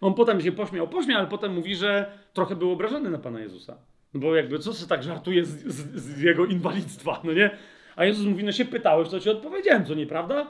on 0.00 0.14
potem 0.14 0.40
się 0.40 0.52
pośmiał, 0.52 0.88
pośmiał, 0.88 1.18
ale 1.18 1.28
potem 1.28 1.54
mówi, 1.54 1.76
że 1.76 2.12
trochę 2.32 2.56
był 2.56 2.70
obrażony 2.70 3.10
na 3.10 3.18
Pana 3.18 3.40
Jezusa. 3.40 3.76
No 4.14 4.20
bo 4.20 4.36
jakby, 4.36 4.58
co 4.58 4.72
się 4.72 4.86
tak 4.86 5.02
żartuje 5.02 5.44
z, 5.44 5.66
z, 5.66 6.02
z 6.02 6.20
jego 6.20 6.46
inwalidztwa, 6.46 7.20
no 7.24 7.32
nie? 7.32 7.50
A 7.96 8.04
Jezus 8.04 8.26
mówi, 8.26 8.44
no 8.44 8.52
się 8.52 8.64
pytałeś, 8.64 9.08
to 9.08 9.20
ci 9.20 9.30
odpowiedziałem, 9.30 9.84
co 9.84 9.94
nieprawda? 9.94 10.46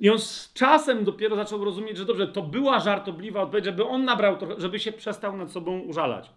I 0.00 0.10
on 0.10 0.18
z 0.18 0.52
czasem 0.52 1.04
dopiero 1.04 1.36
zaczął 1.36 1.64
rozumieć, 1.64 1.96
że 1.96 2.04
dobrze, 2.04 2.28
to 2.28 2.42
była 2.42 2.80
żartobliwa 2.80 3.42
odpowiedź, 3.42 3.64
żeby 3.64 3.84
on 3.84 4.04
nabrał 4.04 4.36
trochę, 4.36 4.54
żeby 4.58 4.78
się 4.78 4.92
przestał 4.92 5.36
nad 5.36 5.52
sobą 5.52 5.80
użalać. 5.80 6.30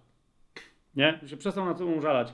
Nie? 0.95 1.13
Żeby 1.13 1.29
się 1.29 1.37
przestał 1.37 1.65
nad 1.65 1.77
sobą 1.77 1.91
użalać. 1.91 2.33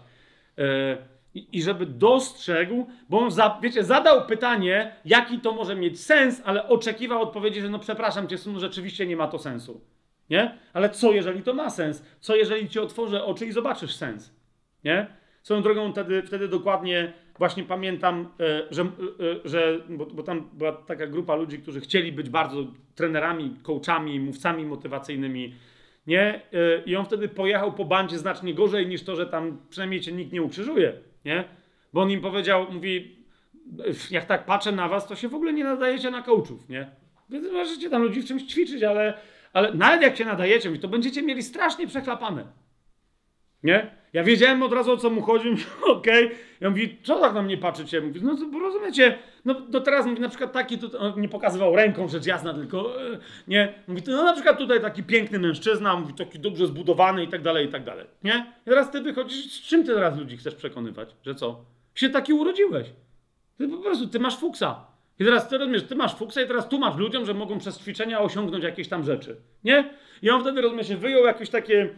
Yy, 0.57 1.43
I 1.51 1.61
żeby 1.61 1.85
dostrzegł, 1.85 2.87
bo 3.09 3.19
on, 3.19 3.31
za, 3.31 3.59
wiecie, 3.61 3.83
zadał 3.83 4.25
pytanie, 4.25 4.95
jaki 5.05 5.39
to 5.39 5.51
może 5.51 5.75
mieć 5.75 5.99
sens, 5.99 6.41
ale 6.45 6.67
oczekiwał 6.67 7.21
odpowiedzi, 7.21 7.61
że 7.61 7.69
no 7.69 7.79
przepraszam 7.79 8.27
cię, 8.27 8.37
synu, 8.37 8.59
rzeczywiście 8.59 9.07
nie 9.07 9.15
ma 9.15 9.27
to 9.27 9.39
sensu. 9.39 9.81
Nie? 10.29 10.57
Ale 10.73 10.89
co, 10.89 11.11
jeżeli 11.11 11.43
to 11.43 11.53
ma 11.53 11.69
sens? 11.69 12.03
Co, 12.19 12.35
jeżeli 12.35 12.69
ci 12.69 12.79
otworzę 12.79 13.25
oczy 13.25 13.45
i 13.45 13.51
zobaczysz 13.51 13.95
sens? 13.95 14.33
Nie? 14.83 15.07
Swoją 15.41 15.61
drogą 15.61 15.91
wtedy, 15.91 16.23
wtedy 16.23 16.47
dokładnie 16.47 17.13
właśnie 17.39 17.63
pamiętam, 17.63 18.29
e, 18.39 18.73
że, 18.73 18.81
e, 18.81 18.87
że 19.45 19.79
bo, 19.89 20.05
bo, 20.05 20.23
tam 20.23 20.49
była 20.53 20.71
taka 20.71 21.07
grupa 21.07 21.35
ludzi, 21.35 21.59
którzy 21.59 21.81
chcieli 21.81 22.11
być 22.11 22.29
bardzo 22.29 22.67
trenerami, 22.95 23.55
coachami, 23.63 24.19
mówcami 24.19 24.65
motywacyjnymi, 24.65 25.53
nie? 26.07 26.21
E, 26.53 26.83
I 26.85 26.95
on 26.95 27.05
wtedy 27.05 27.27
pojechał 27.27 27.73
po 27.73 27.85
bandzie 27.85 28.17
znacznie 28.17 28.53
gorzej 28.53 28.87
niż 28.87 29.03
to, 29.03 29.15
że 29.15 29.25
tam 29.25 29.57
przynajmniej 29.69 30.01
cię 30.01 30.11
nikt 30.11 30.31
nie 30.31 30.41
ukrzyżuje, 30.41 30.93
nie? 31.25 31.43
Bo 31.93 32.01
on 32.01 32.11
im 32.11 32.21
powiedział, 32.21 32.67
mówi, 32.71 33.15
jak 34.11 34.25
tak 34.25 34.45
patrzę 34.45 34.71
na 34.71 34.87
was, 34.87 35.07
to 35.07 35.15
się 35.15 35.29
w 35.29 35.35
ogóle 35.35 35.53
nie 35.53 35.63
nadajecie 35.63 36.11
na 36.11 36.21
coachów, 36.21 36.69
nie? 36.69 36.91
Więc 37.29 37.51
możecie 37.51 37.89
tam 37.89 38.01
ludzi 38.03 38.21
w 38.21 38.25
czymś 38.25 38.43
ćwiczyć, 38.43 38.83
ale, 38.83 39.13
ale 39.53 39.73
nawet 39.73 40.01
jak 40.01 40.17
się 40.17 40.25
nadajecie, 40.25 40.77
to 40.77 40.87
będziecie 40.87 41.21
mieli 41.21 41.43
strasznie 41.43 41.87
przechlapane. 41.87 42.45
Nie? 43.63 43.99
Ja 44.13 44.23
wiedziałem 44.23 44.63
od 44.63 44.73
razu 44.73 44.91
o 44.91 44.97
co 44.97 45.09
mu 45.09 45.21
chodzi, 45.21 45.49
okej. 45.97 46.25
Okay. 46.25 46.37
Ja 46.61 46.69
mówię, 46.69 46.87
co 47.03 47.19
tak 47.19 47.33
na 47.33 47.41
mnie 47.41 47.57
patrzycie? 47.57 48.01
Mówi, 48.01 48.21
no 48.23 48.37
bo 48.51 48.59
rozumiecie, 48.59 49.17
no, 49.45 49.55
no 49.69 49.79
teraz 49.79 50.05
mówi, 50.05 50.21
na 50.21 50.29
przykład 50.29 50.51
taki, 50.51 50.77
tu, 50.77 50.99
on 50.99 51.21
nie 51.21 51.29
pokazywał 51.29 51.75
ręką, 51.75 52.07
rzecz 52.07 52.25
jasna, 52.25 52.53
tylko 52.53 53.01
e, 53.13 53.17
nie. 53.47 53.73
Mówi, 53.87 54.01
no 54.07 54.23
na 54.23 54.33
przykład 54.33 54.57
tutaj 54.57 54.81
taki 54.81 55.03
piękny 55.03 55.39
mężczyzna, 55.39 55.95
mówi, 55.95 56.13
taki 56.13 56.39
dobrze 56.39 56.67
zbudowany 56.67 57.23
i 57.23 57.27
tak 57.27 57.41
dalej, 57.41 57.65
i 57.65 57.69
tak 57.69 57.83
dalej. 57.83 58.05
Nie? 58.23 58.53
I 58.65 58.69
teraz 58.69 58.91
ty 58.91 59.01
wychodzisz, 59.01 59.53
z 59.53 59.61
czym 59.61 59.83
ty 59.83 59.93
teraz 59.93 60.17
ludzi 60.17 60.37
chcesz 60.37 60.55
przekonywać? 60.55 61.15
Że 61.25 61.35
co? 61.35 61.65
Się 61.95 62.09
taki 62.09 62.33
urodziłeś. 62.33 62.87
Ty 63.57 63.67
po 63.67 63.77
prostu, 63.77 64.07
ty 64.07 64.19
masz 64.19 64.37
fuksa. 64.37 64.88
I 65.19 65.25
teraz 65.25 65.49
ty 65.49 65.57
rozumiesz, 65.57 65.83
ty 65.83 65.95
masz 65.95 66.15
fuksa 66.15 66.41
i 66.41 66.47
teraz 66.47 66.69
tu 66.69 66.79
masz 66.79 66.97
ludziom, 66.97 67.25
że 67.25 67.33
mogą 67.33 67.59
przez 67.59 67.79
ćwiczenia 67.79 68.21
osiągnąć 68.21 68.63
jakieś 68.63 68.87
tam 68.87 69.03
rzeczy. 69.03 69.35
Nie? 69.63 69.89
I 70.21 70.29
on 70.29 70.41
wtedy, 70.41 70.61
rozumiesz, 70.61 70.93
wyjął 70.93 71.25
jakieś 71.25 71.49
takie 71.49 71.89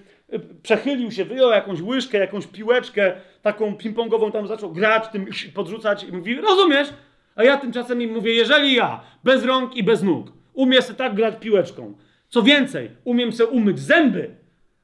przechylił 0.63 1.11
się, 1.11 1.25
wyjął 1.25 1.51
jakąś 1.51 1.81
łyżkę, 1.81 2.17
jakąś 2.17 2.47
piłeczkę, 2.47 3.13
taką 3.41 3.75
ping-pongową 3.75 4.31
tam 4.31 4.47
zaczął 4.47 4.71
grać, 4.71 5.07
tym 5.07 5.25
podrzucać 5.53 6.03
i 6.03 6.11
mówi, 6.11 6.35
rozumiesz? 6.35 6.87
A 7.35 7.43
ja 7.43 7.57
tymczasem 7.57 8.01
im 8.01 8.13
mówię, 8.13 8.33
jeżeli 8.33 8.75
ja, 8.75 9.01
bez 9.23 9.45
rąk 9.45 9.75
i 9.75 9.83
bez 9.83 10.03
nóg, 10.03 10.31
umiem 10.53 10.81
sobie 10.81 10.97
tak 10.97 11.15
grać 11.15 11.35
piłeczką, 11.39 11.97
co 12.29 12.43
więcej, 12.43 12.91
umiem 13.03 13.33
sobie 13.33 13.49
umyć 13.49 13.79
zęby, 13.79 14.35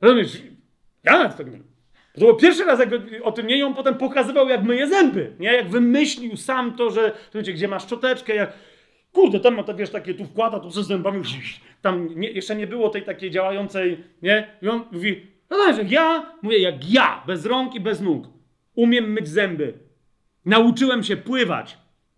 rozumiesz? 0.01 0.41
Ja 1.03 1.11
nawet 1.11 1.37
tak 1.37 1.47
to 2.19 2.25
był 2.25 2.35
pierwszy 2.35 2.63
raz, 2.63 2.79
jak 2.79 2.89
o 3.23 3.31
tym 3.31 3.47
nie, 3.47 3.57
i 3.57 3.63
on 3.63 3.73
potem 3.73 3.95
pokazywał, 3.95 4.49
jak 4.49 4.63
myje 4.63 4.87
zęby, 4.87 5.31
nie? 5.39 5.53
Jak 5.53 5.69
wymyślił 5.69 6.37
sam 6.37 6.75
to, 6.75 6.89
że, 6.89 7.11
wiecie, 7.33 7.53
gdzie 7.53 7.67
masz 7.67 7.83
szczoteczkę, 7.83 8.35
jak, 8.35 8.53
kurde, 9.11 9.39
tam 9.39 9.55
ma, 9.55 9.63
tak, 9.63 9.77
wiesz, 9.77 9.89
takie, 9.89 10.13
tu 10.13 10.25
wkłada, 10.25 10.59
tu 10.59 10.71
ze 10.71 10.83
zębami, 10.83 11.21
tam 11.81 12.09
nie, 12.15 12.31
jeszcze 12.31 12.55
nie 12.55 12.67
było 12.67 12.89
tej 12.89 13.03
takiej 13.03 13.31
działającej, 13.31 14.03
nie? 14.21 14.47
I 14.61 14.67
on 14.67 14.83
mówi, 14.91 15.25
no 15.49 15.57
dobrze, 15.57 15.83
ja, 15.89 16.33
mówię, 16.41 16.59
jak 16.59 16.91
ja, 16.91 17.23
bez 17.27 17.45
rąk 17.45 17.75
i 17.75 17.79
bez 17.79 18.01
nóg, 18.01 18.27
umiem 18.75 19.11
myć 19.11 19.27
zęby, 19.27 19.73
nauczyłem 20.45 21.03
się 21.03 21.17
pływać, 21.17 21.77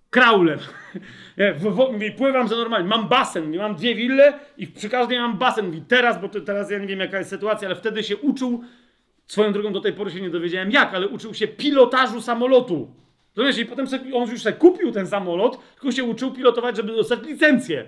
kraulem. 0.09 0.59
Mówię, 1.93 2.11
pływam 2.11 2.47
za 2.47 2.55
normalnie. 2.55 2.87
Mam 2.87 3.07
basen, 3.07 3.57
mam 3.57 3.75
dwie 3.75 3.95
wille 3.95 4.33
i 4.57 4.67
przy 4.67 4.89
każdej 4.89 5.19
mam 5.19 5.37
basen. 5.37 5.65
Mówi, 5.65 5.81
teraz, 5.87 6.21
bo 6.21 6.29
to, 6.29 6.41
teraz 6.41 6.71
ja 6.71 6.77
nie 6.77 6.87
wiem 6.87 6.99
jaka 6.99 7.17
jest 7.17 7.29
sytuacja, 7.29 7.67
ale 7.67 7.75
wtedy 7.75 8.03
się 8.03 8.17
uczył, 8.17 8.63
swoją 9.29 9.53
drogą 9.53 9.73
do 9.73 9.81
tej 9.81 9.93
pory 9.93 10.11
się 10.11 10.21
nie 10.21 10.29
dowiedziałem 10.29 10.71
jak, 10.71 10.93
ale 10.93 11.07
uczył 11.07 11.33
się 11.33 11.47
pilotażu 11.47 12.21
samolotu. 12.21 12.87
Rozumiesz? 13.35 13.57
I 13.57 13.65
potem 13.65 13.87
sobie, 13.87 14.15
on 14.15 14.29
już 14.29 14.41
sobie 14.41 14.55
kupił 14.55 14.91
ten 14.91 15.07
samolot, 15.07 15.59
tylko 15.73 15.91
się 15.91 16.03
uczył 16.03 16.31
pilotować, 16.31 16.77
żeby 16.77 16.95
dostać 16.95 17.19
licencję. 17.23 17.85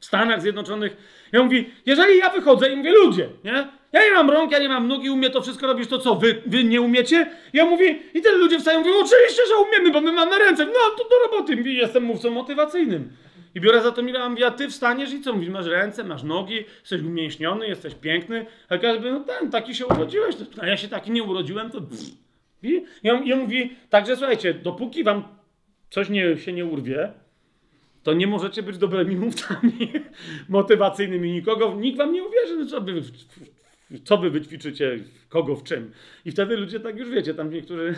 W 0.00 0.04
Stanach 0.04 0.42
Zjednoczonych. 0.42 0.96
Ja 1.32 1.42
mówi, 1.42 1.70
jeżeli 1.86 2.18
ja 2.18 2.30
wychodzę 2.30 2.72
i 2.72 2.76
mówię, 2.76 2.92
ludzie, 2.92 3.28
nie? 3.44 3.68
Ja 3.92 4.04
nie 4.04 4.12
mam 4.12 4.30
rąk, 4.30 4.52
ja 4.52 4.58
nie 4.58 4.68
mam 4.68 4.88
nóg 4.88 5.04
i 5.04 5.10
umie 5.10 5.30
to 5.30 5.42
wszystko 5.42 5.66
robić, 5.66 5.90
to 5.90 5.98
co, 5.98 6.14
wy, 6.14 6.42
wy 6.46 6.64
nie 6.64 6.80
umiecie? 6.80 7.30
Ja 7.52 7.64
mówię, 7.64 7.98
i 8.14 8.22
ten 8.22 8.38
ludzie 8.38 8.58
wstają 8.58 8.78
mówią, 8.78 8.92
oczywiście, 8.92 9.42
że 9.48 9.56
umiemy, 9.56 9.90
bo 9.90 10.00
my 10.00 10.12
mamy 10.12 10.38
ręce. 10.38 10.66
No, 10.66 10.72
to 10.98 11.08
do 11.08 11.16
roboty. 11.30 11.56
Mówi, 11.56 11.76
jestem 11.76 12.02
mówcą 12.02 12.30
motywacyjnym. 12.30 13.12
I 13.54 13.60
biorę 13.60 13.82
za 13.82 13.92
to 13.92 14.02
Mila, 14.02 14.28
mówię, 14.28 14.46
a 14.46 14.50
ty 14.50 14.68
wstaniesz 14.68 15.12
i 15.12 15.20
co? 15.20 15.32
Mówisz, 15.32 15.48
masz 15.48 15.66
ręce, 15.66 16.04
masz 16.04 16.22
nogi, 16.22 16.64
jesteś 16.80 17.02
umięśniony, 17.02 17.68
jesteś 17.68 17.94
piękny. 17.94 18.46
A 18.68 18.78
każdy 18.78 19.12
no 19.12 19.20
ten, 19.20 19.50
taki 19.50 19.74
się 19.74 19.86
urodziłeś. 19.86 20.36
A 20.60 20.66
ja 20.66 20.76
się 20.76 20.88
taki 20.88 21.10
nie 21.10 21.22
urodziłem, 21.22 21.70
to... 21.70 21.80
I 22.62 22.84
ja, 23.02 23.22
ja 23.24 23.36
mówi, 23.36 23.76
także 23.90 24.16
słuchajcie, 24.16 24.54
dopóki 24.54 25.04
wam 25.04 25.24
coś 25.90 26.08
nie, 26.08 26.36
się 26.36 26.52
nie 26.52 26.64
urwie, 26.64 27.12
to 28.02 28.12
nie 28.12 28.26
możecie 28.26 28.62
być 28.62 28.78
dobrymi 28.78 29.16
mówcami 29.16 29.92
motywacyjnymi. 30.48 31.32
Nikogo, 31.32 31.74
nikt 31.74 31.98
wam 31.98 32.12
nie 32.12 32.24
uwierzy, 32.24 32.56
no 32.56 32.66
co 32.66 32.80
wy, 32.80 33.02
co 34.04 34.18
wy 34.18 34.30
wyćwiczycie, 34.30 34.98
kogo 35.28 35.56
w 35.56 35.62
czym. 35.62 35.90
I 36.24 36.30
wtedy 36.30 36.56
ludzie 36.56 36.80
tak 36.80 36.96
już 36.96 37.10
wiecie, 37.10 37.34
tam 37.34 37.50
niektórzy 37.50 37.94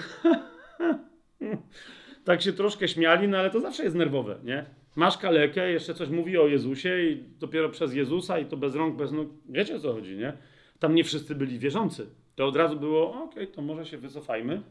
tak 2.25 2.43
się 2.43 2.53
troszkę 2.53 2.89
śmiali, 2.89 3.29
no 3.29 3.39
ale 3.39 3.51
to 3.51 3.61
zawsze 3.61 3.85
jest 3.85 3.97
nerwowe, 3.97 4.39
nie? 4.45 4.65
Masz 4.97 5.19
kalekę, 5.19 5.73
jeszcze 5.73 5.95
coś 5.95 6.09
mówi 6.09 6.39
o 6.39 6.47
Jezusie 6.47 7.01
i 7.01 7.25
dopiero 7.39 7.69
przez 7.69 7.95
Jezusa 7.95 8.39
i 8.39 8.47
to 8.47 8.57
bez 8.57 8.75
rąk, 8.75 8.97
bez 8.97 9.13
nóg. 9.13 9.29
Wiecie 9.49 9.77
o 9.77 9.81
co 9.81 9.93
chodzi, 9.93 10.17
nie? 10.17 10.33
Tam 10.79 10.95
nie 10.95 11.05
wszyscy 11.05 11.35
byli 11.35 11.59
wierzący. 11.59 12.07
To 12.35 12.47
od 12.47 12.57
razu 12.57 12.77
było, 12.77 13.11
okej, 13.11 13.25
okay, 13.25 13.47
to 13.47 13.63
może 13.63 13.87
się 13.87 13.99
wycofajmy. 13.99 14.63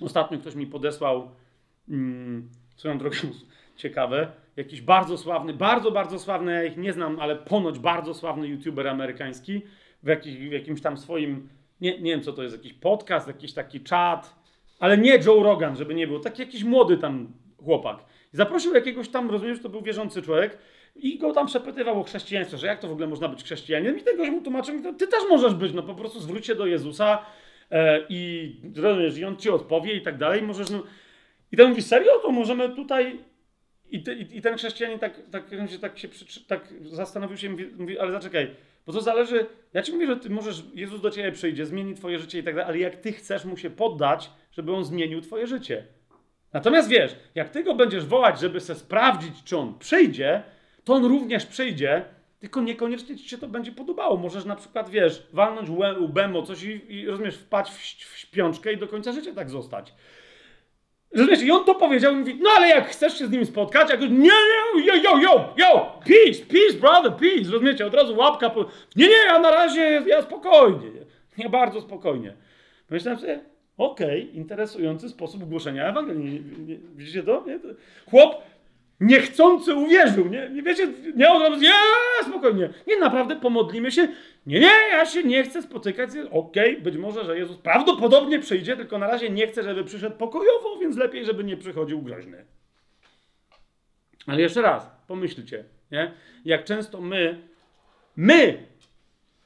Ostatnio 0.00 0.38
ktoś 0.38 0.54
mi 0.54 0.66
podesłał 0.66 1.30
mm, 1.88 2.48
swoją 2.76 2.98
drogą 2.98 3.16
ciekawe, 3.76 4.32
jakiś 4.56 4.80
bardzo 4.80 5.18
sławny, 5.18 5.54
bardzo, 5.54 5.90
bardzo 5.90 6.18
sławny, 6.18 6.52
ja 6.52 6.64
ich 6.64 6.76
nie 6.76 6.92
znam, 6.92 7.20
ale 7.20 7.36
ponoć 7.36 7.78
bardzo 7.78 8.14
sławny 8.14 8.48
youtuber 8.48 8.88
amerykański 8.88 9.62
w, 10.02 10.08
jakich, 10.08 10.48
w 10.48 10.52
jakimś 10.52 10.80
tam 10.80 10.98
swoim, 10.98 11.48
nie, 11.80 12.00
nie 12.00 12.10
wiem 12.10 12.22
co 12.22 12.32
to 12.32 12.42
jest, 12.42 12.56
jakiś 12.56 12.72
podcast, 12.72 13.28
jakiś 13.28 13.52
taki 13.52 13.80
czat, 13.80 14.34
ale 14.78 14.98
nie 14.98 15.18
Joe 15.26 15.42
Rogan, 15.42 15.76
żeby 15.76 15.94
nie 15.94 16.06
było, 16.06 16.20
taki 16.20 16.42
jakiś 16.42 16.64
młody 16.64 16.98
tam 16.98 17.32
chłopak. 17.64 18.04
Zaprosił 18.32 18.74
jakiegoś 18.74 19.08
tam, 19.08 19.30
rozumiesz, 19.30 19.56
że 19.56 19.62
to 19.62 19.68
był 19.68 19.82
wierzący 19.82 20.22
człowiek 20.22 20.58
i 20.96 21.18
go 21.18 21.32
tam 21.32 21.46
przepytywał 21.46 22.00
o 22.00 22.02
chrześcijaństwo, 22.02 22.56
że 22.56 22.66
jak 22.66 22.80
to 22.80 22.88
w 22.88 22.92
ogóle 22.92 23.06
można 23.06 23.28
być 23.28 23.44
chrześcijaninem 23.44 23.98
i 23.98 24.02
tego 24.02 24.24
mu 24.24 24.42
tłumaczył, 24.42 24.94
ty 24.98 25.06
też 25.06 25.20
możesz 25.28 25.54
być, 25.54 25.72
no 25.72 25.82
po 25.82 25.94
prostu 25.94 26.20
zwróć 26.20 26.46
się 26.46 26.54
do 26.54 26.66
Jezusa 26.66 27.24
e, 27.70 28.06
i 28.08 28.52
rozumiesz, 28.76 29.18
i 29.18 29.24
on 29.24 29.36
ci 29.36 29.50
odpowie 29.50 29.94
i 29.94 30.02
tak 30.02 30.18
dalej, 30.18 30.42
możesz, 30.42 30.70
no... 30.70 30.82
I 31.52 31.56
ten 31.56 31.68
mówi, 31.68 31.82
serio? 31.82 32.18
To 32.22 32.30
możemy 32.30 32.68
tutaj... 32.68 33.18
I, 33.90 34.02
ty, 34.02 34.14
i, 34.14 34.42
ten 34.42 34.56
chrześcijanin 34.56 34.98
tak, 34.98 35.20
tak, 35.30 35.44
tak 35.80 35.98
się 35.98 36.08
tak 36.46 36.74
zastanowił 36.82 37.36
się 37.36 37.46
i 37.46 37.50
mówi, 37.50 37.66
mówi, 37.78 37.98
ale 37.98 38.12
zaczekaj, 38.12 38.50
bo 38.86 38.92
to 38.92 39.00
zależy, 39.00 39.46
ja 39.74 39.82
ci 39.82 39.92
mówię, 39.92 40.06
że 40.06 40.16
ty 40.16 40.30
możesz, 40.30 40.64
Jezus 40.74 41.00
do 41.00 41.10
ciebie 41.10 41.32
przyjdzie, 41.32 41.66
zmieni 41.66 41.94
twoje 41.94 42.18
życie 42.18 42.38
i 42.38 42.42
tak 42.42 42.54
dalej, 42.54 42.68
ale 42.68 42.78
jak 42.78 42.96
ty 42.96 43.12
chcesz 43.12 43.44
mu 43.44 43.56
się 43.56 43.70
poddać, 43.70 44.30
żeby 44.52 44.72
on 44.72 44.84
zmienił 44.84 45.20
twoje 45.20 45.46
życie. 45.46 45.84
Natomiast 46.52 46.88
wiesz, 46.88 47.16
jak 47.34 47.48
ty 47.48 47.64
go 47.64 47.74
będziesz 47.74 48.06
wołać, 48.06 48.40
żeby 48.40 48.60
se 48.60 48.74
sprawdzić, 48.74 49.44
czy 49.44 49.56
on 49.56 49.78
przyjdzie, 49.78 50.42
to 50.84 50.94
on 50.94 51.04
również 51.04 51.46
przyjdzie, 51.46 52.04
tylko 52.40 52.60
niekoniecznie 52.60 53.16
ci 53.16 53.28
się 53.28 53.38
to 53.38 53.48
będzie 53.48 53.72
podobało. 53.72 54.16
Możesz 54.16 54.44
na 54.44 54.56
przykład, 54.56 54.90
wiesz, 54.90 55.26
walnąć 55.32 55.68
łbem 55.98 56.36
o 56.36 56.42
coś 56.42 56.62
i, 56.62 56.94
i 56.94 57.06
rozumiesz, 57.06 57.36
wpaść 57.36 58.04
w, 58.04 58.12
w 58.12 58.18
śpiączkę 58.18 58.72
i 58.72 58.76
do 58.76 58.88
końca 58.88 59.12
życia 59.12 59.32
tak 59.34 59.50
zostać. 59.50 59.94
Rozumiesz, 61.14 61.42
i 61.42 61.50
on 61.50 61.64
to 61.64 61.74
powiedział 61.74 62.12
i 62.12 62.16
mówi, 62.16 62.38
no 62.42 62.50
ale 62.56 62.68
jak 62.68 62.88
chcesz 62.88 63.18
się 63.18 63.26
z 63.26 63.30
nim 63.30 63.46
spotkać, 63.46 63.90
jak 63.90 64.00
nie, 64.00 64.08
nie, 64.08 64.84
yo, 64.86 64.94
yo, 64.94 65.18
yo, 65.18 65.54
yo, 65.56 66.00
peace, 66.04 66.46
peace, 66.48 66.78
brother, 66.80 67.12
peace, 67.12 67.50
rozumiecie, 67.50 67.86
od 67.86 67.94
razu 67.94 68.16
łapka, 68.16 68.50
po... 68.50 68.64
nie, 68.96 69.08
nie, 69.08 69.16
ja 69.26 69.38
na 69.38 69.50
razie, 69.50 70.02
ja 70.06 70.22
spokojnie, 70.22 70.90
nie, 71.38 71.48
bardzo 71.48 71.80
spokojnie. 71.80 72.34
Myślałem 72.90 73.20
sobie, 73.20 73.40
okej, 73.78 74.22
okay, 74.22 74.34
interesujący 74.34 75.08
sposób 75.08 75.44
głoszenia 75.44 75.88
Ewangelii, 75.88 76.42
widzicie 76.96 77.22
to? 77.22 77.44
Nie? 77.46 77.58
Chłop 78.10 78.42
niechcący 79.00 79.74
uwierzył, 79.74 80.28
nie, 80.28 80.50
nie 80.50 80.62
wiecie, 80.62 80.88
nie 81.16 81.30
od 81.30 81.60
nie, 81.60 81.72
spokojnie, 82.28 82.70
nie, 82.86 82.98
naprawdę 82.98 83.36
pomodlimy 83.36 83.90
się, 83.90 84.08
nie, 84.46 84.60
nie, 84.60 84.72
ja 84.90 85.06
się 85.06 85.24
nie 85.24 85.42
chcę 85.42 85.62
spotykać, 85.62 86.10
okej, 86.10 86.70
okay, 86.72 86.82
być 86.82 86.96
może, 86.96 87.24
że 87.24 87.38
Jezus 87.38 87.56
prawdopodobnie 87.56 88.38
przyjdzie, 88.38 88.76
tylko 88.76 88.98
na 88.98 89.06
razie 89.06 89.30
nie 89.30 89.46
chcę, 89.46 89.62
żeby 89.62 89.84
przyszedł 89.84 90.16
pokojowo, 90.16 90.78
więc 90.80 90.96
lepiej, 90.96 91.24
żeby 91.24 91.44
nie 91.44 91.56
przychodził 91.56 92.02
groźny. 92.02 92.44
Ale 94.26 94.40
jeszcze 94.40 94.62
raz, 94.62 94.90
pomyślcie, 95.06 95.64
nie? 95.90 96.12
jak 96.44 96.64
często 96.64 97.00
my, 97.00 97.42
my 98.16 98.66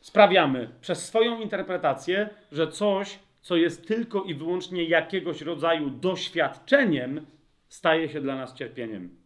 sprawiamy 0.00 0.68
przez 0.80 1.06
swoją 1.06 1.40
interpretację, 1.40 2.28
że 2.52 2.68
coś, 2.68 3.18
co 3.42 3.56
jest 3.56 3.86
tylko 3.86 4.22
i 4.22 4.34
wyłącznie 4.34 4.84
jakiegoś 4.84 5.40
rodzaju 5.40 5.90
doświadczeniem, 5.90 7.26
staje 7.68 8.08
się 8.08 8.20
dla 8.20 8.36
nas 8.36 8.54
cierpieniem. 8.54 9.16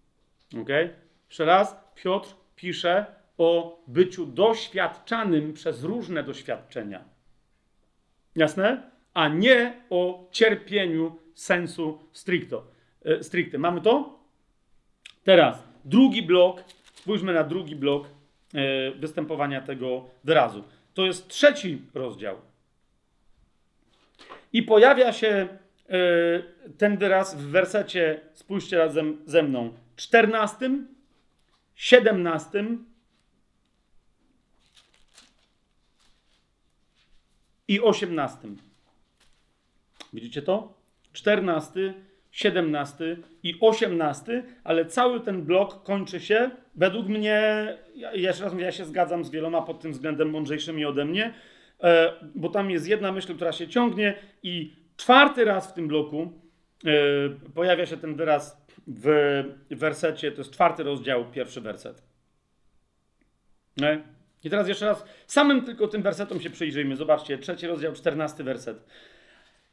Ok? 0.62 0.68
Jeszcze 1.28 1.44
raz, 1.44 1.76
Piotr 1.94 2.34
pisze 2.56 3.06
o 3.38 3.80
byciu 3.86 4.26
doświadczanym 4.26 5.52
przez 5.52 5.82
różne 5.82 6.22
doświadczenia. 6.22 7.04
Jasne? 8.36 8.90
A 9.14 9.28
nie 9.28 9.82
o 9.90 10.28
cierpieniu 10.30 11.18
sensu 11.34 11.98
stricto. 12.12 12.66
E, 13.04 13.22
stricte. 13.22 13.58
Mamy 13.58 13.80
to? 13.80 14.18
Teraz, 15.24 15.62
drugi 15.84 16.22
blok. 16.22 16.64
Spójrzmy 16.94 17.32
na 17.32 17.44
drugi 17.44 17.76
blok 17.76 18.08
e, 18.54 18.90
występowania 18.90 19.60
tego 19.60 20.04
wyrazu. 20.24 20.64
To 20.94 21.06
jest 21.06 21.28
trzeci 21.28 21.82
rozdział. 21.94 22.36
I 24.52 24.62
pojawia 24.62 25.12
się 25.12 25.48
e, 25.88 25.98
ten 26.78 26.96
wyraz 26.96 27.34
w 27.34 27.40
wersecie, 27.40 28.20
spójrzcie 28.32 28.78
razem 28.78 29.22
ze 29.26 29.42
mną, 29.42 29.72
14, 29.96 30.70
17 31.74 32.64
i 37.68 37.80
18. 37.80 38.48
Widzicie 40.12 40.42
to? 40.42 40.74
14, 41.12 41.94
17 42.30 43.16
i 43.42 43.58
18, 43.60 44.42
ale 44.64 44.86
cały 44.86 45.20
ten 45.20 45.42
blok 45.42 45.82
kończy 45.82 46.20
się, 46.20 46.50
według 46.74 47.08
mnie, 47.08 47.38
ja, 47.94 48.14
jeszcze 48.14 48.44
raz 48.44 48.52
mówię, 48.52 48.64
ja 48.64 48.72
się 48.72 48.84
zgadzam 48.84 49.24
z 49.24 49.30
wieloma 49.30 49.62
pod 49.62 49.80
tym 49.80 49.92
względem 49.92 50.30
mądrzejszymi 50.30 50.84
ode 50.84 51.04
mnie, 51.04 51.34
bo 52.34 52.48
tam 52.48 52.70
jest 52.70 52.88
jedna 52.88 53.12
myśl, 53.12 53.34
która 53.34 53.52
się 53.52 53.68
ciągnie 53.68 54.14
i 54.42 54.76
czwarty 54.96 55.44
raz 55.44 55.70
w 55.70 55.72
tym 55.72 55.88
bloku 55.88 56.32
e, 56.86 56.90
pojawia 57.54 57.86
się 57.86 57.96
ten 57.96 58.14
wyraz 58.14 58.66
w 58.86 59.44
wersecie, 59.70 60.32
to 60.32 60.38
jest 60.38 60.50
czwarty 60.50 60.82
rozdział, 60.82 61.30
pierwszy 61.30 61.60
werset. 61.60 62.02
Nie? 63.76 64.02
I 64.44 64.50
teraz 64.50 64.68
jeszcze 64.68 64.86
raz, 64.86 65.04
samym 65.26 65.64
tylko 65.64 65.88
tym 65.88 66.02
wersetom 66.02 66.40
się 66.40 66.50
przyjrzyjmy. 66.50 66.96
Zobaczcie, 66.96 67.38
trzeci 67.38 67.66
rozdział, 67.66 67.92
czternasty 67.92 68.44
werset. 68.44 68.84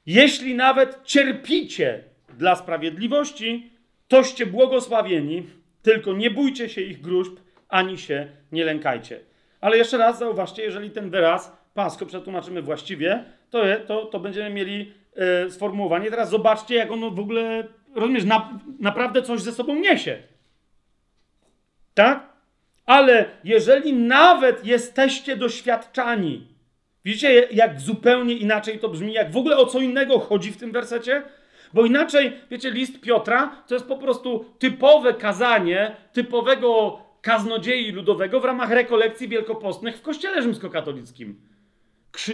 Jeśli 0.05 0.55
nawet 0.55 0.99
cierpicie 1.03 2.03
dla 2.37 2.55
sprawiedliwości, 2.55 3.71
toście 4.07 4.45
błogosławieni, 4.45 5.47
tylko 5.81 6.13
nie 6.13 6.31
bójcie 6.31 6.69
się 6.69 6.81
ich 6.81 7.01
gruźb, 7.01 7.37
ani 7.69 7.97
się 7.97 8.27
nie 8.51 8.65
lękajcie. 8.65 9.19
Ale 9.61 9.77
jeszcze 9.77 9.97
raz 9.97 10.19
zauważcie, 10.19 10.63
jeżeli 10.63 10.91
ten 10.91 11.09
wyraz 11.09 11.62
pasko 11.73 12.05
przetłumaczymy 12.05 12.61
właściwie, 12.61 13.23
to, 13.49 13.63
to, 13.87 14.05
to 14.05 14.19
będziemy 14.19 14.49
mieli 14.49 14.93
e, 15.15 15.49
sformułowanie. 15.49 16.09
Teraz 16.09 16.29
zobaczcie, 16.29 16.75
jak 16.75 16.91
ono 16.91 17.11
w 17.11 17.19
ogóle, 17.19 17.67
rozumiesz, 17.95 18.25
na, 18.25 18.59
naprawdę 18.79 19.21
coś 19.21 19.41
ze 19.41 19.51
sobą 19.51 19.75
niesie. 19.75 20.17
Tak? 21.93 22.29
Ale 22.85 23.25
jeżeli 23.43 23.93
nawet 23.93 24.65
jesteście 24.65 25.37
doświadczani, 25.37 26.47
widzicie, 27.05 27.47
jak 27.51 27.79
zupełnie 27.81 28.33
inaczej 28.33 28.79
to 28.79 28.89
brzmi, 28.89 29.13
jak 29.13 29.31
w 29.31 29.37
ogóle 29.37 29.57
o 29.57 29.65
co 29.65 29.79
innego 29.79 30.19
chodzi 30.19 30.51
w 30.51 30.57
tym 30.57 30.71
wersecie? 30.71 31.23
Bo 31.73 31.85
inaczej, 31.85 32.33
wiecie, 32.51 32.71
list 32.71 33.01
Piotra 33.01 33.63
to 33.67 33.73
jest 33.73 33.87
po 33.87 33.97
prostu 33.97 34.45
typowe 34.59 35.13
kazanie 35.13 35.95
typowego 36.13 36.99
kaznodziei 37.21 37.91
ludowego 37.91 38.39
w 38.39 38.45
ramach 38.45 38.71
rekolekcji 38.71 39.27
wielkopostnych 39.27 39.97
w 39.97 40.01
kościele 40.01 40.41
rzymskokatolickim. 40.41 41.52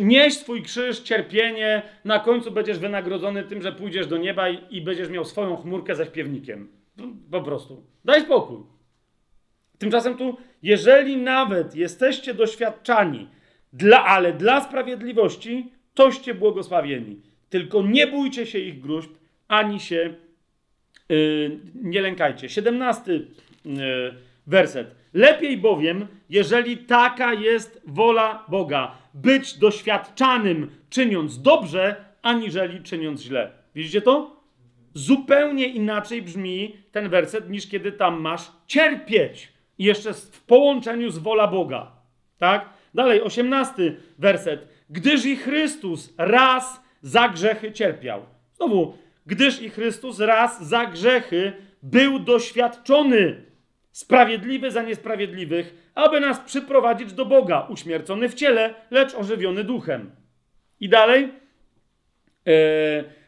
Nieś 0.02 0.38
swój 0.38 0.64
krzyż, 0.64 1.00
cierpienie, 1.00 1.82
na 2.06 2.20
końcu 2.20 2.52
będziesz 2.52 2.80
wynagrodzony 2.80 3.44
tym, 3.44 3.62
że 3.62 3.72
pójdziesz 3.72 4.08
do 4.08 4.18
nieba 4.18 4.50
i, 4.50 4.82
będziesz 4.82 5.10
miał 5.10 5.26
swoją 5.26 5.58
chmurkę 5.58 5.96
ze 5.96 6.06
śpiewnikiem. 6.06 6.68
Po 7.32 7.42
prostu. 7.42 7.84
Daj 8.06 8.22
spokój. 8.22 8.58
Tymczasem 9.78 10.18
tu, 10.18 10.38
jeżeli 10.64 11.18
nawet 11.18 11.76
jesteście 11.76 12.34
doświadczani, 12.34 13.28
dla, 13.74 14.06
ale 14.06 14.34
dla 14.34 14.62
sprawiedliwości, 14.62 15.72
toście 15.94 16.34
błogosławieni. 16.34 17.22
Tylko 17.50 17.82
nie 17.84 18.08
bójcie 18.08 18.46
się 18.46 18.60
ich 18.60 18.80
gruźb, 18.80 19.12
ani 19.48 19.80
się 19.80 20.14
yy, 21.10 21.60
nie 21.76 22.02
lękajcie. 22.02 22.50
17 22.50 23.12
yy, 23.66 24.14
werset. 24.48 24.96
Lepiej 25.14 25.58
bowiem, 25.58 26.08
jeżeli 26.30 26.78
taka 26.78 27.34
jest 27.34 27.82
wola 27.86 28.46
Boga, 28.48 28.92
być 29.14 29.58
doświadczanym 29.58 30.72
czyniąc 30.90 31.42
dobrze, 31.42 31.96
aniżeli 32.22 32.84
czyniąc 32.84 33.22
źle. 33.22 33.52
Widzicie 33.76 34.02
to? 34.02 34.40
Zupełnie 34.94 35.68
inaczej 35.68 36.22
brzmi 36.22 36.76
ten 36.92 37.10
werset, 37.10 37.50
niż 37.50 37.68
kiedy 37.68 37.92
tam 37.92 38.22
masz 38.22 38.52
cierpieć. 38.68 39.54
I 39.78 39.84
jeszcze 39.84 40.14
w 40.14 40.42
połączeniu 40.42 41.10
z 41.10 41.18
wola 41.18 41.48
Boga. 41.48 41.92
Tak? 42.38 42.70
Dalej, 42.94 43.22
osiemnasty 43.22 43.96
werset. 44.18 44.68
Gdyż 44.90 45.26
i 45.26 45.36
Chrystus 45.36 46.14
raz 46.18 46.82
za 47.02 47.30
grzechy 47.30 47.72
cierpiał. 47.72 48.26
Znowu, 48.54 48.98
gdyż 49.26 49.62
i 49.62 49.70
Chrystus 49.70 50.20
raz 50.20 50.64
za 50.68 50.86
grzechy 50.86 51.54
był 51.84 52.20
doświadczony, 52.20 53.49
sprawiedliwy 54.00 54.72
za 54.72 54.84
niesprawiedliwych, 54.84 55.92
aby 55.96 56.20
nas 56.20 56.40
przyprowadzić 56.40 57.14
do 57.14 57.26
Boga, 57.26 57.68
uśmiercony 57.70 58.30
w 58.30 58.34
ciele, 58.34 58.74
lecz 58.92 59.16
ożywiony 59.16 59.64
duchem. 59.64 60.12
I 60.80 60.90
dalej, 60.90 61.34
e, 62.48 62.52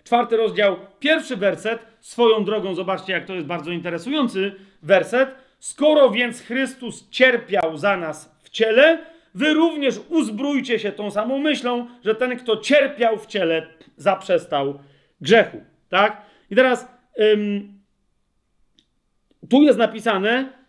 czwarty 0.03 0.37
rozdział, 0.37 0.75
pierwszy 0.99 1.37
werset, 1.37 1.85
swoją 1.99 2.43
drogą, 2.43 2.75
zobaczcie, 2.75 3.13
jak 3.13 3.25
to 3.25 3.33
jest 3.33 3.47
bardzo 3.47 3.71
interesujący 3.71 4.55
werset. 4.83 5.29
Skoro 5.59 6.09
więc 6.09 6.41
Chrystus 6.41 7.09
cierpiał 7.09 7.77
za 7.77 7.97
nas 7.97 8.35
w 8.43 8.49
ciele, 8.49 9.05
wy 9.35 9.53
również 9.53 9.99
uzbrójcie 10.09 10.79
się 10.79 10.91
tą 10.91 11.11
samą 11.11 11.37
myślą, 11.37 11.87
że 12.05 12.15
ten, 12.15 12.37
kto 12.37 12.57
cierpiał 12.57 13.17
w 13.17 13.25
ciele, 13.25 13.67
zaprzestał 13.97 14.79
grzechu. 15.21 15.63
Tak? 15.89 16.21
I 16.49 16.55
teraz 16.55 16.87
ym, 17.19 17.73
tu 19.49 19.61
jest 19.61 19.79
napisane, 19.79 20.60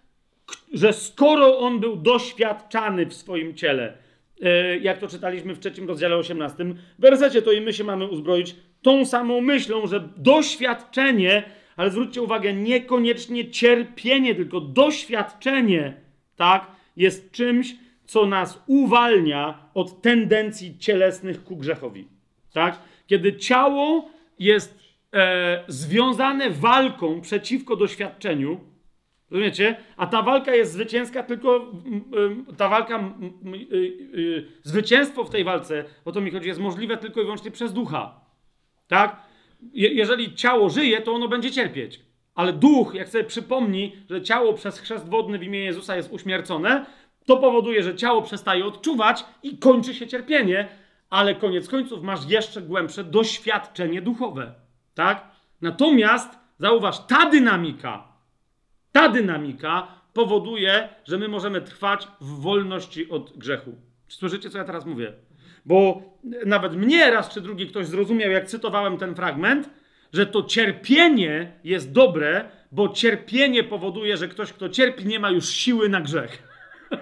że 0.73 0.93
skoro 0.93 1.59
on 1.59 1.81
był 1.81 1.97
doświadczany 1.97 3.07
w 3.07 3.15
swoim 3.15 3.55
ciele, 3.55 3.99
yy, 4.41 4.79
jak 4.79 4.99
to 4.99 5.09
czytaliśmy 5.09 5.55
w 5.55 5.59
trzecim 5.59 5.89
rozdziale 5.89 6.17
18 6.17 6.65
wersecie, 6.99 7.43
to 7.43 7.53
i 7.53 7.61
my 7.61 7.73
się 7.73 7.85
mamy 7.85 8.07
uzbroić 8.07 8.57
tą 8.83 9.05
samą 9.05 9.41
myślą, 9.41 9.87
że 9.87 10.09
doświadczenie, 10.17 11.43
ale 11.77 11.91
zwróćcie 11.91 12.23
uwagę, 12.23 12.53
niekoniecznie 12.53 13.51
cierpienie, 13.51 14.35
tylko 14.35 14.61
doświadczenie, 14.61 15.95
tak, 16.37 16.67
jest 16.97 17.31
czymś, 17.31 17.75
co 18.05 18.27
nas 18.27 18.63
uwalnia 18.67 19.59
od 19.75 20.03
tendencji 20.03 20.79
cielesnych 20.79 21.45
ku 21.45 21.57
grzechowi. 21.57 22.09
Tak? 22.53 22.79
Kiedy 23.07 23.37
ciało 23.37 24.11
jest 24.39 24.79
e, 25.13 25.65
związane 25.69 26.51
walką 26.51 27.21
przeciwko 27.21 27.77
doświadczeniu, 27.77 28.61
rozumiecie? 29.33 29.77
A 29.97 30.07
ta 30.07 30.23
walka 30.23 30.55
jest 30.55 30.73
zwycięska 30.73 31.23
tylko, 31.23 31.73
ta 32.57 32.69
walka, 32.69 33.15
y, 33.73 33.77
y, 34.19 34.47
zwycięstwo 34.63 35.25
w 35.25 35.31
tej 35.31 35.45
walce, 35.45 35.85
o 36.05 36.13
to 36.13 36.21
mi 36.21 36.31
chodzi, 36.31 36.49
jest 36.49 36.61
możliwe 36.61 36.97
tylko 36.97 37.21
i 37.21 37.25
wyłącznie 37.25 37.51
przez 37.51 37.73
ducha. 37.73 38.21
Tak? 38.89 39.23
Je, 39.73 39.89
jeżeli 39.89 40.35
ciało 40.35 40.71
żyje, 40.71 41.01
to 41.01 41.13
ono 41.13 41.29
będzie 41.29 41.51
cierpieć. 41.51 42.01
Ale 42.35 42.53
duch, 42.53 42.95
jak 42.95 43.09
sobie 43.09 43.25
przypomni, 43.25 43.97
że 44.11 44.23
ciało 44.23 44.53
przez 44.53 44.79
chrzest 44.79 45.09
wodny 45.09 45.39
w 45.39 45.43
imię 45.43 45.59
Jezusa 45.59 45.97
jest 45.97 46.13
uśmiercone, 46.13 46.87
to 47.27 47.37
powoduje, 47.37 47.83
że 47.83 47.97
ciało 47.97 48.23
przestaje 48.23 48.67
odczuwać 48.67 49.25
i 49.43 49.59
kończy 49.59 49.95
się 49.95 50.07
cierpienie, 50.07 50.69
ale 51.11 51.35
koniec 51.35 51.69
końców 51.69 52.03
masz 52.03 52.31
jeszcze 52.31 52.63
głębsze 52.63 53.05
doświadczenie 53.05 54.03
duchowe. 54.03 54.55
Tak? 54.95 55.31
Natomiast 55.61 56.39
zauważ, 56.59 57.07
ta 57.07 57.31
dynamika, 57.31 58.12
ta 58.93 59.09
dynamika 59.09 59.89
powoduje, 60.13 60.89
że 61.05 61.19
my 61.19 61.29
możemy 61.29 61.61
trwać 61.61 62.09
w 62.21 62.41
wolności 62.41 63.11
od 63.11 63.39
grzechu. 63.39 63.75
Słyszycie, 64.09 64.51
co 64.51 64.59
ja 64.59 64.65
teraz 64.65 64.87
mówię? 64.87 65.13
Bo 65.65 66.03
nawet 66.47 66.77
mnie 66.77 67.11
raz 67.11 67.29
czy 67.29 67.41
drugi 67.41 67.67
ktoś 67.67 67.87
zrozumiał, 67.87 68.31
jak 68.31 68.47
cytowałem 68.47 68.99
ten 68.99 69.15
fragment, 69.15 69.71
że 70.13 70.27
to 70.27 70.43
cierpienie 70.43 71.53
jest 71.65 71.93
dobre, 71.93 72.45
bo 72.73 72.89
cierpienie 72.89 73.65
powoduje, 73.65 74.17
że 74.17 74.29
ktoś, 74.29 74.53
kto 74.53 74.69
cierpi, 74.69 75.07
nie 75.07 75.21
ma 75.21 75.31
już 75.31 75.49
siły 75.49 75.89
na 75.89 76.01
grzech. 76.01 76.43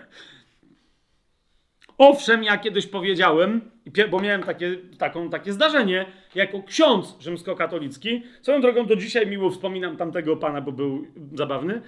Owszem, 1.98 2.44
ja 2.44 2.58
kiedyś 2.58 2.86
powiedziałem, 2.86 3.70
bo 4.10 4.20
miałem 4.20 4.42
takie, 4.42 4.76
taką, 4.98 5.30
takie 5.30 5.52
zdarzenie, 5.52 6.06
jako 6.34 6.62
ksiądz 6.62 7.16
rzymskokatolicki, 7.20 8.22
swoją 8.42 8.60
drogą 8.60 8.86
do 8.86 8.96
dzisiaj 8.96 9.26
miło 9.26 9.50
wspominam 9.50 9.96
tamtego 9.96 10.36
pana, 10.36 10.60
bo 10.60 10.72
był 10.72 11.06
zabawny, 11.34 11.80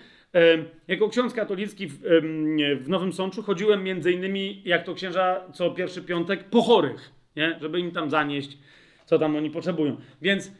jako 0.88 1.08
ksiądz 1.08 1.34
katolicki 1.34 1.86
w, 1.86 1.98
w 2.80 2.88
Nowym 2.88 3.12
Sączu 3.12 3.42
chodziłem 3.42 3.84
między 3.84 4.12
innymi, 4.12 4.62
jak 4.64 4.84
to 4.84 4.94
księża 4.94 5.40
co 5.52 5.70
pierwszy 5.70 6.02
piątek, 6.02 6.44
po 6.44 6.62
chorych, 6.62 7.10
nie? 7.36 7.58
żeby 7.60 7.80
im 7.80 7.90
tam 7.90 8.10
zanieść, 8.10 8.58
co 9.06 9.18
tam 9.18 9.36
oni 9.36 9.50
potrzebują. 9.50 9.96
Więc 10.22 10.52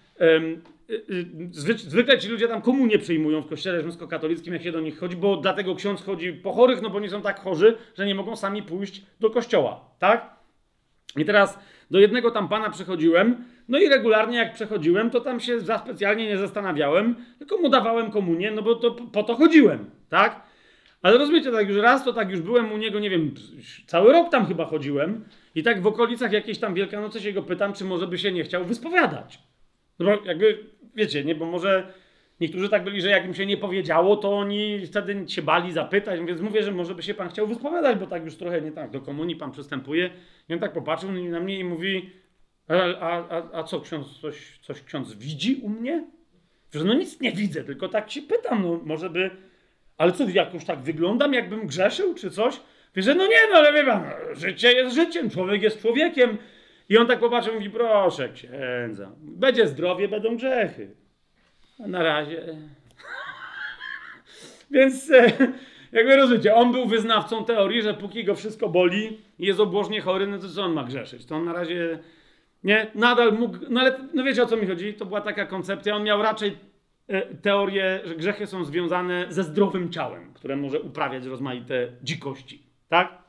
Y, 0.91 1.05
y, 1.11 1.49
zwykle 1.77 2.19
ci 2.19 2.29
ludzie 2.29 2.49
tam 2.49 2.63
komu 2.63 2.87
nie 2.87 2.99
przyjmują 2.99 3.43
w 3.43 3.47
kościele 3.47 3.81
rzymskokatolickim, 3.81 4.55
jak 4.55 4.63
się 4.63 4.73
do 4.73 4.81
nich 4.81 4.99
chodzi, 4.99 5.17
bo 5.17 5.37
dlatego 5.37 5.75
ksiądz 5.75 6.03
chodzi 6.03 6.33
po 6.33 6.53
chorych, 6.53 6.83
no 6.83 6.91
bo 6.91 7.01
nie 7.01 7.11
są 7.11 7.23
tak 7.23 7.41
chorzy, 7.41 7.77
że 7.95 8.07
nie 8.07 8.15
mogą 8.15 8.37
sami 8.37 8.63
pójść 8.63 9.03
do 9.21 9.31
kościoła, 9.31 9.85
tak? 9.99 10.37
I 11.17 11.25
teraz 11.25 11.59
do 11.93 11.99
jednego 11.99 12.31
tam 12.31 12.49
pana 12.49 12.71
przychodziłem, 12.71 13.45
no 13.69 13.79
i 13.79 13.89
regularnie 13.89 14.39
jak 14.39 14.53
przechodziłem, 14.55 15.11
to 15.11 15.21
tam 15.21 15.41
się 15.41 15.61
za 15.61 15.79
specjalnie 15.79 16.27
nie 16.27 16.39
zastanawiałem, 16.39 17.15
tylko 17.39 17.57
mu 17.57 17.69
dawałem 17.69 18.11
komunię, 18.11 18.51
no 18.51 18.63
bo 18.63 18.75
to 18.75 18.91
po 18.91 19.23
to 19.23 19.37
chodziłem, 19.37 19.91
tak? 20.09 20.43
Ale 21.03 21.19
rozumiecie, 21.19 21.53
tak 21.53 21.69
już 21.69 21.79
raz 21.79 22.05
to 22.05 22.13
tak 22.13 22.31
już 22.31 22.41
byłem 22.41 22.73
u 22.73 22.77
niego, 22.77 23.01
nie 23.01 23.11
wiem, 23.11 23.35
cały 23.87 24.13
rok 24.13 24.31
tam 24.31 24.47
chyba 24.47 24.65
chodziłem 24.65 25.25
i 25.55 25.63
tak 25.63 25.83
w 25.83 25.87
okolicach 25.87 26.33
jakiejś 26.33 26.59
tam 26.59 26.75
Wielkanocy 26.75 27.21
się 27.21 27.33
go 27.33 27.43
pytam, 27.43 27.73
czy 27.73 27.85
może 27.85 28.07
by 28.07 28.19
się 28.19 28.33
nie 28.33 28.45
chciał 28.45 28.65
wyspowiadać. 28.65 29.39
No 29.99 30.07
bo 30.07 30.25
jakby 30.25 30.59
wiecie, 30.95 31.25
nie, 31.25 31.35
bo 31.35 31.47
może 31.47 31.93
niektórzy 32.43 32.69
tak 32.69 32.85
byli, 32.85 33.01
że 33.01 33.09
jak 33.09 33.25
im 33.25 33.35
się 33.35 33.47
nie 33.47 33.57
powiedziało, 33.57 34.17
to 34.17 34.39
oni 34.39 34.87
wtedy 34.87 35.25
się 35.29 35.43
bali 35.43 35.73
zapytać, 35.73 36.21
więc 36.21 36.41
mówię, 36.41 36.63
że 36.63 36.73
może 36.73 36.95
by 36.95 37.03
się 37.03 37.15
pan 37.15 37.29
chciał 37.29 37.47
wyspowiadać, 37.47 37.99
bo 37.99 38.07
tak 38.07 38.25
już 38.25 38.37
trochę 38.37 38.63
nie 38.63 38.73
tak, 38.73 38.91
do 38.91 39.01
komunii 39.01 39.37
pan 39.37 39.53
przystępuje. 39.53 40.11
I 40.49 40.55
on 40.55 40.61
tak 40.61 40.73
popatrzył 40.73 41.13
na 41.13 41.41
mnie 41.41 41.59
i 41.59 41.65
mówi, 41.65 42.11
a, 43.01 43.29
a, 43.29 43.43
a 43.53 43.63
co 43.63 43.81
ksiądz, 43.81 44.21
coś, 44.21 44.59
coś 44.59 44.83
ksiądz 44.83 45.15
widzi 45.15 45.61
u 45.63 45.69
mnie? 45.69 46.05
Że 46.75 46.85
no 46.85 46.95
nic 46.95 47.21
nie 47.21 47.33
widzę, 47.33 47.65
tylko 47.65 47.89
tak 47.89 48.11
się 48.11 48.23
pytam, 48.23 48.63
no 48.63 48.81
może 48.85 49.11
by, 49.11 49.31
ale 49.99 50.13
co, 50.13 50.29
jakoś 50.29 50.65
tak 50.65 50.81
wyglądam, 50.81 51.35
jakbym 51.35 51.67
grzeszył, 51.67 52.15
czy 52.15 52.31
coś? 52.31 52.61
Wiesz, 52.95 53.05
że 53.05 53.15
no 53.15 53.27
nie, 53.27 53.39
no 53.53 53.59
ale 53.59 53.73
wie 53.73 53.85
pan, 53.85 54.05
życie 54.33 54.73
jest 54.73 54.95
życiem, 54.95 55.31
człowiek 55.31 55.63
jest 55.63 55.81
człowiekiem, 55.81 56.39
i 56.89 56.99
on 56.99 57.07
tak 57.07 57.19
popatrzył 57.19 57.53
i 57.53 57.57
mówi, 57.57 57.71
proszę 57.71 58.29
księdza, 58.29 59.13
będzie 59.19 59.67
zdrowie, 59.67 60.09
będą 60.09 60.37
grzechy. 60.37 61.02
Na 61.79 62.03
razie... 62.03 62.57
Więc 64.71 65.11
e, 65.11 65.33
jakby 65.93 66.17
rozumiecie, 66.17 66.55
on 66.55 66.73
był 66.73 66.87
wyznawcą 66.87 67.45
teorii, 67.45 67.83
że 67.83 67.95
póki 67.95 68.25
go 68.25 68.35
wszystko 68.35 68.69
boli 68.69 69.21
jest 69.39 69.61
obłożnie 69.61 70.01
chory, 70.01 70.27
no 70.27 70.39
to 70.39 70.49
co 70.49 70.63
on 70.63 70.73
ma 70.73 70.85
grzeszyć? 70.85 71.27
To 71.27 71.37
on 71.37 71.45
na 71.45 71.53
razie 71.53 71.99
nie, 72.65 72.87
nadal 72.95 73.33
mógł, 73.33 73.59
no 73.71 73.81
ale 73.81 73.99
no 74.15 74.25
wiecie 74.25 74.43
o 74.43 74.47
co 74.47 74.57
mi 74.57 74.67
chodzi? 74.67 74.95
To 74.95 75.07
była 75.07 75.21
taka 75.21 75.47
koncepcja, 75.47 75.97
on 75.97 76.05
miał 76.05 76.23
raczej 76.23 76.57
e, 77.09 77.35
teorię, 77.35 78.01
że 78.05 78.15
grzechy 78.15 78.47
są 78.47 78.65
związane 78.65 79.27
ze 79.29 79.43
zdrowym 79.43 79.91
ciałem, 79.91 80.35
które 80.35 80.57
może 80.57 80.81
uprawiać 80.81 81.25
rozmaite 81.27 81.89
dzikości, 82.03 82.63
tak? 82.89 83.23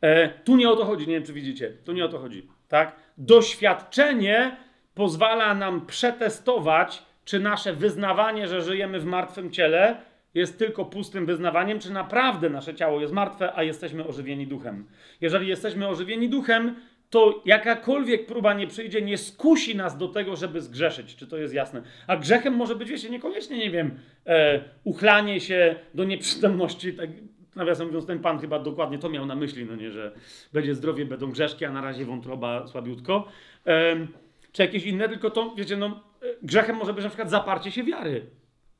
E, 0.00 0.28
tu 0.28 0.56
nie 0.56 0.70
o 0.70 0.76
to 0.76 0.84
chodzi, 0.84 1.08
nie 1.08 1.14
wiem 1.14 1.24
czy 1.24 1.32
widzicie, 1.32 1.72
tu 1.84 1.92
nie 1.92 2.04
o 2.04 2.08
to 2.08 2.18
chodzi, 2.18 2.48
tak? 2.68 2.96
Doświadczenie 3.18 4.56
pozwala 4.94 5.54
nam 5.54 5.86
przetestować, 5.86 7.02
czy 7.24 7.40
nasze 7.40 7.72
wyznawanie, 7.72 8.48
że 8.48 8.62
żyjemy 8.62 9.00
w 9.00 9.04
martwym 9.04 9.50
ciele, 9.50 9.96
jest 10.34 10.58
tylko 10.58 10.84
pustym 10.84 11.26
wyznawaniem, 11.26 11.78
czy 11.78 11.92
naprawdę 11.92 12.50
nasze 12.50 12.74
ciało 12.74 13.00
jest 13.00 13.12
martwe, 13.12 13.52
a 13.54 13.62
jesteśmy 13.62 14.06
ożywieni 14.06 14.46
duchem. 14.46 14.86
Jeżeli 15.20 15.48
jesteśmy 15.48 15.88
ożywieni 15.88 16.28
duchem, 16.28 16.74
to 17.10 17.42
jakakolwiek 17.44 18.26
próba 18.26 18.54
nie 18.54 18.66
przyjdzie, 18.66 19.02
nie 19.02 19.18
skusi 19.18 19.76
nas 19.76 19.98
do 19.98 20.08
tego, 20.08 20.36
żeby 20.36 20.60
zgrzeszyć. 20.60 21.16
Czy 21.16 21.26
to 21.26 21.36
jest 21.36 21.54
jasne? 21.54 21.82
A 22.06 22.16
grzechem 22.16 22.54
może 22.54 22.76
być, 22.76 22.88
wiecie, 22.88 23.10
niekoniecznie, 23.10 23.58
nie 23.58 23.70
wiem, 23.70 23.98
e, 24.26 24.60
uchlanie 24.84 25.40
się 25.40 25.74
do 25.94 26.04
nieprzytomności, 26.04 26.92
tak, 26.92 27.10
nawiasem 27.56 27.86
mówiąc, 27.86 28.06
ten 28.06 28.18
pan 28.18 28.38
chyba 28.38 28.58
dokładnie 28.58 28.98
to 28.98 29.08
miał 29.08 29.26
na 29.26 29.34
myśli, 29.34 29.64
no 29.64 29.76
nie, 29.76 29.90
że 29.90 30.12
będzie 30.52 30.74
zdrowie, 30.74 31.04
będą 31.04 31.30
grzeszki, 31.30 31.64
a 31.64 31.70
na 31.70 31.80
razie 31.80 32.04
wątroba 32.04 32.66
słabiutko. 32.66 33.28
Um, 33.66 34.08
czy 34.52 34.62
jakieś 34.62 34.84
inne, 34.84 35.08
tylko 35.08 35.30
to, 35.30 35.54
wiecie, 35.56 35.76
no, 35.76 36.00
grzechem 36.42 36.76
może 36.76 36.94
być 36.94 37.04
na 37.04 37.10
przykład 37.10 37.30
zaparcie 37.30 37.70
się 37.70 37.84
wiary. 37.84 38.26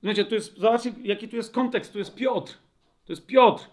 Wiecie, 0.02 0.24
tu 0.24 0.34
jest, 0.34 0.58
zobaczcie, 0.58 0.92
jaki 1.02 1.28
tu 1.28 1.36
jest 1.36 1.54
kontekst, 1.54 1.92
tu 1.92 1.98
jest 1.98 2.14
Piotr. 2.14 2.52
To 3.04 3.12
jest 3.12 3.26
Piotr, 3.26 3.64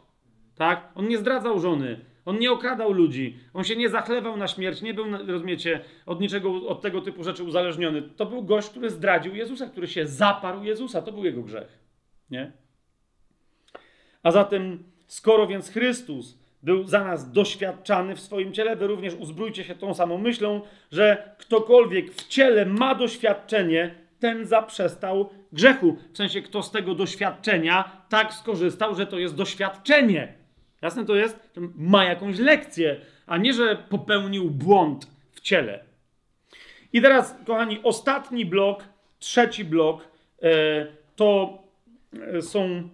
tak? 0.56 0.92
On 0.96 1.08
nie 1.08 1.18
zdradzał 1.18 1.60
żony, 1.60 2.06
on 2.26 2.40
nie 2.40 2.52
okradał 2.52 2.92
ludzi, 2.92 3.40
on 3.54 3.64
się 3.64 3.76
nie 3.76 3.90
zachlewał 3.90 4.38
na 4.38 4.48
śmierć, 4.48 4.82
nie 4.82 4.94
był, 4.94 5.06
rozumiecie, 5.28 5.82
od 6.06 6.22
niczego, 6.22 6.68
od 6.68 6.82
tego 6.82 7.02
typu 7.02 7.24
rzeczy 7.24 7.44
uzależniony. 7.44 8.02
To 8.02 8.26
był 8.26 8.44
gość, 8.44 8.70
który 8.70 8.90
zdradził 8.90 9.36
Jezusa, 9.36 9.68
który 9.68 9.88
się 9.88 10.08
zaparł 10.08 10.64
Jezusa, 10.64 11.02
to 11.02 11.12
był 11.12 11.26
jego 11.26 11.42
grzech, 11.42 11.80
nie? 12.32 12.52
A 14.24 14.32
zatem, 14.32 14.84
skoro 15.08 15.48
więc 15.48 15.70
Chrystus 15.70 16.39
był 16.64 16.84
za 16.88 17.04
nas 17.04 17.32
doświadczany 17.32 18.16
w 18.16 18.20
swoim 18.20 18.54
ciele, 18.54 18.76
wy 18.76 18.88
również 18.88 19.14
uzbrójcie 19.14 19.64
się 19.64 19.76
tą 19.76 19.94
samą 19.94 20.18
myślą, 20.18 20.62
że 20.92 21.36
ktokolwiek 21.38 22.12
w 22.12 22.28
ciele 22.28 22.66
ma 22.66 22.96
doświadczenie, 22.96 23.96
ten 24.20 24.46
zaprzestał 24.46 25.30
grzechu. 25.52 25.98
W 26.14 26.18
sensie, 26.18 26.42
kto 26.42 26.64
z 26.64 26.72
tego 26.72 26.96
doświadczenia 26.96 28.02
tak 28.10 28.34
skorzystał, 28.34 28.96
że 28.96 29.08
to 29.08 29.20
jest 29.20 29.36
doświadczenie. 29.36 30.34
Jasne 30.82 31.06
to 31.06 31.16
jest? 31.16 31.40
Ma 31.76 32.04
jakąś 32.04 32.40
lekcję, 32.40 33.02
a 33.28 33.38
nie, 33.38 33.54
że 33.54 33.78
popełnił 33.90 34.50
błąd 34.50 35.08
w 35.32 35.42
ciele. 35.42 35.84
I 36.94 37.02
teraz, 37.02 37.36
kochani, 37.46 37.80
ostatni 37.84 38.46
blok, 38.46 38.84
trzeci 39.20 39.66
blok, 39.66 40.08
e, 40.42 40.48
to 41.16 41.60
e, 42.14 42.42
są 42.42 42.90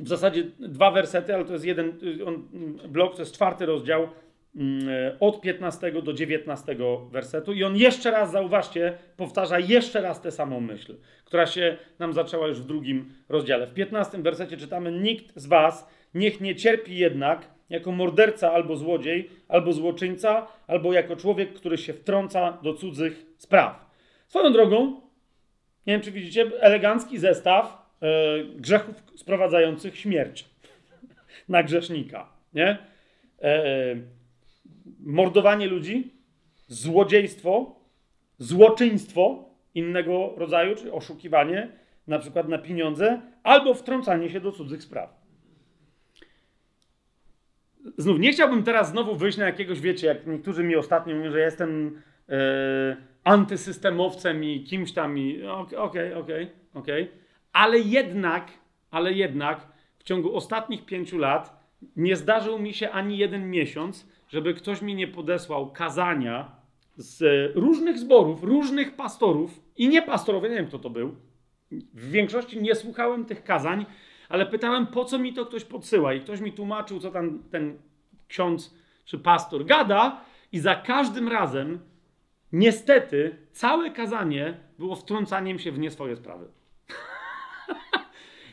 w 0.00 0.08
zasadzie 0.08 0.44
dwa 0.58 0.90
wersety, 0.90 1.34
ale 1.34 1.44
to 1.44 1.52
jest 1.52 1.64
jeden 1.64 1.98
on, 2.26 2.48
blok, 2.88 3.14
to 3.14 3.22
jest 3.22 3.34
czwarty 3.34 3.66
rozdział 3.66 4.08
mm, 4.56 4.88
od 5.20 5.40
15 5.40 5.92
do 6.02 6.12
19 6.12 6.76
wersetu 7.10 7.52
i 7.52 7.64
on 7.64 7.76
jeszcze 7.76 8.10
raz, 8.10 8.32
zauważcie, 8.32 8.98
powtarza 9.16 9.58
jeszcze 9.58 10.00
raz 10.00 10.20
tę 10.20 10.30
samą 10.30 10.60
myśl, 10.60 10.96
która 11.24 11.46
się 11.46 11.76
nam 11.98 12.12
zaczęła 12.12 12.46
już 12.46 12.60
w 12.60 12.66
drugim 12.66 13.12
rozdziale. 13.28 13.66
W 13.66 13.74
15 13.74 14.18
wersecie 14.22 14.56
czytamy, 14.56 14.92
nikt 14.92 15.36
z 15.36 15.46
was 15.46 15.88
niech 16.14 16.40
nie 16.40 16.56
cierpi 16.56 16.96
jednak 16.96 17.48
jako 17.70 17.92
morderca 17.92 18.52
albo 18.52 18.76
złodziej, 18.76 19.30
albo 19.48 19.72
złoczyńca, 19.72 20.46
albo 20.66 20.92
jako 20.92 21.16
człowiek, 21.16 21.54
który 21.54 21.78
się 21.78 21.92
wtrąca 21.92 22.58
do 22.62 22.74
cudzych 22.74 23.26
spraw. 23.36 23.90
Swoją 24.28 24.52
drogą, 24.52 25.00
nie 25.86 25.92
wiem 25.94 26.00
czy 26.00 26.12
widzicie, 26.12 26.50
elegancki 26.60 27.18
zestaw 27.18 27.87
grzechów 28.56 29.02
sprowadzających 29.16 29.98
śmierć 29.98 30.44
na 31.48 31.62
grzesznika. 31.62 32.28
Nie? 32.54 32.78
E, 33.42 33.74
mordowanie 35.00 35.66
ludzi, 35.66 36.12
złodziejstwo, 36.66 37.80
złoczyństwo 38.38 39.48
innego 39.74 40.34
rodzaju, 40.36 40.76
czy 40.76 40.92
oszukiwanie, 40.92 41.68
na 42.06 42.18
przykład 42.18 42.48
na 42.48 42.58
pieniądze, 42.58 43.20
albo 43.42 43.74
wtrącanie 43.74 44.30
się 44.30 44.40
do 44.40 44.52
cudzych 44.52 44.82
spraw. 44.82 45.18
Znów, 47.98 48.18
nie 48.18 48.32
chciałbym 48.32 48.62
teraz 48.62 48.90
znowu 48.90 49.16
wyjść 49.16 49.38
na 49.38 49.46
jakiegoś, 49.46 49.80
wiecie, 49.80 50.06
jak 50.06 50.26
niektórzy 50.26 50.64
mi 50.64 50.76
ostatnio 50.76 51.16
mówią, 51.16 51.30
że 51.30 51.40
jestem 51.40 52.02
e, 52.28 52.96
antysystemowcem 53.24 54.44
i 54.44 54.64
kimś 54.64 54.92
tam 54.92 55.18
i 55.18 55.42
okej, 55.76 56.14
okej, 56.14 56.50
okej 56.74 57.08
ale 57.58 57.78
jednak, 57.78 58.50
ale 58.90 59.12
jednak 59.12 59.66
w 59.98 60.04
ciągu 60.04 60.34
ostatnich 60.36 60.86
pięciu 60.86 61.18
lat 61.18 61.74
nie 61.96 62.16
zdarzył 62.16 62.58
mi 62.58 62.74
się 62.74 62.90
ani 62.90 63.18
jeden 63.18 63.50
miesiąc, 63.50 64.08
żeby 64.28 64.54
ktoś 64.54 64.82
mi 64.82 64.94
nie 64.94 65.08
podesłał 65.08 65.72
kazania 65.72 66.56
z 66.96 67.22
różnych 67.56 67.98
zborów, 67.98 68.42
różnych 68.42 68.96
pastorów 68.96 69.60
i 69.76 69.88
nie 69.88 70.02
nie 70.48 70.54
wiem 70.54 70.66
kto 70.66 70.78
to 70.78 70.90
był. 70.90 71.16
W 71.94 72.10
większości 72.10 72.62
nie 72.62 72.74
słuchałem 72.74 73.24
tych 73.24 73.44
kazań, 73.44 73.86
ale 74.28 74.46
pytałem, 74.46 74.86
po 74.86 75.04
co 75.04 75.18
mi 75.18 75.32
to 75.32 75.46
ktoś 75.46 75.64
podsyła. 75.64 76.14
I 76.14 76.20
ktoś 76.20 76.40
mi 76.40 76.52
tłumaczył, 76.52 77.00
co 77.00 77.10
tam 77.10 77.42
ten 77.50 77.78
ksiądz 78.28 78.74
czy 79.04 79.18
pastor 79.18 79.64
gada, 79.64 80.20
i 80.52 80.58
za 80.58 80.74
każdym 80.74 81.28
razem, 81.28 81.80
niestety, 82.52 83.36
całe 83.52 83.90
kazanie 83.90 84.60
było 84.78 84.96
wtrącaniem 84.96 85.58
się 85.58 85.72
w 85.72 85.78
nie 85.78 85.90
swoje 85.90 86.16
sprawy. 86.16 86.57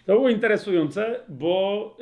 To 0.06 0.14
było 0.14 0.30
interesujące, 0.30 1.20
bo 1.30 1.98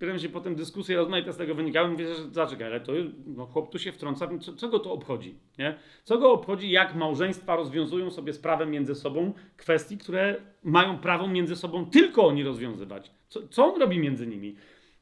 yy, 0.00 0.18
się 0.18 0.28
potem 0.28 0.54
dyskusje 0.54 0.96
rozmaite 0.96 1.32
z 1.32 1.36
tego 1.36 1.54
wynikały. 1.54 1.88
Mówię, 1.88 2.14
że 2.14 2.30
zaczekaj, 2.30 2.66
ale 2.66 2.80
to 2.80 2.92
no, 3.26 3.46
chłop 3.46 3.70
tu 3.72 3.78
się 3.78 3.92
wtrąca, 3.92 4.28
co, 4.40 4.52
co 4.52 4.68
go 4.68 4.78
to 4.78 4.92
obchodzi? 4.92 5.34
Nie? 5.58 5.74
Co 6.04 6.18
go 6.18 6.32
obchodzi, 6.32 6.70
jak 6.70 6.94
małżeństwa 6.94 7.56
rozwiązują 7.56 8.10
sobie 8.10 8.32
sprawę 8.32 8.66
między 8.66 8.94
sobą 8.94 9.32
kwestii, 9.56 9.98
które 9.98 10.36
mają 10.62 10.98
prawo 10.98 11.28
między 11.28 11.56
sobą 11.56 11.86
tylko 11.86 12.26
oni 12.26 12.44
rozwiązywać? 12.44 13.10
Co, 13.28 13.48
co 13.48 13.74
on 13.74 13.80
robi 13.80 13.98
między 13.98 14.26
nimi? 14.26 14.56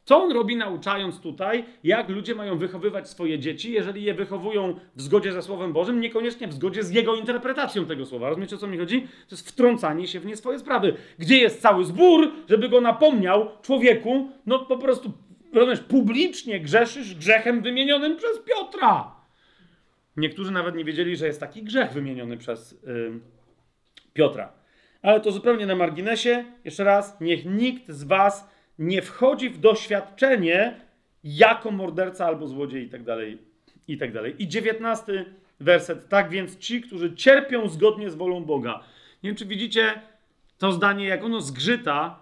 Co 0.07 0.23
on 0.23 0.33
robi, 0.33 0.57
nauczając 0.57 1.21
tutaj, 1.21 1.65
jak 1.85 2.09
ludzie 2.09 2.35
mają 2.35 2.59
wychowywać 2.59 3.09
swoje 3.09 3.39
dzieci, 3.39 3.73
jeżeli 3.73 4.03
je 4.03 4.15
wychowują 4.15 4.81
w 4.97 5.03
zgodzie 5.03 5.33
ze 5.33 5.43
Słowem 5.43 5.73
Bożym, 5.73 6.01
niekoniecznie 6.01 6.49
w 6.49 6.53
zgodzie 6.53 6.83
z 6.83 6.91
jego 6.91 7.15
interpretacją 7.15 7.87
tego 7.87 8.07
słowa. 8.07 8.29
Rozumiecie, 8.29 8.57
o 8.57 8.59
co 8.59 8.67
mi 8.67 8.79
chodzi? 8.79 9.01
To 9.01 9.35
jest 9.35 9.49
wtrącanie 9.49 10.07
się 10.07 10.21
w 10.21 10.27
nie 10.27 10.37
swoje 10.37 10.59
sprawy. 10.59 10.95
Gdzie 11.19 11.37
jest 11.37 11.63
cały 11.63 11.85
zbór, 11.85 12.31
żeby 12.49 12.69
go 12.69 12.81
napomniał 12.81 13.49
człowieku, 13.63 14.31
no 14.47 14.59
po 14.59 14.79
prostu, 14.79 15.13
rozumiesz, 15.53 15.81
publicznie 15.81 16.61
grzeszysz 16.61 17.15
grzechem 17.15 17.63
wymienionym 17.63 18.17
przez 18.17 18.39
Piotra. 18.39 19.17
Niektórzy 20.17 20.51
nawet 20.51 20.75
nie 20.75 20.85
wiedzieli, 20.85 21.17
że 21.17 21.27
jest 21.27 21.41
taki 21.41 21.63
grzech 21.63 21.93
wymieniony 21.93 22.37
przez 22.37 22.73
yy, 22.73 23.21
Piotra. 24.13 24.53
Ale 25.03 25.21
to 25.21 25.33
zupełnie 25.33 25.67
na 25.67 25.77
marginesie. 25.77 26.45
Jeszcze 26.65 26.85
raz, 26.85 27.21
niech 27.21 27.45
nikt 27.45 27.89
z 27.89 28.05
was 28.05 28.56
nie 28.79 29.03
wchodzi 29.03 29.51
w 29.51 29.59
doświadczenie 29.59 30.81
jako 31.25 31.71
morderca 31.71 32.27
albo 32.27 32.49
złodziej 32.49 32.87
i 32.87 32.91
tak 32.91 33.05
dalej, 33.05 33.39
i 33.89 33.99
tak 33.99 34.13
dalej. 34.13 34.43
I 34.43 34.49
dziewiętnastty 34.49 35.25
werset. 35.61 36.09
Tak 36.09 36.31
więc 36.31 36.59
ci, 36.59 36.81
którzy 36.81 37.15
cierpią 37.15 37.69
zgodnie 37.69 38.11
z 38.11 38.15
wolą 38.15 38.45
Boga. 38.45 38.83
Nie 39.23 39.31
wiem, 39.31 39.37
czy 39.37 39.47
widzicie 39.47 40.03
to 40.59 40.73
zdanie, 40.73 41.07
jak 41.07 41.25
ono 41.25 41.41
zgrzyta. 41.41 42.19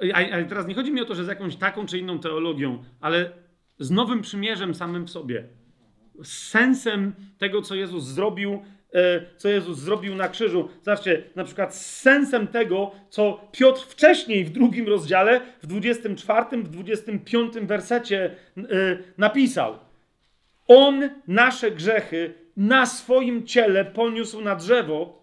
Yy, 0.00 0.14
ale 0.14 0.44
teraz 0.44 0.66
nie 0.66 0.74
chodzi 0.74 0.92
mi 0.92 1.00
o 1.00 1.04
to, 1.04 1.14
że 1.14 1.24
z 1.24 1.28
jakąś 1.28 1.56
taką 1.56 1.86
czy 1.86 1.98
inną 1.98 2.18
teologią, 2.18 2.84
ale 3.00 3.30
z 3.78 3.90
nowym 3.90 4.22
przymierzem 4.22 4.74
samym 4.74 5.06
w 5.06 5.10
sobie. 5.10 5.44
Z 6.22 6.48
sensem 6.48 7.12
tego, 7.38 7.62
co 7.62 7.74
Jezus 7.74 8.04
zrobił 8.04 8.62
E, 8.62 8.75
co 9.36 9.48
Jezus 9.48 9.78
zrobił 9.78 10.14
na 10.14 10.28
krzyżu. 10.28 10.68
Zobaczcie, 10.82 11.22
na 11.36 11.44
przykład 11.44 11.74
z 11.74 12.00
sensem 12.00 12.46
tego, 12.46 12.90
co 13.10 13.48
Piotr 13.52 13.80
wcześniej 13.80 14.44
w 14.44 14.50
drugim 14.50 14.88
rozdziale, 14.88 15.40
w 15.62 15.66
24, 15.66 16.62
w 16.62 16.68
25 16.68 17.54
wersecie 17.54 18.30
e, 18.56 18.62
napisał. 19.18 19.78
On 20.68 21.10
nasze 21.28 21.70
grzechy 21.70 22.34
na 22.56 22.86
swoim 22.86 23.46
ciele 23.46 23.84
poniósł 23.84 24.40
na 24.40 24.56
drzewo, 24.56 25.22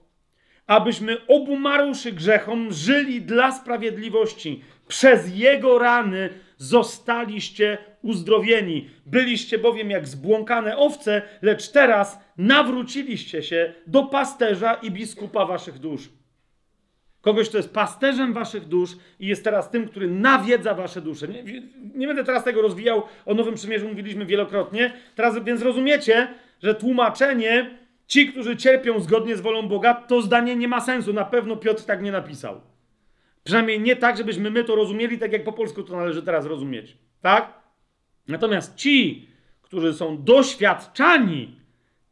abyśmy 0.67 1.17
obumarłszy 1.27 2.11
grzechom 2.11 2.73
żyli 2.73 3.21
dla 3.21 3.51
sprawiedliwości. 3.51 4.63
Przez 4.87 5.35
Jego 5.35 5.79
rany 5.79 6.29
zostaliście 6.57 7.77
uzdrowieni. 8.01 8.89
Byliście 9.05 9.57
bowiem 9.57 9.89
jak 9.89 10.07
zbłąkane 10.07 10.77
owce, 10.77 11.21
lecz 11.41 11.69
teraz 11.69 12.19
nawróciliście 12.37 13.43
się 13.43 13.73
do 13.87 14.03
pasterza 14.03 14.73
i 14.73 14.91
biskupa 14.91 15.45
waszych 15.45 15.79
dusz. 15.79 16.09
Kogoś, 17.21 17.49
kto 17.49 17.57
jest 17.57 17.73
pasterzem 17.73 18.33
waszych 18.33 18.67
dusz 18.67 18.91
i 19.19 19.27
jest 19.27 19.43
teraz 19.43 19.69
tym, 19.69 19.87
który 19.87 20.07
nawiedza 20.07 20.73
wasze 20.73 21.01
dusze. 21.01 21.27
Nie, 21.27 21.43
nie 21.95 22.07
będę 22.07 22.23
teraz 22.23 22.43
tego 22.43 22.61
rozwijał, 22.61 23.03
o 23.25 23.33
Nowym 23.33 23.55
Przymierzu 23.55 23.87
mówiliśmy 23.87 24.25
wielokrotnie. 24.25 24.93
Teraz 25.15 25.43
więc 25.43 25.61
rozumiecie, 25.61 26.27
że 26.63 26.75
tłumaczenie 26.75 27.77
ci, 28.07 28.27
którzy 28.27 28.57
cierpią 28.57 28.99
zgodnie 28.99 29.35
z 29.35 29.41
wolą 29.41 29.67
Boga, 29.67 29.93
to 29.93 30.21
zdanie 30.21 30.55
nie 30.55 30.67
ma 30.67 30.81
sensu. 30.81 31.13
Na 31.13 31.25
pewno 31.25 31.55
Piotr 31.55 31.83
tak 31.83 32.01
nie 32.01 32.11
napisał. 32.11 32.61
Przynajmniej 33.43 33.79
nie 33.79 33.95
tak, 33.95 34.17
żebyśmy 34.17 34.51
my 34.51 34.63
to 34.63 34.75
rozumieli, 34.75 35.19
tak 35.19 35.33
jak 35.33 35.43
po 35.43 35.53
polsku 35.53 35.83
to 35.83 35.97
należy 35.97 36.23
teraz 36.23 36.45
rozumieć. 36.45 36.97
Tak? 37.21 37.53
Natomiast 38.27 38.75
ci, 38.75 39.27
którzy 39.61 39.93
są 39.93 40.23
doświadczani 40.23 41.55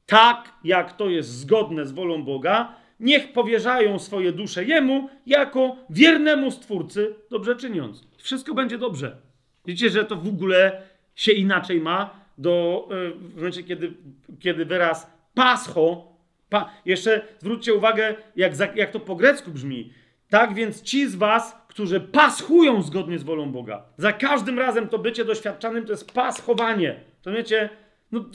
tak, 0.05 0.53
jak 0.63 0.97
to 0.97 1.09
jest 1.09 1.29
zgodne 1.29 1.85
z 1.85 1.91
wolą 1.91 2.23
Boga, 2.23 2.75
niech 2.99 3.33
powierzają 3.33 3.99
swoje 3.99 4.31
dusze 4.31 4.65
Jemu 4.65 5.09
jako 5.25 5.75
wiernemu 5.89 6.51
Stwórcy, 6.51 7.15
dobrze 7.29 7.55
czyniąc. 7.55 8.07
Wszystko 8.17 8.53
będzie 8.53 8.77
dobrze. 8.77 9.17
Widzicie, 9.65 9.89
że 9.89 10.05
to 10.05 10.15
w 10.15 10.27
ogóle 10.27 10.81
się 11.15 11.31
inaczej 11.31 11.81
ma 11.81 12.19
do, 12.37 12.87
e, 12.91 13.11
w 13.11 13.35
momencie, 13.35 13.63
kiedy, 13.63 13.93
kiedy 14.39 14.65
wyraz 14.65 15.11
pascho, 15.33 16.13
pa, 16.49 16.73
jeszcze 16.85 17.21
zwróćcie 17.39 17.73
uwagę, 17.73 18.15
jak, 18.35 18.75
jak 18.75 18.91
to 18.91 18.99
po 18.99 19.15
grecku 19.15 19.51
brzmi. 19.51 19.93
Tak 20.31 20.53
więc 20.53 20.81
ci 20.81 21.07
z 21.09 21.15
was, 21.15 21.57
którzy 21.67 21.99
paschują 21.99 22.81
zgodnie 22.81 23.19
z 23.19 23.23
wolą 23.23 23.51
Boga. 23.51 23.83
Za 23.97 24.13
każdym 24.13 24.59
razem 24.59 24.87
to 24.87 24.99
bycie 24.99 25.25
doświadczanym 25.25 25.85
to 25.85 25.91
jest 25.91 26.11
paschowanie. 26.11 26.99
To 27.21 27.31
wiecie, 27.31 27.69
no 28.11 28.25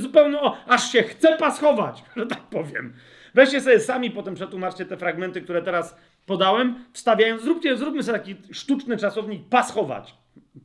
zupełnie, 0.00 0.40
o, 0.40 0.56
aż 0.66 0.92
się 0.92 1.02
chce 1.02 1.36
paschować, 1.36 2.04
że 2.16 2.26
tak 2.26 2.40
powiem. 2.40 2.92
Weźcie 3.34 3.60
sobie 3.60 3.80
sami 3.80 4.10
potem 4.10 4.34
przetłumaczcie 4.34 4.84
te 4.84 4.96
fragmenty, 4.96 5.42
które 5.42 5.62
teraz 5.62 5.96
podałem, 6.26 6.84
wstawiając, 6.92 7.42
zróbcie, 7.42 7.76
zróbmy 7.76 8.02
sobie 8.02 8.18
taki 8.18 8.36
sztuczny 8.52 8.96
czasownik 8.96 9.48
paschować 9.48 10.14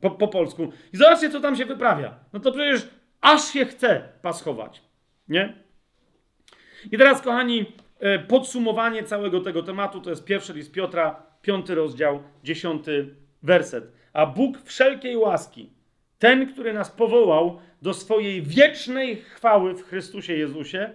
po, 0.00 0.10
po 0.10 0.28
polsku 0.28 0.72
i 0.92 0.96
zobaczcie, 0.96 1.30
co 1.30 1.40
tam 1.40 1.56
się 1.56 1.66
wyprawia. 1.66 2.14
No 2.32 2.40
to 2.40 2.52
przecież 2.52 2.88
aż 3.20 3.44
się 3.44 3.64
chce 3.64 4.08
paschować, 4.22 4.82
nie? 5.28 5.62
I 6.92 6.98
teraz, 6.98 7.22
kochani, 7.22 7.66
podsumowanie 8.28 9.04
całego 9.04 9.40
tego 9.40 9.62
tematu 9.62 10.00
to 10.00 10.10
jest 10.10 10.24
pierwszy 10.24 10.52
list 10.52 10.72
Piotra, 10.72 11.22
piąty 11.42 11.74
rozdział, 11.74 12.22
dziesiąty 12.44 13.14
werset. 13.42 13.92
A 14.12 14.26
Bóg 14.26 14.58
wszelkiej 14.64 15.16
łaski, 15.16 15.70
ten, 16.18 16.52
który 16.52 16.72
nas 16.72 16.90
powołał 16.90 17.60
do 17.82 17.94
swojej 17.94 18.42
wiecznej 18.42 19.16
chwały 19.16 19.74
w 19.74 19.82
Chrystusie 19.82 20.32
Jezusie, 20.32 20.90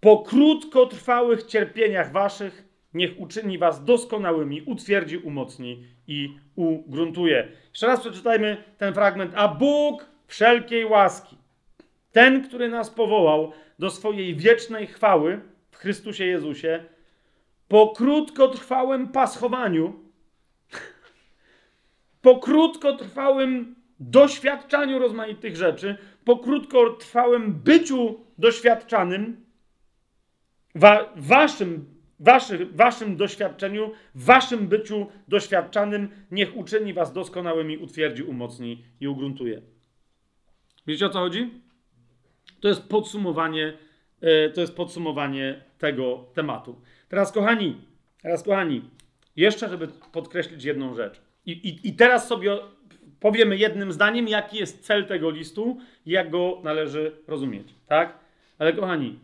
po 0.00 0.18
krótkotrwałych 0.18 1.42
cierpieniach 1.42 2.12
waszych, 2.12 2.64
niech 2.94 3.20
uczyni 3.20 3.58
was 3.58 3.84
doskonałymi, 3.84 4.62
utwierdzi, 4.62 5.18
umocni 5.18 5.84
i 6.06 6.36
ugruntuje. 6.56 7.48
Jeszcze 7.70 7.86
raz 7.86 8.00
przeczytajmy 8.00 8.64
ten 8.78 8.94
fragment. 8.94 9.32
A 9.36 9.48
Bóg 9.48 10.06
wszelkiej 10.26 10.84
łaski, 10.84 11.36
ten, 12.12 12.48
który 12.48 12.68
nas 12.68 12.90
powołał 12.90 13.52
do 13.78 13.90
swojej 13.90 14.34
wiecznej 14.36 14.86
chwały 14.86 15.40
Chrystusie 15.80 16.24
Jezusie, 16.24 16.84
po 17.68 17.88
krótkotrwałym 17.88 19.08
paschowaniu, 19.08 20.00
po 22.22 22.38
krótkotrwałym 22.38 23.74
doświadczaniu 24.00 24.98
rozmaitych 24.98 25.56
rzeczy, 25.56 25.96
po 26.24 26.38
krótkotrwałym 26.38 27.52
byciu 27.52 28.20
doświadczanym, 28.38 29.44
wa 30.74 31.12
waszym, 31.16 31.84
waszy, 32.18 32.66
waszym 32.66 33.16
doświadczeniu, 33.16 33.92
waszym 34.14 34.68
byciu 34.68 35.06
doświadczanym, 35.28 36.08
niech 36.30 36.56
uczyni 36.56 36.94
was 36.94 37.12
doskonałymi, 37.12 37.78
utwierdzi, 37.78 38.22
umocni 38.22 38.84
i 39.00 39.08
ugruntuje. 39.08 39.62
Wiecie 40.86 41.06
o 41.06 41.10
co 41.10 41.18
chodzi? 41.18 41.50
To 42.60 42.68
jest 42.68 42.88
podsumowanie, 42.88 43.78
e, 44.20 44.50
to 44.50 44.60
jest 44.60 44.76
podsumowanie 44.76 45.69
tego 45.80 46.24
tematu. 46.34 46.80
Teraz, 47.08 47.32
kochani, 47.32 47.80
teraz, 48.22 48.42
kochani, 48.42 48.90
jeszcze, 49.36 49.68
żeby 49.68 49.88
podkreślić 50.12 50.64
jedną 50.64 50.94
rzecz. 50.94 51.20
I, 51.46 51.52
i, 51.52 51.88
i 51.88 51.92
teraz 51.92 52.28
sobie 52.28 52.58
powiemy 53.20 53.56
jednym 53.56 53.92
zdaniem, 53.92 54.28
jaki 54.28 54.58
jest 54.58 54.84
cel 54.84 55.06
tego 55.06 55.30
listu 55.30 55.78
i 56.06 56.10
jak 56.10 56.30
go 56.30 56.60
należy 56.64 57.16
rozumieć. 57.26 57.74
Tak? 57.86 58.18
Ale, 58.58 58.72
kochani, 58.72 59.18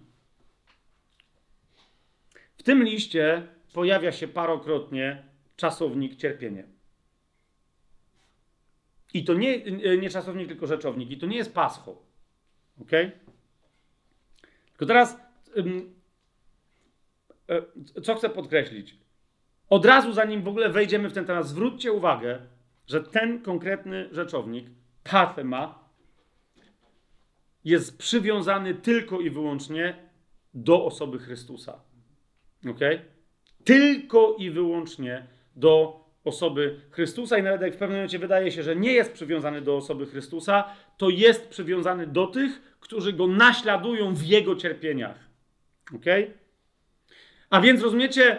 w 2.56 2.62
tym 2.62 2.84
liście 2.84 3.42
pojawia 3.72 4.12
się 4.12 4.28
parokrotnie 4.28 5.22
czasownik 5.56 6.16
cierpienie. 6.16 6.64
I 9.14 9.24
to 9.24 9.34
nie, 9.34 9.60
nie 9.98 10.10
czasownik, 10.10 10.48
tylko 10.48 10.66
rzeczownik. 10.66 11.10
I 11.10 11.18
to 11.18 11.26
nie 11.26 11.36
jest 11.36 11.54
pascho. 11.54 12.02
Ok? 12.80 12.90
Tylko 14.68 14.86
teraz 14.86 15.20
co 18.02 18.14
chcę 18.14 18.28
podkreślić? 18.28 18.96
Od 19.70 19.84
razu, 19.84 20.12
zanim 20.12 20.42
w 20.42 20.48
ogóle 20.48 20.68
wejdziemy 20.68 21.10
w 21.10 21.12
ten 21.12 21.24
temat, 21.24 21.46
zwróćcie 21.46 21.92
uwagę, 21.92 22.38
że 22.86 23.02
ten 23.02 23.42
konkretny 23.42 24.08
rzeczownik, 24.12 24.66
pathema, 25.04 25.88
jest 27.64 27.98
przywiązany 27.98 28.74
tylko 28.74 29.20
i 29.20 29.30
wyłącznie 29.30 29.96
do 30.54 30.84
osoby 30.84 31.18
Chrystusa. 31.18 31.80
Ok? 32.70 32.80
Tylko 33.64 34.36
i 34.38 34.50
wyłącznie 34.50 35.26
do 35.56 36.04
osoby 36.24 36.80
Chrystusa 36.90 37.38
i 37.38 37.42
nawet 37.42 37.60
jak 37.60 37.74
w 37.74 37.76
pewnym 37.76 37.98
momencie 37.98 38.18
wydaje 38.18 38.52
się, 38.52 38.62
że 38.62 38.76
nie 38.76 38.92
jest 38.92 39.12
przywiązany 39.12 39.60
do 39.60 39.76
osoby 39.76 40.06
Chrystusa, 40.06 40.64
to 40.96 41.08
jest 41.08 41.48
przywiązany 41.48 42.06
do 42.06 42.26
tych, 42.26 42.76
którzy 42.80 43.12
go 43.12 43.26
naśladują 43.26 44.14
w 44.14 44.22
jego 44.22 44.56
cierpieniach. 44.56 45.18
Ok? 45.94 46.04
A 47.50 47.60
więc 47.60 47.82
rozumiecie, 47.82 48.38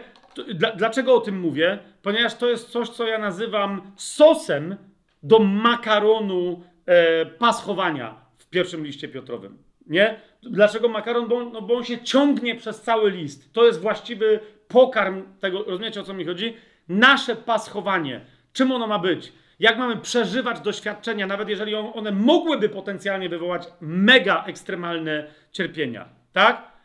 Dla, 0.53 0.71
dlaczego 0.71 1.15
o 1.15 1.19
tym 1.19 1.39
mówię? 1.39 1.79
Ponieważ 2.01 2.35
to 2.35 2.49
jest 2.49 2.69
coś, 2.69 2.89
co 2.89 3.07
ja 3.07 3.17
nazywam 3.17 3.81
sosem 3.95 4.75
do 5.23 5.39
makaronu 5.39 6.63
e, 6.85 7.25
paschowania 7.25 8.15
w 8.37 8.49
pierwszym 8.49 8.85
liście 8.85 9.07
Piotrowym. 9.07 9.57
Nie? 9.87 10.19
Dlaczego 10.43 10.89
makaron? 10.89 11.27
Bo, 11.27 11.45
no 11.45 11.61
bo 11.61 11.73
on 11.73 11.83
się 11.83 11.99
ciągnie 11.99 12.55
przez 12.55 12.81
cały 12.81 13.11
list. 13.11 13.53
To 13.53 13.65
jest 13.65 13.81
właściwy 13.81 14.39
pokarm 14.67 15.23
tego. 15.39 15.63
Rozumiecie 15.63 16.01
o 16.01 16.03
co 16.03 16.13
mi 16.13 16.25
chodzi? 16.25 16.57
Nasze 16.89 17.35
paschowanie. 17.35 18.21
Czym 18.53 18.71
ono 18.71 18.87
ma 18.87 18.99
być? 18.99 19.33
Jak 19.59 19.77
mamy 19.77 19.97
przeżywać 19.97 20.59
doświadczenia, 20.59 21.27
nawet 21.27 21.49
jeżeli 21.49 21.75
one 21.75 22.11
mogłyby 22.11 22.69
potencjalnie 22.69 23.29
wywołać 23.29 23.67
mega 23.81 24.43
ekstremalne 24.45 25.27
cierpienia, 25.51 26.09
tak? 26.33 26.76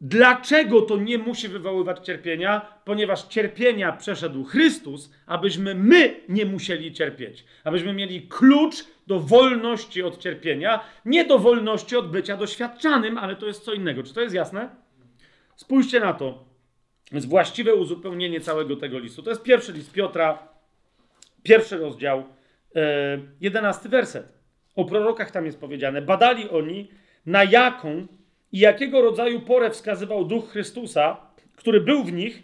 Dlaczego 0.00 0.82
to 0.82 0.96
nie 0.96 1.18
musi 1.18 1.48
wywoływać 1.48 2.06
cierpienia? 2.06 2.60
Ponieważ 2.84 3.22
cierpienia 3.22 3.92
przeszedł 3.92 4.44
Chrystus, 4.44 5.10
abyśmy 5.26 5.74
my 5.74 6.20
nie 6.28 6.46
musieli 6.46 6.92
cierpieć. 6.92 7.44
Abyśmy 7.64 7.92
mieli 7.92 8.28
klucz 8.28 8.74
do 9.06 9.20
wolności 9.20 10.02
od 10.02 10.18
cierpienia, 10.18 10.80
nie 11.04 11.24
do 11.24 11.38
wolności 11.38 11.96
od 11.96 12.10
bycia 12.10 12.36
doświadczanym, 12.36 13.18
ale 13.18 13.36
to 13.36 13.46
jest 13.46 13.64
co 13.64 13.72
innego. 13.72 14.02
Czy 14.02 14.14
to 14.14 14.20
jest 14.20 14.34
jasne? 14.34 14.68
Spójrzcie 15.56 16.00
na 16.00 16.12
to. 16.14 16.44
Jest 17.12 17.28
właściwe 17.28 17.74
uzupełnienie 17.74 18.40
całego 18.40 18.76
tego 18.76 18.98
listu. 18.98 19.22
To 19.22 19.30
jest 19.30 19.42
pierwszy 19.42 19.72
list 19.72 19.92
Piotra, 19.92 20.48
pierwszy 21.42 21.76
rozdział, 21.76 22.24
e, 22.76 23.18
jedenasty 23.40 23.88
werset. 23.88 24.38
O 24.76 24.84
prorokach 24.84 25.30
tam 25.30 25.46
jest 25.46 25.60
powiedziane. 25.60 26.02
Badali 26.02 26.50
oni, 26.50 26.90
na 27.26 27.44
jaką 27.44 28.06
i 28.54 28.58
jakiego 28.58 29.02
rodzaju 29.02 29.40
porę 29.40 29.70
wskazywał 29.70 30.24
duch 30.24 30.48
Chrystusa, 30.48 31.16
który 31.56 31.80
był 31.80 32.04
w 32.04 32.12
nich, 32.12 32.42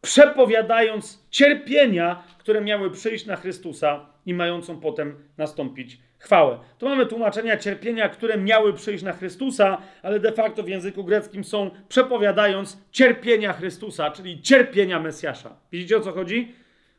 przepowiadając 0.00 1.26
cierpienia, 1.30 2.24
które 2.38 2.60
miały 2.60 2.90
przyjść 2.90 3.26
na 3.26 3.36
Chrystusa 3.36 4.06
i 4.26 4.34
mającą 4.34 4.80
potem 4.80 5.14
nastąpić 5.38 5.98
chwałę. 6.18 6.58
Tu 6.78 6.88
mamy 6.88 7.06
tłumaczenia 7.06 7.56
cierpienia, 7.56 8.08
które 8.08 8.38
miały 8.38 8.72
przyjść 8.72 9.04
na 9.04 9.12
Chrystusa, 9.12 9.78
ale 10.02 10.20
de 10.20 10.32
facto 10.32 10.62
w 10.62 10.68
języku 10.68 11.04
greckim 11.04 11.44
są 11.44 11.70
przepowiadając 11.88 12.78
cierpienia 12.92 13.52
Chrystusa, 13.52 14.10
czyli 14.10 14.42
cierpienia 14.42 15.00
Mesjasza. 15.00 15.56
Widzicie 15.72 15.96
o 15.96 16.00
co 16.00 16.12
chodzi? 16.12 16.54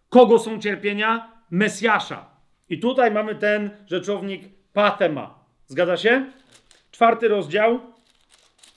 Kogo 0.10 0.40
są 0.40 0.60
cierpienia? 0.60 1.32
Mesjasza. 1.52 2.26
I 2.70 2.80
tutaj 2.80 3.12
mamy 3.12 3.36
ten 3.36 3.70
rzeczownik 3.88 4.42
patema. 4.74 5.40
Zgadza 5.68 5.98
się? 5.98 6.26
Czwarty 6.92 7.28
rozdział, 7.28 7.91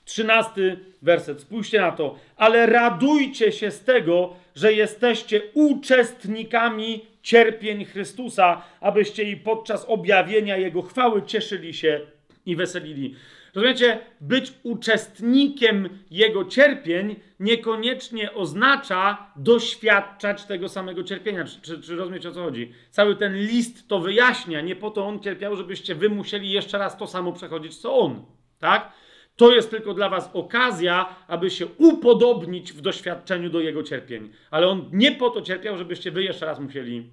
Trzynasty 0.05 0.79
werset, 1.01 1.41
spójrzcie 1.41 1.81
na 1.81 1.91
to. 1.91 2.19
Ale 2.37 2.65
radujcie 2.65 3.51
się 3.51 3.71
z 3.71 3.83
tego, 3.83 4.35
że 4.55 4.73
jesteście 4.73 5.41
uczestnikami 5.53 7.05
cierpień 7.21 7.85
Chrystusa, 7.85 8.61
abyście 8.81 9.23
i 9.23 9.37
podczas 9.37 9.85
objawienia 9.85 10.57
Jego 10.57 10.81
chwały 10.81 11.23
cieszyli 11.23 11.73
się 11.73 11.99
i 12.45 12.55
weselili. 12.55 13.15
Rozumiecie, 13.55 13.99
być 14.21 14.53
uczestnikiem 14.63 15.89
Jego 16.11 16.45
cierpień 16.45 17.15
niekoniecznie 17.39 18.33
oznacza 18.33 19.31
doświadczać 19.35 20.43
tego 20.43 20.69
samego 20.69 21.03
cierpienia. 21.03 21.45
Czy, 21.45 21.61
czy, 21.61 21.81
czy 21.81 21.95
rozumiecie 21.95 22.29
o 22.29 22.31
co 22.31 22.43
chodzi? 22.43 22.71
Cały 22.91 23.15
ten 23.15 23.35
list 23.35 23.87
to 23.87 23.99
wyjaśnia. 23.99 24.61
Nie 24.61 24.75
po 24.75 24.91
to 24.91 25.05
on 25.05 25.19
cierpiał, 25.19 25.55
żebyście 25.55 25.95
wy 25.95 26.09
musieli 26.09 26.51
jeszcze 26.51 26.77
raz 26.77 26.97
to 26.97 27.07
samo 27.07 27.33
przechodzić, 27.33 27.77
co 27.77 27.99
on. 27.99 28.25
Tak? 28.59 28.91
To 29.35 29.51
jest 29.55 29.69
tylko 29.69 29.93
dla 29.93 30.09
was 30.09 30.29
okazja, 30.33 31.15
aby 31.27 31.49
się 31.49 31.65
upodobnić 31.77 32.73
w 32.73 32.81
doświadczeniu 32.81 33.49
do 33.49 33.59
jego 33.59 33.83
cierpień. 33.83 34.29
Ale 34.51 34.67
on 34.67 34.89
nie 34.93 35.11
po 35.11 35.29
to 35.29 35.41
cierpiał, 35.41 35.77
żebyście 35.77 36.11
wy 36.11 36.23
jeszcze 36.23 36.45
raz 36.45 36.59
musieli 36.59 37.09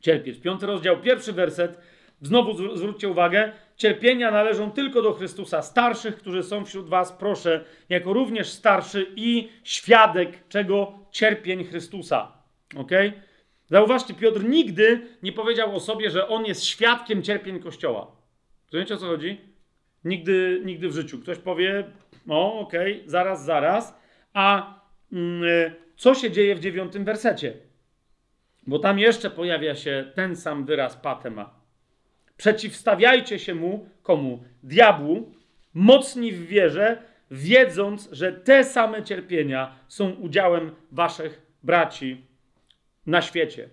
cierpieć. 0.00 0.40
Piąty 0.40 0.66
rozdział, 0.66 1.00
pierwszy 1.00 1.32
werset. 1.32 1.78
Znowu 2.20 2.76
zwróćcie 2.76 3.08
uwagę, 3.08 3.52
cierpienia 3.76 4.30
należą 4.30 4.70
tylko 4.70 5.02
do 5.02 5.12
Chrystusa. 5.12 5.62
Starszych, 5.62 6.16
którzy 6.16 6.42
są 6.42 6.64
wśród 6.64 6.88
was, 6.88 7.12
proszę, 7.12 7.64
jako 7.88 8.12
również 8.12 8.48
starszy 8.48 9.06
i 9.16 9.48
świadek 9.64 10.48
czego? 10.48 10.98
Cierpień 11.10 11.64
Chrystusa. 11.64 12.32
Ok? 12.76 12.90
Zauważcie, 13.66 14.14
Piotr 14.14 14.44
nigdy 14.44 15.06
nie 15.22 15.32
powiedział 15.32 15.76
o 15.76 15.80
sobie, 15.80 16.10
że 16.10 16.28
on 16.28 16.44
jest 16.44 16.64
świadkiem 16.64 17.22
cierpień 17.22 17.60
Kościoła. 17.60 18.06
Rozumiecie 18.66 18.94
o 18.94 18.96
co 18.96 19.06
chodzi? 19.06 19.40
Nigdy, 20.04 20.62
nigdy 20.64 20.88
w 20.88 20.92
życiu. 20.92 21.18
Ktoś 21.18 21.38
powie, 21.38 21.84
o 22.28 22.60
okej, 22.60 22.96
okay, 22.96 23.10
zaraz, 23.10 23.44
zaraz. 23.44 23.98
A 24.32 24.74
mm, 25.12 25.42
e, 25.44 25.72
co 25.96 26.14
się 26.14 26.30
dzieje 26.30 26.54
w 26.54 26.60
dziewiątym 26.60 27.04
wersecie? 27.04 27.54
Bo 28.66 28.78
tam 28.78 28.98
jeszcze 28.98 29.30
pojawia 29.30 29.74
się 29.74 30.12
ten 30.14 30.36
sam 30.36 30.64
wyraz 30.64 30.96
patema. 30.96 31.60
Przeciwstawiajcie 32.36 33.38
się 33.38 33.54
mu, 33.54 33.88
komu? 34.02 34.44
Diabłu, 34.62 35.32
mocni 35.74 36.32
w 36.32 36.46
wierze, 36.46 37.02
wiedząc, 37.30 38.08
że 38.12 38.32
te 38.32 38.64
same 38.64 39.02
cierpienia 39.02 39.78
są 39.88 40.10
udziałem 40.10 40.70
waszych 40.92 41.42
braci 41.62 42.24
na 43.06 43.22
świecie. 43.22 43.68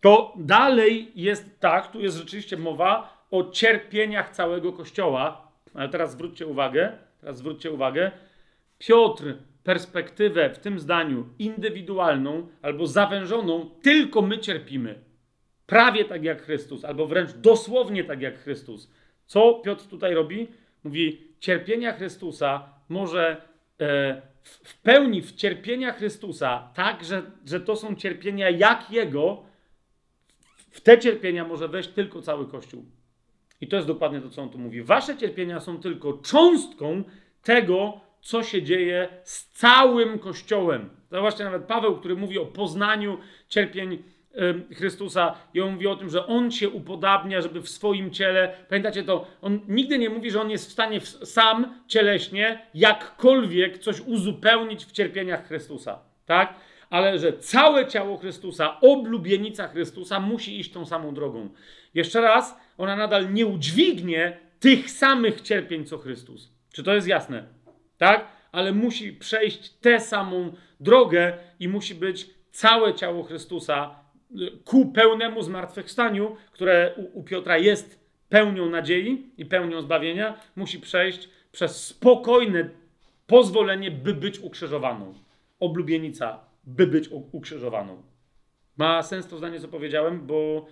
To 0.00 0.34
dalej 0.36 1.12
jest 1.14 1.60
tak, 1.60 1.92
tu 1.92 2.00
jest 2.00 2.16
rzeczywiście 2.16 2.56
mowa 2.56 3.13
o 3.30 3.50
cierpieniach 3.50 4.30
całego 4.30 4.72
Kościoła. 4.72 5.52
Ale 5.74 5.88
teraz 5.88 6.12
zwróćcie 6.12 6.46
uwagę, 6.46 6.92
teraz 7.20 7.38
zwróćcie 7.38 7.72
uwagę, 7.72 8.10
Piotr 8.78 9.34
perspektywę 9.64 10.50
w 10.50 10.58
tym 10.58 10.78
zdaniu 10.78 11.28
indywidualną 11.38 12.46
albo 12.62 12.86
zawężoną, 12.86 13.70
tylko 13.82 14.22
my 14.22 14.38
cierpimy. 14.38 15.00
Prawie 15.66 16.04
tak 16.04 16.24
jak 16.24 16.42
Chrystus, 16.42 16.84
albo 16.84 17.06
wręcz 17.06 17.32
dosłownie 17.32 18.04
tak 18.04 18.20
jak 18.20 18.38
Chrystus. 18.38 18.90
Co 19.26 19.54
Piotr 19.54 19.86
tutaj 19.86 20.14
robi? 20.14 20.48
Mówi, 20.84 21.34
cierpienia 21.40 21.92
Chrystusa 21.92 22.68
może 22.88 23.42
e, 23.80 24.22
w 24.42 24.82
pełni 24.82 25.22
w 25.22 25.32
cierpienia 25.32 25.92
Chrystusa, 25.92 26.70
tak, 26.74 27.04
że, 27.04 27.22
że 27.46 27.60
to 27.60 27.76
są 27.76 27.96
cierpienia 27.96 28.50
jak 28.50 28.90
Jego, 28.90 29.42
w 30.70 30.80
te 30.80 30.98
cierpienia 30.98 31.44
może 31.44 31.68
wejść 31.68 31.88
tylko 31.88 32.22
cały 32.22 32.48
Kościół. 32.48 32.84
I 33.60 33.68
to 33.68 33.76
jest 33.76 33.88
dokładnie 33.88 34.20
to, 34.20 34.30
co 34.30 34.42
on 34.42 34.50
tu 34.50 34.58
mówi. 34.58 34.82
Wasze 34.82 35.16
cierpienia 35.16 35.60
są 35.60 35.80
tylko 35.80 36.12
cząstką 36.12 37.04
tego, 37.42 38.00
co 38.20 38.42
się 38.42 38.62
dzieje 38.62 39.08
z 39.22 39.46
całym 39.48 40.18
Kościołem. 40.18 40.90
Zobaczcie, 41.10 41.44
nawet 41.44 41.64
Paweł, 41.64 41.96
który 41.96 42.16
mówi 42.16 42.38
o 42.38 42.46
poznaniu 42.46 43.18
cierpień 43.48 44.02
Chrystusa 44.76 45.34
i 45.54 45.60
on 45.60 45.72
mówi 45.72 45.86
o 45.86 45.96
tym, 45.96 46.08
że 46.08 46.26
On 46.26 46.50
się 46.50 46.68
upodabnia, 46.68 47.40
żeby 47.40 47.62
w 47.62 47.68
swoim 47.68 48.10
ciele, 48.10 48.56
pamiętacie 48.68 49.02
to, 49.02 49.26
on 49.42 49.60
nigdy 49.68 49.98
nie 49.98 50.10
mówi, 50.10 50.30
że 50.30 50.40
On 50.40 50.50
jest 50.50 50.68
w 50.68 50.72
stanie 50.72 51.00
sam 51.00 51.80
cieleśnie 51.86 52.66
jakkolwiek 52.74 53.78
coś 53.78 54.00
uzupełnić 54.00 54.84
w 54.84 54.92
cierpieniach 54.92 55.46
Chrystusa, 55.46 55.98
tak? 56.26 56.54
Ale 56.90 57.18
że 57.18 57.32
całe 57.32 57.86
ciało 57.86 58.16
Chrystusa, 58.16 58.80
oblubienica 58.80 59.68
Chrystusa 59.68 60.20
musi 60.20 60.60
iść 60.60 60.72
tą 60.72 60.86
samą 60.86 61.14
drogą. 61.14 61.48
Jeszcze 61.94 62.20
raz, 62.20 62.60
ona 62.78 62.96
nadal 62.96 63.32
nie 63.32 63.46
udźwignie 63.46 64.38
tych 64.60 64.90
samych 64.90 65.40
cierpień 65.40 65.84
co 65.84 65.98
Chrystus. 65.98 66.52
Czy 66.72 66.82
to 66.82 66.94
jest 66.94 67.06
jasne? 67.06 67.44
Tak? 67.98 68.28
Ale 68.52 68.72
musi 68.72 69.12
przejść 69.12 69.70
tę 69.70 70.00
samą 70.00 70.52
drogę 70.80 71.38
i 71.60 71.68
musi 71.68 71.94
być 71.94 72.30
całe 72.50 72.94
ciało 72.94 73.22
Chrystusa 73.22 73.94
y, 74.30 74.58
ku 74.64 74.86
pełnemu 74.86 75.42
zmartwychwstaniu, 75.42 76.36
które 76.52 76.94
u, 76.96 77.18
u 77.18 77.22
Piotra 77.22 77.58
jest 77.58 78.04
pełnią 78.28 78.70
nadziei 78.70 79.30
i 79.38 79.46
pełnią 79.46 79.82
zbawienia, 79.82 80.40
musi 80.56 80.80
przejść 80.80 81.28
przez 81.52 81.86
spokojne 81.86 82.70
pozwolenie, 83.26 83.90
by 83.90 84.14
być 84.14 84.38
ukrzyżowaną. 84.38 85.14
Oblubienica, 85.60 86.40
by 86.64 86.86
być 86.86 87.08
ukrzyżowaną. 87.08 88.02
Ma 88.76 89.02
sens 89.02 89.28
to 89.28 89.38
zdanie, 89.38 89.60
co 89.60 89.68
powiedziałem, 89.68 90.26
bo 90.26 90.66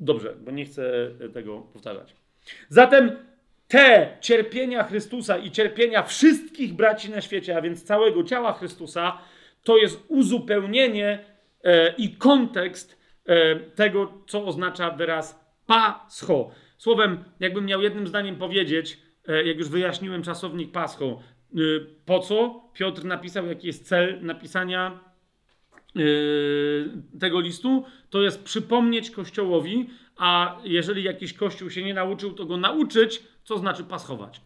Dobrze, 0.00 0.34
bo 0.40 0.50
nie 0.50 0.64
chcę 0.64 1.10
tego 1.32 1.60
powtarzać. 1.60 2.16
Zatem 2.68 3.16
te 3.68 4.16
cierpienia 4.20 4.82
Chrystusa 4.84 5.38
i 5.38 5.50
cierpienia 5.50 6.02
wszystkich 6.02 6.74
braci 6.74 7.10
na 7.10 7.20
świecie, 7.20 7.56
a 7.56 7.62
więc 7.62 7.84
całego 7.84 8.24
ciała 8.24 8.52
Chrystusa, 8.52 9.18
to 9.64 9.76
jest 9.76 10.04
uzupełnienie 10.08 11.24
e, 11.64 11.94
i 11.98 12.16
kontekst 12.16 12.98
e, 13.26 13.56
tego, 13.56 14.12
co 14.26 14.44
oznacza 14.44 14.90
wyraz 14.90 15.40
pascho. 15.66 16.50
Słowem, 16.78 17.24
jakbym 17.40 17.64
miał 17.66 17.82
jednym 17.82 18.06
zdaniem 18.06 18.36
powiedzieć, 18.36 18.98
e, 19.28 19.44
jak 19.44 19.58
już 19.58 19.68
wyjaśniłem 19.68 20.22
czasownik 20.22 20.72
pascho, 20.72 21.04
e, 21.04 21.58
po 22.04 22.18
co 22.18 22.62
Piotr 22.74 23.04
napisał, 23.04 23.46
jaki 23.46 23.66
jest 23.66 23.88
cel 23.88 24.18
napisania 24.22 25.07
tego 27.20 27.40
listu, 27.40 27.84
to 28.10 28.22
jest 28.22 28.44
przypomnieć 28.44 29.10
Kościołowi, 29.10 29.90
a 30.16 30.56
jeżeli 30.64 31.02
jakiś 31.02 31.32
Kościół 31.32 31.70
się 31.70 31.82
nie 31.82 31.94
nauczył, 31.94 32.32
to 32.32 32.46
go 32.46 32.56
nauczyć, 32.56 33.22
co 33.44 33.58
znaczy 33.58 33.84
paschować. 33.84 34.40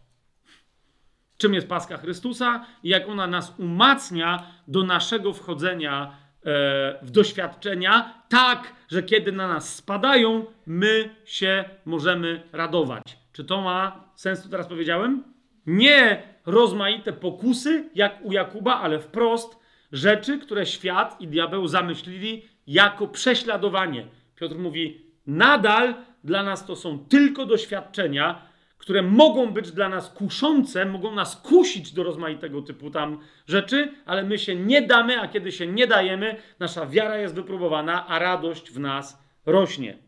czym 1.37 1.55
jest 1.55 1.69
Paska 1.69 1.97
Chrystusa 1.97 2.67
i 2.83 2.89
jak 2.89 3.09
ona 3.09 3.27
nas 3.27 3.55
umacnia 3.59 4.47
do 4.69 4.83
naszego 4.83 5.33
wchodzenia 5.33 6.17
e, 6.45 6.99
w 7.03 7.11
doświadczenia, 7.11 8.23
tak, 8.29 8.75
że 8.89 9.03
kiedy 9.03 9.33
na 9.33 9.49
nas 9.49 9.75
spadają, 9.77 10.45
my 10.67 11.15
się 11.25 11.65
możemy 11.85 12.43
radować. 12.53 13.03
Czy 13.33 13.45
to 13.45 13.61
ma 13.61 14.05
sens, 14.15 14.43
co 14.43 14.49
teraz 14.49 14.67
powiedziałem? 14.67 15.25
Nie 15.67 16.23
rozmaite 16.47 17.13
pokusy, 17.13 17.91
jak 17.95 18.25
u 18.25 18.33
Jakuba, 18.33 18.75
ale 18.75 19.01
wprost 19.01 19.62
rzeczy, 19.93 20.39
które 20.39 20.67
świat 20.67 21.21
i 21.21 21.29
diabeł 21.29 21.67
zamyślili 21.67 22.43
jako 22.67 23.09
prześladowanie. 23.09 24.07
Piotr 24.37 24.57
mówi: 24.57 25.07
nadal 25.27 25.95
dla 26.25 26.43
nas 26.43 26.67
to 26.67 26.77
są 26.77 26.99
tylko 26.99 27.47
doświadczenia, 27.47 28.53
które 28.79 29.03
mogą 29.03 29.53
być 29.53 29.73
dla 29.73 29.89
nas 29.89 30.11
kuszące, 30.11 30.85
mogą 30.85 31.15
nas 31.15 31.37
kusić 31.37 31.93
do 31.93 32.03
rozmaitego 32.03 32.63
typu 32.63 32.91
tam 32.91 33.19
rzeczy, 33.47 33.93
ale 34.07 34.25
my 34.25 34.39
się 34.39 34.55
nie 34.55 34.83
damy, 34.83 35.21
a 35.21 35.29
kiedy 35.29 35.53
się 35.53 35.67
nie 35.67 35.87
dajemy, 35.87 36.37
nasza 36.59 36.87
wiara 36.87 37.19
jest 37.19 37.35
wypróbowana, 37.35 38.07
a 38.07 38.19
radość 38.19 38.71
w 38.71 38.81
nas 38.81 39.23
rośnie. 39.47 39.99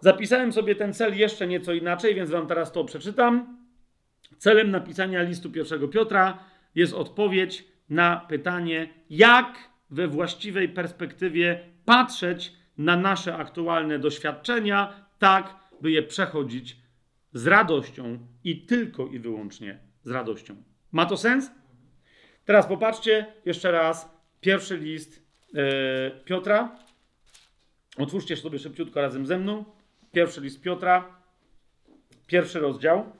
Zapisałem 0.00 0.52
sobie 0.52 0.74
ten 0.74 0.94
cel 0.94 1.18
jeszcze 1.18 1.46
nieco 1.46 1.72
inaczej, 1.72 2.14
więc 2.14 2.30
wam 2.30 2.46
teraz 2.46 2.72
to 2.72 2.84
przeczytam. 2.84 3.58
Celem 4.38 4.70
napisania 4.70 5.22
listu 5.22 5.50
pierwszego 5.50 5.88
Piotra 5.88 6.38
jest 6.74 6.94
odpowiedź 6.94 7.73
na 7.88 8.16
pytanie, 8.16 8.88
jak 9.10 9.70
we 9.90 10.08
właściwej 10.08 10.68
perspektywie 10.68 11.60
patrzeć 11.84 12.52
na 12.78 12.96
nasze 12.96 13.36
aktualne 13.36 13.98
doświadczenia, 13.98 15.06
tak 15.18 15.54
by 15.80 15.90
je 15.90 16.02
przechodzić 16.02 16.76
z 17.32 17.46
radością 17.46 18.18
i 18.44 18.66
tylko 18.66 19.06
i 19.06 19.18
wyłącznie 19.18 19.78
z 20.04 20.10
radością. 20.10 20.62
Ma 20.92 21.06
to 21.06 21.16
sens? 21.16 21.50
Teraz 22.44 22.66
popatrzcie 22.66 23.26
jeszcze 23.44 23.72
raz 23.72 24.08
pierwszy 24.40 24.76
list 24.76 25.22
yy, 25.52 25.62
Piotra. 26.24 26.78
Otwórzcie 27.98 28.36
sobie 28.36 28.58
szybciutko 28.58 29.00
razem 29.00 29.26
ze 29.26 29.38
mną. 29.38 29.64
Pierwszy 30.12 30.40
list 30.40 30.60
Piotra, 30.60 31.20
pierwszy 32.26 32.60
rozdział, 32.60 33.12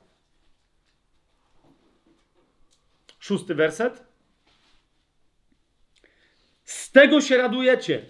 szósty 3.19 3.55
werset. 3.55 4.04
Z 6.65 6.91
tego 6.91 7.21
się 7.21 7.37
radujecie. 7.37 8.05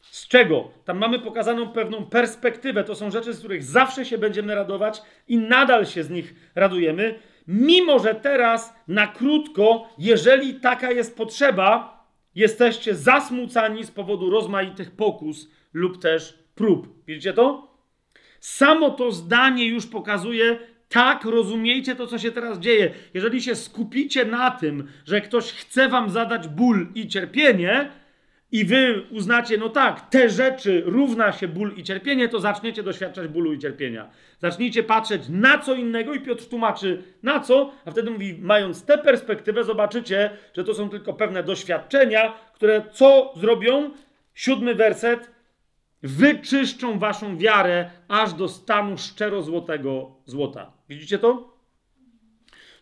Z 0.00 0.28
czego? 0.28 0.70
Tam 0.84 0.98
mamy 0.98 1.18
pokazaną 1.18 1.68
pewną 1.68 2.06
perspektywę. 2.06 2.84
To 2.84 2.94
są 2.94 3.10
rzeczy, 3.10 3.32
z 3.32 3.38
których 3.38 3.62
zawsze 3.62 4.04
się 4.04 4.18
będziemy 4.18 4.54
radować 4.54 5.02
i 5.28 5.38
nadal 5.38 5.86
się 5.86 6.02
z 6.04 6.10
nich 6.10 6.34
radujemy. 6.54 7.18
Mimo, 7.48 7.98
że 7.98 8.14
teraz 8.14 8.74
na 8.88 9.06
krótko, 9.06 9.88
jeżeli 9.98 10.54
taka 10.54 10.90
jest 10.90 11.16
potrzeba, 11.16 12.04
jesteście 12.34 12.94
zasmucani 12.94 13.84
z 13.84 13.90
powodu 13.90 14.30
rozmaitych 14.30 14.90
pokus 14.90 15.48
lub 15.72 16.02
też 16.02 16.38
prób. 16.54 17.04
Widzicie 17.06 17.32
to? 17.32 17.76
Samo 18.40 18.90
to 18.90 19.12
zdanie 19.12 19.66
już 19.66 19.86
pokazuje, 19.86 20.58
tak 20.88 21.24
rozumiejcie 21.24 21.96
to, 21.96 22.06
co 22.06 22.18
się 22.18 22.32
teraz 22.32 22.58
dzieje. 22.58 22.90
Jeżeli 23.14 23.42
się 23.42 23.54
skupicie 23.54 24.24
na 24.24 24.50
tym, 24.50 24.88
że 25.04 25.20
ktoś 25.20 25.52
chce 25.52 25.88
wam 25.88 26.10
zadać 26.10 26.48
ból 26.48 26.86
i 26.94 27.08
cierpienie, 27.08 27.90
i 28.52 28.64
wy 28.64 29.02
uznacie, 29.10 29.58
no 29.58 29.68
tak, 29.68 30.10
te 30.10 30.30
rzeczy 30.30 30.82
równa 30.86 31.32
się 31.32 31.48
ból 31.48 31.74
i 31.76 31.82
cierpienie, 31.82 32.28
to 32.28 32.40
zaczniecie 32.40 32.82
doświadczać 32.82 33.28
bólu 33.28 33.52
i 33.52 33.58
cierpienia. 33.58 34.10
Zacznijcie 34.38 34.82
patrzeć 34.82 35.22
na 35.28 35.58
co 35.58 35.74
innego 35.74 36.14
i 36.14 36.20
Piotr 36.20 36.44
tłumaczy 36.48 37.02
na 37.22 37.40
co, 37.40 37.72
a 37.84 37.90
wtedy 37.90 38.10
mówi, 38.10 38.38
mając 38.40 38.84
tę 38.84 38.98
perspektywę, 38.98 39.64
zobaczycie, 39.64 40.30
że 40.54 40.64
to 40.64 40.74
są 40.74 40.90
tylko 40.90 41.14
pewne 41.14 41.42
doświadczenia, 41.42 42.34
które 42.54 42.82
co 42.92 43.32
zrobią? 43.36 43.90
Siódmy 44.34 44.74
werset. 44.74 45.35
Wyczyszczą 46.02 46.98
waszą 46.98 47.38
wiarę 47.38 47.90
aż 48.08 48.32
do 48.32 48.48
stanu 48.48 48.98
szczerozłotego 48.98 50.10
złota. 50.26 50.72
Widzicie 50.88 51.18
to? 51.18 51.56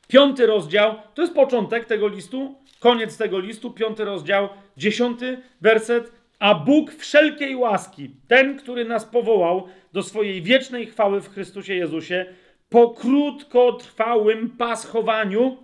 Piąty 0.09 0.47
rozdział, 0.47 0.95
to 1.15 1.23
jest 1.23 1.35
początek 1.35 1.85
tego 1.85 2.09
listu, 2.09 2.55
koniec 2.81 3.17
tego 3.17 3.39
listu, 3.39 3.71
piąty 3.71 4.05
rozdział, 4.05 4.49
dziesiąty 4.77 5.39
werset. 5.61 6.13
A 6.39 6.55
Bóg 6.55 6.93
wszelkiej 6.93 7.57
łaski, 7.57 8.11
ten, 8.29 8.59
który 8.59 8.85
nas 8.85 9.05
powołał 9.05 9.69
do 9.93 10.03
swojej 10.03 10.43
wiecznej 10.43 10.87
chwały 10.87 11.21
w 11.21 11.31
Chrystusie 11.31 11.75
Jezusie, 11.75 12.27
po 12.69 12.91
krótkotrwałym 12.91 14.51
paschowaniu, 14.51 15.64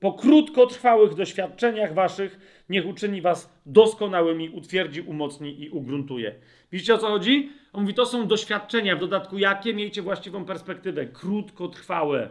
po 0.00 0.12
krótkotrwałych 0.12 1.14
doświadczeniach 1.14 1.94
waszych, 1.94 2.64
niech 2.68 2.86
uczyni 2.86 3.22
was 3.22 3.60
doskonałymi, 3.66 4.50
utwierdzi, 4.50 5.00
umocni 5.00 5.62
i 5.62 5.70
ugruntuje. 5.70 6.34
Widzicie 6.72 6.94
o 6.94 6.98
co 6.98 7.08
chodzi? 7.08 7.52
On 7.72 7.80
mówi, 7.80 7.94
to 7.94 8.06
są 8.06 8.26
doświadczenia, 8.26 8.96
w 8.96 9.00
dodatku 9.00 9.38
jakie? 9.38 9.74
Miejcie 9.74 10.02
właściwą 10.02 10.44
perspektywę. 10.44 11.06
Krótkotrwałe. 11.06 12.30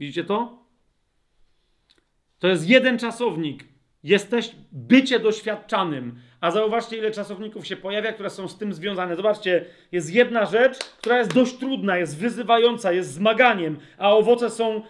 Widzicie 0.00 0.24
to? 0.24 0.66
To 2.38 2.48
jest 2.48 2.68
jeden 2.68 2.98
czasownik. 2.98 3.64
Jesteś 4.02 4.56
bycie 4.72 5.18
doświadczanym. 5.20 6.20
A 6.42 6.50
zauważcie, 6.50 6.96
ile 6.96 7.10
czasowników 7.10 7.66
się 7.66 7.76
pojawia, 7.76 8.12
które 8.12 8.30
są 8.30 8.48
z 8.48 8.58
tym 8.58 8.72
związane. 8.72 9.16
Zobaczcie, 9.16 9.64
jest 9.92 10.14
jedna 10.14 10.46
rzecz, 10.46 10.78
która 10.78 11.18
jest 11.18 11.34
dość 11.34 11.58
trudna, 11.58 11.98
jest 11.98 12.18
wyzywająca, 12.18 12.92
jest 12.92 13.12
zmaganiem, 13.12 13.78
a 13.98 14.12
owoce 14.12 14.50
są 14.50 14.76
e, 14.76 14.82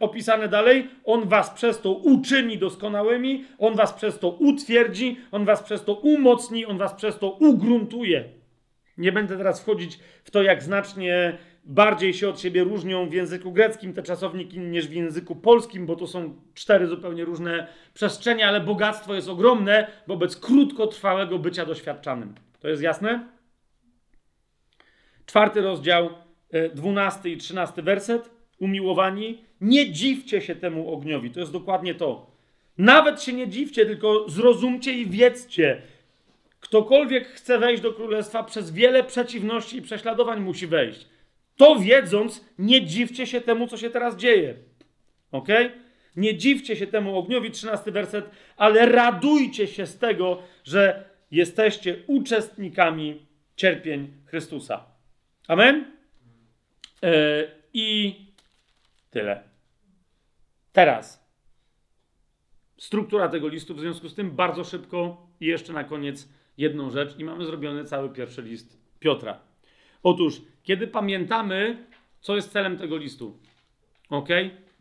opisane 0.00 0.48
dalej. 0.48 0.88
On 1.04 1.28
was 1.28 1.50
przez 1.50 1.80
to 1.80 1.92
uczyni 1.92 2.58
doskonałymi, 2.58 3.44
on 3.58 3.74
was 3.74 3.92
przez 3.92 4.18
to 4.18 4.28
utwierdzi, 4.28 5.20
on 5.32 5.44
was 5.44 5.62
przez 5.62 5.84
to 5.84 5.94
umocni, 5.94 6.66
on 6.66 6.78
was 6.78 6.94
przez 6.94 7.18
to 7.18 7.30
ugruntuje. 7.30 8.24
Nie 8.98 9.12
będę 9.12 9.36
teraz 9.36 9.62
wchodzić 9.62 9.98
w 10.24 10.30
to, 10.30 10.42
jak 10.42 10.62
znacznie 10.62 11.38
bardziej 11.66 12.14
się 12.14 12.28
od 12.28 12.40
siebie 12.40 12.64
różnią 12.64 13.08
w 13.08 13.12
języku 13.12 13.52
greckim 13.52 13.92
te 13.92 14.02
czasowniki 14.02 14.58
niż 14.58 14.88
w 14.88 14.92
języku 14.92 15.36
polskim, 15.36 15.86
bo 15.86 15.96
to 15.96 16.06
są 16.06 16.34
cztery 16.54 16.86
zupełnie 16.86 17.24
różne 17.24 17.66
przestrzenie, 17.94 18.48
ale 18.48 18.60
bogactwo 18.60 19.14
jest 19.14 19.28
ogromne 19.28 19.86
wobec 20.06 20.36
krótkotrwałego 20.36 21.38
bycia 21.38 21.66
doświadczanym. 21.66 22.34
To 22.60 22.68
jest 22.68 22.82
jasne? 22.82 23.28
Czwarty 25.26 25.60
rozdział, 25.60 26.10
e, 26.50 26.68
dwunasty 26.68 27.30
i 27.30 27.36
trzynasty 27.36 27.82
werset. 27.82 28.30
Umiłowani, 28.58 29.44
nie 29.60 29.92
dziwcie 29.92 30.40
się 30.40 30.54
temu 30.54 30.92
ogniowi. 30.92 31.30
To 31.30 31.40
jest 31.40 31.52
dokładnie 31.52 31.94
to. 31.94 32.30
Nawet 32.78 33.22
się 33.22 33.32
nie 33.32 33.48
dziwcie, 33.48 33.86
tylko 33.86 34.28
zrozumcie 34.28 34.92
i 34.92 35.06
wiedzcie. 35.06 35.82
Ktokolwiek 36.60 37.28
chce 37.28 37.58
wejść 37.58 37.82
do 37.82 37.92
królestwa, 37.92 38.44
przez 38.44 38.70
wiele 38.70 39.04
przeciwności 39.04 39.76
i 39.76 39.82
prześladowań 39.82 40.40
musi 40.40 40.66
wejść. 40.66 41.06
To 41.56 41.76
wiedząc, 41.76 42.44
nie 42.58 42.86
dziwcie 42.86 43.26
się 43.26 43.40
temu, 43.40 43.66
co 43.66 43.76
się 43.76 43.90
teraz 43.90 44.16
dzieje. 44.16 44.54
Ok? 45.32 45.48
Nie 46.16 46.36
dziwcie 46.36 46.76
się 46.76 46.86
temu 46.86 47.18
ogniowi, 47.18 47.50
13 47.50 47.92
werset, 47.92 48.30
ale 48.56 48.86
radujcie 48.86 49.66
się 49.66 49.86
z 49.86 49.98
tego, 49.98 50.42
że 50.64 51.04
jesteście 51.30 51.96
uczestnikami 52.06 53.26
cierpień 53.56 54.12
Chrystusa. 54.26 54.84
Amen? 55.48 55.92
Yy, 57.02 57.10
I 57.74 58.14
tyle. 59.10 59.42
Teraz. 60.72 61.26
Struktura 62.78 63.28
tego 63.28 63.48
listu, 63.48 63.74
w 63.74 63.80
związku 63.80 64.08
z 64.08 64.14
tym 64.14 64.30
bardzo 64.30 64.64
szybko 64.64 65.26
i 65.40 65.46
jeszcze 65.46 65.72
na 65.72 65.84
koniec 65.84 66.28
jedną 66.58 66.90
rzecz 66.90 67.18
i 67.18 67.24
mamy 67.24 67.46
zrobiony 67.46 67.84
cały 67.84 68.10
pierwszy 68.10 68.42
list 68.42 68.78
Piotra. 68.98 69.45
Otóż, 70.06 70.42
kiedy 70.62 70.86
pamiętamy, 70.86 71.86
co 72.20 72.36
jest 72.36 72.52
celem 72.52 72.78
tego 72.78 72.96
listu, 72.96 73.38
ok? 74.10 74.28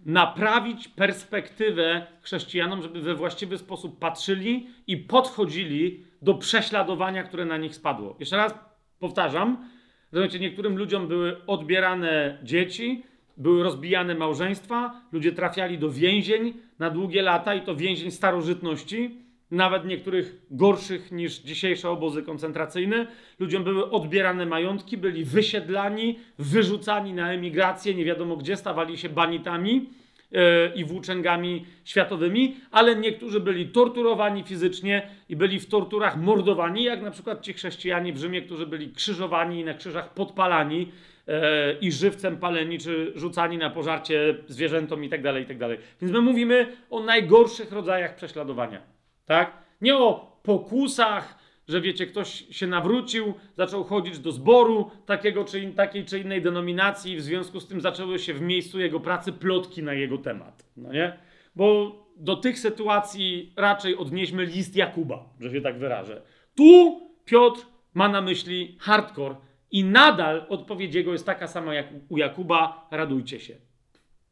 Naprawić 0.05 0.87
perspektywę 0.87 2.07
chrześcijanom, 2.21 2.81
żeby 2.81 3.01
we 3.01 3.15
właściwy 3.15 3.57
sposób 3.57 3.99
patrzyli 3.99 4.67
i 4.87 4.97
podchodzili 4.97 6.03
do 6.21 6.33
prześladowania, 6.33 7.23
które 7.23 7.45
na 7.45 7.57
nich 7.57 7.75
spadło. 7.75 8.15
Jeszcze 8.19 8.37
raz 8.37 8.53
powtarzam, 8.99 9.69
Rozumiecie, 10.11 10.39
niektórym 10.39 10.77
ludziom 10.77 11.07
były 11.07 11.45
odbierane 11.45 12.37
dzieci, 12.43 13.03
były 13.37 13.63
rozbijane 13.63 14.15
małżeństwa, 14.15 15.01
ludzie 15.11 15.31
trafiali 15.31 15.77
do 15.77 15.91
więzień 15.91 16.53
na 16.79 16.89
długie 16.89 17.21
lata 17.21 17.55
i 17.55 17.61
to 17.61 17.75
więzień 17.75 18.11
starożytności 18.11 19.24
nawet 19.55 19.85
niektórych 19.85 20.35
gorszych 20.51 21.11
niż 21.11 21.39
dzisiejsze 21.39 21.89
obozy 21.89 22.23
koncentracyjne. 22.23 23.07
Ludziom 23.39 23.63
były 23.63 23.91
odbierane 23.91 24.45
majątki, 24.45 24.97
byli 24.97 25.25
wysiedlani, 25.25 26.19
wyrzucani 26.39 27.13
na 27.13 27.33
emigrację, 27.33 27.95
nie 27.95 28.05
wiadomo 28.05 28.37
gdzie, 28.37 28.57
stawali 28.57 28.97
się 28.97 29.09
banitami 29.09 29.89
yy, 30.31 30.39
i 30.75 30.85
włóczęgami 30.85 31.65
światowymi, 31.85 32.55
ale 32.71 32.95
niektórzy 32.95 33.39
byli 33.39 33.67
torturowani 33.67 34.43
fizycznie 34.43 35.07
i 35.29 35.35
byli 35.35 35.59
w 35.59 35.69
torturach 35.69 36.17
mordowani, 36.17 36.83
jak 36.83 37.01
na 37.01 37.11
przykład 37.11 37.41
ci 37.41 37.53
chrześcijanie 37.53 38.13
w 38.13 38.17
Rzymie, 38.17 38.41
którzy 38.41 38.67
byli 38.67 38.91
krzyżowani 38.91 39.59
i 39.59 39.63
na 39.63 39.73
krzyżach 39.73 40.13
podpalani 40.13 40.91
e, 41.27 41.73
i 41.79 41.91
żywcem 41.91 42.37
paleni, 42.37 42.79
czy 42.79 43.11
rzucani 43.15 43.57
na 43.57 43.69
pożarcie 43.69 44.35
zwierzętom 44.47 45.03
i 45.03 45.09
tak 45.09 45.21
dalej, 45.21 45.43
i 45.43 45.45
tak. 45.45 45.57
Więc 46.01 46.13
my 46.13 46.21
mówimy 46.21 46.67
o 46.89 46.99
najgorszych 46.99 47.71
rodzajach 47.71 48.15
prześladowania, 48.15 48.94
tak? 49.25 49.57
Nie 49.81 49.97
o 49.97 50.39
pokusach, 50.43 51.37
że 51.67 51.81
wiecie, 51.81 52.05
ktoś 52.05 52.45
się 52.49 52.67
nawrócił, 52.67 53.33
zaczął 53.57 53.83
chodzić 53.83 54.19
do 54.19 54.31
zboru 54.31 54.91
takiego 55.05 55.45
czy 55.45 55.59
in, 55.59 55.73
takiej 55.73 56.05
czy 56.05 56.19
innej 56.19 56.41
denominacji 56.41 57.13
i 57.13 57.17
w 57.17 57.21
związku 57.21 57.59
z 57.59 57.67
tym 57.67 57.81
zaczęły 57.81 58.19
się 58.19 58.33
w 58.33 58.41
miejscu 58.41 58.79
jego 58.79 58.99
pracy 58.99 59.33
plotki 59.33 59.83
na 59.83 59.93
jego 59.93 60.17
temat, 60.17 60.65
no 60.77 60.93
nie? 60.93 61.17
Bo 61.55 61.95
do 62.17 62.35
tych 62.35 62.59
sytuacji 62.59 63.53
raczej 63.55 63.97
odnieśmy 63.97 64.45
list 64.45 64.75
Jakuba, 64.75 65.29
że 65.39 65.51
się 65.51 65.61
tak 65.61 65.79
wyrażę. 65.79 66.21
Tu 66.55 67.01
Piotr 67.25 67.65
ma 67.93 68.09
na 68.09 68.21
myśli 68.21 68.77
hardcore 68.79 69.35
i 69.71 69.83
nadal 69.83 70.45
odpowiedź 70.49 70.95
jego 70.95 71.11
jest 71.11 71.25
taka 71.25 71.47
sama 71.47 71.73
jak 71.73 71.87
u 72.09 72.17
Jakuba, 72.17 72.87
radujcie 72.91 73.39
się. 73.39 73.55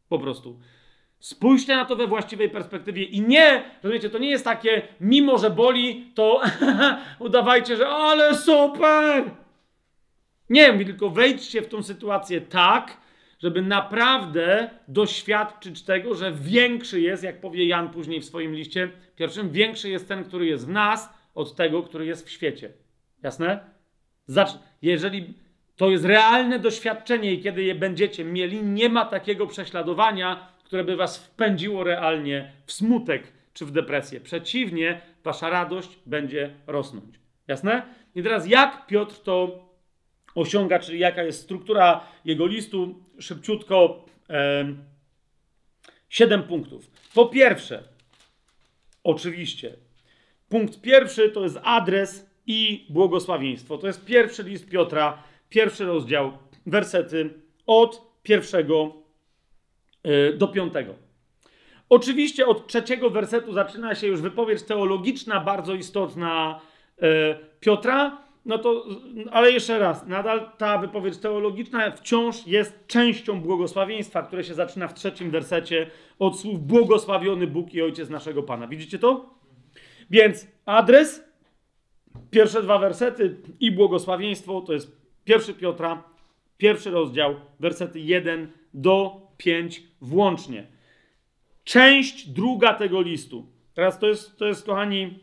Po 0.10 0.20
prostu. 0.20 0.60
Spójrzcie 1.24 1.76
na 1.76 1.86
to 1.86 1.96
we 1.96 2.08
właściwej 2.08 2.50
perspektywie 2.50 3.04
i 3.04 3.22
nie, 3.22 3.64
rozumiecie, 3.84 4.10
to 4.10 4.18
nie 4.18 4.30
jest 4.30 4.44
takie, 4.44 4.82
mimo 5.02 5.38
że 5.38 5.50
boli, 5.50 6.12
to 6.16 6.42
udawajcie, 7.20 7.78
że 7.78 7.88
ale 7.88 8.36
super! 8.36 9.24
Nie, 10.50 10.72
mówi 10.72 10.86
tylko 10.86 11.10
wejdźcie 11.10 11.62
w 11.62 11.68
tą 11.68 11.84
sytuację 11.84 12.42
tak, 12.42 12.98
żeby 13.40 13.62
naprawdę 13.62 14.70
doświadczyć 14.88 15.84
tego, 15.84 16.16
że 16.16 16.32
większy 16.32 17.02
jest, 17.02 17.24
jak 17.24 17.42
powie 17.42 17.68
Jan 17.68 17.90
później 17.90 18.22
w 18.22 18.26
swoim 18.26 18.56
liście 18.56 18.92
pierwszym, 19.16 19.52
większy 19.52 19.90
jest 19.90 20.08
ten, 20.08 20.24
który 20.24 20.46
jest 20.46 20.68
w 20.68 20.70
nas, 20.70 21.10
od 21.36 21.56
tego, 21.56 21.84
który 21.84 22.06
jest 22.06 22.28
w 22.28 22.32
świecie. 22.32 22.72
Jasne? 23.22 23.60
Zacz 24.28 24.50
jeżeli 24.82 25.34
to 25.76 25.90
jest 25.90 26.06
realne 26.06 26.60
doświadczenie 26.60 27.32
i 27.32 27.42
kiedy 27.42 27.64
je 27.64 27.76
będziecie 27.76 28.26
mieli, 28.26 28.64
nie 28.64 28.90
ma 28.90 29.06
takiego 29.06 29.48
prześladowania, 29.48 30.53
które 30.74 30.84
by 30.84 30.96
was 30.96 31.18
wpędziło 31.18 31.84
realnie 31.84 32.52
w 32.66 32.72
smutek 32.72 33.34
czy 33.54 33.66
w 33.66 33.72
depresję. 33.72 34.22
Przeciwnie, 34.22 35.02
wasza 35.24 35.50
radość 35.50 36.00
będzie 36.06 36.54
rosnąć. 36.68 37.20
Jasne? 37.48 37.82
I 38.16 38.24
teraz 38.24 38.48
jak 38.48 38.88
Piotr 38.88 39.20
to 39.20 39.66
osiąga, 40.36 40.80
czyli 40.80 41.00
jaka 41.00 41.24
jest 41.24 41.42
struktura 41.42 42.08
jego 42.26 42.46
listu? 42.46 43.04
Szybciutko. 43.20 44.06
Siedem 46.10 46.44
punktów. 46.44 46.92
Po 47.14 47.26
pierwsze, 47.26 47.84
oczywiście, 49.04 49.76
punkt 50.50 50.82
pierwszy 50.82 51.30
to 51.30 51.44
jest 51.44 51.60
adres 51.64 52.30
i 52.48 52.86
błogosławieństwo. 52.90 53.78
To 53.78 53.88
jest 53.88 54.06
pierwszy 54.06 54.44
list 54.44 54.70
Piotra, 54.70 55.24
pierwszy 55.50 55.86
rozdział, 55.86 56.38
wersety 56.66 57.34
od 57.66 58.20
pierwszego 58.24 59.03
do 60.38 60.48
piątego. 60.48 60.94
Oczywiście 61.90 62.46
od 62.48 62.68
trzeciego 62.68 63.10
wersetu 63.10 63.54
zaczyna 63.54 63.96
się 63.96 64.08
już 64.08 64.22
wypowiedź 64.22 64.64
teologiczna, 64.64 65.40
bardzo 65.40 65.74
istotna 65.74 66.60
e, 67.02 67.06
Piotra. 67.60 68.24
No 68.46 68.58
to, 68.58 68.86
ale 69.32 69.52
jeszcze 69.52 69.80
raz, 69.80 70.08
nadal 70.08 70.52
ta 70.58 70.78
wypowiedź 70.78 71.18
teologiczna 71.18 71.92
wciąż 71.92 72.48
jest 72.48 72.88
częścią 72.88 73.42
błogosławieństwa, 73.42 74.24
które 74.24 74.44
się 74.44 74.54
zaczyna 74.54 74.88
w 74.88 74.94
trzecim 74.94 75.32
wersecie 75.32 75.92
od 76.20 76.40
słów 76.40 76.68
błogosławiony 76.68 77.48
Bóg 77.48 77.74
i 77.74 77.82
Ojciec 77.82 78.10
naszego 78.10 78.44
Pana. 78.44 78.68
Widzicie 78.68 79.00
to? 79.00 79.36
Więc 80.10 80.48
adres, 80.66 81.24
pierwsze 82.32 82.64
dwa 82.64 82.80
wersety 82.80 83.38
i 83.60 83.72
błogosławieństwo 83.72 84.62
to 84.62 84.74
jest 84.74 84.98
pierwszy 85.24 85.54
Piotra, 85.54 86.04
pierwszy 86.58 86.92
rozdział, 86.92 87.36
wersety 87.60 88.00
1 88.00 88.52
do 88.74 89.23
5 89.38 89.84
włącznie. 90.02 90.68
Część 91.64 92.28
druga 92.28 92.74
tego 92.74 93.02
listu. 93.02 93.46
Teraz 93.74 94.00
to 94.00 94.08
jest, 94.08 94.38
to 94.38 94.46
jest 94.46 94.66
kochani, 94.66 95.20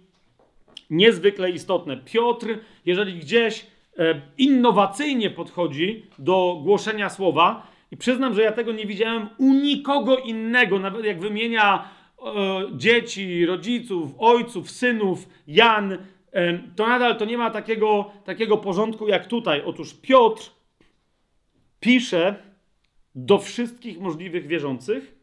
niezwykle 0.90 1.50
istotne. 1.50 1.96
Piotr, 1.96 2.58
jeżeli 2.84 3.14
gdzieś 3.14 3.66
e, 3.98 4.20
innowacyjnie 4.38 5.30
podchodzi 5.30 6.06
do 6.18 6.60
głoszenia 6.62 7.10
słowa, 7.10 7.70
i 7.90 7.96
przyznam, 7.96 8.34
że 8.34 8.42
ja 8.42 8.52
tego 8.52 8.72
nie 8.72 8.86
widziałem 8.86 9.28
u 9.38 9.52
nikogo 9.52 10.16
innego, 10.16 10.78
nawet 10.78 11.04
jak 11.04 11.20
wymienia 11.20 11.88
e, 12.18 12.30
dzieci, 12.76 13.46
rodziców, 13.46 14.14
ojców, 14.18 14.70
synów, 14.70 15.28
Jan, 15.46 15.92
e, 16.32 16.58
to 16.76 16.86
nadal 16.86 17.16
to 17.16 17.24
nie 17.24 17.38
ma 17.38 17.50
takiego, 17.50 18.10
takiego 18.24 18.56
porządku 18.56 19.08
jak 19.08 19.26
tutaj. 19.26 19.62
Otóż 19.64 19.94
Piotr 19.94 20.50
pisze 21.80 22.49
do 23.14 23.38
wszystkich 23.38 24.00
możliwych 24.00 24.46
wierzących, 24.46 25.14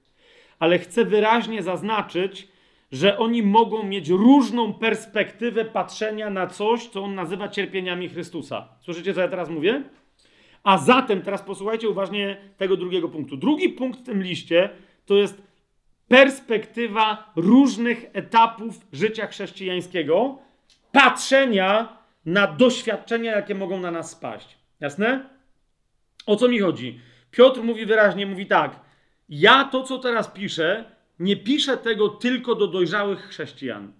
ale 0.59 0.79
chce 0.79 1.05
wyraźnie 1.05 1.63
zaznaczyć, 1.63 2.47
że 2.91 3.17
oni 3.17 3.43
mogą 3.43 3.83
mieć 3.83 4.09
różną 4.09 4.73
perspektywę 4.73 5.65
patrzenia 5.65 6.29
na 6.29 6.47
coś, 6.47 6.87
co 6.87 7.03
on 7.03 7.15
nazywa 7.15 7.49
cierpieniami 7.49 8.09
Chrystusa. 8.09 8.67
Słyszycie, 8.79 9.13
co 9.13 9.21
ja 9.21 9.27
teraz 9.27 9.49
mówię? 9.49 9.83
A 10.63 10.77
zatem, 10.77 11.21
teraz 11.21 11.41
posłuchajcie 11.41 11.89
uważnie 11.89 12.37
tego 12.57 12.77
drugiego 12.77 13.09
punktu. 13.09 13.37
Drugi 13.37 13.69
punkt 13.69 13.99
w 13.99 14.03
tym 14.03 14.23
liście 14.23 14.69
to 15.05 15.15
jest 15.15 15.41
perspektywa 16.07 17.31
różnych 17.35 18.05
etapów 18.13 18.87
życia 18.93 19.27
chrześcijańskiego, 19.27 20.37
patrzenia 20.91 21.97
na 22.25 22.47
doświadczenia, 22.47 23.35
jakie 23.35 23.55
mogą 23.55 23.79
na 23.79 23.91
nas 23.91 24.11
spaść. 24.11 24.57
Jasne? 24.79 25.29
O 26.25 26.35
co 26.35 26.47
mi 26.47 26.59
chodzi? 26.59 26.99
Piotr 27.31 27.61
mówi 27.61 27.85
wyraźnie, 27.85 28.25
mówi 28.25 28.45
tak. 28.45 28.79
Ja 29.29 29.63
to, 29.63 29.83
co 29.83 29.97
teraz 29.97 30.27
piszę, 30.27 30.85
nie 31.19 31.37
piszę 31.37 31.77
tego 31.77 32.09
tylko 32.09 32.55
do 32.55 32.67
dojrzałych 32.67 33.19
chrześcijan, 33.19 33.93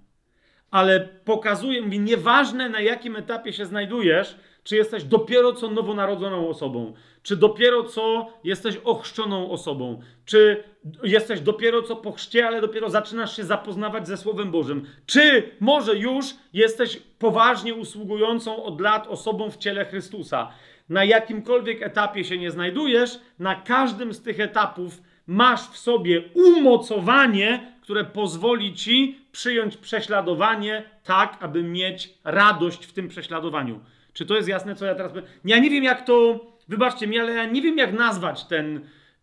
ale 0.72 0.99
pokazuję, 0.99 1.81
mówi, 1.81 1.99
nieważne 1.99 2.69
na 2.69 2.81
jakim 2.81 3.15
etapie 3.15 3.53
się 3.53 3.65
znajdujesz, 3.65 4.35
czy 4.64 4.75
jesteś 4.75 5.03
dopiero 5.03 5.53
co 5.53 5.69
nowonarodzoną 5.69 6.49
osobą, 6.49 6.93
czy 7.23 7.35
dopiero 7.35 7.83
co 7.83 8.27
jesteś 8.43 8.77
ochrzczoną 8.83 9.51
osobą, 9.51 10.01
czy 10.25 10.64
jesteś 11.03 11.41
dopiero 11.41 11.81
co 11.81 11.95
po 11.95 12.11
chrzcie, 12.11 12.47
ale 12.47 12.61
dopiero 12.61 12.89
zaczynasz 12.89 13.35
się 13.35 13.43
zapoznawać 13.43 14.07
ze 14.07 14.17
Słowem 14.17 14.51
Bożym, 14.51 14.85
czy 15.06 15.51
może 15.59 15.95
już 15.95 16.25
jesteś 16.53 17.01
poważnie 17.19 17.73
usługującą 17.73 18.64
od 18.64 18.81
lat 18.81 19.07
osobą 19.07 19.51
w 19.51 19.57
ciele 19.57 19.85
Chrystusa. 19.85 20.51
Na 20.90 21.03
jakimkolwiek 21.03 21.82
etapie 21.82 22.24
się 22.24 22.38
nie 22.38 22.51
znajdujesz, 22.51 23.19
na 23.40 23.56
każdym 23.56 24.14
z 24.14 24.22
tych 24.22 24.40
etapów 24.40 25.01
masz 25.27 25.61
w 25.61 25.77
sobie 25.77 26.24
umocowanie, 26.33 27.74
które 27.82 28.03
pozwoli 28.03 28.74
ci 28.74 29.19
przyjąć 29.32 29.77
prześladowanie 29.77 30.83
tak, 31.03 31.38
aby 31.40 31.64
mieć 31.64 32.14
radość 32.24 32.85
w 32.85 32.93
tym 32.93 33.07
prześladowaniu. 33.07 33.80
Czy 34.14 34.25
to 34.25 34.35
jest 34.35 34.48
jasne, 34.48 34.75
co 34.75 34.85
ja 34.85 34.95
teraz 34.95 35.11
powiem? 35.11 35.27
Ja 35.45 35.59
nie 35.59 35.69
wiem, 35.69 35.83
jak 35.83 36.06
to, 36.06 36.45
wybaczcie 36.67 37.07
mi, 37.07 37.19
ale 37.19 37.33
ja 37.33 37.45
nie 37.45 37.61
wiem, 37.61 37.77
jak 37.77 37.93
nazwać 37.93 38.43
ten, 38.43 38.82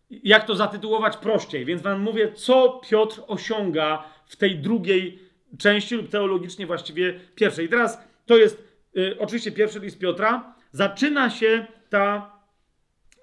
jak 0.09 0.45
to 0.45 0.55
zatytułować 0.55 1.17
prościej, 1.17 1.65
więc 1.65 1.81
wam 1.81 2.01
mówię, 2.01 2.31
co 2.31 2.81
Piotr 2.89 3.21
osiąga 3.27 4.03
w 4.25 4.35
tej 4.35 4.59
drugiej 4.59 5.19
części 5.57 5.95
lub 5.95 6.09
teologicznie 6.09 6.67
właściwie 6.67 7.19
pierwszej. 7.35 7.65
I 7.65 7.69
teraz 7.69 8.01
to 8.25 8.37
jest 8.37 8.67
y, 8.97 9.15
oczywiście 9.19 9.51
pierwszy 9.51 9.79
list 9.79 9.99
Piotra. 9.99 10.54
Zaczyna 10.75 11.29
się 11.29 11.67
ta, 11.89 12.31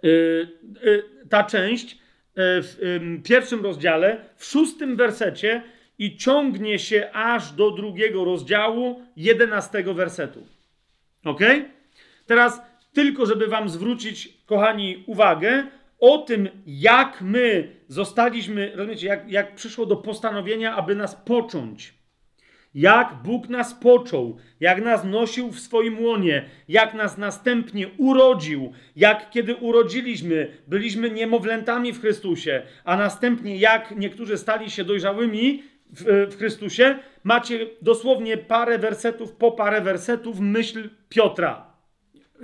y, 0.05 0.09
y, 0.85 1.05
ta 1.29 1.45
część 1.45 2.03
E, 2.35 2.63
w 2.63 2.79
pierwszym 3.25 3.63
rozdziale, 3.63 4.25
w 4.37 4.45
szóstym 4.45 4.97
wersecie 4.97 5.63
i 5.99 6.17
ciągnie 6.17 6.79
się 6.79 7.11
aż 7.13 7.53
do 7.53 7.71
drugiego 7.71 8.25
rozdziału, 8.25 9.03
jedenastego 9.17 9.95
wersetu. 9.95 10.47
Ok? 11.25 11.41
Teraz 12.27 12.63
tylko, 12.93 13.27
żeby 13.27 13.47
Wam 13.47 13.69
zwrócić, 13.69 14.39
kochani, 14.47 15.05
uwagę 15.07 15.67
o 15.99 16.19
tym, 16.19 16.49
jak 16.67 17.23
my 17.23 17.77
zostaliśmy, 17.89 18.73
rozumiecie, 18.75 19.07
jak, 19.07 19.31
jak 19.33 19.55
przyszło 19.55 19.87
do 19.87 19.97
postanowienia, 19.97 20.77
aby 20.77 20.97
nas 20.97 21.17
począć 21.17 21.95
jak 22.75 23.15
Bóg 23.25 23.49
nas 23.49 23.75
począł, 23.75 24.37
jak 24.61 24.85
nas 24.85 25.05
nosił 25.05 25.51
w 25.51 25.61
swoim 25.61 26.05
łonie, 26.05 26.45
jak 26.69 26.95
nas 26.95 27.19
następnie 27.19 27.89
urodził, 27.97 28.73
jak 28.97 29.31
kiedy 29.31 29.55
urodziliśmy, 29.55 30.49
byliśmy 30.67 31.11
niemowlętami 31.11 31.93
w 31.93 32.01
Chrystusie, 32.01 32.63
a 32.85 32.97
następnie 32.97 33.57
jak 33.57 33.97
niektórzy 33.97 34.39
stali 34.39 34.71
się 34.71 34.85
dojrzałymi 34.85 35.63
w, 35.91 36.29
w 36.33 36.39
Chrystusie, 36.39 36.99
macie 37.25 37.67
dosłownie 37.83 38.37
parę 38.37 38.79
wersetów 38.79 39.33
po 39.33 39.53
parę 39.53 39.81
wersetów 39.81 40.41
myśl 40.41 40.91
Piotra. 41.09 41.73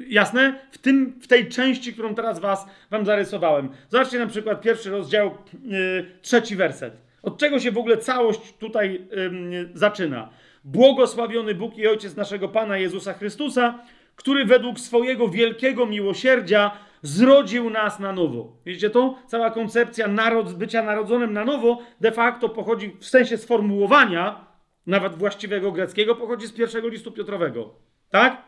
Jasne? 0.08 0.58
W, 0.70 0.78
tym, 0.78 1.20
w 1.20 1.26
tej 1.26 1.48
części, 1.48 1.92
którą 1.92 2.15
teraz 2.15 2.40
was, 2.40 2.66
wam 2.90 3.07
zarysowałem. 3.07 3.68
Zobaczcie 3.89 4.18
na 4.18 4.26
przykład 4.26 4.60
pierwszy 4.60 4.90
rozdział, 4.90 5.39
yy, 5.65 6.07
trzeci 6.23 6.57
werset. 6.57 7.08
Od 7.23 7.39
czego 7.39 7.61
się 7.61 7.73
w 7.73 7.79
ogóle 7.79 7.97
całość 7.97 8.53
tutaj 8.59 9.09
ym, 9.17 9.53
zaczyna? 9.75 10.29
Błogosławiony 10.65 11.55
Bóg 11.55 11.79
i 11.79 11.87
Ojciec 11.87 12.17
naszego 12.17 12.49
Pana 12.49 12.79
Jezusa 12.79 13.13
Chrystusa, 13.13 13.79
który 14.17 14.45
według 14.45 14.81
swojego 14.81 15.29
wielkiego 15.29 15.87
miłosierdzia 15.87 16.71
zrodził 17.03 17.71
nas 17.71 17.99
na 17.99 18.13
nowo. 18.13 18.53
Widzicie 18.67 18.91
to? 18.91 19.19
Cała 19.27 19.51
koncepcja 19.51 20.09
narod, 20.09 20.55
bycia 20.55 20.83
narodzonym 20.83 21.33
na 21.33 21.45
nowo 21.45 21.79
de 22.01 22.13
facto 22.13 22.49
pochodzi 22.49 22.97
w 23.01 23.07
sensie 23.07 23.37
sformułowania, 23.37 24.45
nawet 24.87 25.15
właściwego 25.15 25.73
greckiego, 25.73 26.15
pochodzi 26.15 26.47
z 26.47 26.53
pierwszego 26.53 26.89
listu 26.89 27.13
Piotrowego. 27.13 27.75
Tak? 28.11 28.43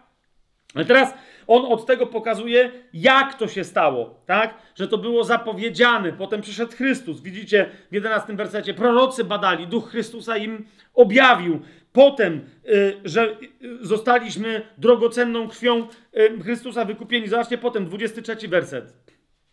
Ale 0.74 0.84
teraz 0.84 1.14
on 1.50 1.72
od 1.72 1.86
tego 1.86 2.06
pokazuje, 2.06 2.70
jak 2.92 3.34
to 3.34 3.48
się 3.48 3.64
stało, 3.64 4.20
tak? 4.26 4.54
Że 4.74 4.88
to 4.88 4.98
było 4.98 5.24
zapowiedziane, 5.24 6.12
potem 6.12 6.40
przyszedł 6.40 6.72
Chrystus. 6.72 7.20
Widzicie 7.20 7.66
w 7.90 7.94
11 7.94 8.32
wersecie, 8.36 8.74
prorocy 8.74 9.24
badali, 9.24 9.66
duch 9.66 9.90
Chrystusa 9.90 10.36
im 10.36 10.64
objawił. 10.94 11.60
Potem, 11.92 12.40
y, 12.68 13.00
że 13.04 13.36
y, 13.62 13.86
zostaliśmy 13.86 14.62
drogocenną 14.78 15.48
krwią 15.48 15.86
y, 16.16 16.42
Chrystusa 16.42 16.84
wykupieni. 16.84 17.28
Zobaczcie 17.28 17.58
potem, 17.58 17.86
23 17.86 18.48
werset, 18.48 18.92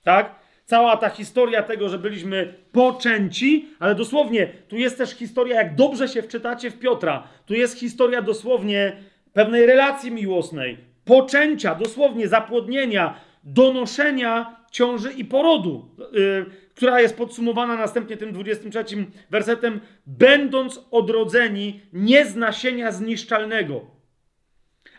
tak? 0.03 0.35
Cała 0.65 0.97
ta 0.97 1.09
historia 1.09 1.63
tego, 1.63 1.89
że 1.89 1.99
byliśmy 1.99 2.53
poczęci, 2.71 3.69
ale 3.79 3.95
dosłownie, 3.95 4.47
tu 4.67 4.75
jest 4.75 4.97
też 4.97 5.09
historia, 5.09 5.55
jak 5.55 5.75
dobrze 5.75 6.07
się 6.07 6.21
wczytacie 6.21 6.71
w 6.71 6.79
Piotra, 6.79 7.27
tu 7.45 7.53
jest 7.53 7.79
historia 7.79 8.21
dosłownie 8.21 8.97
pewnej 9.33 9.65
relacji 9.65 10.11
miłosnej, 10.11 10.77
poczęcia, 11.07 11.75
dosłownie 11.75 12.27
zapłodnienia, 12.27 13.19
donoszenia 13.43 14.55
ciąży 14.71 15.13
i 15.13 15.25
porodu, 15.25 15.95
yy, 16.11 16.45
która 16.75 17.01
jest 17.01 17.17
podsumowana 17.17 17.75
następnie 17.75 18.17
tym 18.17 18.33
23 18.33 19.05
wersetem, 19.29 19.79
będąc 20.05 20.81
odrodzeni 20.91 21.81
nie 21.93 22.25
z 22.25 22.35
nasienia 22.35 22.91
zniszczalnego, 22.91 23.85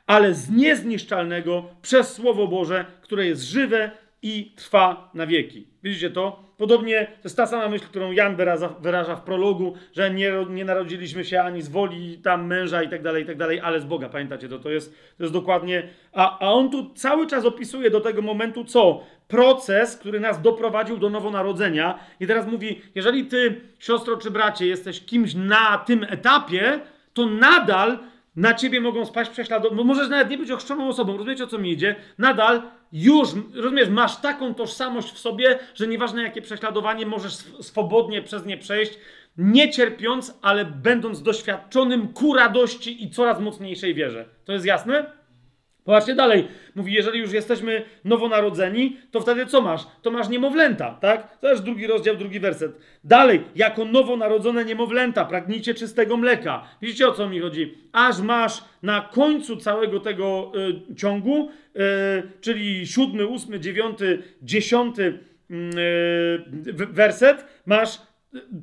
ale 0.07 0.35
z 0.35 0.51
niezniszczalnego 0.51 1.65
przez 1.83 2.13
Słowo 2.13 2.47
Boże, 2.47 2.85
które 3.01 3.27
jest 3.27 3.43
żywe 3.43 3.91
i 4.23 4.53
trwa 4.57 5.11
na 5.15 5.27
wieki. 5.27 5.69
Widzicie 5.83 6.11
to? 6.11 6.48
Podobnie 6.59 7.07
to 7.07 7.21
jest 7.25 7.37
ta 7.37 7.47
sama 7.47 7.69
myśl, 7.69 7.85
którą 7.85 8.13
Jan 8.13 8.37
wyraża, 8.81 9.17
w 9.17 9.23
prologu, 9.23 9.75
że 9.93 10.11
nie, 10.11 10.33
nie, 10.51 10.65
narodziliśmy 10.65 11.25
się 11.25 11.41
ani 11.43 11.63
z 11.63 11.69
woli 11.69 12.19
tam 12.19 12.47
męża 12.47 12.83
i 12.83 12.89
tak 12.89 13.03
dalej, 13.03 13.23
i 13.23 13.27
tak 13.27 13.37
dalej, 13.37 13.61
ale 13.61 13.81
z 13.81 13.85
Boga. 13.85 14.09
Pamiętacie 14.09 14.49
to? 14.49 14.59
To 14.59 14.71
jest, 14.71 14.95
to 15.19 15.25
jest 15.25 15.33
dokładnie. 15.33 15.89
A, 16.13 16.39
a 16.39 16.53
on 16.53 16.71
tu 16.71 16.91
cały 16.95 17.27
czas 17.27 17.45
opisuje 17.45 17.91
do 17.91 18.01
tego 18.01 18.23
momentu 18.23 18.65
co? 18.65 19.05
Proces, 19.29 19.97
który 19.97 20.21
nas 20.21 20.43
doprowadził 20.43 20.97
do 20.97 21.11
nowonarodzenia. 21.11 21.99
I 22.21 22.27
teraz 22.27 22.47
mówi, 22.47 22.83
jeżeli 22.95 23.27
ty, 23.27 23.61
siostro 23.79 24.17
czy 24.17 24.31
bracie, 24.31 24.67
jesteś 24.67 25.05
kimś 25.05 25.35
na 25.35 25.79
tym 25.79 26.07
etapie, 26.09 26.81
to 27.15 27.27
nadal 27.27 27.99
na 28.39 28.55
ciebie 28.55 28.81
mogą 28.81 29.07
spaść 29.07 29.31
prześladowania. 29.31 29.85
Możesz 29.85 30.09
nawet 30.09 30.31
nie 30.31 30.39
być 30.39 30.51
ochrzczoną 30.51 30.89
osobą, 30.89 31.17
rozumiecie 31.17 31.45
o 31.45 31.47
co 31.47 31.59
mi 31.59 31.73
idzie? 31.73 31.97
Nadal 32.19 32.63
już, 32.93 33.29
rozumiesz, 33.55 33.89
masz 33.89 34.17
taką 34.17 34.55
tożsamość 34.55 35.13
w 35.13 35.19
sobie, 35.19 35.59
że 35.75 35.87
nieważne 35.87 36.23
jakie 36.23 36.43
prześladowanie, 36.43 37.07
możesz 37.07 37.33
swobodnie 37.61 38.23
przez 38.23 38.47
nie 38.47 38.59
przejść, 38.59 38.99
nie 39.39 39.71
cierpiąc, 39.71 40.39
ale 40.43 40.65
będąc 40.65 41.23
doświadczonym 41.23 42.09
ku 42.09 42.35
radości 42.35 43.05
i 43.05 43.11
coraz 43.11 43.41
mocniejszej 43.41 43.95
wierze. 43.95 44.25
To 44.45 44.53
jest 44.53 44.67
jasne? 44.67 45.18
Popatrzcie 45.89 46.15
dalej. 46.15 46.49
Mówi, 46.75 46.93
jeżeli 46.93 47.21
już 47.21 47.33
jesteśmy 47.33 47.83
nowonarodzeni, 48.05 48.97
to 49.11 49.21
wtedy 49.21 49.47
co 49.47 49.61
masz? 49.61 49.87
To 50.03 50.11
masz 50.11 50.29
niemowlęta, 50.29 50.99
tak? 51.01 51.39
To 51.39 51.51
jest 51.51 51.63
drugi 51.63 51.87
rozdział, 51.87 52.17
drugi 52.17 52.41
werset. 52.41 52.79
Dalej, 53.05 53.45
jako 53.55 53.85
nowonarodzone 53.85 54.65
niemowlęta, 54.65 55.25
pragnijcie 55.25 55.75
czystego 55.75 56.17
mleka. 56.17 56.65
Widzicie 56.83 57.09
o 57.09 57.13
co 57.13 57.29
mi 57.29 57.41
chodzi? 57.41 57.75
Aż 57.93 58.21
masz 58.21 58.65
na 58.83 59.01
końcu 59.13 59.57
całego 59.57 60.01
tego 60.01 60.53
y, 60.91 60.95
ciągu, 60.95 61.49
y, 61.49 61.81
czyli 62.41 62.87
siódmy, 62.87 63.27
ósmy, 63.27 63.61
dziewiąty, 63.61 64.23
dziesiąty 64.43 65.19
y, 65.51 65.55
werset, 66.73 67.45
masz 67.67 68.01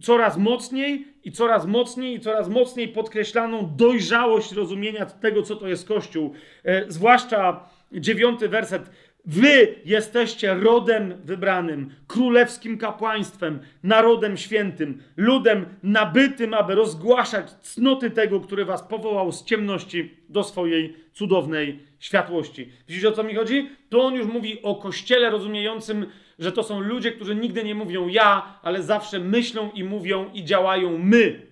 coraz 0.02 0.38
mocniej 0.38 1.15
i 1.26 1.32
coraz 1.32 1.66
mocniej 1.66 2.16
i 2.16 2.20
coraz 2.20 2.50
mocniej 2.50 2.88
podkreślaną 2.88 3.76
dojrzałość 3.76 4.52
rozumienia 4.52 5.06
tego, 5.06 5.42
co 5.42 5.56
to 5.56 5.68
jest 5.68 5.88
Kościół. 5.88 6.34
E, 6.64 6.92
zwłaszcza 6.92 7.70
dziewiąty 7.92 8.50
werset. 8.50 8.90
Wy 9.26 9.76
jesteście 9.86 10.54
rodem 10.54 11.14
wybranym, 11.24 11.90
królewskim 12.08 12.78
kapłaństwem, 12.78 13.60
narodem 13.84 14.38
świętym, 14.38 15.04
ludem 15.18 15.66
nabytym, 15.84 16.54
aby 16.54 16.76
rozgłaszać 16.76 17.52
cnoty 17.52 18.12
tego, 18.12 18.40
który 18.40 18.66
was 18.66 18.84
powołał 18.84 19.32
z 19.32 19.44
ciemności 19.44 20.18
do 20.30 20.44
swojej 20.44 20.96
cudownej 21.14 21.80
światłości. 22.00 22.70
Widzicie 22.88 23.10
o 23.10 23.12
co 23.12 23.24
mi 23.24 23.36
chodzi? 23.36 23.70
To 23.90 24.04
on 24.04 24.14
już 24.14 24.28
mówi 24.28 24.62
o 24.62 24.76
kościele 24.76 25.30
rozumiejącym 25.30 26.06
że 26.40 26.52
to 26.52 26.64
są 26.64 26.80
ludzie, 26.80 27.12
którzy 27.12 27.36
nigdy 27.36 27.64
nie 27.64 27.76
mówią 27.76 28.08
ja, 28.08 28.60
ale 28.64 28.84
zawsze 28.84 29.20
myślą 29.20 29.72
i 29.72 29.84
mówią 29.84 30.30
i 30.34 30.44
działają 30.44 30.98
my. 30.98 31.48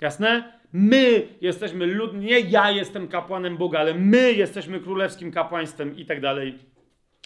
Jasne? 0.00 0.52
My 0.72 1.28
jesteśmy 1.40 1.86
lud, 1.86 2.14
nie 2.14 2.40
ja 2.40 2.70
jestem 2.70 3.08
kapłanem 3.08 3.56
Boga, 3.56 3.78
ale 3.78 3.94
my 3.94 4.32
jesteśmy 4.32 4.80
królewskim 4.80 5.32
kapłaństwem 5.32 5.96
i 5.96 6.06
tak 6.06 6.20
dalej, 6.20 6.58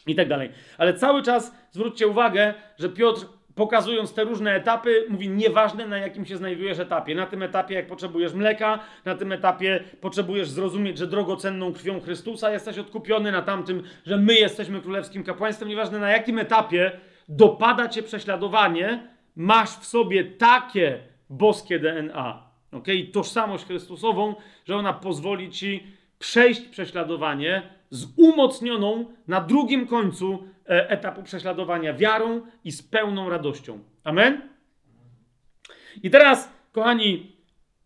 i 0.07 0.15
tak 0.15 0.29
dalej. 0.29 0.51
Ale 0.79 0.95
cały 0.95 1.23
czas 1.23 1.55
zwróćcie 1.71 2.09
uwagę, 2.09 2.55
że 2.79 2.89
Piotr 2.89 3.27
pokazując 3.59 4.15
te 4.15 4.25
różne 4.25 4.55
etapy, 4.55 5.07
mówi 5.09 5.29
nieważne 5.29 5.87
na 5.87 5.99
jakim 5.99 6.27
się 6.27 6.37
znajdujesz 6.37 6.79
etapie. 6.79 7.15
Na 7.15 7.27
tym 7.27 7.43
etapie, 7.43 7.75
jak 7.75 7.87
potrzebujesz 7.87 8.35
mleka, 8.35 8.79
na 9.05 9.15
tym 9.15 9.33
etapie 9.33 9.85
potrzebujesz 10.01 10.49
zrozumieć, 10.49 10.99
że 10.99 11.07
drogocenną 11.07 11.73
krwią 11.73 12.01
Chrystusa 12.01 12.51
jesteś 12.51 12.79
odkupiony, 12.79 13.33
na 13.33 13.43
tamtym, 13.43 13.83
że 14.07 14.17
my 14.17 14.35
jesteśmy 14.35 14.81
królewskim 14.81 15.25
kapłaństwem. 15.25 15.69
Nieważne 15.69 15.99
na 15.99 16.11
jakim 16.11 16.39
etapie 16.39 16.93
dopada 17.29 17.89
cię 17.89 18.03
prześladowanie, 18.03 19.09
masz 19.37 19.71
w 19.71 19.85
sobie 19.87 20.25
takie 20.25 20.99
boskie 21.31 21.79
DNA, 21.79 22.43
okay? 22.73 23.07
tożsamość 23.13 23.65
Chrystusową, 23.65 24.35
że 24.67 24.77
ona 24.77 24.93
pozwoli 24.93 25.51
ci 25.51 25.87
przejść 26.19 26.61
prześladowanie 26.61 27.63
z 27.91 28.07
umocnioną 28.17 29.05
na 29.29 29.41
drugim 29.41 29.87
końcu 29.87 30.45
etapu 30.69 31.23
prześladowania 31.23 31.95
wiarą 31.95 32.41
i 32.65 32.73
z 32.73 32.83
pełną 32.83 33.31
radością. 33.31 33.79
Amen? 34.05 34.49
I 36.03 36.11
teraz, 36.11 36.53
kochani, 36.73 37.37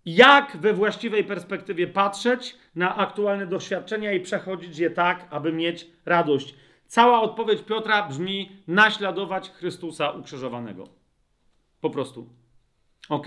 jak 0.05 0.57
we 0.57 0.73
właściwej 0.73 1.25
perspektywie 1.25 1.87
patrzeć 1.87 2.57
na 2.75 2.97
aktualne 2.97 3.47
doświadczenia 3.47 4.13
i 4.13 4.21
przechodzić 4.21 4.79
je 4.79 4.91
tak, 4.91 5.27
aby 5.31 5.53
mieć 5.53 5.87
radość? 6.05 6.55
Cała 6.87 7.21
odpowiedź 7.23 7.63
Piotra 7.63 8.09
brzmi: 8.09 8.51
naśladować 8.69 9.51
Chrystusa 9.51 10.11
ukrzyżowanego. 10.11 10.89
Po 11.81 11.91
prostu. 11.91 12.29
Ok? 13.09 13.27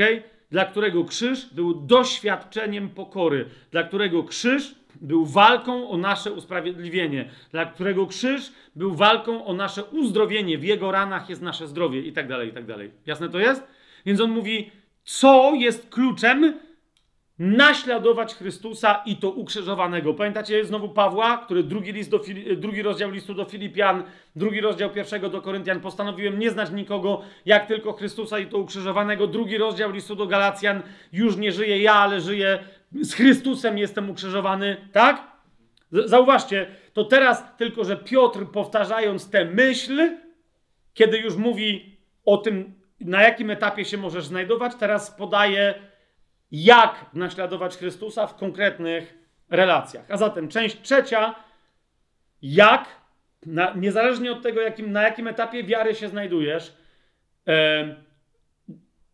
Dla 0.52 0.66
którego 0.66 1.06
krzyż 1.06 1.54
był 1.54 1.74
doświadczeniem 1.74 2.90
pokory, 2.90 3.50
dla 3.72 3.84
którego 3.84 4.24
krzyż 4.24 4.76
był 5.02 5.26
walką 5.26 5.90
o 5.90 5.98
nasze 5.98 6.32
usprawiedliwienie, 6.34 7.30
dla 7.52 7.66
którego 7.66 8.08
krzyż 8.08 8.52
był 8.76 8.96
walką 8.96 9.46
o 9.46 9.54
nasze 9.54 9.84
uzdrowienie, 9.84 10.58
w 10.58 10.64
jego 10.64 10.92
ranach 10.92 11.30
jest 11.30 11.42
nasze 11.42 11.68
zdrowie 11.68 12.02
i 12.02 12.14
tak 12.14 12.28
dalej, 12.28 12.50
i 12.50 12.54
tak 12.54 12.66
dalej. 12.66 12.92
Jasne 13.06 13.30
to 13.30 13.40
jest? 13.40 13.68
Więc 14.06 14.22
on 14.22 14.32
mówi, 14.32 14.72
co 15.04 15.52
jest 15.56 15.90
kluczem 15.90 16.54
naśladować 17.40 18.36
Chrystusa 18.36 19.02
i 19.06 19.18
to 19.18 19.32
ukrzyżowanego. 19.32 20.14
Pamiętacie 20.14 20.66
znowu 20.66 20.90
Pawła, 20.90 21.38
który 21.38 21.64
drugi, 21.64 21.94
list 21.94 22.10
do, 22.10 22.22
drugi 22.58 22.82
rozdział 22.82 23.12
listu 23.12 23.34
do 23.34 23.46
Filipian, 23.46 24.04
drugi 24.36 24.62
rozdział 24.62 24.90
pierwszego 24.90 25.30
do 25.30 25.42
Koryntian, 25.42 25.80
postanowiłem 25.80 26.40
nie 26.40 26.50
znać 26.50 26.72
nikogo, 26.72 27.22
jak 27.46 27.68
tylko 27.68 27.94
Chrystusa 27.94 28.40
i 28.40 28.48
to 28.48 28.58
ukrzyżowanego. 28.58 29.28
Drugi 29.28 29.58
rozdział 29.58 29.92
listu 29.92 30.16
do 30.16 30.28
Galacjan, 30.28 30.82
już 31.14 31.38
nie 31.38 31.52
żyję 31.52 31.82
ja, 31.82 31.94
ale 31.94 32.22
żyję 32.22 32.60
z 33.02 33.14
Chrystusem 33.14 33.78
jestem 33.78 34.10
ukrzyżowany, 34.10 34.78
tak? 34.92 35.36
Zauważcie, 35.92 36.68
to 36.94 37.04
teraz 37.04 37.44
tylko, 37.58 37.84
że 37.84 37.98
Piotr 37.98 38.46
powtarzając 38.46 39.30
tę 39.30 39.46
myśl, 39.46 40.18
kiedy 40.94 41.18
już 41.18 41.36
mówi 41.36 41.98
o 42.26 42.38
tym, 42.38 42.74
na 43.00 43.24
jakim 43.24 43.50
etapie 43.50 43.86
się 43.86 43.98
możesz 43.98 44.26
znajdować, 44.26 44.76
teraz 44.76 45.12
podaje, 45.12 45.74
jak 46.52 47.06
naśladować 47.14 47.78
Chrystusa 47.78 48.28
w 48.28 48.36
konkretnych 48.36 49.18
relacjach. 49.50 50.06
A 50.12 50.18
zatem 50.18 50.48
część 50.48 50.82
trzecia, 50.82 51.36
jak, 52.42 52.86
na, 53.46 53.74
niezależnie 53.74 54.32
od 54.32 54.42
tego, 54.42 54.62
jakim, 54.62 54.92
na 54.92 55.04
jakim 55.04 55.28
etapie 55.28 55.64
wiary 55.64 55.96
się 55.96 56.10
znajdujesz, 56.10 56.74
e, 57.48 58.05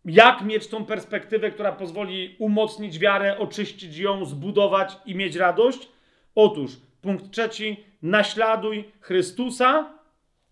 jak 0.06 0.42
mieć 0.42 0.68
tą 0.68 0.86
perspektywę, 0.86 1.52
która 1.52 1.72
pozwoli 1.72 2.36
umocnić 2.40 3.00
wiarę, 3.00 3.38
oczyścić 3.38 3.98
ją, 3.98 4.26
zbudować 4.26 4.98
i 5.06 5.16
mieć 5.16 5.36
radość? 5.36 5.90
Otóż, 6.36 6.72
punkt 7.02 7.32
trzeci, 7.32 7.78
naśladuj 8.02 8.92
Chrystusa, 9.00 9.94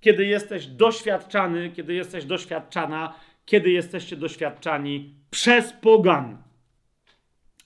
kiedy 0.01 0.25
jesteś 0.25 0.67
doświadczany, 0.67 1.69
kiedy 1.69 1.93
jesteś 1.93 2.25
doświadczana, 2.25 3.13
kiedy 3.45 3.71
jesteście 3.71 4.15
doświadczani 4.15 5.13
przez 5.29 5.73
pogan. 5.73 6.37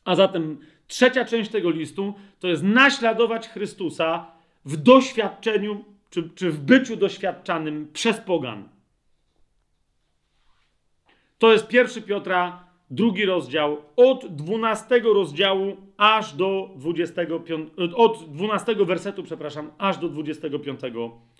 A 0.05 0.15
zatem 0.15 0.59
trzecia 0.87 1.25
część 1.25 1.51
tego 1.51 1.69
listu 1.69 2.13
to 2.39 2.47
jest 2.47 2.63
naśladować 2.63 3.49
Chrystusa 3.49 4.31
w 4.65 4.77
doświadczeniu 4.77 5.85
czy, 6.09 6.29
czy 6.35 6.51
w 6.51 6.59
byciu 6.59 6.95
doświadczanym 6.95 7.89
przez 7.93 8.17
pogan. 8.17 8.69
To 11.43 11.51
jest 11.51 11.67
pierwszy 11.67 12.01
Piotra, 12.01 12.63
drugi 12.89 13.25
rozdział, 13.25 13.77
od 13.95 14.35
12 14.35 14.99
rozdziału 14.99 15.77
aż 15.97 16.33
do 16.33 16.69
25, 16.75 17.47
od 17.95 18.33
12 18.33 18.75
wersetu, 18.75 19.23
przepraszam, 19.23 19.72
aż 19.77 19.97
do 19.97 20.09
25 20.09 20.80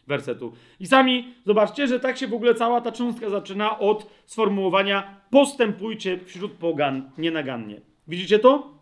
wersetu. 0.07 0.53
I 0.80 0.88
sami 0.88 1.33
zobaczcie, 1.45 1.88
że 1.88 1.99
tak 1.99 2.17
się 2.17 2.27
w 2.27 2.33
ogóle 2.33 2.56
cała 2.56 2.82
ta 2.82 2.91
cząstka 2.91 3.30
zaczyna 3.30 3.80
od 3.80 4.09
sformułowania 4.25 5.22
postępujcie 5.30 6.19
wśród 6.25 6.51
pogan 6.51 7.11
nienagannie. 7.17 7.82
Widzicie 8.07 8.40
to? 8.40 8.77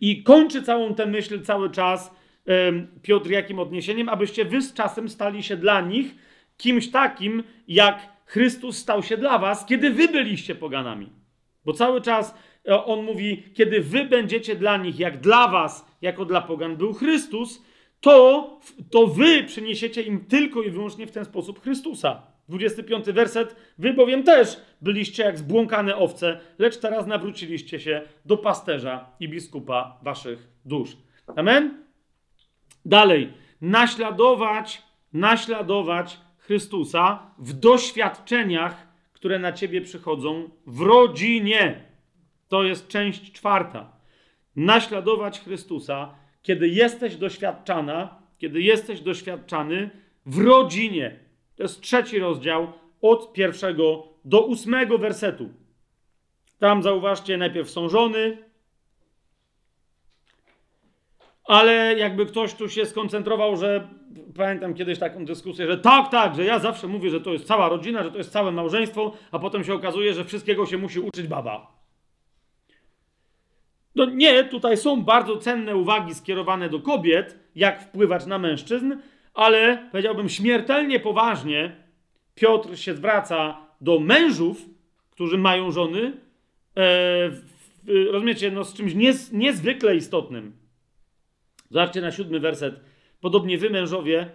I 0.00 0.22
kończy 0.22 0.62
całą 0.62 0.94
tę 0.94 1.06
myśl 1.06 1.42
cały 1.42 1.70
czas 1.70 2.14
um, 2.46 2.86
Piotr 3.02 3.30
jakim 3.30 3.58
odniesieniem, 3.58 4.08
abyście 4.08 4.44
wy 4.44 4.62
z 4.62 4.74
czasem 4.74 5.08
stali 5.08 5.42
się 5.42 5.56
dla 5.56 5.80
nich 5.80 6.14
kimś 6.56 6.90
takim, 6.90 7.42
jak 7.68 8.15
Chrystus 8.26 8.78
stał 8.78 9.02
się 9.02 9.16
dla 9.16 9.38
was, 9.38 9.66
kiedy 9.66 9.90
wy 9.90 10.08
byliście 10.08 10.54
poganami. 10.54 11.10
Bo 11.64 11.72
cały 11.72 12.00
czas 12.00 12.34
e, 12.68 12.84
on 12.84 13.04
mówi, 13.04 13.42
kiedy 13.54 13.80
wy 13.80 14.04
będziecie 14.04 14.56
dla 14.56 14.76
nich, 14.76 14.98
jak 14.98 15.20
dla 15.20 15.48
was, 15.48 15.86
jako 16.02 16.24
dla 16.24 16.40
pogan 16.40 16.76
był 16.76 16.94
Chrystus, 16.94 17.62
to, 18.00 18.60
to 18.90 19.06
wy 19.06 19.44
przyniesiecie 19.44 20.02
im 20.02 20.24
tylko 20.24 20.62
i 20.62 20.70
wyłącznie 20.70 21.06
w 21.06 21.12
ten 21.12 21.24
sposób 21.24 21.62
Chrystusa. 21.62 22.22
25 22.48 23.06
werset. 23.06 23.56
Wy 23.78 23.92
bowiem 23.92 24.22
też 24.22 24.60
byliście 24.80 25.22
jak 25.22 25.38
zbłąkane 25.38 25.96
owce, 25.96 26.40
lecz 26.58 26.76
teraz 26.78 27.06
nawróciliście 27.06 27.80
się 27.80 28.02
do 28.24 28.36
pasterza 28.36 29.10
i 29.20 29.28
biskupa 29.28 29.98
waszych 30.02 30.48
dusz. 30.64 30.96
Amen? 31.36 31.84
Dalej. 32.84 33.32
Naśladować, 33.60 34.82
naśladować 35.12 36.20
Chrystusa 36.46 37.30
w 37.38 37.52
doświadczeniach, 37.52 38.86
które 39.12 39.38
na 39.38 39.52
ciebie 39.52 39.80
przychodzą 39.80 40.50
w 40.66 40.80
rodzinie. 40.80 41.84
To 42.48 42.64
jest 42.64 42.88
część 42.88 43.32
czwarta. 43.32 43.92
Naśladować 44.56 45.40
Chrystusa, 45.40 46.14
kiedy 46.42 46.68
jesteś 46.68 47.16
doświadczana, 47.16 48.22
kiedy 48.38 48.60
jesteś 48.62 49.00
doświadczany 49.00 49.90
w 50.26 50.38
rodzinie. 50.38 51.20
To 51.56 51.62
jest 51.62 51.80
trzeci 51.80 52.18
rozdział 52.18 52.72
od 53.02 53.32
pierwszego 53.32 54.08
do 54.24 54.46
ósmego 54.46 54.98
wersetu. 54.98 55.48
Tam 56.58 56.82
zauważcie, 56.82 57.36
najpierw 57.36 57.70
są 57.70 57.88
żony, 57.88 58.38
ale 61.46 61.94
jakby 61.98 62.26
ktoś 62.26 62.54
tu 62.54 62.68
się 62.68 62.86
skoncentrował, 62.86 63.56
że 63.56 63.88
pamiętam 64.36 64.74
kiedyś 64.74 64.98
taką 64.98 65.24
dyskusję, 65.24 65.66
że 65.66 65.78
tak, 65.78 66.10
tak, 66.10 66.34
że 66.34 66.44
ja 66.44 66.58
zawsze 66.58 66.86
mówię, 66.86 67.10
że 67.10 67.20
to 67.20 67.32
jest 67.32 67.46
cała 67.46 67.68
rodzina, 67.68 68.02
że 68.02 68.10
to 68.10 68.18
jest 68.18 68.32
całe 68.32 68.52
małżeństwo, 68.52 69.12
a 69.30 69.38
potem 69.38 69.64
się 69.64 69.74
okazuje, 69.74 70.14
że 70.14 70.24
wszystkiego 70.24 70.66
się 70.66 70.78
musi 70.78 71.00
uczyć 71.00 71.26
baba. 71.26 71.76
No 73.94 74.04
nie, 74.04 74.44
tutaj 74.44 74.76
są 74.76 75.02
bardzo 75.02 75.36
cenne 75.36 75.76
uwagi 75.76 76.14
skierowane 76.14 76.68
do 76.68 76.80
kobiet, 76.80 77.38
jak 77.54 77.82
wpływać 77.82 78.26
na 78.26 78.38
mężczyzn, 78.38 78.94
ale 79.34 79.88
powiedziałbym 79.90 80.28
śmiertelnie 80.28 81.00
poważnie 81.00 81.76
Piotr 82.34 82.78
się 82.78 82.94
zwraca 82.94 83.56
do 83.80 84.00
mężów, 84.00 84.64
którzy 85.10 85.38
mają 85.38 85.70
żony, 85.70 86.12
e, 86.76 88.12
rozumiecie, 88.12 88.50
no 88.50 88.64
z 88.64 88.74
czymś 88.74 88.94
niez, 88.94 89.32
niezwykle 89.32 89.96
istotnym. 89.96 90.65
Zobaczcie 91.70 92.00
na 92.00 92.12
siódmy 92.12 92.40
werset. 92.40 92.80
Podobnie 93.20 93.58
wy, 93.58 93.70
mężowie, 93.70 94.30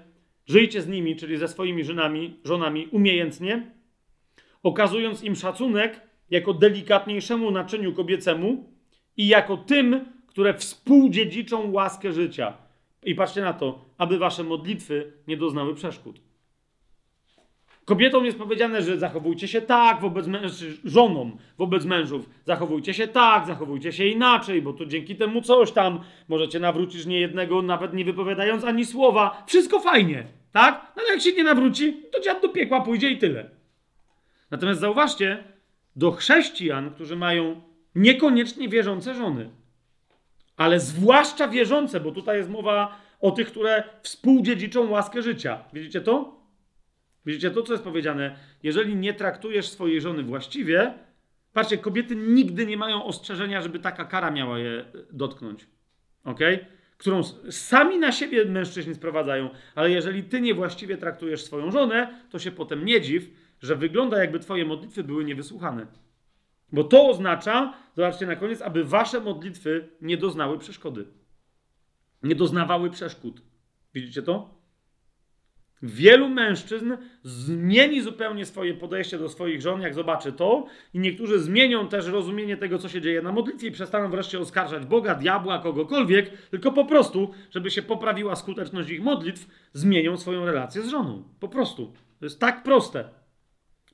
żyjcie 0.46 0.82
z 0.82 0.88
nimi, 0.88 1.16
czyli 1.16 1.38
ze 1.38 1.48
swoimi 1.48 1.84
żonami, 1.84 2.40
żonami 2.44 2.88
umiejętnie, 2.88 3.72
okazując 4.64 5.24
im 5.24 5.36
szacunek 5.36 6.02
jako 6.30 6.54
delikatniejszemu 6.54 7.52
naczyniu 7.52 7.94
kobiecemu 7.94 8.74
i 9.18 9.28
jako 9.28 9.58
tym, 9.58 10.06
które 10.28 10.54
współdziedziczą 10.54 11.72
łaskę 11.72 12.14
życia. 12.14 12.58
I 13.04 13.16
patrzcie 13.16 13.42
na 13.42 13.54
to, 13.54 13.86
aby 13.98 14.18
wasze 14.18 14.44
modlitwy 14.44 15.14
nie 15.28 15.38
doznały 15.38 15.76
przeszkód. 15.76 16.31
Kobietom 17.92 18.26
jest 18.26 18.38
powiedziane, 18.38 18.82
że 18.82 18.98
zachowujcie 18.98 19.48
się 19.48 19.62
tak 19.62 20.02
wobec 20.02 20.28
mężczyzn, 20.28 20.90
żonom 20.90 21.38
wobec 21.58 21.86
mężów. 21.86 22.30
Zachowujcie 22.46 22.94
się 22.94 23.08
tak, 23.08 23.48
zachowujcie 23.48 23.92
się 23.92 24.06
inaczej, 24.06 24.62
bo 24.62 24.74
to 24.74 24.86
dzięki 24.86 25.16
temu 25.16 25.42
coś 25.42 25.72
tam 25.72 26.00
możecie 26.28 26.60
nawrócić 26.60 27.06
niejednego, 27.06 27.62
nawet 27.62 27.94
nie 27.94 28.06
wypowiadając 28.06 28.64
ani 28.64 28.86
słowa. 28.86 29.44
Wszystko 29.48 29.80
fajnie, 29.80 30.24
tak? 30.52 30.94
No 30.96 31.02
ale 31.04 31.14
jak 31.14 31.22
się 31.22 31.32
nie 31.32 31.44
nawróci, 31.44 31.98
to 32.12 32.20
dziad 32.20 32.42
do 32.42 32.50
piekła 32.50 32.82
pójdzie 32.82 33.10
i 33.10 33.18
tyle. 33.18 33.50
Natomiast 34.52 34.80
zauważcie, 34.80 35.44
do 35.96 36.12
chrześcijan, 36.12 36.92
którzy 36.92 37.16
mają 37.16 37.62
niekoniecznie 37.96 38.70
wierzące 38.70 39.16
żony, 39.16 39.50
ale 40.58 40.80
zwłaszcza 40.80 41.48
wierzące, 41.48 42.00
bo 42.00 42.12
tutaj 42.12 42.38
jest 42.38 42.50
mowa 42.50 42.98
o 43.22 43.32
tych, 43.32 43.48
które 43.48 43.84
współdziedziczą 44.02 44.90
łaskę 44.90 45.22
życia. 45.22 45.60
Widzicie 45.74 46.02
to? 46.02 46.41
Widzicie 47.26 47.52
to, 47.52 47.62
co 47.62 47.74
jest 47.74 47.84
powiedziane? 47.84 48.36
Jeżeli 48.64 48.96
nie 48.96 49.14
traktujesz 49.14 49.70
swojej 49.70 50.02
żony 50.02 50.24
właściwie, 50.24 50.94
patrzcie, 51.54 51.78
kobiety 51.78 52.16
nigdy 52.16 52.66
nie 52.66 52.78
mają 52.78 53.04
ostrzeżenia, 53.04 53.62
żeby 53.62 53.80
taka 53.80 54.06
kara 54.06 54.32
miała 54.32 54.60
je 54.60 54.86
dotknąć. 55.12 55.68
Ok? 56.24 56.40
Którą 56.98 57.24
sami 57.50 58.00
na 58.00 58.12
siebie 58.12 58.46
mężczyźni 58.46 58.96
sprowadzają, 58.96 59.50
ale 59.76 59.92
jeżeli 59.92 60.24
ty 60.24 60.42
niewłaściwie 60.42 60.98
traktujesz 60.98 61.44
swoją 61.44 61.72
żonę, 61.72 62.22
to 62.30 62.40
się 62.40 62.52
potem 62.52 62.86
nie 62.86 63.02
dziw, 63.02 63.30
że 63.60 63.76
wygląda 63.76 64.20
jakby 64.20 64.40
twoje 64.40 64.66
modlitwy 64.66 65.04
były 65.04 65.26
niewysłuchane. 65.26 65.88
Bo 66.72 66.84
to 66.84 67.10
oznacza, 67.10 67.74
zobaczcie 67.96 68.26
na 68.26 68.36
koniec, 68.36 68.62
aby 68.62 68.84
wasze 68.84 69.20
modlitwy 69.20 69.90
nie 70.02 70.18
doznały 70.18 70.60
przeszkody. 70.60 71.06
Nie 72.24 72.36
doznawały 72.36 72.90
przeszkód. 72.90 73.42
Widzicie 73.94 74.22
to? 74.22 74.61
Wielu 75.84 76.30
mężczyzn 76.30 76.94
zmieni 77.24 78.02
zupełnie 78.02 78.46
swoje 78.46 78.74
podejście 78.74 79.18
do 79.18 79.30
swoich 79.30 79.62
żon, 79.62 79.82
jak 79.82 79.94
zobaczy 79.94 80.34
to, 80.34 80.66
i 80.94 81.00
niektórzy 81.00 81.40
zmienią 81.40 81.88
też 81.88 82.08
rozumienie 82.08 82.58
tego, 82.58 82.78
co 82.78 82.90
się 82.90 83.02
dzieje 83.02 83.22
na 83.22 83.32
modlitwie 83.32 83.68
i 83.68 83.72
przestaną 83.72 84.12
wreszcie 84.12 84.40
oskarżać 84.40 84.86
Boga, 84.86 85.16
diabła, 85.16 85.60
kogokolwiek, 85.60 86.32
tylko 86.50 86.72
po 86.72 86.86
prostu, 86.86 87.32
żeby 87.52 87.72
się 87.72 87.82
poprawiła 87.82 88.36
skuteczność 88.36 88.90
ich 88.90 89.04
modlitw, 89.04 89.48
zmienią 89.74 90.18
swoją 90.18 90.46
relację 90.46 90.82
z 90.82 90.88
żoną. 90.88 91.24
Po 91.40 91.48
prostu. 91.48 91.94
To 92.20 92.26
jest 92.26 92.40
tak 92.40 92.64
proste. 92.64 93.21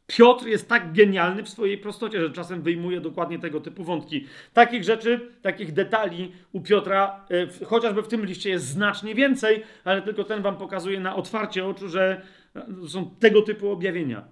Piotr 0.07 0.47
jest 0.47 0.69
tak 0.69 0.93
genialny 0.93 1.43
w 1.43 1.49
swojej 1.49 1.77
prostocie, 1.77 2.21
że 2.21 2.31
czasem 2.31 2.61
wyjmuje 2.61 3.01
dokładnie 3.01 3.39
tego 3.39 3.61
typu 3.61 3.83
wątki. 3.83 4.25
Takich 4.53 4.83
rzeczy, 4.83 5.31
takich 5.41 5.73
detali 5.73 6.31
u 6.51 6.61
Piotra, 6.61 7.25
e, 7.61 7.65
chociażby 7.65 8.01
w 8.03 8.07
tym 8.07 8.25
liście 8.25 8.49
jest 8.49 8.65
znacznie 8.65 9.15
więcej, 9.15 9.63
ale 9.83 10.01
tylko 10.01 10.23
ten 10.23 10.41
wam 10.41 10.57
pokazuje 10.57 10.99
na 10.99 11.15
otwarcie 11.15 11.65
oczu, 11.65 11.89
że 11.89 12.21
e, 12.55 12.87
są 12.87 13.15
tego 13.19 13.41
typu 13.41 13.69
objawienia. 13.69 14.27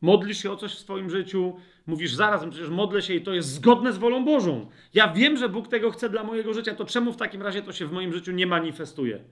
Modlisz 0.00 0.42
się 0.42 0.50
o 0.50 0.56
coś 0.56 0.74
w 0.74 0.78
swoim 0.78 1.10
życiu, 1.10 1.56
mówisz 1.86 2.14
zarazem, 2.14 2.50
przecież 2.50 2.70
modlę 2.70 3.02
się 3.02 3.14
i 3.14 3.22
to 3.22 3.34
jest 3.34 3.48
zgodne 3.48 3.92
z 3.92 3.98
wolą 3.98 4.24
Bożą. 4.24 4.70
Ja 4.94 5.12
wiem, 5.12 5.36
że 5.36 5.48
Bóg 5.48 5.68
tego 5.68 5.90
chce 5.90 6.10
dla 6.10 6.24
mojego 6.24 6.54
życia, 6.54 6.74
to 6.74 6.84
czemu 6.84 7.12
w 7.12 7.16
takim 7.16 7.42
razie 7.42 7.62
to 7.62 7.72
się 7.72 7.86
w 7.86 7.92
moim 7.92 8.12
życiu 8.12 8.32
nie 8.32 8.46
manifestuje? 8.46 9.24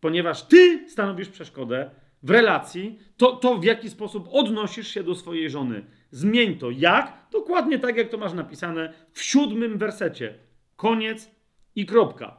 Ponieważ 0.00 0.42
ty 0.42 0.88
stanowisz 0.88 1.28
przeszkodę, 1.28 1.90
w 2.22 2.30
relacji, 2.30 2.98
to, 3.16 3.32
to 3.32 3.58
w 3.58 3.64
jaki 3.64 3.90
sposób 3.90 4.28
odnosisz 4.32 4.88
się 4.88 5.02
do 5.02 5.14
swojej 5.14 5.50
żony. 5.50 5.84
Zmień 6.10 6.58
to. 6.58 6.70
Jak? 6.70 7.26
Dokładnie 7.30 7.78
tak, 7.78 7.96
jak 7.96 8.08
to 8.08 8.18
masz 8.18 8.32
napisane 8.32 8.92
w 9.12 9.22
siódmym 9.22 9.78
wersecie. 9.78 10.34
Koniec 10.76 11.30
i 11.76 11.86
kropka. 11.86 12.36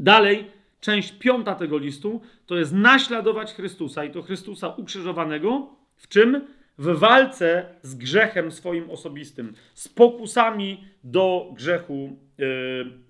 Dalej, 0.00 0.50
część 0.80 1.12
piąta 1.12 1.54
tego 1.54 1.78
listu 1.78 2.20
to 2.46 2.58
jest 2.58 2.72
naśladować 2.72 3.54
Chrystusa 3.54 4.04
i 4.04 4.10
to 4.10 4.22
Chrystusa 4.22 4.68
ukrzyżowanego. 4.68 5.76
W 5.96 6.08
czym? 6.08 6.46
W 6.78 6.98
walce 6.98 7.74
z 7.82 7.94
grzechem 7.94 8.52
swoim 8.52 8.90
osobistym, 8.90 9.54
z 9.74 9.88
pokusami 9.88 10.84
do 11.04 11.50
grzechu 11.52 12.16
yy, 12.38 12.46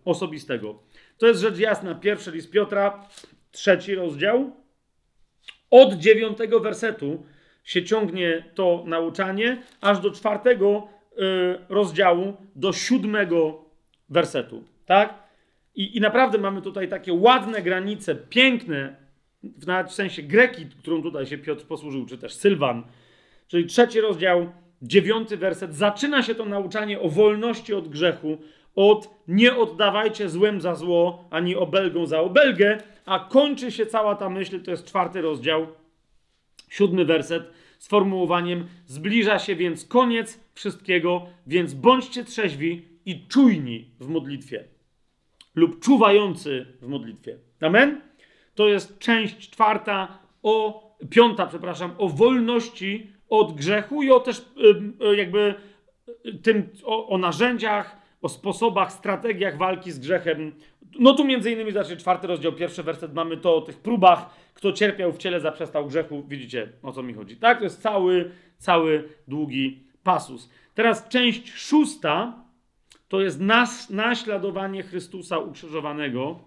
osobistego. 0.05 0.83
To 1.19 1.27
jest 1.27 1.41
rzecz 1.41 1.59
jasna. 1.59 1.95
Pierwszy 1.95 2.31
list 2.31 2.51
Piotra, 2.51 3.09
trzeci 3.51 3.95
rozdział, 3.95 4.53
od 5.71 5.95
dziewiątego 5.95 6.61
wersetu 6.61 7.23
się 7.65 7.85
ciągnie 7.85 8.45
to 8.55 8.85
nauczanie, 8.87 9.63
aż 9.81 10.01
do 10.01 10.11
czwartego 10.11 10.89
y, 11.13 11.17
rozdziału, 11.69 12.37
do 12.57 12.73
siódmego 12.73 13.65
wersetu. 14.09 14.65
Tak? 14.87 15.15
I, 15.75 15.97
I 15.97 16.01
naprawdę 16.01 16.39
mamy 16.39 16.63
tutaj 16.63 16.89
takie 16.89 17.13
ładne 17.13 17.63
granice, 17.63 18.15
piękne, 18.15 18.97
nawet 19.67 19.89
w 19.89 19.95
sensie 19.95 20.23
greki, 20.23 20.67
którą 20.67 21.03
tutaj 21.03 21.27
się 21.27 21.39
Piotr 21.39 21.65
posłużył, 21.67 22.07
czy 22.07 22.19
też 22.19 22.35
Sylwan. 22.35 22.83
Czyli 23.49 23.67
trzeci 23.67 24.01
rozdział, 24.01 24.53
dziewiąty 24.83 25.37
werset. 25.37 25.75
Zaczyna 25.75 26.23
się 26.23 26.35
to 26.35 26.45
nauczanie 26.45 27.01
o 27.01 27.09
wolności 27.09 27.75
od 27.75 27.89
grzechu, 27.89 28.39
od 28.89 29.11
nie 29.29 29.57
oddawajcie 29.57 30.29
złem 30.29 30.61
za 30.61 30.75
zło, 30.75 31.25
ani 31.31 31.57
obelgą 31.57 32.07
za 32.07 32.21
obelgę, 32.21 32.79
a 33.07 33.19
kończy 33.19 33.73
się 33.73 33.87
cała 33.87 34.15
ta 34.15 34.31
myśl, 34.31 34.63
to 34.63 34.71
jest 34.71 34.87
czwarty 34.87 35.21
rozdział, 35.21 35.67
siódmy 36.69 37.05
werset, 37.05 37.51
sformułowaniem 37.79 38.67
zbliża 38.87 39.39
się 39.39 39.57
więc 39.57 39.85
koniec 39.85 40.41
wszystkiego, 40.55 41.27
więc 41.47 41.75
bądźcie 41.75 42.25
trzeźwi 42.25 42.85
i 43.07 43.27
czujni 43.27 43.91
w 44.01 44.09
modlitwie 44.09 44.65
lub 45.55 45.81
czuwający 45.81 46.67
w 46.81 46.87
modlitwie. 46.87 47.39
Amen? 47.61 48.01
To 48.55 48.69
jest 48.69 48.99
część 48.99 49.51
czwarta 49.51 50.19
o, 50.43 50.83
piąta, 51.11 51.47
przepraszam, 51.47 51.95
o 51.99 52.09
wolności 52.09 53.13
od 53.29 53.53
grzechu 53.53 54.03
i 54.03 54.11
o 54.11 54.21
też 54.21 54.45
jakby 55.17 55.55
tym, 56.43 56.69
o, 56.85 57.09
o 57.09 57.19
narzędziach, 57.19 58.00
o 58.23 58.29
sposobach, 58.29 58.93
strategiach 58.93 59.59
walki 59.59 59.93
z 59.93 59.99
grzechem. 59.99 60.53
No 60.99 61.15
tu 61.15 61.25
między 61.25 61.51
innymi, 61.51 61.73
znaczy 61.73 61.97
czwarty 61.97 62.27
rozdział, 62.27 62.53
pierwszy 62.53 62.83
werset, 62.83 63.15
mamy 63.15 63.37
to 63.37 63.57
o 63.57 63.61
tych 63.61 63.79
próbach, 63.79 64.31
kto 64.55 64.73
cierpiał 64.73 65.13
w 65.13 65.19
ciele, 65.19 65.41
zaprzestał 65.41 65.87
grzechu. 65.87 66.25
Widzicie, 66.29 66.73
o 66.83 66.93
co 66.93 67.03
mi 67.03 67.15
chodzi. 67.15 67.37
Tak, 67.37 67.59
to 67.59 67.65
jest 67.65 67.83
cały, 67.83 68.31
cały 68.59 69.09
długi 69.29 69.85
pasus. 70.03 70.51
Teraz 70.75 71.09
część 71.09 71.53
szósta 71.53 72.45
to 73.09 73.21
jest 73.21 73.41
nas, 73.41 73.91
naśladowanie 73.91 74.83
Chrystusa 74.83 75.39
ukrzyżowanego 75.39 76.41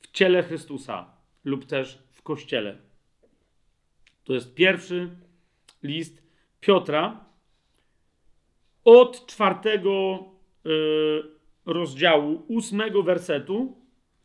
w 0.00 0.10
ciele 0.10 0.42
Chrystusa 0.42 1.06
lub 1.44 1.64
też 1.64 2.02
w 2.12 2.22
kościele. 2.22 2.78
To 4.24 4.34
jest 4.34 4.54
pierwszy 4.54 5.10
list 5.82 6.22
Piotra 6.60 7.29
od 8.84 9.26
czwartego 9.26 10.24
y, 10.66 10.70
rozdziału, 11.66 12.42
ósmego 12.48 13.02
wersetu. 13.02 13.76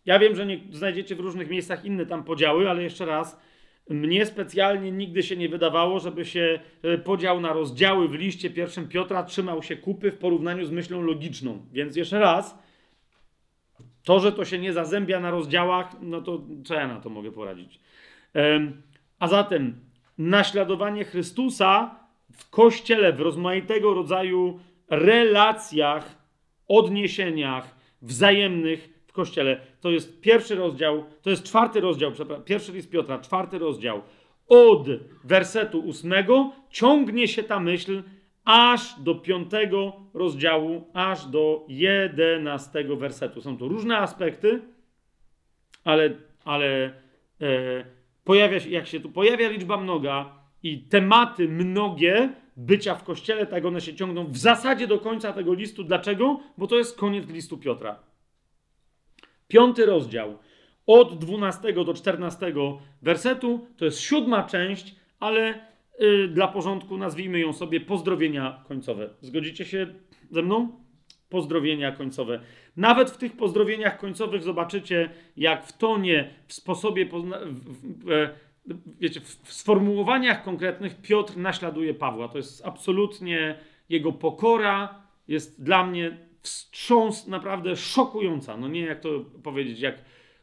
Ja 0.05 0.19
wiem, 0.19 0.35
że 0.35 0.45
nie 0.45 0.59
znajdziecie 0.71 1.15
w 1.15 1.19
różnych 1.19 1.49
miejscach 1.49 1.85
inne 1.85 2.05
tam 2.05 2.23
podziały, 2.23 2.69
ale 2.69 2.83
jeszcze 2.83 3.05
raz, 3.05 3.39
mnie 3.89 4.25
specjalnie 4.25 4.91
nigdy 4.91 5.23
się 5.23 5.37
nie 5.37 5.49
wydawało, 5.49 5.99
żeby 5.99 6.25
się 6.25 6.59
e, 6.83 6.97
podział 6.97 7.41
na 7.41 7.53
rozdziały 7.53 8.07
w 8.07 8.13
liście 8.13 8.49
pierwszym 8.49 8.87
Piotra 8.87 9.23
trzymał 9.23 9.63
się 9.63 9.75
kupy 9.75 10.11
w 10.11 10.17
porównaniu 10.17 10.65
z 10.65 10.71
myślą 10.71 11.01
logiczną. 11.01 11.65
Więc 11.71 11.95
jeszcze 11.95 12.19
raz, 12.19 12.57
to, 14.03 14.19
że 14.19 14.31
to 14.31 14.45
się 14.45 14.59
nie 14.59 14.73
zazębia 14.73 15.19
na 15.19 15.31
rozdziałach, 15.31 15.95
no 16.01 16.21
to 16.21 16.41
co 16.63 16.73
ja 16.73 16.87
na 16.87 16.99
to 16.99 17.09
mogę 17.09 17.31
poradzić? 17.31 17.79
A 19.19 19.27
zatem 19.27 19.79
naśladowanie 20.17 21.03
Chrystusa 21.03 21.99
w 22.37 22.49
kościele, 22.49 23.13
w 23.13 23.19
rozmaitego 23.19 23.93
rodzaju 23.93 24.59
relacjach, 24.89 26.17
odniesieniach 26.67 27.75
wzajemnych 28.01 29.03
w 29.07 29.11
kościele. 29.13 29.61
To 29.81 29.91
jest 29.91 30.21
pierwszy 30.21 30.55
rozdział, 30.55 31.05
to 31.21 31.29
jest 31.29 31.43
czwarty 31.43 31.81
rozdział, 31.81 32.11
pierwszy 32.45 32.71
list 32.71 32.89
Piotra, 32.89 33.19
czwarty 33.19 33.59
rozdział. 33.59 34.01
Od 34.47 34.87
wersetu 35.23 35.79
ósmego 35.79 36.51
ciągnie 36.69 37.27
się 37.27 37.43
ta 37.43 37.59
myśl 37.59 38.03
aż 38.45 38.99
do 38.99 39.15
piątego 39.15 39.93
rozdziału, 40.13 40.87
aż 40.93 41.25
do 41.25 41.65
jedenastego 41.69 42.95
wersetu. 42.95 43.41
Są 43.41 43.57
to 43.57 43.67
różne 43.67 43.97
aspekty, 43.97 44.61
ale, 45.83 46.09
ale 46.43 46.93
e, 47.41 47.85
pojawia 48.23 48.59
się, 48.59 48.69
jak 48.69 48.87
się 48.87 48.99
tu 48.99 49.09
pojawia 49.09 49.49
liczba 49.49 49.77
mnoga, 49.77 50.44
i 50.65 50.79
tematy 50.79 51.49
mnogie 51.49 52.33
bycia 52.57 52.95
w 52.95 53.03
kościele, 53.03 53.45
tak 53.45 53.65
one 53.65 53.81
się 53.81 53.95
ciągną 53.95 54.27
w 54.27 54.37
zasadzie 54.37 54.87
do 54.87 54.99
końca 54.99 55.33
tego 55.33 55.53
listu. 55.53 55.83
Dlaczego? 55.83 56.39
Bo 56.57 56.67
to 56.67 56.77
jest 56.77 56.97
koniec 56.97 57.29
listu 57.29 57.57
Piotra. 57.57 57.99
Piąty 59.47 59.85
rozdział, 59.85 60.37
od 60.85 61.19
12 61.19 61.73
do 61.73 61.93
14 61.93 62.53
wersetu, 63.01 63.67
to 63.77 63.85
jest 63.85 63.99
siódma 63.99 64.43
część, 64.43 64.95
ale 65.19 65.67
yy, 65.99 66.27
dla 66.27 66.47
porządku 66.47 66.97
nazwijmy 66.97 67.39
ją 67.39 67.53
sobie 67.53 67.81
pozdrowienia 67.81 68.63
końcowe. 68.67 69.09
Zgodzicie 69.21 69.65
się 69.65 69.87
ze 70.31 70.41
mną? 70.41 70.79
Pozdrowienia 71.29 71.91
końcowe. 71.91 72.39
Nawet 72.77 73.11
w 73.11 73.17
tych 73.17 73.37
pozdrowieniach 73.37 73.97
końcowych 73.97 74.43
zobaczycie, 74.43 75.09
jak 75.37 75.65
w 75.65 75.77
tonie, 75.77 76.33
w 76.47 76.53
sposobie, 76.53 77.05
pozna- 77.05 77.45
w, 77.45 78.05
w, 78.05 78.11
e, 78.11 78.44
wiecie, 78.99 79.19
w 79.43 79.53
sformułowaniach 79.53 80.43
konkretnych 80.43 81.01
Piotr 81.01 81.37
naśladuje 81.37 81.93
Pawła. 81.93 82.27
To 82.27 82.37
jest 82.37 82.65
absolutnie 82.65 83.59
jego 83.89 84.11
pokora, 84.11 85.01
jest 85.27 85.63
dla 85.63 85.85
mnie 85.85 86.17
wstrząs 86.41 87.27
naprawdę 87.27 87.75
szokująca. 87.75 88.57
No 88.57 88.67
nie 88.67 88.81
jak 88.81 88.99
to 88.99 89.09
powiedzieć, 89.43 89.79
jak 89.79 89.95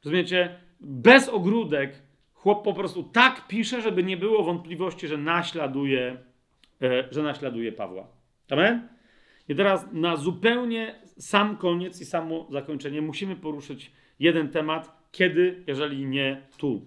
rozumiecie, 0.05 0.57
bez 0.81 1.29
ogródek 1.29 2.03
chłop 2.35 2.65
po 2.65 2.75
prostu 2.75 3.03
tak 3.03 3.47
pisze, 3.49 3.81
żeby 3.81 4.05
nie 4.05 4.17
było 4.17 4.45
wątpliwości, 4.45 5.09
że 5.09 5.19
naśladuje, 5.19 6.17
e, 6.83 7.09
że 7.11 7.23
naśladuje 7.23 7.73
Pawła. 7.73 8.07
Amen? 8.51 8.89
I 9.49 9.55
teraz 9.55 9.87
na 9.93 10.17
zupełnie 10.17 10.95
sam 11.19 11.57
koniec 11.57 12.01
i 12.01 12.05
samo 12.05 12.47
zakończenie 12.51 13.03
musimy 13.03 13.37
poruszyć 13.37 13.93
jeden 14.19 14.49
temat, 14.49 15.09
kiedy, 15.13 15.65
jeżeli 15.67 16.07
nie 16.07 16.43
tu. 16.57 16.87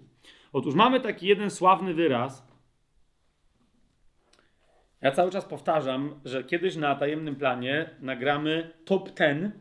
Otóż 0.56 0.75
mamy 0.75 1.00
taki 1.00 1.27
jeden 1.27 1.51
sławny 1.51 1.93
wyraz. 1.93 2.48
Ja 5.01 5.11
cały 5.11 5.32
czas 5.32 5.45
powtarzam, 5.45 6.19
że 6.25 6.43
kiedyś 6.43 6.75
na 6.75 6.95
tajemnym 6.95 7.35
planie 7.35 7.90
nagramy 8.00 8.72
top 8.85 9.09
10, 9.19 9.53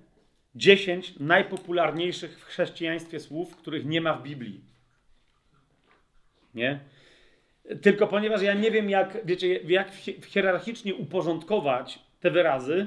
10 0.55 1.19
najpopularniejszych 1.21 2.39
w 2.39 2.45
chrześcijaństwie 2.45 3.21
słów, 3.21 3.57
których 3.57 3.85
nie 3.85 4.01
ma 4.01 4.15
w 4.15 4.23
Biblii. 4.23 4.65
Nie? 6.55 6.81
Tylko 7.83 8.07
ponieważ 8.07 8.43
ja 8.43 8.55
nie 8.55 8.71
wiem, 8.71 8.91
jak, 8.91 9.27
wiecie, 9.27 9.55
jak 9.55 9.93
hierarchicznie 10.27 10.95
uporządkować 10.95 11.99
te 12.21 12.31
wyrazy, 12.31 12.87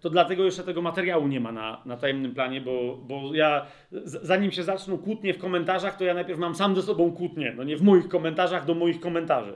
to 0.00 0.10
dlatego 0.10 0.44
jeszcze 0.44 0.62
tego 0.62 0.82
materiału 0.82 1.28
nie 1.28 1.40
ma 1.40 1.52
na, 1.52 1.82
na 1.86 1.96
tajemnym 1.96 2.34
planie, 2.34 2.60
bo, 2.60 2.96
bo 2.96 3.34
ja 3.34 3.66
zanim 4.04 4.52
się 4.52 4.62
zaczną 4.62 4.98
kłótnie 4.98 5.34
w 5.34 5.38
komentarzach, 5.38 5.96
to 5.96 6.04
ja 6.04 6.14
najpierw 6.14 6.38
mam 6.38 6.54
sam 6.54 6.76
ze 6.76 6.82
sobą 6.82 7.12
kłótnie, 7.12 7.54
no 7.56 7.64
nie 7.64 7.76
w 7.76 7.82
moich 7.82 8.08
komentarzach 8.08 8.64
do 8.64 8.74
moich 8.74 9.00
komentarzy. 9.00 9.54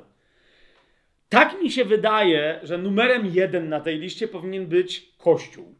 Tak 1.28 1.62
mi 1.62 1.70
się 1.70 1.84
wydaje, 1.84 2.60
że 2.62 2.78
numerem 2.78 3.26
jeden 3.26 3.68
na 3.68 3.80
tej 3.80 3.98
liście 3.98 4.28
powinien 4.28 4.66
być 4.66 5.12
Kościół. 5.18 5.74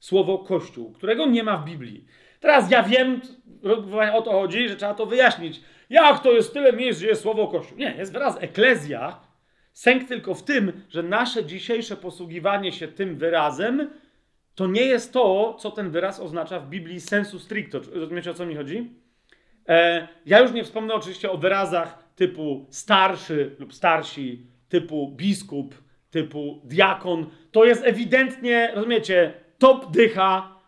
Słowo 0.00 0.38
Kościół, 0.38 0.92
którego 0.92 1.26
nie 1.26 1.42
ma 1.42 1.56
w 1.56 1.64
Biblii. 1.64 2.04
Teraz 2.40 2.70
ja 2.70 2.82
wiem, 2.82 3.20
o 4.12 4.22
to 4.22 4.32
chodzi, 4.32 4.68
że 4.68 4.76
trzeba 4.76 4.94
to 4.94 5.06
wyjaśnić. 5.06 5.60
Jak 5.90 6.22
to 6.22 6.32
jest 6.32 6.52
tyle 6.52 6.72
miejsc, 6.72 7.00
że 7.00 7.06
jest 7.06 7.22
słowo 7.22 7.48
Kościół? 7.48 7.78
Nie, 7.78 7.94
jest 7.98 8.12
wyraz 8.12 8.42
eklezja, 8.42 9.20
Sęk 9.74 10.08
tylko 10.08 10.34
w 10.34 10.44
tym, 10.44 10.72
że 10.88 11.02
nasze 11.02 11.44
dzisiejsze 11.44 11.96
posługiwanie 11.96 12.72
się 12.72 12.88
tym 12.88 13.16
wyrazem 13.16 13.90
to 14.54 14.66
nie 14.66 14.82
jest 14.82 15.12
to, 15.12 15.56
co 15.58 15.70
ten 15.70 15.90
wyraz 15.90 16.20
oznacza 16.20 16.60
w 16.60 16.68
Biblii 16.68 17.00
sensu 17.00 17.38
stricto. 17.38 17.80
Rozumiecie, 17.92 18.30
o 18.30 18.34
co 18.34 18.46
mi 18.46 18.56
chodzi? 18.56 18.90
E, 19.68 20.08
ja 20.26 20.40
już 20.40 20.52
nie 20.52 20.64
wspomnę 20.64 20.94
oczywiście 20.94 21.30
o 21.30 21.38
wyrazach 21.38 22.04
typu 22.16 22.66
starszy 22.70 23.56
lub 23.58 23.74
starsi, 23.74 24.46
typu 24.68 25.12
biskup, 25.16 25.74
typu 26.10 26.60
diakon. 26.64 27.30
To 27.50 27.64
jest 27.64 27.84
ewidentnie, 27.84 28.72
rozumiecie, 28.74 29.34
top 29.58 29.90
dycha 29.92 30.60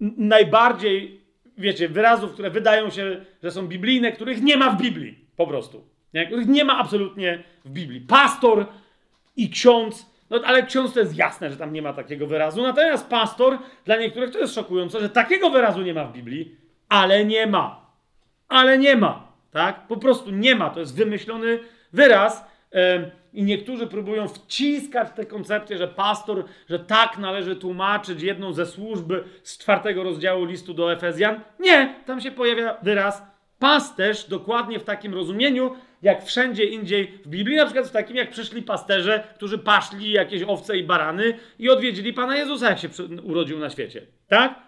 najbardziej, 0.00 1.20
wiecie, 1.58 1.88
wyrazów, 1.88 2.32
które 2.32 2.50
wydają 2.50 2.90
się, 2.90 3.24
że 3.42 3.50
są 3.50 3.66
biblijne, 3.68 4.12
których 4.12 4.42
nie 4.42 4.56
ma 4.56 4.70
w 4.70 4.82
Biblii. 4.82 5.28
Po 5.36 5.46
prostu 5.46 5.91
których 6.26 6.46
nie 6.46 6.64
ma 6.64 6.78
absolutnie 6.78 7.42
w 7.64 7.70
Biblii. 7.70 8.00
Pastor 8.00 8.66
i 9.36 9.50
ksiądz, 9.50 10.06
no 10.30 10.40
ale 10.44 10.62
ksiądz 10.62 10.92
to 10.92 11.00
jest 11.00 11.16
jasne, 11.16 11.50
że 11.50 11.56
tam 11.56 11.72
nie 11.72 11.82
ma 11.82 11.92
takiego 11.92 12.26
wyrazu. 12.26 12.62
Natomiast 12.62 13.08
pastor, 13.08 13.58
dla 13.84 13.96
niektórych 13.96 14.30
to 14.30 14.38
jest 14.38 14.54
szokujące, 14.54 15.00
że 15.00 15.08
takiego 15.08 15.50
wyrazu 15.50 15.82
nie 15.82 15.94
ma 15.94 16.04
w 16.04 16.12
Biblii, 16.12 16.56
ale 16.88 17.24
nie 17.24 17.46
ma. 17.46 17.86
Ale 18.48 18.78
nie 18.78 18.96
ma. 18.96 19.32
Tak? 19.50 19.86
Po 19.86 19.96
prostu 19.96 20.30
nie 20.30 20.54
ma. 20.54 20.70
To 20.70 20.80
jest 20.80 20.96
wymyślony 20.96 21.58
wyraz. 21.92 22.44
I 23.32 23.42
niektórzy 23.42 23.86
próbują 23.86 24.28
wciskać 24.28 25.08
te 25.16 25.26
koncepcje, 25.26 25.78
że 25.78 25.88
pastor, 25.88 26.44
że 26.68 26.78
tak 26.78 27.18
należy 27.18 27.56
tłumaczyć 27.56 28.22
jedną 28.22 28.52
ze 28.52 28.66
służb 28.66 29.12
z 29.42 29.58
czwartego 29.58 30.02
rozdziału 30.02 30.44
listu 30.44 30.74
do 30.74 30.92
Efezjan. 30.92 31.40
Nie, 31.60 31.94
tam 32.06 32.20
się 32.20 32.30
pojawia 32.30 32.76
wyraz 32.82 33.31
pasterz, 33.62 34.28
dokładnie 34.28 34.78
w 34.78 34.84
takim 34.84 35.14
rozumieniu, 35.14 35.76
jak 36.02 36.24
wszędzie 36.24 36.64
indziej 36.64 37.18
w 37.24 37.28
Biblii, 37.28 37.56
na 37.56 37.64
przykład 37.64 37.86
w 37.86 37.90
takim, 37.90 38.16
jak 38.16 38.30
przyszli 38.30 38.62
pasterze, 38.62 39.24
którzy 39.34 39.58
paszli 39.58 40.10
jakieś 40.10 40.42
owce 40.42 40.78
i 40.78 40.84
barany 40.84 41.38
i 41.58 41.70
odwiedzili 41.70 42.12
Pana 42.12 42.36
Jezusa, 42.36 42.70
jak 42.70 42.78
się 42.78 42.88
urodził 43.22 43.58
na 43.58 43.70
świecie. 43.70 44.06
Tak? 44.28 44.58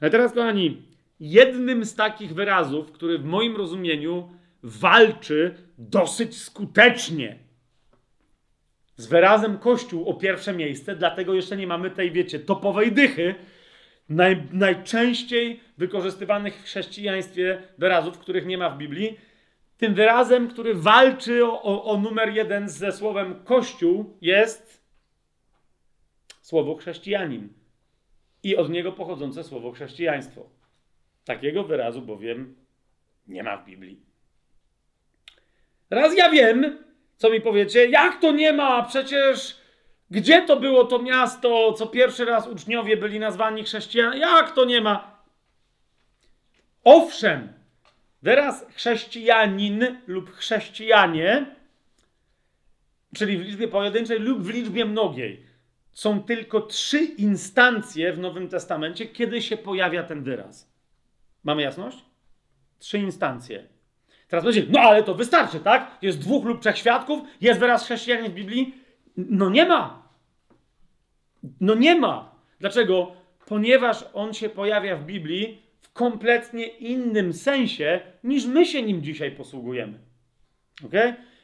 Ale 0.00 0.10
teraz, 0.10 0.32
kochani, 0.32 0.82
jednym 1.20 1.84
z 1.84 1.94
takich 1.94 2.34
wyrazów, 2.34 2.92
który 2.92 3.18
w 3.18 3.24
moim 3.24 3.56
rozumieniu 3.56 4.28
walczy 4.62 5.54
dosyć 5.78 6.36
skutecznie 6.42 7.38
z 8.96 9.06
wyrazem 9.06 9.58
Kościół 9.58 10.08
o 10.08 10.14
pierwsze 10.14 10.52
miejsce, 10.52 10.96
dlatego 10.96 11.34
jeszcze 11.34 11.56
nie 11.56 11.66
mamy 11.66 11.90
tej, 11.90 12.12
wiecie, 12.12 12.38
topowej 12.38 12.92
dychy, 12.92 13.34
naj, 14.08 14.46
najczęściej 14.52 15.60
wykorzystywanych 15.78 16.56
w 16.56 16.64
chrześcijaństwie 16.64 17.62
wyrazów, 17.78 18.18
których 18.18 18.46
nie 18.46 18.58
ma 18.58 18.70
w 18.70 18.78
Biblii. 18.78 19.18
Tym 19.76 19.94
wyrazem, 19.94 20.48
który 20.48 20.74
walczy 20.74 21.46
o, 21.46 21.62
o, 21.62 21.84
o 21.84 21.96
numer 21.96 22.34
jeden 22.34 22.68
ze 22.68 22.92
słowem 22.92 23.44
Kościół, 23.44 24.18
jest 24.20 24.84
słowo 26.42 26.76
chrześcijanin 26.76 27.48
i 28.42 28.56
od 28.56 28.70
niego 28.70 28.92
pochodzące 28.92 29.44
słowo 29.44 29.72
chrześcijaństwo. 29.72 30.48
Takiego 31.24 31.64
wyrazu 31.64 32.02
bowiem 32.02 32.54
nie 33.26 33.42
ma 33.42 33.56
w 33.56 33.64
Biblii. 33.64 34.00
Raz 35.90 36.16
ja 36.16 36.30
wiem, 36.30 36.78
co 37.16 37.30
mi 37.30 37.40
powiecie, 37.40 37.86
jak 37.86 38.20
to 38.20 38.32
nie 38.32 38.52
ma? 38.52 38.82
Przecież 38.82 39.63
gdzie 40.10 40.42
to 40.42 40.60
było 40.60 40.84
to 40.84 40.98
miasto, 40.98 41.72
co 41.72 41.86
pierwszy 41.86 42.24
raz 42.24 42.48
uczniowie 42.48 42.96
byli 42.96 43.18
nazwani 43.18 43.64
chrześcijanami? 43.64 44.20
Jak 44.20 44.54
to 44.54 44.64
nie 44.64 44.80
ma? 44.80 45.14
Owszem, 46.84 47.52
wyraz 48.22 48.66
chrześcijanin 48.74 50.00
lub 50.06 50.30
chrześcijanie, 50.30 51.46
czyli 53.14 53.38
w 53.38 53.40
liczbie 53.40 53.68
pojedynczej 53.68 54.18
lub 54.18 54.42
w 54.42 54.48
liczbie 54.48 54.84
mnogiej, 54.84 55.46
są 55.92 56.22
tylko 56.22 56.60
trzy 56.60 56.98
instancje 56.98 58.12
w 58.12 58.18
Nowym 58.18 58.48
Testamencie, 58.48 59.06
kiedy 59.06 59.42
się 59.42 59.56
pojawia 59.56 60.02
ten 60.02 60.22
wyraz. 60.22 60.70
Mamy 61.44 61.62
jasność? 61.62 61.98
Trzy 62.78 62.98
instancje. 62.98 63.68
Teraz 64.28 64.44
będzie, 64.44 64.66
no 64.70 64.80
ale 64.80 65.02
to 65.02 65.14
wystarczy, 65.14 65.60
tak? 65.60 65.98
Jest 66.02 66.18
dwóch 66.18 66.44
lub 66.44 66.60
trzech 66.60 66.78
świadków, 66.78 67.20
jest 67.40 67.60
wyraz 67.60 67.84
chrześcijanin 67.84 68.32
w 68.32 68.34
Biblii. 68.34 68.83
No 69.16 69.50
nie 69.50 69.66
ma. 69.66 70.08
No 71.60 71.74
nie 71.74 71.94
ma. 71.94 72.34
Dlaczego? 72.60 73.12
Ponieważ 73.46 74.04
on 74.12 74.34
się 74.34 74.48
pojawia 74.48 74.96
w 74.96 75.04
Biblii 75.04 75.62
w 75.80 75.92
kompletnie 75.92 76.66
innym 76.66 77.32
sensie, 77.32 78.00
niż 78.24 78.46
my 78.46 78.66
się 78.66 78.82
nim 78.82 79.02
dzisiaj 79.02 79.30
posługujemy. 79.30 79.98
Ok? 80.84 80.92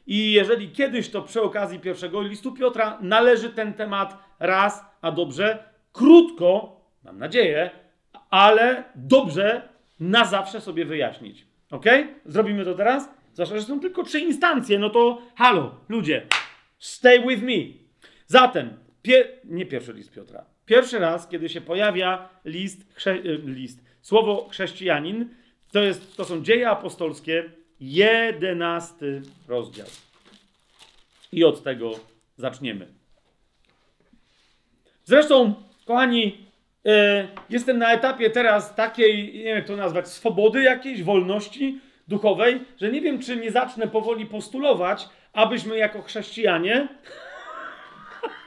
I 0.06 0.32
jeżeli 0.32 0.70
kiedyś 0.70 1.10
to 1.10 1.22
przy 1.22 1.42
okazji 1.42 1.78
pierwszego 1.80 2.22
listu 2.22 2.52
Piotra 2.52 2.98
należy 3.00 3.50
ten 3.50 3.74
temat 3.74 4.18
raz, 4.38 4.84
a 5.02 5.12
dobrze, 5.12 5.64
krótko, 5.92 6.80
mam 7.04 7.18
nadzieję, 7.18 7.70
ale 8.30 8.84
dobrze 8.94 9.68
na 10.00 10.24
zawsze 10.24 10.60
sobie 10.60 10.84
wyjaśnić. 10.84 11.46
Ok? 11.70 11.84
Zrobimy 12.26 12.64
to 12.64 12.74
teraz? 12.74 13.10
Zwłaszcza, 13.32 13.56
że 13.56 13.62
są 13.62 13.80
tylko 13.80 14.02
trzy 14.02 14.20
instancje, 14.20 14.78
no 14.78 14.90
to 14.90 15.22
halo, 15.36 15.74
ludzie, 15.88 16.26
stay 16.80 17.20
with 17.26 17.42
me. 17.42 17.58
Zatem, 18.26 18.76
pie 19.02 19.28
nie 19.44 19.66
pierwszy 19.66 19.92
list 19.92 20.12
Piotra. 20.12 20.44
Pierwszy 20.66 20.98
raz, 20.98 21.28
kiedy 21.28 21.48
się 21.48 21.60
pojawia 21.60 22.28
list, 22.44 23.06
y, 23.06 23.38
list 23.44 23.84
słowo 24.02 24.48
chrześcijanin, 24.50 25.28
to, 25.72 25.82
jest, 25.82 26.16
to 26.16 26.24
są 26.24 26.42
dzieje 26.42 26.70
apostolskie, 26.70 27.50
jedenasty 27.80 29.22
rozdział. 29.48 29.86
I 31.32 31.44
od 31.44 31.62
tego 31.62 32.00
zaczniemy. 32.36 32.86
Zresztą, 35.04 35.54
kochani, 35.84 36.50
E, 36.86 37.28
jestem 37.50 37.78
na 37.78 37.92
etapie 37.92 38.30
teraz 38.30 38.74
takiej, 38.74 39.32
nie 39.34 39.44
wiem 39.44 39.56
jak 39.56 39.66
to 39.66 39.76
nazwać, 39.76 40.08
swobody 40.08 40.62
jakiejś, 40.62 41.02
wolności 41.02 41.80
duchowej, 42.08 42.60
że 42.80 42.92
nie 42.92 43.00
wiem, 43.00 43.18
czy 43.18 43.36
nie 43.36 43.50
zacznę 43.50 43.88
powoli 43.88 44.26
postulować, 44.26 45.08
abyśmy 45.32 45.78
jako 45.78 46.02
chrześcijanie 46.02 46.88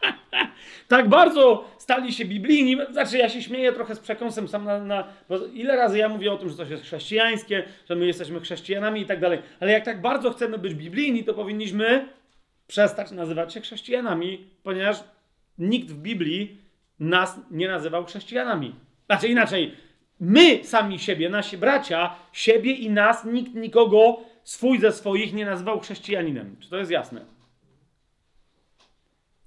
tak 0.88 1.10
bardzo 1.10 1.70
stali 1.78 2.14
się 2.14 2.26
biblijni. 2.26 2.78
Znaczy, 2.92 3.18
ja 3.18 3.30
się 3.30 3.42
śmieję 3.42 3.74
trochę 3.74 3.96
z 3.96 4.00
przekąsem 4.00 4.48
sam 4.48 4.66
na, 4.66 4.80
na. 4.80 5.08
Bo 5.30 5.38
ile 5.46 5.76
razy 5.76 5.98
ja 5.98 6.10
mówię 6.10 6.32
o 6.32 6.38
tym, 6.38 6.50
że 6.50 6.56
coś 6.56 6.70
jest 6.70 6.84
chrześcijańskie, 6.84 7.64
że 7.90 7.96
my 7.96 8.06
jesteśmy 8.06 8.40
chrześcijanami 8.40 9.02
i 9.02 9.06
tak 9.06 9.20
dalej. 9.20 9.40
Ale 9.60 9.72
jak 9.72 9.86
tak 9.86 10.02
bardzo 10.02 10.32
chcemy 10.32 10.58
być 10.58 10.74
biblijni, 10.74 11.24
to 11.24 11.34
powinniśmy 11.34 12.08
przestać 12.68 13.12
nazywać 13.12 13.54
się 13.54 13.62
chrześcijanami, 13.62 14.48
ponieważ 14.64 15.04
nikt 15.58 15.92
w 15.92 15.98
Biblii 15.98 16.58
nas 17.00 17.40
nie 17.52 17.68
nazywał 17.68 18.06
chrześcijanami. 18.06 18.76
Znaczy 19.06 19.28
inaczej, 19.28 19.76
my 20.20 20.64
sami 20.64 21.00
siebie, 21.00 21.30
nasi 21.30 21.58
bracia, 21.58 22.16
siebie 22.32 22.72
i 22.72 22.90
nas, 22.90 23.26
nikt 23.26 23.56
nikogo 23.56 24.20
swój 24.44 24.80
ze 24.80 24.92
swoich 24.92 25.34
nie 25.34 25.46
nazywał 25.46 25.80
chrześcijaninem. 25.80 26.56
Czy 26.60 26.70
to 26.70 26.78
jest 26.78 26.92
jasne? 26.92 27.26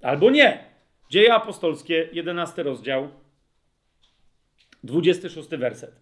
Albo 0.01 0.29
nie. 0.29 0.63
Dzieje 1.09 1.33
apostolskie, 1.33 2.09
11 2.13 2.63
rozdział, 2.63 3.09
26 4.83 5.49
werset. 5.49 6.01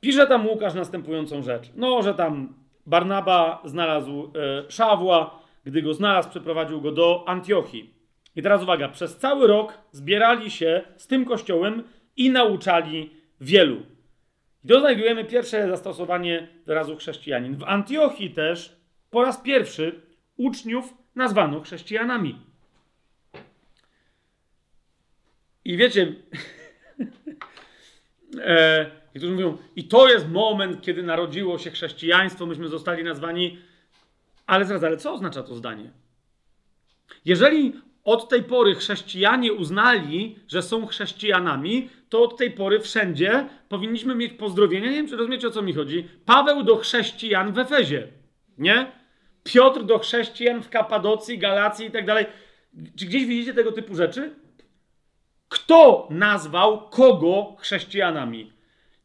Pisze 0.00 0.26
tam 0.26 0.46
Łukasz 0.48 0.74
następującą 0.74 1.42
rzecz. 1.42 1.70
No, 1.76 2.02
że 2.02 2.14
tam 2.14 2.54
Barnaba 2.86 3.62
znalazł 3.64 4.32
e, 4.34 4.70
Szawła, 4.70 5.40
gdy 5.64 5.82
go 5.82 5.94
znalazł, 5.94 6.30
przeprowadził 6.30 6.80
go 6.80 6.92
do 6.92 7.24
Antiochii. 7.26 7.94
I 8.36 8.42
teraz 8.42 8.62
uwaga, 8.62 8.88
przez 8.88 9.16
cały 9.16 9.46
rok 9.46 9.78
zbierali 9.92 10.50
się 10.50 10.82
z 10.96 11.06
tym 11.06 11.24
kościołem 11.24 11.82
i 12.16 12.30
nauczali 12.30 13.10
wielu. 13.40 13.82
I 14.64 14.68
tu 14.68 14.80
znajdujemy 14.80 15.24
pierwsze 15.24 15.68
zastosowanie 15.68 16.48
wyrazu 16.66 16.96
chrześcijanin. 16.96 17.56
W 17.56 17.64
Antiochii 17.64 18.30
też 18.30 18.76
po 19.10 19.22
raz 19.22 19.40
pierwszy 19.40 20.00
uczniów 20.36 20.94
nazwano 21.14 21.60
chrześcijanami. 21.60 22.38
I 25.64 25.76
wiecie, 25.76 26.12
e, 28.40 28.90
niektórzy 29.14 29.32
mówią, 29.32 29.58
i 29.76 29.88
to 29.88 30.08
jest 30.08 30.28
moment, 30.28 30.82
kiedy 30.82 31.02
narodziło 31.02 31.58
się 31.58 31.70
chrześcijaństwo, 31.70 32.46
myśmy 32.46 32.68
zostali 32.68 33.04
nazwani. 33.04 33.58
Ale 34.46 34.64
zaraz, 34.64 34.84
ale 34.84 34.96
co 34.96 35.12
oznacza 35.12 35.42
to 35.42 35.54
zdanie? 35.54 35.90
Jeżeli 37.24 37.72
od 38.04 38.28
tej 38.28 38.42
pory 38.42 38.74
chrześcijanie 38.74 39.52
uznali, 39.52 40.38
że 40.48 40.62
są 40.62 40.86
chrześcijanami, 40.86 41.88
to 42.08 42.22
od 42.22 42.36
tej 42.36 42.50
pory 42.50 42.80
wszędzie 42.80 43.48
powinniśmy 43.68 44.14
mieć 44.14 44.32
pozdrowienia. 44.32 44.90
Nie 44.90 44.96
wiem, 44.96 45.08
czy 45.08 45.16
rozumiecie, 45.16 45.48
o 45.48 45.50
co 45.50 45.62
mi 45.62 45.72
chodzi. 45.72 46.08
Paweł 46.24 46.62
do 46.62 46.76
chrześcijan 46.76 47.52
w 47.52 47.58
Efezie, 47.58 48.08
nie? 48.58 48.92
Piotr 49.44 49.84
do 49.84 49.98
chrześcijan 49.98 50.62
w 50.62 50.68
Kapadocji, 50.68 51.38
Galacji 51.38 51.86
i 51.86 51.90
tak 51.90 52.06
dalej. 52.06 52.26
Czy 52.96 53.06
gdzieś 53.06 53.26
widzicie 53.26 53.54
tego 53.54 53.72
typu 53.72 53.94
rzeczy? 53.94 54.34
Kto 55.48 56.08
nazwał 56.10 56.88
kogo 56.88 57.56
chrześcijanami? 57.58 58.52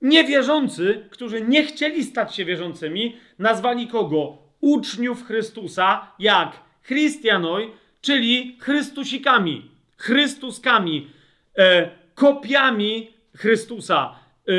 Niewierzący, 0.01 1.07
którzy 1.09 1.41
nie 1.41 1.63
chcieli 1.63 2.03
stać 2.03 2.35
się 2.35 2.45
wierzącymi, 2.45 3.17
nazwali 3.39 3.87
kogo? 3.87 4.37
Uczniów 4.61 5.25
Chrystusa, 5.25 6.11
jak 6.19 6.59
Christianoj, 6.87 7.71
czyli 8.01 8.57
Chrystusikami, 8.59 9.71
Chrystuskami, 9.97 11.11
e, 11.57 11.89
kopiami 12.15 13.13
Chrystusa 13.35 14.15
e, 14.47 14.51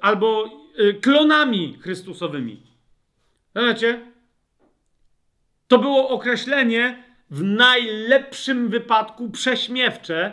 albo 0.00 0.44
e, 0.78 0.92
klonami 0.92 1.78
Chrystusowymi. 1.80 2.62
Wiecie? 3.56 4.00
To 5.68 5.78
było 5.78 6.08
określenie 6.08 7.04
w 7.30 7.42
najlepszym 7.42 8.68
wypadku 8.68 9.30
prześmiewcze, 9.30 10.24
e, 10.24 10.32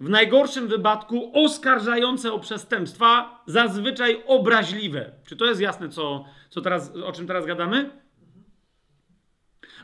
w 0.00 0.08
najgorszym 0.08 0.68
wypadku 0.68 1.44
oskarżające 1.44 2.32
o 2.32 2.38
przestępstwa, 2.38 3.42
zazwyczaj 3.46 4.22
obraźliwe. 4.26 5.12
Czy 5.28 5.36
to 5.36 5.44
jest 5.44 5.60
jasne, 5.60 5.88
co, 5.88 6.24
co 6.50 6.60
teraz, 6.60 6.96
o 7.04 7.12
czym 7.12 7.26
teraz 7.26 7.46
gadamy? 7.46 7.90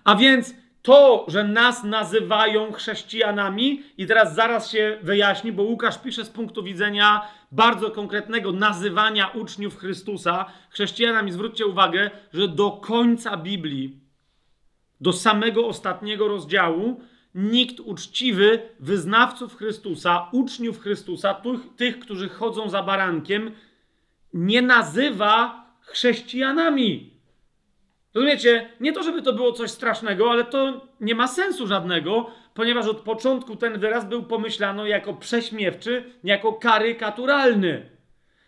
A 0.05 0.15
więc 0.15 0.55
to, 0.83 1.25
że 1.29 1.45
nas 1.45 1.85
nazywają 1.85 2.73
chrześcijanami, 2.73 3.83
i 3.99 4.07
teraz 4.07 4.35
zaraz 4.35 4.71
się 4.71 4.99
wyjaśni, 5.03 5.53
bo 5.53 5.63
Łukasz 5.63 5.99
pisze 5.99 6.25
z 6.25 6.31
punktu 6.31 6.63
widzenia 6.63 7.29
bardzo 7.53 7.91
konkretnego 7.91 8.53
nazywania 8.53 9.27
uczniów 9.29 9.77
Chrystusa 9.77 10.45
chrześcijanami. 10.71 11.33
Zwróćcie 11.33 11.67
uwagę, 11.67 12.11
że 12.33 12.49
do 12.49 12.71
końca 12.71 13.37
Biblii, 13.37 14.01
do 15.01 15.13
samego 15.13 15.67
ostatniego 15.67 16.29
rozdziału, 16.29 17.01
nikt 17.35 17.81
uczciwy 17.81 18.63
wyznawców 18.81 19.57
Chrystusa, 19.57 20.29
uczniów 20.33 20.81
Chrystusa, 20.81 21.35
tych, 21.35 21.61
tych 21.77 21.99
którzy 21.99 22.29
chodzą 22.29 22.69
za 22.69 22.83
barankiem, 22.83 23.51
nie 24.35 24.63
nazywa 24.63 25.67
chrześcijanami. 25.81 27.12
Rozumiecie? 28.15 28.69
Nie 28.81 28.93
to, 28.93 29.03
żeby 29.03 29.23
to 29.23 29.33
było 29.33 29.53
coś 29.53 29.71
strasznego, 29.71 30.31
ale 30.31 30.45
to 30.45 30.87
nie 31.01 31.15
ma 31.15 31.29
sensu 31.29 31.67
żadnego, 31.67 32.31
ponieważ 32.55 32.87
od 32.87 32.97
początku 32.97 33.57
ten 33.57 33.79
wyraz 33.79 34.05
był 34.05 34.23
pomyślany 34.23 34.89
jako 34.89 35.15
prześmiewczy, 35.15 36.05
jako 36.25 36.53
karykaturalny. 36.53 37.93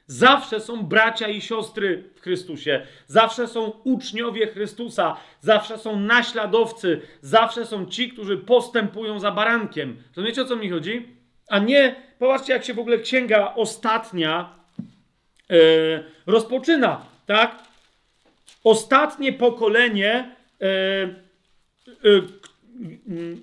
Zawsze 0.06 0.60
są 0.60 0.82
bracia 0.82 1.28
i 1.28 1.40
siostry 1.40 2.10
w 2.14 2.20
Chrystusie, 2.20 2.86
zawsze 3.06 3.48
są 3.48 3.72
uczniowie 3.84 4.46
Chrystusa, 4.46 5.16
zawsze 5.40 5.78
są 5.78 6.00
naśladowcy, 6.00 7.00
zawsze 7.20 7.66
są 7.66 7.86
ci, 7.86 8.08
którzy 8.12 8.38
postępują 8.38 9.20
za 9.20 9.30
barankiem. 9.30 9.96
Rozumiecie 10.16 10.42
o 10.42 10.44
co 10.44 10.56
mi 10.56 10.70
chodzi? 10.70 11.08
A 11.48 11.58
nie, 11.58 11.96
popatrzcie, 12.18 12.52
jak 12.52 12.64
się 12.64 12.74
w 12.74 12.78
ogóle 12.78 12.98
księga 12.98 13.54
ostatnia 13.56 14.54
yy, 15.50 15.56
rozpoczyna, 16.26 17.06
tak? 17.26 17.63
Ostatnie 18.64 19.32
pokolenie 19.32 20.36
yy, 20.60 21.14
yy, 22.02 23.36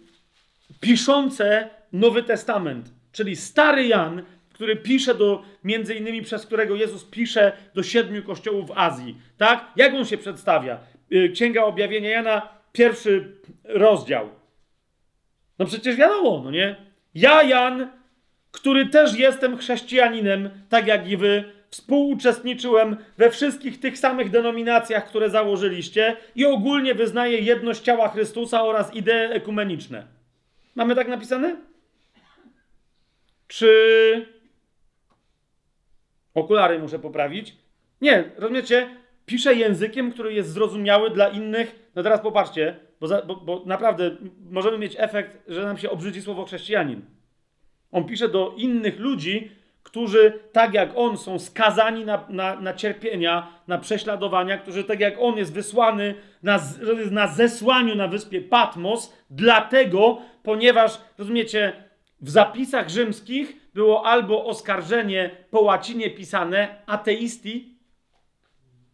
piszące 0.79 1.69
Nowy 1.93 2.23
Testament, 2.23 2.89
czyli 3.11 3.35
stary 3.35 3.87
Jan 3.87 4.23
który 4.61 4.75
pisze 4.75 5.15
do, 5.15 5.43
między 5.63 5.95
innymi 5.95 6.21
przez 6.21 6.45
którego 6.45 6.75
Jezus 6.75 7.03
pisze 7.03 7.51
do 7.75 7.83
siedmiu 7.83 8.23
kościołów 8.23 8.67
w 8.67 8.71
Azji. 8.75 9.17
Tak? 9.37 9.65
Jak 9.75 9.93
on 9.93 10.05
się 10.05 10.17
przedstawia? 10.17 10.79
Y, 11.11 11.29
Księga 11.33 11.63
Objawienia 11.63 12.09
Jana, 12.09 12.49
pierwszy 12.71 13.35
rozdział. 13.63 14.29
No 15.59 15.65
przecież 15.65 15.95
wiadomo, 15.95 16.41
no 16.43 16.51
nie? 16.51 16.75
Ja, 17.15 17.43
Jan, 17.43 17.91
który 18.51 18.85
też 18.85 19.15
jestem 19.15 19.57
chrześcijaninem, 19.57 20.49
tak 20.69 20.87
jak 20.87 21.09
i 21.09 21.17
wy, 21.17 21.43
współuczestniczyłem 21.71 22.97
we 23.17 23.31
wszystkich 23.31 23.79
tych 23.79 23.97
samych 23.97 24.29
denominacjach, 24.29 25.09
które 25.09 25.29
założyliście 25.29 26.17
i 26.35 26.45
ogólnie 26.45 26.95
wyznaję 26.95 27.39
jedność 27.39 27.81
ciała 27.81 28.09
Chrystusa 28.09 28.63
oraz 28.63 28.95
idee 28.95 29.33
ekumeniczne. 29.33 30.07
Mamy 30.75 30.95
tak 30.95 31.07
napisane? 31.07 31.55
Czy 33.47 34.25
Okulary 36.33 36.79
muszę 36.79 36.99
poprawić. 36.99 37.55
Nie, 38.01 38.31
rozumiecie? 38.37 38.95
Pisze 39.25 39.55
językiem, 39.55 40.11
który 40.11 40.33
jest 40.33 40.49
zrozumiały 40.53 41.09
dla 41.09 41.29
innych. 41.29 41.89
No 41.95 42.03
teraz 42.03 42.21
popatrzcie, 42.21 42.79
bo, 42.99 43.07
za, 43.07 43.21
bo, 43.21 43.35
bo 43.35 43.63
naprawdę 43.65 44.17
możemy 44.49 44.77
mieć 44.77 44.95
efekt, 44.97 45.37
że 45.47 45.63
nam 45.63 45.77
się 45.77 45.89
obrzydzi 45.89 46.21
słowo 46.21 46.45
chrześcijanin. 46.45 47.01
On 47.91 48.05
pisze 48.05 48.29
do 48.29 48.53
innych 48.57 48.99
ludzi, 48.99 49.51
którzy 49.83 50.39
tak 50.51 50.73
jak 50.73 50.89
on 50.95 51.17
są 51.17 51.39
skazani 51.39 52.05
na, 52.05 52.25
na, 52.29 52.61
na, 52.61 52.73
cierpienia, 52.73 53.47
na 53.67 53.77
prześladowania, 53.77 54.57
którzy 54.57 54.83
tak 54.83 54.99
jak 54.99 55.15
on 55.19 55.37
jest 55.37 55.53
wysłany 55.53 56.15
na, 56.43 56.59
na 57.11 57.27
zesłaniu 57.27 57.95
na 57.95 58.07
wyspie 58.07 58.41
Patmos, 58.41 59.13
dlatego, 59.29 60.21
ponieważ, 60.43 61.01
rozumiecie, 61.17 61.73
w 62.21 62.29
zapisach 62.29 62.89
rzymskich 62.89 63.69
było 63.73 64.05
albo 64.05 64.45
oskarżenie 64.45 65.31
po 65.51 65.61
łacinie 65.61 66.09
pisane 66.09 66.83
ateisti, 66.85 67.77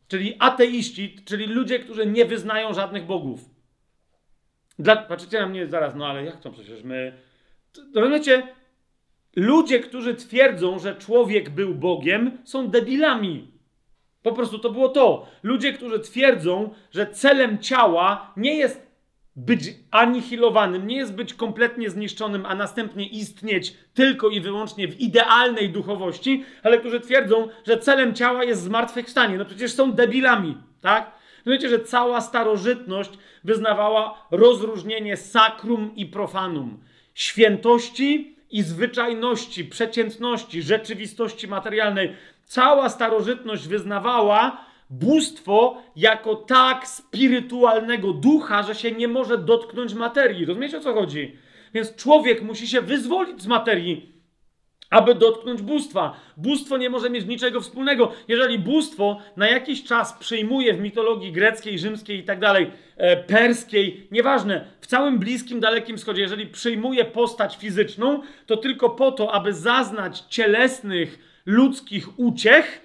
czyli 0.08 0.36
ateiści, 0.40 1.16
czyli 1.26 1.46
ludzie, 1.46 1.80
którzy 1.80 2.06
nie 2.06 2.26
wyznają 2.26 2.74
żadnych 2.74 3.06
bogów. 3.06 3.40
Dla, 4.80 4.96
patrzycie 4.96 5.40
na 5.40 5.48
mnie 5.48 5.68
zaraz, 5.68 5.96
no 5.96 6.08
ale 6.08 6.24
jak 6.24 6.40
to 6.40 6.52
przecież 6.52 6.84
my... 6.84 7.14
Rozumiecie? 7.96 8.48
Ludzie, 9.38 9.80
którzy 9.80 10.16
twierdzą, 10.16 10.80
że 10.80 10.96
człowiek 10.96 11.50
był 11.50 11.76
Bogiem, 11.76 12.38
są 12.44 12.68
debilami. 12.68 13.52
Po 14.22 14.32
prostu 14.32 14.60
to 14.60 14.70
było 14.70 14.90
to. 14.90 15.28
Ludzie, 15.44 15.74
którzy 15.74 16.00
twierdzą, 16.00 16.70
że 16.92 17.08
celem 17.08 17.60
ciała 17.60 18.34
nie 18.38 18.56
jest 18.56 18.88
być 19.36 19.62
anihilowanym, 19.92 20.88
nie 20.88 20.96
jest 20.96 21.16
być 21.16 21.34
kompletnie 21.34 21.90
zniszczonym, 21.90 22.46
a 22.46 22.56
następnie 22.56 23.08
istnieć 23.08 23.74
tylko 23.94 24.30
i 24.30 24.42
wyłącznie 24.42 24.88
w 24.88 25.00
idealnej 25.00 25.70
duchowości, 25.70 26.44
ale 26.64 26.78
którzy 26.78 27.00
twierdzą, 27.00 27.48
że 27.68 27.78
celem 27.78 28.16
ciała 28.16 28.44
jest 28.44 28.62
zmartwychwstanie. 28.62 29.38
No 29.38 29.46
przecież 29.46 29.74
są 29.74 29.92
debilami, 29.92 30.58
tak? 30.82 31.12
No 31.46 31.52
wiecie, 31.52 31.70
że 31.70 31.80
cała 31.80 32.22
starożytność 32.22 33.12
wyznawała 33.44 34.28
rozróżnienie 34.32 35.18
sakrum 35.18 35.96
i 35.96 36.06
profanum, 36.06 36.80
świętości 37.14 38.37
i 38.52 38.62
zwyczajności, 38.62 39.66
przeciętności, 39.66 40.62
rzeczywistości 40.62 41.48
materialnej. 41.48 42.14
Cała 42.46 42.90
starożytność 42.90 43.68
wyznawała, 43.68 44.66
bóstwo 44.90 45.82
jako 45.96 46.36
tak 46.36 46.88
spirytualnego 46.88 48.14
ducha, 48.14 48.64
że 48.64 48.76
się 48.76 48.92
nie 48.92 49.08
może 49.08 49.38
dotknąć 49.38 49.94
materii. 49.94 50.46
Rozumiecie 50.46 50.78
o 50.78 50.82
co 50.82 50.94
chodzi? 50.94 51.36
Więc 51.74 51.96
człowiek 51.96 52.42
musi 52.42 52.68
się 52.68 52.82
wyzwolić 52.82 53.42
z 53.42 53.48
materii, 53.48 54.17
aby 54.90 55.16
dotknąć 55.16 55.62
bóstwa. 55.62 56.20
Bóstwo 56.38 56.78
nie 56.78 56.90
może 56.90 57.10
mieć 57.10 57.26
niczego 57.26 57.62
wspólnego. 57.62 58.12
Jeżeli 58.28 58.60
bóstwo 58.60 59.20
na 59.38 59.50
jakiś 59.50 59.84
czas 59.84 60.14
przyjmuje 60.14 60.74
w 60.74 60.80
mitologii 60.80 61.32
greckiej, 61.32 61.80
rzymskiej 61.80 62.20
i 62.20 62.24
tak 62.24 62.40
dalej, 62.40 62.72
e, 62.98 63.18
perskiej, 63.18 64.08
nieważne, 64.12 64.66
w 64.82 64.88
całym 64.88 65.20
Bliskim, 65.20 65.60
Dalekim 65.60 65.98
Wschodzie, 65.98 66.22
jeżeli 66.22 66.46
przyjmuje 66.48 67.06
postać 67.06 67.58
fizyczną, 67.58 68.22
to 68.46 68.58
tylko 68.58 68.90
po 68.90 69.12
to, 69.12 69.32
aby 69.32 69.54
zaznać 69.54 70.20
cielesnych, 70.20 71.42
ludzkich 71.46 72.20
uciech, 72.20 72.82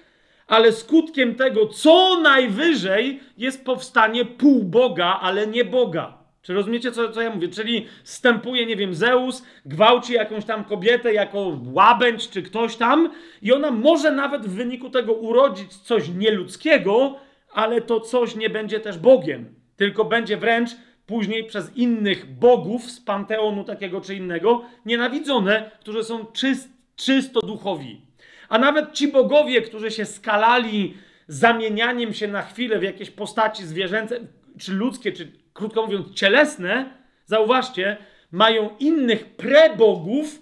ale 0.47 0.71
skutkiem 0.71 1.35
tego 1.35 1.67
co 1.67 2.19
najwyżej 2.19 3.19
jest 3.37 3.65
powstanie 3.65 4.25
pół 4.25 4.63
Boga, 4.63 5.19
ale 5.21 5.47
nie 5.47 5.65
Boga. 5.65 6.22
Czy 6.43 6.53
rozumiecie, 6.53 6.91
co, 6.91 7.11
co 7.11 7.21
ja 7.21 7.29
mówię? 7.29 7.47
Czyli 7.47 7.87
stępuje, 8.03 8.65
nie 8.65 8.75
wiem, 8.75 8.93
Zeus, 8.95 9.43
gwałci 9.65 10.13
jakąś 10.13 10.45
tam 10.45 10.63
kobietę 10.63 11.13
jako 11.13 11.57
łabędź 11.73 12.29
czy 12.29 12.43
ktoś 12.43 12.75
tam 12.75 13.09
i 13.41 13.53
ona 13.53 13.71
może 13.71 14.11
nawet 14.11 14.45
w 14.45 14.55
wyniku 14.55 14.89
tego 14.89 15.13
urodzić 15.13 15.73
coś 15.73 16.09
nieludzkiego, 16.09 17.19
ale 17.51 17.81
to 17.81 17.99
coś 17.99 18.35
nie 18.35 18.49
będzie 18.49 18.79
też 18.79 18.97
Bogiem, 18.97 19.55
tylko 19.75 20.05
będzie 20.05 20.37
wręcz 20.37 20.69
później 21.05 21.43
przez 21.43 21.77
innych 21.77 22.25
bogów 22.25 22.91
z 22.91 23.01
panteonu 23.01 23.63
takiego 23.63 24.01
czy 24.01 24.15
innego 24.15 24.65
nienawidzone, 24.85 25.71
którzy 25.79 26.03
są 26.03 26.25
czyst, 26.25 26.69
czysto 26.95 27.39
duchowi. 27.39 28.01
A 28.49 28.57
nawet 28.57 28.93
ci 28.93 29.07
bogowie, 29.07 29.61
którzy 29.61 29.91
się 29.91 30.05
skalali 30.05 30.93
zamienianiem 31.27 32.13
się 32.13 32.27
na 32.27 32.41
chwilę 32.41 32.79
w 32.79 32.83
jakieś 32.83 33.09
postaci 33.09 33.65
zwierzęce, 33.65 34.19
czy 34.59 34.73
ludzkie, 34.73 35.11
czy 35.11 35.42
krótko 35.53 35.85
mówiąc 35.85 36.13
cielesne, 36.13 36.89
zauważcie, 37.25 37.97
mają 38.31 38.69
innych 38.79 39.35
prebogów, 39.35 40.41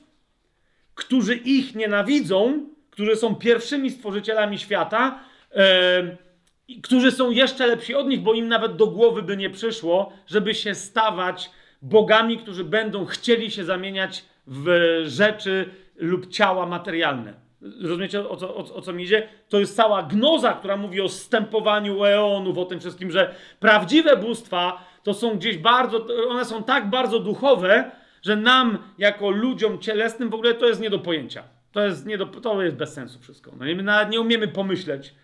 którzy 0.95 1.35
ich 1.35 1.75
nienawidzą, 1.75 2.65
którzy 2.89 3.15
są 3.15 3.35
pierwszymi 3.35 3.89
stworzycielami 3.89 4.59
świata, 4.59 5.19
yy, 5.55 6.81
którzy 6.81 7.11
są 7.11 7.31
jeszcze 7.31 7.67
lepsi 7.67 7.95
od 7.95 8.07
nich, 8.07 8.19
bo 8.19 8.33
im 8.33 8.47
nawet 8.47 8.75
do 8.75 8.87
głowy 8.87 9.23
by 9.23 9.37
nie 9.37 9.49
przyszło, 9.49 10.13
żeby 10.27 10.55
się 10.55 10.75
stawać 10.75 11.51
bogami, 11.81 12.37
którzy 12.37 12.63
będą 12.63 13.05
chcieli 13.05 13.51
się 13.51 13.63
zamieniać 13.63 14.25
w 14.47 14.69
rzeczy 15.05 15.69
lub 15.95 16.27
ciała 16.27 16.65
materialne. 16.65 17.33
Rozumiecie 17.81 18.29
o 18.29 18.37
co, 18.37 18.55
o, 18.55 18.75
o 18.75 18.81
co 18.81 18.93
mi 18.93 19.03
idzie? 19.03 19.29
To 19.49 19.59
jest 19.59 19.75
cała 19.75 20.03
gnoza, 20.03 20.53
która 20.53 20.77
mówi 20.77 21.01
o 21.01 21.09
stępowaniu 21.09 22.05
eonów, 22.05 22.57
o 22.57 22.65
tym 22.65 22.79
wszystkim, 22.79 23.11
że 23.11 23.35
prawdziwe 23.59 24.17
bóstwa 24.17 24.90
to 25.03 25.13
są 25.13 25.37
gdzieś 25.37 25.57
bardzo, 25.57 26.07
one 26.29 26.45
są 26.45 26.63
tak 26.63 26.89
bardzo 26.89 27.19
duchowe, 27.19 27.91
że 28.21 28.35
nam, 28.35 28.77
jako 28.97 29.29
ludziom 29.29 29.79
cielesnym, 29.79 30.29
w 30.29 30.33
ogóle 30.33 30.53
to 30.53 30.67
jest 30.67 30.81
nie 30.81 30.89
do 30.89 30.99
pojęcia. 30.99 31.43
To 31.71 31.85
jest, 31.85 32.05
nie 32.05 32.17
do, 32.17 32.25
to 32.25 32.61
jest 32.61 32.75
bez 32.75 32.93
sensu 32.93 33.19
wszystko. 33.19 33.51
No 33.59 33.65
i 33.65 33.75
my 33.75 33.83
nawet 33.83 34.09
nie 34.09 34.21
umiemy 34.21 34.47
pomyśleć 34.47 35.15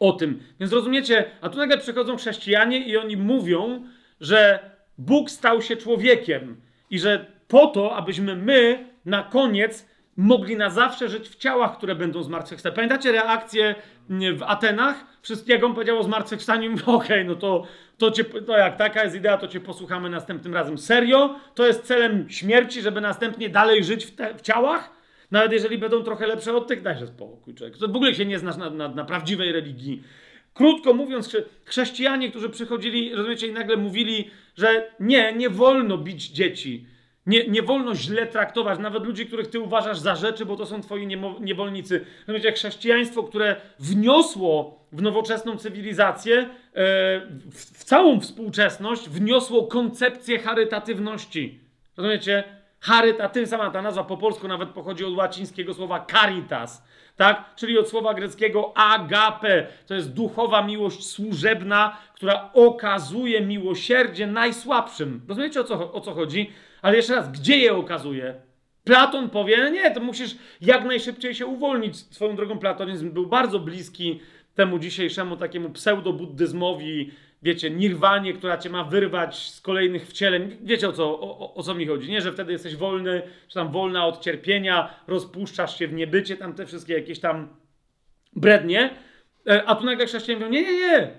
o 0.00 0.12
tym. 0.12 0.42
Więc 0.60 0.72
rozumiecie, 0.72 1.30
a 1.40 1.48
tu 1.48 1.58
nagle 1.58 1.78
przychodzą 1.78 2.16
chrześcijanie 2.16 2.86
i 2.86 2.96
oni 2.96 3.16
mówią, 3.16 3.84
że 4.20 4.70
Bóg 4.98 5.30
stał 5.30 5.62
się 5.62 5.76
człowiekiem 5.76 6.60
i 6.90 6.98
że 6.98 7.26
po 7.48 7.66
to, 7.66 7.96
abyśmy 7.96 8.36
my 8.36 8.88
na 9.04 9.22
koniec 9.22 9.87
mogli 10.18 10.56
na 10.56 10.70
zawsze 10.70 11.08
żyć 11.08 11.28
w 11.28 11.36
ciałach, 11.36 11.76
które 11.76 11.94
będą 11.94 12.22
zmartwychwstać. 12.22 12.74
Pamiętacie 12.74 13.12
reakcję 13.12 13.74
w 14.36 14.42
Atenach? 14.42 15.06
Wszystkiego 15.22 15.66
on 15.66 15.74
powiedział 15.74 15.98
o 15.98 16.02
zmartwychwstaniu. 16.02 16.72
Okej, 16.86 16.94
okay, 16.94 17.24
no 17.24 17.34
to, 17.34 17.66
to, 17.98 18.10
cię, 18.10 18.24
to 18.24 18.58
jak 18.58 18.76
taka 18.76 19.04
jest 19.04 19.16
idea, 19.16 19.38
to 19.38 19.48
cię 19.48 19.60
posłuchamy 19.60 20.10
następnym 20.10 20.54
razem. 20.54 20.78
Serio? 20.78 21.36
To 21.54 21.66
jest 21.66 21.84
celem 21.84 22.30
śmierci, 22.30 22.82
żeby 22.82 23.00
następnie 23.00 23.48
dalej 23.48 23.84
żyć 23.84 24.04
w, 24.04 24.14
te, 24.14 24.34
w 24.34 24.40
ciałach? 24.40 24.90
Nawet 25.30 25.52
jeżeli 25.52 25.78
będą 25.78 26.02
trochę 26.02 26.26
lepsze 26.26 26.56
od 26.56 26.66
tych, 26.66 26.82
dajże 26.82 27.06
spokój, 27.06 27.54
człowiek. 27.54 27.78
To 27.78 27.88
w 27.88 27.96
ogóle 27.96 28.14
się 28.14 28.26
nie 28.26 28.38
znasz 28.38 28.56
na, 28.56 28.70
na, 28.70 28.88
na 28.88 29.04
prawdziwej 29.04 29.52
religii. 29.52 30.02
Krótko 30.54 30.94
mówiąc, 30.94 31.36
chrześcijanie, 31.64 32.30
którzy 32.30 32.48
przychodzili, 32.48 33.14
rozumiecie, 33.14 33.46
i 33.46 33.52
nagle 33.52 33.76
mówili, 33.76 34.30
że 34.56 34.90
nie, 35.00 35.32
nie 35.32 35.50
wolno 35.50 35.98
bić 35.98 36.28
dzieci 36.28 36.86
nie, 37.28 37.48
nie 37.48 37.62
wolno 37.62 37.94
źle 37.94 38.26
traktować 38.26 38.78
nawet 38.78 39.04
ludzi, 39.04 39.26
których 39.26 39.46
ty 39.46 39.60
uważasz 39.60 39.98
za 39.98 40.16
rzeczy, 40.16 40.46
bo 40.46 40.56
to 40.56 40.66
są 40.66 40.82
twoi 40.82 41.06
niewolnicy. 41.40 42.04
Wiecie, 42.28 42.52
chrześcijaństwo, 42.52 43.22
które 43.22 43.56
wniosło 43.78 44.78
w 44.92 45.02
nowoczesną 45.02 45.56
cywilizację, 45.56 46.36
e, 46.38 46.46
w, 47.50 47.78
w 47.78 47.84
całą 47.84 48.20
współczesność, 48.20 49.08
wniosło 49.08 49.66
koncepcję 49.66 50.38
charytatywności. 50.38 51.60
Rozumiecie? 51.96 52.44
Charytatywna, 52.80 53.70
ta 53.70 53.82
nazwa 53.82 54.04
po 54.04 54.16
polsku 54.16 54.48
nawet 54.48 54.68
pochodzi 54.68 55.04
od 55.04 55.16
łacińskiego 55.16 55.74
słowa 55.74 56.06
caritas, 56.10 56.84
tak? 57.16 57.54
Czyli 57.56 57.78
od 57.78 57.88
słowa 57.88 58.14
greckiego 58.14 58.72
agape. 58.76 59.66
To 59.86 59.94
jest 59.94 60.12
duchowa 60.12 60.62
miłość 60.62 61.06
służebna, 61.06 61.96
która 62.14 62.50
okazuje 62.52 63.40
miłosierdzie 63.40 64.26
najsłabszym. 64.26 65.20
Rozumiecie 65.28 65.60
o 65.60 65.64
co, 65.64 65.92
o 65.92 66.00
co 66.00 66.14
chodzi? 66.14 66.50
Ale 66.82 66.96
jeszcze 66.96 67.14
raz, 67.14 67.32
gdzie 67.32 67.58
je 67.58 67.76
okazuje? 67.76 68.34
Platon 68.84 69.30
powie, 69.30 69.70
nie, 69.70 69.90
to 69.90 70.00
musisz 70.00 70.36
jak 70.60 70.84
najszybciej 70.84 71.34
się 71.34 71.46
uwolnić. 71.46 71.96
Swoją 71.96 72.36
drogą 72.36 72.58
platonizm 72.58 73.10
był 73.10 73.26
bardzo 73.26 73.58
bliski 73.58 74.20
temu 74.54 74.78
dzisiejszemu 74.78 75.36
takiemu 75.36 75.68
pseudo-buddyzmowi, 75.68 77.10
wiecie, 77.42 77.70
nirwanie, 77.70 78.32
która 78.32 78.58
cię 78.58 78.70
ma 78.70 78.84
wyrwać 78.84 79.48
z 79.48 79.60
kolejnych 79.60 80.06
wcieleń. 80.08 80.56
Wiecie 80.62 80.88
o 80.88 80.92
co, 80.92 81.20
o, 81.20 81.54
o, 81.54 81.62
co 81.62 81.74
mi 81.74 81.86
chodzi, 81.86 82.10
nie? 82.10 82.20
Że 82.20 82.32
wtedy 82.32 82.52
jesteś 82.52 82.76
wolny, 82.76 83.22
czy 83.48 83.54
tam 83.54 83.72
wolna 83.72 84.06
od 84.06 84.20
cierpienia, 84.20 84.94
rozpuszczasz 85.06 85.78
się 85.78 85.88
w 85.88 85.92
niebycie, 85.92 86.36
tam 86.36 86.54
te 86.54 86.66
wszystkie 86.66 86.94
jakieś 86.94 87.20
tam 87.20 87.48
brednie. 88.36 88.90
E, 89.46 89.64
a 89.64 89.74
tu 89.74 89.84
nagle 89.84 90.06
chrześcijanie 90.06 90.46
mówią, 90.46 90.52
nie, 90.52 90.62
nie, 90.62 90.78
nie. 90.78 91.10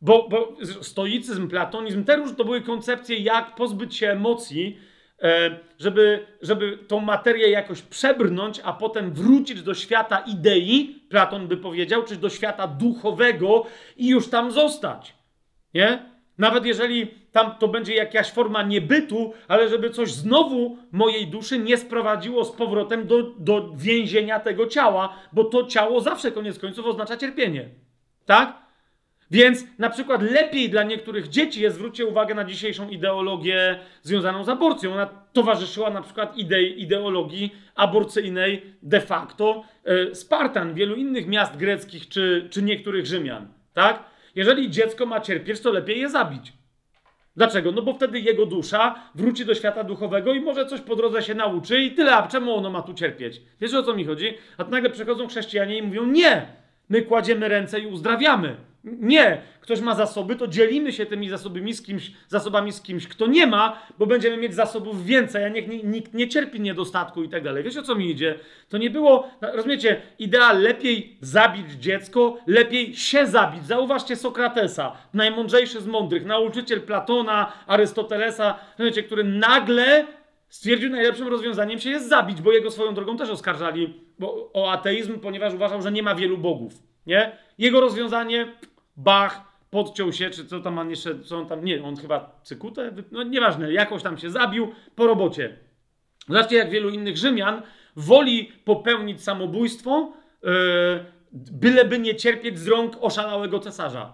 Bo, 0.00 0.28
bo 0.28 0.56
stoicyzm, 0.82 1.48
platonizm, 1.48 2.04
te 2.04 2.16
różne 2.16 2.36
to 2.36 2.44
były 2.44 2.60
koncepcje, 2.60 3.18
jak 3.18 3.54
pozbyć 3.54 3.96
się 3.96 4.10
emocji, 4.10 4.78
e, 5.22 5.58
żeby, 5.78 6.26
żeby 6.42 6.78
tą 6.88 7.00
materię 7.00 7.50
jakoś 7.50 7.82
przebrnąć, 7.82 8.60
a 8.64 8.72
potem 8.72 9.12
wrócić 9.12 9.62
do 9.62 9.74
świata 9.74 10.18
idei, 10.18 11.02
Platon 11.08 11.48
by 11.48 11.56
powiedział, 11.56 12.02
czy 12.02 12.16
do 12.16 12.30
świata 12.30 12.66
duchowego 12.66 13.66
i 13.96 14.08
już 14.08 14.28
tam 14.28 14.52
zostać. 14.52 15.15
Nie? 15.76 16.02
Nawet 16.38 16.66
jeżeli 16.66 17.06
tam 17.32 17.54
to 17.58 17.68
będzie 17.68 17.94
jakaś 17.94 18.30
forma 18.30 18.62
niebytu, 18.62 19.32
ale 19.48 19.68
żeby 19.68 19.90
coś 19.90 20.12
znowu 20.12 20.78
mojej 20.92 21.26
duszy 21.26 21.58
nie 21.58 21.76
sprowadziło 21.76 22.44
z 22.44 22.52
powrotem 22.52 23.06
do, 23.06 23.22
do 23.22 23.72
więzienia 23.74 24.40
tego 24.40 24.66
ciała, 24.66 25.18
bo 25.32 25.44
to 25.44 25.66
ciało 25.66 26.00
zawsze 26.00 26.32
koniec 26.32 26.58
końców 26.58 26.86
oznacza 26.86 27.16
cierpienie. 27.16 27.68
Tak? 28.26 28.66
Więc 29.30 29.64
na 29.78 29.90
przykład 29.90 30.22
lepiej 30.22 30.70
dla 30.70 30.82
niektórych 30.82 31.28
dzieci 31.28 31.60
jest, 31.60 31.76
zwróćcie 31.76 32.06
uwagę 32.06 32.34
na 32.34 32.44
dzisiejszą 32.44 32.88
ideologię 32.88 33.78
związaną 34.02 34.44
z 34.44 34.48
aborcją. 34.48 34.92
Ona 34.92 35.06
towarzyszyła 35.32 35.90
na 35.90 36.02
przykład 36.02 36.36
idei, 36.36 36.82
ideologii 36.82 37.54
aborcyjnej 37.74 38.62
de 38.82 39.00
facto 39.00 39.64
e, 39.84 40.14
Spartan, 40.14 40.74
wielu 40.74 40.96
innych 40.96 41.26
miast 41.26 41.56
greckich 41.56 42.08
czy, 42.08 42.48
czy 42.50 42.62
niektórych 42.62 43.06
Rzymian. 43.06 43.48
Tak? 43.74 44.15
Jeżeli 44.36 44.70
dziecko 44.70 45.06
ma 45.06 45.20
cierpieć, 45.20 45.60
to 45.60 45.70
lepiej 45.70 46.00
je 46.00 46.08
zabić. 46.08 46.52
Dlaczego? 47.36 47.72
No 47.72 47.82
bo 47.82 47.94
wtedy 47.94 48.20
jego 48.20 48.46
dusza 48.46 48.94
wróci 49.14 49.44
do 49.44 49.54
świata 49.54 49.84
duchowego 49.84 50.34
i 50.34 50.40
może 50.40 50.66
coś 50.66 50.80
po 50.80 50.96
drodze 50.96 51.22
się 51.22 51.34
nauczy 51.34 51.80
i 51.80 51.90
tyle. 51.90 52.16
A 52.16 52.28
czemu 52.28 52.54
ono 52.56 52.70
ma 52.70 52.82
tu 52.82 52.94
cierpieć? 52.94 53.42
Wiesz 53.60 53.74
o 53.74 53.82
co 53.82 53.94
mi 53.94 54.04
chodzi? 54.04 54.34
A 54.58 54.64
nagle 54.64 54.90
przychodzą 54.90 55.28
chrześcijanie 55.28 55.78
i 55.78 55.82
mówią: 55.82 56.06
Nie! 56.06 56.46
My 56.88 57.02
kładziemy 57.02 57.48
ręce 57.48 57.80
i 57.80 57.86
uzdrawiamy. 57.86 58.56
Nie, 58.86 59.42
ktoś 59.60 59.80
ma 59.80 59.94
zasoby, 59.94 60.36
to 60.36 60.46
dzielimy 60.46 60.92
się 60.92 61.06
tymi 61.06 61.28
zasobami 61.28 61.74
z 61.74 61.82
kimś, 61.82 62.12
zasobami 62.28 62.72
z 62.72 62.82
kimś, 62.82 63.08
kto 63.08 63.26
nie 63.26 63.46
ma, 63.46 63.82
bo 63.98 64.06
będziemy 64.06 64.36
mieć 64.36 64.54
zasobów 64.54 65.04
więcej, 65.04 65.44
a 65.44 65.48
niech 65.48 65.84
nikt 65.84 66.14
nie 66.14 66.28
cierpi 66.28 66.60
niedostatku 66.60 67.22
i 67.22 67.28
tak 67.28 67.44
dalej. 67.44 67.64
Wiesz 67.64 67.76
o 67.76 67.82
co 67.82 67.94
mi 67.94 68.10
idzie? 68.10 68.38
To 68.68 68.78
nie 68.78 68.90
było, 68.90 69.30
rozumiecie, 69.40 70.02
idea 70.18 70.52
lepiej 70.52 71.16
zabić 71.20 71.72
dziecko, 71.72 72.38
lepiej 72.46 72.94
się 72.94 73.26
zabić. 73.26 73.66
Zauważcie 73.66 74.16
Sokratesa, 74.16 74.92
najmądrzejszy 75.14 75.80
z 75.80 75.86
mądrych, 75.86 76.26
nauczyciel 76.26 76.80
Platona, 76.80 77.52
Arystotelesa, 77.66 78.58
rozumiecie, 78.78 79.02
który 79.02 79.24
nagle 79.24 80.06
stwierdził, 80.48 80.90
najlepszym 80.90 81.28
rozwiązaniem 81.28 81.78
się 81.78 81.90
jest 81.90 82.08
zabić, 82.08 82.42
bo 82.42 82.52
jego 82.52 82.70
swoją 82.70 82.94
drogą 82.94 83.16
też 83.16 83.30
oskarżali 83.30 84.00
bo, 84.18 84.50
o 84.52 84.72
ateizm, 84.72 85.20
ponieważ 85.20 85.54
uważał, 85.54 85.82
że 85.82 85.92
nie 85.92 86.02
ma 86.02 86.14
wielu 86.14 86.38
bogów. 86.38 86.74
Nie? 87.06 87.38
Jego 87.58 87.80
rozwiązanie 87.80 88.52
Bach 88.96 89.56
podciął 89.70 90.12
się, 90.12 90.30
czy 90.30 90.46
co 90.46 90.60
tam 90.60 90.78
on 90.78 90.90
jeszcze, 90.90 91.20
co 91.20 91.38
on 91.38 91.46
tam, 91.46 91.64
nie, 91.64 91.82
on 91.82 91.96
chyba 91.96 92.40
cykutę, 92.42 92.92
no 93.12 93.22
nieważne, 93.22 93.72
jakoś 93.72 94.02
tam 94.02 94.18
się 94.18 94.30
zabił 94.30 94.72
po 94.94 95.06
robocie. 95.06 95.56
Zobaczcie, 96.28 96.56
jak 96.56 96.70
wielu 96.70 96.88
innych 96.90 97.16
Rzymian 97.16 97.62
woli 97.96 98.52
popełnić 98.64 99.22
samobójstwo, 99.22 100.12
yy, 100.42 100.50
byleby 101.32 101.98
nie 101.98 102.14
cierpieć 102.14 102.58
z 102.58 102.68
rąk 102.68 102.96
oszalałego 103.00 103.58
cesarza. 103.58 104.12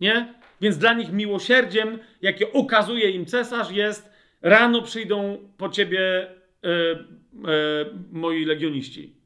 Nie? 0.00 0.34
Więc 0.60 0.78
dla 0.78 0.92
nich 0.92 1.12
miłosierdziem, 1.12 1.98
jakie 2.22 2.52
okazuje 2.52 3.10
im 3.10 3.26
cesarz, 3.26 3.70
jest 3.70 4.12
rano 4.42 4.82
przyjdą 4.82 5.38
po 5.56 5.68
ciebie 5.68 6.30
yy, 6.62 6.70
yy, 7.34 7.94
moi 8.12 8.44
legioniści. 8.44 9.23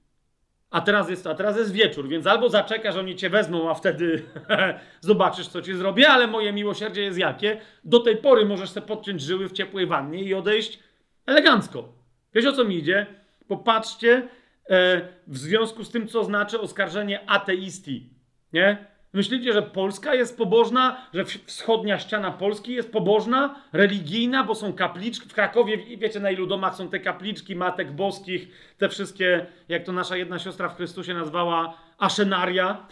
A 0.71 0.81
teraz, 0.81 1.11
jest, 1.11 1.27
a 1.27 1.35
teraz 1.35 1.57
jest 1.57 1.73
wieczór, 1.73 2.09
więc 2.09 2.27
albo 2.27 2.49
zaczekasz, 2.49 2.97
oni 2.97 3.17
cię 3.17 3.31
wezmą, 3.31 3.71
a 3.71 3.75
wtedy 3.75 4.23
zobaczysz, 5.01 5.49
co 5.49 5.63
ci 5.63 5.75
zrobię, 5.75 6.09
ale 6.09 6.27
moje 6.27 6.53
miłosierdzie 6.53 7.03
jest 7.03 7.19
jakie? 7.19 7.61
Do 7.85 8.01
tej 8.01 8.17
pory 8.17 8.47
możesz 8.47 8.71
sobie 8.71 8.87
podciąć 8.87 9.23
żyły 9.23 9.49
w 9.49 9.53
ciepłej 9.53 9.87
wannie 9.87 10.23
i 10.23 10.35
odejść 10.35 10.79
elegancko. 11.27 11.93
Wiesz 12.35 12.47
o 12.47 12.53
co 12.53 12.65
mi 12.65 12.77
idzie? 12.77 13.07
Popatrzcie 13.49 14.29
e, 14.71 15.01
w 15.27 15.39
związku 15.39 15.85
z 15.85 15.91
tym, 15.91 16.09
co 16.09 16.25
znaczy 16.25 16.61
oskarżenie 16.61 17.31
ateisti. 17.31 18.11
Nie? 18.53 18.87
Myślicie, 19.12 19.53
że 19.53 19.62
Polska 19.62 20.15
jest 20.15 20.39
pobożna, 20.39 21.07
że 21.15 21.25
wschodnia 21.25 21.99
ściana 21.99 22.31
Polski 22.31 22.73
jest 22.73 22.93
pobożna, 22.93 23.62
religijna, 23.73 24.45
bo 24.45 24.55
są 24.55 24.73
kapliczki. 24.73 25.28
W 25.28 25.35
Krakowie, 25.35 25.78
wiecie 25.97 26.20
na 26.20 26.31
ilu 26.31 26.47
domach 26.47 26.75
są 26.75 26.89
te 26.89 27.01
kapliczki 27.01 27.57
matek 27.57 27.93
boskich, 27.93 28.49
te 28.78 28.89
wszystkie, 28.89 29.47
jak 29.69 29.85
to 29.85 29.93
nasza 29.93 30.17
jedna 30.17 30.39
siostra 30.39 30.69
w 30.69 30.77
Chrystusie 30.77 31.15
nazwała, 31.15 31.78
aszenaria. 31.99 32.87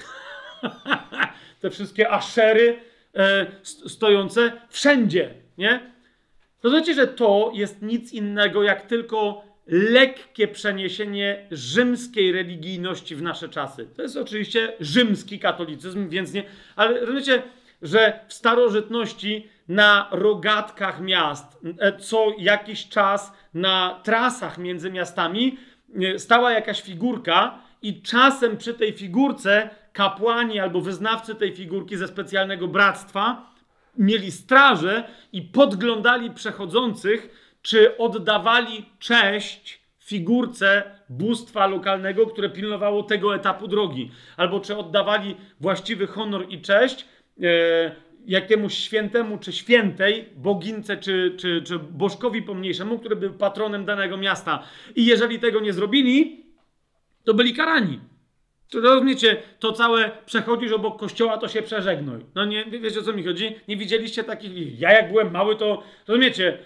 te 1.61 1.71
wszystkie 1.71 2.11
aszery 2.11 2.81
e, 3.15 3.47
stojące 3.63 4.53
wszędzie, 4.69 5.35
nie? 5.59 5.93
To 6.61 6.71
znaczy, 6.71 6.95
że 6.95 7.07
to 7.07 7.51
jest 7.55 7.83
nic 7.83 8.13
innego 8.13 8.63
jak 8.63 8.83
tylko 8.83 9.45
lekkie 9.67 10.49
przeniesienie 10.49 11.47
rzymskiej 11.51 12.33
religijności 12.33 13.17
w 13.17 13.23
nasze 13.23 13.49
czasy. 13.49 13.89
To 13.97 14.03
jest 14.03 14.17
oczywiście 14.17 14.73
rzymski 14.81 15.39
katolicyzm, 15.39 16.09
więc 16.09 16.33
nie. 16.33 16.45
Ale 16.77 17.01
rozumiecie, 17.01 17.43
że 17.83 18.21
w 18.29 18.33
starożytności 18.35 19.49
na 19.69 20.09
rogatkach 20.11 21.01
miast 21.01 21.59
e, 21.79 21.99
co 21.99 22.27
jakiś 22.39 22.89
czas 22.89 23.33
na 23.55 24.01
trasach 24.03 24.59
między 24.59 24.91
miastami 24.91 25.59
e, 26.15 26.19
stała 26.19 26.53
jakaś 26.53 26.83
figurka 26.83 27.59
i 27.83 28.03
czasem 28.03 28.57
przy 28.57 28.75
tej 28.75 28.93
figurce 28.93 29.71
kapłani 29.93 30.61
albo 30.61 30.81
wyznawcy 30.81 31.35
tej 31.35 31.57
figurki 31.57 31.97
ze 31.97 32.09
specjalnego 32.09 32.69
bractwa 32.69 33.55
mieli 33.99 34.33
straże 34.33 35.09
i 35.33 35.43
podglądali 35.43 36.31
przechodzących 36.31 37.46
czy 37.67 37.97
oddawali 37.99 38.85
cześć 38.99 39.81
figurce 39.99 40.83
bóstwa 41.09 41.67
lokalnego, 41.67 42.27
które 42.27 42.51
pilnowało 42.51 43.03
tego 43.03 43.35
etapu 43.35 43.69
drogi, 43.69 44.11
albo 44.37 44.61
czy 44.61 44.77
oddawali 44.77 45.37
właściwy 45.61 46.07
honor 46.07 46.47
i 46.49 46.61
cześć 46.61 47.07
e, 47.43 47.47
jakiemuś 48.27 48.75
świętemu 48.75 49.39
czy 49.39 49.53
świętej, 49.53 50.29
bogince 50.37 50.97
czy, 50.97 51.35
czy, 51.39 51.63
czy 51.63 51.79
bożkowi 51.79 52.43
pomniejszemu, 52.43 52.99
który 52.99 53.17
był 53.17 53.33
patronem 53.33 53.85
danego 53.85 54.17
miasta. 54.17 54.63
I 54.97 55.07
jeżeli 55.07 55.39
tego 55.39 55.61
nie 55.61 55.73
zrobili, 55.73 56.45
to 57.25 57.35
byli 57.35 57.55
karani. 57.55 58.01
To 58.71 58.81
rozumiecie, 58.81 59.37
to 59.59 59.73
całe 59.73 60.11
przechodzisz 60.27 60.73
obok 60.73 60.99
kościoła, 60.99 61.39
to 61.39 61.49
się 61.49 61.63
przeżegnuj. 61.63 62.21
No 62.35 62.45
nie, 62.45 62.65
wiecie 62.65 63.01
o 63.01 63.03
co 63.03 63.13
mi 63.13 63.25
chodzi? 63.25 63.55
Nie 63.69 63.77
widzieliście 63.77 64.25
takich. 64.25 64.81
Ja 64.81 64.93
jak 64.93 65.09
byłem 65.09 65.33
mały, 65.33 65.57
to 65.57 65.83
rozumiecie, 66.09 66.59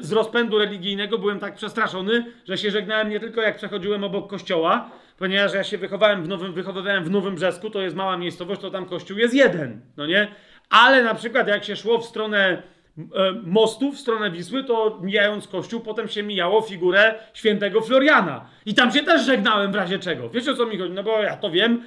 z 0.00 0.12
rozpędu 0.12 0.58
religijnego 0.58 1.18
byłem 1.18 1.40
tak 1.40 1.54
przestraszony, 1.54 2.24
że 2.48 2.58
się 2.58 2.70
żegnałem 2.70 3.08
nie 3.08 3.20
tylko 3.20 3.40
jak 3.40 3.56
przechodziłem 3.56 4.04
obok 4.04 4.30
kościoła, 4.30 4.90
ponieważ 5.18 5.54
ja 5.54 5.64
się 5.64 5.78
wychowałem 5.78 6.22
w 6.22 6.28
Nowym, 6.28 6.52
wychowywałem 6.52 7.04
w 7.04 7.10
Nowym 7.10 7.34
Brzesku, 7.34 7.70
to 7.70 7.80
jest 7.80 7.96
mała 7.96 8.16
miejscowość, 8.16 8.60
to 8.60 8.70
tam 8.70 8.86
kościół 8.86 9.18
jest 9.18 9.34
jeden, 9.34 9.80
no 9.96 10.06
nie? 10.06 10.28
Ale 10.70 11.02
na 11.02 11.14
przykład 11.14 11.48
jak 11.48 11.64
się 11.64 11.76
szło 11.76 11.98
w 11.98 12.04
stronę 12.04 12.62
E, 12.98 13.32
mostu 13.42 13.92
w 13.92 13.98
stronę 13.98 14.30
Wisły, 14.30 14.64
to 14.64 14.98
mijając 15.02 15.48
kościół, 15.48 15.80
potem 15.80 16.08
się 16.08 16.22
mijało 16.22 16.62
figurę 16.62 17.14
świętego 17.34 17.80
Floriana. 17.80 18.46
I 18.66 18.74
tam 18.74 18.92
się 18.92 19.02
też 19.02 19.26
żegnałem 19.26 19.72
w 19.72 19.74
razie 19.74 19.98
czego. 19.98 20.30
Wiecie 20.30 20.50
o 20.50 20.54
co 20.54 20.66
mi 20.66 20.78
chodzi? 20.78 20.92
No 20.92 21.02
bo 21.02 21.22
ja 21.22 21.36
to 21.36 21.50
wiem. 21.50 21.82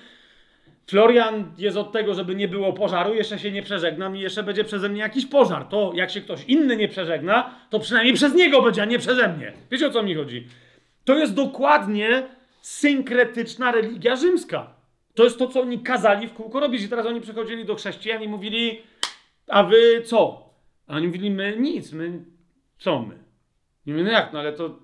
Florian 0.88 1.52
jest 1.58 1.78
od 1.78 1.92
tego, 1.92 2.14
żeby 2.14 2.36
nie 2.36 2.48
było 2.48 2.74
pożaru, 2.74 3.14
jeszcze 3.14 3.40
się 3.40 3.52
nie 3.52 3.62
przeżegnam 3.62 4.16
i 4.16 4.20
jeszcze 4.20 4.44
będzie 4.44 4.64
przeze 4.64 4.90
mnie 4.90 5.00
jakiś 5.00 5.26
pożar. 5.26 5.66
To 5.66 5.92
jak 5.96 6.12
się 6.12 6.22
ktoś 6.22 6.44
inny 6.44 6.78
nie 6.78 6.88
przeżegna, 6.88 7.56
to 7.70 7.80
przynajmniej 7.80 8.16
przez 8.16 8.34
niego 8.34 8.62
będzie, 8.62 8.82
a 8.82 8.86
nie 8.86 9.00
przeze 9.00 9.28
mnie. 9.28 9.54
Wiecie 9.72 9.88
o 9.88 9.92
co 9.92 10.04
mi 10.04 10.16
chodzi? 10.16 10.48
To 11.06 11.18
jest 11.18 11.34
dokładnie 11.34 12.28
synkretyczna 12.62 13.72
religia 13.72 14.16
rzymska. 14.16 14.74
To 15.14 15.24
jest 15.24 15.40
to, 15.40 15.48
co 15.48 15.62
oni 15.62 15.80
kazali 15.80 16.28
w 16.28 16.34
kółko 16.34 16.60
robić. 16.60 16.84
I 16.84 16.90
teraz 16.90 17.06
oni 17.06 17.22
przychodzili 17.22 17.66
do 17.66 17.76
chrześcijan 17.76 18.24
i 18.24 18.28
mówili, 18.28 18.82
a 19.48 19.64
wy 19.64 20.02
co? 20.06 20.50
A 20.88 20.96
oni 20.96 21.08
mówili, 21.08 21.32
my 21.32 21.58
nic, 21.60 21.92
my 21.92 22.26
co 22.80 23.02
my? 23.02 23.18
I 23.86 23.92
mówię, 23.92 24.04
no 24.04 24.12
jak, 24.12 24.34
no 24.34 24.40
ale 24.40 24.54
to 24.54 24.80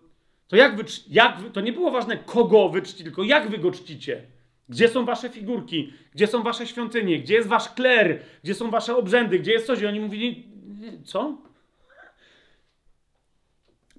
To 0.48 0.56
jak 0.56 0.76
wy, 0.76 0.84
jak 1.10 1.38
wy, 1.38 1.52
to 1.52 1.62
nie 1.62 1.74
było 1.74 1.92
ważne, 1.92 2.18
kogo 2.18 2.70
wy 2.70 2.82
czci, 2.82 3.04
tylko 3.04 3.24
jak 3.24 3.50
wy 3.50 3.58
go 3.58 3.72
czcicie. 3.72 4.33
Gdzie 4.70 4.88
są 4.88 5.06
wasze 5.06 5.30
figurki? 5.30 5.94
Gdzie 6.14 6.28
są 6.28 6.44
wasze 6.44 6.68
świątynie? 6.68 7.20
Gdzie 7.20 7.34
jest 7.34 7.48
wasz 7.48 7.70
kler? 7.70 8.20
Gdzie 8.44 8.54
są 8.54 8.72
wasze 8.72 8.96
obrzędy? 8.96 9.40
Gdzie 9.40 9.52
jest 9.52 9.68
coś? 9.68 9.82
I 9.82 9.88
oni 9.88 10.00
mówili, 10.00 10.48
co? 11.04 11.38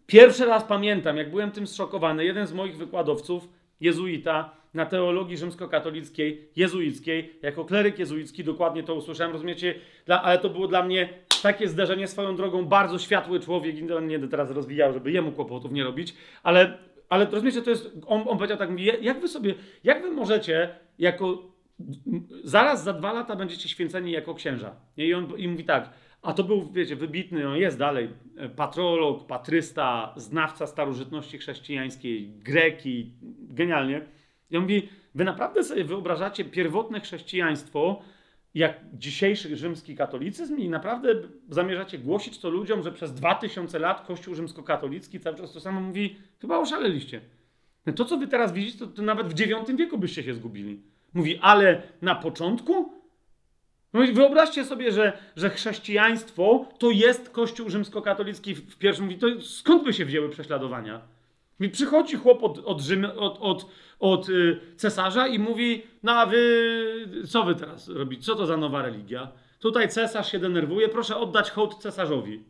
Pierwszy 0.06 0.44
raz 0.44 0.64
pamiętam, 0.64 1.16
jak 1.16 1.30
byłem 1.30 1.50
tym 1.50 1.66
zszokowany, 1.66 2.24
jeden 2.24 2.46
z 2.46 2.52
moich 2.52 2.76
wykładowców, 2.76 3.48
jezuita, 3.80 4.64
na 4.74 4.86
teologii 4.86 5.36
rzymskokatolickiej, 5.36 6.48
jezuickiej, 6.56 7.38
jako 7.42 7.64
kleryk 7.64 7.98
jezuicki 7.98 8.44
dokładnie 8.44 8.82
to 8.82 8.94
usłyszałem, 8.94 9.32
rozumiecie? 9.32 9.74
Dla, 10.06 10.22
ale 10.22 10.38
to 10.38 10.50
było 10.50 10.68
dla 10.68 10.82
mnie 10.82 11.08
takie 11.42 11.68
zdarzenie 11.68 12.08
swoją 12.08 12.36
drogą, 12.36 12.64
bardzo 12.64 12.98
światły 12.98 13.40
człowiek, 13.40 13.78
i 13.78 13.82
nie 13.82 14.28
teraz 14.28 14.50
rozwijał, 14.50 14.92
żeby 14.92 15.12
jemu 15.12 15.32
kłopotów 15.32 15.72
nie 15.72 15.84
robić, 15.84 16.14
ale, 16.42 16.78
ale 17.08 17.24
rozumiecie, 17.24 17.62
to 17.62 17.70
jest, 17.70 17.90
on, 18.06 18.24
on 18.28 18.38
powiedział 18.38 18.58
tak, 18.58 18.70
jak 19.00 19.20
wy 19.20 19.28
sobie, 19.28 19.54
jak 19.84 20.02
wy 20.02 20.10
możecie 20.10 20.68
jako, 20.98 21.52
zaraz 22.44 22.84
za 22.84 22.92
dwa 22.92 23.12
lata 23.12 23.36
będziecie 23.36 23.68
święceni 23.68 24.12
jako 24.12 24.34
księża. 24.34 24.76
I 24.96 25.14
on 25.14 25.32
i 25.36 25.48
mówi 25.48 25.64
tak, 25.64 25.90
a 26.22 26.32
to 26.32 26.44
był, 26.44 26.72
wiecie, 26.72 26.96
wybitny, 26.96 27.48
on 27.48 27.56
jest 27.56 27.78
dalej, 27.78 28.08
e, 28.36 28.48
patrolog, 28.48 29.26
patrysta, 29.26 30.14
znawca 30.16 30.66
starożytności 30.66 31.38
chrześcijańskiej, 31.38 32.28
greki, 32.28 33.12
genialnie. 33.40 34.06
I 34.50 34.56
on 34.56 34.62
mówi, 34.62 34.88
wy 35.14 35.24
naprawdę 35.24 35.64
sobie 35.64 35.84
wyobrażacie 35.84 36.44
pierwotne 36.44 37.00
chrześcijaństwo, 37.00 38.02
jak 38.54 38.80
dzisiejszy 38.92 39.56
rzymski 39.56 39.96
katolicyzm 39.96 40.56
i 40.56 40.68
naprawdę 40.68 41.14
zamierzacie 41.48 41.98
głosić 41.98 42.38
to 42.38 42.50
ludziom, 42.50 42.82
że 42.82 42.92
przez 42.92 43.14
dwa 43.14 43.34
tysiące 43.34 43.78
lat 43.78 44.06
Kościół 44.06 44.34
rzymskokatolicki 44.34 45.20
cały 45.20 45.36
czas 45.36 45.52
to 45.52 45.60
samo 45.60 45.80
mówi, 45.80 46.16
chyba 46.40 46.58
oszaleliście. 46.58 47.20
No 47.86 47.92
to, 47.92 48.04
co 48.04 48.16
wy 48.16 48.28
teraz 48.28 48.52
widzicie, 48.52 48.78
to, 48.78 48.86
to 48.86 49.02
nawet 49.02 49.34
w 49.34 49.40
IX 49.40 49.76
wieku 49.76 49.98
byście 49.98 50.22
się 50.22 50.34
zgubili. 50.34 50.82
Mówi, 51.14 51.38
ale 51.42 51.82
na 52.02 52.14
początku? 52.14 52.92
No 53.92 54.00
wyobraźcie 54.12 54.64
sobie, 54.64 54.92
że, 54.92 55.18
że 55.36 55.50
chrześcijaństwo 55.50 56.68
to 56.78 56.90
jest 56.90 57.30
Kościół 57.30 57.70
rzymskokatolicki 57.70 58.54
w 58.54 58.78
pierwszym. 58.78 59.04
Mówi, 59.04 59.18
to 59.18 59.26
skąd 59.40 59.84
by 59.84 59.92
się 59.92 60.04
wzięły 60.04 60.28
prześladowania? 60.28 61.00
Mówi, 61.60 61.70
przychodzi 61.70 62.16
chłop 62.16 62.42
od, 62.42 62.58
od, 62.58 62.80
Rzym, 62.80 63.04
od, 63.04 63.38
od, 63.40 63.66
od 64.04 64.28
y, 64.28 64.60
cesarza 64.76 65.26
i 65.26 65.38
mówi: 65.38 65.82
No 66.02 66.12
a 66.12 66.26
wy 66.26 67.08
co 67.28 67.44
wy 67.44 67.54
teraz 67.54 67.88
robicie? 67.88 68.22
Co 68.22 68.34
to 68.34 68.46
za 68.46 68.56
nowa 68.56 68.82
religia? 68.82 69.32
Tutaj 69.58 69.88
cesarz 69.88 70.32
się 70.32 70.38
denerwuje, 70.38 70.88
proszę 70.88 71.16
oddać 71.16 71.50
hołd 71.50 71.74
cesarzowi. 71.74 72.44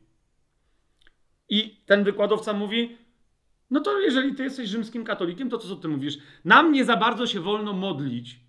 I 1.49 1.77
ten 1.87 2.05
wykładowca 2.05 2.53
mówi: 2.53 2.99
No 3.71 3.81
to 3.81 4.01
jeżeli 4.01 4.35
ty 4.35 4.43
jesteś 4.43 4.69
rzymskim 4.69 5.05
katolikiem, 5.05 5.51
to 5.51 5.59
co 5.59 5.77
ty 5.77 5.89
mówisz? 5.89 6.19
Nam 6.45 6.73
nie 6.73 6.85
za 6.85 6.97
bardzo 6.97 7.27
się 7.27 7.41
wolno 7.41 7.73
modlić 7.73 8.41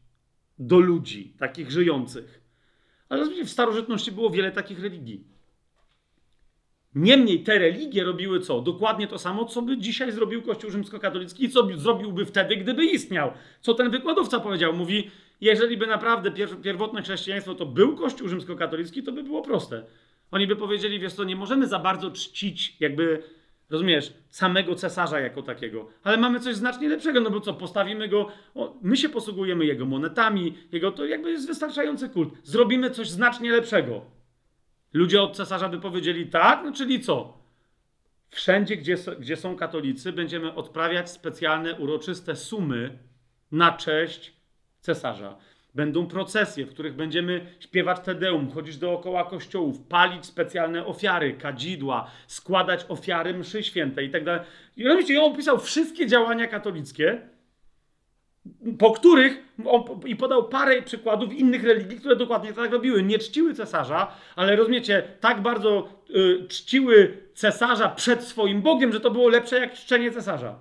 do 0.60 0.80
ludzi, 0.80 1.34
takich 1.40 1.72
żyjących. 1.72 2.42
Ale 3.10 3.46
w 3.46 3.50
starożytności 3.50 4.12
było 4.12 4.30
wiele 4.30 4.52
takich 4.52 4.80
religii. 4.80 5.28
Niemniej 6.96 7.44
te 7.44 7.60
religie 7.60 8.04
robiły 8.04 8.40
co? 8.40 8.62
Dokładnie 8.62 9.08
to 9.08 9.18
samo, 9.18 9.46
co 9.46 9.62
by 9.62 9.78
dzisiaj 9.78 10.12
zrobił 10.12 10.42
Kościół 10.42 10.72
rzymskokatolicki 10.72 11.46
i 11.46 11.50
co 11.50 11.68
zrobiłby 11.78 12.26
wtedy, 12.26 12.58
gdyby 12.58 12.86
istniał. 12.86 13.32
Co 13.62 13.74
ten 13.74 13.90
wykładowca 13.90 14.40
powiedział? 14.40 14.74
Mówi, 14.74 15.12
jeżeli 15.42 15.78
by 15.78 15.88
naprawdę 15.88 16.32
pierwotne 16.64 17.02
chrześcijaństwo 17.02 17.56
to 17.56 17.66
był 17.66 17.96
Kościół 17.96 18.28
rzymskokatolicki, 18.28 19.04
to 19.04 19.12
by 19.12 19.24
było 19.24 19.42
proste. 19.42 19.84
Oni 20.32 20.48
by 20.48 20.56
powiedzieli, 20.56 21.00
wiesz 21.00 21.14
co, 21.14 21.24
nie 21.24 21.36
możemy 21.36 21.68
za 21.68 21.80
bardzo 21.80 22.12
czcić 22.12 22.76
jakby, 22.80 23.24
rozumiesz, 23.70 24.14
samego 24.30 24.76
cesarza 24.76 25.20
jako 25.20 25.42
takiego, 25.42 25.88
ale 26.04 26.18
mamy 26.18 26.40
coś 26.40 26.56
znacznie 26.56 26.90
lepszego, 26.90 27.22
no 27.22 27.30
bo 27.30 27.42
co, 27.42 27.54
postawimy 27.54 28.08
go, 28.08 28.28
o, 28.56 28.78
my 28.82 28.98
się 28.98 29.10
posługujemy 29.10 29.66
jego 29.66 29.86
monetami, 29.86 30.54
jego, 30.72 30.92
to 30.92 31.06
jakby 31.06 31.32
jest 31.32 31.48
wystarczający 31.48 32.10
kult. 32.10 32.34
Zrobimy 32.44 32.90
coś 32.90 33.10
znacznie 33.10 33.52
lepszego. 33.52 34.16
Ludzie 34.96 35.22
od 35.22 35.36
cesarza 35.36 35.70
by 35.70 35.80
powiedzieli 35.80 36.28
tak, 36.28 36.62
no 36.66 36.72
czyli 36.72 37.00
co? 37.00 37.38
Wszędzie, 38.30 38.78
gdzie, 38.78 38.96
gdzie 39.20 39.36
są 39.36 39.56
katolicy, 39.56 40.14
będziemy 40.14 40.54
odprawiać 40.54 41.10
specjalne, 41.10 41.76
uroczyste 41.80 42.36
sumy 42.36 42.98
na 43.52 43.72
cześć 43.72 44.34
cesarza. 44.82 45.38
Będą 45.74 46.08
procesje, 46.08 46.66
w 46.66 46.70
których 46.70 46.96
będziemy 46.96 47.46
śpiewać 47.60 48.00
Tedeum, 48.00 48.52
chodzić 48.52 48.78
dookoła 48.78 49.24
kościołów, 49.24 49.80
palić 49.80 50.26
specjalne 50.26 50.86
ofiary, 50.86 51.34
kadzidła, 51.34 52.12
składać 52.28 52.86
ofiary 52.90 53.34
mszy 53.34 53.64
świętej 53.64 54.08
i 54.08 54.10
tak 54.10 54.24
dalej. 54.24 54.42
I 54.78 54.88
oczywiście 54.88 55.24
on 55.24 55.32
opisał 55.32 55.60
wszystkie 55.60 56.08
działania 56.08 56.48
katolickie, 56.48 57.22
po 58.80 58.92
których 58.92 59.38
on, 59.66 59.84
i 60.06 60.16
podał 60.16 60.50
parę 60.50 60.82
przykładów 60.82 61.34
innych 61.34 61.64
religii, 61.64 62.00
które 62.00 62.16
dokładnie 62.16 62.54
tak 62.54 62.72
robiły. 62.72 63.04
Nie 63.04 63.20
czciły 63.20 63.54
cesarza, 63.54 64.12
ale 64.36 64.56
rozumiecie, 64.56 65.04
tak 65.20 65.42
bardzo 65.42 65.90
y, 66.10 66.48
czciły 66.48 67.18
cesarza 67.34 67.90
przed 67.90 68.24
swoim 68.24 68.62
Bogiem, 68.62 68.94
że 68.94 69.00
to 69.00 69.12
było 69.12 69.30
lepsze 69.30 69.60
jak 69.60 69.74
czczenie 69.74 70.12
cesarza. 70.12 70.60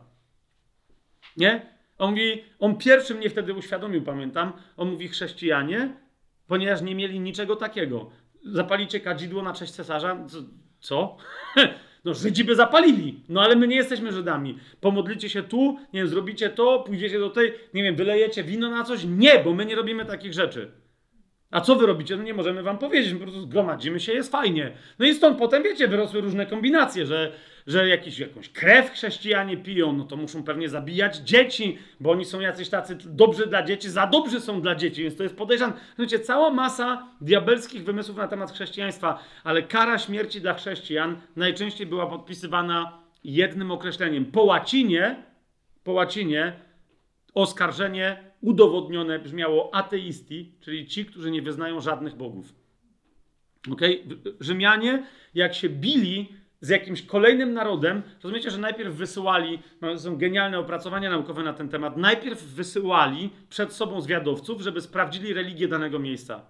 Nie? 1.37 1.75
On 1.99 2.11
mówi, 2.11 2.45
on 2.59 2.77
pierwszy 2.77 3.15
mnie 3.15 3.31
wtedy 3.31 3.55
uświadomił, 3.55 4.03
pamiętam. 4.03 4.53
On 4.77 4.91
mówi, 4.91 5.09
chrześcijanie, 5.09 5.97
ponieważ 6.47 6.83
nie 6.83 6.95
mieli 6.95 7.21
niczego 7.21 7.57
takiego. 7.57 8.11
Zapalicie 8.45 9.01
kadzidło 9.01 9.43
na 9.43 9.53
cześć 9.53 9.73
cesarza? 9.73 10.27
Co? 10.81 11.17
No 12.05 12.15
Żydzi 12.15 12.45
by 12.45 12.55
zapalili, 12.55 13.21
no 13.29 13.43
ale 13.43 13.57
my 13.57 13.69
nie 13.69 13.77
jesteśmy 13.77 14.13
Żydami. 14.13 14.59
Pomodlicie 14.81 15.29
się 15.29 15.43
tu, 15.43 15.79
nie 15.93 16.01
wiem, 16.01 16.09
zrobicie 16.09 16.51
to, 16.51 16.79
pójdziecie 16.87 17.19
do 17.19 17.31
tej, 17.31 17.53
nie 17.75 17.83
wiem, 17.83 17.97
wylejecie 17.97 18.45
wino 18.45 18.71
na 18.71 18.85
coś? 18.85 19.05
Nie, 19.05 19.39
bo 19.45 19.53
my 19.53 19.67
nie 19.67 19.75
robimy 19.75 20.05
takich 20.05 20.33
rzeczy. 20.33 20.71
A 21.51 21.61
co 21.61 21.77
wy 21.77 21.87
robicie? 21.87 22.17
No 22.17 22.23
nie 22.23 22.35
możemy 22.35 22.63
wam 22.63 22.79
powiedzieć, 22.79 23.13
po 23.15 23.21
prostu 23.21 23.41
zgromadzimy 23.41 24.01
się, 24.01 24.13
jest 24.13 24.33
fajnie. 24.33 24.73
No 24.99 25.07
i 25.07 25.15
stąd 25.15 25.39
potem, 25.39 25.63
wiecie, 25.63 25.89
wyrosły 25.89 26.21
różne 26.21 26.47
kombinacje, 26.47 27.07
że 27.07 27.33
że 27.67 27.89
jakiś, 27.89 28.19
jakąś 28.19 28.49
krew 28.49 28.91
chrześcijanie 28.91 29.57
piją, 29.57 29.93
no 29.93 30.05
to 30.05 30.17
muszą 30.17 30.45
pewnie 30.45 30.69
zabijać 30.69 31.17
dzieci, 31.17 31.79
bo 32.01 32.11
oni 32.11 32.25
są 32.25 32.41
jacyś 32.41 32.69
tacy 32.69 32.99
dobrzy 33.05 33.47
dla 33.47 33.63
dzieci, 33.63 33.91
za 33.91 34.07
dobrzy 34.07 34.41
są 34.41 34.61
dla 34.61 34.75
dzieci, 34.75 35.03
więc 35.03 35.17
to 35.17 35.23
jest 35.23 35.37
podejrzane. 35.37 35.73
Wiecie, 35.99 36.19
cała 36.19 36.51
masa 36.51 37.09
diabelskich 37.21 37.85
wymysłów 37.85 38.17
na 38.17 38.29
temat 38.29 38.53
chrześcijaństwa, 38.53 39.19
ale 39.45 39.63
kara 39.63 39.99
śmierci 39.99 40.41
dla 40.41 40.55
chrześcijan 40.55 41.17
najczęściej 41.37 41.87
była 41.87 42.07
podpisywana 42.07 42.99
jednym 43.25 43.71
określeniem. 43.71 44.25
Po 44.25 44.43
łacinie, 44.43 45.17
po 45.85 45.93
łacinie 45.93 46.53
oskarżenie 47.35 48.31
udowodnione 48.45 49.19
brzmiało 49.19 49.75
ateisti, 49.75 50.53
czyli 50.61 50.87
ci, 50.87 51.05
którzy 51.05 51.31
nie 51.31 51.43
wyznają 51.43 51.81
żadnych 51.81 52.17
bogów. 52.17 52.55
Okay? 53.73 54.05
Rzymianie, 54.41 55.07
jak 55.35 55.55
się 55.55 55.69
bili 55.69 56.29
z 56.61 56.69
jakimś 56.69 57.03
kolejnym 57.03 57.55
narodem, 57.55 58.03
rozumiecie, 58.23 58.51
że 58.51 58.59
najpierw 58.59 58.95
wysyłali, 58.95 59.59
no, 59.81 59.99
są 59.99 60.17
genialne 60.17 60.59
opracowania 60.59 61.11
naukowe 61.11 61.43
na 61.43 61.53
ten 61.53 61.69
temat, 61.69 61.97
najpierw 61.97 62.43
wysyłali 62.43 63.31
przed 63.49 63.73
sobą 63.73 64.01
zwiadowców, 64.01 64.61
żeby 64.61 64.81
sprawdzili 64.81 65.33
religię 65.33 65.69
danego 65.69 65.99
miejsca. 65.99 66.43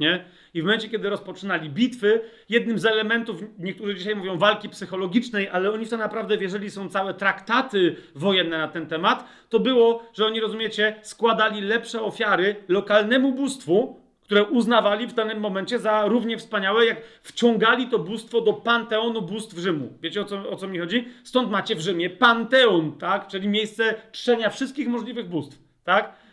Nie? 0.00 0.24
I 0.54 0.62
w 0.62 0.64
momencie, 0.64 0.88
kiedy 0.88 1.10
rozpoczynali 1.10 1.70
bitwy, 1.70 2.20
jednym 2.48 2.78
z 2.78 2.84
elementów, 2.86 3.40
niektórzy 3.58 3.94
dzisiaj 3.94 4.16
mówią 4.16 4.38
walki 4.38 4.68
psychologicznej, 4.68 5.48
ale 5.48 5.72
oni 5.72 5.86
w 5.86 5.90
to 5.90 5.96
naprawdę 5.96 6.38
wierzyli, 6.38 6.70
są 6.70 6.88
całe 6.88 7.14
traktaty 7.14 7.96
wojenne 8.14 8.58
na 8.58 8.68
ten 8.68 8.86
temat, 8.86 9.28
to 9.48 9.60
było, 9.60 10.02
że 10.14 10.26
oni, 10.26 10.40
rozumiecie, 10.40 10.96
składali 11.02 11.60
lepsze 11.60 12.02
ofiary 12.02 12.56
lokalnemu 12.68 13.32
bóstwu, 13.32 14.00
które 14.22 14.44
uznawali 14.44 15.06
w 15.06 15.12
danym 15.12 15.40
momencie 15.40 15.78
za 15.78 16.06
równie 16.06 16.38
wspaniałe, 16.38 16.86
jak 16.86 17.02
wciągali 17.22 17.88
to 17.88 17.98
bóstwo 17.98 18.40
do 18.40 18.52
panteonu 18.52 19.22
bóstw 19.22 19.58
Rzymu. 19.58 19.92
Wiecie 20.02 20.20
o 20.20 20.24
co, 20.24 20.50
o 20.50 20.56
co 20.56 20.68
mi 20.68 20.78
chodzi? 20.78 21.08
Stąd 21.24 21.50
macie 21.50 21.76
w 21.76 21.80
Rzymie 21.80 22.10
panteon, 22.10 22.98
tak? 22.98 23.28
Czyli 23.28 23.48
miejsce 23.48 23.94
czczenia 24.12 24.50
wszystkich 24.50 24.88
możliwych 24.88 25.28
bóstw, 25.28 25.58
tak? 25.84 26.25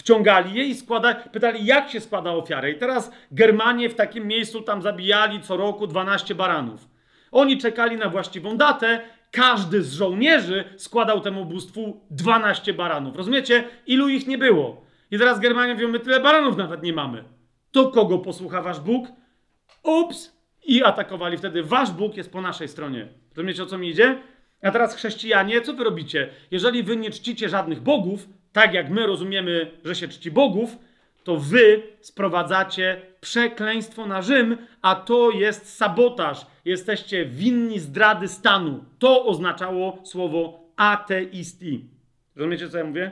Wciągali 0.00 0.54
je 0.54 0.64
i 0.64 0.74
składa, 0.74 1.14
pytali, 1.14 1.66
jak 1.66 1.90
się 1.90 2.00
składa 2.00 2.32
ofiarę. 2.32 2.70
I 2.70 2.78
teraz 2.78 3.12
Germanie 3.32 3.88
w 3.88 3.94
takim 3.94 4.26
miejscu 4.26 4.60
tam 4.60 4.82
zabijali 4.82 5.40
co 5.40 5.56
roku 5.56 5.86
12 5.86 6.34
baranów. 6.34 6.88
Oni 7.32 7.58
czekali 7.58 7.96
na 7.96 8.08
właściwą 8.08 8.56
datę, 8.56 9.00
każdy 9.30 9.82
z 9.82 9.92
żołnierzy 9.92 10.64
składał 10.76 11.20
temu 11.20 11.44
bóstwu 11.44 12.00
12 12.10 12.74
baranów. 12.74 13.16
Rozumiecie? 13.16 13.64
Ilu 13.86 14.08
ich 14.08 14.26
nie 14.26 14.38
było? 14.38 14.84
I 15.10 15.18
teraz 15.18 15.40
Germanie 15.40 15.74
mówią, 15.74 15.88
my 15.88 16.00
tyle 16.00 16.20
baranów 16.20 16.56
nawet 16.56 16.82
nie 16.82 16.92
mamy. 16.92 17.24
To 17.70 17.88
kogo 17.90 18.18
posłucha 18.18 18.62
wasz 18.62 18.80
Bóg? 18.80 19.06
Ups! 19.82 20.40
I 20.64 20.84
atakowali 20.84 21.38
wtedy. 21.38 21.62
Wasz 21.62 21.90
Bóg 21.90 22.16
jest 22.16 22.32
po 22.32 22.40
naszej 22.40 22.68
stronie. 22.68 23.08
Rozumiecie 23.36 23.62
o 23.62 23.66
co 23.66 23.78
mi 23.78 23.88
idzie? 23.88 24.18
A 24.62 24.70
teraz 24.70 24.94
chrześcijanie, 24.94 25.60
co 25.60 25.74
wy 25.74 25.84
robicie? 25.84 26.28
Jeżeli 26.50 26.82
wy 26.82 26.96
nie 26.96 27.10
czcicie 27.10 27.48
żadnych 27.48 27.80
bogów, 27.80 28.28
tak 28.52 28.74
jak 28.74 28.90
my 28.90 29.06
rozumiemy, 29.06 29.70
że 29.84 29.94
się 29.94 30.08
czci 30.08 30.30
bogów, 30.30 30.78
to 31.24 31.36
wy 31.36 31.82
sprowadzacie 32.00 33.02
przekleństwo 33.20 34.06
na 34.06 34.22
Rzym, 34.22 34.58
a 34.82 34.94
to 34.94 35.30
jest 35.30 35.76
sabotaż. 35.76 36.46
Jesteście 36.64 37.26
winni 37.26 37.78
zdrady 37.78 38.28
stanu. 38.28 38.84
To 38.98 39.26
oznaczało 39.26 39.98
słowo 40.04 40.60
ateisti. 40.76 41.84
Rozumiecie, 42.36 42.68
co 42.68 42.78
ja 42.78 42.84
mówię? 42.84 43.10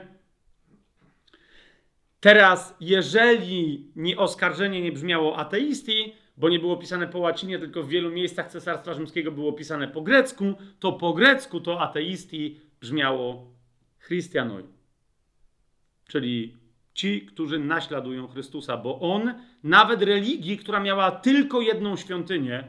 Teraz, 2.19 2.75
jeżeli 2.79 3.91
nie 3.95 4.17
oskarżenie 4.17 4.81
nie 4.81 4.91
brzmiało 4.91 5.37
ateisti, 5.37 6.13
bo 6.37 6.49
nie 6.49 6.59
było 6.59 6.77
pisane 6.77 7.07
po 7.07 7.19
łacinie, 7.19 7.59
tylko 7.59 7.83
w 7.83 7.89
wielu 7.89 8.11
miejscach 8.11 8.51
Cesarstwa 8.51 8.93
Rzymskiego 8.93 9.31
było 9.31 9.53
pisane 9.53 9.87
po 9.87 10.01
grecku, 10.01 10.53
to 10.79 10.91
po 10.91 11.13
grecku 11.13 11.59
to 11.59 11.81
ateisti 11.81 12.59
brzmiało 12.81 13.53
Christianoi. 14.07 14.78
Czyli 16.09 16.57
ci, 16.93 17.21
którzy 17.21 17.59
naśladują 17.59 18.27
Chrystusa, 18.27 18.77
bo 18.77 18.99
on 18.99 19.33
nawet 19.63 20.01
religii, 20.01 20.57
która 20.57 20.79
miała 20.79 21.11
tylko 21.11 21.61
jedną 21.61 21.95
świątynię, 21.97 22.63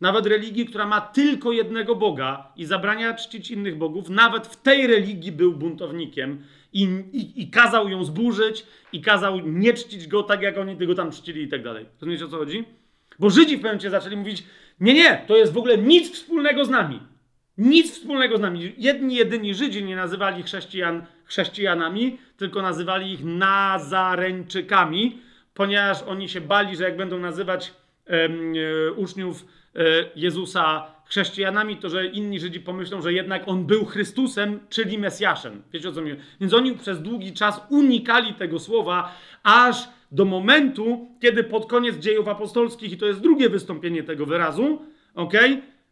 nawet 0.00 0.26
religii, 0.26 0.66
która 0.66 0.86
ma 0.86 1.00
tylko 1.00 1.52
jednego 1.52 1.96
Boga 1.96 2.52
i 2.56 2.64
zabrania 2.64 3.14
czcić 3.14 3.50
innych 3.50 3.78
bogów, 3.78 4.08
nawet 4.08 4.46
w 4.46 4.62
tej 4.62 4.86
religii 4.86 5.32
był 5.32 5.52
buntownikiem 5.52 6.42
i, 6.72 6.82
i, 7.12 7.42
i 7.42 7.50
kazał 7.50 7.88
ją 7.88 8.04
zburzyć 8.04 8.66
i 8.92 9.00
kazał 9.00 9.40
nie 9.40 9.74
czcić 9.74 10.06
go 10.06 10.22
tak, 10.22 10.42
jak 10.42 10.58
oni 10.58 10.76
tego 10.76 10.94
tam 10.94 11.10
czcili 11.10 11.42
i 11.42 11.48
tak 11.48 11.62
dalej. 11.62 11.86
Rozumiecie 12.00 12.24
o 12.24 12.28
co 12.28 12.36
chodzi? 12.36 12.64
Bo 13.18 13.30
Żydzi 13.30 13.56
w 13.56 13.60
pewnym 13.60 13.62
momencie 13.62 13.90
zaczęli 13.90 14.16
mówić, 14.16 14.44
nie, 14.80 14.94
nie, 14.94 15.24
to 15.26 15.36
jest 15.36 15.52
w 15.52 15.58
ogóle 15.58 15.78
nic 15.78 16.12
wspólnego 16.12 16.64
z 16.64 16.70
nami. 16.70 17.00
Nic 17.58 17.92
wspólnego 17.92 18.36
z 18.36 18.40
nami. 18.40 18.72
Jedni, 18.78 19.14
jedyni 19.14 19.54
Żydzi 19.54 19.84
nie 19.84 19.96
nazywali 19.96 20.42
chrześcijan 20.42 21.06
chrześcijanami, 21.30 22.18
tylko 22.36 22.62
nazywali 22.62 23.12
ich 23.12 23.24
nazareńczykami, 23.24 25.18
ponieważ 25.54 26.02
oni 26.02 26.28
się 26.28 26.40
bali, 26.40 26.76
że 26.76 26.84
jak 26.84 26.96
będą 26.96 27.18
nazywać 27.18 27.72
e, 28.06 28.92
uczniów 28.92 29.46
e, 29.74 29.80
Jezusa 30.16 30.86
chrześcijanami, 31.04 31.76
to 31.76 31.88
że 31.88 32.06
inni 32.06 32.40
Żydzi 32.40 32.60
pomyślą, 32.60 33.02
że 33.02 33.12
jednak 33.12 33.42
on 33.46 33.66
był 33.66 33.84
Chrystusem, 33.84 34.60
czyli 34.68 34.98
Mesjaszem. 34.98 35.62
Wiecie 35.72 35.88
o 35.88 35.92
co 35.92 36.02
mi 36.02 36.16
Więc 36.40 36.54
oni 36.54 36.74
przez 36.74 37.02
długi 37.02 37.32
czas 37.32 37.60
unikali 37.68 38.34
tego 38.34 38.58
słowa, 38.58 39.16
aż 39.42 39.88
do 40.12 40.24
momentu, 40.24 41.08
kiedy 41.20 41.44
pod 41.44 41.66
koniec 41.66 41.96
dziejów 41.96 42.28
apostolskich, 42.28 42.92
i 42.92 42.96
to 42.96 43.06
jest 43.06 43.20
drugie 43.20 43.48
wystąpienie 43.48 44.02
tego 44.02 44.26
wyrazu, 44.26 44.82
ok? 45.14 45.34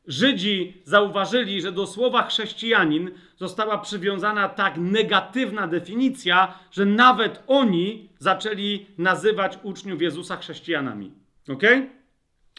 Żydzi 0.09 0.83
zauważyli, 0.85 1.63
że 1.63 1.73
do 1.73 1.87
słowa 1.87 2.23
chrześcijanin 2.23 3.11
została 3.37 3.79
przywiązana 3.79 4.49
tak 4.49 4.75
negatywna 4.77 5.67
definicja, 5.67 6.55
że 6.71 6.85
nawet 6.87 7.43
oni 7.47 8.09
zaczęli 8.19 8.87
nazywać 8.99 9.59
uczniów 9.63 10.03
Jezusa 10.03 10.37
chrześcijanami. 10.37 11.13
Ok? 11.49 11.63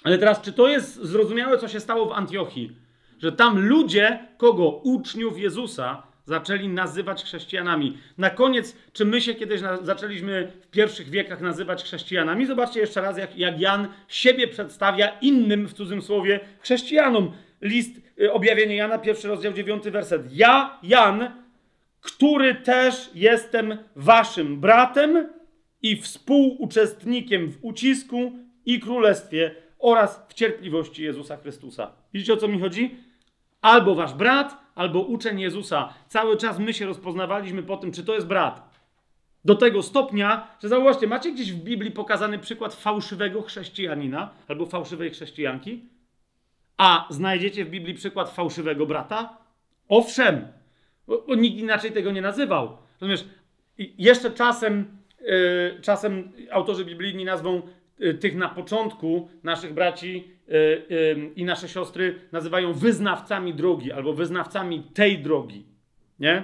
Ale 0.04 0.18
teraz, 0.18 0.42
czy 0.42 0.54
to 0.54 0.68
jest 0.68 0.96
zrozumiałe, 0.96 1.58
co 1.58 1.68
się 1.68 1.80
stało 1.80 2.06
w 2.06 2.12
Antiochii? 2.12 2.76
Że 3.20 3.32
tam 3.32 3.60
ludzie, 3.68 4.28
kogo? 4.38 4.70
Uczniów 4.70 5.40
Jezusa, 5.40 6.04
zaczęli 6.30 6.68
nazywać 6.68 7.24
chrześcijanami. 7.24 7.98
Na 8.18 8.30
koniec, 8.30 8.76
czy 8.94 9.06
my 9.06 9.22
się 9.22 9.36
kiedyś 9.36 9.62
na, 9.62 9.78
zaczęliśmy 9.78 10.52
w 10.62 10.68
pierwszych 10.68 11.10
wiekach 11.10 11.42
nazywać 11.42 11.84
chrześcijanami? 11.84 12.46
Zobaczcie 12.46 12.80
jeszcze 12.80 13.02
raz, 13.02 13.18
jak, 13.18 13.38
jak 13.38 13.60
Jan 13.60 13.88
siebie 14.08 14.48
przedstawia 14.48 15.18
innym, 15.22 15.68
w 15.68 15.74
cudzym 15.74 16.02
słowie, 16.02 16.40
chrześcijanom. 16.60 17.32
List 17.62 18.02
y, 18.22 18.34
objawienie 18.34 18.76
Jana, 18.76 18.98
pierwszy 18.98 19.28
rozdział, 19.28 19.54
dziewiąty 19.54 19.92
werset. 19.92 20.22
Ja, 20.32 20.80
Jan, 20.84 21.32
który 22.02 22.56
też 22.56 23.10
jestem 23.16 23.78
waszym 23.96 24.60
bratem 24.60 25.30
i 25.82 26.02
współuczestnikiem 26.02 27.52
w 27.52 27.58
ucisku 27.62 28.32
i 28.66 28.80
królestwie 28.80 29.56
oraz 29.80 30.26
w 30.30 30.34
cierpliwości 30.34 31.04
Jezusa 31.04 31.38
Chrystusa. 31.38 31.92
Widzicie 32.14 32.34
o 32.34 32.38
co 32.38 32.48
mi 32.48 32.60
chodzi? 32.60 32.96
Albo 33.62 33.96
wasz 33.96 34.14
brat, 34.14 34.58
albo 34.76 35.02
uczeń 35.02 35.40
Jezusa. 35.40 35.94
Cały 36.08 36.38
czas 36.38 36.60
my 36.60 36.74
się 36.74 36.86
rozpoznawaliśmy 36.86 37.64
po 37.64 37.78
tym, 37.78 37.92
czy 37.92 38.04
to 38.04 38.14
jest 38.14 38.28
brat. 38.28 38.70
Do 39.46 39.56
tego 39.56 39.84
stopnia, 39.84 40.48
że 40.62 40.68
zauważcie, 40.68 41.08
macie 41.08 41.32
gdzieś 41.32 41.54
w 41.54 41.64
Biblii 41.64 41.92
pokazany 41.92 42.40
przykład 42.40 42.76
fałszywego 42.76 43.42
chrześcijanina 43.42 44.30
albo 44.48 44.66
fałszywej 44.66 45.10
chrześcijanki? 45.10 45.86
A 46.78 47.08
znajdziecie 47.10 47.66
w 47.66 47.70
Biblii 47.70 47.94
przykład 47.94 48.30
fałszywego 48.30 48.86
brata? 48.86 49.38
Owszem, 49.88 50.48
bo 51.08 51.36
nikt 51.36 51.58
inaczej 51.58 51.92
tego 51.92 52.12
nie 52.12 52.22
nazywał. 52.22 52.78
Rozumiesz, 53.02 53.26
jeszcze 53.78 54.32
czasem, 54.32 54.98
yy, 55.22 55.80
czasem 55.82 56.32
autorzy 56.52 56.86
biblijni 56.86 57.26
nazwą 57.26 57.62
yy, 58.00 58.14
tych 58.14 58.36
na 58.36 58.50
początku 58.50 59.30
naszych 59.44 59.74
braci 59.74 60.39
i 61.36 61.46
nasze 61.46 61.68
siostry 61.68 62.20
nazywają 62.32 62.74
wyznawcami 62.74 63.54
drogi 63.54 63.92
albo 63.92 64.14
wyznawcami 64.14 64.84
tej 64.84 65.20
drogi. 65.20 65.66
Nie? 66.20 66.44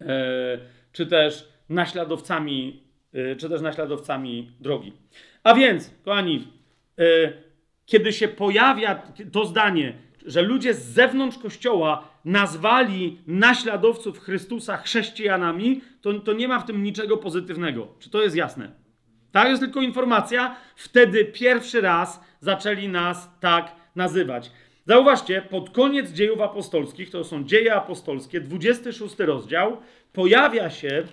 E, 0.00 0.58
czy 0.92 1.06
też 1.06 1.48
naśladowcami, 1.68 2.82
e, 3.12 3.36
czy 3.36 3.48
też 3.48 3.60
naśladowcami 3.60 4.50
drogi. 4.60 4.92
A 5.42 5.54
więc, 5.54 5.94
kochani, 6.04 6.48
kiedy 7.86 8.12
się 8.12 8.28
pojawia 8.28 9.02
to 9.32 9.44
zdanie, 9.44 9.92
że 10.26 10.42
ludzie 10.42 10.74
z 10.74 10.84
zewnątrz 10.84 11.38
kościoła 11.38 12.08
nazwali 12.24 13.18
naśladowców 13.26 14.18
Chrystusa 14.18 14.76
chrześcijanami, 14.76 15.80
to, 16.00 16.14
to 16.14 16.32
nie 16.32 16.48
ma 16.48 16.60
w 16.60 16.66
tym 16.66 16.82
niczego 16.82 17.16
pozytywnego. 17.16 17.88
Czy 17.98 18.10
to 18.10 18.22
jest 18.22 18.36
jasne? 18.36 18.72
Tak, 19.32 19.48
jest 19.48 19.62
tylko 19.62 19.80
informacja. 19.80 20.56
Wtedy 20.76 21.24
pierwszy 21.24 21.80
raz 21.80 22.20
zaczęli 22.40 22.88
nas 22.88 23.30
tak 23.40 23.72
nazywać. 23.96 24.50
Zauważcie, 24.86 25.42
pod 25.42 25.70
koniec 25.70 26.10
dziejów 26.10 26.40
apostolskich, 26.40 27.10
to 27.10 27.24
są 27.24 27.44
dzieje 27.44 27.74
apostolskie, 27.74 28.40
26 28.40 29.18
rozdział, 29.18 29.76
pojawia 30.12 30.70
się, 30.70 31.04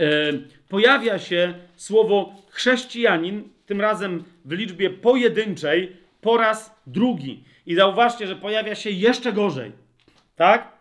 e, 0.00 0.32
pojawia 0.68 1.18
się 1.18 1.54
słowo 1.76 2.34
chrześcijanin, 2.48 3.48
tym 3.66 3.80
razem 3.80 4.24
w 4.44 4.52
liczbie 4.52 4.90
pojedynczej, 4.90 5.96
po 6.20 6.36
raz 6.36 6.80
drugi. 6.86 7.44
I 7.66 7.74
zauważcie, 7.74 8.26
że 8.26 8.36
pojawia 8.36 8.74
się 8.74 8.90
jeszcze 8.90 9.32
gorzej. 9.32 9.72
Tak? 10.36 10.72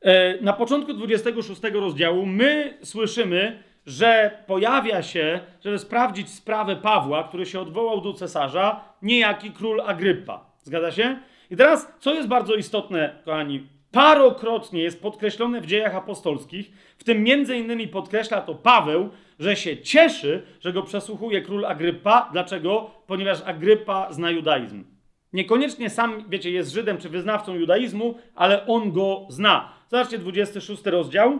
E, 0.00 0.40
na 0.40 0.52
początku 0.52 0.94
26 0.94 1.60
rozdziału 1.74 2.26
my 2.26 2.78
słyszymy, 2.82 3.62
że 3.90 4.38
pojawia 4.46 5.02
się, 5.02 5.40
żeby 5.64 5.78
sprawdzić 5.78 6.28
sprawę 6.28 6.76
Pawła, 6.76 7.24
który 7.24 7.46
się 7.46 7.60
odwołał 7.60 8.00
do 8.00 8.12
cesarza, 8.12 8.80
niejaki 9.02 9.50
król 9.50 9.80
Agrypa. 9.80 10.50
Zgadza 10.62 10.92
się? 10.92 11.18
I 11.50 11.56
teraz, 11.56 11.92
co 12.00 12.14
jest 12.14 12.28
bardzo 12.28 12.54
istotne, 12.54 13.22
kochani, 13.24 13.66
parokrotnie 13.92 14.82
jest 14.82 15.02
podkreślone 15.02 15.60
w 15.60 15.66
dziejach 15.66 15.94
apostolskich, 15.94 16.70
w 16.98 17.04
tym 17.04 17.22
między 17.22 17.56
innymi 17.56 17.88
podkreśla 17.88 18.40
to 18.40 18.54
Paweł, 18.54 19.10
że 19.38 19.56
się 19.56 19.78
cieszy, 19.78 20.42
że 20.60 20.72
go 20.72 20.82
przesłuchuje 20.82 21.42
król 21.42 21.66
Agrypa. 21.66 22.28
Dlaczego? 22.32 22.90
Ponieważ 23.06 23.42
Agrypa 23.42 24.12
zna 24.12 24.30
judaizm. 24.30 24.84
Niekoniecznie 25.32 25.90
sam, 25.90 26.24
wiecie, 26.28 26.50
jest 26.50 26.72
Żydem 26.72 26.98
czy 26.98 27.08
wyznawcą 27.08 27.54
judaizmu, 27.54 28.14
ale 28.34 28.66
on 28.66 28.92
go 28.92 29.26
zna. 29.28 29.72
Zobaczcie 29.88 30.18
26 30.18 30.86
rozdział. 30.86 31.38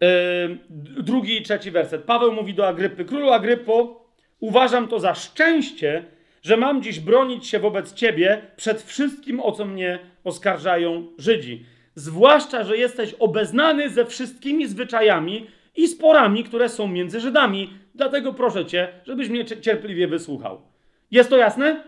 Yy, 0.00 0.58
drugi 1.02 1.36
i 1.36 1.42
trzeci 1.42 1.70
werset. 1.70 2.04
Paweł 2.04 2.32
mówi 2.32 2.54
do 2.54 2.68
Agrypy: 2.68 3.04
Królu 3.04 3.30
Agrypo, 3.30 4.06
uważam 4.40 4.88
to 4.88 5.00
za 5.00 5.14
szczęście, 5.14 6.04
że 6.42 6.56
mam 6.56 6.82
dziś 6.82 7.00
bronić 7.00 7.46
się 7.46 7.58
wobec 7.58 7.92
ciebie 7.92 8.42
przed 8.56 8.82
wszystkim, 8.82 9.40
o 9.40 9.52
co 9.52 9.64
mnie 9.64 9.98
oskarżają 10.24 11.06
Żydzi. 11.18 11.66
Zwłaszcza, 11.94 12.64
że 12.64 12.76
jesteś 12.76 13.14
obeznany 13.14 13.90
ze 13.90 14.06
wszystkimi 14.06 14.66
zwyczajami 14.66 15.46
i 15.76 15.88
sporami, 15.88 16.44
które 16.44 16.68
są 16.68 16.88
między 16.88 17.20
Żydami. 17.20 17.70
Dlatego 17.94 18.32
proszę 18.32 18.66
cię, 18.66 18.88
żebyś 19.06 19.28
mnie 19.28 19.44
cierpliwie 19.44 20.08
wysłuchał. 20.08 20.60
Jest 21.10 21.30
to 21.30 21.36
jasne? 21.36 21.84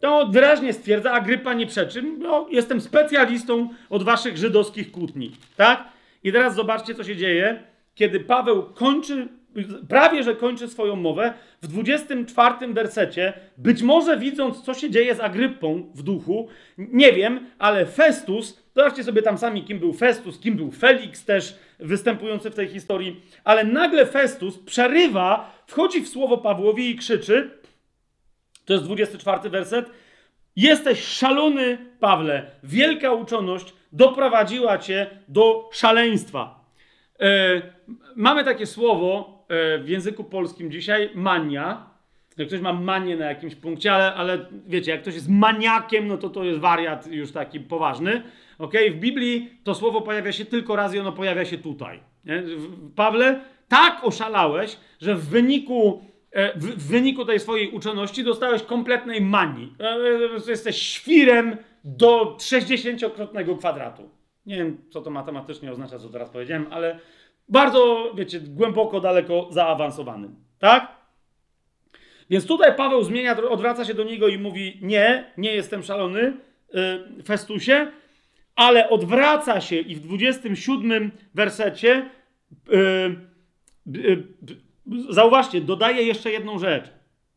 To 0.00 0.26
wyraźnie 0.26 0.72
stwierdza, 0.72 1.12
Agrypa 1.12 1.54
nie 1.54 1.66
przeczy. 1.66 2.02
No, 2.02 2.46
jestem 2.50 2.80
specjalistą 2.80 3.68
od 3.90 4.02
waszych 4.02 4.36
żydowskich 4.36 4.92
kłótni. 4.92 5.32
Tak? 5.56 5.84
I 6.24 6.32
teraz 6.32 6.54
zobaczcie, 6.54 6.94
co 6.94 7.04
się 7.04 7.16
dzieje, 7.16 7.62
kiedy 7.94 8.20
Paweł 8.20 8.62
kończy, 8.62 9.28
prawie 9.88 10.22
że 10.22 10.36
kończy 10.36 10.68
swoją 10.68 10.96
mowę, 10.96 11.34
w 11.62 11.66
24 11.66 12.72
wersecie, 12.72 13.32
być 13.56 13.82
może 13.82 14.18
widząc, 14.18 14.62
co 14.62 14.74
się 14.74 14.90
dzieje 14.90 15.14
z 15.14 15.20
Agrypą 15.20 15.90
w 15.94 16.02
duchu, 16.02 16.48
nie 16.78 17.12
wiem, 17.12 17.46
ale 17.58 17.86
Festus, 17.86 18.62
zobaczcie 18.74 19.04
sobie 19.04 19.22
tam 19.22 19.38
sami, 19.38 19.64
kim 19.64 19.78
był 19.78 19.92
Festus, 19.92 20.38
kim 20.38 20.56
był 20.56 20.70
Felix 20.70 21.24
też 21.24 21.58
występujący 21.78 22.50
w 22.50 22.54
tej 22.54 22.68
historii, 22.68 23.20
ale 23.44 23.64
nagle 23.64 24.06
Festus 24.06 24.58
przerywa, 24.58 25.62
wchodzi 25.66 26.00
w 26.00 26.08
słowo 26.08 26.38
Pawłowi 26.38 26.90
i 26.90 26.96
krzyczy, 26.96 27.50
to 28.64 28.72
jest 28.72 28.84
24 28.84 29.50
werset, 29.50 29.90
jesteś 30.56 31.04
szalony, 31.04 31.78
Pawle, 32.00 32.50
wielka 32.62 33.12
uczoność 33.12 33.72
doprowadziła 33.92 34.78
cię 34.78 35.06
do 35.28 35.68
szaleństwa. 35.72 36.64
E, 37.20 37.62
mamy 38.16 38.44
takie 38.44 38.66
słowo 38.66 39.38
e, 39.48 39.78
w 39.78 39.88
języku 39.88 40.24
polskim 40.24 40.70
dzisiaj, 40.70 41.10
mania. 41.14 41.90
Jak 42.36 42.48
ktoś 42.48 42.60
ma 42.60 42.72
manię 42.72 43.16
na 43.16 43.26
jakimś 43.26 43.54
punkcie, 43.54 43.92
ale, 43.92 44.14
ale 44.14 44.46
wiecie, 44.66 44.90
jak 44.90 45.02
ktoś 45.02 45.14
jest 45.14 45.28
maniakiem, 45.28 46.08
no 46.08 46.18
to 46.18 46.30
to 46.30 46.44
jest 46.44 46.58
wariat 46.58 47.06
już 47.06 47.32
taki 47.32 47.60
poważny. 47.60 48.22
ok? 48.58 48.74
W 48.90 48.94
Biblii 48.94 49.50
to 49.64 49.74
słowo 49.74 50.00
pojawia 50.00 50.32
się 50.32 50.44
tylko 50.44 50.76
raz 50.76 50.94
i 50.94 50.98
ono 50.98 51.12
pojawia 51.12 51.44
się 51.44 51.58
tutaj. 51.58 52.00
Nie? 52.24 52.42
Pawle, 52.96 53.40
tak 53.68 54.04
oszalałeś, 54.04 54.76
że 55.00 55.14
w 55.14 55.28
wyniku, 55.28 56.04
e, 56.32 56.58
w, 56.58 56.88
wyniku 56.88 57.24
tej 57.24 57.40
swojej 57.40 57.70
uczoności 57.70 58.24
dostałeś 58.24 58.62
kompletnej 58.62 59.20
manii. 59.20 59.74
E, 59.80 59.84
e, 60.46 60.50
jesteś 60.50 60.76
świrem 60.76 61.56
do 61.84 62.36
60-krotnego 62.38 63.58
kwadratu. 63.58 64.10
Nie 64.46 64.56
wiem, 64.56 64.78
co 64.90 65.00
to 65.00 65.10
matematycznie 65.10 65.72
oznacza, 65.72 65.98
co 65.98 66.08
teraz 66.08 66.30
powiedziałem, 66.30 66.66
ale 66.70 66.98
bardzo, 67.48 68.12
wiecie, 68.14 68.40
głęboko, 68.40 69.00
daleko 69.00 69.48
zaawansowany. 69.50 70.28
Tak? 70.58 71.00
Więc 72.30 72.46
tutaj 72.46 72.76
Paweł 72.76 73.02
zmienia, 73.02 73.36
odwraca 73.36 73.84
się 73.84 73.94
do 73.94 74.04
niego 74.04 74.28
i 74.28 74.38
mówi: 74.38 74.78
Nie, 74.82 75.32
nie 75.36 75.54
jestem 75.54 75.82
szalony, 75.82 76.32
yy, 76.72 77.22
Festusie, 77.22 77.86
ale 78.56 78.88
odwraca 78.88 79.60
się 79.60 79.76
i 79.76 79.94
w 79.94 80.00
27 80.00 81.10
wersecie, 81.34 82.10
yy, 82.68 83.16
yy, 83.86 84.26
zauważcie, 85.08 85.60
dodaje 85.60 86.02
jeszcze 86.02 86.30
jedną 86.30 86.58
rzecz. 86.58 86.84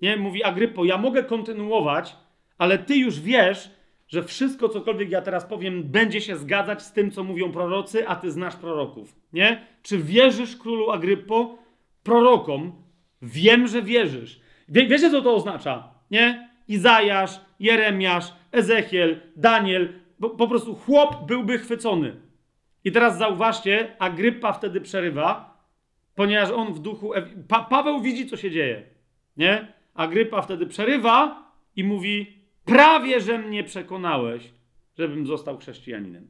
Nie? 0.01 0.17
Mówi 0.17 0.43
Agrypo, 0.43 0.85
ja 0.85 0.97
mogę 0.97 1.23
kontynuować, 1.23 2.15
ale 2.57 2.77
ty 2.77 2.95
już 2.95 3.19
wiesz, 3.19 3.69
że 4.13 4.23
wszystko, 4.23 4.69
cokolwiek 4.69 5.11
ja 5.11 5.21
teraz 5.21 5.45
powiem, 5.45 5.83
będzie 5.83 6.21
się 6.21 6.37
zgadzać 6.37 6.83
z 6.83 6.91
tym, 6.91 7.11
co 7.11 7.23
mówią 7.23 7.51
prorocy, 7.51 8.07
a 8.07 8.15
ty 8.15 8.31
znasz 8.31 8.55
proroków. 8.55 9.15
Nie? 9.33 9.67
Czy 9.83 9.97
wierzysz 9.97 10.57
królu 10.57 10.91
Agrypo 10.91 11.57
prorokom? 12.03 12.71
Wiem, 13.21 13.67
że 13.67 13.81
wierzysz. 13.81 14.41
Wie, 14.69 14.87
wiecie, 14.87 15.11
co 15.11 15.21
to 15.21 15.35
oznacza? 15.35 15.93
Nie? 16.11 16.49
Izajasz, 16.67 17.39
Jeremiasz, 17.59 18.33
Ezechiel, 18.51 19.19
Daniel. 19.35 19.93
Po, 20.21 20.29
po 20.29 20.47
prostu 20.47 20.75
chłop 20.75 21.27
byłby 21.27 21.57
chwycony. 21.57 22.15
I 22.83 22.91
teraz 22.91 23.17
zauważcie, 23.17 23.95
Agrypa 23.99 24.53
wtedy 24.53 24.81
przerywa, 24.81 25.57
ponieważ 26.15 26.49
on 26.49 26.73
w 26.73 26.79
duchu. 26.79 27.11
Pa, 27.47 27.63
Paweł 27.63 28.01
widzi, 28.01 28.27
co 28.27 28.37
się 28.37 28.51
dzieje. 28.51 28.83
Nie? 29.37 29.73
Agrypa 29.93 30.41
wtedy 30.41 30.65
przerywa 30.65 31.51
i 31.75 31.83
mówi: 31.83 32.42
Prawie, 32.65 33.21
że 33.21 33.37
mnie 33.37 33.63
przekonałeś, 33.63 34.53
żebym 34.97 35.27
został 35.27 35.57
chrześcijaninem. 35.57 36.27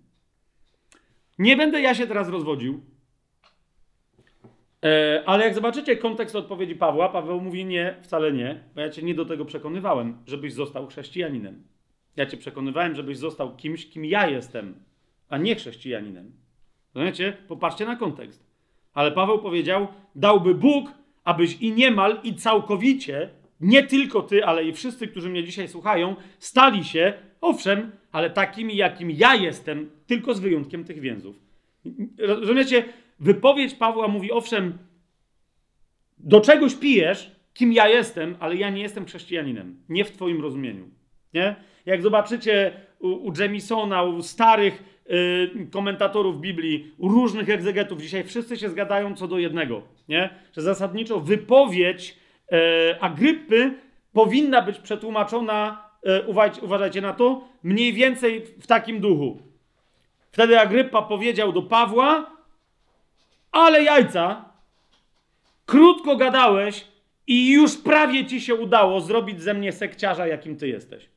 Nie 1.40 1.58
będę 1.58 1.82
ja 1.82 1.95
się 1.95 2.08
teraz 2.08 2.30
rozwodził, 2.30 2.82
e, 4.86 5.24
ale 5.26 5.45
jak 5.45 5.56
zobaczycie 5.56 5.98
kontekst 5.98 6.36
odpowiedzi 6.36 6.76
Pawła, 6.76 7.10
Paweł 7.10 7.42
mówi 7.42 7.66
nie, 7.66 7.95
wcale 8.02 8.32
nie, 8.32 8.64
bo 8.76 8.82
ja 8.82 8.90
cię 8.90 9.03
nie 9.03 9.16
do 9.16 9.26
tego 9.26 9.45
przekonywałem, 9.45 10.18
żebyś 10.28 10.53
został 10.53 10.88
chrześcijaninem. 10.88 11.64
Ja 12.16 12.26
cię 12.26 12.38
przekonywałem, 12.38 12.95
żebyś 12.95 13.18
został 13.18 13.56
kimś, 13.56 13.90
kim 13.90 14.06
ja 14.06 14.30
jestem, 14.30 14.76
a 15.30 15.38
nie 15.38 15.56
chrześcijaninem. 15.56 16.32
Rozumiecie? 16.95 17.38
Popatrzcie 17.48 17.86
na 17.86 17.95
kontekst. 17.95 18.45
Ale 18.94 19.12
Paweł 19.12 19.40
powiedział, 19.40 19.88
dałby 20.16 20.56
Bóg, 20.56 20.92
abyś 21.24 21.62
i 21.62 21.72
niemal, 21.72 22.20
i 22.24 22.36
całkowicie 22.36 23.30
nie 23.61 23.83
tylko 23.83 24.22
ty, 24.22 24.45
ale 24.45 24.64
i 24.64 24.73
wszyscy, 24.73 25.07
którzy 25.07 25.30
mnie 25.30 25.43
dzisiaj 25.43 25.67
słuchają, 25.67 26.15
stali 26.40 26.83
się, 26.83 27.14
owszem, 27.41 27.91
ale 28.11 28.30
takimi, 28.30 28.75
jakim 28.75 29.11
ja 29.11 29.35
jestem, 29.35 29.90
tylko 30.07 30.33
z 30.33 30.40
wyjątkiem 30.40 30.83
tych 30.83 30.99
więzów. 30.99 31.35
Rozumiecie? 32.17 32.85
Wypowiedź 33.19 33.73
Pawła 33.73 34.07
mówi, 34.07 34.32
owszem, 34.32 34.77
do 36.17 36.41
czegoś 36.41 36.75
pijesz, 36.75 37.32
kim 37.53 37.73
ja 37.73 37.88
jestem, 37.88 38.35
ale 38.40 38.56
ja 38.56 38.69
nie 38.69 38.82
jestem 38.82 39.06
chrześcijaninem. 39.06 39.77
Nie 39.90 40.06
w 40.06 40.11
twoim 40.11 40.41
rozumieniu. 40.41 40.85
Nie? 41.33 41.56
Jak 41.85 42.01
zobaczycie 42.01 42.73
u, 42.99 43.07
u 43.07 43.33
Jemisona, 43.40 44.03
u 44.03 44.22
starych 44.22 44.83
y, 45.11 45.67
komentatorów 45.72 46.41
Biblii, 46.41 46.91
u 46.98 47.09
różnych 47.09 47.49
egzegetów, 47.49 48.01
dzisiaj 48.01 48.23
wszyscy 48.23 48.57
się 48.57 48.69
zgadają 48.69 49.15
co 49.15 49.27
do 49.27 49.38
jednego. 49.38 49.82
Nie? 50.09 50.30
Że 50.56 50.61
zasadniczo 50.61 51.19
wypowiedź 51.19 52.23
Agrypy 52.99 53.73
powinna 54.13 54.61
być 54.61 54.80
przetłumaczona, 54.80 55.89
e, 56.03 56.22
uważajcie, 56.22 56.61
uważajcie 56.61 57.01
na 57.01 57.13
to, 57.13 57.47
mniej 57.63 57.93
więcej 57.93 58.45
w 58.45 58.67
takim 58.67 58.99
duchu. 58.99 59.41
Wtedy 60.31 60.59
Agrypa 60.59 61.01
powiedział 61.01 61.51
do 61.51 61.61
Pawła, 61.61 62.31
ale 63.51 63.83
jajca, 63.83 64.45
krótko 65.65 66.15
gadałeś 66.15 66.88
i 67.27 67.51
już 67.51 67.77
prawie 67.77 68.25
ci 68.25 68.41
się 68.41 68.55
udało 68.55 69.01
zrobić 69.01 69.41
ze 69.41 69.53
mnie 69.53 69.72
sekciarza, 69.72 70.27
jakim 70.27 70.57
ty 70.57 70.67
jesteś. 70.67 71.09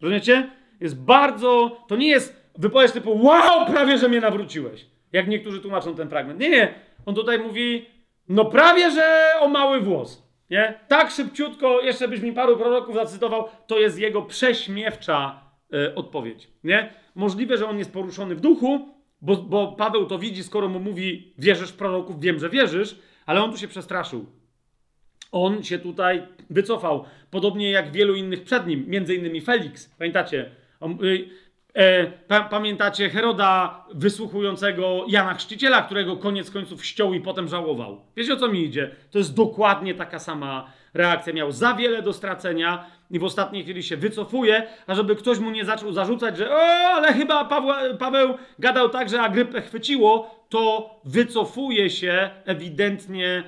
Rozumiecie? 0.00 0.50
Jest 0.80 1.00
bardzo, 1.00 1.80
to 1.88 1.96
nie 1.96 2.08
jest 2.08 2.38
wypowiedź 2.58 2.92
typu 2.92 3.24
wow, 3.24 3.66
prawie, 3.66 3.98
że 3.98 4.08
mnie 4.08 4.20
nawróciłeś. 4.20 4.86
Jak 5.12 5.28
niektórzy 5.28 5.60
tłumaczą 5.60 5.94
ten 5.94 6.08
fragment. 6.08 6.40
Nie, 6.40 6.50
nie. 6.50 6.74
On 7.06 7.14
tutaj 7.14 7.38
mówi, 7.38 7.86
no 8.28 8.44
prawie, 8.44 8.90
że 8.90 9.32
o 9.40 9.48
mały 9.48 9.80
włos. 9.80 10.28
Nie? 10.50 10.80
Tak 10.88 11.10
szybciutko, 11.10 11.80
jeszcze 11.80 12.08
byś 12.08 12.20
mi 12.20 12.32
paru 12.32 12.56
proroków 12.56 12.94
zacytował, 12.94 13.48
to 13.66 13.78
jest 13.78 13.98
jego 13.98 14.22
prześmiewcza 14.22 15.40
y, 15.74 15.94
odpowiedź. 15.94 16.48
Nie? 16.64 16.92
Możliwe, 17.14 17.56
że 17.56 17.68
on 17.68 17.78
jest 17.78 17.92
poruszony 17.92 18.34
w 18.34 18.40
duchu, 18.40 18.88
bo, 19.20 19.36
bo 19.36 19.72
Paweł 19.72 20.06
to 20.06 20.18
widzi, 20.18 20.44
skoro 20.44 20.68
mu 20.68 20.80
mówi, 20.80 21.34
wierzysz 21.38 21.70
w 21.70 21.76
proroków, 21.76 22.20
wiem, 22.20 22.38
że 22.38 22.50
wierzysz, 22.50 22.98
ale 23.26 23.42
on 23.42 23.52
tu 23.52 23.58
się 23.58 23.68
przestraszył. 23.68 24.26
On 25.32 25.64
się 25.64 25.78
tutaj 25.78 26.26
wycofał, 26.50 27.04
podobnie 27.30 27.70
jak 27.70 27.92
wielu 27.92 28.14
innych 28.14 28.44
przed 28.44 28.66
nim, 28.66 28.84
między 28.88 29.14
innymi 29.14 29.40
Felix. 29.40 29.94
Pamiętacie? 29.98 30.50
On, 30.80 31.04
y, 31.04 31.28
pamiętacie 32.50 33.10
Heroda 33.10 33.84
wysłuchującego 33.94 35.04
Jana 35.08 35.34
Chrzciciela, 35.34 35.82
którego 35.82 36.16
koniec 36.16 36.50
końców 36.50 36.84
ściął 36.84 37.14
i 37.14 37.20
potem 37.20 37.48
żałował. 37.48 38.00
Wiecie 38.16 38.32
o 38.32 38.36
co 38.36 38.48
mi 38.48 38.64
idzie? 38.64 38.90
To 39.10 39.18
jest 39.18 39.34
dokładnie 39.34 39.94
taka 39.94 40.18
sama 40.18 40.70
reakcja. 40.94 41.32
Miał 41.32 41.52
za 41.52 41.74
wiele 41.74 42.02
do 42.02 42.12
stracenia 42.12 42.86
i 43.10 43.18
w 43.18 43.24
ostatniej 43.24 43.62
chwili 43.62 43.82
się 43.82 43.96
wycofuje, 43.96 44.66
a 44.86 44.94
żeby 44.94 45.16
ktoś 45.16 45.38
mu 45.38 45.50
nie 45.50 45.64
zaczął 45.64 45.92
zarzucać, 45.92 46.36
że 46.36 46.50
o, 46.50 46.60
ale 46.94 47.12
chyba 47.12 47.44
Pawła, 47.44 47.80
Paweł 47.98 48.34
gadał 48.58 48.88
tak, 48.88 49.08
że 49.08 49.20
Agrypę 49.20 49.62
chwyciło, 49.62 50.44
to 50.48 50.90
wycofuje 51.04 51.90
się 51.90 52.30
ewidentnie 52.44 53.44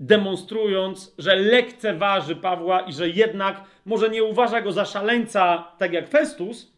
demonstrując, 0.00 1.14
że 1.18 1.36
lekceważy 1.36 2.36
Pawła 2.36 2.80
i 2.80 2.92
że 2.92 3.08
jednak 3.08 3.64
może 3.84 4.08
nie 4.08 4.24
uważa 4.24 4.60
go 4.60 4.72
za 4.72 4.84
szaleńca, 4.84 5.72
tak 5.78 5.92
jak 5.92 6.08
Festus, 6.08 6.72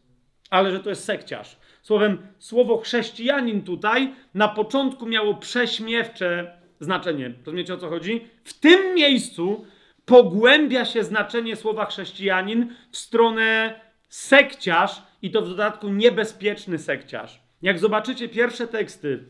ale 0.52 0.72
że 0.72 0.80
to 0.80 0.90
jest 0.90 1.04
sekciarz. 1.04 1.56
Słowem, 1.82 2.26
słowo 2.38 2.78
chrześcijanin 2.78 3.62
tutaj 3.62 4.14
na 4.34 4.48
początku 4.48 5.06
miało 5.06 5.34
prześmiewcze 5.34 6.56
znaczenie. 6.80 7.32
Rozumiecie 7.46 7.74
o 7.74 7.76
co 7.76 7.88
chodzi? 7.88 8.28
W 8.44 8.60
tym 8.60 8.94
miejscu 8.94 9.66
pogłębia 10.04 10.84
się 10.84 11.04
znaczenie 11.04 11.56
słowa 11.56 11.86
chrześcijanin 11.86 12.74
w 12.90 12.96
stronę 12.96 13.80
sekciarz 14.08 15.02
i 15.22 15.30
to 15.30 15.42
w 15.42 15.48
dodatku 15.48 15.88
niebezpieczny 15.88 16.78
sekciarz. 16.78 17.40
Jak 17.62 17.78
zobaczycie 17.78 18.28
pierwsze 18.28 18.68
teksty 18.68 19.24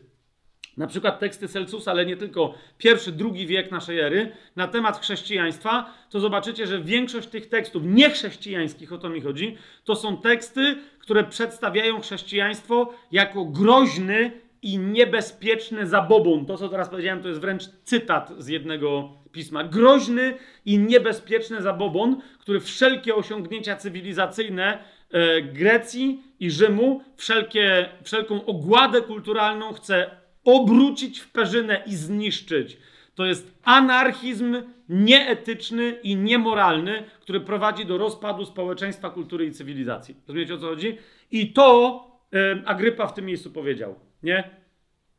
na 0.77 0.87
przykład 0.87 1.19
teksty 1.19 1.47
Celsusa, 1.47 1.91
ale 1.91 2.05
nie 2.05 2.17
tylko 2.17 2.53
pierwszy, 2.77 3.11
drugi 3.11 3.47
wiek 3.47 3.71
naszej 3.71 3.99
ery, 3.99 4.31
na 4.55 4.67
temat 4.67 4.99
chrześcijaństwa, 5.01 5.93
to 6.09 6.19
zobaczycie, 6.19 6.67
że 6.67 6.81
większość 6.81 7.27
tych 7.27 7.49
tekstów 7.49 7.83
niechrześcijańskich, 7.85 8.93
o 8.93 8.97
to 8.97 9.09
mi 9.09 9.21
chodzi, 9.21 9.57
to 9.83 9.95
są 9.95 10.17
teksty, 10.17 10.75
które 10.99 11.23
przedstawiają 11.23 12.01
chrześcijaństwo 12.01 12.93
jako 13.11 13.45
groźny 13.45 14.31
i 14.61 14.77
niebezpieczny 14.77 15.87
zabobon. 15.87 16.45
To, 16.45 16.57
co 16.57 16.69
teraz 16.69 16.89
powiedziałem, 16.89 17.21
to 17.21 17.27
jest 17.27 17.41
wręcz 17.41 17.63
cytat 17.83 18.33
z 18.37 18.47
jednego 18.47 19.13
pisma. 19.31 19.63
Groźny 19.63 20.37
i 20.65 20.79
niebezpieczny 20.79 21.61
zabobon, 21.61 22.21
który 22.39 22.59
wszelkie 22.59 23.15
osiągnięcia 23.15 23.75
cywilizacyjne 23.75 24.83
e, 25.11 25.41
Grecji 25.41 26.23
i 26.39 26.51
Rzymu, 26.51 27.03
wszelkie, 27.15 27.89
wszelką 28.03 28.45
ogładę 28.45 29.01
kulturalną 29.01 29.73
chce 29.73 30.22
obrócić 30.45 31.19
w 31.19 31.31
perzynę 31.31 31.83
i 31.85 31.95
zniszczyć. 31.95 32.77
To 33.15 33.25
jest 33.25 33.59
anarchizm 33.63 34.55
nieetyczny 34.89 35.97
i 36.03 36.15
niemoralny, 36.15 37.03
który 37.21 37.39
prowadzi 37.39 37.85
do 37.85 37.97
rozpadu 37.97 38.45
społeczeństwa, 38.45 39.09
kultury 39.09 39.45
i 39.45 39.51
cywilizacji. 39.51 40.15
Rozumiecie 40.27 40.53
o 40.53 40.57
co 40.57 40.67
chodzi? 40.67 40.97
I 41.31 41.53
to 41.53 42.07
y, 42.33 42.61
Agrypa 42.65 43.07
w 43.07 43.13
tym 43.13 43.25
miejscu 43.25 43.51
powiedział, 43.51 43.95
nie? 44.23 44.63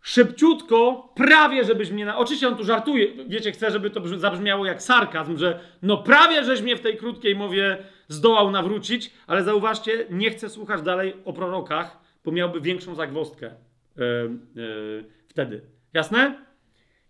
Szybciutko, 0.01 1.09
prawie 1.17 1.65
żebyś 1.65 1.91
mnie. 1.91 2.05
Na... 2.05 2.19
Oczywiście 2.19 2.49
on 2.49 2.57
tu 2.57 2.65
żartuje, 2.65 3.07
wiecie, 3.27 3.53
chce, 3.53 3.71
żeby 3.71 3.91
to 3.91 4.19
zabrzmiało 4.19 4.67
jak 4.67 4.83
sarkazm, 4.83 5.37
że 5.37 5.61
no 5.83 5.97
prawie 5.97 6.45
żeś 6.45 6.63
mnie 6.63 6.77
w 6.77 6.81
tej 6.81 6.97
krótkiej 6.97 7.37
mowie 7.37 7.79
zdołał 8.09 8.51
nawrócić, 8.51 9.11
ale 9.27 9.45
zauważcie, 9.45 10.07
nie 10.11 10.31
chcę 10.31 10.49
słuchać 10.49 10.83
dalej 10.83 11.15
o 11.25 11.33
prorokach, 11.33 11.99
bo 12.25 12.33
miałby 12.33 12.61
większą 12.61 12.95
zagwostkę. 12.95 13.51
Yy, 13.97 14.05
yy, 14.55 15.05
wtedy. 15.35 15.61
Jasne? 15.95 16.45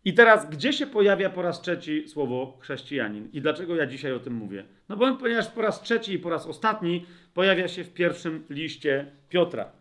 I 0.04 0.14
teraz, 0.14 0.50
gdzie 0.50 0.72
się 0.72 0.86
pojawia 0.86 1.30
po 1.30 1.42
raz 1.42 1.60
trzeci 1.60 2.08
słowo 2.08 2.58
chrześcijanin? 2.60 3.28
I 3.32 3.40
dlaczego 3.40 3.76
ja 3.76 3.86
dzisiaj 3.86 4.12
o 4.12 4.20
tym 4.20 4.34
mówię? 4.34 4.64
No 4.88 4.96
bo 4.96 5.16
ponieważ 5.16 5.48
po 5.48 5.62
raz 5.62 5.82
trzeci 5.82 6.12
i 6.12 6.18
po 6.18 6.30
raz 6.30 6.46
ostatni 6.46 7.06
pojawia 7.34 7.68
się 7.68 7.84
w 7.84 7.92
pierwszym 7.92 8.44
liście 8.50 9.06
Piotra. 9.28 9.72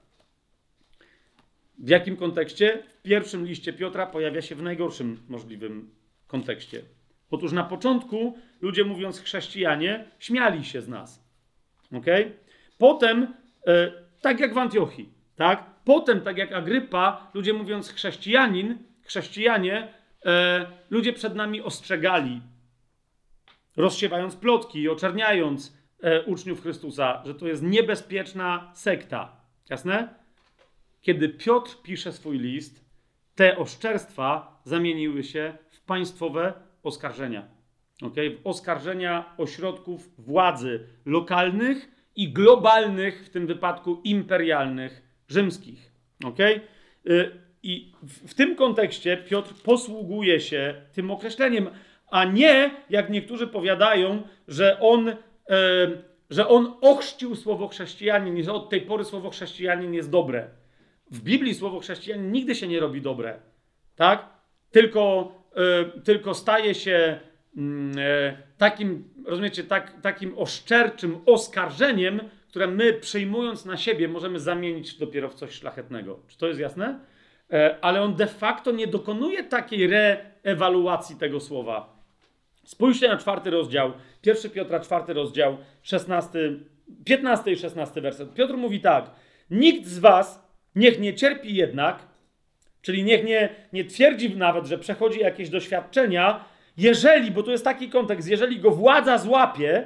W 1.78 1.90
jakim 1.90 2.18
kontekście? 2.18 2.84
W 3.00 3.02
pierwszym 3.02 3.46
liście 3.46 3.74
Piotra 3.74 4.06
pojawia 4.06 4.42
się 4.42 4.56
w 4.56 4.62
najgorszym 4.62 5.20
możliwym 5.30 5.90
kontekście. 6.28 6.82
Otóż 7.32 7.52
na 7.52 7.64
początku 7.64 8.38
ludzie 8.62 8.84
mówiąc 8.84 9.20
chrześcijanie 9.20 10.06
śmiali 10.20 10.66
się 10.66 10.82
z 10.82 10.88
nas. 10.88 11.24
ok? 11.94 12.06
Potem, 12.78 13.34
e, 13.68 13.92
tak 14.22 14.40
jak 14.40 14.54
w 14.54 14.58
Antiochii, 14.58 15.14
tak? 15.44 15.66
Potem, 15.86 16.22
tak 16.22 16.38
jak 16.38 16.52
Agrypa, 16.52 17.32
ludzie 17.34 17.54
mówiąc 17.54 17.90
chrześcijanin, 17.90 18.78
chrześcijanie, 19.02 19.94
e, 20.26 20.66
ludzie 20.90 21.14
przed 21.14 21.36
nami 21.36 21.62
ostrzegali, 21.62 22.42
rozsiewając 23.78 24.36
plotki 24.36 24.80
i 24.80 24.90
oczerniając 24.90 25.78
e, 26.04 26.22
uczniów 26.22 26.62
Chrystusa, 26.62 27.24
że 27.26 27.36
to 27.36 27.48
jest 27.48 27.64
niebezpieczna 27.64 28.72
sekta. 28.74 29.36
Jasne? 29.70 30.14
Kiedy 31.02 31.30
Piotr 31.30 31.82
pisze 31.82 32.14
swój 32.14 32.40
list, 32.40 32.86
te 33.36 33.58
oszczerstwa 33.58 34.62
zamieniły 34.64 35.24
się 35.24 35.58
w 35.70 35.82
państwowe 35.82 36.54
oskarżenia. 36.84 37.48
Okay? 38.02 38.38
W 38.38 38.48
oskarżenia 38.48 39.36
ośrodków 39.38 40.10
władzy 40.18 40.88
lokalnych 41.06 41.92
i 42.16 42.34
globalnych, 42.34 43.26
w 43.26 43.30
tym 43.30 43.48
wypadku 43.48 44.02
imperialnych, 44.04 45.03
rzymskich. 45.28 45.92
Okay? 46.26 46.62
I 47.64 47.92
w 48.04 48.34
tym 48.34 48.56
kontekście 48.56 49.18
Piotr 49.18 49.54
posługuje 49.54 50.40
się 50.40 50.82
tym 50.94 51.12
określeniem, 51.12 51.70
a 52.12 52.26
nie 52.26 52.72
jak 52.90 53.10
niektórzy 53.10 53.48
powiadają, 53.48 54.22
że 54.48 54.80
on, 54.80 55.10
e, 55.10 55.16
że 56.30 56.48
on 56.48 56.74
ochrzcił 56.82 57.36
słowo 57.36 57.68
chrześcijanin 57.68 58.38
i 58.38 58.44
że 58.44 58.54
od 58.54 58.70
tej 58.70 58.82
pory 58.82 59.06
słowo 59.06 59.30
chrześcijanin 59.30 59.94
jest 59.94 60.10
dobre. 60.10 60.48
W 61.12 61.22
Biblii 61.22 61.56
słowo 61.56 61.80
chrześcijanin 61.80 62.32
nigdy 62.32 62.56
się 62.56 62.68
nie 62.68 62.80
robi 62.80 63.02
dobre, 63.02 63.40
tak? 63.96 64.30
Tylko, 64.72 65.32
e, 65.56 66.02
tylko 66.02 66.34
staje 66.34 66.76
się 66.76 67.20
mm, 67.58 67.98
e, 68.00 68.38
takim, 68.58 69.10
rozumiecie, 69.26 69.64
tak, 69.64 70.02
takim 70.02 70.38
oszczerczym 70.38 71.18
oskarżeniem, 71.26 72.20
które 72.54 72.68
my 72.68 72.94
przyjmując 72.94 73.66
na 73.66 73.78
siebie 73.78 74.08
możemy 74.08 74.40
zamienić 74.40 74.96
dopiero 74.98 75.30
w 75.30 75.34
coś 75.34 75.52
szlachetnego. 75.52 76.20
Czy 76.28 76.38
to 76.38 76.48
jest 76.48 76.60
jasne? 76.60 77.00
E, 77.54 77.78
ale 77.82 78.02
on 78.02 78.16
de 78.16 78.28
facto 78.28 78.72
nie 78.72 78.88
dokonuje 78.88 79.44
takiej 79.44 79.88
reewaluacji 79.88 81.16
tego 81.16 81.40
słowa. 81.40 82.04
Spójrzcie 82.64 83.08
na 83.08 83.18
czwarty 83.18 83.50
rozdział, 83.50 83.94
pierwszy 84.22 84.50
Piotra, 84.50 84.80
czwarty 84.80 85.14
rozdział, 85.14 85.58
16, 85.82 86.40
15 87.06 87.52
i 87.52 87.56
16 87.56 88.02
werset. 88.02 88.34
Piotr 88.34 88.58
mówi 88.58 88.82
tak: 88.82 89.12
Nikt 89.52 89.86
z 89.86 90.00
was 90.00 90.48
niech 90.76 91.00
nie 91.00 91.14
cierpi 91.14 91.56
jednak, 91.56 92.00
czyli 92.82 93.04
niech 93.04 93.24
nie, 93.24 93.50
nie 93.74 93.86
twierdzi 93.86 94.36
nawet, 94.36 94.66
że 94.66 94.78
przechodzi 94.78 95.20
jakieś 95.20 95.50
doświadczenia, 95.50 96.46
jeżeli, 96.78 97.32
bo 97.32 97.44
tu 97.44 97.52
jest 97.52 97.64
taki 97.64 97.90
kontekst, 97.90 98.30
jeżeli 98.30 98.60
go 98.60 98.72
władza 98.72 99.18
złapie, 99.18 99.86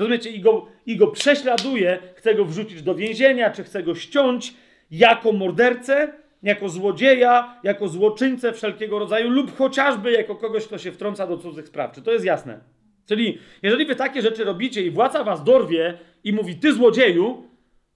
rozumiecie, 0.00 0.30
i 0.30 0.40
go, 0.40 0.66
i 0.86 0.96
go 0.96 1.06
prześladuje, 1.06 1.98
chce 2.14 2.34
go 2.34 2.44
wrzucić 2.44 2.82
do 2.82 2.94
więzienia, 2.94 3.50
czy 3.50 3.64
chce 3.64 3.82
go 3.82 3.94
ściąć 3.94 4.54
jako 4.90 5.32
mordercę, 5.32 6.12
jako 6.42 6.68
złodzieja, 6.68 7.60
jako 7.62 7.88
złoczyńcę 7.88 8.52
wszelkiego 8.52 8.98
rodzaju, 8.98 9.30
lub 9.30 9.56
chociażby 9.56 10.12
jako 10.12 10.36
kogoś, 10.36 10.66
kto 10.66 10.78
się 10.78 10.92
wtrąca 10.92 11.26
do 11.26 11.38
cudzych 11.38 11.68
spraw. 11.68 11.92
Czy 11.92 12.02
to 12.02 12.12
jest 12.12 12.24
jasne? 12.24 12.60
Czyli 13.06 13.38
jeżeli 13.62 13.86
wy 13.86 13.96
takie 13.96 14.22
rzeczy 14.22 14.44
robicie 14.44 14.82
i 14.82 14.90
władca 14.90 15.24
was 15.24 15.44
dorwie 15.44 15.98
i 16.24 16.32
mówi, 16.32 16.54
ty 16.56 16.72
złodzieju, 16.72 17.50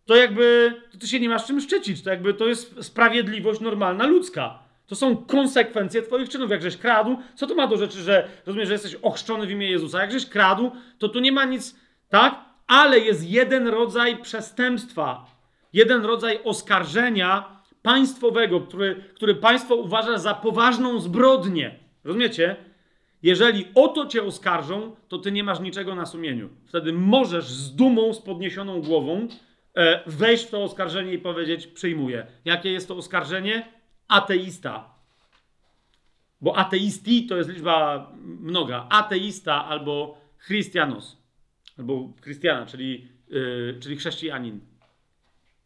to 0.07 0.16
jakby 0.16 0.74
to 0.92 0.99
ty 0.99 1.07
się 1.07 1.20
nie 1.20 1.28
masz 1.28 1.47
czym 1.47 1.60
szczycić. 1.60 2.02
To 2.02 2.10
jakby 2.10 2.34
to 2.34 2.47
jest 2.49 2.84
sprawiedliwość 2.84 3.60
normalna, 3.60 4.07
ludzka. 4.07 4.58
To 4.86 4.94
są 4.94 5.16
konsekwencje 5.16 6.02
twoich 6.02 6.28
czynów. 6.28 6.50
Jak 6.50 6.62
żeś 6.62 6.76
kradł, 6.76 7.16
co 7.34 7.47
to 7.47 7.55
ma 7.55 7.66
do 7.66 7.76
rzeczy, 7.76 7.99
że 7.99 8.28
rozumiesz, 8.47 8.68
że 8.68 8.74
jesteś 8.74 8.94
ochrzczony 8.94 9.47
w 9.47 9.50
imię 9.50 9.70
Jezusa? 9.70 10.00
Jak 10.00 10.12
żeś 10.12 10.26
kradł, 10.26 10.70
to 10.99 11.08
tu 11.08 11.20
nie 11.20 11.33
ma 11.33 11.44
nic, 11.44 11.76
tak? 12.14 12.44
Ale 12.66 12.98
jest 12.98 13.30
jeden 13.30 13.68
rodzaj 13.68 14.22
przestępstwa, 14.22 15.26
jeden 15.72 16.04
rodzaj 16.04 16.40
oskarżenia, 16.44 17.60
państwowego, 17.82 18.60
który, 18.60 19.04
który 19.14 19.34
państwo 19.34 19.74
uważa 19.74 20.18
za 20.18 20.34
poważną 20.34 21.00
zbrodnię. 21.00 21.78
Rozumiecie? 22.04 22.56
Jeżeli 23.22 23.68
o 23.74 23.88
to 23.88 24.06
cię 24.06 24.22
oskarżą, 24.22 24.96
to 25.08 25.18
ty 25.18 25.32
nie 25.32 25.44
masz 25.44 25.60
niczego 25.60 25.94
na 25.94 26.06
sumieniu. 26.06 26.48
Wtedy 26.66 26.92
możesz 26.92 27.44
z 27.44 27.74
dumą, 27.74 28.12
z 28.14 28.20
podniesioną 28.20 28.82
głową 28.82 29.28
e, 29.74 30.02
wejść 30.06 30.44
w 30.44 30.50
to 30.50 30.62
oskarżenie 30.62 31.12
i 31.12 31.18
powiedzieć: 31.18 31.66
Przyjmuję. 31.66 32.26
Jakie 32.44 32.72
jest 32.72 32.88
to 32.88 32.96
oskarżenie? 32.96 33.68
Ateista. 34.08 34.94
Bo 36.40 36.56
ateisti 36.56 37.26
to 37.26 37.36
jest 37.36 37.50
liczba 37.50 38.10
mnoga. 38.40 38.86
Ateista 38.90 39.64
albo 39.64 40.18
Christianos. 40.46 41.23
Albo 41.78 42.12
Chrystiana, 42.20 42.66
czyli, 42.66 43.08
yy, 43.28 43.78
czyli 43.80 43.96
chrześcijanin. 43.96 44.60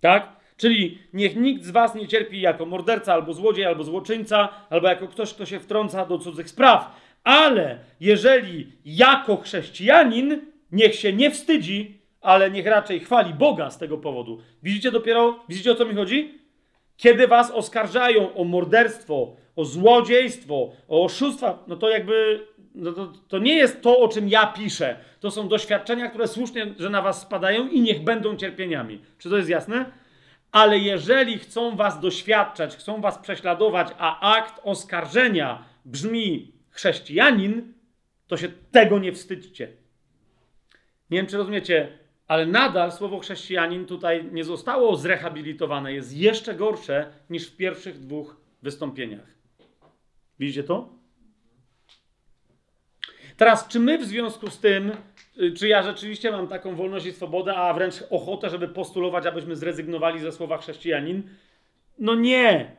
Tak? 0.01 0.39
Czyli 0.57 0.99
niech 1.13 1.37
nikt 1.37 1.65
z 1.65 1.71
was 1.71 1.95
nie 1.95 2.09
cierpi 2.09 2.41
jako 2.41 2.67
morderca, 2.67 3.15
albo 3.15 3.33
złodziej, 3.33 3.65
albo 3.65 3.85
złoczyńca, 3.85 4.49
albo 4.71 4.89
jako 4.89 5.09
ktoś, 5.09 5.35
kto 5.35 5.47
się 5.47 5.61
wtrąca 5.61 6.07
do 6.07 6.19
cudzych 6.19 6.49
spraw. 6.51 7.01
Ale 7.25 7.79
jeżeli 8.01 8.73
jako 8.85 9.37
chrześcijanin, 9.37 10.41
niech 10.73 10.95
się 10.95 11.13
nie 11.13 11.31
wstydzi, 11.31 12.01
ale 12.21 12.51
niech 12.51 12.67
raczej 12.67 13.01
chwali 13.01 13.35
Boga 13.35 13.71
z 13.71 13.79
tego 13.79 13.99
powodu. 13.99 14.39
Widzicie 14.63 14.91
dopiero, 14.91 15.45
widzicie 15.49 15.73
o 15.73 15.75
co 15.75 15.85
mi 15.85 15.95
chodzi? 15.95 16.39
Kiedy 16.97 17.27
was 17.27 17.51
oskarżają 17.51 18.35
o 18.35 18.45
morderstwo, 18.45 19.37
o 19.57 19.65
złodziejstwo, 19.65 20.73
o 20.89 21.05
oszustwa, 21.05 21.65
no 21.67 21.77
to 21.77 21.89
jakby 21.89 22.47
no 22.79 22.93
to, 22.93 23.13
to 23.29 23.39
nie 23.39 23.55
jest 23.55 23.83
to, 23.83 23.99
o 23.99 24.09
czym 24.09 24.29
ja 24.29 24.47
piszę. 24.47 24.97
To 25.21 25.31
są 25.31 25.49
doświadczenia, 25.49 26.09
które 26.09 26.29
słusznie, 26.29 26.75
że 26.79 26.91
na 26.91 27.03
was 27.03 27.21
spadają 27.21 27.69
i 27.69 27.81
niech 27.81 28.05
będą 28.05 28.37
cierpieniami. 28.37 29.01
Czy 29.19 29.31
to 29.31 29.37
jest 29.37 29.49
jasne? 29.49 29.93
Ale 30.53 30.79
jeżeli 30.79 31.39
chcą 31.39 31.77
was 31.77 32.01
doświadczać, 32.01 32.77
chcą 32.77 33.01
was 33.01 33.19
prześladować, 33.19 33.89
a 33.99 34.37
akt 34.37 34.61
oskarżenia 34.65 35.65
brzmi 35.85 36.53
chrześcijanin, 36.71 37.73
to 38.27 38.37
się 38.37 38.49
tego 38.71 38.99
nie 38.99 39.13
wstydźcie. 39.13 39.69
Nie 41.11 41.19
wiem, 41.19 41.27
czy 41.27 41.37
rozumiecie, 41.37 41.99
ale 42.27 42.47
nadal 42.47 42.93
słowo 42.93 43.19
chrześcijanin 43.19 43.87
tutaj 43.87 44.25
nie 44.33 44.45
zostało 44.45 44.97
zrehabilitowane. 44.97 45.93
Jest 45.93 46.17
jeszcze 46.17 46.55
gorsze 46.55 47.13
niż 47.31 47.51
w 47.51 47.57
pierwszych 47.57 48.01
dwóch 48.01 48.37
wystąpieniach. 48.63 49.27
Widzicie 50.39 50.65
to? 50.65 50.98
Teraz, 53.39 53.69
czy 53.69 53.81
my 53.81 53.99
w 53.99 54.05
związku 54.05 54.51
z 54.51 54.61
tym 54.61 54.93
Y, 55.43 55.53
czy 55.53 55.69
ja 55.69 55.83
rzeczywiście 55.83 56.31
mam 56.31 56.49
taką 56.49 56.75
wolność 56.75 57.07
i 57.07 57.13
swobodę, 57.13 57.55
a 57.55 57.75
wręcz 57.75 57.95
ochotę, 58.11 58.51
żeby 58.51 58.69
postulować, 58.69 59.27
abyśmy 59.27 59.57
zrezygnowali 59.57 60.21
ze 60.21 60.33
słowa 60.33 60.59
chrześcijanin? 60.59 61.23
No 61.99 62.15
nie, 62.15 62.77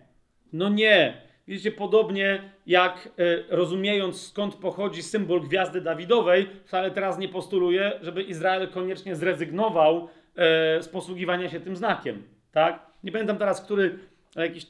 no 0.54 0.70
nie. 0.70 1.22
Widzicie, 1.48 1.72
podobnie 1.72 2.52
jak 2.66 3.10
y, 3.20 3.44
rozumiejąc 3.50 4.28
skąd 4.28 4.56
pochodzi 4.56 5.04
symbol 5.04 5.42
gwiazdy 5.42 5.82
Dawidowej, 5.82 6.50
wcale 6.66 6.92
teraz 6.92 7.18
nie 7.18 7.30
postuluję, 7.30 7.92
żeby 8.02 8.24
Izrael 8.24 8.68
koniecznie 8.68 9.16
zrezygnował 9.16 10.08
y, 10.80 10.84
z 10.84 10.90
posługiwania 10.90 11.50
się 11.50 11.60
tym 11.60 11.76
znakiem. 11.76 12.24
Tak? 12.52 12.86
Nie 13.04 13.12
pamiętam 13.12 13.38
teraz, 13.38 13.62
który 13.62 14.00
jakiś 14.36 14.68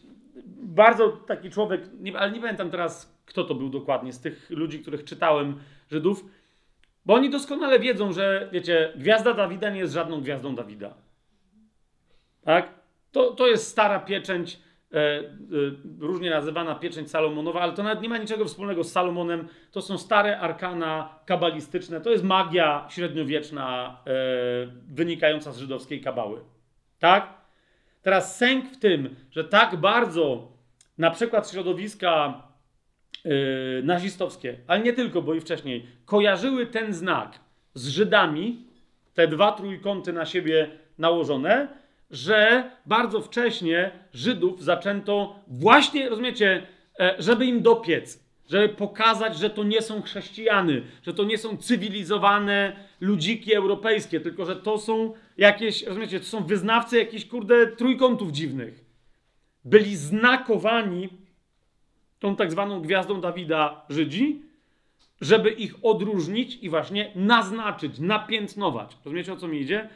bardzo 0.61 1.07
taki 1.09 1.49
człowiek, 1.49 1.81
ale 2.17 2.31
nie 2.31 2.41
pamiętam 2.41 2.71
teraz, 2.71 3.19
kto 3.25 3.43
to 3.43 3.55
był 3.55 3.69
dokładnie 3.69 4.13
z 4.13 4.19
tych 4.21 4.49
ludzi, 4.49 4.79
których 4.79 5.03
czytałem, 5.03 5.59
Żydów, 5.91 6.25
bo 7.05 7.13
oni 7.13 7.29
doskonale 7.29 7.79
wiedzą, 7.79 8.13
że, 8.13 8.49
wiecie, 8.51 8.93
gwiazda 8.95 9.33
Dawida 9.33 9.69
nie 9.69 9.79
jest 9.79 9.93
żadną 9.93 10.21
gwiazdą 10.21 10.55
Dawida. 10.55 10.93
Tak? 12.43 12.73
To, 13.11 13.31
to 13.31 13.47
jest 13.47 13.67
stara 13.67 13.99
pieczęć, 13.99 14.59
e, 14.93 14.97
e, 14.97 15.23
różnie 15.99 16.29
nazywana 16.29 16.75
pieczęć 16.75 17.11
Salomonowa, 17.11 17.61
ale 17.61 17.73
to 17.73 17.83
nawet 17.83 18.01
nie 18.01 18.09
ma 18.09 18.17
niczego 18.17 18.45
wspólnego 18.45 18.83
z 18.83 18.91
Salomonem. 18.91 19.47
To 19.71 19.81
są 19.81 19.97
stare 19.97 20.39
arkana 20.39 21.19
kabalistyczne. 21.25 22.01
To 22.01 22.11
jest 22.11 22.23
magia 22.23 22.85
średniowieczna 22.89 23.97
e, 24.07 24.11
wynikająca 24.87 25.51
z 25.51 25.57
żydowskiej 25.57 26.01
kabały. 26.01 26.41
Tak? 26.99 27.33
Teraz 28.01 28.37
sęk 28.37 28.65
w 28.65 28.79
tym, 28.79 29.15
że 29.31 29.43
tak 29.43 29.75
bardzo 29.75 30.51
na 30.97 31.11
przykład 31.11 31.51
środowiska 31.51 32.43
yy, 33.25 33.81
nazistowskie, 33.83 34.57
ale 34.67 34.79
nie 34.79 34.93
tylko, 34.93 35.21
bo 35.21 35.33
i 35.33 35.41
wcześniej, 35.41 35.85
kojarzyły 36.05 36.65
ten 36.65 36.93
znak 36.93 37.39
z 37.73 37.87
Żydami, 37.87 38.65
te 39.13 39.27
dwa 39.27 39.51
trójkąty 39.51 40.13
na 40.13 40.25
siebie 40.25 40.69
nałożone, 40.97 41.67
że 42.11 42.71
bardzo 42.85 43.21
wcześnie 43.21 43.91
Żydów 44.13 44.63
zaczęto 44.63 45.39
właśnie, 45.47 46.09
rozumiecie, 46.09 46.67
e, 46.99 47.15
żeby 47.19 47.45
im 47.45 47.61
dopiec, 47.61 48.29
żeby 48.49 48.69
pokazać, 48.69 49.37
że 49.37 49.49
to 49.49 49.63
nie 49.63 49.81
są 49.81 50.01
chrześcijany, 50.01 50.81
że 51.03 51.13
to 51.13 51.23
nie 51.23 51.37
są 51.37 51.57
cywilizowane 51.57 52.75
ludziki 53.01 53.55
europejskie, 53.55 54.19
tylko 54.19 54.45
że 54.45 54.55
to 54.55 54.77
są 54.77 55.13
jakieś, 55.37 55.83
rozumiecie, 55.83 56.19
to 56.19 56.25
są 56.25 56.43
wyznawcy 56.43 56.97
jakichś, 56.97 57.25
kurde, 57.25 57.67
trójkątów 57.67 58.31
dziwnych. 58.31 58.85
Byli 59.65 59.95
znakowani 59.95 61.09
tą 62.19 62.35
tak 62.35 62.51
zwaną 62.51 62.81
gwiazdą 62.81 63.21
Dawida 63.21 63.85
Żydzi, 63.89 64.41
żeby 65.21 65.49
ich 65.49 65.75
odróżnić 65.81 66.57
i 66.61 66.69
właśnie 66.69 67.11
naznaczyć, 67.15 67.99
napiętnować. 67.99 68.97
Rozumiecie, 69.05 69.33
o 69.33 69.37
co 69.37 69.47
mi 69.47 69.61
idzie? 69.61 69.89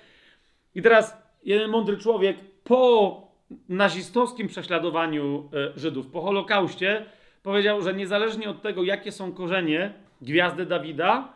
I 0.76 0.82
teraz 0.82 1.18
jeden 1.43 1.72
mądry 1.72 1.98
człowiek 1.98 2.38
po 2.64 3.22
nazistowskim 3.69 4.48
prześladowaniu 4.48 5.50
e, 5.53 5.80
Żydów, 5.80 6.08
po 6.08 6.22
Holokauście, 6.22 7.06
powiedział, 7.43 7.82
że 7.82 7.93
niezależnie 7.93 8.50
od 8.50 8.61
tego, 8.61 8.84
jakie 8.84 9.11
są 9.11 9.32
korzenie 9.32 9.93
gwiazdy 10.22 10.66
Dawida, 10.66 11.34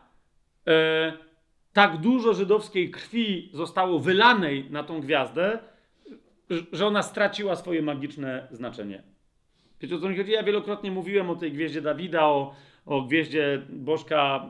e, 0.67 1.14
tak 1.74 1.98
dużo 1.98 2.33
żydowskiej 2.33 2.91
krwi 2.91 3.49
zostało 3.53 3.99
wylanej 3.99 4.72
na 4.72 4.83
tą 4.83 5.01
gwiazdę, 5.01 5.59
że 6.72 6.88
ona 6.88 7.03
straciła 7.03 7.56
swoje 7.56 7.82
magiczne 7.82 8.48
znaczenie. 8.51 9.03
Wiecie 9.81 9.95
o 9.95 9.99
co 9.99 10.09
mi 10.09 10.17
chodzi? 10.17 10.31
Ja 10.31 10.43
wielokrotnie 10.43 10.91
mówiłem 10.91 11.30
o 11.30 11.35
tej 11.35 11.51
gwieździe 11.51 11.81
Dawida, 11.81 12.25
o, 12.25 12.56
o 12.85 13.01
gwieździe 13.01 13.61
Bożka 13.69 14.45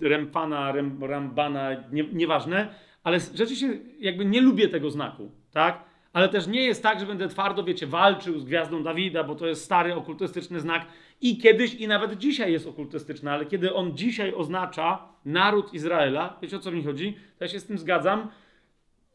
Rempana, 0.00 0.72
Rem, 0.72 1.04
Rambana, 1.04 1.70
nie, 1.92 2.04
nieważne, 2.12 2.68
ale 3.04 3.20
rzeczywiście 3.20 3.78
jakby 3.98 4.24
nie 4.24 4.40
lubię 4.40 4.68
tego 4.68 4.90
znaku, 4.90 5.30
tak? 5.52 5.84
Ale 6.12 6.28
też 6.28 6.46
nie 6.46 6.62
jest 6.62 6.82
tak, 6.82 7.00
że 7.00 7.06
będę 7.06 7.28
twardo, 7.28 7.64
wiecie, 7.64 7.86
walczył 7.86 8.38
z 8.38 8.44
gwiazdą 8.44 8.82
Dawida, 8.82 9.24
bo 9.24 9.34
to 9.34 9.46
jest 9.46 9.64
stary 9.64 9.94
okultystyczny 9.94 10.60
znak 10.60 10.86
i 11.20 11.38
kiedyś 11.38 11.74
i 11.74 11.88
nawet 11.88 12.18
dzisiaj 12.18 12.52
jest 12.52 12.66
okultystyczny, 12.66 13.30
ale 13.30 13.46
kiedy 13.46 13.74
on 13.74 13.96
dzisiaj 13.96 14.34
oznacza 14.34 15.08
naród 15.24 15.74
Izraela, 15.74 16.38
wiecie 16.42 16.56
o 16.56 16.60
co 16.60 16.70
mi 16.70 16.84
chodzi? 16.84 17.16
Ja 17.40 17.48
się 17.48 17.60
z 17.60 17.66
tym 17.66 17.78
zgadzam. 17.78 18.28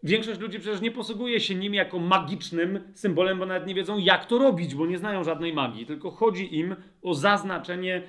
Większość 0.04 0.40
ludzi 0.40 0.60
przecież 0.60 0.82
nie 0.82 0.92
posługuje 0.92 1.40
się 1.40 1.56
nim 1.56 1.74
jako 1.74 2.00
magicznym 2.00 2.80
symbolem, 2.94 3.40
bo 3.40 3.46
nawet 3.46 3.68
nie 3.68 3.76
wiedzą, 3.76 3.98
jak 3.98 4.26
to 4.26 4.38
robić, 4.38 4.76
bo 4.76 4.86
nie 4.86 4.98
znają 4.98 5.24
żadnej 5.24 5.54
magii, 5.54 5.86
tylko 5.86 6.12
chodzi 6.12 6.56
im 6.58 6.76
o 7.02 7.14
zaznaczenie 7.14 8.04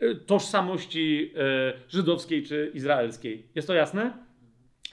e, 0.00 0.14
tożsamości 0.14 1.32
e, 1.36 1.72
żydowskiej 1.88 2.42
czy 2.42 2.70
izraelskiej. 2.74 3.46
Jest 3.54 3.68
to 3.68 3.74
jasne? 3.74 4.12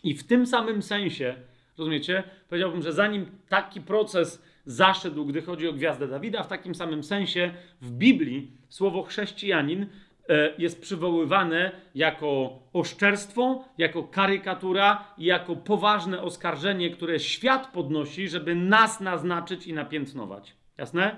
I 0.03 0.13
w 0.13 0.27
tym 0.27 0.45
samym 0.45 0.81
sensie, 0.81 1.35
rozumiecie, 1.77 2.23
powiedziałbym, 2.49 2.81
że 2.81 2.93
zanim 2.93 3.25
taki 3.49 3.81
proces 3.81 4.43
zaszedł, 4.65 5.25
gdy 5.25 5.41
chodzi 5.41 5.67
o 5.67 5.73
gwiazdę 5.73 6.07
Dawida, 6.07 6.43
w 6.43 6.47
takim 6.47 6.75
samym 6.75 7.03
sensie 7.03 7.53
w 7.81 7.91
Biblii 7.91 8.51
słowo 8.69 9.03
chrześcijanin 9.03 9.85
jest 10.57 10.81
przywoływane 10.81 11.71
jako 11.95 12.59
oszczerstwo, 12.73 13.65
jako 13.77 14.03
karykatura 14.03 15.13
i 15.17 15.25
jako 15.25 15.55
poważne 15.55 16.21
oskarżenie, 16.21 16.89
które 16.89 17.19
świat 17.19 17.71
podnosi, 17.71 18.29
żeby 18.29 18.55
nas 18.55 18.99
naznaczyć 18.99 19.67
i 19.67 19.73
napiętnować. 19.73 20.55
Jasne? 20.77 21.15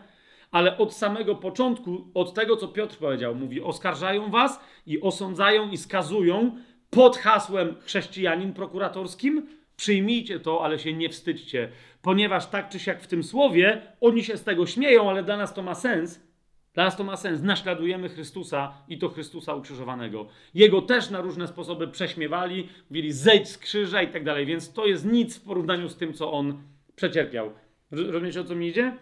Ale 0.52 0.78
od 0.78 0.94
samego 0.94 1.36
początku, 1.36 2.12
od 2.14 2.34
tego, 2.34 2.58
co 2.58 2.68
Piotr 2.68 2.98
powiedział, 2.98 3.36
mówi: 3.36 3.62
oskarżają 3.62 4.32
was 4.32 4.60
i 4.86 5.02
osądzają 5.02 5.70
i 5.70 5.78
skazują 5.78 6.58
pod 6.90 7.18
hasłem 7.18 7.76
chrześcijanin 7.82 8.54
prokuratorskim. 8.54 9.48
Przyjmijcie 9.76 10.40
to, 10.40 10.64
ale 10.64 10.80
się 10.80 10.94
nie 10.94 11.10
wstydźcie, 11.10 11.70
ponieważ 12.02 12.48
tak 12.48 12.70
czy 12.70 12.80
siak 12.80 13.02
w 13.02 13.08
tym 13.08 13.24
słowie 13.24 13.82
oni 14.02 14.24
się 14.24 14.38
z 14.38 14.44
tego 14.44 14.66
śmieją, 14.66 15.10
ale 15.10 15.24
dla 15.24 15.38
nas 15.38 15.54
to 15.54 15.62
ma 15.62 15.76
sens. 15.76 16.28
Nas 16.75 16.98
to 16.98 17.03
ma 17.03 17.17
sens. 17.17 17.41
Naśladujemy 17.41 18.09
Chrystusa 18.09 18.73
i 18.88 18.98
to 18.98 19.09
Chrystusa 19.09 19.53
ukrzyżowanego. 19.56 20.27
Jego 20.53 20.81
też 20.81 21.09
na 21.09 21.22
różne 21.22 21.48
sposoby 21.48 21.88
prześmiewali, 21.88 22.69
mówili 22.89 23.11
zejdź 23.11 23.49
z 23.49 23.57
krzyża 23.57 24.01
i 24.01 24.11
tak 24.11 24.23
dalej, 24.23 24.45
więc 24.45 24.73
to 24.73 24.85
jest 24.85 25.06
nic 25.06 25.38
w 25.38 25.43
porównaniu 25.43 25.89
z 25.89 25.98
tym, 25.98 26.14
co 26.14 26.31
on 26.31 26.64
przecierpiał. 26.95 27.51
Rozumiecie, 27.91 28.41
o 28.41 28.43
co 28.43 28.56
mi 28.56 28.67
idzie? 28.67 28.98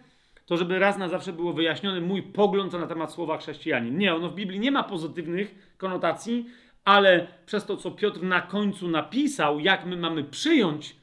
To, 0.46 0.56
żeby 0.56 0.78
raz 0.78 0.98
na 0.98 1.08
zawsze 1.08 1.32
było 1.32 1.52
wyjaśniony 1.52 2.00
mój 2.00 2.22
pogląd 2.22 2.72
na 2.72 2.86
temat 2.86 3.12
słowa 3.12 3.38
chrześcijanin. 3.38 3.98
Nie, 3.98 4.14
ono 4.14 4.28
w 4.28 4.34
Biblii 4.34 4.60
nie 4.60 4.70
ma 4.70 4.84
pozytywnych 4.84 5.74
konotacji, 5.78 6.46
ale 6.84 7.26
przez 7.46 7.64
to, 7.66 7.76
co 7.76 7.90
Piotr 7.90 8.22
na 8.22 8.40
końcu 8.40 8.88
napisał, 8.88 9.60
jak 9.60 9.86
my 9.86 9.96
mamy 9.96 10.24
przyjąć 10.24 10.96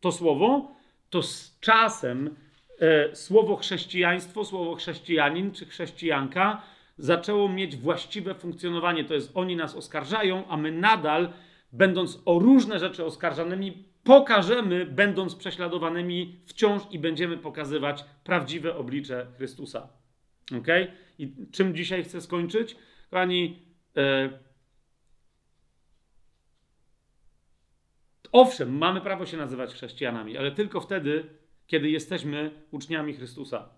to 0.00 0.12
słowo, 0.12 0.72
to 1.10 1.22
z 1.22 1.58
czasem 1.60 2.36
słowo 3.12 3.56
chrześcijaństwo, 3.56 4.44
słowo 4.44 4.74
chrześcijanin 4.74 5.52
czy 5.52 5.66
chrześcijanka 5.66 6.62
zaczęło 6.98 7.48
mieć 7.48 7.76
właściwe 7.76 8.34
funkcjonowanie. 8.34 9.04
To 9.04 9.14
jest 9.14 9.30
oni 9.34 9.56
nas 9.56 9.74
oskarżają, 9.74 10.48
a 10.48 10.56
my 10.56 10.72
nadal, 10.72 11.32
będąc 11.72 12.22
o 12.24 12.38
różne 12.38 12.78
rzeczy 12.78 13.04
oskarżanymi, 13.04 13.84
pokażemy, 14.04 14.86
będąc 14.86 15.34
prześladowanymi 15.34 16.40
wciąż 16.46 16.82
i 16.90 16.98
będziemy 16.98 17.36
pokazywać 17.36 18.04
prawdziwe 18.24 18.76
oblicze 18.76 19.26
Chrystusa. 19.36 19.88
Ok? 20.58 20.66
I 21.18 21.32
czym 21.52 21.74
dzisiaj 21.74 22.04
chcę 22.04 22.20
skończyć? 22.20 22.76
Kochani, 23.10 23.62
e, 23.96 24.30
Owszem, 28.32 28.78
mamy 28.78 29.00
prawo 29.00 29.26
się 29.26 29.36
nazywać 29.36 29.74
chrześcijanami, 29.74 30.38
ale 30.38 30.52
tylko 30.52 30.80
wtedy, 30.80 31.24
kiedy 31.68 31.90
jesteśmy 31.90 32.50
uczniami 32.70 33.14
Chrystusa. 33.14 33.68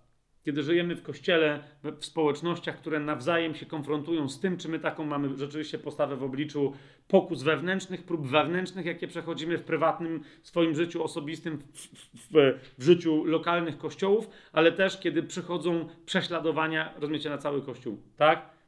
Kiedy 0.42 0.62
żyjemy 0.62 0.96
w 0.96 1.02
kościele, 1.02 1.64
w 1.82 2.04
społecznościach, 2.04 2.78
które 2.78 3.00
nawzajem 3.00 3.54
się 3.54 3.66
konfrontują 3.66 4.28
z 4.28 4.40
tym, 4.40 4.56
czy 4.56 4.68
my 4.68 4.78
taką 4.78 5.04
mamy 5.04 5.36
rzeczywiście 5.36 5.78
postawę 5.78 6.16
w 6.16 6.22
obliczu 6.22 6.72
pokus 7.08 7.42
wewnętrznych, 7.42 8.02
prób 8.02 8.26
wewnętrznych, 8.26 8.86
jakie 8.86 9.08
przechodzimy 9.08 9.58
w 9.58 9.64
prywatnym 9.64 10.20
swoim 10.42 10.74
życiu 10.74 11.04
osobistym, 11.04 11.58
w, 11.58 11.88
w, 12.14 12.58
w 12.78 12.84
życiu 12.84 13.24
lokalnych 13.24 13.78
kościołów, 13.78 14.30
ale 14.52 14.72
też 14.72 15.00
kiedy 15.00 15.22
przychodzą 15.22 15.88
prześladowania, 16.06 16.94
rozumiecie, 16.98 17.30
na 17.30 17.38
cały 17.38 17.62
kościół. 17.62 18.02
Tak? 18.16 18.59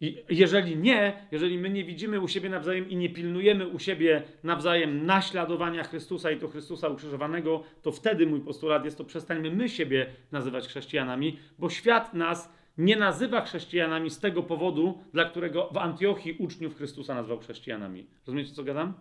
I 0.00 0.24
jeżeli 0.30 0.76
nie, 0.76 1.26
jeżeli 1.32 1.58
my 1.58 1.70
nie 1.70 1.84
widzimy 1.84 2.20
u 2.20 2.28
siebie 2.28 2.48
nawzajem 2.48 2.90
i 2.90 2.96
nie 2.96 3.10
pilnujemy 3.10 3.68
u 3.68 3.78
siebie 3.78 4.22
nawzajem 4.44 5.06
naśladowania 5.06 5.84
Chrystusa 5.84 6.30
i 6.30 6.38
to 6.38 6.48
Chrystusa 6.48 6.88
ukrzyżowanego, 6.88 7.62
to 7.82 7.92
wtedy 7.92 8.26
mój 8.26 8.40
postulat 8.40 8.84
jest 8.84 8.98
to 8.98 9.04
przestańmy 9.04 9.50
my 9.50 9.68
siebie 9.68 10.06
nazywać 10.32 10.68
chrześcijanami, 10.68 11.38
bo 11.58 11.70
świat 11.70 12.14
nas 12.14 12.52
nie 12.78 12.96
nazywa 12.96 13.40
chrześcijanami 13.40 14.10
z 14.10 14.20
tego 14.20 14.42
powodu, 14.42 14.98
dla 15.12 15.24
którego 15.24 15.68
w 15.72 15.76
Antiochii 15.76 16.36
uczniów 16.38 16.76
Chrystusa 16.76 17.14
nazwał 17.14 17.38
chrześcijanami. 17.38 18.06
Rozumiecie, 18.26 18.52
co 18.52 18.64
gadam? 18.64 18.94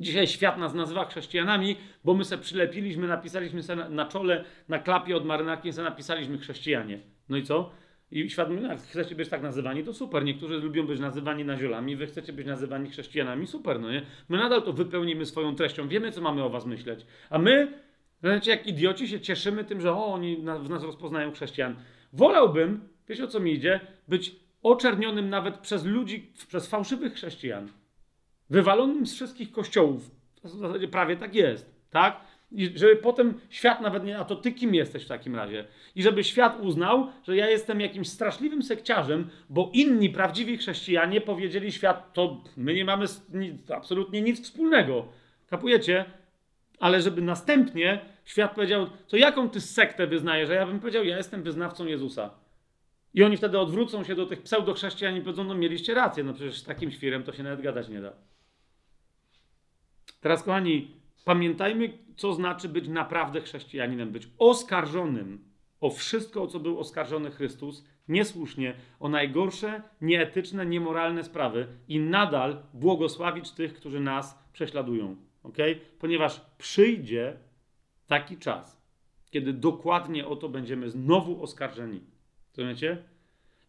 Dzisiaj 0.00 0.26
świat 0.26 0.58
nas 0.58 0.74
nazywa 0.74 1.04
chrześcijanami, 1.04 1.76
bo 2.04 2.14
my 2.14 2.24
se 2.24 2.38
przylepiliśmy, 2.38 3.06
napisaliśmy 3.06 3.62
se 3.62 3.76
na, 3.76 3.88
na 3.88 4.06
czole, 4.06 4.44
na 4.68 4.78
klapie 4.78 5.16
od 5.16 5.24
marynarki, 5.24 5.72
se 5.72 5.82
napisaliśmy 5.82 6.38
chrześcijanie. 6.38 7.00
No 7.28 7.36
i 7.36 7.42
co? 7.42 7.70
I 8.10 8.30
świat 8.30 8.48
no, 8.50 8.76
chcecie 8.76 9.14
być 9.14 9.28
tak 9.28 9.42
nazywani, 9.42 9.84
to 9.84 9.94
super. 9.94 10.24
Niektórzy 10.24 10.56
lubią 10.56 10.86
być 10.86 11.00
nazywani 11.00 11.44
naziolami, 11.44 11.96
wy 11.96 12.06
chcecie 12.06 12.32
być 12.32 12.46
nazywani 12.46 12.90
chrześcijanami, 12.90 13.46
super, 13.46 13.80
no 13.80 13.92
nie? 13.92 14.02
My 14.28 14.38
nadal 14.38 14.62
to 14.62 14.72
wypełnimy 14.72 15.26
swoją 15.26 15.54
treścią, 15.54 15.88
wiemy, 15.88 16.12
co 16.12 16.20
mamy 16.20 16.42
o 16.44 16.50
was 16.50 16.66
myśleć. 16.66 17.06
A 17.30 17.38
my, 17.38 17.80
znaczy 18.20 18.50
jak 18.50 18.66
idioci, 18.66 19.08
się 19.08 19.20
cieszymy 19.20 19.64
tym, 19.64 19.80
że 19.80 19.92
o, 19.92 20.06
oni 20.06 20.36
w 20.36 20.68
nas 20.68 20.82
rozpoznają 20.82 21.32
chrześcijan. 21.32 21.76
Wolałbym, 22.12 22.88
wiecie 23.08 23.24
o 23.24 23.26
co 23.26 23.40
mi 23.40 23.52
idzie, 23.52 23.80
być 24.08 24.36
oczernionym 24.62 25.30
nawet 25.30 25.58
przez 25.58 25.84
ludzi, 25.84 26.32
przez 26.48 26.66
fałszywych 26.66 27.14
chrześcijan. 27.14 27.68
Wywalonym 28.50 29.06
z 29.06 29.14
wszystkich 29.14 29.52
kościołów. 29.52 30.10
W 30.44 30.48
zasadzie 30.48 30.88
prawie 30.88 31.16
tak 31.16 31.34
jest, 31.34 31.74
tak? 31.90 32.20
I 32.52 32.78
żeby 32.78 32.96
potem 32.96 33.40
świat 33.50 33.80
nawet 33.80 34.04
nie, 34.04 34.18
a 34.18 34.24
to 34.24 34.36
ty 34.36 34.52
kim 34.52 34.74
jesteś 34.74 35.04
w 35.04 35.08
takim 35.08 35.36
razie? 35.36 35.64
I 35.94 36.02
żeby 36.02 36.24
świat 36.24 36.60
uznał, 36.60 37.06
że 37.22 37.36
ja 37.36 37.50
jestem 37.50 37.80
jakimś 37.80 38.08
straszliwym 38.08 38.62
sekciarzem, 38.62 39.30
bo 39.50 39.70
inni 39.72 40.10
prawdziwi 40.10 40.56
chrześcijanie 40.56 41.20
powiedzieli 41.20 41.72
świat, 41.72 42.12
to 42.12 42.44
my 42.56 42.74
nie 42.74 42.84
mamy 42.84 43.06
nic, 43.32 43.70
absolutnie 43.70 44.22
nic 44.22 44.42
wspólnego. 44.42 45.08
Kapujecie? 45.46 46.04
Ale 46.78 47.02
żeby 47.02 47.22
następnie 47.22 48.00
świat 48.24 48.54
powiedział, 48.54 48.86
to 49.08 49.16
jaką 49.16 49.50
ty 49.50 49.60
sektę 49.60 50.06
wyznajesz? 50.06 50.50
A 50.50 50.54
ja 50.54 50.66
bym 50.66 50.80
powiedział, 50.80 51.04
ja 51.04 51.16
jestem 51.16 51.42
wyznawcą 51.42 51.86
Jezusa. 51.86 52.30
I 53.14 53.24
oni 53.24 53.36
wtedy 53.36 53.58
odwrócą 53.58 54.04
się 54.04 54.14
do 54.14 54.26
tych 54.26 54.42
pseudochrześcijan 54.42 55.16
i 55.16 55.20
powiedzą, 55.20 55.44
no 55.44 55.54
mieliście 55.54 55.94
rację, 55.94 56.24
no 56.24 56.34
przecież 56.34 56.58
z 56.58 56.64
takim 56.64 56.90
świrem 56.90 57.22
to 57.22 57.32
się 57.32 57.42
nawet 57.42 57.60
gadać 57.60 57.88
nie 57.88 58.00
da. 58.00 58.12
Teraz, 60.20 60.42
kochani, 60.42 60.96
Pamiętajmy, 61.26 61.98
co 62.16 62.32
znaczy 62.32 62.68
być 62.68 62.88
naprawdę 62.88 63.40
chrześcijaninem, 63.40 64.10
być 64.10 64.28
oskarżonym 64.38 65.44
o 65.80 65.90
wszystko, 65.90 66.42
o 66.42 66.46
co 66.46 66.60
był 66.60 66.78
oskarżony 66.78 67.30
Chrystus, 67.30 67.84
niesłusznie, 68.08 68.74
o 69.00 69.08
najgorsze, 69.08 69.82
nieetyczne, 70.00 70.66
niemoralne 70.66 71.24
sprawy 71.24 71.66
i 71.88 72.00
nadal 72.00 72.62
błogosławić 72.74 73.50
tych, 73.50 73.74
którzy 73.74 74.00
nas 74.00 74.38
prześladują. 74.52 75.16
Okay? 75.42 75.80
Ponieważ 75.98 76.40
przyjdzie 76.58 77.36
taki 78.06 78.36
czas, 78.36 78.82
kiedy 79.30 79.52
dokładnie 79.52 80.26
o 80.26 80.36
to 80.36 80.48
będziemy 80.48 80.90
znowu 80.90 81.42
oskarżeni. 81.42 82.00
Rozumiecie? 82.56 83.02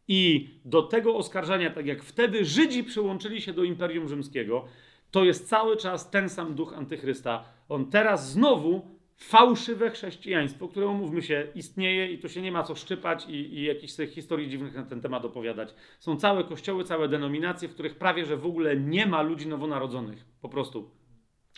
I 0.07 0.49
do 0.65 0.83
tego 0.83 1.15
oskarżania, 1.15 1.69
tak 1.69 1.85
jak 1.85 2.03
wtedy 2.03 2.45
Żydzi 2.45 2.83
przyłączyli 2.83 3.41
się 3.41 3.53
do 3.53 3.63
Imperium 3.63 4.07
Rzymskiego, 4.07 4.65
to 5.11 5.23
jest 5.23 5.49
cały 5.49 5.77
czas 5.77 6.09
ten 6.09 6.29
sam 6.29 6.55
duch 6.55 6.73
antychrysta. 6.73 7.43
On 7.69 7.89
teraz 7.89 8.31
znowu 8.31 8.97
fałszywe 9.17 9.89
chrześcijaństwo, 9.89 10.67
które 10.67 10.87
umówmy 10.87 11.21
się, 11.21 11.47
istnieje 11.55 12.11
i 12.11 12.19
tu 12.19 12.29
się 12.29 12.41
nie 12.41 12.51
ma 12.51 12.63
co 12.63 12.75
szczypać 12.75 13.25
i, 13.27 13.33
i 13.33 13.63
jakichś 13.63 13.93
tych 13.93 14.11
historii 14.11 14.49
dziwnych 14.49 14.75
na 14.75 14.83
ten 14.83 15.01
temat 15.01 15.25
opowiadać. 15.25 15.73
Są 15.99 16.17
całe 16.17 16.43
kościoły, 16.43 16.83
całe 16.83 17.09
denominacje, 17.09 17.67
w 17.67 17.73
których 17.73 17.95
prawie 17.95 18.25
że 18.25 18.37
w 18.37 18.45
ogóle 18.45 18.75
nie 18.75 19.05
ma 19.05 19.21
ludzi 19.21 19.47
nowonarodzonych. 19.47 20.25
Po 20.41 20.49
prostu. 20.49 20.91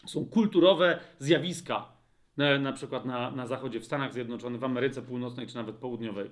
Są 0.06 0.26
kulturowe 0.26 1.00
zjawiska, 1.18 1.92
na, 2.38 2.60
na 2.60 2.74
przykład 2.74 3.06
na, 3.06 3.32
na 3.32 3.48
zachodzie, 3.48 3.80
w 3.80 3.86
Stanach 3.86 4.14
Zjednoczonych, 4.14 4.62
w 4.62 4.64
Ameryce 4.64 5.02
Północnej 5.02 5.48
czy 5.48 5.56
nawet 5.56 5.76
Południowej. 5.76 6.30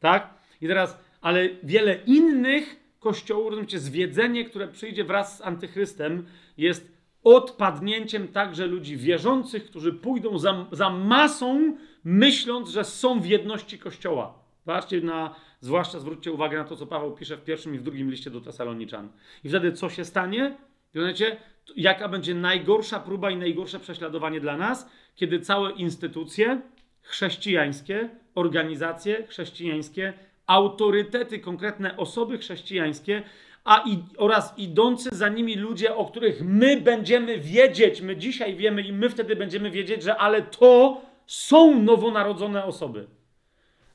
Tak? 0.00 0.34
I 0.60 0.66
teraz, 0.66 0.98
ale 1.20 1.48
wiele 1.62 1.94
innych 2.06 2.76
kościołów, 2.98 3.50
rozumiecie, 3.50 3.78
zwiedzenie, 3.78 4.44
które 4.44 4.68
przyjdzie 4.68 5.04
wraz 5.04 5.38
z 5.38 5.40
antychrystem, 5.40 6.26
jest 6.56 6.92
odpadnięciem 7.24 8.28
także 8.28 8.66
ludzi 8.66 8.96
wierzących, 8.96 9.64
którzy 9.64 9.92
pójdą 9.92 10.38
za, 10.38 10.66
za 10.72 10.90
masą, 10.90 11.76
myśląc, 12.04 12.68
że 12.68 12.84
są 12.84 13.20
w 13.20 13.26
jedności 13.26 13.78
Kościoła. 13.78 14.38
Zobaczcie 14.66 15.00
na, 15.00 15.34
zwłaszcza 15.60 15.98
zwróćcie 15.98 16.32
uwagę 16.32 16.58
na 16.58 16.64
to, 16.64 16.76
co 16.76 16.86
Paweł 16.86 17.12
pisze 17.12 17.36
w 17.36 17.44
pierwszym 17.44 17.74
i 17.74 17.78
w 17.78 17.82
drugim 17.82 18.10
liście 18.10 18.30
do 18.30 18.40
Tesaloniczan. 18.40 19.08
I 19.44 19.48
wtedy 19.48 19.72
co 19.72 19.90
się 19.90 20.04
stanie? 20.04 20.56
Wiecie, 20.94 21.36
jaka 21.76 22.08
będzie 22.08 22.34
najgorsza 22.34 23.00
próba 23.00 23.30
i 23.30 23.36
najgorsze 23.36 23.80
prześladowanie 23.80 24.40
dla 24.40 24.56
nas, 24.56 24.90
kiedy 25.14 25.40
całe 25.40 25.72
instytucje 25.72 26.60
chrześcijańskie, 27.02 28.10
organizacje 28.34 29.26
chrześcijańskie, 29.26 30.12
autorytety, 30.46 31.38
konkretne 31.38 31.96
osoby 31.96 32.38
chrześcijańskie 32.38 33.22
a 33.64 33.84
i, 33.86 33.98
oraz 34.16 34.58
idący 34.58 35.10
za 35.12 35.28
nimi 35.28 35.56
ludzie, 35.56 35.96
o 35.96 36.04
których 36.04 36.42
my 36.44 36.80
będziemy 36.80 37.38
wiedzieć, 37.38 38.00
my 38.00 38.16
dzisiaj 38.16 38.56
wiemy 38.56 38.82
i 38.82 38.92
my 38.92 39.10
wtedy 39.10 39.36
będziemy 39.36 39.70
wiedzieć, 39.70 40.02
że 40.02 40.16
ale 40.16 40.42
to 40.42 41.00
są 41.26 41.82
nowonarodzone 41.82 42.64
osoby. 42.64 43.06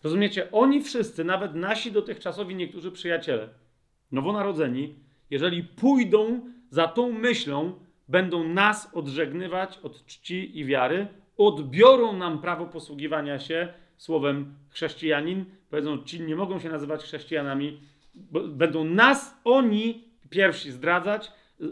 Rozumiecie? 0.03 0.51
Oni 0.51 0.83
wszyscy, 0.83 1.23
nawet 1.23 1.55
nasi 1.55 1.91
dotychczasowi 1.91 2.55
niektórzy 2.55 2.91
przyjaciele, 2.91 3.49
nowonarodzeni, 4.11 4.95
jeżeli 5.29 5.63
pójdą 5.63 6.41
za 6.69 6.87
tą 6.87 7.11
myślą, 7.11 7.73
będą 8.07 8.43
nas 8.43 8.89
odżegnywać 8.93 9.79
od 9.83 10.05
czci 10.05 10.59
i 10.59 10.65
wiary, 10.65 11.07
odbiorą 11.37 12.13
nam 12.13 12.41
prawo 12.41 12.65
posługiwania 12.65 13.39
się 13.39 13.73
słowem 13.97 14.55
chrześcijanin, 14.69 15.45
powiedzą, 15.69 16.03
ci 16.03 16.21
nie 16.21 16.35
mogą 16.35 16.59
się 16.59 16.69
nazywać 16.69 17.03
chrześcijanami, 17.03 17.81
będą 18.47 18.83
nas, 18.83 19.41
oni 19.43 20.03
pierwsi 20.29 20.71
zdradzać, 20.71 21.31
e, 21.61 21.63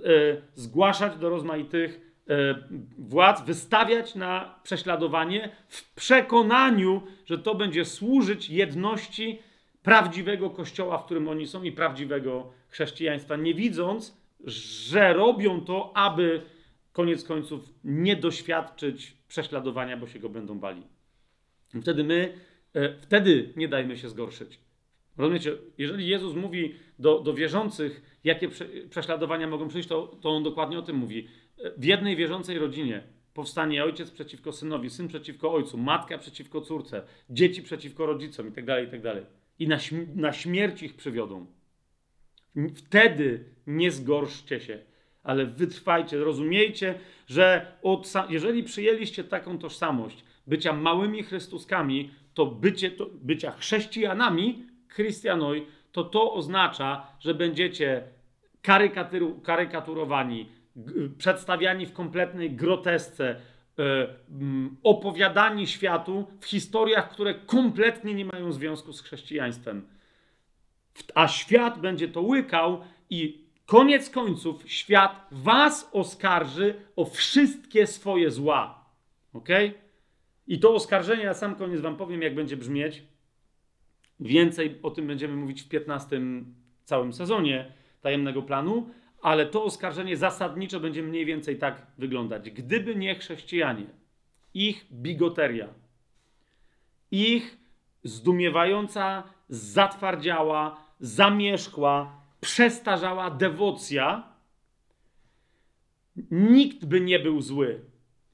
zgłaszać 0.53 1.17
do 1.17 1.30
rozmaitych 1.30 2.01
e, 2.30 2.56
władz, 2.98 3.45
wystawiać 3.45 4.15
na 4.15 4.59
prześladowanie 4.64 5.49
w 5.67 5.95
przekonaniu, 5.95 7.01
że 7.25 7.38
to 7.38 7.56
będzie 7.56 7.85
służyć 7.85 8.49
jedności 8.49 9.40
prawdziwego 9.83 10.49
kościoła, 10.49 10.98
w 10.98 11.06
którym 11.06 11.27
oni 11.27 11.48
są 11.48 11.64
i 11.64 11.72
prawdziwego 11.72 12.51
chrześcijaństwa, 12.67 13.35
nie 13.35 13.53
widząc, 13.53 14.17
że 14.45 15.14
robią 15.14 15.61
to, 15.61 15.98
aby 15.98 16.41
koniec 16.91 17.24
końców 17.24 17.69
nie 17.83 18.15
doświadczyć 18.15 19.17
prześladowania, 19.27 19.98
bo 19.98 20.07
się 20.07 20.19
go 20.19 20.30
będą 20.30 20.59
bali. 20.59 20.82
Wtedy 21.82 22.03
my, 22.03 22.33
e, 22.74 22.99
wtedy 23.01 23.53
nie 23.56 23.67
dajmy 23.67 23.98
się 23.98 24.09
zgorszyć. 24.09 24.59
Rozumiecie? 25.18 25.58
Jeżeli 25.77 26.08
Jezus 26.08 26.35
mówi 26.35 26.76
do, 27.00 27.19
do 27.19 27.34
wierzących, 27.34 28.19
jakie 28.24 28.50
prze, 28.50 28.66
prześladowania 28.90 29.48
mogą 29.48 29.68
przyjść, 29.68 29.90
to, 29.90 30.08
to 30.22 30.30
on 30.30 30.44
dokładnie 30.44 30.80
o 30.80 30.82
tym 30.82 30.95
mówi. 30.95 31.27
W 31.77 31.84
jednej 31.85 32.16
wierzącej 32.16 32.60
rodzinie 32.60 33.03
powstanie 33.34 33.84
ojciec 33.84 34.11
przeciwko 34.11 34.52
synowi, 34.52 34.90
syn 34.90 35.08
przeciwko 35.08 35.53
ojcu, 35.53 35.77
matka 35.77 36.18
przeciwko 36.18 36.61
córce, 36.61 37.02
dzieci 37.30 37.61
przeciwko 37.61 38.06
rodzicom 38.06 38.45
itd., 38.45 38.76
tak 38.76 38.85
itd. 38.85 39.16
Tak 39.16 39.24
I 39.60 39.68
na, 39.68 39.77
na 40.16 40.34
śmierć 40.34 40.84
ich 40.84 40.95
przywiodą. 40.95 41.45
Wtedy 42.76 43.44
nie 43.68 43.92
zgorszcie 43.92 44.60
się, 44.60 44.80
ale 45.24 45.45
wytrwajcie, 45.45 46.18
rozumiejcie, 46.18 47.00
że 47.27 47.77
od, 47.82 48.14
jeżeli 48.30 48.64
przyjęliście 48.64 49.24
taką 49.24 49.58
tożsamość 49.58 50.24
bycia 50.48 50.74
małymi 50.74 51.24
Chrystuskami, 51.24 52.11
to 52.34 52.45
bycie, 52.45 52.92
to 52.92 53.10
bycia 53.14 53.52
chrześcijanami 53.52 54.66
Christianoj, 54.95 55.67
to 55.91 56.03
to 56.03 56.33
oznacza, 56.33 57.07
że 57.19 57.33
będziecie 57.33 58.03
karykaturowani, 59.43 60.49
przedstawiani 61.17 61.85
w 61.85 61.93
kompletnej 61.93 62.51
grotesce, 62.51 63.35
e, 63.80 64.07
opowiadani 64.83 65.67
światu 65.67 66.27
w 66.40 66.45
historiach, 66.45 67.09
które 67.09 67.33
kompletnie 67.33 68.14
nie 68.14 68.25
mają 68.25 68.51
związku 68.51 68.93
z 68.93 69.01
chrześcijaństwem. 69.01 69.88
A 71.15 71.27
świat 71.27 71.80
będzie 71.80 72.07
to 72.07 72.22
łykał 72.22 72.82
i 73.09 73.45
koniec 73.65 74.09
końców 74.09 74.72
świat 74.72 75.27
was 75.32 75.90
oskarży 75.91 76.75
o 76.95 77.06
wszystkie 77.06 77.88
swoje 77.88 78.32
zła. 78.32 78.85
Ok? 79.33 79.49
I 80.48 80.59
to 80.59 80.74
oskarżenie, 80.74 81.24
ja 81.24 81.33
sam 81.33 81.56
koniec 81.56 81.82
wam 81.82 81.98
powiem, 81.98 82.22
jak 82.22 82.35
będzie 82.35 82.57
brzmieć. 82.57 83.03
Więcej 84.19 84.80
o 84.84 84.92
tym 84.92 85.08
będziemy 85.08 85.35
mówić 85.35 85.61
w 85.61 85.69
15 85.69 86.22
całym 86.84 87.14
sezonie 87.14 87.72
tajemnego 88.02 88.42
planu, 88.42 88.90
ale 89.22 89.45
to 89.45 89.64
oskarżenie 89.64 90.18
zasadniczo 90.18 90.80
będzie 90.80 91.03
mniej 91.03 91.26
więcej 91.26 91.58
tak 91.58 91.88
wyglądać. 91.98 92.52
Gdyby 92.52 92.95
nie 92.95 93.16
chrześcijanie, 93.16 93.85
ich 94.53 94.85
bigoteria, 94.92 95.68
ich 97.11 97.58
zdumiewająca, 98.03 99.24
zatwardziała, 99.50 100.77
zamierzchła, 101.00 102.22
przestarzała 102.42 103.30
dewocja, 103.30 104.24
nikt 106.32 106.85
by 106.85 107.02
nie 107.02 107.19
był 107.19 107.42
zły. 107.42 107.82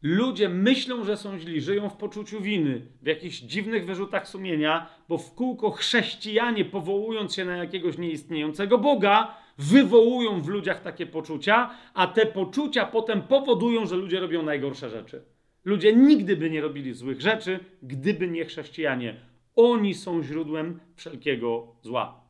Ludzie 0.02 0.50
myślą, 0.50 1.04
że 1.04 1.18
są 1.18 1.40
źli, 1.40 1.62
żyją 1.62 1.90
w 1.90 1.98
poczuciu 1.98 2.42
winy, 2.42 2.82
w 3.02 3.08
jakichś 3.08 3.40
dziwnych 3.40 3.86
wyrzutach 3.86 4.28
sumienia, 4.28 4.90
bo 5.10 5.18
w 5.18 5.34
kółko 5.34 5.72
chrześcijanie, 5.72 6.66
powołując 6.66 7.36
się 7.36 7.46
na 7.46 7.58
jakiegoś 7.58 7.98
nieistniejącego 7.98 8.78
Boga, 8.78 9.38
wywołują 9.58 10.42
w 10.42 10.48
ludziach 10.48 10.82
takie 10.82 11.06
poczucia, 11.06 11.70
a 11.94 12.08
te 12.08 12.26
poczucia 12.26 12.86
potem 12.86 13.22
powodują, 13.22 13.86
że 13.86 13.96
ludzie 13.96 14.20
robią 14.20 14.44
najgorsze 14.44 14.90
rzeczy. 14.90 15.24
Ludzie 15.66 15.96
nigdy 15.96 16.38
by 16.38 16.50
nie 16.50 16.62
robili 16.62 16.94
złych 16.94 17.22
rzeczy, 17.22 17.60
gdyby 17.84 18.28
nie 18.28 18.46
chrześcijanie. 18.46 19.16
Oni 19.56 19.94
są 19.94 20.24
źródłem 20.24 20.80
wszelkiego 20.96 21.76
zła. 21.82 22.21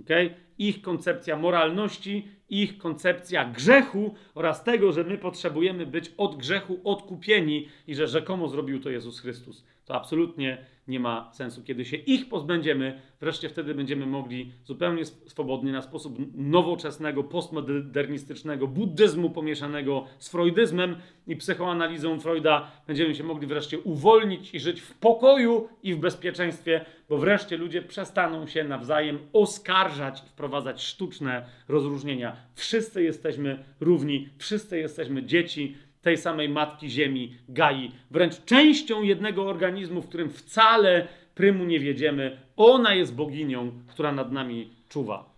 Okay? 0.00 0.34
Ich 0.58 0.82
koncepcja 0.82 1.36
moralności 1.36 2.28
ich 2.50 2.78
koncepcja 2.78 3.44
grzechu 3.44 4.14
oraz 4.34 4.64
tego, 4.64 4.92
że 4.92 5.04
my 5.04 5.18
potrzebujemy 5.18 5.86
być 5.86 6.12
od 6.16 6.36
grzechu 6.36 6.80
odkupieni 6.84 7.68
i 7.86 7.94
że 7.94 8.08
rzekomo 8.08 8.48
zrobił 8.48 8.80
to 8.80 8.90
Jezus 8.90 9.20
Chrystus. 9.20 9.64
To 9.84 9.94
absolutnie 9.94 10.66
nie 10.88 11.00
ma 11.00 11.30
sensu. 11.32 11.62
Kiedy 11.62 11.84
się 11.84 11.96
ich 11.96 12.28
pozbędziemy, 12.28 13.00
wreszcie 13.20 13.48
wtedy 13.48 13.74
będziemy 13.74 14.06
mogli 14.06 14.52
zupełnie 14.64 15.04
swobodnie, 15.04 15.72
na 15.72 15.82
sposób 15.82 16.18
nowoczesnego, 16.34 17.24
postmodernistycznego, 17.24 18.66
buddyzmu 18.66 19.30
pomieszanego 19.30 20.04
z 20.18 20.28
freudyzmem 20.28 20.96
i 21.26 21.36
psychoanalizą 21.36 22.20
Freuda, 22.20 22.70
będziemy 22.86 23.14
się 23.14 23.24
mogli 23.24 23.46
wreszcie 23.46 23.78
uwolnić 23.78 24.54
i 24.54 24.60
żyć 24.60 24.80
w 24.80 24.94
pokoju 24.94 25.68
i 25.82 25.94
w 25.94 25.98
bezpieczeństwie, 25.98 26.84
bo 27.08 27.18
wreszcie 27.18 27.56
ludzie 27.56 27.82
przestaną 27.82 28.46
się 28.46 28.64
nawzajem 28.64 29.18
oskarżać 29.32 30.22
i 30.26 30.28
wprowadzać 30.28 30.82
sztuczne 30.82 31.46
rozróżnienia. 31.68 32.36
Wszyscy 32.54 33.02
jesteśmy 33.02 33.64
równi, 33.80 34.28
wszyscy 34.38 34.78
jesteśmy 34.78 35.24
dzieci, 35.24 35.76
tej 36.06 36.16
samej 36.16 36.48
matki 36.48 36.90
ziemi, 36.90 37.34
Gai, 37.48 37.90
wręcz 38.10 38.44
częścią 38.44 39.02
jednego 39.02 39.48
organizmu, 39.48 40.02
w 40.02 40.08
którym 40.08 40.30
wcale 40.30 41.08
prymu 41.34 41.64
nie 41.64 41.80
wiedziemy. 41.80 42.40
Ona 42.56 42.94
jest 42.94 43.14
boginią, 43.14 43.72
która 43.86 44.12
nad 44.12 44.32
nami 44.32 44.70
czuwa. 44.88 45.34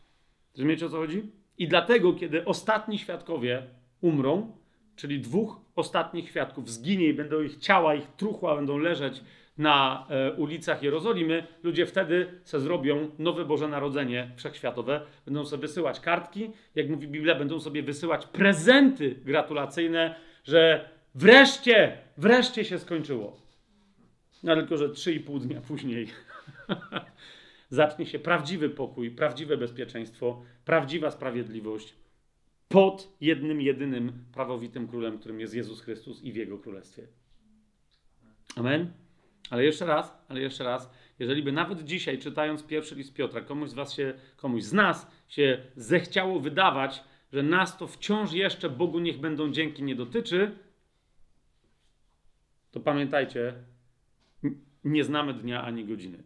Rozumiecie 0.54 0.86
o 0.86 0.88
co 0.88 0.96
chodzi? 0.96 1.22
I 1.58 1.68
dlatego, 1.68 2.12
kiedy 2.12 2.44
ostatni 2.44 2.98
świadkowie 2.98 3.62
umrą, 4.00 4.52
czyli 4.96 5.20
dwóch 5.20 5.60
ostatnich 5.76 6.28
świadków 6.28 6.70
zginie 6.70 7.06
i 7.08 7.14
będą 7.14 7.42
ich 7.42 7.56
ciała, 7.56 7.94
ich 7.94 8.06
truchła 8.06 8.56
będą 8.56 8.78
leżeć 8.78 9.22
na 9.58 10.06
e, 10.10 10.32
ulicach 10.32 10.82
Jerozolimy, 10.82 11.46
ludzie 11.62 11.86
wtedy 11.86 12.40
se 12.44 12.60
zrobią 12.60 13.10
nowe 13.18 13.44
Boże 13.44 13.68
Narodzenie 13.68 14.30
wszechświatowe, 14.36 15.00
będą 15.24 15.46
sobie 15.46 15.60
wysyłać 15.60 16.00
kartki, 16.00 16.50
jak 16.74 16.88
mówi 16.88 17.08
Biblia, 17.08 17.34
będą 17.34 17.60
sobie 17.60 17.82
wysyłać 17.82 18.26
prezenty 18.26 19.14
gratulacyjne 19.24 20.27
że 20.48 20.88
wreszcie, 21.14 21.98
wreszcie 22.16 22.64
się 22.64 22.78
skończyło. 22.78 23.40
No 24.42 24.56
tylko, 24.56 24.76
że 24.76 24.88
3,5 24.88 25.40
dnia 25.40 25.60
później. 25.60 26.08
zacznie 27.70 28.06
się 28.06 28.18
prawdziwy 28.18 28.70
pokój, 28.70 29.10
prawdziwe 29.10 29.56
bezpieczeństwo, 29.56 30.42
prawdziwa 30.64 31.10
sprawiedliwość 31.10 31.94
pod 32.68 33.16
jednym, 33.20 33.60
jedynym 33.60 34.24
prawowitym 34.32 34.88
królem, 34.88 35.18
którym 35.18 35.40
jest 35.40 35.54
Jezus 35.54 35.80
Chrystus 35.80 36.22
i 36.22 36.32
w 36.32 36.36
Jego 36.36 36.58
królestwie. 36.58 37.06
Amen. 38.56 38.92
Ale 39.50 39.64
jeszcze 39.64 39.86
raz, 39.86 40.24
ale 40.28 40.40
jeszcze 40.40 40.64
raz, 40.64 40.90
jeżeli 41.18 41.42
by 41.42 41.52
nawet 41.52 41.84
dzisiaj, 41.84 42.18
czytając 42.18 42.62
pierwszy 42.62 42.94
list 42.94 43.14
Piotra, 43.14 43.40
komuś 43.40 43.70
z 43.70 43.74
was 43.74 43.94
się, 43.94 44.14
komuś 44.36 44.62
z 44.62 44.72
nas 44.72 45.10
się 45.28 45.62
zechciało 45.76 46.40
wydawać, 46.40 47.04
że 47.32 47.42
nas 47.42 47.78
to 47.78 47.86
wciąż 47.86 48.32
jeszcze 48.32 48.70
Bogu 48.70 48.98
niech 48.98 49.18
będą 49.18 49.52
dzięki 49.52 49.82
nie 49.82 49.94
dotyczy, 49.94 50.50
to 52.70 52.80
pamiętajcie, 52.80 53.54
nie 54.84 55.04
znamy 55.04 55.34
dnia 55.34 55.62
ani 55.62 55.84
godziny. 55.84 56.22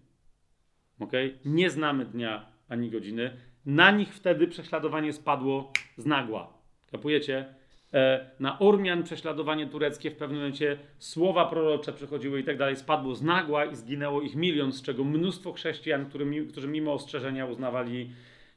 Ok? 1.01 1.13
Nie 1.45 1.71
znamy 1.71 2.05
dnia 2.05 2.47
ani 2.69 2.91
godziny. 2.91 3.37
Na 3.67 3.91
nich 3.91 4.15
wtedy 4.15 4.47
prześladowanie 4.47 5.13
spadło 5.13 5.73
z 5.97 6.07
nagła. 6.07 6.53
Kapujecie? 6.91 7.55
E, 7.93 8.31
na 8.41 8.59
Ormian 8.59 9.03
prześladowanie 9.03 9.67
tureckie 9.67 10.11
w 10.11 10.17
pewnym 10.17 10.39
momencie 10.39 10.79
słowa 10.99 11.47
prorocze 11.47 11.93
przechodziły 11.93 12.41
i 12.41 12.45
tak 12.45 12.59
dalej, 12.59 12.77
spadło 12.77 13.15
z 13.15 13.23
nagła 13.23 13.65
i 13.65 13.77
zginęło 13.77 14.23
ich 14.23 14.37
milion, 14.37 14.73
z 14.73 14.83
czego 14.83 15.05
mnóstwo 15.05 15.53
chrześcijan, 15.53 16.07
którzy, 16.07 16.47
którzy 16.47 16.69
mimo 16.69 16.93
ostrzeżenia 16.93 17.47
uznawali, 17.47 18.11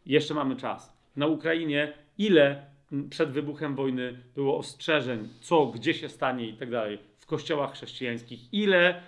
jeszcze 0.06 0.34
mamy 0.34 0.56
czas. 0.56 0.98
Na 1.16 1.28
Ukrainie 1.28 1.94
ile 2.18 2.66
przed 3.10 3.32
wybuchem 3.32 3.76
wojny 3.76 4.24
było 4.36 4.58
ostrzeżeń, 4.58 5.30
co, 5.42 5.66
gdzie 5.66 5.94
się 5.94 6.10
stanie 6.10 6.48
i 6.48 6.54
tak 6.54 6.72
dalej, 6.72 7.00
w 7.20 7.26
kościołach 7.26 7.74
chrześcijańskich, 7.74 8.54
ile 8.54 8.90
e, 8.90 9.02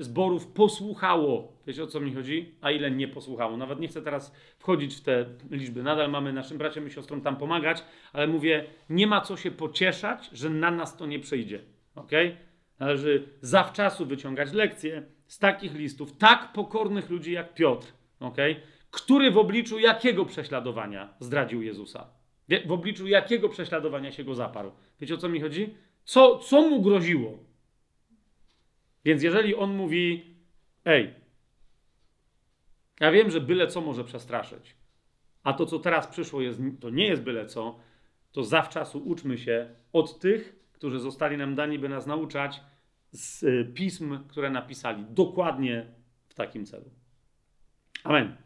zborów 0.00 0.46
posłuchało, 0.46 1.52
wiecie 1.66 1.82
o 1.82 1.86
co 1.86 2.00
mi 2.00 2.14
chodzi, 2.14 2.54
a 2.60 2.70
ile 2.70 2.90
nie 2.90 3.08
posłuchało. 3.08 3.56
Nawet 3.56 3.80
nie 3.80 3.88
chcę 3.88 4.02
teraz 4.02 4.34
wchodzić 4.58 4.94
w 4.94 5.00
te 5.00 5.26
liczby, 5.50 5.82
nadal 5.82 6.10
mamy 6.10 6.32
naszym 6.32 6.58
braciom 6.58 6.86
i 6.86 6.90
siostrom 6.90 7.20
tam 7.20 7.36
pomagać, 7.36 7.84
ale 8.12 8.26
mówię, 8.26 8.64
nie 8.90 9.06
ma 9.06 9.20
co 9.20 9.36
się 9.36 9.50
pocieszać, 9.50 10.30
że 10.32 10.50
na 10.50 10.70
nas 10.70 10.96
to 10.96 11.06
nie 11.06 11.18
przyjdzie, 11.18 11.60
ok? 11.94 12.10
Należy 12.78 13.28
zawczasu 13.40 14.06
wyciągać 14.06 14.52
lekcje 14.52 15.02
z 15.26 15.38
takich 15.38 15.74
listów, 15.74 16.16
tak 16.16 16.52
pokornych 16.52 17.10
ludzi 17.10 17.32
jak 17.32 17.54
Piotr, 17.54 17.86
ok? 18.20 18.36
Który 18.90 19.30
w 19.30 19.38
obliczu 19.38 19.78
jakiego 19.78 20.24
prześladowania 20.24 21.14
zdradził 21.20 21.62
Jezusa? 21.62 22.23
W 22.66 22.72
obliczu 22.72 23.06
jakiego 23.06 23.48
prześladowania 23.48 24.12
się 24.12 24.24
go 24.24 24.34
zaparł? 24.34 24.72
Wiecie 25.00 25.14
o 25.14 25.18
co 25.18 25.28
mi 25.28 25.40
chodzi? 25.40 25.74
Co, 26.04 26.38
co 26.38 26.68
mu 26.68 26.82
groziło? 26.82 27.38
Więc 29.04 29.22
jeżeli 29.22 29.54
on 29.54 29.76
mówi, 29.76 30.34
ej, 30.84 31.14
ja 33.00 33.10
wiem, 33.10 33.30
że 33.30 33.40
byle 33.40 33.66
co 33.66 33.80
może 33.80 34.04
przestraszyć, 34.04 34.76
a 35.42 35.52
to, 35.52 35.66
co 35.66 35.78
teraz 35.78 36.06
przyszło, 36.06 36.42
jest, 36.42 36.60
to 36.80 36.90
nie 36.90 37.06
jest 37.06 37.22
byle 37.22 37.46
co, 37.46 37.78
to 38.32 38.44
zawczasu 38.44 38.98
uczmy 38.98 39.38
się 39.38 39.74
od 39.92 40.18
tych, 40.18 40.56
którzy 40.72 40.98
zostali 40.98 41.36
nam 41.36 41.54
dani, 41.54 41.78
by 41.78 41.88
nas 41.88 42.06
nauczać 42.06 42.60
z 43.10 43.44
pism, 43.74 44.28
które 44.28 44.50
napisali 44.50 45.04
dokładnie 45.10 45.86
w 46.28 46.34
takim 46.34 46.66
celu. 46.66 46.90
Amen. 48.04 48.43